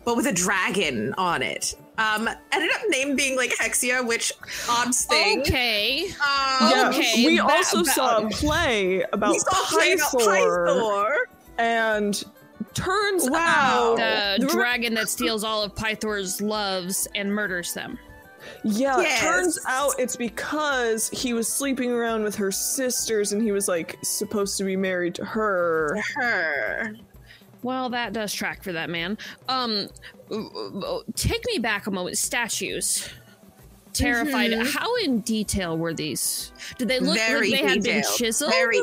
but 0.05 0.17
with 0.17 0.27
a 0.27 0.33
dragon 0.33 1.15
on 1.17 1.43
it. 1.43 1.75
Um, 1.97 2.29
ended 2.53 2.71
up 2.75 2.83
name 2.89 3.15
being 3.17 3.37
like 3.37 3.51
Hexia, 3.57 4.07
which 4.07 4.33
odds 4.69 5.05
thing. 5.05 5.41
Okay. 5.43 6.07
Um, 6.07 6.71
Yeah, 6.71 6.91
Okay, 6.93 7.27
we 7.27 7.37
that- 7.39 7.51
also 7.51 7.83
that- 7.83 7.95
saw 7.95 8.19
a 8.19 8.31
play 8.31 9.05
about 9.13 9.33
we 9.33 9.39
saw 9.39 9.51
a 9.63 9.67
play 9.67 9.93
about 9.95 10.13
Pythor, 10.13 10.67
Pythor. 10.67 11.15
and 11.59 12.25
turns 12.75 13.29
Wow. 13.31 13.93
out 13.93 13.97
The 13.97 14.37
there 14.39 14.47
were- 14.49 14.53
dragon 14.55 14.95
that 14.95 15.09
steals 15.09 15.43
all 15.45 15.63
of 15.63 15.75
Pythor's 15.75 16.41
loves 16.41 17.07
and 17.15 17.33
murders 17.33 17.73
them. 17.75 17.99
Yeah, 18.65 19.01
Yes. 19.01 19.21
turns 19.21 19.59
out 19.67 19.95
it's 19.99 20.17
because 20.17 21.09
he 21.11 21.33
was 21.33 21.49
sleeping 21.49 21.91
around 21.91 22.23
with 22.23 22.35
her 22.37 22.51
sisters 22.53 23.33
and 23.33 23.43
he 23.43 23.53
was 23.53 23.69
like 23.69 23.97
supposed 24.03 24.57
to 24.59 24.65
be 24.65 24.77
married 24.77 25.15
to 25.17 25.25
her. 25.25 25.99
Her. 26.17 26.95
Well, 27.63 27.91
that 27.91 28.13
does 28.13 28.33
track 28.33 28.63
for 28.63 28.73
that 28.73 28.89
man. 28.91 29.19
Um, 29.49 29.89
take 31.17 31.45
me 31.47 31.59
back 31.59 31.87
a 31.87 31.91
moment. 31.91 32.17
Statues. 32.19 33.09
Terrified. 33.93 34.53
How 34.67 34.95
in 34.99 35.21
detail 35.21 35.77
were 35.77 35.93
these? 35.95 36.53
Did 36.79 36.89
they 36.89 37.01
look 37.01 37.17
Very 37.17 37.51
like 37.51 37.61
they 37.61 37.67
had 37.67 37.83
been 37.83 38.05
chiseled? 38.17 38.53
Very. 38.53 38.81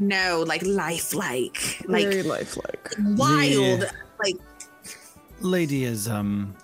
No, 0.00 0.44
like 0.46 0.62
lifelike, 0.64 1.80
like 1.86 2.06
Very 2.06 2.22
lifelike. 2.22 2.94
wild, 3.00 3.80
Yeah. 3.82 3.90
like 4.24 4.36
lady 5.40 5.84
is 5.84 6.08
um. 6.08 6.54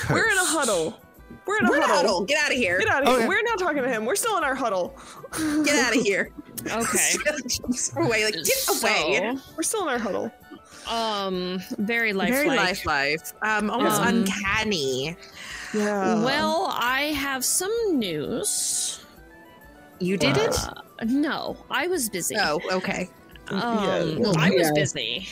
Cursed. 0.00 0.10
We're 0.10 0.28
in 0.30 0.38
a 0.38 0.44
huddle. 0.44 0.98
We're 1.46 1.58
in 1.58 1.66
a 1.66 1.70
We're 1.70 1.76
in 1.76 1.82
a 1.82 1.86
huddle. 1.86 1.96
huddle. 2.12 2.24
Get 2.26 2.38
out 2.44 2.50
of 2.52 2.56
here. 2.56 2.78
Get 2.78 2.88
out 2.88 3.02
of 3.02 3.08
here. 3.08 3.16
Okay. 3.18 3.28
We're 3.28 3.42
not 3.42 3.58
talking 3.58 3.82
to 3.82 3.88
him. 3.88 4.04
We're 4.04 4.16
still 4.16 4.36
in 4.38 4.44
our 4.44 4.54
huddle. 4.54 4.96
Get 5.64 5.76
out 5.84 5.96
of 5.96 6.02
here. 6.02 6.30
Okay. 6.66 7.14
away. 7.96 8.24
Like, 8.24 8.34
get 8.34 8.68
away. 8.68 9.34
We're 9.56 9.62
still 9.62 9.82
in 9.84 9.88
our 9.88 9.98
huddle. 9.98 10.30
Um, 10.90 11.62
very 11.78 12.12
lifelike. 12.12 12.44
Very 12.44 12.54
lifelike. 12.56 13.20
Um, 13.40 13.70
almost 13.70 13.98
Um, 14.02 14.08
uncanny. 14.08 15.16
Yeah. 15.72 16.22
Well, 16.22 16.68
I 16.70 17.12
have 17.16 17.46
some 17.46 17.72
news. 17.98 19.00
You 20.00 20.18
did 20.18 20.36
it? 20.36 20.54
Uh, 20.62 20.82
no, 21.06 21.56
I 21.70 21.86
was 21.86 22.10
busy. 22.10 22.36
Oh, 22.38 22.60
okay. 22.72 23.08
Um, 23.48 24.18
Yeah. 24.18 24.32
I 24.36 24.50
was 24.50 24.66
Yeah. 24.66 24.72
busy. 24.74 25.28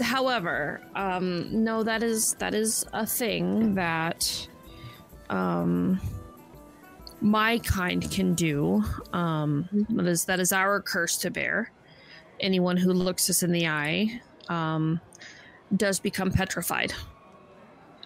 However, 0.00 0.82
um, 0.94 1.64
no, 1.64 1.82
that 1.82 2.02
is 2.02 2.34
that 2.34 2.54
is 2.54 2.84
a 2.92 3.06
thing 3.06 3.74
that 3.74 4.48
um, 5.30 6.00
my 7.20 7.58
kind 7.58 8.08
can 8.10 8.34
do. 8.34 8.84
Um, 9.12 9.68
that 9.90 10.06
is 10.06 10.24
that 10.26 10.40
is 10.40 10.52
our 10.52 10.80
curse 10.80 11.16
to 11.18 11.30
bear. 11.30 11.72
Anyone 12.40 12.76
who 12.76 12.92
looks 12.92 13.30
us 13.30 13.42
in 13.42 13.52
the 13.52 13.66
eye 13.66 14.20
um, 14.48 15.00
does 15.74 15.98
become 15.98 16.30
petrified, 16.30 16.92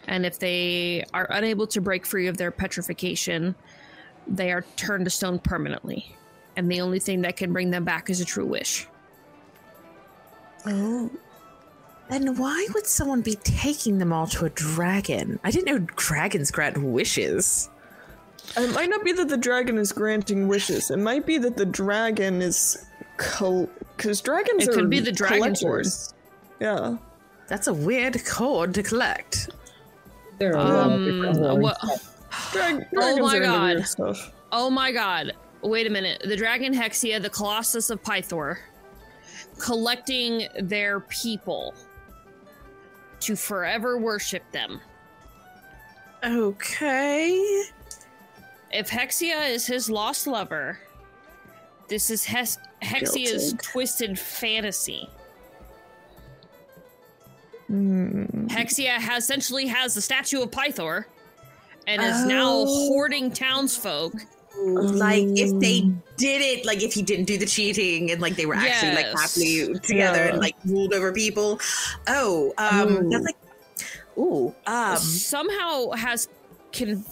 and 0.07 0.25
if 0.25 0.39
they 0.39 1.05
are 1.13 1.27
unable 1.31 1.67
to 1.69 1.81
break 1.81 2.07
free 2.07 2.29
of 2.29 2.37
their 2.37 2.53
petrification, 2.53 3.57
they 4.29 4.53
are 4.53 4.65
turned 4.77 5.07
to 5.07 5.11
stone 5.11 5.41
permanently. 5.41 6.17
And 6.57 6.71
the 6.71 6.81
only 6.81 7.01
thing 7.01 7.23
that 7.23 7.37
can 7.37 7.53
bring 7.53 7.71
them 7.71 7.85
back 7.85 8.11
is 8.11 8.21
a 8.21 8.25
true 8.25 8.47
wish. 8.47 8.87
Oh. 10.67 11.11
Then 12.11 12.37
why 12.37 12.67
would 12.75 12.87
someone 12.87 13.21
be 13.21 13.37
taking 13.37 13.99
them 13.99 14.13
all 14.13 14.27
to 14.29 14.45
a 14.45 14.51
dragon? 14.51 15.39
I 15.45 15.51
didn't 15.51 15.67
know 15.67 15.79
dragons 15.97 16.51
grant 16.51 16.77
wishes. 16.79 17.71
It 18.57 18.75
might 18.75 18.91
not 18.91 19.05
be 19.05 19.13
that 19.13 19.29
the 19.29 19.37
dragon 19.37 19.79
is 19.79 19.93
granting 19.93 20.49
wishes. 20.49 20.91
It 20.91 20.99
might 20.99 21.25
be 21.25 21.39
that 21.39 21.57
the 21.57 21.67
dragon 21.67 22.43
is 22.43 22.85
because 23.17 24.21
dragons 24.23 24.65
It 24.67 24.71
are 24.71 24.73
could 24.73 24.91
be 24.91 24.99
the 24.99 25.13
dragon 25.13 25.55
collectors. 25.55 26.15
Yeah. 26.59 26.97
That's 27.47 27.69
a 27.69 27.75
weird 27.75 28.25
cord 28.27 28.75
to 28.75 28.83
collect. 28.83 29.51
There 30.39 30.57
are 30.57 30.59
a 30.59 30.87
lot 30.87 30.91
of 30.93 31.37
Um, 31.43 31.61
what? 31.61 31.79
Drag- 32.53 32.87
Oh 32.97 33.19
my 33.19 33.39
God. 33.39 33.85
Oh 34.53 34.69
my 34.71 34.91
god. 34.91 35.33
Wait 35.63 35.87
a 35.87 35.91
minute. 35.91 36.23
The 36.25 36.37
dragon 36.37 36.75
Hexia, 36.75 37.21
the 37.23 37.31
Colossus 37.31 37.91
of 37.91 38.03
Pythor, 38.03 38.59
collecting 39.59 40.49
their 40.61 41.01
people 41.01 41.75
to 43.21 43.37
forever 43.37 43.99
worship 43.99 44.43
them. 44.53 44.81
Okay. 46.25 47.65
If 48.73 48.89
Hexia 48.91 49.49
is 49.51 49.67
his 49.67 49.91
lost 49.91 50.27
lover, 50.27 50.79
this 51.89 52.11
is 52.11 52.25
Hes- 52.25 52.59
Hexia's 52.83 53.53
Guilty. 53.53 53.57
twisted 53.63 54.19
fantasy. 54.19 55.09
Hmm. 57.67 58.25
Hexia 58.49 58.97
has 58.99 59.25
essentially 59.25 59.67
has 59.67 59.95
the 59.95 60.01
statue 60.01 60.43
of 60.43 60.51
Pythor 60.51 61.05
and 61.87 62.03
is 62.03 62.25
now 62.27 62.51
Oh. 62.67 62.89
hoarding 62.89 63.31
townsfolk. 63.33 64.13
Like 64.63 65.25
if 65.37 65.59
they 65.61 65.83
did 66.17 66.43
it, 66.43 66.67
like 66.67 66.83
if 66.83 66.93
he 66.93 67.03
didn't 67.03 67.25
do 67.27 67.39
the 67.39 67.47
cheating 67.47 68.11
and 68.11 68.21
like 68.21 68.37
they 68.37 68.47
were 68.47 68.55
actually 68.55 68.95
like 68.95 69.07
happily 69.07 69.79
together 69.81 70.25
Yeah. 70.25 70.31
and 70.33 70.39
like 70.41 70.57
ruled 70.65 70.93
over 70.93 71.13
people. 71.13 71.59
Oh, 72.07 72.53
um, 72.59 73.07
Ooh. 73.07 73.11
that's 73.11 73.25
like, 73.25 73.37
ooh, 74.19 74.55
um, 74.67 74.97
somehow 74.99 75.91
has 75.93 76.29
can 76.73 77.05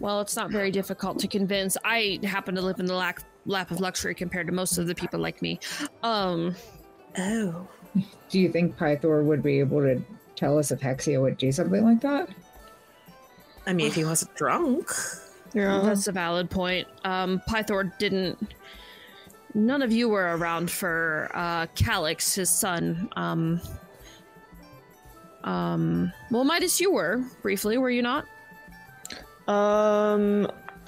well 0.00 0.20
it's 0.20 0.34
not 0.36 0.50
very 0.50 0.70
difficult 0.70 1.18
to 1.18 1.28
convince 1.28 1.76
i 1.84 2.18
happen 2.24 2.54
to 2.54 2.60
live 2.60 2.78
in 2.80 2.84
the 2.86 2.94
lack 2.94 3.22
lap 3.46 3.70
of 3.70 3.80
luxury 3.80 4.14
compared 4.14 4.46
to 4.46 4.52
most 4.52 4.76
of 4.76 4.86
the 4.86 4.94
people 4.94 5.18
like 5.20 5.40
me 5.40 5.58
um 6.02 6.54
oh, 7.18 7.66
Do 8.28 8.38
you 8.40 8.50
think 8.50 8.76
Pythor 8.76 9.22
would 9.24 9.42
be 9.42 9.60
able 9.60 9.80
to 9.80 10.02
tell 10.36 10.58
us 10.58 10.70
if 10.72 10.80
Hexia 10.80 11.20
would 11.20 11.38
do 11.38 11.50
something 11.52 11.82
like 11.84 12.00
that? 12.02 12.28
I 13.66 13.72
mean, 13.72 13.86
if 13.86 13.94
he 13.94 14.04
wasn't 14.04 14.34
drunk, 14.36 14.90
Yeah. 15.54 15.80
that's 15.84 16.06
a 16.06 16.12
valid 16.12 16.48
point 16.50 16.86
um 17.04 17.40
pythor 17.48 17.84
didn't 17.98 18.54
none 19.54 19.82
of 19.82 19.90
you 19.92 20.08
were 20.08 20.36
around 20.36 20.70
for 20.70 21.30
uh 21.34 21.66
calix 21.74 22.34
his 22.34 22.48
son 22.50 23.08
um 23.16 23.60
um 25.44 26.12
well 26.30 26.44
midas 26.44 26.80
you 26.80 26.92
were 26.92 27.24
briefly 27.42 27.78
were 27.78 27.90
you 27.90 28.02
not 28.02 28.26
Um. 29.48 30.46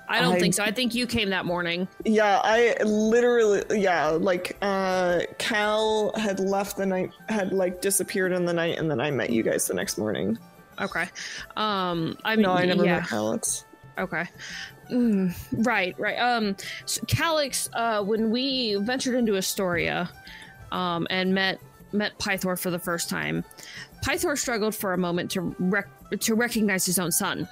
i 0.08 0.20
don't 0.20 0.34
I- 0.34 0.38
think 0.38 0.54
so 0.54 0.62
i 0.62 0.70
think 0.70 0.94
you 0.94 1.06
came 1.06 1.30
that 1.30 1.44
morning 1.46 1.88
Yeah. 2.04 2.40
I 2.44 2.76
literally. 2.84 3.62
Yeah. 3.70 4.08
Like. 4.10 4.56
Uh. 4.62 5.20
Cal 5.38 6.12
had 6.16 6.38
left 6.38 6.76
the 6.76 6.84
night. 6.86 7.10
Had 7.28 7.52
like 7.52 7.80
disappeared 7.80 8.32
in 8.32 8.44
the 8.44 8.52
night, 8.52 8.78
and 8.78 8.90
then 8.90 9.00
I 9.00 9.10
met 9.10 9.30
you 9.30 9.42
guys 9.42 9.66
the 9.66 9.74
next 9.74 9.96
morning. 9.98 10.38
okay 10.80 11.06
um 11.56 12.16
i 12.24 12.36
mean 12.36 12.42
No, 12.44 12.52
I 12.52 12.64
never 12.66 12.84
yeah. 12.84 13.00
met 13.00 13.12
Alex. 13.12 13.64
Okay. 13.98 14.24
Mm, 14.90 15.34
right, 15.66 15.98
right. 15.98 16.16
Um, 16.16 16.56
so 16.86 17.02
Calix, 17.06 17.68
uh, 17.72 18.02
when 18.02 18.30
we 18.30 18.76
ventured 18.76 19.14
into 19.14 19.36
Estoria, 19.36 20.10
um, 20.70 21.06
and 21.10 21.34
met 21.34 21.60
met 21.92 22.18
Pythor 22.18 22.58
for 22.58 22.70
the 22.70 22.78
first 22.78 23.08
time, 23.08 23.44
Pythor 24.02 24.36
struggled 24.36 24.74
for 24.74 24.94
a 24.94 24.98
moment 24.98 25.30
to 25.32 25.54
rec- 25.58 26.20
to 26.20 26.34
recognize 26.34 26.84
his 26.84 26.98
own 26.98 27.12
son. 27.12 27.48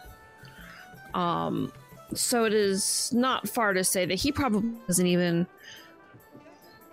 Um, 1.14 1.72
so 2.14 2.44
it 2.44 2.52
is 2.52 3.12
not 3.12 3.48
far 3.48 3.72
to 3.72 3.84
say 3.84 4.04
that 4.06 4.14
he 4.14 4.32
probably 4.32 4.70
doesn't 4.86 5.06
even 5.06 5.46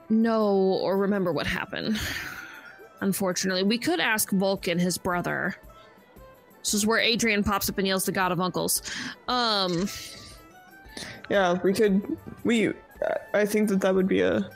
know 0.09 0.53
or 0.53 0.97
remember 0.97 1.31
what 1.31 1.47
happened. 1.47 1.99
Unfortunately, 3.01 3.63
we 3.63 3.77
could 3.77 3.99
ask 3.99 4.29
Vulcan, 4.31 4.79
his 4.79 4.97
brother. 4.97 5.55
This 6.67 6.73
is 6.73 6.85
where 6.85 6.99
Adrian 6.99 7.43
pops 7.45 7.69
up 7.69 7.77
and 7.77 7.87
yells, 7.87 8.03
"The 8.03 8.11
God 8.11 8.33
of 8.33 8.41
Uncles." 8.41 8.81
Um, 9.29 9.87
Yeah. 11.29 11.57
We 11.63 11.73
could. 11.73 12.17
We. 12.43 12.73
I 13.33 13.45
think 13.45 13.69
that 13.69 13.79
that 13.81 13.95
would 13.95 14.07
be 14.07 14.21
a 14.21 14.49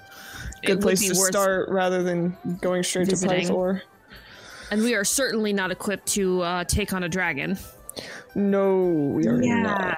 good 0.66 0.82
place 0.82 1.08
to 1.08 1.16
start 1.16 1.70
rather 1.70 2.04
than 2.04 2.36
going 2.60 2.84
straight 2.84 3.08
visiting. 3.08 3.48
to 3.48 3.54
Pythor. 3.54 3.82
and 4.72 4.82
we 4.82 4.94
are 4.96 5.04
certainly 5.06 5.54
not 5.54 5.72
equipped 5.72 6.08
to 6.10 6.42
uh, 6.42 6.64
take 6.66 6.92
on 6.94 7.04
a 7.04 7.10
dragon. 7.10 7.58
No, 8.36 8.84
we 9.16 9.28
are 9.28 9.42
yeah. 9.42 9.62
not. 9.62 9.98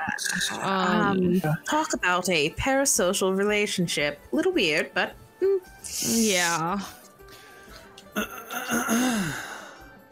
Um, 0.61 1.41
talk 1.69 1.93
about 1.93 2.29
a 2.29 2.49
parasocial 2.51 3.35
relationship. 3.35 4.19
A 4.31 4.35
Little 4.35 4.51
weird, 4.51 4.91
but 4.93 5.15
yeah. 6.01 6.79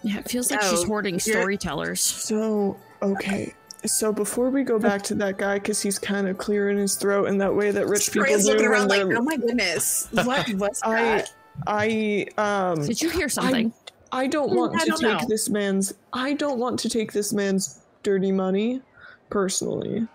Yeah, 0.04 0.20
it 0.20 0.30
feels 0.30 0.50
like 0.52 0.62
she's 0.62 0.84
Oh, 0.84 0.88
hoarding 0.88 1.20
storytellers. 1.20 2.02
So 2.02 2.78
okay. 3.02 3.54
So 3.86 4.12
before 4.14 4.50
we 4.52 4.64
go 4.64 4.78
back 4.78 5.02
to 5.04 5.16
that 5.16 5.38
guy, 5.38 5.56
because 5.56 5.82
he's 5.82 5.98
kind 5.98 6.28
of 6.28 6.38
clearing 6.38 6.78
his 6.78 6.96
throat 6.96 7.26
in 7.28 7.38
that 7.40 7.56
way 7.56 7.72
that 7.72 7.88
rich 7.88 8.12
people 8.12 8.26
Freya's 8.26 8.46
do 8.46 8.52
looking 8.52 8.70
when 8.70 8.72
around 8.80 8.88
like, 8.90 9.02
oh 9.18 9.22
my 9.24 9.38
goodness, 9.38 10.08
what 10.12 10.48
was 10.54 10.80
I, 10.84 11.02
that? 11.04 11.34
I, 11.66 12.26
um, 12.38 12.86
Did 12.86 13.02
you 13.02 13.10
hear 13.10 13.28
something? 13.28 13.74
I 14.12 14.28
don't 14.28 14.54
want 14.56 14.76
I 14.76 14.80
to 14.86 14.86
don't 14.92 15.00
take 15.00 15.22
know. 15.22 15.28
this 15.28 15.50
man's. 15.50 15.94
I 16.14 16.34
don't 16.34 16.60
want 16.60 16.80
to 16.82 16.90
take 16.90 17.12
this 17.14 17.34
man's 17.34 17.80
dirty 18.04 18.32
money, 18.32 18.82
personally. 19.30 20.08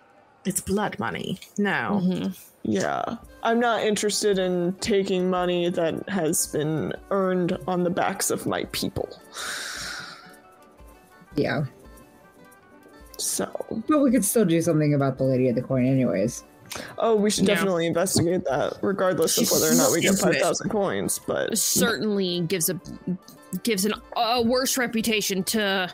It's 0.44 0.60
blood 0.60 0.98
money. 1.00 1.40
No. 1.58 2.00
Mhm. 2.04 2.38
Yeah, 2.62 3.16
I'm 3.42 3.58
not 3.60 3.82
interested 3.82 4.38
in 4.38 4.74
taking 4.80 5.30
money 5.30 5.70
that 5.70 6.08
has 6.08 6.46
been 6.48 6.92
earned 7.10 7.56
on 7.66 7.84
the 7.84 7.90
backs 7.90 8.30
of 8.30 8.46
my 8.46 8.64
people. 8.72 9.08
Yeah. 11.36 11.64
So, 13.18 13.48
But 13.88 14.00
we 14.00 14.10
could 14.10 14.24
still 14.24 14.44
do 14.44 14.60
something 14.60 14.94
about 14.94 15.16
the 15.18 15.24
Lady 15.24 15.48
of 15.48 15.54
the 15.56 15.62
Coin, 15.62 15.86
anyways. 15.86 16.44
oh, 16.98 17.14
we 17.14 17.30
should 17.30 17.46
Yeah. 17.48 17.54
definitely 17.54 17.86
investigate 17.86 18.44
that, 18.44 18.74
regardless 18.82 19.38
of 19.38 19.50
whether 19.50 19.72
or 19.72 19.76
not 19.76 19.92
we 19.92 20.00
get 20.02 20.16
five 20.18 20.36
thousand 20.36 20.68
coins. 20.68 21.18
But 21.26 21.56
Certainly 21.56 22.40
gives 22.42 22.68
a 22.68 22.78
gives 23.62 23.84
an, 23.86 23.94
a 24.16 24.42
worse 24.42 24.76
reputation 24.76 25.42
to 25.44 25.90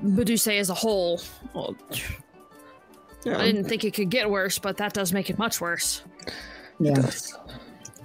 Medusa 0.00 0.54
as 0.54 0.70
a 0.70 0.74
whole. 0.74 1.20
Well, 1.54 1.76
yeah, 3.24 3.38
I 3.38 3.44
didn't 3.44 3.64
think 3.68 3.84
it 3.84 3.94
could 3.94 4.10
get 4.10 4.28
worse, 4.28 4.58
but 4.58 4.76
that 4.78 4.94
does 4.94 5.12
make 5.12 5.28
it 5.30 5.38
much 5.38 5.60
worse. 5.60 6.02
Yeah. 6.80 7.08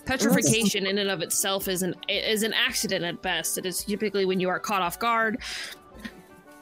Petrification 0.05 0.85
in 0.85 0.97
and 0.97 1.09
of 1.09 1.21
itself 1.21 1.67
is 1.69 1.81
an 1.81 1.95
is 2.09 2.43
an 2.43 2.53
accident 2.53 3.05
at 3.05 3.21
best. 3.21 3.57
It 3.57 3.65
is 3.65 3.83
typically 3.85 4.25
when 4.25 4.39
you 4.39 4.49
are 4.49 4.59
caught 4.59 4.81
off 4.81 4.99
guard. 4.99 5.37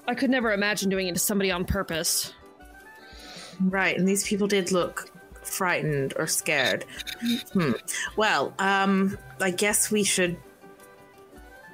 I 0.07 0.15
could 0.15 0.29
never 0.29 0.51
imagine 0.51 0.89
doing 0.89 1.07
it 1.07 1.13
to 1.13 1.19
somebody 1.19 1.51
on 1.51 1.65
purpose. 1.65 2.33
Right, 3.61 3.97
and 3.97 4.07
these 4.07 4.27
people 4.27 4.47
did 4.47 4.71
look 4.71 5.09
frightened 5.43 6.13
or 6.17 6.27
scared. 6.27 6.85
Hmm. 7.53 7.73
Well, 8.15 8.53
um, 8.59 9.17
I 9.39 9.51
guess 9.51 9.91
we 9.91 10.03
should 10.03 10.37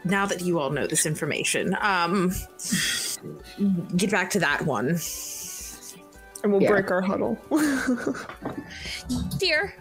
now 0.03 0.25
that 0.25 0.41
you 0.41 0.59
all 0.59 0.69
know 0.69 0.88
this 0.88 1.06
information, 1.06 1.75
um, 1.81 2.33
get 3.97 4.09
back 4.11 4.30
to 4.31 4.39
that 4.39 4.61
one. 4.65 4.97
And 6.43 6.51
we'll 6.53 6.61
Yeah. 6.61 6.69
break 6.69 6.91
our 6.91 7.01
huddle. 7.01 7.38
Dear, 9.38 9.73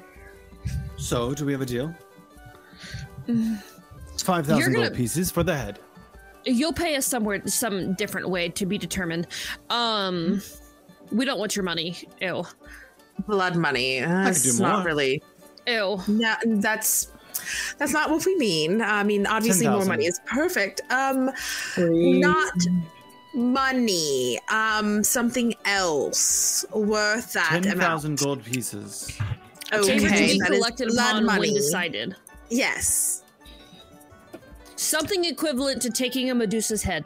So, 0.96 1.34
do 1.34 1.44
we 1.44 1.52
have 1.52 1.60
a 1.60 1.66
deal? 1.66 1.94
Five 4.18 4.48
You're 4.48 4.60
gonna- 4.70 4.86
gold 4.88 4.94
pieces 4.94 5.30
for 5.30 5.42
the 5.42 5.56
head. 5.56 5.78
You'll 6.46 6.72
pay 6.72 6.96
us 6.96 7.04
somewhere 7.06 7.42
some 7.46 7.92
different 7.94 8.28
way 8.30 8.48
to 8.50 8.64
be 8.66 8.78
determined. 8.78 9.26
Um, 9.68 10.40
we 11.12 11.24
don't 11.24 11.38
want 11.38 11.54
your 11.56 11.64
money. 11.64 11.96
Ew. 12.20 12.44
Blood 13.26 13.56
money. 13.56 14.00
Could 14.00 14.08
do 14.24 14.28
it's 14.30 14.58
not 14.58 14.84
really. 14.84 15.22
Ew. 15.66 16.00
No, 16.08 16.34
that's 16.46 17.12
that's 17.78 17.92
not 17.92 18.10
what 18.10 18.24
we 18.24 18.36
mean. 18.36 18.80
I 18.80 19.02
mean, 19.02 19.26
obviously, 19.26 19.68
more 19.68 19.84
money 19.84 20.06
is 20.06 20.20
perfect. 20.26 20.80
Um, 20.90 21.32
Free. 21.34 22.18
not 22.20 22.54
money. 23.34 24.38
Um, 24.50 25.04
something 25.04 25.54
else 25.64 26.64
worth 26.72 27.32
that 27.34 27.48
Ten 27.50 27.64
amount. 27.64 27.80
thousand 27.80 28.18
gold 28.18 28.44
pieces. 28.44 29.16
Okay, 29.72 29.98
Favor 29.98 30.08
to 30.08 30.14
be 30.14 30.38
that 30.38 30.50
is 30.52 30.56
collected 30.58 30.88
blood 30.88 31.24
money. 31.24 31.40
when 31.48 31.54
decided. 31.54 32.16
Yes. 32.50 33.22
Something 34.76 35.24
equivalent 35.24 35.82
to 35.82 35.90
taking 35.90 36.30
a 36.30 36.34
Medusa's 36.34 36.82
head. 36.82 37.04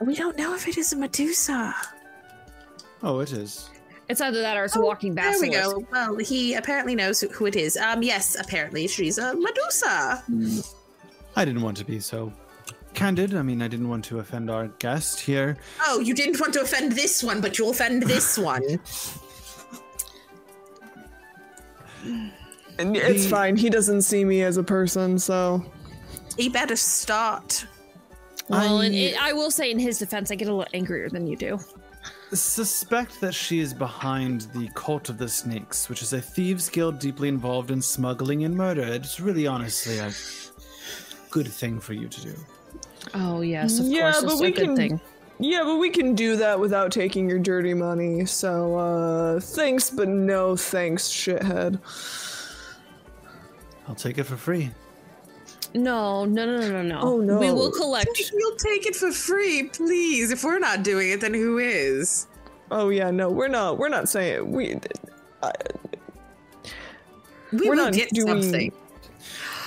We 0.00 0.14
don't 0.14 0.36
know 0.36 0.54
if 0.54 0.68
it 0.68 0.76
is 0.76 0.92
a 0.92 0.96
Medusa. 0.96 1.74
Oh, 3.02 3.20
it 3.20 3.32
is. 3.32 3.70
It's 4.08 4.20
either 4.20 4.40
that 4.40 4.56
or 4.56 4.64
it's 4.64 4.74
a 4.76 4.80
walking 4.80 5.14
There 5.14 5.34
we 5.40 5.50
go. 5.50 5.84
Well, 5.92 6.16
he 6.16 6.54
apparently 6.54 6.94
knows 6.94 7.20
who, 7.20 7.28
who 7.28 7.46
it 7.46 7.56
is. 7.56 7.76
Um, 7.76 8.02
yes, 8.02 8.36
apparently 8.40 8.88
she's 8.88 9.18
a 9.18 9.34
Medusa. 9.36 10.24
I 11.36 11.44
didn't 11.44 11.62
want 11.62 11.76
to 11.76 11.84
be 11.84 12.00
so 12.00 12.32
candid. 12.94 13.34
I 13.34 13.42
mean, 13.42 13.60
I 13.60 13.68
didn't 13.68 13.88
want 13.88 14.04
to 14.06 14.18
offend 14.18 14.50
our 14.50 14.68
guest 14.78 15.20
here. 15.20 15.58
Oh, 15.84 16.00
you 16.00 16.14
didn't 16.14 16.40
want 16.40 16.54
to 16.54 16.62
offend 16.62 16.92
this 16.92 17.22
one, 17.22 17.40
but 17.40 17.58
you'll 17.58 17.70
offend 17.70 18.02
this 18.04 18.38
one. 18.38 18.62
And 22.78 22.96
it's 22.96 23.24
The- 23.24 23.30
fine. 23.30 23.56
He 23.56 23.70
doesn't 23.70 24.02
see 24.02 24.24
me 24.24 24.42
as 24.42 24.56
a 24.56 24.62
person, 24.62 25.18
so 25.18 25.64
he 26.38 26.48
better 26.48 26.76
start. 26.76 27.66
Well, 28.48 28.78
I 28.80 28.86
and 28.86 28.94
it, 28.94 29.20
I 29.22 29.32
will 29.34 29.50
say 29.50 29.70
in 29.70 29.78
his 29.78 29.98
defense, 29.98 30.30
I 30.30 30.34
get 30.36 30.48
a 30.48 30.54
little 30.54 30.70
angrier 30.72 31.10
than 31.10 31.26
you 31.26 31.36
do. 31.36 31.58
suspect 32.32 33.20
that 33.20 33.34
she 33.34 33.58
is 33.60 33.74
behind 33.74 34.42
the 34.54 34.68
cult 34.74 35.08
of 35.10 35.18
the 35.18 35.28
snakes, 35.28 35.88
which 35.90 36.00
is 36.00 36.12
a 36.14 36.20
thieves 36.20 36.70
guild 36.70 36.98
deeply 36.98 37.28
involved 37.28 37.70
in 37.70 37.82
smuggling 37.82 38.44
and 38.44 38.54
murder. 38.56 38.82
It's 38.82 39.20
really, 39.20 39.46
honestly, 39.46 39.98
a 39.98 40.12
good 41.30 41.48
thing 41.48 41.78
for 41.80 41.92
you 41.92 42.08
to 42.08 42.20
do. 42.22 42.34
Oh 43.14 43.40
yes, 43.42 43.78
of 43.78 43.86
Yeah, 43.86 44.12
course, 44.12 44.22
but 44.24 44.32
it's 44.32 44.40
we 44.40 44.46
a 44.48 44.50
good 44.50 44.64
can- 44.64 44.76
thing. 44.76 45.00
yeah, 45.38 45.62
but 45.64 45.76
we 45.76 45.90
can 45.90 46.14
do 46.14 46.36
that 46.36 46.58
without 46.58 46.90
taking 46.90 47.28
your 47.28 47.38
dirty 47.38 47.74
money. 47.74 48.24
So 48.26 48.76
uh 48.76 49.40
thanks, 49.40 49.90
but 49.90 50.08
no 50.08 50.56
thanks, 50.56 51.08
shithead. 51.08 51.78
I'll 53.86 53.94
take 53.94 54.18
it 54.18 54.24
for 54.24 54.36
free. 54.36 54.70
No, 55.74 56.24
no, 56.24 56.46
no, 56.46 56.60
no, 56.60 56.68
no, 56.70 56.82
no. 56.82 57.00
Oh, 57.00 57.16
no. 57.20 57.38
We 57.38 57.52
will 57.52 57.70
collect. 57.70 58.08
You'll 58.32 58.56
take 58.56 58.86
it 58.86 58.96
for 58.96 59.12
free, 59.12 59.64
please. 59.72 60.30
If 60.30 60.42
we're 60.44 60.58
not 60.58 60.82
doing 60.82 61.10
it, 61.10 61.20
then 61.20 61.34
who 61.34 61.58
is? 61.58 62.26
Oh 62.70 62.88
yeah, 62.90 63.10
no, 63.10 63.30
we're 63.30 63.48
not. 63.48 63.78
We're 63.78 63.88
not 63.88 64.08
saying 64.08 64.50
we. 64.50 64.78
Uh, 65.42 65.52
we 67.52 67.60
We're 67.68 67.70
will 67.70 67.76
not 67.84 67.92
get 67.94 68.10
doing- 68.10 68.42
something. 68.42 68.72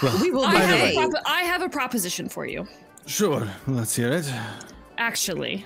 Well, 0.04 0.20
We 0.22 0.32
will 0.32 0.44
I 0.46 0.56
have, 0.56 0.80
pay. 0.80 0.96
a 0.96 1.10
prop- 1.10 1.24
I 1.26 1.42
have 1.44 1.62
a 1.62 1.70
proposition 1.70 2.28
for 2.30 2.46
you. 2.46 2.68
sure. 3.06 3.48
Let's 3.68 3.96
hear 3.96 4.12
it. 4.12 4.32
Actually, 4.98 5.66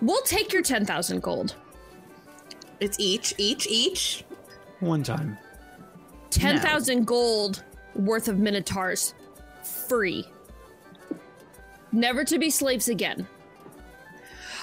we'll 0.00 0.22
take 0.22 0.52
your 0.52 0.62
ten 0.62 0.84
thousand 0.84 1.22
gold. 1.22 1.54
It's 2.80 2.98
each, 2.98 3.34
each, 3.38 3.66
each. 3.68 4.24
One 4.80 5.02
time. 5.02 5.36
Ten 6.30 6.58
thousand 6.60 7.06
gold 7.06 7.62
worth 8.00 8.28
of 8.28 8.38
minotaurs, 8.38 9.14
free. 9.88 10.26
Never 11.92 12.24
to 12.24 12.38
be 12.38 12.50
slaves 12.50 12.88
again. 12.88 13.26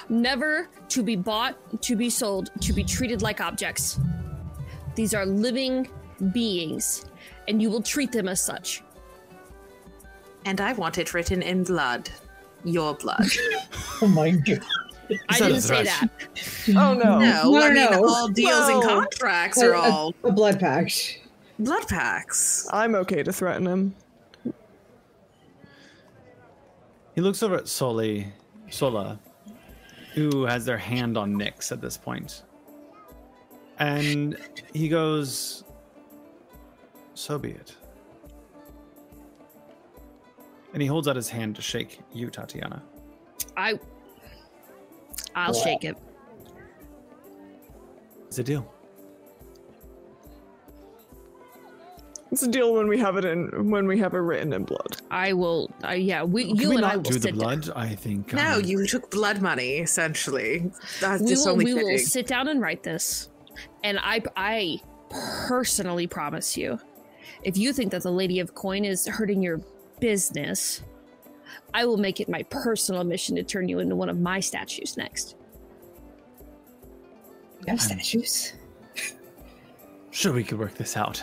Never 0.09 0.69
to 0.89 1.03
be 1.03 1.15
bought, 1.15 1.55
to 1.83 1.95
be 1.95 2.09
sold, 2.09 2.49
to 2.61 2.73
be 2.73 2.83
treated 2.83 3.21
like 3.21 3.41
objects. 3.41 3.99
These 4.95 5.13
are 5.13 5.25
living 5.25 5.89
beings, 6.31 7.05
and 7.47 7.61
you 7.61 7.69
will 7.69 7.81
treat 7.81 8.11
them 8.11 8.27
as 8.27 8.41
such. 8.41 8.81
And 10.45 10.61
I 10.61 10.71
want 10.73 10.97
it 10.97 11.13
written 11.13 11.41
in 11.41 11.63
blood. 11.63 12.09
Your 12.63 12.95
blood. 12.95 13.25
Oh 13.99 14.07
my 14.07 14.29
god. 14.29 14.59
I 15.29 15.39
didn't 15.39 15.61
say 15.61 15.83
that. 15.83 16.07
Oh 16.69 16.93
no. 16.93 17.17
No, 17.17 17.51
No, 17.51 17.57
I 17.57 17.67
mean 17.73 17.89
no. 17.91 18.05
all 18.07 18.27
deals 18.27 18.69
and 18.69 18.83
contracts 18.83 19.59
A, 19.59 19.69
are 19.69 19.73
a- 19.73 19.79
all 19.81 20.13
a 20.23 20.31
blood 20.31 20.59
pact. 20.59 21.19
Blood 21.59 21.87
packs. 21.87 22.67
I'm 22.71 22.95
okay 22.95 23.23
to 23.23 23.33
threaten 23.33 23.65
him. 23.65 23.95
He 27.15 27.21
looks 27.21 27.41
over 27.41 27.55
at 27.55 27.67
Soli, 27.67 28.27
Sola, 28.69 29.19
who 30.13 30.45
has 30.45 30.65
their 30.65 30.77
hand 30.77 31.17
on 31.17 31.33
Nyx 31.33 31.71
at 31.71 31.81
this 31.81 31.97
point. 31.97 32.43
And 33.79 34.37
he 34.73 34.87
goes, 34.87 35.63
So 37.13 37.37
be 37.39 37.51
it. 37.51 37.75
And 40.73 40.81
he 40.81 40.87
holds 40.87 41.07
out 41.07 41.15
his 41.15 41.29
hand 41.29 41.55
to 41.55 41.61
shake 41.61 42.01
you, 42.13 42.29
Tatiana. 42.29 42.83
I. 43.55 43.79
I'll 45.35 45.53
shake 45.53 45.83
it. 45.83 45.97
It's 48.27 48.37
a 48.37 48.43
deal. 48.43 48.71
It's 52.31 52.43
a 52.43 52.47
deal 52.47 52.73
when 52.73 52.87
we 52.87 52.97
have 52.99 53.15
it 53.17 53.25
in 53.25 53.69
when 53.71 53.87
we 53.87 53.97
have 53.99 54.13
it 54.13 54.17
written 54.19 54.53
in 54.53 54.63
blood. 54.65 54.97
I 55.09 55.33
will. 55.33 55.71
Uh, 55.83 55.91
yeah, 55.91 56.23
we. 56.23 56.45
Can 56.47 56.55
you 56.57 56.69
we 56.69 56.75
and 56.75 56.81
not 56.81 56.93
I 56.93 56.95
will 56.97 57.03
do 57.03 57.13
the 57.13 57.21
sit 57.21 57.29
down. 57.29 57.37
blood? 57.37 57.69
I 57.75 57.95
think. 57.95 58.33
No, 58.33 58.55
um, 58.55 58.65
you 58.65 58.85
took 58.85 59.09
blood 59.09 59.41
money, 59.41 59.77
essentially. 59.77 60.71
That's 60.99 61.21
we 61.21 61.29
just 61.29 61.45
will, 61.45 61.53
only 61.53 61.65
we 61.73 61.73
will 61.73 61.97
sit 61.99 62.27
down 62.27 62.47
and 62.49 62.61
write 62.61 62.83
this 62.83 63.29
and 63.83 63.97
i 64.01 64.21
i 64.35 64.79
personally 65.47 66.05
promise 66.05 66.55
you 66.57 66.79
if 67.43 67.57
you 67.57 67.73
think 67.73 67.91
that 67.91 68.03
the 68.03 68.11
lady 68.11 68.39
of 68.39 68.53
coin 68.53 68.85
is 68.85 69.07
hurting 69.07 69.41
your 69.41 69.59
business 69.99 70.83
i 71.73 71.85
will 71.85 71.97
make 71.97 72.19
it 72.19 72.29
my 72.29 72.43
personal 72.43 73.03
mission 73.03 73.35
to 73.35 73.43
turn 73.43 73.67
you 73.67 73.79
into 73.79 73.95
one 73.95 74.09
of 74.09 74.19
my 74.19 74.39
statues 74.39 74.95
next 74.97 75.35
You 77.61 77.71
have 77.71 77.81
statues. 77.81 78.53
Sure, 80.11 80.33
we 80.33 80.43
could 80.43 80.59
work 80.59 80.75
this 80.75 80.95
out. 80.95 81.21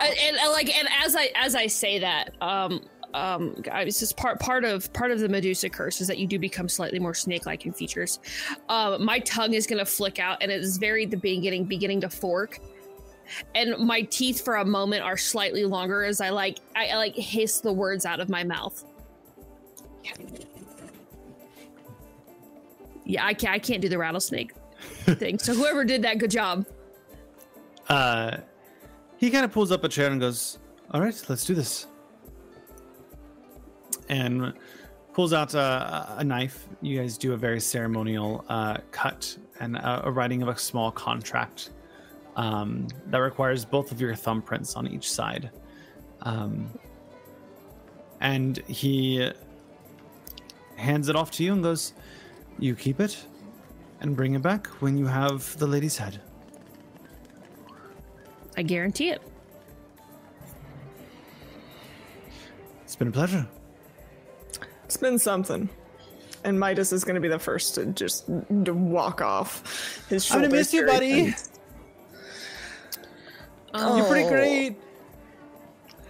And, 0.00 0.18
and, 0.18 0.36
uh, 0.38 0.50
like 0.50 0.76
and 0.76 0.88
as 1.02 1.16
i 1.16 1.30
as 1.34 1.54
i 1.54 1.66
say 1.66 1.98
that 1.98 2.34
um 2.40 2.80
um 3.14 3.54
it's 3.66 4.00
just 4.00 4.16
part 4.16 4.38
part 4.38 4.64
of 4.64 4.92
part 4.92 5.10
of 5.10 5.20
the 5.20 5.28
medusa 5.28 5.68
curse 5.68 6.00
is 6.00 6.06
that 6.06 6.18
you 6.18 6.26
do 6.26 6.38
become 6.38 6.68
slightly 6.68 6.98
more 6.98 7.14
snake-like 7.14 7.66
in 7.66 7.72
features. 7.72 8.20
Um 8.68 9.04
my 9.04 9.18
tongue 9.20 9.54
is 9.54 9.66
gonna 9.66 9.84
flick 9.84 10.18
out 10.18 10.38
and 10.40 10.50
it 10.50 10.60
is 10.60 10.78
very 10.78 11.06
the 11.06 11.16
beginning 11.16 11.64
beginning 11.64 12.00
to 12.02 12.10
fork. 12.10 12.58
And 13.54 13.78
my 13.78 14.02
teeth 14.02 14.44
for 14.44 14.56
a 14.56 14.64
moment 14.64 15.02
are 15.02 15.16
slightly 15.16 15.64
longer 15.64 16.04
as 16.04 16.20
i 16.20 16.30
like 16.30 16.58
i, 16.76 16.88
I 16.88 16.96
like 16.96 17.14
hiss 17.14 17.60
the 17.60 17.72
words 17.72 18.06
out 18.06 18.20
of 18.20 18.28
my 18.28 18.44
mouth. 18.44 18.84
Yeah 23.04 23.24
i 23.24 23.34
can't 23.34 23.54
i 23.54 23.58
can't 23.58 23.82
do 23.82 23.88
the 23.88 23.98
rattlesnake 23.98 24.52
thing. 25.04 25.38
So 25.38 25.54
whoever 25.54 25.84
did 25.84 26.02
that 26.02 26.18
good 26.18 26.30
job. 26.30 26.64
Uh, 27.88 28.36
he 29.20 29.30
kind 29.30 29.44
of 29.44 29.52
pulls 29.52 29.70
up 29.70 29.84
a 29.84 29.88
chair 29.88 30.10
and 30.10 30.18
goes, 30.18 30.58
"All 30.92 31.00
right, 31.02 31.24
let's 31.28 31.44
do 31.44 31.54
this." 31.54 31.86
And 34.08 34.54
pulls 35.12 35.34
out 35.34 35.52
a, 35.52 36.14
a 36.16 36.24
knife. 36.24 36.66
You 36.80 36.98
guys 36.98 37.18
do 37.18 37.34
a 37.34 37.36
very 37.36 37.60
ceremonial 37.60 38.46
uh, 38.48 38.78
cut 38.92 39.36
and 39.60 39.76
a, 39.76 40.06
a 40.06 40.10
writing 40.10 40.40
of 40.40 40.48
a 40.48 40.56
small 40.56 40.90
contract 40.90 41.68
um, 42.36 42.88
that 43.08 43.18
requires 43.18 43.66
both 43.66 43.92
of 43.92 44.00
your 44.00 44.14
thumbprints 44.14 44.74
on 44.74 44.88
each 44.88 45.10
side. 45.12 45.50
Um, 46.22 46.70
and 48.20 48.56
he 48.68 49.30
hands 50.76 51.10
it 51.10 51.16
off 51.16 51.30
to 51.32 51.44
you 51.44 51.52
and 51.52 51.62
goes, 51.62 51.92
"You 52.58 52.74
keep 52.74 53.00
it, 53.00 53.18
and 54.00 54.16
bring 54.16 54.32
it 54.32 54.40
back 54.40 54.66
when 54.80 54.96
you 54.96 55.06
have 55.06 55.58
the 55.58 55.66
lady's 55.66 55.98
head." 55.98 56.22
I 58.60 58.62
guarantee 58.62 59.08
it 59.08 59.22
It's 62.84 62.96
been 62.96 63.08
a 63.08 63.12
pleasure. 63.12 63.46
It's 64.84 64.96
been 64.96 65.16
something. 65.18 65.68
And 66.42 66.58
Midas 66.58 66.92
is 66.92 67.04
going 67.04 67.14
to 67.14 67.20
be 67.20 67.28
the 67.28 67.38
first 67.38 67.76
to 67.76 67.86
just 67.86 68.26
to 68.26 68.72
walk 68.74 69.20
off. 69.22 70.04
His 70.08 70.28
I'm 70.30 70.42
gonna 70.42 70.52
miss 70.52 70.74
you, 70.74 70.80
very 70.84 70.92
buddy. 70.92 71.24
tense. 71.30 71.50
You're 73.74 74.04
pretty 74.06 74.24
Oh. 74.26 74.28
great. 74.28 74.76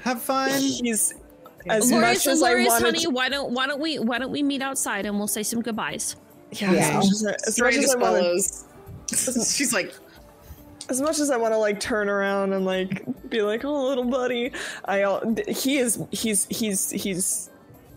Have 0.00 0.22
fun. 0.22 0.50
He's 0.58 1.12
as 1.68 1.90
Lorius 1.92 2.00
much 2.00 2.26
and 2.26 2.32
as 2.32 2.42
I 2.42 2.54
Lorius, 2.54 2.66
wanted 2.68 2.84
honey, 2.86 2.98
to, 3.00 3.10
why 3.10 3.28
don't 3.28 3.52
why 3.52 3.66
don't 3.66 3.80
we 3.80 3.98
why 3.98 4.18
don't 4.18 4.32
we 4.32 4.42
meet 4.42 4.62
outside 4.62 5.04
and 5.04 5.18
we'll 5.18 5.28
say 5.28 5.42
some 5.42 5.60
goodbyes? 5.60 6.16
yeah, 6.52 6.72
Yeah. 6.72 6.80
as 6.80 6.94
much 6.94 7.04
as, 7.12 7.26
I- 7.26 7.36
as 7.46 7.60
much 7.60 7.74
as 7.76 7.94
I 7.94 7.98
want 7.98 8.16
to 8.16 9.18
follows. 9.18 9.52
She's 9.54 9.74
like, 9.74 9.92
as 10.90 11.00
much 11.00 11.20
as 11.20 11.30
I 11.30 11.36
want 11.36 11.54
to 11.54 11.58
like 11.58 11.78
turn 11.78 12.08
around 12.08 12.52
and 12.52 12.66
like 12.66 13.04
be 13.30 13.42
like, 13.42 13.64
"Oh, 13.64 13.88
little 13.88 14.04
buddy," 14.04 14.52
I 14.84 15.02
al- 15.02 15.34
he 15.48 15.78
is 15.78 16.02
he's 16.10 16.46
he's 16.50 16.90
he's 16.90 17.50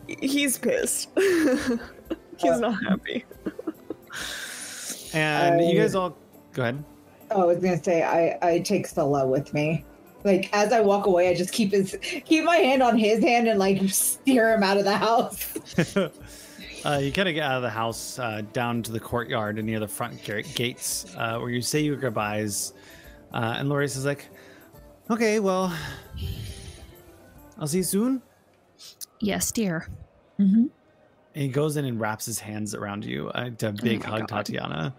he's 0.07 0.57
pissed. 0.59 1.09
he's 1.17 2.59
not 2.59 2.81
happy. 2.83 3.25
And 5.13 5.63
you 5.65 5.79
guys 5.79 5.95
all 5.95 6.15
go 6.53 6.61
ahead. 6.61 6.83
Oh, 7.31 7.41
I 7.41 7.45
was 7.45 7.57
gonna 7.57 7.83
say 7.83 8.03
I 8.03 8.37
I 8.47 8.59
take 8.59 8.85
Stella 8.87 9.27
with 9.27 9.53
me. 9.53 9.83
Like 10.23 10.49
as 10.53 10.71
I 10.71 10.79
walk 10.79 11.07
away, 11.07 11.29
I 11.29 11.33
just 11.33 11.51
keep 11.51 11.71
his 11.71 11.97
keep 12.01 12.45
my 12.45 12.57
hand 12.57 12.83
on 12.83 12.97
his 12.97 13.23
hand 13.23 13.47
and 13.47 13.59
like 13.59 13.81
steer 13.89 14.53
him 14.53 14.63
out 14.63 14.77
of 14.77 14.85
the 14.85 14.95
house. 14.95 15.57
uh, 16.85 16.99
you 17.01 17.11
kind 17.11 17.27
of 17.27 17.33
get 17.33 17.43
out 17.43 17.57
of 17.57 17.63
the 17.63 17.69
house 17.69 18.19
uh, 18.19 18.41
down 18.53 18.83
to 18.83 18.91
the 18.91 18.99
courtyard 18.99 19.57
and 19.57 19.65
near 19.65 19.79
the 19.79 19.87
front 19.87 20.23
ga- 20.23 20.43
gates 20.43 21.05
uh, 21.17 21.39
where 21.39 21.49
you 21.49 21.61
say 21.61 21.79
your 21.79 21.95
goodbyes. 21.95 22.73
Uh, 23.33 23.55
and 23.57 23.67
Lorius 23.69 23.97
is 23.97 24.05
like, 24.05 24.27
okay, 25.09 25.39
well, 25.39 25.75
I'll 27.59 27.67
see 27.67 27.77
you 27.77 27.83
soon. 27.83 28.21
Yes, 29.19 29.51
dear. 29.51 29.87
And 30.37 30.69
he 31.33 31.47
goes 31.47 31.77
in 31.77 31.85
and 31.85 31.99
wraps 31.99 32.25
his 32.25 32.39
hands 32.39 32.75
around 32.75 33.05
you 33.05 33.29
uh, 33.29 33.49
to 33.57 33.71
big 33.71 34.03
my 34.03 34.09
hug 34.09 34.19
God. 34.27 34.45
Tatiana. 34.45 34.93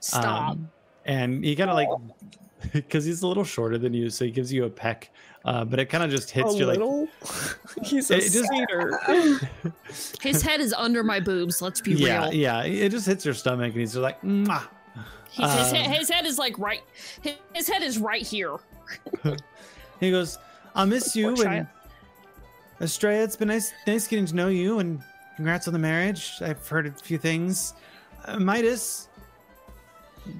Stop. 0.00 0.52
Um, 0.52 0.70
and 1.04 1.44
he 1.44 1.56
kind 1.56 1.68
of 1.70 1.76
like, 1.76 1.88
because 2.72 3.04
he's 3.04 3.22
a 3.22 3.26
little 3.26 3.44
shorter 3.44 3.76
than 3.76 3.92
you, 3.92 4.08
so 4.10 4.24
he 4.24 4.30
gives 4.30 4.52
you 4.52 4.64
a 4.64 4.70
peck. 4.70 5.10
Uh, 5.44 5.62
but 5.64 5.78
it 5.78 5.86
kind 5.86 6.02
of 6.02 6.10
just 6.10 6.30
A 6.30 6.34
hits 6.34 6.54
you 6.56 6.64
like, 6.64 6.78
he's 7.84 8.10
a 8.10 8.16
It 8.16 8.20
just- 8.30 8.46
sweeter. 8.46 8.98
His 10.22 10.40
head 10.40 10.60
is 10.60 10.72
under 10.72 11.02
my 11.02 11.20
boobs. 11.20 11.60
Let's 11.60 11.80
be 11.82 11.92
yeah, 11.92 12.24
real. 12.26 12.34
yeah. 12.34 12.62
It 12.62 12.88
just 12.90 13.06
hits 13.06 13.24
your 13.24 13.34
stomach, 13.34 13.72
and 13.72 13.80
he's 13.80 13.92
just 13.92 14.02
like, 14.02 14.22
Mwah. 14.22 14.62
His, 15.34 15.52
his, 15.52 15.68
Um, 15.72 15.74
head, 15.74 15.96
his 15.96 16.08
head 16.08 16.26
is 16.26 16.38
like 16.38 16.56
right. 16.58 16.82
His, 17.20 17.34
his 17.52 17.68
head 17.68 17.82
is 17.82 17.98
right 17.98 18.22
here. 18.22 18.56
He 20.00 20.10
goes, 20.10 20.38
"I'll 20.74 20.86
miss 20.86 21.14
you." 21.16 21.34
Poor 21.34 21.46
And 21.46 21.66
Estrella, 22.80 23.22
it's 23.22 23.36
been 23.36 23.48
nice, 23.48 23.72
nice 23.86 24.06
getting 24.06 24.26
to 24.26 24.34
know 24.34 24.48
you, 24.48 24.80
and 24.80 25.00
congrats 25.36 25.66
on 25.68 25.72
the 25.72 25.78
marriage. 25.78 26.32
I've 26.40 26.66
heard 26.66 26.86
a 26.86 26.90
few 26.90 27.16
things. 27.16 27.74
Uh, 28.26 28.38
Midas, 28.38 29.08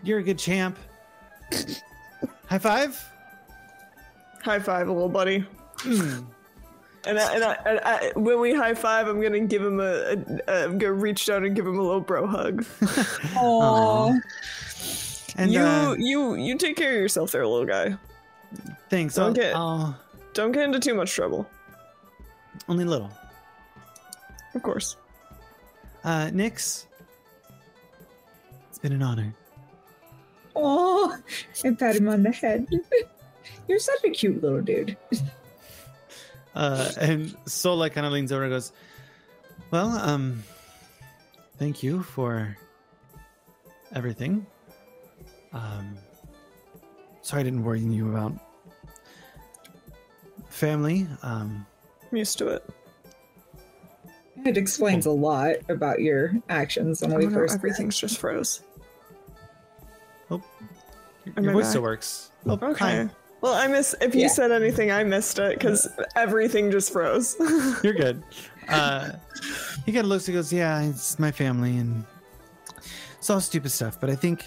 you're 0.02 0.18
a 0.18 0.22
good 0.22 0.38
champ. 0.38 0.76
High 2.46 2.58
five. 2.58 3.10
high 4.42 4.58
five, 4.58 4.88
little 4.88 5.08
buddy. 5.08 5.46
Hmm. 5.78 6.20
And, 7.06 7.18
I, 7.18 7.34
and, 7.34 7.44
I, 7.44 7.52
and 7.66 7.80
I, 7.80 8.12
when 8.16 8.40
we 8.40 8.54
high 8.54 8.74
five, 8.74 9.06
I'm 9.08 9.20
gonna 9.22 9.40
give 9.40 9.62
him 9.62 9.78
a, 9.80 9.84
a, 9.84 10.16
a 10.48 10.64
I'm 10.64 10.78
gonna 10.78 10.92
reach 10.92 11.26
down 11.26 11.44
and 11.44 11.54
give 11.54 11.66
him 11.66 11.78
a 11.78 11.82
little 11.82 12.00
bro 12.00 12.26
hug. 12.26 12.64
Aww. 13.34 14.20
And 15.36 15.50
you 15.52 15.60
uh, 15.60 15.94
you 15.98 16.34
you 16.36 16.56
take 16.58 16.76
care 16.76 16.90
of 16.94 16.96
yourself 17.00 17.32
there, 17.32 17.46
little 17.46 17.66
guy. 17.66 17.96
thanks. 18.88 19.14
don't 19.16 19.26
I'll, 19.26 19.32
get- 19.32 19.56
I'll- 19.56 19.98
Don't 20.32 20.52
get 20.52 20.64
into 20.64 20.80
too 20.80 20.94
much 20.94 21.12
trouble, 21.12 21.46
only 22.68 22.84
little. 22.84 23.10
of 24.54 24.62
course. 24.62 24.96
Uh, 26.04 26.26
Nyx, 26.32 26.86
it's 28.68 28.78
been 28.80 28.92
an 28.92 29.02
honor. 29.02 29.34
Oh, 30.56 31.16
And 31.64 31.78
pat 31.78 31.96
him 31.96 32.08
on 32.08 32.22
the 32.22 32.30
head. 32.30 32.68
You're 33.68 33.78
such 33.80 34.04
a 34.04 34.10
cute 34.10 34.42
little 34.42 34.60
dude. 34.62 34.96
Uh, 36.56 36.88
and 37.00 37.36
Sola 37.46 37.90
kind 37.90 38.06
of 38.06 38.12
leans 38.12 38.30
over 38.30 38.44
and 38.44 38.52
goes, 38.52 38.70
"Well, 39.72 39.88
um, 39.88 40.44
thank 41.58 41.82
you 41.82 42.04
for 42.04 42.56
everything. 43.92 44.46
Um, 45.54 45.96
sorry 47.22 47.40
I 47.40 47.44
didn't 47.44 47.64
worry 47.64 47.80
you 47.80 48.10
about 48.10 48.32
family. 50.50 51.06
Um, 51.22 51.64
I'm 52.10 52.16
used 52.18 52.36
to 52.38 52.48
it. 52.48 52.68
It 54.44 54.56
explains 54.58 55.06
a 55.06 55.10
lot 55.10 55.56
about 55.68 56.00
your 56.02 56.32
actions 56.50 57.00
when 57.00 57.12
Oh, 57.12 57.16
we 57.16 57.28
first 57.28 57.54
everything's 57.54 57.96
just 57.98 58.18
froze. 58.18 58.62
your, 60.28 60.42
your 61.40 61.50
I 61.50 61.52
voice 61.54 61.64
back? 61.64 61.70
still 61.70 61.82
works. 61.82 62.30
Oh, 62.46 62.58
Okay. 62.60 62.78
hi. 63.04 63.08
Well, 63.40 63.54
I 63.54 63.66
miss 63.66 63.94
if 64.00 64.14
you 64.14 64.22
Yeah. 64.22 64.28
said 64.28 64.52
anything, 64.52 64.90
I 64.90 65.04
missed 65.04 65.38
it 65.38 65.58
because 65.58 65.86
everything 66.16 66.70
just 66.70 66.92
froze. 66.92 67.36
You're 67.84 67.92
good. 67.94 68.22
Uh, 68.68 69.12
he 69.86 69.92
kind 69.92 70.04
of 70.04 70.06
looks 70.06 70.26
and 70.28 70.34
goes, 70.34 70.52
"Yeah, 70.52 70.82
it's 70.82 71.18
my 71.18 71.30
family, 71.30 71.76
and 71.76 72.04
it's 73.18 73.28
all 73.30 73.40
stupid 73.40 73.70
stuff. 73.70 74.00
But 74.00 74.08
I 74.10 74.14
think, 74.14 74.44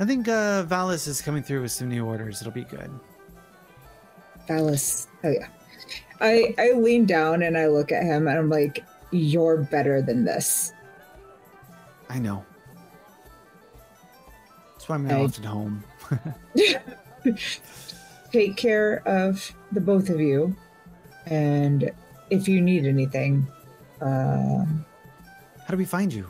I 0.00 0.04
think 0.04 0.28
uh, 0.28 0.64
Valis 0.64 1.08
is 1.08 1.20
coming 1.20 1.42
through 1.42 1.62
with 1.62 1.72
some 1.72 1.88
new 1.88 2.06
orders. 2.06 2.40
It'll 2.40 2.52
be 2.52 2.64
good." 2.64 2.90
Alice. 4.48 5.08
Oh 5.24 5.28
yeah. 5.30 5.48
I 6.20 6.54
I 6.58 6.72
lean 6.72 7.04
down 7.06 7.42
and 7.42 7.56
I 7.58 7.66
look 7.66 7.92
at 7.92 8.02
him 8.04 8.26
and 8.28 8.38
I'm 8.38 8.48
like, 8.48 8.84
"You're 9.10 9.58
better 9.58 10.00
than 10.02 10.24
this." 10.24 10.72
I 12.08 12.18
know. 12.18 12.44
That's 14.74 14.88
why 14.88 14.94
I'm 14.96 15.10
I- 15.10 15.14
often 15.24 15.44
home. 15.44 15.84
Take 18.32 18.56
care 18.56 19.02
of 19.06 19.52
the 19.72 19.80
both 19.80 20.08
of 20.10 20.20
you, 20.20 20.54
and 21.26 21.90
if 22.30 22.46
you 22.46 22.60
need 22.60 22.84
anything, 22.86 23.46
um, 24.02 24.84
How 25.64 25.70
do 25.70 25.76
we 25.76 25.84
find 25.86 26.12
you? 26.12 26.26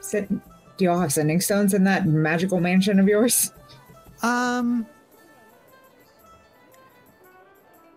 send, 0.00 0.40
do 0.78 0.84
y'all 0.86 0.98
have 1.00 1.12
sending 1.12 1.40
stones 1.40 1.74
in 1.74 1.84
that 1.84 2.06
magical 2.06 2.60
mansion 2.60 2.98
of 2.98 3.06
yours? 3.06 3.52
Um, 4.22 4.86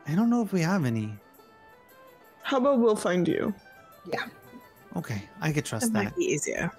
I 0.07 0.15
don't 0.15 0.29
know 0.29 0.41
if 0.41 0.51
we 0.51 0.61
have 0.61 0.83
any. 0.85 1.13
How 2.43 2.57
about 2.57 2.79
we'll 2.79 2.95
find 2.95 3.27
you? 3.27 3.53
Yeah. 4.11 4.25
Okay, 4.97 5.21
I 5.39 5.53
could 5.53 5.63
trust 5.63 5.93
That 5.93 6.05
that. 6.05 6.15
be 6.17 6.25
easier. 6.25 6.71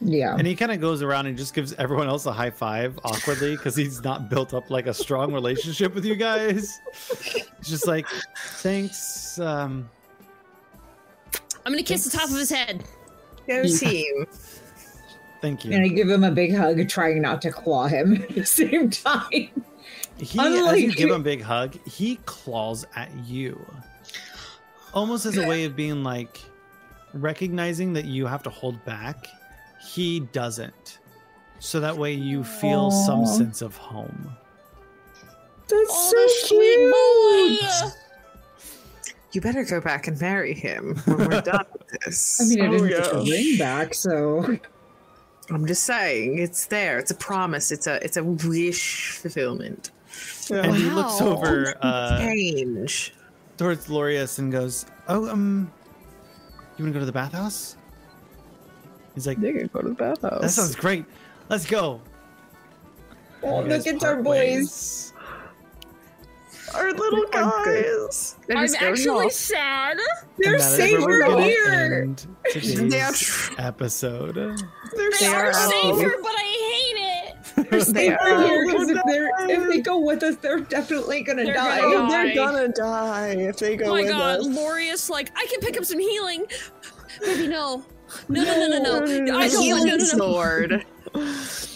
Yeah. 0.00 0.34
And 0.36 0.44
he 0.46 0.56
kind 0.56 0.72
of 0.72 0.80
goes 0.80 1.00
around 1.00 1.26
and 1.26 1.38
just 1.38 1.54
gives 1.54 1.74
everyone 1.74 2.08
else 2.08 2.26
a 2.26 2.32
high 2.32 2.50
five 2.50 2.98
awkwardly 3.04 3.54
because 3.56 3.76
he's 3.76 4.02
not 4.02 4.28
built 4.28 4.52
up 4.52 4.68
like 4.68 4.86
a 4.88 4.94
strong 4.94 5.32
relationship 5.32 5.94
with 5.94 6.04
you 6.04 6.16
guys. 6.16 6.80
He's 7.22 7.46
just 7.68 7.86
like, 7.86 8.06
thanks. 8.56 9.38
Um, 9.38 9.88
I'm 11.64 11.72
gonna 11.72 11.84
kiss 11.84 12.04
the 12.04 12.18
top 12.18 12.30
of 12.30 12.36
his 12.36 12.50
head. 12.50 12.82
Go 13.46 13.62
Yeah. 13.62 13.78
team. 13.78 14.26
Thank 15.42 15.64
you. 15.64 15.72
And 15.72 15.84
I 15.84 15.88
give 15.88 16.08
him 16.08 16.24
a 16.24 16.30
big 16.30 16.54
hug, 16.54 16.88
trying 16.88 17.20
not 17.20 17.42
to 17.42 17.50
claw 17.52 17.86
him 17.88 18.14
at 18.22 18.28
the 18.34 18.46
same 18.46 18.88
time. 18.88 19.50
He, 20.18 20.38
as 20.38 20.80
you 20.80 20.92
give 20.94 21.10
him 21.10 21.20
a 21.20 21.24
big 21.24 21.42
hug, 21.42 21.76
he 21.86 22.16
claws 22.26 22.86
at 22.96 23.10
you, 23.26 23.58
almost 24.94 25.26
as 25.26 25.36
a 25.36 25.46
way 25.46 25.64
of 25.64 25.74
being 25.76 26.02
like 26.04 26.40
recognizing 27.12 27.92
that 27.94 28.04
you 28.04 28.26
have 28.26 28.42
to 28.44 28.50
hold 28.50 28.82
back. 28.84 29.26
He 29.84 30.20
doesn't, 30.20 30.98
so 31.58 31.80
that 31.80 31.96
way 31.96 32.12
you 32.14 32.44
feel 32.44 32.90
some 32.90 33.26
sense 33.26 33.62
of 33.62 33.76
home. 33.76 34.36
That's 35.68 35.90
Oh, 35.90 36.10
the 36.12 37.56
sweet 37.58 37.80
boy. 37.82 37.88
You 39.32 39.40
better 39.40 39.64
go 39.64 39.80
back 39.80 40.06
and 40.08 40.20
marry 40.20 40.52
him 40.54 40.94
when 41.06 41.16
we're 41.28 41.40
done 41.40 41.64
with 41.72 41.88
this. 42.04 42.40
I 42.40 42.44
mean, 42.44 42.60
I 42.60 42.66
Oh, 42.68 42.70
didn't 42.72 42.88
get 42.88 43.06
yeah. 43.06 43.20
your 43.20 43.34
ring 43.36 43.58
back, 43.58 43.94
so 43.94 44.58
I'm 45.54 45.66
just 45.66 45.84
saying, 45.84 46.38
it's 46.38 46.66
there. 46.66 46.98
It's 46.98 47.10
a 47.10 47.14
promise. 47.14 47.70
It's 47.72 47.86
a 47.86 48.02
it's 48.04 48.16
a 48.16 48.24
wish 48.24 49.12
fulfillment. 49.20 49.90
Yeah. 50.48 50.62
And 50.64 50.74
he 50.76 50.84
looks 50.90 51.20
Wow. 51.20 51.36
over 51.36 51.74
uh, 51.82 52.18
Change. 52.18 53.14
towards 53.56 53.86
Lorius 53.88 54.38
and 54.38 54.50
goes, 54.52 54.86
"Oh, 55.08 55.28
um, 55.28 55.70
you 56.76 56.84
want 56.84 56.92
to 56.92 56.98
go 56.98 57.00
to 57.00 57.06
the 57.06 57.12
bathhouse?" 57.12 57.76
He's 59.14 59.26
like, 59.26 59.38
They 59.40 59.52
can 59.52 59.66
go 59.68 59.80
to 59.82 59.88
the 59.88 59.94
bathhouse. 59.94 60.40
"That 60.40 60.50
sounds 60.50 60.74
great. 60.74 61.04
Let's 61.48 61.66
go." 61.66 62.00
oh, 63.42 63.60
look, 63.62 63.86
at 63.86 63.94
our 64.04 64.14
part 64.14 64.24
boys. 64.24 65.11
Ways. 66.72 66.82
Our 66.82 66.92
little 66.98 67.24
guys. 67.30 68.36
I'm 68.50 68.68
actually 68.80 69.26
off. 69.26 69.32
sad. 69.32 69.98
They're 70.38 70.54
And 70.54 70.62
that 70.62 70.80
is 70.80 71.04
where 71.06 71.20
safer 71.26 71.40
here. 71.42 72.02
end 72.02 72.26
Today's 72.50 73.50
episode. 73.58 74.34
They're 74.34 74.56
They 75.10 75.18
They 75.20 75.26
are 75.26 75.46
are 75.46 75.52
safer, 75.52 76.14
but 76.22 76.32
I 76.34 76.42
hate 76.72 76.96
it. 76.98 77.70
They're 77.70 77.80
safer 77.80 78.18
are. 78.20 78.42
here 78.42 78.66
because 78.66 78.88
if 78.90 78.98
they're 79.06 79.30
if 79.50 79.68
they 79.68 79.80
go 79.80 79.98
with 79.98 80.22
us, 80.22 80.36
they're 80.36 80.60
definitely 80.60 81.22
gonna 81.22 81.44
They're 81.44 81.54
die. 81.54 81.80
gonna 81.80 82.10
they're 82.10 82.26
die. 82.28 82.34
gonna 82.34 82.68
die 82.68 83.28
if 83.38 83.56
they 83.58 83.76
go 83.76 83.86
Oh 83.86 83.94
my 83.94 84.02
with 84.02 84.10
god, 84.10 84.40
us. 84.40 84.46
Lorius, 84.46 85.10
like, 85.10 85.30
I 85.36 85.46
can 85.50 85.60
pick 85.60 85.76
up 85.78 85.84
some 85.84 85.98
healing. 85.98 86.46
Maybe 87.20 87.46
no. 87.48 87.84
No, 88.28 88.42
no, 88.42 88.68
no, 88.68 88.68
no, 88.68 89.00
no. 89.00 89.18
No, 89.20 89.38
I 89.38 89.46
A 89.46 89.50
don't 89.50 89.62
healing 89.62 89.86
no, 89.86 89.96
no, 89.96 90.04
no. 90.04 90.04
sword. 90.04 90.84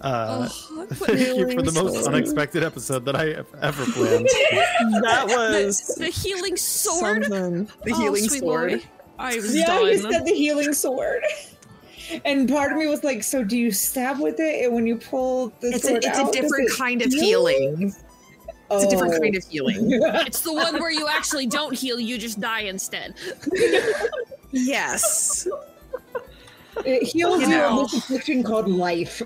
Uh, 0.00 0.48
Oh, 0.70 0.86
thank 0.92 1.18
you 1.36 1.50
for 1.52 1.62
the 1.62 1.72
most 1.72 1.94
sword. 2.04 2.14
unexpected 2.14 2.62
episode 2.62 3.04
that 3.06 3.16
I 3.16 3.26
have 3.34 3.46
ever 3.60 3.84
planned. 3.92 4.28
That 5.02 5.24
was 5.28 5.86
the 5.96 6.06
healing 6.06 6.56
sword. 6.56 7.24
something. 7.24 7.64
The 7.84 7.92
Oh, 7.94 8.00
healing 8.00 8.28
sweet 8.28 8.40
sword. 8.40 8.70
Lord. 8.72 8.82
I 9.18 9.36
was 9.36 9.54
Yeah, 9.56 9.66
done. 9.66 9.86
you 9.86 9.98
said 9.98 10.24
the 10.24 10.34
healing 10.34 10.72
sword. 10.72 11.22
And 12.24 12.48
part 12.48 12.72
of 12.72 12.78
me 12.78 12.86
was 12.86 13.02
like, 13.04 13.22
so 13.24 13.42
do 13.44 13.58
you 13.58 13.70
stab 13.72 14.20
with 14.20 14.38
it? 14.40 14.64
And 14.64 14.74
when 14.74 14.86
you 14.86 14.96
pull 14.96 15.48
the 15.60 15.68
It's 15.70 15.84
a, 15.86 15.96
it's 15.96 16.06
out, 16.06 16.28
a 16.28 16.32
different 16.40 16.70
it 16.70 16.76
kind 16.78 17.02
of 17.02 17.12
heal? 17.12 17.46
healing. 17.46 17.94
It's 18.70 18.84
a 18.84 18.88
different 18.88 19.20
kind 19.20 19.34
of 19.34 19.44
healing. 19.44 19.88
It's 20.26 20.40
the 20.42 20.52
one 20.52 20.78
where 20.80 20.90
you 20.90 21.06
actually 21.08 21.46
don't 21.46 21.74
heal, 21.76 21.98
you 21.98 22.16
just 22.18 22.38
die 22.40 22.60
instead. 22.62 23.14
Yes. 24.52 25.46
It 26.84 27.02
heals 27.08 27.40
You 27.42 27.48
you 27.48 27.54
know. 27.54 27.82
of 27.82 27.90
this 27.90 28.00
affliction 28.04 28.42
called 28.42 28.68
life. 28.68 29.20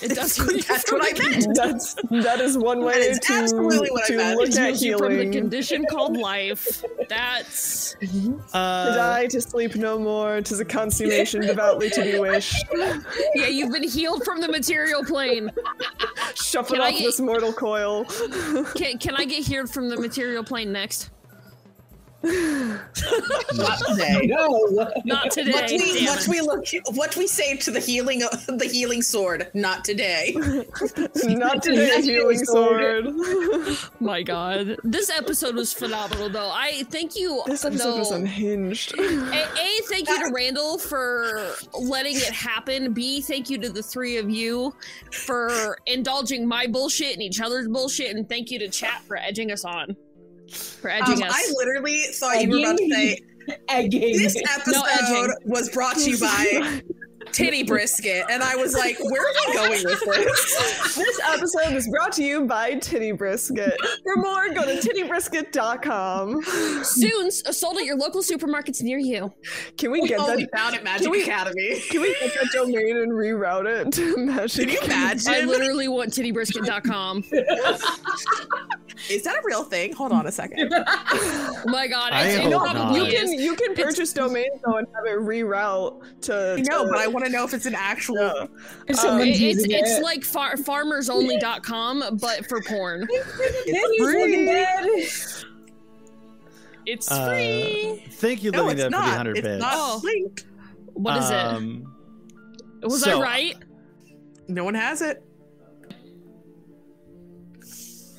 It 0.00 0.14
does 0.14 0.36
That's 0.36 0.92
what 0.92 1.02
I 1.02 1.18
meant. 1.28 1.46
That's 1.54 1.94
that 2.10 2.40
is 2.40 2.56
one 2.56 2.82
way 2.84 2.94
That 2.94 3.10
is 3.10 3.18
to, 3.20 3.32
absolutely 3.34 3.90
what 3.90 4.04
I 4.04 4.06
to 4.08 4.16
meant. 4.16 4.38
look 4.38 4.48
It 4.48 4.56
at 4.58 4.66
heals 4.68 4.82
you 4.82 4.98
from 4.98 5.16
the 5.16 5.30
condition 5.30 5.84
called 5.90 6.16
life. 6.16 6.84
That's 7.08 7.94
to 8.00 8.40
Uh, 8.52 8.94
die, 8.94 9.26
to 9.26 9.40
sleep 9.40 9.74
no 9.76 9.98
more, 9.98 10.40
tis 10.40 10.60
a 10.60 10.64
consummation 10.64 11.40
devoutly 11.42 11.90
to 11.90 12.02
be 12.02 12.18
wished. 12.18 12.64
yeah, 13.34 13.46
you've 13.46 13.72
been 13.72 13.82
healed 13.88 14.24
from 14.24 14.40
the 14.40 14.48
material 14.48 15.04
plane. 15.04 15.50
Shuffle 16.34 16.80
off 16.80 16.90
get- 16.92 17.02
this 17.04 17.20
mortal 17.20 17.52
coil. 17.52 18.04
Can, 18.74 18.98
can 18.98 19.16
I 19.16 19.24
get 19.24 19.44
healed 19.46 19.70
from 19.70 19.88
the 19.88 19.96
material 19.96 20.44
plane 20.44 20.72
next? 20.72 21.10
Not 22.22 23.78
today. 23.86 24.26
No. 24.26 24.88
Not 25.04 25.30
today. 25.30 25.52
What 25.52 25.70
we 25.70 26.06
what 26.06 26.28
we 26.28 26.40
look 26.40 26.64
what 26.96 27.16
we 27.16 27.28
say 27.28 27.56
to 27.56 27.70
the 27.70 27.78
healing 27.78 28.20
the 28.20 28.68
healing 28.70 29.02
sword. 29.02 29.48
Not 29.54 29.84
today. 29.84 30.34
Not 31.24 31.62
today, 31.62 32.02
healing 32.02 32.44
sword. 32.44 33.08
My 34.00 34.22
God, 34.22 34.76
this 34.82 35.10
episode 35.10 35.54
was 35.54 35.72
phenomenal. 35.72 36.28
Though 36.28 36.50
I 36.50 36.82
thank 36.90 37.14
you. 37.16 37.42
This 37.46 37.64
episode 37.64 37.98
was 37.98 38.10
unhinged. 38.10 38.98
A, 38.98 39.02
A, 39.02 39.80
thank 39.84 40.08
you 40.08 40.24
to 40.26 40.32
Randall 40.34 40.78
for 40.78 41.54
letting 41.78 42.16
it 42.16 42.32
happen. 42.32 42.92
B, 42.92 43.20
thank 43.20 43.48
you 43.48 43.58
to 43.58 43.68
the 43.68 43.82
three 43.82 44.16
of 44.16 44.28
you 44.28 44.74
for 45.12 45.78
indulging 45.86 46.46
my 46.48 46.66
bullshit 46.66 47.12
and 47.12 47.22
each 47.22 47.40
other's 47.40 47.68
bullshit. 47.68 48.16
And 48.16 48.28
thank 48.28 48.50
you 48.50 48.58
to 48.58 48.68
chat 48.68 49.02
for 49.06 49.16
edging 49.16 49.52
us 49.52 49.64
on. 49.64 49.96
For 50.50 50.90
edging 50.90 51.22
Um, 51.22 51.28
us. 51.28 51.34
I 51.34 51.52
literally 51.56 52.02
thought 52.14 52.40
you 52.42 52.50
were 52.50 52.58
about 52.58 52.78
to 52.78 52.88
say 52.90 53.18
Egging. 53.68 54.18
this 54.18 54.36
episode 54.36 54.84
edging. 54.90 55.34
was 55.44 55.68
brought 55.70 55.96
to 55.96 56.10
you 56.10 56.18
by 56.18 56.82
Titty 57.32 57.62
Brisket, 57.62 58.24
and 58.30 58.42
I 58.42 58.56
was 58.56 58.72
like, 58.74 58.96
where 59.00 59.20
are 59.22 59.32
we 59.46 59.52
going 59.54 59.70
with 59.84 60.00
this? 60.04 60.94
This 60.98 61.20
episode 61.28 61.74
was 61.74 61.86
brought 61.88 62.12
to 62.12 62.24
you 62.24 62.46
by 62.46 62.74
Titty 62.76 63.12
Brisket. 63.12 63.74
For 64.02 64.16
more, 64.16 64.48
go 64.48 64.62
to 64.64 64.76
tittybrisket.com. 64.80 66.42
Soon, 66.84 67.30
sold 67.30 67.76
at 67.78 67.84
your 67.84 67.96
local 67.96 68.22
supermarkets 68.22 68.82
near 68.82 68.98
you. 68.98 69.32
Can 69.76 69.90
we 69.90 70.06
get 70.08 70.18
that? 70.18 70.48
found 70.56 70.74
at 70.74 70.82
Magic 70.82 71.02
Can 71.02 71.10
we- 71.12 71.22
Academy. 71.22 71.80
Can 71.90 72.00
we 72.00 72.14
get 72.18 72.32
that 72.34 72.48
domain 72.52 72.96
and 72.96 73.12
reroute 73.12 73.66
it 73.66 73.92
to 73.92 74.16
Magic? 74.16 74.68
Can 74.68 74.74
you 74.76 74.80
imagine? 74.80 75.32
I 75.32 75.40
literally 75.42 75.88
want 75.88 76.10
tittybrisket.com. 76.12 77.24
Is 79.10 79.22
that 79.22 79.36
a 79.36 79.42
real 79.44 79.62
thing? 79.64 79.92
Hold 79.94 80.12
on 80.12 80.26
a 80.26 80.32
second. 80.32 80.72
Oh 81.60 81.62
my 81.66 81.86
god, 81.88 82.12
I 82.12 82.26
it's, 82.26 82.36
it 82.36 82.42
hope 82.42 82.50
No, 82.52 82.60
probably 82.60 83.00
you 83.00 83.04
not. 83.06 83.12
can 83.12 83.32
you 83.32 83.54
can 83.56 83.74
purchase 83.74 84.12
domains 84.12 84.60
though 84.64 84.76
and 84.76 84.86
have 84.94 85.04
it 85.06 85.18
reroute 85.18 86.20
to. 86.22 86.62
No, 86.68 86.86
but 86.88 86.98
I 86.98 87.06
want 87.08 87.26
to 87.26 87.30
know 87.32 87.44
if 87.44 87.52
it's 87.52 87.66
an 87.66 87.74
actual. 87.74 88.16
Yeah. 88.16 88.46
If 88.86 88.96
someone's 88.96 89.40
It- 89.40 89.42
it's 89.58 89.64
it's 89.64 89.90
it. 89.98 90.02
like 90.02 90.22
far, 90.24 90.54
farmersonly.com, 90.54 92.18
but 92.20 92.46
for 92.48 92.60
porn. 92.62 93.06
Daddy's 93.08 94.00
looking 94.00 94.46
bad. 94.46 94.86
It's 96.86 97.10
uh, 97.10 97.28
free. 97.28 98.02
thank 98.12 98.42
you, 98.42 98.50
No, 98.50 98.64
Living 98.66 98.78
it's 98.78 98.82
Dead, 98.84 98.92
for 98.92 98.96
the 98.96 99.02
not. 99.02 99.08
100 99.08 99.38
It's 99.38 99.46
bits. 99.46 99.60
not 99.60 99.72
Oh. 99.76 100.02
What 100.94 101.16
is 101.18 101.30
Um, 101.30 101.94
it? 102.82 102.86
Was 102.86 103.02
so- 103.02 103.18
I 103.18 103.22
right? 103.22 103.56
No 104.48 104.64
one 104.64 104.74
has 104.74 105.02
it. 105.02 105.22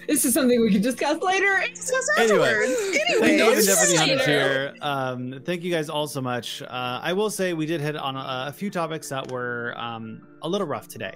This 0.10 0.26
is 0.26 0.34
something 0.34 0.60
we 0.60 0.72
can 0.72 0.82
discuss 0.82 1.22
later. 1.22 1.64
Discuss 1.74 2.10
Anyway. 2.18 2.48
afterwards. 2.50 2.80
Thank 2.80 3.10
you, 3.10 3.18
Anyways, 3.28 3.40
Living 3.42 3.66
Dead, 3.66 3.78
for 3.78 3.86
the 3.86 3.96
100 3.96 4.18
Later. 4.18 4.26
tier. 4.26 4.74
Um, 4.82 5.42
thank 5.46 5.64
you 5.64 5.72
guys 5.72 5.88
all 5.90 6.08
so 6.08 6.20
much. 6.20 6.62
Uh, 6.64 7.00
I 7.04 7.14
will 7.14 7.30
say 7.30 7.54
we 7.54 7.66
did 7.68 7.80
hit 7.80 7.96
on 7.96 8.16
a, 8.16 8.46
a 8.48 8.52
few 8.52 8.70
topics 8.72 9.10
that 9.10 9.32
were 9.32 9.76
um, 9.78 10.22
a 10.42 10.50
little 10.50 10.66
rough 10.68 10.88
today. 10.88 11.14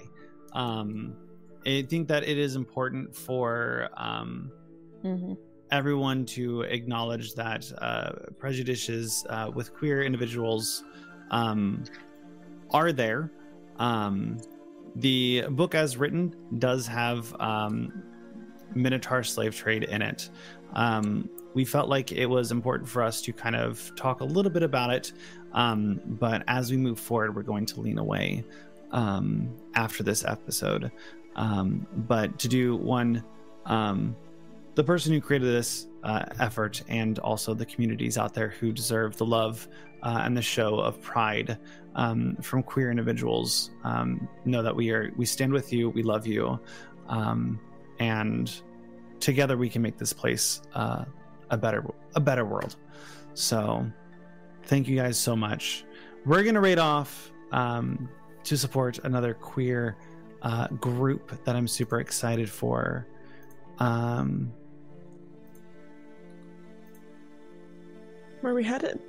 Um, 0.53 1.15
I 1.65 1.85
think 1.89 2.07
that 2.09 2.23
it 2.23 2.37
is 2.37 2.55
important 2.55 3.15
for 3.15 3.89
um, 3.97 4.51
Mm-hmm. 5.03 5.33
everyone 5.71 6.25
to 6.27 6.61
acknowledge 6.61 7.33
that 7.33 7.69
uh, 7.79 8.11
prejudices 8.39 9.25
uh, 9.29 9.51
with 9.53 9.73
queer 9.73 10.01
individuals 10.03 10.85
um, 11.31 11.83
are 12.71 12.93
there. 12.93 13.29
Um, 13.79 14.37
the 14.95 15.43
book, 15.49 15.75
as 15.75 15.97
written, 15.97 16.33
does 16.59 16.87
have 16.87 17.35
um, 17.41 17.91
Minotaur 18.75 19.23
slave 19.23 19.55
trade 19.55 19.83
in 19.83 20.01
it. 20.01 20.29
Um, 20.73 21.29
we 21.53 21.65
felt 21.65 21.87
like 21.87 22.11
it 22.11 22.25
was 22.25 22.51
important 22.51 22.89
for 22.89 23.03
us 23.03 23.21
to 23.21 23.33
kind 23.33 23.55
of 23.55 23.91
talk 23.95 24.21
a 24.21 24.25
little 24.25 24.51
bit 24.51 24.63
about 24.63 24.91
it, 24.91 25.13
um, 25.53 26.01
but 26.05 26.43
as 26.47 26.71
we 26.71 26.77
move 26.77 26.99
forward, 26.99 27.35
we're 27.35 27.43
going 27.43 27.65
to 27.67 27.79
lean 27.79 27.99
away 27.99 28.43
um, 28.91 29.55
after 29.75 30.03
this 30.03 30.25
episode. 30.25 30.91
Um, 31.35 31.85
but 32.07 32.37
to 32.39 32.47
do 32.47 32.75
one, 32.75 33.23
um, 33.65 34.15
the 34.75 34.83
person 34.83 35.13
who 35.13 35.21
created 35.21 35.47
this 35.47 35.87
uh, 36.03 36.25
effort 36.39 36.83
and 36.87 37.19
also 37.19 37.53
the 37.53 37.65
communities 37.65 38.17
out 38.17 38.33
there 38.33 38.49
who 38.49 38.71
deserve 38.71 39.15
the 39.17 39.25
love 39.25 39.67
uh, 40.01 40.21
and 40.23 40.35
the 40.35 40.41
show 40.41 40.79
of 40.79 40.99
pride 41.01 41.57
um, 41.95 42.35
from 42.41 42.63
queer 42.63 42.89
individuals 42.89 43.69
know 44.45 44.63
that 44.63 44.75
we 44.75 44.89
are 44.89 45.11
we 45.15 45.25
stand 45.25 45.53
with 45.53 45.71
you 45.71 45.89
we 45.91 46.01
love 46.01 46.25
you 46.25 46.59
um, 47.07 47.59
and 47.99 48.61
together 49.19 49.57
we 49.57 49.69
can 49.69 49.81
make 49.81 49.97
this 49.97 50.13
place 50.13 50.61
uh, 50.73 51.05
a 51.49 51.57
better 51.57 51.83
a 52.15 52.19
better 52.19 52.45
world 52.45 52.75
so 53.33 53.85
thank 54.65 54.87
you 54.87 54.95
guys 54.95 55.17
so 55.17 55.35
much 55.35 55.85
we're 56.25 56.43
gonna 56.43 56.61
rate 56.61 56.79
off 56.79 57.31
um, 57.51 58.09
to 58.43 58.57
support 58.57 58.99
another 59.03 59.33
queer 59.33 59.97
uh, 60.41 60.67
group 60.67 61.43
that 61.45 61.55
i'm 61.55 61.67
super 61.67 61.99
excited 61.99 62.49
for 62.49 63.07
um, 63.79 64.51
Where 68.43 68.51
are 68.51 68.55
we 68.57 68.63
headed? 68.65 68.99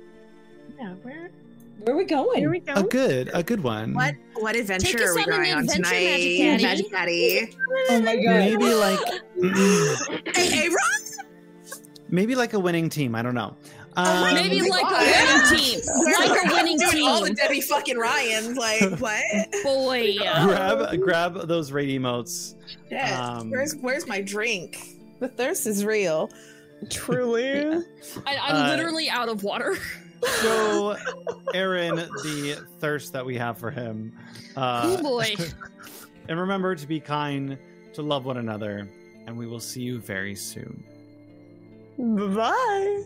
Yeah, 0.79 0.93
where? 1.03 1.29
Where 1.79 1.93
are 1.93 1.97
we 1.97 2.05
going? 2.05 2.39
Here 2.39 2.49
we 2.49 2.59
go. 2.59 2.73
a 2.73 2.83
good 2.83 3.29
a 3.33 3.43
good 3.43 3.61
one 3.61 3.93
What 3.93 4.15
what 4.35 4.55
adventure 4.55 4.97
us 5.03 5.09
are 5.09 5.15
we 5.15 5.21
on 5.23 5.29
an 5.29 5.37
going 5.37 5.53
on 5.53 5.59
adventure, 5.63 5.83
tonight? 5.83 6.39
Magic 6.39 6.39
Daddy. 6.39 6.63
Magic 6.63 6.91
Daddy. 6.91 7.57
Oh 7.89 8.01
my 8.01 8.15
god. 8.15 8.39
maybe 8.39 8.73
like 8.73 8.99
Hey, 10.35 10.47
hey, 10.49 10.69
Ron! 10.69 11.25
maybe 12.09 12.35
like 12.35 12.53
a 12.53 12.59
winning 12.59 12.87
team 12.89 13.13
i 13.15 13.21
don't 13.21 13.35
know 13.35 13.55
um, 13.97 14.33
Maybe 14.33 14.61
like 14.61 14.83
a 14.83 14.97
winning 14.97 15.57
team. 15.57 15.79
Like 16.19 16.45
a 16.45 16.53
winning 16.53 16.77
doing 16.77 17.07
all 17.07 17.23
the. 17.23 17.33
Debbie 17.33 17.61
fucking 17.61 17.97
Ryans. 17.97 18.57
Like 18.57 18.81
what? 18.99 19.23
Boy. 19.63 20.17
grab 20.17 20.99
grab 20.99 21.47
those 21.47 21.71
raid 21.71 21.97
emotes 22.01 22.55
Shit. 22.89 23.01
Um, 23.13 23.49
where's 23.49 23.73
where's 23.79 24.05
my 24.05 24.19
drink? 24.19 24.97
The 25.21 25.29
thirst 25.29 25.65
is 25.65 25.85
real. 25.85 26.29
Truly. 26.89 27.57
I, 28.27 28.35
I'm 28.37 28.55
Uh, 28.65 28.67
literally 28.75 29.09
out 29.09 29.29
of 29.29 29.43
water. 29.43 29.77
Show 30.41 30.95
aaron 31.53 31.95
the 31.95 32.57
thirst 32.79 33.13
that 33.13 33.25
we 33.25 33.37
have 33.37 33.57
for 33.57 33.71
him 33.71 34.11
uh, 34.55 34.81
oh 34.97 35.01
boy. 35.01 35.35
and 36.29 36.39
remember 36.39 36.75
to 36.75 36.87
be 36.87 36.99
kind 36.99 37.57
to 37.93 38.01
love 38.01 38.25
one 38.25 38.37
another 38.37 38.87
and 39.27 39.37
we 39.37 39.47
will 39.47 39.59
see 39.59 39.81
you 39.81 39.99
very 39.99 40.35
soon 40.35 40.83
Bye. 41.97 43.03